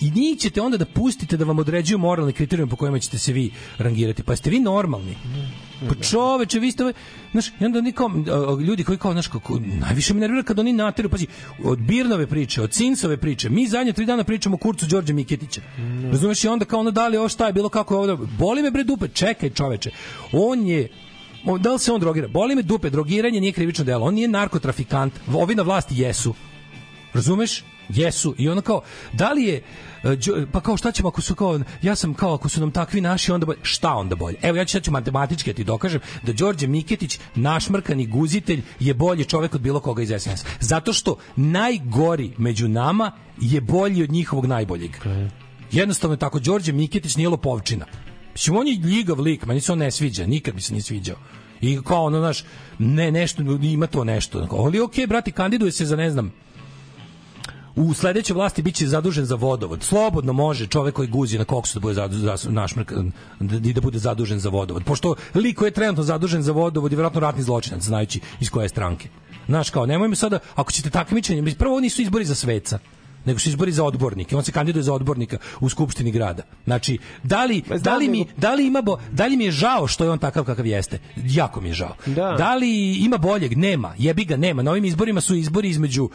i 0.00 0.10
njih 0.10 0.38
ćete 0.38 0.60
onda 0.60 0.76
da 0.76 0.84
pustite 0.84 1.36
da 1.36 1.44
vam 1.44 1.58
određuju 1.58 1.98
moralne 1.98 2.32
kriterijume 2.32 2.70
po 2.70 2.76
kojima 2.76 2.98
ćete 2.98 3.18
se 3.18 3.32
vi 3.32 3.50
rangirati. 3.78 4.22
Pa 4.22 4.32
jeste 4.32 4.50
vi 4.50 4.60
normalni? 4.60 5.16
Pa 5.88 5.94
čoveče, 5.94 6.58
vi 6.58 6.70
ste 6.72 6.82
ovaj, 6.82 6.92
znaš, 7.32 7.48
i 7.60 7.64
onda 7.64 7.78
oni 7.78 7.92
kao, 7.92 8.06
a, 8.08 8.62
ljudi 8.62 8.84
koji 8.84 8.98
kao, 8.98 9.12
znaš, 9.12 9.28
kako, 9.28 9.60
najviše 9.80 10.14
me 10.14 10.20
nervira 10.20 10.42
kad 10.42 10.58
oni 10.58 10.72
nateru, 10.72 11.08
pazi, 11.08 11.26
od 11.64 11.78
Birnove 11.78 12.26
priče, 12.26 12.62
od 12.62 12.70
Cincove 12.70 13.16
priče, 13.16 13.50
mi 13.50 13.66
zadnje 13.66 13.92
tri 13.92 14.06
dana 14.06 14.24
pričamo 14.24 14.54
o 14.54 14.58
kurcu 14.58 14.86
Đorđe 14.86 15.12
Miketića. 15.12 15.60
Razumeš, 16.10 16.44
i 16.44 16.48
onda 16.48 16.64
kao 16.64 16.80
ono, 16.80 16.90
da 16.90 17.08
li 17.08 17.16
ovo 17.16 17.28
šta 17.28 17.46
je 17.46 17.52
bilo, 17.52 17.68
kako 17.68 17.94
je 17.94 18.12
ovo, 18.12 18.26
boli 18.38 18.62
me 18.62 18.70
bre 18.70 18.84
dupe, 18.84 19.08
čekaj 19.08 19.50
čoveče, 19.50 19.90
on 20.32 20.66
je, 20.66 20.88
on, 21.44 21.62
da 21.62 21.72
li 21.72 21.78
se 21.78 21.92
on 21.92 22.00
drogira? 22.00 22.28
Boli 22.28 22.54
me 22.54 22.62
dupe, 22.62 22.90
drogiranje 22.90 23.40
nije 23.40 23.52
krivično 23.52 23.84
delo, 23.84 24.06
on 24.06 24.14
nije 24.14 24.28
narkotrafikant, 24.28 25.12
ovi 25.34 25.54
na 25.54 25.62
vlasti 25.62 25.94
jesu. 25.98 26.34
Razumeš? 27.14 27.64
Jesu. 27.88 28.34
I 28.38 28.48
ono 28.48 28.60
kao, 28.60 28.82
da 29.12 29.32
li 29.32 29.44
je, 29.44 29.62
pa 30.52 30.60
kao 30.60 30.76
šta 30.76 30.92
ćemo 30.92 31.08
ako 31.08 31.20
su 31.20 31.34
kao, 31.34 31.60
ja 31.82 31.94
sam 31.94 32.14
kao 32.14 32.34
ako 32.34 32.48
su 32.48 32.60
nam 32.60 32.70
takvi 32.70 33.00
naši, 33.00 33.32
onda 33.32 33.46
bolje. 33.46 33.58
Šta 33.62 33.94
onda 33.94 34.16
bolje? 34.16 34.36
Evo 34.42 34.56
ja 34.56 34.64
ću, 34.64 34.76
ja 34.76 34.80
ću 34.80 34.90
matematički 34.90 35.52
da 35.52 35.56
ti 35.56 35.64
dokažem 35.64 36.00
da 36.22 36.32
Đorđe 36.32 36.66
Miketić, 36.66 37.18
našmrkani 37.34 38.06
guzitelj, 38.06 38.62
je 38.80 38.94
bolji 38.94 39.24
čovek 39.24 39.54
od 39.54 39.60
bilo 39.60 39.80
koga 39.80 40.02
iz 40.02 40.08
SNS. 40.18 40.44
Zato 40.60 40.92
što 40.92 41.16
najgori 41.36 42.32
među 42.38 42.68
nama 42.68 43.12
je 43.40 43.60
bolji 43.60 44.02
od 44.02 44.12
njihovog 44.12 44.46
najboljeg. 44.46 44.90
Jednostavno 45.72 46.14
je 46.14 46.18
tako, 46.18 46.38
Đorđe 46.38 46.72
Miketić 46.72 47.16
nije 47.16 47.28
lopovčina. 47.28 47.86
Mislim, 48.32 48.56
on 48.56 48.68
je 48.68 48.74
ljigav 48.74 49.20
lik, 49.20 49.46
meni 49.46 49.60
se 49.60 49.72
on 49.72 49.78
ne 49.78 49.90
sviđa, 49.90 50.26
nikad 50.26 50.54
mi 50.54 50.60
se 50.60 50.72
nije 50.72 50.82
sviđao. 50.82 51.16
I 51.60 51.78
kao 51.84 52.04
ono, 52.04 52.18
znaš, 52.18 52.44
ne, 52.78 53.10
nešto, 53.10 53.42
ima 53.62 53.86
to 53.86 54.04
nešto. 54.04 54.46
Ali 54.50 54.80
okej, 54.80 55.06
brati, 55.06 55.32
kandiduje 55.32 55.72
se 55.72 55.84
za, 55.84 55.96
ne 55.96 56.10
znam, 56.10 56.32
u 57.78 57.94
sledećoj 57.94 58.34
vlasti 58.34 58.62
biće 58.62 58.86
zadužen 58.86 59.24
za 59.24 59.34
vodovod. 59.34 59.82
Slobodno 59.82 60.32
može 60.32 60.66
čovek 60.66 60.94
koji 60.94 61.08
guzi 61.08 61.38
na 61.38 61.44
koksu 61.44 61.78
da 61.78 61.82
bude 61.82 61.94
zadužen 61.94 63.12
da, 63.40 63.68
i 63.68 63.72
da 63.72 63.80
bude 63.80 63.98
zadužen 63.98 64.40
za 64.40 64.48
vodovod. 64.48 64.84
Pošto 64.84 65.14
lik 65.34 65.58
koji 65.58 65.68
je 65.68 65.72
trenutno 65.72 66.02
zadužen 66.02 66.42
za 66.42 66.52
vodovod 66.52 66.92
je 66.92 66.96
verovatno 66.96 67.20
ratni 67.20 67.42
zločinac, 67.42 67.82
znajući 67.82 68.20
iz 68.40 68.50
koje 68.50 68.68
stranke. 68.68 69.08
Znaš 69.46 69.70
kao, 69.70 69.86
nemojmo 69.86 70.16
sada, 70.16 70.38
ako 70.54 70.72
ćete 70.72 70.90
takmičenje, 70.90 71.54
prvo 71.58 71.72
ovo 71.72 71.80
nisu 71.80 72.02
izbori 72.02 72.24
za 72.24 72.34
sveca 72.34 72.78
nego 73.24 73.38
su 73.38 73.48
izbori 73.48 73.72
za 73.72 73.84
odbornike. 73.84 74.36
On 74.36 74.44
se 74.44 74.52
kandiduje 74.52 74.82
za 74.82 74.94
odbornika 74.94 75.38
u 75.60 75.68
skupštini 75.68 76.10
grada. 76.10 76.42
Znači, 76.64 76.98
da 77.22 77.44
li, 77.44 77.62
da 77.80 77.96
li, 77.96 78.08
mi, 78.08 78.26
da 78.36 78.54
li, 78.54 78.66
ima 78.66 78.82
bo, 78.82 78.98
da 79.12 79.26
li 79.26 79.36
mi 79.36 79.44
je 79.44 79.50
žao 79.50 79.86
što 79.86 80.04
je 80.04 80.10
on 80.10 80.18
takav 80.18 80.44
kakav 80.44 80.66
jeste? 80.66 80.98
Jako 81.16 81.60
mi 81.60 81.68
je 81.68 81.74
žao. 81.74 81.94
Da. 82.06 82.34
da 82.38 82.54
li 82.54 82.96
ima 83.04 83.18
boljeg? 83.18 83.56
Nema. 83.56 83.94
Jebi 83.98 84.24
ga, 84.24 84.36
nema. 84.36 84.62
Na 84.62 84.70
ovim 84.70 84.84
izborima 84.84 85.20
su 85.20 85.34
izbori 85.34 85.68
između 85.68 86.08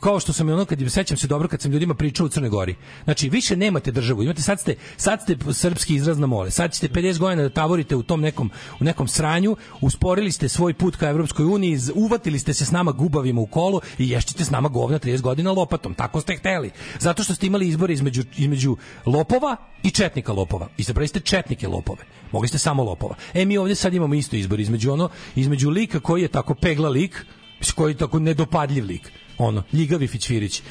kao 0.00 0.20
što 0.20 0.32
sam 0.32 0.48
ono 0.48 0.64
kad 0.64 0.78
sećam 0.88 1.16
se 1.16 1.26
dobro 1.26 1.48
kad 1.48 1.60
sam 1.60 1.72
ljudima 1.72 1.94
pričao 1.94 2.26
u 2.26 2.28
Crnoj 2.28 2.50
Gori. 2.50 2.76
Znači 3.04 3.28
više 3.28 3.56
nemate 3.56 3.90
državu, 3.90 4.22
imate 4.22 4.42
sad 4.42 4.60
ste 4.60 4.74
sad 4.96 5.22
ste 5.22 5.36
srpski 5.52 5.94
izraz 5.94 6.18
na 6.18 6.26
more. 6.26 6.50
Sad 6.50 6.72
ćete 6.72 6.88
50 6.88 7.18
godina 7.18 7.42
da 7.42 7.50
tavorite 7.50 7.96
u 7.96 8.02
tom 8.02 8.20
nekom 8.20 8.50
u 8.80 8.84
nekom 8.84 9.08
sranju, 9.08 9.56
usporili 9.80 10.32
ste 10.32 10.48
svoj 10.48 10.74
put 10.74 10.96
ka 10.96 11.08
Evropskoj 11.08 11.44
uniji, 11.44 11.78
uvatili 11.94 12.38
ste 12.38 12.54
se 12.54 12.64
s 12.64 12.70
nama 12.70 12.92
gubavima 12.92 13.40
u 13.40 13.46
kolo 13.46 13.80
i 13.98 14.08
ješćete 14.08 14.44
s 14.44 14.50
nama 14.50 14.68
govna 14.68 14.98
30 14.98 15.20
godina 15.20 15.52
lopatom. 15.52 15.94
Tako 15.94 16.20
ste 16.20 16.36
hteli. 16.36 16.70
Zato 16.98 17.22
što 17.22 17.34
ste 17.34 17.46
imali 17.46 17.68
izbore 17.68 17.94
između 17.94 18.22
između 18.36 18.76
lopova 19.06 19.56
i 19.82 19.90
četnika 19.90 20.32
lopova. 20.32 20.68
I 20.76 20.82
zapravo 20.82 21.06
ste 21.06 21.20
četnike 21.20 21.68
lopove. 21.68 22.02
Mogli 22.32 22.48
ste 22.48 22.58
samo 22.58 22.84
lopova. 22.84 23.14
E 23.34 23.44
mi 23.44 23.58
ovdje 23.58 23.74
sad 23.74 23.94
imamo 23.94 24.14
isto 24.14 24.36
izbor 24.36 24.60
između 24.60 24.92
ono 24.92 25.08
između 25.34 25.70
lika 25.70 26.00
koji 26.00 26.22
je 26.22 26.28
tako 26.28 26.54
pegla 26.54 26.88
lik, 26.88 27.26
koji 27.74 27.92
je 27.92 27.98
tako 27.98 28.18
nedopadljiv 28.18 28.84
lik 28.84 29.12
ono, 29.40 29.62
ljigavi 29.72 30.06
Fićfirić. 30.06 30.62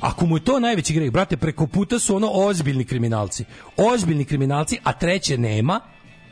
Ako 0.00 0.26
mu 0.26 0.36
je 0.36 0.44
to 0.44 0.60
najveći 0.60 0.94
greh, 0.94 1.10
brate, 1.12 1.36
preko 1.36 1.66
puta 1.66 1.98
su 1.98 2.16
ono 2.16 2.30
ozbiljni 2.32 2.84
kriminalci. 2.84 3.44
Ozbiljni 3.76 4.24
kriminalci, 4.24 4.78
a 4.84 4.92
treće 4.92 5.38
nema, 5.38 5.80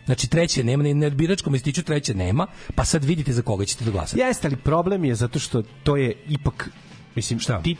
Znači 0.06 0.28
treće 0.31 0.65
nema, 0.65 0.84
na 0.94 1.10
biračkom 1.10 1.52
listiću 1.52 1.82
treće 1.82 2.15
nema, 2.15 2.47
pa 2.74 2.84
sad 2.84 3.05
vidite 3.05 3.32
za 3.32 3.42
koga 3.42 3.65
ćete 3.65 3.84
da 3.84 3.90
glasate. 3.90 4.23
Jeste, 4.23 4.48
ali 4.48 4.56
problem 4.56 5.05
je 5.05 5.15
zato 5.15 5.39
što 5.39 5.62
to 5.62 5.97
je 5.97 6.16
ipak, 6.28 6.70
mislim, 7.15 7.39
Šta? 7.39 7.62
ti 7.62 7.76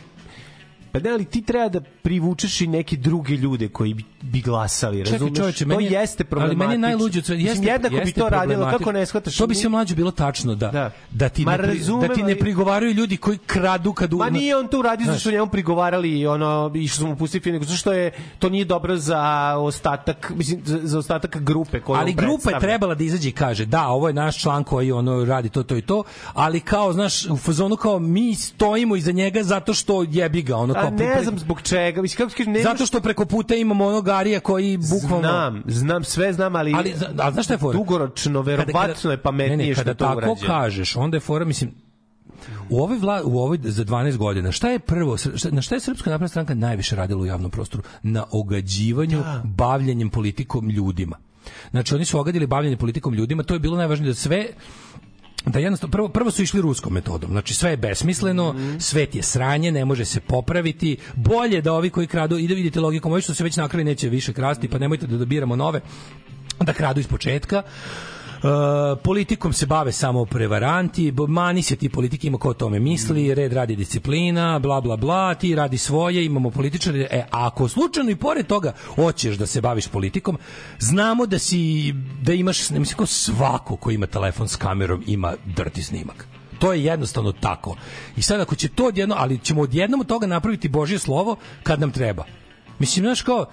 Pa 0.87 0.99
ne, 0.99 1.09
ali 1.09 1.25
ti 1.25 1.41
treba 1.41 1.69
da 1.69 1.81
privučeš 1.81 2.61
i 2.61 2.67
neke 2.67 2.95
druge 2.97 3.33
ljude 3.35 3.67
koji 3.69 3.93
bi, 3.93 4.03
bi 4.21 4.41
glasali, 4.41 4.97
Čekaj, 4.97 5.11
razumeš? 5.13 5.37
čoveče, 5.37 5.59
to 5.59 5.67
meni 5.67 5.83
je- 5.85 5.91
jeste 5.91 6.21
Ali 6.21 6.29
problematično. 6.29 6.59
meni 6.59 6.73
je 6.73 6.77
najluđe, 6.79 7.19
od 7.19 7.25
svega- 7.25 7.37
Mislim, 7.37 7.53
jeste, 7.55 7.71
jednako 7.71 7.95
bi 7.95 8.01
jeste 8.01 8.19
to 8.19 8.29
radilo, 8.29 8.69
kako 8.69 8.91
ne 8.91 9.05
shvataš? 9.05 9.37
To 9.37 9.47
bi 9.47 9.55
sve 9.55 9.69
mlađe 9.69 9.95
bilo 9.95 10.11
tačno 10.13 10.55
da 10.55 10.67
da, 10.67 10.91
Da. 11.11 11.29
ti 11.29 11.45
Ma 11.45 11.51
ne 11.51 11.57
pri, 11.57 11.67
da 11.67 11.73
razumem, 11.73 12.09
ti 12.09 12.19
ne 12.19 12.25
ali- 12.25 12.39
prigovaraju 12.39 12.93
ljudi 12.93 13.17
koji 13.17 13.37
kradu 13.39 13.93
kad 13.93 14.13
u 14.13 14.17
Ma 14.17 14.29
nije 14.29 14.57
on 14.57 14.67
to 14.67 14.79
uradio 14.79 15.05
zato 15.05 15.13
Znaš. 15.13 15.21
što 15.21 15.31
njemu 15.31 15.47
prigovarali 15.47 16.09
i 16.11 16.27
ono 16.27 16.47
i 16.75 16.87
što 16.87 16.97
su 16.97 17.07
mu 17.07 17.15
pustili 17.15 17.41
film, 17.41 17.53
nego 17.53 17.65
što 17.67 17.93
je 17.93 18.11
to 18.39 18.49
nije 18.49 18.65
dobro 18.65 18.95
za 18.97 19.21
ostatak, 19.57 20.31
mislim 20.31 20.61
za, 20.63 20.99
ostatak 20.99 21.37
grupe 21.37 21.79
koju 21.79 21.97
ali 21.97 22.13
grupa 22.13 22.51
je 22.51 22.59
trebala 22.59 22.95
da 22.95 23.03
izađe 23.03 23.29
i 23.29 23.33
kaže 23.33 23.65
da, 23.65 23.87
ovo 23.87 24.07
je 24.07 24.13
naš 24.15 24.37
član 24.37 24.63
koji 24.63 24.91
ono 24.91 25.25
radi 25.25 25.49
to, 25.49 25.63
to 25.63 25.77
i 25.77 25.81
to, 25.81 26.03
ali 26.33 26.59
kao, 26.59 26.93
znaš, 26.93 27.25
u 27.25 27.37
fazonu 27.37 27.75
kao 27.75 27.99
mi 27.99 28.35
stojimo 28.35 28.95
iza 28.95 29.11
njega 29.11 29.43
zato 29.43 29.73
što 29.73 30.03
jebi 30.03 30.41
ga, 30.41 30.57
ono 30.57 30.73
A 30.77 30.81
kao... 30.81 30.91
ne 30.91 31.23
znam 31.23 31.39
zbog 31.39 31.61
čega, 31.61 32.01
mislim 32.01 32.17
kako 32.17 32.37
kažem, 32.37 32.53
nemaš 32.53 32.63
Zato 32.63 32.85
što 32.85 33.01
preko 33.01 33.25
puta 33.25 33.55
imamo 33.55 33.85
onog 33.85 34.09
Arija 34.09 34.39
koji 34.39 34.77
bukvalno... 34.77 35.27
Znam, 35.27 35.63
znam, 35.67 36.03
sve 36.03 36.33
znam, 36.33 36.55
ali, 36.55 36.73
Ali, 36.75 36.95
a 37.19 37.31
znaš 37.31 37.45
šta 37.45 37.53
je 37.53 37.57
fora? 37.57 37.77
Dugoročno, 37.77 38.41
verovatno 38.41 39.11
je 39.11 39.17
pametnije 39.17 39.57
ne, 39.57 39.65
ne, 39.67 39.73
što 39.73 39.81
kada 39.81 39.91
je 39.91 39.95
to 39.95 40.05
tako 40.05 40.17
urađeno. 40.17 40.47
kažeš, 40.47 40.95
onda 40.95 41.17
je 41.17 41.21
fora, 41.21 41.45
mislim, 41.45 41.71
u 42.69 42.81
ovoj, 42.83 42.97
vla, 42.97 43.21
u 43.23 43.39
ovoj 43.39 43.59
za 43.63 43.85
12 43.85 44.17
godina, 44.17 44.51
šta 44.51 44.69
je 44.69 44.79
prvo, 44.79 45.17
šta, 45.17 45.49
na 45.51 45.61
šta 45.61 45.75
je 45.75 45.79
Srpska 45.79 46.09
napredna 46.09 46.27
stranka 46.27 46.53
najviše 46.53 46.95
radila 46.95 47.21
u 47.21 47.25
javnom 47.25 47.51
prostoru? 47.51 47.83
Na 48.03 48.25
ogađivanju, 48.31 49.23
bavljanjem 49.43 50.09
politikom 50.09 50.69
ljudima. 50.69 51.17
Znači, 51.71 51.95
oni 51.95 52.05
su 52.05 52.19
ogadili 52.19 52.47
bavljanje 52.47 52.77
politikom 52.77 53.13
ljudima, 53.13 53.43
to 53.43 53.53
je 53.53 53.59
bilo 53.59 53.77
najvažnije 53.77 54.09
da 54.09 54.15
sve 54.15 54.47
da 55.49 55.59
jednostavno 55.59 55.91
prvo 55.91 56.09
prvo 56.09 56.31
su 56.31 56.43
išli 56.43 56.61
ruskom 56.61 56.93
metodom. 56.93 57.31
Znači 57.31 57.53
sve 57.53 57.69
je 57.69 57.77
besmisleno, 57.77 58.55
svet 58.79 59.15
je 59.15 59.23
sranje, 59.23 59.71
ne 59.71 59.85
može 59.85 60.05
se 60.05 60.19
popraviti. 60.19 60.97
Bolje 61.15 61.61
da 61.61 61.73
ovi 61.73 61.89
koji 61.89 62.07
kradu 62.07 62.37
i 62.37 62.47
da 62.47 62.53
vidite 62.53 62.79
logikom, 62.79 63.11
ovi 63.11 63.21
što 63.21 63.33
se 63.33 63.43
već 63.43 63.57
nakrali 63.57 63.83
neće 63.83 64.09
više 64.09 64.33
krasti, 64.33 64.67
pa 64.67 64.77
nemojte 64.77 65.07
da 65.07 65.17
dobiramo 65.17 65.55
nove 65.55 65.81
da 66.59 66.73
kradu 66.73 66.99
iz 66.99 67.07
početka. 67.07 67.63
Uh, 68.37 68.99
politikom 69.03 69.53
se 69.53 69.65
bave 69.65 69.91
samo 69.91 70.25
prevaranti, 70.25 71.13
mani 71.27 71.61
se 71.61 71.75
ti 71.75 71.89
politike 71.89 72.27
ima 72.27 72.37
ko 72.37 72.49
o 72.49 72.53
tome 72.53 72.79
misli, 72.79 73.33
red 73.33 73.53
radi 73.53 73.75
disciplina, 73.75 74.59
bla 74.59 74.81
bla 74.81 74.97
bla, 74.97 75.33
ti 75.35 75.55
radi 75.55 75.77
svoje, 75.77 76.25
imamo 76.25 76.49
političare, 76.49 77.07
e, 77.11 77.25
ako 77.31 77.67
slučajno 77.67 78.11
i 78.11 78.15
pored 78.15 78.47
toga 78.47 78.73
hoćeš 78.95 79.35
da 79.35 79.45
se 79.45 79.61
baviš 79.61 79.87
politikom, 79.87 80.37
znamo 80.79 81.25
da 81.25 81.39
si, 81.39 81.93
da 82.21 82.33
imaš, 82.33 82.69
ne 82.69 82.79
mislim, 82.79 82.97
kao 82.97 83.05
svako 83.05 83.75
ko 83.75 83.91
ima 83.91 84.07
telefon 84.07 84.47
s 84.47 84.55
kamerom 84.55 85.03
ima 85.07 85.33
drti 85.45 85.83
snimak. 85.83 86.27
To 86.59 86.73
je 86.73 86.83
jednostavno 86.83 87.31
tako. 87.31 87.75
I 88.17 88.21
sad 88.21 88.39
ako 88.41 88.55
će 88.55 88.67
to 88.67 88.85
odjedno, 88.85 89.15
ali 89.17 89.39
ćemo 89.39 89.61
odjednom 89.61 90.01
od 90.01 90.07
toga 90.07 90.27
napraviti 90.27 90.69
Božje 90.69 90.99
slovo 90.99 91.35
kad 91.63 91.79
nam 91.79 91.91
treba. 91.91 92.25
Mislim, 92.79 93.05
znaš 93.05 93.21
kao, 93.21 93.45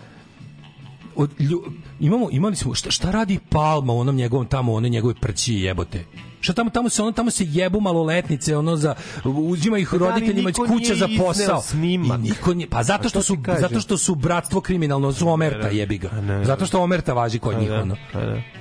od, 1.17 1.41
lju, 1.41 1.62
imamo 2.01 2.28
imali 2.31 2.57
smo 2.57 2.75
šta, 2.75 2.91
šta 2.91 3.10
radi 3.10 3.39
Palma 3.49 3.93
u 3.93 3.99
onom 3.99 4.17
njegovom 4.17 4.47
tamo 4.47 4.73
one 4.73 4.89
njegove 4.89 5.15
prći 5.15 5.55
jebote? 5.55 6.05
Šta 6.41 6.52
tamo 6.52 6.70
tamo 6.70 6.89
se 6.89 7.02
ono 7.02 7.12
tamo 7.12 7.31
se 7.31 7.44
jebu 7.49 7.81
maloletnice 7.81 8.57
ono 8.57 8.76
za 8.76 8.94
uzima 9.25 9.78
ih 9.78 9.89
Da 9.93 9.99
roditeljima 9.99 10.51
iz 10.51 10.57
kuća 10.57 10.94
za 10.94 11.09
posao. 11.18 11.62
snimak? 11.62 12.18
I 12.18 12.23
niko 12.23 12.55
nije, 12.55 12.68
pa 12.70 12.83
zato 12.83 13.09
što 13.09 13.18
to 13.18 13.23
su 13.23 13.36
zato 13.60 13.81
što 13.81 13.99
su 13.99 14.15
bratstvo 14.15 14.60
kriminalno 14.60 15.12
su 15.12 15.28
omerta 15.28 15.68
jebi 15.68 15.99
ga. 15.99 16.10
Zato 16.44 16.67
što 16.67 16.81
omerta 16.83 17.12
važi 17.12 17.39
kod 17.39 17.59
njih 17.59 17.70
ono. 17.70 17.97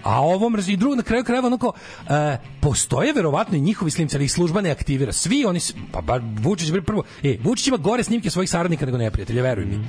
a 0.04 0.22
ovo 0.22 0.50
mrzi 0.50 0.74
i 0.74 0.78
drugo 0.78 0.96
na 0.96 1.04
kraju 1.04 1.24
krajeva 1.24 1.48
onako 1.48 1.74
e, 2.10 2.38
postoje 2.60 3.14
verovatno 3.14 3.58
i 3.58 3.62
njihovi 3.62 3.92
snimci 3.92 4.16
ali 4.18 4.26
ih 4.26 4.32
služba 4.32 4.62
ne 4.62 4.72
aktivira. 4.72 5.14
Svi 5.14 5.46
oni 5.46 5.60
pa 5.92 6.02
bar 6.02 6.22
Vučić 6.42 6.72
prvo 6.86 7.04
e 7.24 7.38
Vučić 7.44 7.68
ima 7.68 7.78
gore 7.78 8.04
snimke 8.04 8.30
svojih 8.30 8.50
saradnika 8.50 8.86
nego 8.86 8.98
neprijatelja 8.98 9.44
veruj 9.44 9.66
mi 9.66 9.80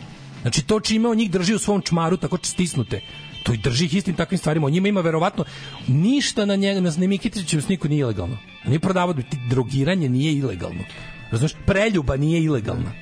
Znači 0.44 0.62
to 0.62 0.80
čime 0.80 1.08
on 1.08 1.16
njih 1.16 1.30
drži 1.30 1.54
u 1.54 1.58
svom 1.58 1.82
čmaru 1.82 2.16
tako 2.16 2.38
stisnute. 2.42 3.00
To 3.42 3.52
i 3.52 3.56
drži 3.56 3.84
ih 3.84 3.94
istim 3.94 4.14
takvim 4.14 4.38
stvarima. 4.38 4.66
On 4.66 4.72
njima 4.72 4.88
ima 4.88 5.00
verovatno 5.00 5.44
ništa 5.86 6.44
na 6.44 6.56
njega, 6.56 6.80
na 6.80 6.92
Nemikitićevom 6.96 7.62
sniku 7.62 7.88
nije 7.88 8.00
ilegalno. 8.00 8.38
Nije 8.66 8.78
prodavao, 8.78 9.14
ti 9.14 9.38
drogiranje 9.48 10.08
nije 10.08 10.32
ilegalno. 10.32 10.84
Razumeš? 11.30 11.52
Preljuba 11.66 12.16
nije 12.16 12.42
ilegalna. 12.42 12.92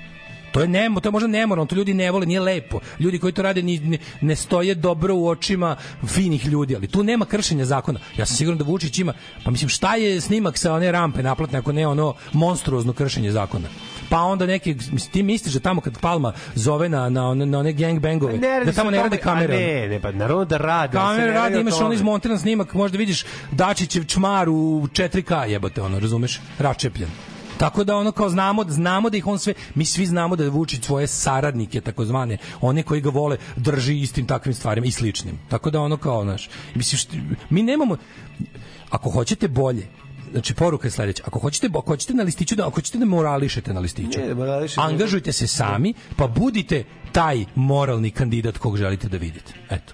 To 0.53 0.61
je 0.61 0.69
nemo, 0.69 1.01
to 1.01 1.09
je 1.09 1.13
možda 1.13 1.29
nemoralno, 1.29 1.67
to 1.67 1.75
ljudi 1.75 1.95
ne 1.95 2.11
vole, 2.11 2.27
nije 2.27 2.41
lepo. 2.41 2.81
Ljudi 3.01 3.19
koji 3.19 3.33
to 3.33 3.43
rade 3.43 3.63
ni, 3.63 3.79
ne, 3.79 3.99
ne 4.21 4.37
stoje 4.37 4.75
dobro 4.75 5.15
u 5.15 5.29
očima 5.29 5.77
finih 6.07 6.47
ljudi, 6.47 6.77
ali 6.77 6.87
tu 6.87 7.03
nema 7.03 7.25
kršenja 7.25 7.65
zakona. 7.65 8.01
Ja 8.17 8.27
sam 8.27 8.37
siguran 8.37 8.59
da 8.59 8.65
Vučić 8.65 8.99
ima, 8.99 9.13
pa 9.45 9.51
mislim 9.51 9.69
šta 9.69 9.95
je 9.95 10.21
snimak 10.21 10.59
sa 10.59 10.75
one 10.75 10.93
rampe 10.93 11.23
naplatne 11.23 11.59
ako 11.59 11.73
ne 11.73 11.87
ono 11.87 12.15
monstruozno 12.33 12.93
kršenje 12.93 13.31
zakona. 13.31 13.69
Pa 14.13 14.21
onda 14.23 14.47
neki, 14.47 14.77
ti 15.13 15.23
misliš 15.23 15.55
da 15.55 15.61
tamo 15.61 15.81
kad 15.81 15.99
Palma 15.99 16.33
zove 16.55 16.89
na, 16.89 17.09
na, 17.09 17.29
one, 17.29 17.47
na 17.47 17.59
one 17.59 17.73
gangbangove, 17.73 18.33
radi 18.33 18.65
da 18.67 18.73
tamo 18.73 18.91
ne 18.91 19.03
rade 19.03 19.17
kamere. 19.17 19.57
Ne, 19.57 19.89
ne, 19.89 20.01
pa 20.01 20.13
naravno 20.13 20.45
da 20.45 20.57
rade. 20.57 20.93
se 20.93 20.99
Kamere 20.99 21.27
ne 21.27 21.33
radi, 21.33 21.57
o 21.57 21.61
imaš 21.61 21.81
ono 21.81 21.93
izmontiran 21.93 22.39
snimak, 22.39 22.75
možda 22.75 22.99
vidiš 22.99 23.25
Dačićev 23.51 24.05
čmar 24.05 24.49
u 24.49 24.89
4K 24.93 25.49
jebote, 25.49 25.83
ono, 25.83 26.01
razumeš? 26.01 26.41
Račepljen. 26.59 27.09
Tako 27.59 27.85
da 27.85 27.97
ono 27.97 28.13
kao 28.13 28.29
znamo, 28.29 28.65
znamo 28.69 29.11
da 29.11 29.17
ih 29.17 29.27
on 29.27 29.39
sve, 29.39 29.55
mi 29.75 29.85
svi 29.85 30.07
znamo 30.07 30.37
da 30.37 30.45
je 30.45 30.51
Vučić 30.51 30.85
svoje 30.85 31.07
saradnike 31.07 31.81
takozvane, 31.81 32.39
one 32.61 32.83
koji 32.83 33.01
ga 33.01 33.11
vole, 33.11 33.37
drži 33.57 34.01
istim 34.01 34.27
takvim 34.27 34.55
stvarima 34.55 34.87
i 34.87 34.91
sličnim. 34.91 35.39
Tako 35.49 35.71
da 35.71 35.81
ono 35.81 35.97
kao, 35.97 36.23
znaš, 36.23 36.51
mislim, 36.75 37.37
mi 37.51 37.63
nemamo, 37.63 37.97
ako 38.91 39.11
hoćete 39.11 39.49
bolje, 39.49 39.87
znači 40.33 40.55
poruka 40.55 40.87
je 40.87 40.91
sledeća. 40.91 41.23
Ako 41.27 41.39
hoćete, 41.39 41.67
ako 41.67 41.81
hoćete 41.81 42.15
na 42.15 42.23
listiću 42.23 42.57
da 42.57 42.63
ako 42.67 42.75
hoćete 42.75 42.99
da 42.99 43.05
morališete 43.05 43.73
na 43.75 43.81
listiću. 43.81 44.19
Ne, 44.21 44.35
morališete- 44.35 44.81
angažujte 44.81 45.33
se 45.33 45.47
sami, 45.47 45.95
pa 46.17 46.27
budite 46.27 46.85
taj 47.13 47.45
moralni 47.55 48.11
kandidat 48.11 48.59
kog 48.59 48.77
želite 48.77 49.09
da 49.09 49.17
vidite. 49.17 49.53
Eto. 49.71 49.93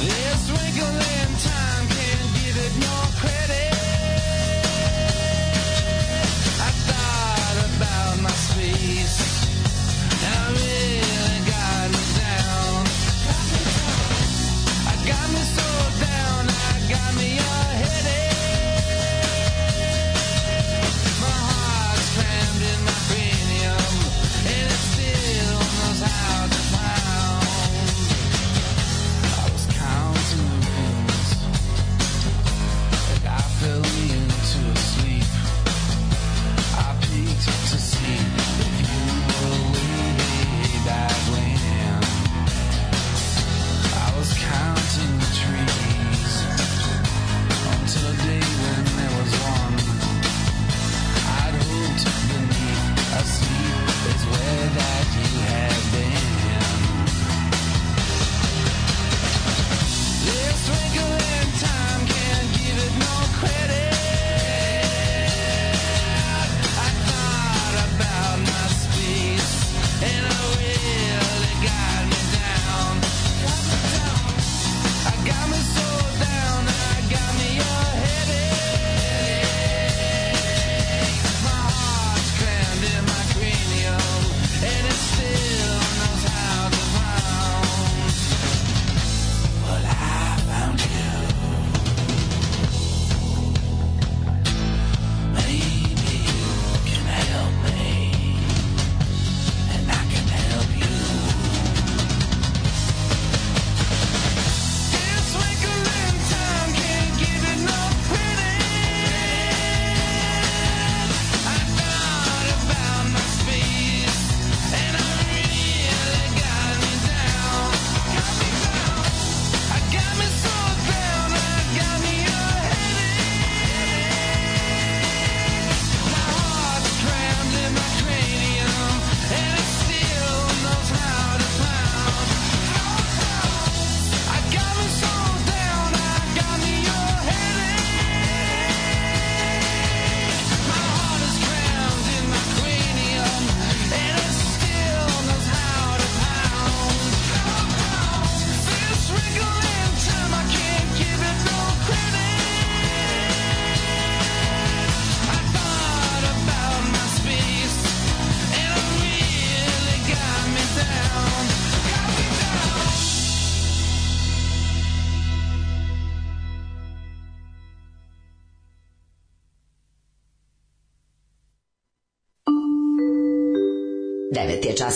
This 0.00 0.50
wrinkle 0.50 1.14
in 1.14 1.17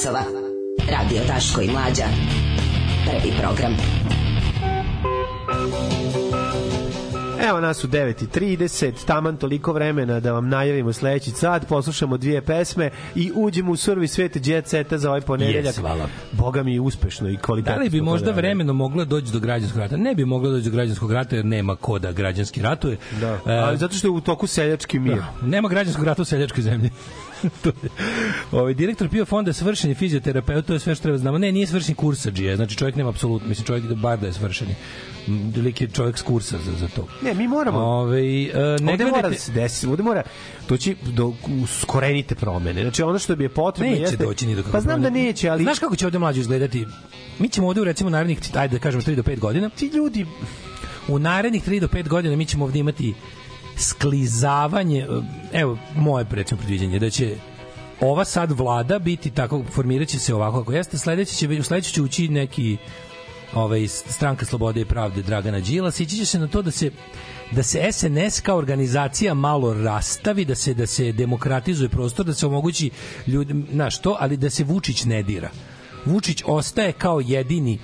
časova. 0.02 0.22
Radio 0.90 1.20
Daško 1.26 1.60
i 1.60 1.70
Mlađa. 1.70 2.04
Prvi 3.04 3.32
program. 3.40 3.76
Evo 7.48 7.60
nas 7.60 7.84
u 7.84 7.88
9.30, 7.88 8.92
taman 9.06 9.36
toliko 9.36 9.72
vremena 9.72 10.20
da 10.20 10.32
vam 10.32 10.48
najavimo 10.48 10.92
sledeći 10.92 11.30
sat, 11.30 11.68
poslušamo 11.68 12.16
dvije 12.16 12.40
pesme 12.42 12.90
i 13.14 13.32
uđemo 13.34 13.72
u 13.72 13.76
survi 13.76 14.08
svet 14.08 14.46
jet 14.46 14.66
seta 14.68 14.98
za 14.98 15.08
ovaj 15.08 15.20
ponedeljak. 15.20 15.74
Yes, 15.74 15.80
hvala. 15.80 16.08
Boga 16.32 16.62
mi 16.62 16.80
uspešno 16.80 17.28
i 17.28 17.36
kvalitetno. 17.36 17.76
Da 17.76 17.82
li 17.82 17.90
bi 17.90 18.00
možda 18.00 18.26
radili. 18.26 18.42
vremeno 18.42 18.72
moglo 18.72 19.04
doći 19.04 19.32
do 19.32 19.40
građanskog 19.40 19.80
rata? 19.80 19.96
Ne 19.96 20.14
bi 20.14 20.24
moglo 20.24 20.50
doći 20.50 20.64
do 20.64 20.70
građanskog 20.70 21.12
rata 21.12 21.36
jer 21.36 21.44
nema 21.44 21.76
ko 21.76 21.98
da 21.98 22.12
građanski 22.12 22.62
ratuje. 22.62 22.96
Da, 23.20 23.38
E, 23.46 23.54
ali 23.54 23.78
zato 23.78 23.94
što 23.94 24.06
je 24.06 24.10
u 24.10 24.20
toku 24.20 24.46
seljački 24.46 24.98
mir. 24.98 25.16
Da, 25.16 25.46
nema 25.46 25.68
građanskog 25.68 26.04
rata 26.04 26.22
u 26.22 26.24
seljačkoj 26.24 26.62
zemlji. 26.62 26.90
Je. 27.82 27.90
Ovaj 28.52 28.74
direktor 28.74 29.08
PIO 29.08 29.24
fonda 29.24 29.48
je 29.48 29.54
svršeni 29.54 29.94
fizioterapeut, 29.94 30.66
to 30.66 30.72
je 30.72 30.78
sve 30.78 30.94
što 30.94 31.02
treba 31.02 31.16
da 31.16 31.20
znamo. 31.20 31.38
Ne, 31.38 31.52
nije 31.52 31.66
svršeni 31.66 31.94
kursađije, 31.94 32.56
znači 32.56 32.76
čovjek 32.76 32.96
nema 32.96 33.10
apsolutno, 33.10 33.48
mislim 33.48 33.66
čovjek 33.66 33.84
bar 33.84 34.18
da 34.18 34.26
je 34.26 34.32
svršeni. 34.32 34.74
M, 35.28 35.52
Lik 35.56 35.80
je 35.80 35.88
čovjek 35.88 36.18
s 36.18 36.22
kursa 36.22 36.58
za, 36.58 36.72
za 36.72 36.88
to. 36.88 37.06
Ne, 37.22 37.34
mi 37.34 37.48
moramo. 37.48 37.78
Ove, 37.78 38.20
e, 38.20 38.52
ne 38.80 38.92
ovde 38.92 39.04
mora 39.04 39.28
da 39.28 39.34
se 39.34 39.52
desi, 39.52 39.86
ovde 39.86 40.02
mora 40.02 40.22
doći 40.68 40.96
do 41.02 41.32
uskorenite 41.62 42.34
promene. 42.34 42.82
Znači 42.82 43.02
ono 43.02 43.18
što 43.18 43.36
bi 43.36 43.44
je 43.44 43.48
potrebno 43.48 43.92
neće 43.92 44.02
jeste... 44.02 44.24
doći 44.24 44.46
ni 44.46 44.54
do 44.54 44.62
Pa 44.72 44.80
znam 44.80 45.02
da 45.02 45.10
neće, 45.10 45.48
ali... 45.48 45.62
Znaš 45.62 45.78
kako 45.78 45.96
će 45.96 46.06
ovde 46.06 46.18
mlađi 46.18 46.40
izgledati? 46.40 46.86
Mi 47.38 47.48
ćemo 47.48 47.68
ovde 47.68 47.80
u 47.80 47.84
recimo 47.84 48.10
narednih, 48.10 48.38
ajde 48.54 48.76
da 48.76 48.82
kažemo 48.82 49.02
3 49.02 49.14
do 49.14 49.22
5 49.22 49.38
godina. 49.38 49.68
Ti 49.68 49.86
ljudi... 49.86 50.26
U 51.08 51.18
narednih 51.18 51.68
3 51.68 51.80
do 51.80 51.86
5 51.86 52.08
godina 52.08 52.36
mi 52.36 52.46
ćemo 52.46 52.64
ovde 52.64 52.78
imati 52.78 53.14
sklizavanje, 53.82 55.06
evo, 55.52 55.78
moje 55.96 56.26
recimo 56.30 56.58
predviđanje, 56.58 56.98
da 56.98 57.10
će 57.10 57.36
ova 58.00 58.24
sad 58.24 58.50
vlada 58.50 58.98
biti 58.98 59.30
tako, 59.30 59.64
formirat 59.70 60.08
će 60.08 60.18
se 60.18 60.34
ovako 60.34 60.58
kako 60.58 60.72
jeste, 60.72 60.98
sledeće 60.98 61.34
će, 61.34 61.48
u 61.48 61.62
sledeće 61.62 61.90
će 61.90 62.02
ući 62.02 62.28
neki 62.28 62.76
ovaj, 63.54 63.88
stranka 63.88 64.46
Slobode 64.46 64.80
i 64.80 64.84
pravde 64.84 65.22
Dragana 65.22 65.60
Đilas, 65.60 66.00
ići 66.00 66.16
će 66.16 66.24
se 66.26 66.38
na 66.38 66.48
to 66.48 66.62
da 66.62 66.70
se 66.70 66.90
da 67.50 67.62
se 67.62 67.92
SNS 67.92 68.40
kao 68.40 68.56
organizacija 68.56 69.34
malo 69.34 69.74
rastavi, 69.74 70.44
da 70.44 70.54
se 70.54 70.74
da 70.74 70.86
se 70.86 71.12
demokratizuje 71.12 71.88
prostor, 71.88 72.26
da 72.26 72.34
se 72.34 72.46
omogući 72.46 72.90
ljudi, 73.26 73.64
znaš 73.72 74.00
to, 74.00 74.16
ali 74.20 74.36
da 74.36 74.50
se 74.50 74.64
Vučić 74.64 75.04
ne 75.04 75.22
dira. 75.22 75.50
Vučić 76.04 76.42
ostaje 76.46 76.92
kao 76.92 77.20
jedini 77.20 77.78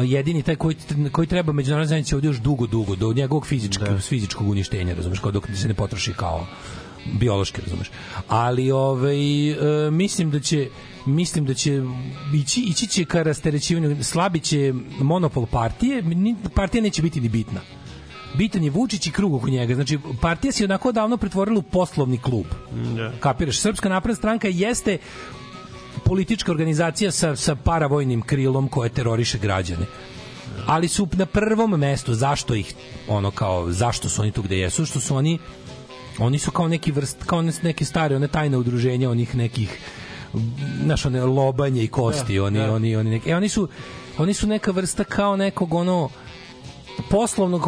jedini 0.00 0.42
taj 0.42 0.56
koji 0.56 0.76
koji 1.12 1.26
treba 1.26 1.52
međunarodna 1.52 1.88
zajednica 1.88 2.16
ovde 2.16 2.28
još 2.28 2.40
dugo 2.40 2.66
dugo 2.66 2.96
do 2.96 3.12
njegovog 3.12 3.46
fizičkog 3.46 3.88
da. 3.88 3.98
fizičkog 3.98 4.48
uništenja 4.48 4.94
razumeš 4.94 5.18
kao 5.18 5.30
dok 5.30 5.48
se 5.54 5.68
ne 5.68 5.74
potroši 5.74 6.12
kao 6.12 6.46
biološki 7.12 7.60
razumeš 7.60 7.90
ali 8.28 8.70
ovaj 8.70 9.50
e, 9.50 9.90
mislim 9.90 10.30
da 10.30 10.40
će 10.40 10.68
mislim 11.06 11.44
da 11.46 11.54
će 11.54 11.82
ići, 12.34 12.60
ići 12.60 12.86
će 12.86 13.04
ka 13.04 13.22
rasterećivanju 13.22 14.04
slabiće 14.04 14.72
monopol 15.00 15.46
partije 15.46 16.02
partija 16.54 16.82
neće 16.82 17.02
biti 17.02 17.20
ni 17.20 17.28
bitna 17.28 17.60
bitan 18.34 18.64
je 18.64 18.70
Vučić 18.70 19.06
i 19.06 19.10
krug 19.10 19.34
oko 19.34 19.48
njega. 19.48 19.74
Znači, 19.74 19.98
partija 20.20 20.52
se 20.52 20.64
onako 20.64 20.92
davno 20.92 21.16
pretvorila 21.16 21.58
u 21.58 21.62
poslovni 21.62 22.18
klub. 22.18 22.46
Da. 22.96 23.12
Kapiraš? 23.20 23.58
Srpska 23.58 23.88
napredna 23.88 24.16
stranka 24.16 24.48
jeste 24.48 24.98
politička 26.04 26.52
organizacija 26.52 27.10
sa, 27.10 27.36
sa 27.36 27.54
paravojnim 27.54 28.22
krilom 28.22 28.68
koje 28.68 28.88
teroriše 28.90 29.38
građane 29.38 29.86
ali 30.66 30.88
su 30.88 31.08
na 31.12 31.26
prvom 31.26 31.70
mestu 31.70 32.14
zašto 32.14 32.54
ih 32.54 32.74
ono 33.08 33.30
kao 33.30 33.72
zašto 33.72 34.08
su 34.08 34.22
oni 34.22 34.32
tu 34.32 34.42
gde 34.42 34.58
jesu 34.58 34.86
što 34.86 35.00
su 35.00 35.16
oni 35.16 35.38
oni 36.18 36.38
su 36.38 36.50
kao 36.50 36.68
neki 36.68 36.92
vrst 36.92 37.24
kao 37.26 37.42
neke 37.42 37.84
stare 37.84 38.16
one 38.16 38.28
tajne 38.28 38.56
udruženja 38.56 39.10
onih 39.10 39.34
nekih 39.34 39.78
znaš 40.84 41.06
one 41.06 41.24
lobanje 41.24 41.82
i 41.82 41.88
kosti 41.88 42.36
Da, 42.36 42.44
oni 42.44 42.58
da. 42.58 42.72
oni 42.72 42.96
oni 42.96 43.10
neki, 43.10 43.30
e, 43.30 43.36
oni 43.36 43.48
su 43.48 43.68
oni 44.18 44.34
su 44.34 44.46
neka 44.46 44.70
vrsta 44.70 45.04
kao 45.04 45.36
nekog 45.36 45.74
ono 45.74 46.08
poslovnog 47.12 47.62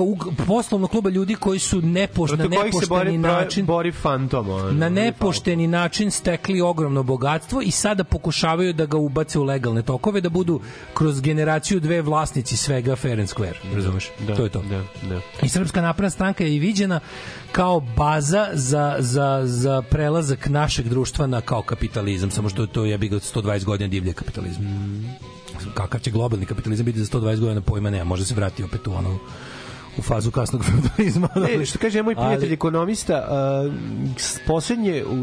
poslovnog 0.46 0.90
kluba 0.90 1.10
ljudi 1.10 1.34
koji 1.34 1.58
su 1.58 1.82
nepoš, 1.82 2.30
na 2.30 2.36
nepošteni 2.36 2.88
bori, 2.88 3.18
način 3.18 3.66
bori 3.66 3.92
fantom. 3.92 4.48
ono, 4.48 4.72
na 4.72 4.88
nepošteni 4.88 5.66
način 5.66 6.10
stekli 6.10 6.60
ogromno 6.60 7.02
bogatstvo 7.02 7.62
i 7.62 7.70
sada 7.70 8.04
pokušavaju 8.04 8.72
da 8.72 8.86
ga 8.86 8.96
ubace 8.96 9.38
u 9.38 9.44
legalne 9.44 9.82
tokove, 9.82 10.20
da 10.20 10.28
budu 10.28 10.60
kroz 10.94 11.20
generaciju 11.20 11.80
dve 11.80 12.02
vlasnici 12.02 12.56
svega 12.56 12.96
fair 12.96 13.20
and 13.20 13.28
square, 13.28 13.74
razumeš? 13.74 14.10
Da, 14.26 14.36
to 14.36 14.44
je 14.44 14.50
to. 14.50 14.62
Da, 14.62 14.82
da. 15.08 15.20
I 15.42 15.48
Srpska 15.48 15.82
napredna 15.82 16.10
stranka 16.10 16.44
je 16.44 16.56
i 16.56 16.58
viđena 16.58 17.00
kao 17.52 17.80
baza 17.80 18.48
za, 18.52 18.96
za, 18.98 19.40
za 19.44 19.82
prelazak 19.82 20.48
našeg 20.48 20.88
društva 20.88 21.26
na 21.26 21.40
kao 21.40 21.62
kapitalizam, 21.62 22.30
samo 22.30 22.48
što 22.48 22.66
to 22.66 22.84
je 22.84 22.98
bi 22.98 23.08
ga 23.08 23.16
120 23.16 23.64
godina 23.64 23.88
divlje 23.88 24.12
kapitalizam. 24.12 24.64
Kakav 25.74 26.00
će 26.00 26.10
globalni 26.10 26.46
kapitalizam 26.46 26.86
biti 26.86 26.98
za 26.98 27.18
120 27.18 27.40
godina 27.40 27.60
pojma 27.60 27.90
nema, 27.90 28.04
može 28.04 28.24
se 28.24 28.34
vratiti 28.34 28.64
opet 28.64 28.86
u 28.86 28.92
ono 28.92 29.18
u 29.98 30.02
fazu 30.02 30.30
kasnog 30.30 30.64
feudalizma. 30.66 31.28
Ne, 31.36 31.66
što 31.66 31.78
kaže 31.78 32.02
moj 32.02 32.14
prijatelj 32.14 32.48
Ali- 32.48 32.54
ekonomista, 32.54 33.28
uh, 33.66 33.72
poslednje 34.46 35.04
u, 35.04 35.14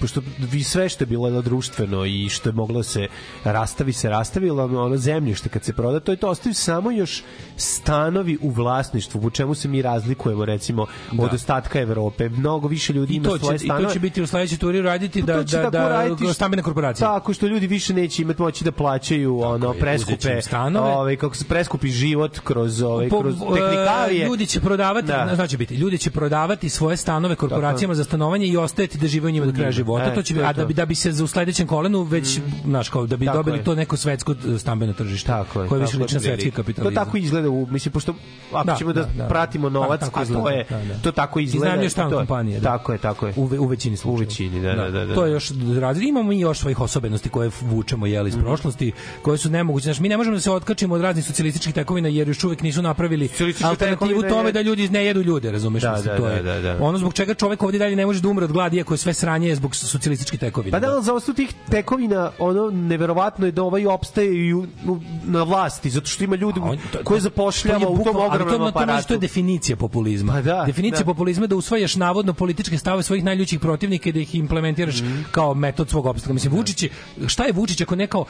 pošto 0.00 0.20
vi 0.40 0.62
sve 0.62 0.88
što 0.88 1.02
je 1.02 1.08
bilo 1.08 1.42
društveno 1.42 2.04
i 2.04 2.28
što 2.28 2.48
je 2.48 2.52
moglo 2.52 2.76
da 2.76 2.82
se 2.82 3.06
rastavi 3.44 3.92
se 3.92 4.08
rastavilo 4.08 4.64
ono, 4.64 4.82
ono 4.82 4.96
zemljište 4.96 5.48
kad 5.48 5.64
se 5.64 5.72
proda 5.72 6.00
to 6.00 6.12
je 6.12 6.16
to 6.16 6.28
ostaju 6.28 6.54
samo 6.54 6.90
još 6.90 7.22
stanovi 7.58 8.38
u 8.40 8.50
vlasništvu 8.50 9.20
u 9.20 9.30
čemu 9.30 9.54
se 9.54 9.68
mi 9.68 9.82
razlikujemo 9.82 10.44
recimo 10.44 10.82
od 11.12 11.18
Da. 11.20 11.34
ostatka 11.34 11.80
Evrope 11.80 12.28
mnogo 12.28 12.68
više 12.68 12.92
ljudi 12.92 13.14
ima 13.14 13.28
svoje 13.28 13.40
će, 13.50 13.54
I 13.56 13.58
stanove 13.58 13.84
to 13.84 13.92
će 13.92 14.00
biti 14.00 14.22
u 14.22 14.26
sledećoj 14.26 14.58
turi 14.58 14.82
raditi 14.82 15.20
Pa 15.20 15.26
da, 15.26 15.32
da, 15.34 15.70
tako 15.70 15.70
da, 15.70 16.16
što- 16.16 16.34
stambene 16.34 16.62
korporacije. 16.62 17.00
Tako 17.00 17.32
što 17.34 17.46
ljudi 17.46 17.66
više 17.66 17.94
neće 17.94 18.22
imati 18.22 18.42
moći 18.42 18.64
da 18.64 18.72
plaćaju 18.72 19.40
ono 19.40 19.72
je, 19.72 19.80
preskupe 19.80 20.42
stanove. 20.42 20.90
ovaj 20.90 21.16
kako 21.16 21.36
se 21.36 21.44
preskupi 21.44 21.88
život 21.88 22.38
kroz 22.38 22.82
ovaj 22.82 23.08
Po- 23.08 23.20
kroz 23.20 23.34
e, 23.34 23.38
tehnikalije. 23.38 24.26
ljudi 24.26 24.46
će 24.46 24.60
prodavati 24.60 25.06
Da. 25.06 25.24
da. 25.24 25.34
znači 25.34 25.56
biti 25.56 25.74
ljudi 25.74 25.98
će 25.98 26.10
prodavati 26.10 26.68
svoje 26.68 26.96
stanove 26.96 27.34
korporacijama 27.36 27.94
za 27.94 28.04
stanovanje 28.04 28.46
i 28.46 28.56
ostajati 28.56 28.98
da 28.98 29.06
žive 29.06 29.28
u 29.28 29.32
njima 29.32 29.46
do 29.46 29.52
kraja 29.52 29.63
života 29.70 30.04
E, 30.04 30.14
to 30.14 30.22
će 30.22 30.34
to 30.34 30.40
a 30.40 30.52
da 30.52 30.64
bi 30.64 30.74
da 30.74 30.86
bi 30.86 30.94
se 30.94 31.12
za 31.12 31.24
u 31.24 31.26
sledećem 31.26 31.66
kolenu 31.66 32.02
već 32.02 32.40
znaš 32.64 32.88
kao 32.88 33.06
da 33.06 33.16
bi 33.16 33.26
Tako 33.26 33.38
dobili 33.38 33.58
je. 33.58 33.64
to 33.64 33.74
neko 33.74 33.96
svetsko 33.96 34.34
e, 34.54 34.58
stambeno 34.58 34.92
tržište 34.92 35.26
Tako 35.26 35.62
je. 35.62 35.68
koje 35.68 35.80
više 35.80 35.96
liči 35.98 36.14
na 36.14 36.20
svetski 36.20 36.50
kapitalizam 36.50 36.94
To 36.94 37.04
tako 37.04 37.16
izgleda, 37.16 37.48
u, 37.50 37.66
mislim, 37.66 37.92
pošto 37.92 38.14
ako 38.52 38.66
Da, 38.66 38.74
ćemo 38.74 38.92
da, 38.92 39.02
da, 39.02 39.08
da. 39.14 39.28
pratimo 39.28 39.68
novac, 39.68 40.00
Tako, 40.00 40.10
tako 40.10 40.20
a 40.20 40.24
to 40.24 40.30
izgleda, 40.30 40.50
je, 40.50 40.64
da, 40.70 40.94
da. 40.94 41.00
to 41.00 41.12
tako 41.12 41.40
izgleda. 41.40 41.66
Iznajmljuje 41.66 41.90
stan 41.90 42.10
kompanije, 42.10 42.60
da. 42.60 42.68
Tako 42.68 42.92
je, 42.92 42.98
tako 42.98 43.26
je. 43.26 43.32
u, 43.36 43.50
u 43.58 43.66
većini 43.66 43.96
slučajeva. 43.96 44.16
U 44.16 44.24
većini, 44.24 44.62
da, 44.62 44.74
da, 44.74 44.90
da. 44.90 45.04
da. 45.06 45.14
To 45.14 45.26
je 45.26 45.32
još 45.32 45.50
razlika. 45.80 46.08
Imamo 46.08 46.28
mi 46.28 46.40
još 46.40 46.58
svojih 46.58 46.80
osobenosti 46.80 47.28
koje 47.28 47.50
vučemo 47.62 48.06
jeli 48.06 48.30
Mhm. 48.30 48.38
iz 48.38 48.44
prošlosti, 48.44 48.92
koje 49.22 49.38
su 49.38 49.50
nemoguće. 49.50 49.84
Znaš, 49.84 50.00
mi 50.00 50.08
ne 50.08 50.16
možemo 50.16 50.36
da 50.36 50.40
se 50.40 50.50
otkačimo 50.50 50.94
od 50.94 51.00
raznih 51.00 51.24
socijalističkih 51.24 51.74
tekovina 51.74 52.08
jer 52.08 52.28
još 52.28 52.44
uvek 52.44 52.62
nisu 52.62 52.82
napravili 52.82 53.28
alternativu 53.62 54.22
tome 54.22 54.52
da 54.52 54.60
ljudi 54.60 54.88
ne 54.88 55.04
jedu 55.04 55.22
ljude, 55.22 55.50
razumeš? 55.50 55.82
Da, 55.82 56.00
da, 56.04 56.16
to 56.16 56.22
da, 56.22 56.30
je 56.30 56.42
da, 56.42 56.60
da. 56.60 56.76
Ono 56.80 56.98
zbog 56.98 57.14
čega 57.14 57.34
čovek 57.34 57.62
ovdje 57.62 57.78
dalje 57.78 57.96
ne 57.96 58.06
može 58.06 58.20
da 58.20 58.28
umre 58.28 58.44
od 58.44 58.52
gladi, 58.52 58.76
iako 58.76 58.94
je 58.94 58.98
sve 58.98 59.14
sranje 59.14 59.53
je 59.54 59.56
zbog 59.56 59.76
socijalističkih 59.76 60.40
tekovina. 60.40 60.76
Pa 60.76 60.80
da, 60.80 60.92
ali 60.92 61.04
za 61.04 61.14
osnovu 61.14 61.36
tih 61.36 61.54
tekovina, 61.70 62.30
ono, 62.38 62.70
neverovatno 62.70 63.46
je 63.46 63.52
da 63.52 63.62
ovaj 63.62 63.86
opstaje 63.86 64.46
i 64.46 64.54
u, 64.54 64.60
u, 64.88 65.00
na 65.24 65.42
vlasti, 65.42 65.90
zato 65.90 66.06
što 66.06 66.24
ima 66.24 66.36
ljudi 66.36 66.60
koje 67.04 67.20
zapošljava 67.20 67.88
u 67.88 68.04
tom 68.04 68.16
ali 68.16 68.26
ogromnom 68.26 68.58
to, 68.58 68.64
to, 68.64 68.72
to, 68.72 68.78
aparatu. 68.78 69.08
to 69.08 69.14
je 69.14 69.18
definicija 69.18 69.76
populizma. 69.76 70.32
Pa 70.32 70.42
da, 70.42 70.62
definicija 70.66 70.98
da. 71.00 71.04
populizma 71.04 71.44
je 71.44 71.48
da 71.48 71.56
usvajaš 71.56 71.96
navodno 71.96 72.32
političke 72.32 72.78
stave 72.78 73.02
svojih 73.02 73.24
najljućih 73.24 73.60
protivnika 73.60 74.08
i 74.08 74.12
da 74.12 74.20
ih 74.20 74.34
implementiraš 74.34 75.00
Mhm. 75.02 75.22
kao 75.30 75.54
metod 75.54 75.90
svog 75.90 76.06
opstanka. 76.06 76.34
Mislim, 76.34 76.52
Vučić 76.52 76.82
je, 76.82 76.88
šta 77.26 77.44
je 77.44 77.52
Vučić 77.52 77.80
ako 77.80 77.96
ne 77.96 78.06
kao 78.06 78.24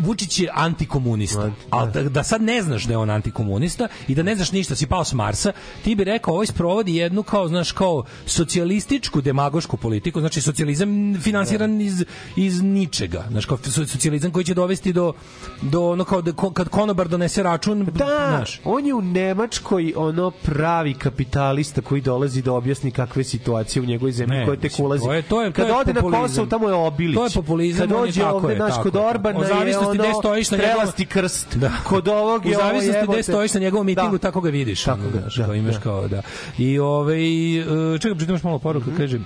Vučić 0.00 0.38
je 0.38 0.48
antikomunista. 0.54 1.50
Ali 1.70 1.92
da, 1.92 2.02
da 2.02 2.22
sad 2.22 2.42
ne 2.42 2.62
znaš 2.62 2.84
da 2.84 2.92
je 2.92 2.98
on 2.98 3.10
antikomunista 3.10 3.88
i 4.08 4.14
da 4.14 4.22
ne 4.22 4.34
znaš 4.34 4.52
ništa, 4.52 4.74
si 4.74 4.86
pao 4.86 5.04
s 5.04 5.12
Marsa, 5.12 5.52
ti 5.84 5.94
bi 5.94 6.04
rekao 6.04 6.34
ovaj 6.34 6.46
sprovodi 6.46 6.96
jednu 6.96 7.22
kao, 7.22 7.48
znaš, 7.48 7.72
kao 7.72 8.04
socijalističku 8.26 9.20
demagošku 9.20 9.76
politiku, 9.76 10.20
znači 10.20 10.40
socijalizam 10.40 10.88
finansiran 11.16 11.80
iz, 11.80 12.04
iz 12.36 12.62
ničega. 12.62 13.24
Znaš, 13.30 13.44
kao 13.46 13.58
so- 13.58 13.86
socijalizam 13.86 14.30
koji 14.30 14.44
će 14.44 14.54
dovesti 14.54 14.92
do, 14.92 15.12
do 15.62 15.82
ono 15.82 16.04
kao 16.04 16.22
da, 16.22 16.32
kad 16.52 16.68
konobar 16.68 17.08
donese 17.08 17.42
račun, 17.42 17.84
Da, 17.84 18.26
znaš, 18.28 18.60
on 18.64 18.86
je 18.86 18.94
u 18.94 19.02
Nemačkoj 19.02 19.92
ono 19.96 20.30
pravi 20.32 20.94
kapitalista 20.94 21.80
koji 21.80 22.00
dolazi 22.00 22.42
da 22.42 22.52
objasni 22.52 22.90
kakve 22.90 23.24
situacije 23.24 23.82
u 23.82 23.86
njegovoj 23.86 24.12
zemlji 24.12 24.38
Ne, 24.38 24.46
koje 24.46 24.56
tek 24.58 24.72
ulazi. 24.78 25.04
to 25.04 25.12
je- 25.12 25.22
to 25.22 25.42
je- 25.42 25.50
to 25.50 25.54
Kad 25.54 25.66
je 25.66 25.74
ode 25.74 25.92
na 25.92 26.00
populizam. 26.00 26.22
Kosovo, 26.22 26.46
tamo 26.46 26.68
je 26.68 26.74
Obilić. 26.74 27.16
To 27.16 27.24
je 27.24 27.30
populizam, 27.32 27.80
Kad 27.80 27.92
on 27.92 27.98
je 27.98 28.06
dođe 28.06 28.24
ovde, 28.26 28.56
naš, 28.56 28.74
kod. 28.82 28.96
Orbana 28.96 29.38
je 29.38 29.54
zavisnosti 29.92 30.08
gde 30.12 30.20
stojiš 30.20 30.50
na 30.50 30.58
njegovom- 30.58 31.06
krst. 31.06 31.56
Da. 31.56 31.70
Kod 31.84 32.08
ovog 32.08 32.46
je 32.46 32.50
u 32.50 32.60
zavisnosti 32.60 33.06
gde 33.08 33.22
stojiš 33.22 33.54
na 33.54 33.60
njegovom 33.60 33.86
mitingu, 33.86 34.12
Da. 34.12 34.18
tako 34.18 34.40
ga 34.40 34.50
vidiš. 34.50 34.82
Tako 34.82 35.02
ga, 35.02 35.20
da, 35.36 35.44
kao 35.44 35.54
imaš 35.54 35.74
da. 35.74 35.80
kao, 35.80 36.08
da. 36.08 36.22
I 36.58 36.78
ovaj, 36.78 37.56
e, 37.58 37.64
čekaj, 37.94 38.10
pročitam 38.10 38.34
još 38.34 38.42
malo 38.42 38.58
poruka, 38.58 38.90
kaže, 38.96 39.18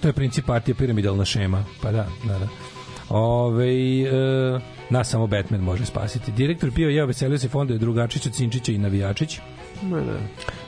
to 0.00 0.08
je 0.08 0.12
princip 0.12 0.46
partije 0.46 0.74
piramidalna 0.74 1.24
šema. 1.24 1.64
Pa 1.82 1.92
da, 1.92 2.06
da, 2.24 2.38
da. 2.38 2.48
Ove, 3.08 3.66
e, 4.00 4.60
nas 4.90 5.08
samo 5.08 5.26
Batman 5.26 5.60
može 5.60 5.86
spasiti. 5.86 6.32
Direktor 6.32 6.70
PIO 6.70 6.88
je 6.88 7.06
veselio 7.06 7.38
se 7.38 7.48
fonda 7.48 7.72
je 7.72 7.78
Drugačića, 7.78 8.30
Cinčića 8.30 8.72
i 8.72 8.78
Navijačić. 8.78 9.38
Ma 9.82 10.00
da. 10.00 10.18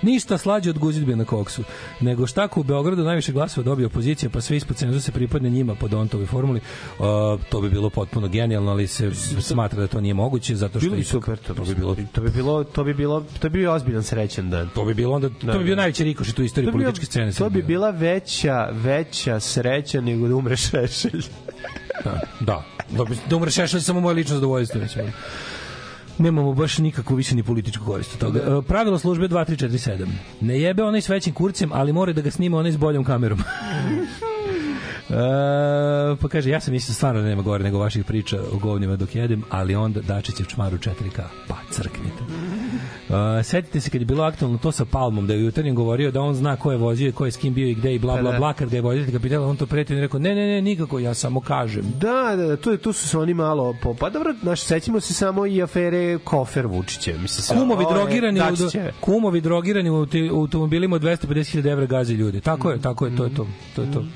Ništa 0.03 0.39
slađe 0.39 0.71
od 0.71 0.79
guzidbe 0.79 1.17
na 1.17 1.25
koksu. 1.25 1.63
Nego 2.01 2.27
štako 2.27 2.61
u 2.61 2.63
Beogradu 2.63 3.03
najviše 3.03 3.33
glasova 3.33 3.65
dobio 3.65 3.87
opozicija, 3.87 4.31
pa 4.31 4.41
sve 4.41 4.57
ispod 4.57 4.77
cenzusa 4.77 5.13
pripadne 5.13 5.51
njima 5.51 5.75
po 5.75 5.89
Dontovoj 5.89 6.27
formuli. 6.27 6.61
Uh, 6.99 7.05
to 7.49 7.61
bi 7.61 7.71
bilo 7.71 7.91
potpuno 7.91 8.29
genijalno, 8.29 8.71
ali 8.71 8.87
se 8.87 9.11
smatra 9.41 9.81
da 9.81 9.87
to 9.87 10.01
nije 10.01 10.15
moguće, 10.15 10.57
zato 10.57 10.81
što 10.81 10.91
Bilo 10.91 11.03
super, 11.03 11.39
to, 11.39 11.55
to 11.55 11.63
bi 11.65 11.75
bilo 11.75 11.97
to 12.13 12.21
bi 12.21 12.31
bilo, 12.31 12.65
to 12.65 12.85
bi 12.85 12.95
bilo, 12.95 13.25
to 13.41 13.49
bi 13.49 13.59
bio 13.59 13.73
ozbiljan 13.73 14.03
srećan 14.03 14.51
dan. 14.51 14.69
to 14.75 14.85
bi 14.85 14.95
bilo 14.95 15.15
onda 15.15 15.29
to 15.29 15.59
bi 15.59 15.65
bio 15.65 15.77
najveći 15.77 16.05
rikošit 16.05 16.39
u 16.39 16.43
istoriji 16.43 16.73
političke 16.73 17.07
scene. 17.07 17.33
To 17.33 17.51
bi 17.51 17.63
bila 17.63 17.91
veća, 17.91 18.69
veća 18.73 19.41
sreća 19.41 20.01
nego 20.01 20.29
da 20.29 20.37
umre 20.37 20.57
Šešelj. 20.57 21.23
Da, 22.05 22.21
da. 22.41 22.65
Da, 22.91 23.05
da 23.31 23.37
umre 23.37 23.51
Šešelj 23.51 23.81
samo 23.81 24.01
moje 24.01 24.15
lično 24.15 24.35
zadovoljstvo. 24.35 24.81
Recimo. 24.81 25.05
Nemamo 26.21 26.55
baš 26.55 26.79
nikakvu 26.79 27.17
više 27.17 27.37
ni 27.37 27.43
političku 27.43 27.85
korist 27.85 28.15
od 28.15 28.21
toga. 28.21 28.39
E, 28.39 28.63
Pravilo 28.63 28.99
službe 28.99 29.29
2347. 29.29 30.07
Ne 30.41 30.61
jebe 30.61 30.83
onaj 30.83 31.01
s 31.01 31.09
većim 31.09 31.35
kurcem, 31.35 31.71
ali 31.73 31.93
mora 31.93 32.13
da 32.13 32.21
ga 32.21 32.31
snima 32.31 32.59
onaj 32.59 32.73
s 32.73 32.77
boljom 32.77 33.05
kamerom. 33.05 33.39
E, 35.11 36.17
pa 36.21 36.29
kaže, 36.29 36.51
ja 36.51 36.61
sam 36.61 36.73
mislio 36.73 36.95
stvarno 36.95 37.21
da 37.21 37.27
nema 37.27 37.43
gore 37.43 37.65
nego 37.65 37.79
vaših 37.79 38.05
priča 38.05 38.41
o 38.53 38.59
govnjima 38.59 38.97
dok 38.97 39.15
jedem, 39.15 39.45
ali 39.51 39.75
onda 39.75 40.01
Dačićev 40.01 40.47
čmar 40.47 40.75
u 40.75 40.79
4K, 40.79 41.23
pa 41.49 41.57
crknite. 41.71 42.23
Uh, 43.11 43.45
setite 43.45 43.81
se 43.81 43.91
kad 43.91 44.01
je 44.01 44.05
bilo 44.05 44.25
aktualno 44.25 44.59
to 44.59 44.73
sa 44.73 44.85
Palmom, 44.85 45.27
da 45.27 45.35
je 45.35 45.41
jutarnjem 45.41 45.75
govorio 45.75 46.11
da 46.11 46.21
on 46.21 46.35
zna 46.35 46.57
ko 46.57 46.73
je 46.73 46.79
vozio 46.79 47.09
i 47.09 47.13
ko 47.13 47.25
je 47.25 47.31
s 47.31 47.37
kim 47.37 47.55
bio 47.55 47.67
i 47.67 47.75
gde 47.75 47.95
i 47.95 47.99
bla 47.99 48.15
Pa 48.15 48.21
bla 48.21 48.33
da. 48.33 48.39
bla, 48.39 48.53
kad 48.53 48.71
ga 48.71 48.77
je 48.77 48.83
voditelj 48.83 49.13
kapitala, 49.13 49.47
on 49.47 49.57
to 49.57 49.67
pretio 49.67 49.99
i 49.99 50.01
rekao, 50.01 50.21
ne, 50.21 50.35
ne, 50.35 50.47
ne, 50.47 50.63
nikako, 50.63 50.99
ja 50.99 51.15
samo 51.15 51.41
kažem. 51.41 51.83
Da, 51.99 52.37
da, 52.37 52.47
da, 52.47 52.57
tu, 52.57 52.77
tu 52.77 52.93
su 52.93 53.09
se 53.09 53.19
oni 53.19 53.35
malo... 53.35 53.77
Po, 53.83 53.95
pa 53.95 54.11
dobro, 54.11 54.35
znaš, 54.43 54.61
sećimo 54.61 55.01
se 55.01 55.15
samo 55.15 55.47
i 55.47 55.63
afere 55.63 56.19
Kofer 56.19 56.67
Vučića. 56.67 57.13
Mislim, 57.13 57.29
se, 57.29 57.55
Kumovi 57.55 57.87
drogirani 57.91 58.41
u, 58.41 58.45
kumovi 59.01 59.41
drogirani 59.41 59.91
u, 59.91 60.07
automobilima 60.35 60.97
od 60.97 61.03
250.000 61.03 61.73
evra 61.73 61.87
gazi 61.87 62.15
ljudi. 62.15 62.41
Tako 62.41 62.71
je, 62.71 62.81
tako 62.81 63.07
je, 63.07 63.17
to 63.17 63.25
je 63.25 63.35
to. 63.35 63.47
To 63.77 63.83
je 63.83 63.93
to. 63.93 63.99
Uh, 64.01 64.07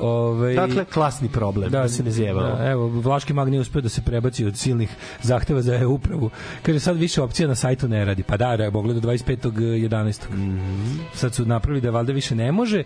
ovaj, 0.00 0.54
Dakle, 0.54 0.84
klasni 0.84 1.28
problem, 1.28 1.70
da, 1.70 1.88
se 1.88 2.02
ne 2.02 2.10
zjevamo. 2.10 2.56
Da, 2.56 2.70
evo, 2.70 2.88
Vlaški 2.88 3.32
mag 3.32 3.48
nije 3.48 3.60
uspeo 3.60 3.82
da 3.82 3.88
se 3.88 4.02
prebaci 4.02 4.44
od 4.44 4.56
silnih 4.56 4.90
zahteva 5.22 5.62
za 5.62 5.74
e-upravu. 5.74 6.30
Kaže, 6.62 6.80
sad 6.80 6.96
više 6.96 7.22
opcija 7.22 7.48
na 7.48 7.54
sajtu 7.54 7.88
ne 7.88 8.04
radi. 8.04 8.22
Pa 8.22 8.36
da, 8.36 8.56
da 8.56 8.64
je 8.64 8.70
mogli 8.70 8.94
do 8.94 9.00
25.11. 9.00 10.20
Sad 11.14 11.34
su 11.34 11.46
napravili 11.46 11.80
da 11.80 11.90
valjda 11.90 12.12
više 12.12 12.34
ne 12.34 12.52
može. 12.52 12.82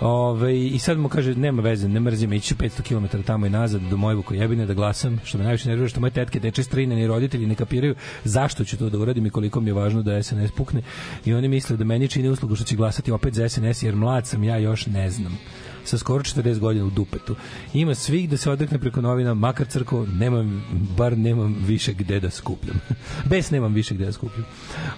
Ove, 0.00 0.60
I 0.60 0.78
sad 0.78 0.98
mu 0.98 1.08
kaže, 1.08 1.34
nema 1.34 1.62
veze, 1.62 1.88
ne 1.88 2.00
mrzim, 2.00 2.32
ići 2.32 2.48
ću 2.48 2.54
500 2.54 2.82
km 2.82 3.22
tamo 3.22 3.46
i 3.46 3.50
nazad 3.50 3.80
do 3.80 3.96
moje 3.96 4.16
Vukojebine 4.16 4.66
da 4.66 4.74
glasam, 4.74 5.20
što 5.24 5.38
me 5.38 5.44
najviše 5.44 5.68
nervira, 5.68 5.88
što 5.88 6.00
moje 6.00 6.10
tetke, 6.10 6.40
teče 6.40 6.62
strine, 6.62 6.96
ni 6.96 7.06
roditelji 7.06 7.46
ne 7.46 7.54
kapiraju 7.54 7.94
zašto 8.24 8.64
ću 8.64 8.78
to 8.78 8.90
da 8.90 8.98
uradim 8.98 9.26
i 9.26 9.30
koliko 9.30 9.60
mi 9.60 9.70
je 9.70 9.74
važno 9.74 10.02
da 10.02 10.22
SNS 10.22 10.50
pukne. 10.50 10.82
I 11.24 11.34
oni 11.34 11.48
misle 11.48 11.76
da 11.76 11.84
meni 11.84 12.08
čini 12.08 12.28
uslugu 12.28 12.56
što 12.56 12.64
će 12.64 12.76
glasati 12.76 13.10
opet 13.10 13.34
za 13.34 13.48
SNS, 13.48 13.82
jer 13.82 13.96
mlad 13.96 14.26
sam, 14.26 14.44
ja 14.44 14.56
još 14.56 14.86
ne 14.86 15.10
znam 15.10 15.38
sa 15.86 15.98
skoro 15.98 16.24
40 16.24 16.58
godina 16.58 16.84
u 16.84 16.90
dupetu. 16.90 17.36
Ima 17.74 17.94
svih 17.94 18.30
da 18.30 18.36
se 18.36 18.50
odrekne 18.50 18.78
preko 18.78 19.00
novina, 19.00 19.34
makar 19.34 19.66
crko, 19.66 20.06
nemam, 20.18 20.64
bar 20.96 21.18
nemam 21.18 21.56
više 21.66 21.92
gde 21.92 22.20
da 22.20 22.30
skupljam. 22.30 22.80
Bez 23.30 23.50
nemam 23.50 23.74
više 23.74 23.94
gde 23.94 24.04
da 24.06 24.12
skupljam. 24.12 24.46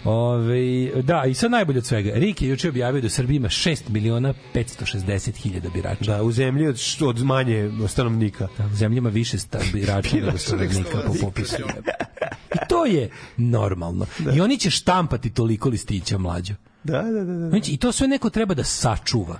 Ove, 0.04 0.90
da, 1.02 1.24
i 1.24 1.34
sad 1.34 1.50
najbolje 1.50 1.78
od 1.78 1.86
svega. 1.86 2.10
Rik 2.14 2.42
je 2.42 2.48
juče 2.48 2.68
objavio 2.68 3.00
da 3.00 3.06
u 3.06 3.10
Srbiji 3.10 3.36
ima 3.36 3.48
6 3.48 3.88
miliona 3.88 4.34
560 4.54 5.36
hiljada 5.36 5.68
birača. 5.74 6.16
Da, 6.16 6.22
u 6.22 6.32
zemlji 6.32 6.66
od, 6.66 6.76
š- 6.76 7.04
od 7.04 7.24
manje 7.24 7.70
stanovnika. 7.88 8.48
Da, 8.58 8.66
u 8.66 8.74
zemlji 8.76 8.98
ima 8.98 9.08
više 9.08 9.36
birača 9.72 10.16
nego 10.16 10.38
stanovnika 10.38 10.98
po 11.06 11.12
popisu. 11.20 11.62
I 12.54 12.58
to 12.68 12.84
je 12.86 13.10
normalno. 13.36 14.06
I 14.34 14.40
oni 14.40 14.58
će 14.58 14.70
štampati 14.70 15.30
toliko 15.30 15.68
listića 15.68 16.18
mlađo. 16.18 16.54
Da, 16.84 17.02
da, 17.02 17.24
da. 17.24 17.34
da. 17.34 17.48
Znači, 17.48 17.72
i 17.72 17.76
to 17.76 17.92
sve 17.92 18.08
neko 18.08 18.30
treba 18.30 18.54
da 18.54 18.64
sačuva. 18.64 19.38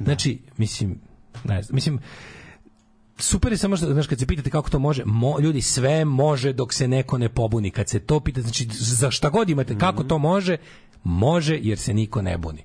Znači, 0.00 0.38
mislim, 0.56 1.00
ne 1.44 1.62
znam, 1.62 1.74
mislim, 1.74 1.98
super 3.18 3.52
je 3.52 3.58
samo 3.58 3.76
što, 3.76 3.92
znaš, 3.92 4.06
kad 4.06 4.18
se 4.18 4.26
pitate 4.26 4.50
kako 4.50 4.70
to 4.70 4.78
može, 4.78 5.02
mo, 5.06 5.40
ljudi, 5.40 5.60
sve 5.60 6.04
može 6.04 6.52
dok 6.52 6.72
se 6.72 6.88
neko 6.88 7.18
ne 7.18 7.28
pobuni. 7.28 7.70
Kad 7.70 7.88
se 7.88 8.00
to 8.00 8.20
pita, 8.20 8.40
znači, 8.40 8.68
za 8.72 9.10
šta 9.10 9.30
god 9.30 9.50
imate, 9.50 9.78
kako 9.78 10.04
to 10.04 10.18
može, 10.18 10.56
može 11.04 11.58
jer 11.62 11.78
se 11.78 11.94
niko 11.94 12.22
ne 12.22 12.38
buni. 12.38 12.64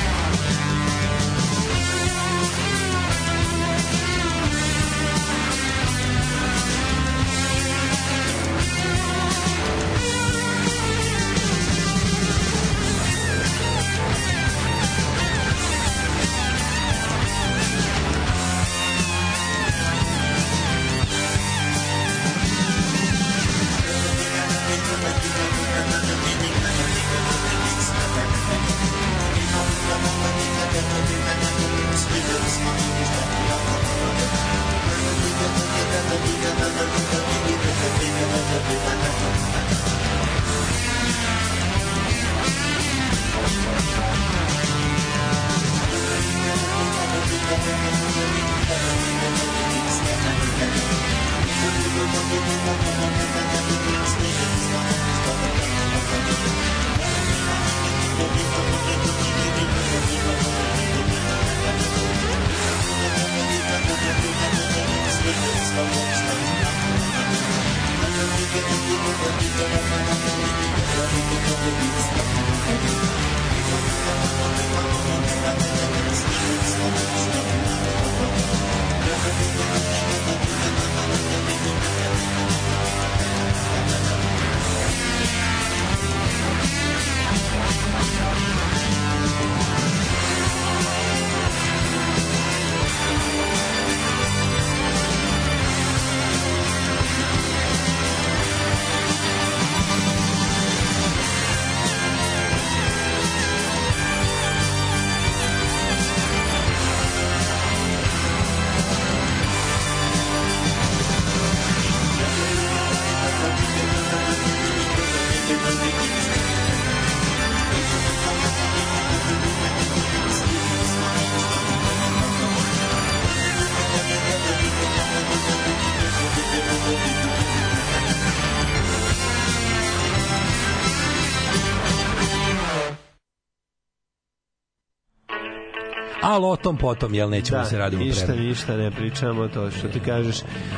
Ali 136.31 136.45
o 136.45 136.55
tom 136.55 136.77
potom, 136.77 137.13
jel 137.13 137.29
nećemo 137.29 137.59
da, 137.59 137.65
se 137.65 137.77
radimo 137.77 138.03
ništa, 138.03 138.25
prema. 138.25 138.41
ništa 138.41 138.77
ne 138.77 138.91
pričamo, 138.91 139.47
to 139.47 139.71
što 139.71 139.87
ti 139.87 139.99
kažeš. 139.99 140.35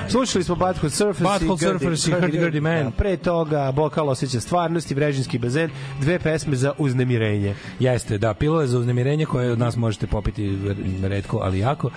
Slušali 0.09 0.43
smo 0.43 0.55
Butthole 0.55 0.89
Surfers 0.89 1.29
Butthole 1.29 1.57
Surfers 1.57 2.07
i 2.07 2.11
Hurdy 2.11 2.39
Gurdy 2.39 2.61
Man. 2.61 2.83
Da, 2.83 2.91
pre 2.91 3.17
toga 3.17 3.71
Bokal 3.71 4.09
osjeća 4.09 4.39
stvarnosti, 4.39 4.93
Vrežinski 4.93 5.39
bazen, 5.39 5.69
dve 6.01 6.19
pesme 6.19 6.55
za 6.55 6.73
uznemirenje. 6.77 7.55
Jeste, 7.79 8.17
da, 8.17 8.33
pilule 8.33 8.67
za 8.67 8.79
uznemirenje 8.79 9.25
koje 9.25 9.51
od 9.51 9.59
nas 9.59 9.75
možete 9.75 10.07
popiti 10.07 10.57
redko, 11.03 11.39
ali 11.43 11.59
jako. 11.59 11.89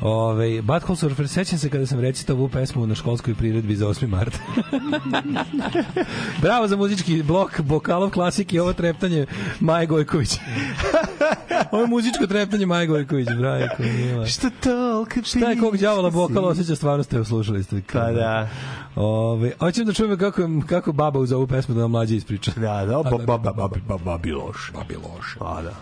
Ove, 0.00 0.62
Butthole 0.62 0.96
Surfers, 0.96 1.32
sećam 1.32 1.58
se 1.58 1.68
kada 1.68 1.86
sam 1.86 2.00
recitao 2.00 2.36
ovu 2.36 2.48
pesmu 2.48 2.86
na 2.86 2.94
školskoj 2.94 3.34
priredbi 3.34 3.76
za 3.76 3.86
8. 3.86 4.06
mart. 4.06 4.38
Bravo 6.42 6.68
za 6.68 6.76
muzički 6.76 7.22
blok 7.22 7.60
Bokalov 7.60 8.10
klasik 8.10 8.52
i 8.52 8.58
ovo 8.58 8.72
treptanje 8.72 9.26
Maje 9.60 9.86
Gojković. 9.86 10.38
ovo 11.72 11.82
je 11.82 11.88
muzičko 11.88 12.26
treptanje 12.26 12.66
Maje 12.66 12.86
Gojković, 12.86 13.28
brajko. 13.38 13.82
mila. 13.82 14.26
Što 14.26 14.50
toliko 14.62 15.22
Šta 15.22 15.50
je 15.50 15.58
kog 15.58 15.76
đavola 15.76 16.10
Bokal 16.10 16.44
osjeća 16.44 16.76
stvarno 16.76 17.02
ste 17.02 17.24
slušali 17.24 17.62
ste. 17.62 17.82
Pa 17.92 18.12
da. 18.12 18.48
Ove, 18.96 19.52
hoćem 19.58 19.86
da 19.86 19.92
čujem 19.92 20.18
kako, 20.18 20.42
kako 20.68 20.92
baba 20.92 21.18
uz 21.18 21.32
ovu 21.32 21.46
pesmu 21.46 21.74
da 21.74 21.80
nam 21.80 21.90
mlađe 21.90 22.16
ispriča. 22.16 22.52
Da, 22.56 22.86
da, 22.86 23.02
ba, 23.02 23.18
ba, 23.26 23.38
ba, 23.38 23.52
ba, 23.52 23.68
ba, 23.88 23.98
babi 24.04 24.32
loš. 24.32 24.72
Babi 24.74 24.94
loš. 24.94 25.36
Pa 25.38 25.62
da. 25.62 25.74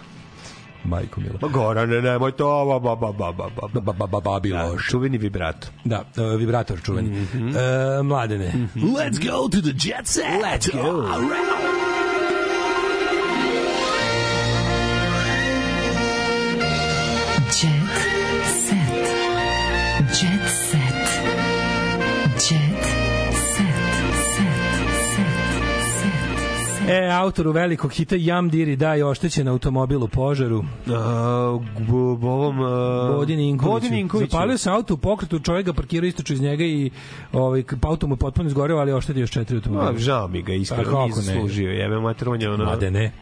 Majko 0.84 1.20
mila. 1.20 1.38
Ma 1.42 1.48
Gorane, 1.48 2.00
nemoj 2.02 2.32
to, 2.32 2.64
ba, 2.64 2.78
ba, 2.78 2.96
ba, 2.96 3.12
ba, 3.12 3.32
ba, 3.32 3.68
ba, 3.72 3.80
ba, 3.80 3.92
ba, 3.92 4.06
ba, 4.06 4.20
babi 4.20 4.52
loš. 4.52 4.88
Čuveni 4.88 5.18
vibrato. 5.18 5.68
Da, 5.84 6.04
uh, 6.16 6.38
vibrator 6.38 6.82
čuveni. 6.82 7.08
Mm 7.10 7.28
-hmm. 7.32 7.48
uh, 7.98 8.06
mladene. 8.06 8.52
Mm 8.54 8.68
-hmm. 8.74 8.96
Let's 8.96 9.30
go 9.30 9.48
to 9.48 9.60
the 9.60 9.88
jet 9.88 10.06
set. 10.06 10.42
Let's 10.42 10.72
go. 10.72 10.88
All 10.88 11.81
E, 26.92 27.10
autoru 27.10 27.52
velikog 27.52 27.92
hita 27.92 28.16
Jam 28.18 28.48
Diri 28.48 28.76
daj 28.76 29.02
oštećen 29.02 29.48
automobil 29.48 30.02
u 30.04 30.08
požaru. 30.08 30.64
B- 30.86 30.94
ovom... 32.22 32.60
a, 32.62 33.12
Bodin 33.16 33.40
Inković. 33.40 33.72
Bodin 33.72 33.98
Inković. 33.98 34.30
Zapalio 34.30 34.58
se 34.58 34.70
auto 34.70 34.94
u 34.94 34.96
pokretu, 34.96 35.38
čovjek 35.38 35.66
ga 35.66 35.72
parkirao 35.72 36.06
istočno 36.06 36.34
iz 36.34 36.40
njega 36.40 36.64
i 36.64 36.90
ovaj, 37.32 37.64
auto 37.82 38.06
mu 38.06 38.14
je 38.14 38.18
potpuno 38.18 38.48
izgoreo, 38.48 38.76
ali 38.76 38.92
oštetio 38.92 39.20
još 39.20 39.30
četiri 39.30 39.56
automobila. 39.56 39.92
Ma, 39.92 39.98
žao 39.98 40.28
mi 40.28 40.42
ga, 40.42 40.52
iskreno, 40.52 41.00
nije 41.00 41.12
zaslužio. 41.12 41.70
Jebe 41.70 42.00
mater, 42.00 42.28
on 42.28 42.42
je 42.42 42.50
ono... 42.50 42.64
Mada 42.64 42.90
ne. 42.90 43.12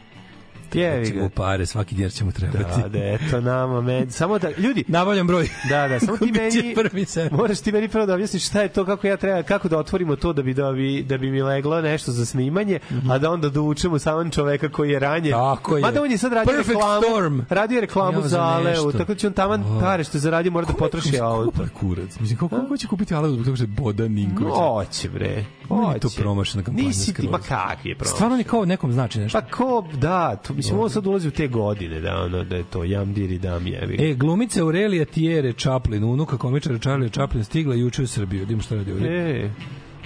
Jevi 0.75 1.05
Će 1.05 1.13
ga. 1.13 1.29
pare, 1.29 1.65
svaki 1.65 2.09
će 2.09 2.25
mu 2.25 2.31
trebati. 2.31 2.81
Da, 2.81 2.87
da, 2.87 2.99
eto 2.99 3.41
nama, 3.41 3.81
men. 3.81 4.11
Samo 4.11 4.39
da, 4.39 4.49
ljudi, 4.57 4.83
Nabavljam 4.97 5.27
broj. 5.27 5.49
Da, 5.69 5.87
da, 5.87 5.99
samo 5.99 6.17
ti 6.17 6.31
meni 6.39 6.75
prvi 6.75 7.05
se. 7.05 7.29
Moraš 7.31 7.59
ti 7.59 7.71
meni 7.71 7.87
prvo 7.87 8.05
da 8.05 8.13
objasniš 8.13 8.47
šta 8.47 8.61
je 8.61 8.67
to 8.67 8.85
kako 8.85 9.07
ja 9.07 9.17
treba 9.17 9.43
kako 9.43 9.69
da 9.69 9.77
otvorimo 9.77 10.15
to 10.15 10.33
da 10.33 10.41
bi 10.41 10.53
da 10.53 10.71
bi 10.71 11.03
da 11.03 11.17
bi 11.17 11.31
mi 11.31 11.41
leglo 11.41 11.81
nešto 11.81 12.11
za 12.11 12.25
snimanje, 12.25 12.79
a 13.09 13.17
da 13.17 13.31
onda 13.31 13.49
dovučemo 13.49 13.99
samo 13.99 14.29
čoveka 14.29 14.69
koji 14.69 14.91
je 14.91 14.99
ranjen. 14.99 15.31
Tako 15.33 15.75
je. 15.77 15.81
Mada 15.81 16.01
on 16.01 16.11
je 16.11 16.17
sad 16.17 16.33
radio 16.33 16.53
Perfect 16.53 16.69
reklamu. 16.69 17.01
storm. 17.01 17.39
Radio 17.49 17.75
je 17.75 17.81
reklamu 17.81 18.17
Ja, 18.17 18.21
za 18.21 18.27
za 18.27 18.41
Aleu, 18.41 18.91
tako 18.91 19.13
da 19.13 19.15
će 19.15 19.27
on 19.27 19.33
taman 19.33 19.63
pare 19.81 20.03
što 20.03 20.17
je 20.17 20.21
zaradio 20.21 20.51
mora 20.51 20.65
da 20.65 20.73
potroši 20.73 21.19
auto. 21.19 21.51
Ko 21.51 21.79
kurac? 21.79 22.19
Mislim, 22.19 22.37
kako 22.37 22.67
ko 22.67 22.77
će 22.77 22.87
kupiti 22.87 23.15
Aleu 23.15 23.33
zbog 23.33 23.45
toga 23.45 23.55
što 23.55 23.63
je 23.63 23.67
Bodan 23.67 24.11
Ninković? 24.11 24.53
Hoće 24.55 25.09
bre. 25.09 25.45
Nije 25.69 25.99
to 25.99 26.09
promašena 26.17 26.63
kampanja. 26.63 26.87
Nisi 26.87 27.13
ti, 27.13 27.27
ma 27.27 27.39
kakvi 27.39 27.89
je 27.89 27.95
promašen? 27.95 28.15
Stvarno 28.15 28.37
ni 28.37 28.43
kao 28.43 28.65
nekom 28.65 28.91
znači 28.93 29.19
nešto. 29.19 29.39
Pa 29.41 29.47
ko, 29.47 29.87
da, 29.93 30.35
to, 30.35 30.53
mislim, 30.61 30.79
ovo 30.79 30.89
sad 30.89 31.07
ulazi 31.07 31.27
u 31.27 31.31
te 31.31 31.47
godine, 31.47 31.99
da, 31.99 32.21
ono, 32.21 32.43
da 32.43 32.55
je 32.55 32.63
to 32.63 32.83
jam 32.83 33.13
diri 33.13 33.37
dam 33.37 33.67
jevi. 33.67 33.97
E, 33.99 34.13
glumica 34.13 34.61
Aurelija 34.61 35.05
Tiere 35.05 35.53
Chaplin, 35.53 36.03
unuka 36.03 36.37
komičara 36.37 36.79
Charlie 36.79 37.09
Chaplin, 37.09 37.43
stigla 37.43 37.75
juče 37.75 38.03
u 38.03 38.07
Srbiju. 38.07 38.41
Idemo 38.41 38.61
šta 38.61 38.75
radi 38.75 38.91
ovdje. 38.91 39.45
E, 39.45 39.49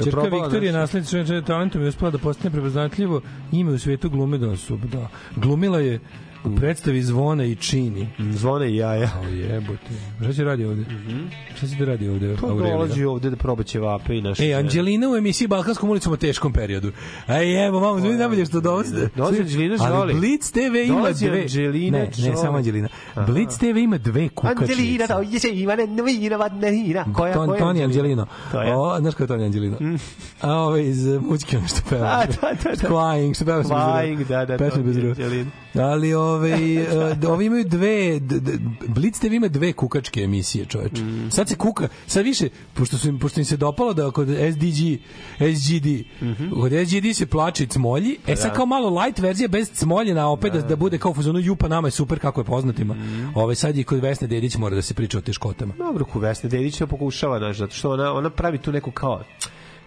Čerka 0.04 0.22
Viktorija, 0.22 0.72
nešto? 0.72 0.80
naslednica 0.80 1.24
žene 1.24 1.42
talentom 1.42 1.82
je 1.82 1.88
uspela 1.88 2.12
da 2.12 2.18
postane 2.18 2.52
prepoznatljivo 2.52 3.22
ime 3.52 3.72
u 3.72 3.80
svetu 3.80 4.10
glume 4.10 4.38
da 4.38 4.58
su, 4.58 4.78
da. 4.78 5.10
Glumila 5.36 5.80
je 5.80 6.00
u 6.46 6.56
predstavi 6.56 7.04
Zvona 7.04 7.46
i 7.46 7.56
Čini. 7.56 8.08
Zvone 8.20 8.72
i 8.72 8.76
jaja. 8.76 9.10
O 9.24 9.28
jebote. 9.28 9.90
Šta 10.24 10.34
će 10.34 10.44
radi 10.44 10.66
ovde? 10.66 10.86
Šta 11.56 11.68
će 11.68 11.76
da 11.76 11.86
radi 11.86 12.10
ovde? 12.10 12.36
Pa 12.42 12.48
Aurelija? 12.48 12.74
dolazi 12.74 13.04
ovde 13.04 13.30
da 13.30 13.36
proba 13.36 13.64
ćevape 13.64 14.18
i 14.18 14.22
naše. 14.22 14.50
E, 14.50 14.54
Anđelina 14.54 15.10
u 15.10 15.16
emisiji 15.16 15.48
Balkanskom 15.48 15.90
ulicom 15.90 16.14
o 16.14 16.18
teškom 16.18 16.54
periodu. 16.54 16.92
Aj, 17.28 17.68
evo, 17.68 17.80
mamo, 17.80 18.00
znači 18.00 18.16
najbolje 18.16 18.46
što 18.46 18.62
dolazi. 18.62 18.96
Dolazi 19.16 19.42
Anđelina 19.42 19.76
Ali 19.80 19.96
Jolie. 19.96 20.16
Blitz 20.16 20.52
TV 20.52 20.76
ima 20.86 20.98
Dolazi 20.98 21.28
dve... 21.28 21.42
Anđelina 21.42 21.98
ne, 21.98 22.30
ne, 22.30 22.38
samo 22.38 22.58
Anđelina. 22.58 22.88
Blitz 23.28 23.58
TV 23.58 23.78
ima 23.78 23.98
dve 23.98 24.30
kukačnice. 24.30 24.74
Anđelina, 24.74 25.08
da 25.08 25.22
je 25.32 25.40
se 25.40 25.50
ima 25.54 25.76
ne 25.76 25.88
novina, 25.88 26.38
vadnina. 26.38 27.06
Koja, 27.14 27.34
Ton, 27.34 27.48
koja 27.48 27.60
Toni 27.60 27.84
Anđelino. 27.84 28.28
O, 28.76 29.00
znaš 29.00 29.16
ko 29.16 29.24
je 29.24 29.28
Toni 29.28 29.46
Anđelino? 29.46 29.78
A 30.42 30.54
ove 30.54 30.88
iz 30.88 31.06
mućke 31.06 31.58
što 31.68 31.82
peva. 31.90 32.08
A, 32.08 32.26
da, 32.26 32.52
da, 32.64 32.76
da. 32.82 32.90
Flying, 32.90 33.36
što 33.36 33.46
peva 33.46 33.64
Flying, 33.64 34.28
da, 34.28 34.46
da, 34.46 34.58
Pesme 34.58 34.84
bez 34.84 34.98
ruku. 34.98 35.22
Ali 35.78 36.14
ove, 36.32 36.54
uh, 37.24 37.30
ovi 37.30 37.46
imaju 37.46 37.64
dve, 37.66 38.20
Blitz 38.88 39.20
TV 39.20 39.34
ima 39.34 39.48
dve 39.48 39.74
kukačke 39.74 40.22
emisije, 40.22 40.66
čoveče. 40.66 41.02
Mm. 41.02 41.32
Sad 41.32 41.50
se 41.50 41.56
kuka, 41.56 41.88
sad 42.08 42.26
više, 42.26 42.46
pošto, 42.74 42.98
su, 42.98 43.10
im- 43.10 43.20
pošto 43.20 43.40
im 43.40 43.46
se 43.46 43.58
dopalo 43.58 43.94
da 43.94 44.12
kod 44.12 44.28
SDG, 44.28 45.00
SGD, 45.38 45.88
kod 46.54 46.72
SGD 46.84 47.14
se 47.14 47.26
plače 47.26 47.64
i 47.64 47.68
cmolji, 47.68 48.18
e 48.18 48.36
sad 48.36 48.38
Mhm. 48.38 48.48
Da. 48.48 48.54
kao 48.54 48.66
malo 48.66 48.90
light 48.92 49.20
verzija 49.20 49.48
bez 49.48 49.72
cmoljena, 49.72 50.28
opet 50.28 50.54
da, 50.54 50.62
da 50.62 50.76
bude 50.76 50.98
kao 50.98 51.12
u 51.12 51.16
fazonu 51.16 51.40
jupa 51.40 51.68
nama 51.68 51.88
je 51.88 51.92
super 51.92 52.20
kako 52.20 52.42
je 52.42 52.46
poznatima. 52.46 52.94
Mhm. 52.94 53.26
Ove, 53.36 53.56
sad 53.56 53.78
i 53.78 53.84
kod 53.84 54.00
Vesne 54.00 54.28
Dedić 54.28 54.56
mora 54.58 54.76
da 54.76 54.82
se 54.82 54.94
priča 54.94 55.18
o 55.18 55.22
teškotama. 55.22 55.74
Dobro, 55.76 56.06
ku 56.06 56.20
Vesna 56.20 56.50
Dedić 56.50 56.82
pokušava, 56.82 57.38
znaš, 57.40 57.58
zato 57.58 57.76
što 57.76 57.92
ona, 57.92 58.14
ona 58.14 58.30
pravi 58.30 58.58
tu 58.58 58.72
neku 58.72 58.92
kao, 58.92 59.24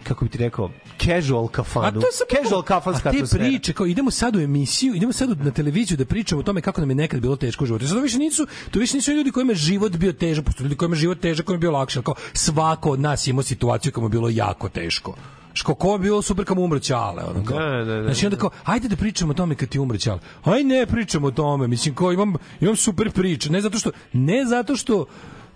kako 0.03 0.25
bi 0.25 0.31
ti 0.31 0.39
rekao, 0.39 0.71
casual 0.99 1.49
kafanu. 1.49 1.87
A 1.87 1.91
to 1.91 2.07
je 2.07 2.13
samo 2.13 2.43
casual 2.43 2.63
kafanska 2.63 3.09
A 3.09 3.13
te 3.13 3.17
atmosfera. 3.19 3.45
priče, 3.45 3.73
kao 3.73 3.87
idemo 3.87 4.11
sad 4.11 4.37
u 4.37 4.41
emisiju, 4.41 4.95
idemo 4.95 5.13
sad 5.13 5.41
na 5.41 5.51
televiziju 5.51 5.97
da 5.97 6.05
pričamo 6.05 6.41
o 6.41 6.43
tome 6.43 6.61
kako 6.61 6.81
nam 6.81 6.91
je 6.91 6.97
nekad 6.97 7.21
bilo 7.21 7.37
teško 7.37 7.65
u 7.65 7.67
životu. 7.67 7.87
Sad 7.87 7.97
to 7.97 8.03
više 8.03 8.19
nisu, 8.19 8.47
to 8.71 8.79
više 8.79 8.97
nisu 8.97 9.13
ljudi 9.13 9.31
kojima 9.31 9.53
je 9.53 9.57
život 9.57 9.97
bio 9.97 10.13
težak, 10.13 10.45
postoje 10.45 10.65
ljudi 10.65 10.77
kojima 10.77 10.97
je 10.97 11.01
život 11.01 11.21
težak, 11.21 11.47
kojima 11.47 11.57
je 11.57 11.61
bio 11.61 11.71
lakše. 11.71 12.03
Kao 12.03 12.15
svako 12.33 12.91
od 12.91 13.01
nas 13.01 13.27
imao 13.27 13.43
situaciju 13.43 13.93
kojima 13.93 14.07
je 14.07 14.11
bilo 14.11 14.29
jako 14.29 14.69
teško. 14.69 15.15
Ško 15.55 15.75
ko 15.75 15.93
je 15.93 15.99
bilo 15.99 16.23
super 16.23 16.45
kad 16.45 16.57
mu 16.57 16.65
umre 16.65 16.81
ćale, 16.81 17.25
ono 17.25 17.45
kao. 17.45 17.59
Da, 17.59 17.85
da, 17.85 17.95
da. 17.97 18.03
Znači 18.03 18.27
onda 18.27 18.37
kao, 18.37 18.51
ajde 18.65 18.89
da 18.89 18.97
pričamo 18.97 19.31
o 19.31 19.35
tome 19.35 19.55
kad 19.55 19.69
ti 19.69 19.79
umre 19.79 19.99
ćale. 19.99 20.21
Aj 20.45 20.65
ne 20.65 20.87
pričamo 20.87 21.27
o 21.27 21.31
tome, 21.31 21.67
mislim 21.69 21.95
kao 21.95 22.13
imam, 22.13 22.35
imam 22.61 22.77
super 22.77 23.11
priče, 23.11 23.51
ne 23.51 23.61
zato 23.61 23.79
što, 23.79 23.91
ne 24.13 24.45
zato 24.45 24.77
što 24.77 25.07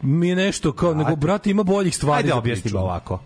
mi 0.03 0.29
je 0.29 0.37
nešto 0.37 0.73
kao, 0.73 0.95
nego 0.95 1.17
brate 1.17 1.51
ima 1.51 1.63
boljih 1.63 1.97
stvari 1.97 2.19
Ajde 2.19 2.35
objasnimo 2.35 2.81
ovako. 2.81 3.21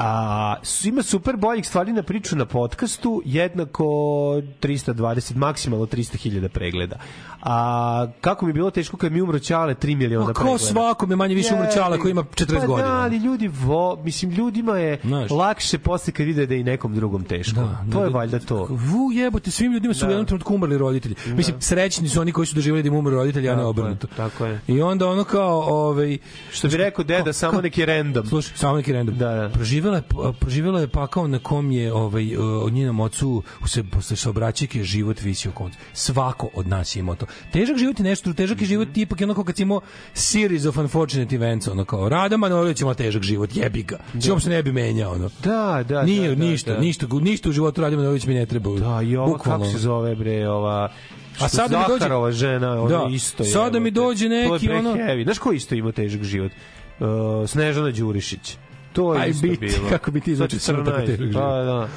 A, 0.00 0.54
ima 0.84 1.02
super 1.02 1.36
boljih 1.36 1.66
stvari 1.66 1.92
na 1.92 2.02
priču 2.02 2.36
na 2.36 2.44
podcastu, 2.44 3.22
jednako 3.24 3.84
320, 3.84 5.36
maksimalno 5.36 5.86
300.000 5.86 6.48
pregleda. 6.48 6.96
A 7.42 8.06
kako 8.20 8.44
mi 8.44 8.50
je 8.50 8.54
bilo 8.54 8.70
teško 8.70 8.96
kad 8.96 9.12
mi 9.12 9.20
umro 9.20 9.38
Ćale 9.38 9.74
3 9.74 9.96
miliona 9.96 10.26
Ma, 10.26 10.32
ko 10.32 10.34
pregleda. 10.34 10.58
svakom 10.58 11.10
je 11.10 11.16
manje 11.16 11.34
više 11.34 11.54
umro 11.54 11.66
Ćale 11.66 11.98
koji 11.98 12.10
ima 12.10 12.22
40 12.24 12.60
pa 12.60 12.66
godina. 12.66 12.88
Da, 12.88 12.94
ali 12.94 13.16
ljudi 13.16 13.48
vo, 13.48 13.96
mislim 13.96 14.30
ljudima 14.30 14.78
je 14.78 15.00
lakše 15.30 15.78
posle 15.78 16.12
kad 16.12 16.26
vide 16.26 16.46
da 16.46 16.54
je 16.54 16.60
i 16.60 16.64
nekom 16.64 16.94
drugom 16.94 17.24
teško. 17.24 17.60
to 17.92 18.04
je 18.04 18.10
valjda 18.10 18.38
to. 18.38 18.66
Vu 18.70 19.12
jebote, 19.12 19.50
svim 19.50 19.72
ljudima 19.72 19.94
su 19.94 20.04
u 20.04 20.08
Da. 20.08 20.12
jednom 20.12 20.26
trenutku 20.26 20.54
umrli 20.54 20.78
roditelji. 20.78 21.14
Mislim, 21.26 21.60
srećni 21.60 22.08
su 22.08 22.20
oni 22.20 22.32
koji 22.32 22.46
su 22.46 22.54
doživjeli 22.54 22.82
da 22.82 22.86
im 22.88 22.94
umru 22.94 23.14
roditelji, 23.14 23.48
a 23.48 23.52
ne 23.52 23.56
Tako 23.56 23.62
je, 23.62 23.70
obrnuto. 23.70 24.06
Tako 24.16 24.44
je. 24.46 24.60
I 24.66 24.82
onda 24.82 25.08
ono 25.08 25.24
kao, 25.24 25.60
ovaj 25.60 26.18
Što 26.52 26.68
bi 26.68 26.76
rekao 26.76 27.04
deda, 27.04 27.32
samo 27.32 27.60
neki 27.60 27.86
random. 27.86 28.26
Slušaj, 28.26 28.56
samo 28.56 28.76
neki 28.76 28.92
random. 28.92 29.18
Da, 29.18 29.28
da. 29.28 29.64
Proživela 29.90 30.26
je, 30.28 30.32
proživela 30.32 30.80
je 30.80 30.88
pakao 30.88 31.26
na 31.26 31.38
kom 31.38 31.70
je 31.70 31.92
ovaj, 31.92 32.36
od 32.36 32.72
njenom 32.72 33.00
ocu 33.00 33.42
se, 33.66 33.82
posle 33.84 34.16
saobraćajke 34.16 34.84
život 34.84 35.20
visio 35.22 35.52
koncu. 35.52 35.78
Svako 35.92 36.48
od 36.54 36.66
nas 36.68 36.96
je 36.96 37.00
imao 37.00 37.14
to. 37.14 37.26
Težak 37.52 37.76
život 37.76 37.98
je 37.98 38.04
nešto, 38.04 38.32
težak 38.32 38.60
je 38.60 38.66
život 38.66 38.88
ipak 38.96 39.20
je 39.20 39.24
ono 39.24 39.34
kao 39.34 39.44
kad 39.44 39.56
si 39.56 39.62
imao 39.62 39.80
series 40.14 40.64
of 40.64 40.76
unfortunate 40.76 41.34
events, 41.36 41.68
ono 41.68 41.84
kao 41.84 42.08
Rada 42.08 42.36
Manojlović 42.36 42.80
ima 42.80 42.94
težak 42.94 43.22
život, 43.22 43.56
jebi 43.56 43.82
ga. 43.82 43.98
Da. 44.12 44.32
uopšte 44.32 44.50
ne 44.50 44.62
bi 44.62 44.72
menjao, 44.72 45.12
ono. 45.12 45.30
Da, 45.44 45.84
da, 45.88 46.02
Nije, 46.02 46.28
da, 46.28 46.34
da, 46.34 46.44
ništa, 46.44 46.72
da. 46.72 46.80
ništa, 46.80 47.06
ništa 47.12 47.48
u 47.48 47.52
životu 47.52 47.80
Rada 47.80 47.96
Manojlović 47.96 48.26
mi 48.26 48.34
ne 48.34 48.46
treba. 48.46 48.70
Da, 48.70 49.02
i 49.02 49.16
ova, 49.16 49.38
kako 49.38 49.64
se 49.64 49.78
zove 49.78 50.14
bre, 50.14 50.48
ova... 50.48 50.92
A 51.40 51.48
sada 51.48 51.78
mi 51.78 51.84
dođe- 51.84 51.98
Zaharova 51.98 52.32
žena, 52.32 52.82
ona 52.82 52.88
Da, 52.88 53.08
isto 53.10 53.42
je. 53.42 53.50
sada 53.50 53.80
mi 53.80 53.90
dođe 53.90 54.28
neki, 54.28 54.70
ono- 54.70 54.94
heavy. 54.94 55.24
Znaš 55.24 55.38
ko 55.38 55.52
isto 55.52 55.74
ima 55.74 55.92
težak 55.92 56.22
život? 56.22 56.52
Uh, 57.00 57.06
Snežana 57.48 57.90
Đurišić. 57.90 58.56
To 58.92 59.14
je 59.14 59.32
biti, 59.42 59.56
bilo. 59.56 59.88
kako 59.94 60.10
bi 60.10 60.20
ti 60.20 60.36
14, 60.36 61.06
težak 61.06 61.26
život. 61.26 61.34
Pa, 61.34 61.62
da. 61.62 61.88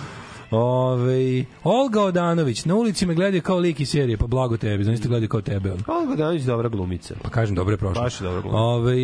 Ove, 0.55 1.45
Olga 1.63 2.01
Odanović, 2.01 2.65
na 2.65 2.75
ulici 2.75 3.05
me 3.05 3.13
gledaju 3.13 3.41
kao 3.41 3.57
lik 3.57 3.79
iz 3.79 3.89
serije, 3.89 4.17
pa 4.17 4.27
blago 4.27 4.57
tebi, 4.57 4.83
znači 4.83 5.01
te 5.01 5.07
gledaju 5.07 5.29
kao 5.29 5.41
tebe. 5.41 5.71
Ono. 5.71 5.81
Olga 5.87 6.15
Danović 6.15 6.43
dobra 6.43 6.69
glumica. 6.69 7.15
Pa 7.23 7.29
kažem, 7.29 7.55
dobro 7.55 7.73
je 7.73 7.77
prošlo. 7.77 8.03
Baš 8.03 8.21
je 8.21 8.23
dobra 8.23 8.41
glumica. 8.41 8.57
Ove, 8.57 8.95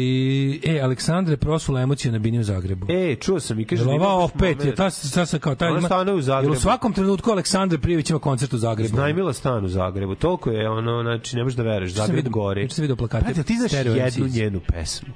e, 0.64 0.80
Aleksandre 0.84 1.38
prosula 1.38 1.82
emocije 1.82 2.12
na 2.12 2.20
bini 2.20 2.40
u 2.40 2.44
Zagrebu. 2.44 2.86
E, 2.90 3.16
čuo 3.16 3.40
sam 3.40 3.60
i 3.60 3.66
kaže... 3.66 3.82
Jel 3.82 4.00
da 4.00 4.06
ova 4.06 4.24
opet, 4.24 4.66
je 4.66 4.76
ta, 4.76 4.90
ta, 4.90 5.26
ta, 5.26 5.40
kao, 5.40 5.56
taj 5.56 5.70
Ona 5.70 5.80
ima, 5.80 5.88
stanuje 5.88 6.16
u 6.16 6.22
Zagrebu. 6.22 6.54
Jel 6.54 6.58
u 6.58 6.62
svakom 6.62 6.94
trenutku 6.94 7.32
Aleksandre 7.32 7.78
Prijević 7.78 8.10
ima 8.10 8.20
koncert 8.20 8.54
u 8.54 8.58
Zagrebu. 8.58 8.96
Znajmila 8.96 9.34
stan 9.34 9.66
u 9.66 9.68
Zagrebu. 9.68 10.16
Toliko 10.16 10.52
je 10.52 10.70
ono, 10.70 11.02
znači, 11.02 11.36
ne 11.36 11.44
možeš 11.44 11.58
da 11.58 11.64
veruješ. 11.64 11.94
Zagreb 11.94 12.30
gori. 12.30 12.62
juče 12.62 12.76
sam 12.76 12.82
vidio 12.82 12.96
plakate 12.96 13.26
Brate, 13.26 13.44
ti 13.44 13.56
znaš 13.58 13.74
jednu 13.74 14.28
njenu 14.28 14.60
pesmu? 14.60 15.14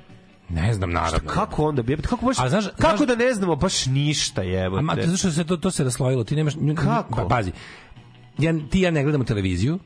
Ne 0.49 0.73
znam, 0.73 0.91
naravno. 0.91 1.17
Šta, 1.19 1.27
kako 1.27 1.63
onda? 1.65 1.83
Jebote, 1.87 2.07
Kako, 2.07 2.25
baš, 2.25 2.39
A 2.39 2.49
znaš- 2.49 2.67
kako 2.79 2.97
znaš- 2.97 3.07
da 3.07 3.15
ne 3.15 3.33
znamo 3.33 3.55
baš 3.55 3.85
ništa, 3.85 4.41
jebote? 4.41 4.79
A 4.79 4.81
ma, 4.81 4.95
zato 5.01 5.17
što 5.17 5.31
se 5.31 5.43
to, 5.43 5.57
to 5.57 5.71
se 5.71 5.83
raslojilo, 5.83 6.23
ti 6.23 6.35
nemaš... 6.35 6.53
Kako? 6.75 7.15
Pa, 7.15 7.25
pazi, 7.25 7.51
ja, 8.37 8.53
ti 8.69 8.81
ja 8.81 8.91
ne 8.91 9.03
gledamo 9.03 9.23
televiziju, 9.23 9.79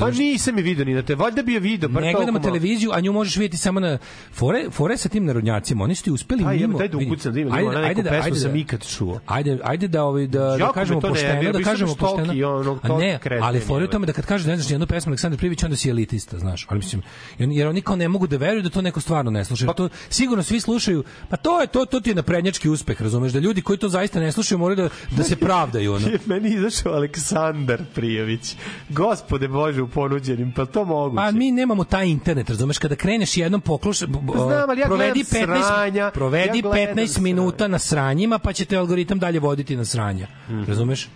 Pa 0.00 0.10
nisam 0.10 0.56
je 0.56 0.62
vidio 0.62 0.84
ni 0.84 0.94
na 0.94 1.02
te. 1.02 1.14
Valjda 1.14 1.42
bi 1.42 1.52
je 1.52 1.60
video. 1.60 1.88
bar 1.88 2.02
ne 2.02 2.12
gledamo 2.14 2.38
televiziju, 2.38 2.90
a 2.92 3.00
nju 3.00 3.12
možeš 3.12 3.36
vidjeti 3.36 3.56
samo 3.56 3.80
na 3.80 3.98
fore, 4.32 4.64
fore 4.70 4.96
sa 4.96 5.08
tim 5.08 5.24
narodnjacima. 5.24 5.84
Oni 5.84 5.94
su 5.94 6.04
ti 6.04 6.10
uspeli 6.10 6.40
mimo. 6.40 6.52
jebote, 6.52 6.78
daj 6.78 6.88
da 6.88 6.98
vidi. 6.98 7.10
ukucam, 7.10 7.32
da 7.34 7.40
ima, 7.40 7.50
da 7.50 7.60
ima 7.60 7.72
na 7.72 7.80
neku 7.80 8.02
pesmu 8.02 8.36
sam 8.36 8.56
ikad 8.56 8.86
čuo. 8.88 9.20
Ajde, 9.26 9.58
ajde 9.64 9.88
da 9.88 10.04
ovaj 10.04 10.26
da, 10.26 10.56
da 10.58 10.72
kažemo 10.72 11.00
pošteno, 11.00 11.32
nervira, 11.32 11.52
da 11.52 11.62
kažemo 11.62 11.94
pošteno. 11.94 12.32
onog 12.50 12.78
A 12.82 12.98
ne, 12.98 13.18
ali 13.42 13.60
fore 13.60 13.84
u 13.84 13.88
tome 13.88 14.06
da 14.06 14.12
kad 14.12 14.26
kažeš 14.26 14.44
da 14.44 14.50
ne 14.50 14.56
znaš 14.56 14.70
jednu 14.70 14.86
pesmu 14.86 15.10
Aleksandra 15.10 15.38
Privić, 15.38 15.62
onda 15.62 15.76
si 15.76 15.90
elitista, 15.90 16.38
znaš. 16.38 16.66
Ali 16.68 16.78
mislim, 16.78 17.02
jer 17.38 17.68
oni 17.68 17.80
kao 17.82 17.96
ne 17.96 18.08
mogu 18.08 18.26
da 18.26 18.36
veruju 18.36 18.62
da 18.62 18.70
to 18.70 18.82
neko 18.82 19.00
stvarno 19.00 19.30
ne 19.30 19.44
sluša. 19.44 19.66
Pa- 19.66 19.72
To 19.72 19.88
sigurno 20.08 20.42
svi 20.42 20.60
slušaju. 20.60 21.04
Pa 21.28 21.36
to 21.36 21.60
je 21.60 21.66
to, 21.66 21.84
to 21.84 22.00
ti 22.00 22.10
je 22.10 22.14
naprednjački 22.14 22.68
uspeh, 22.68 23.02
razumeš, 23.02 23.32
da 23.32 23.38
ljudi 23.38 23.62
koji 23.62 23.78
to 23.78 23.88
zaista 23.88 24.20
ne 24.20 24.32
slušaju 24.32 24.58
moraju 24.58 24.76
da 24.76 24.88
da 25.16 25.24
se 25.24 25.36
pravdaju 25.36 25.92
ono. 25.92 26.06
Meni 26.26 26.54
izašao 26.54 26.92
Aleksandar 26.92 27.82
Prijović. 27.94 28.56
Gospode 28.88 29.48
Bože, 29.48 29.81
u 29.82 29.88
ponuđenim, 29.88 30.52
pa 30.52 30.66
to 30.66 30.84
moguće. 30.84 31.16
Pa 31.16 31.30
mi 31.30 31.52
nemamo 31.52 31.84
taj 31.84 32.08
internet, 32.08 32.48
razumeš, 32.48 32.78
kada 32.78 32.94
kreneš 32.94 33.36
jednom 33.36 33.60
pokloš, 33.60 34.00
b- 34.00 34.18
Znam, 34.34 34.70
ali 34.70 34.80
ja 34.80 34.86
provedi 34.86 35.24
gledam 35.30 35.48
15 35.48 35.66
sranja, 35.66 36.10
provedi 36.10 36.58
ja 36.58 36.62
gledam 36.62 36.96
15 36.96 37.20
minuta 37.20 37.68
na 37.68 37.78
sranjima, 37.78 38.38
pa 38.38 38.52
će 38.52 38.64
te 38.64 38.76
algoritam 38.76 39.18
dalje 39.18 39.40
voditi 39.40 39.76
na 39.76 39.84
sranja. 39.84 40.26
Mhm. 40.48 40.62
Razumeš? 40.64 41.08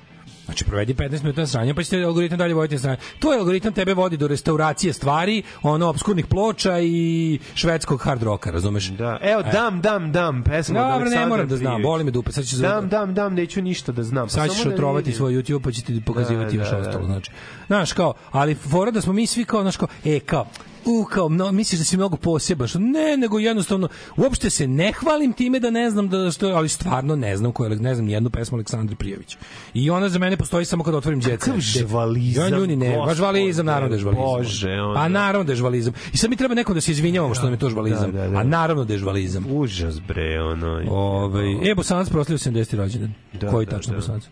Znači, 0.46 0.64
provedi 0.64 0.94
15 0.94 1.22
minuta 1.22 1.40
na 1.40 1.46
sranju, 1.46 1.74
pa 1.74 1.82
će 1.82 1.90
te 1.90 2.02
algoritam 2.04 2.38
dalje 2.38 2.54
voditi 2.54 2.74
na 2.74 2.80
sranju. 2.80 2.96
To 3.18 3.32
je 3.32 3.38
algoritam 3.38 3.72
tebe 3.72 3.94
vodi 3.94 4.16
do 4.16 4.28
restauracije 4.28 4.92
stvari, 4.92 5.42
ono, 5.62 5.88
obskurnih 5.88 6.26
ploča 6.26 6.78
i 6.80 7.38
švedskog 7.54 8.00
hard 8.02 8.22
roka, 8.22 8.50
razumeš? 8.50 8.88
Da. 8.88 9.18
Evo, 9.22 9.42
dam, 9.42 9.80
dam, 9.80 10.12
dam, 10.12 10.42
pesma 10.42 10.80
od 10.80 10.84
Dobro, 10.84 10.98
ne 10.98 11.02
Aleksandra 11.04 11.28
moram 11.28 11.48
da 11.48 11.56
znam, 11.56 11.82
boli 11.82 12.04
me 12.04 12.10
dupe, 12.10 12.32
sad 12.32 12.44
ću 12.46 12.56
Dam, 12.56 12.88
dam, 12.88 13.14
dam, 13.14 13.34
neću 13.34 13.62
ništa 13.62 13.92
da 13.92 14.02
znam. 14.02 14.24
Pa 14.26 14.30
Sad 14.30 14.50
ćeš 14.54 14.64
da 14.64 14.70
otrovati 14.70 15.04
vidim. 15.04 15.16
svoj 15.16 15.32
YouTube 15.32 15.62
pa 15.62 15.70
će 15.70 15.82
ti 15.82 16.00
pokazivati 16.06 16.56
Da, 16.56 16.62
još 16.62 16.70
da, 16.70 16.78
ostalo, 16.78 16.98
da. 16.98 17.06
znači. 17.06 17.30
Znaš, 17.66 17.92
kao, 17.92 18.14
ali 18.30 18.54
fora 18.54 18.90
da 18.90 19.00
smo 19.00 19.12
mi 19.12 19.26
svi 19.26 19.44
kao, 19.44 19.62
znaš, 19.62 19.76
kao, 19.76 19.88
e, 20.04 20.20
kao, 20.20 20.46
u, 20.86 21.04
kao, 21.04 21.28
no, 21.28 21.52
misliš 21.52 21.78
da 21.78 21.84
si 21.84 21.96
mnogo 21.96 22.16
poseban, 22.16 22.68
što 22.68 22.78
ne, 22.78 23.16
nego 23.16 23.38
jednostavno, 23.38 23.88
uopšte 24.16 24.50
se 24.50 24.66
ne 24.66 24.92
hvalim 24.92 25.32
time 25.32 25.60
da 25.60 25.70
ne 25.70 25.90
znam 25.90 26.08
da 26.08 26.30
što, 26.30 26.48
ali 26.48 26.68
stvarno 26.68 27.16
ne 27.16 27.36
znam 27.36 27.52
koju, 27.52 27.70
ne 27.70 27.94
znam 27.94 28.06
nijednu 28.06 28.30
pesmu 28.30 28.56
Aleksandre 28.56 28.96
Prijević. 28.96 29.36
I 29.74 29.90
ona 29.90 30.08
za 30.08 30.18
mene 30.18 30.36
postoji 30.36 30.64
samo 30.64 30.84
kad 30.84 30.94
otvorim 30.94 31.20
djeca. 31.20 31.44
Kakav 31.44 31.60
žvalizam, 31.60 32.44
Ja 32.44 32.58
ljudi 32.58 32.76
ne, 32.76 32.96
baš 33.06 33.16
žvalizam, 33.16 33.66
naravno 33.66 33.88
da 33.88 33.94
je 33.94 34.00
žvalizam. 34.00 34.24
Bože, 34.24 34.72
ono. 34.72 34.94
Pa 34.94 35.08
naravno 35.08 35.44
da 35.44 35.52
je 35.52 35.56
žvalizam. 35.56 35.92
I 36.12 36.16
sad 36.16 36.30
mi 36.30 36.36
treba 36.36 36.54
nekom 36.54 36.74
da 36.74 36.80
se 36.80 36.92
izvinjavamo 36.92 37.34
što 37.34 37.44
nam 37.44 37.52
je 37.52 37.58
to 37.58 37.70
žvalizam. 37.70 38.12
Da, 38.12 38.22
da, 38.22 38.28
da. 38.28 38.38
A 38.38 38.44
naravno 38.44 38.84
da 38.84 38.92
je 38.92 38.98
žvalizam. 38.98 39.44
Užas, 39.50 40.00
bre, 40.00 40.40
ono. 40.40 40.82
Ovaj, 40.90 41.70
e, 41.70 41.74
Bosanac 41.74 42.08
proslavio 42.08 42.38
70. 42.38 42.76
rođendan. 42.76 43.12
Da, 43.32 43.50
Koji 43.50 43.66
da, 43.66 43.76
tačno 43.76 43.92
da. 43.92 43.96
Bosanac? 43.96 44.22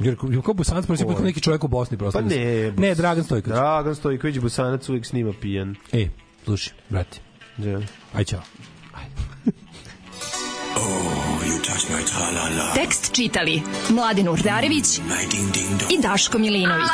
Jer 0.00 0.16
kao 0.44 0.54
Bosanac 0.54 0.86
proslavio 0.86 1.16
kao 1.16 1.24
neki 1.24 1.40
čovjek 1.40 1.64
u 1.64 1.68
Bosni 1.68 1.96
Pa 1.96 2.00
proslavio. 2.04 2.28
ne, 2.36 2.72
ne, 2.72 2.94
Dragan 2.94 3.24
Stojković. 3.24 3.54
Dragan 3.56 3.94
Stojković, 3.94 4.38
Bosanac 4.38 4.88
uvijek 4.88 5.06
snima 5.06 5.32
pijan. 5.40 5.76
E, 5.92 6.08
slušaj, 6.44 6.72
brate. 6.88 7.18
Da. 7.56 7.80
Aj, 8.14 8.24
čao. 8.24 8.40
Tekst 12.74 13.12
čitali 13.12 13.62
Mladin 13.90 14.28
Urdarević 14.28 14.98
i 15.90 16.02
Daško 16.02 16.38
Milinović. 16.38 16.90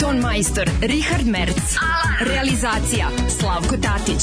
Ton 0.00 0.18
majstor 0.18 0.70
Richard 0.80 1.26
Merc. 1.26 1.56
Realizacija 2.20 3.08
Slavko 3.40 3.76
Tatić. 3.76 4.22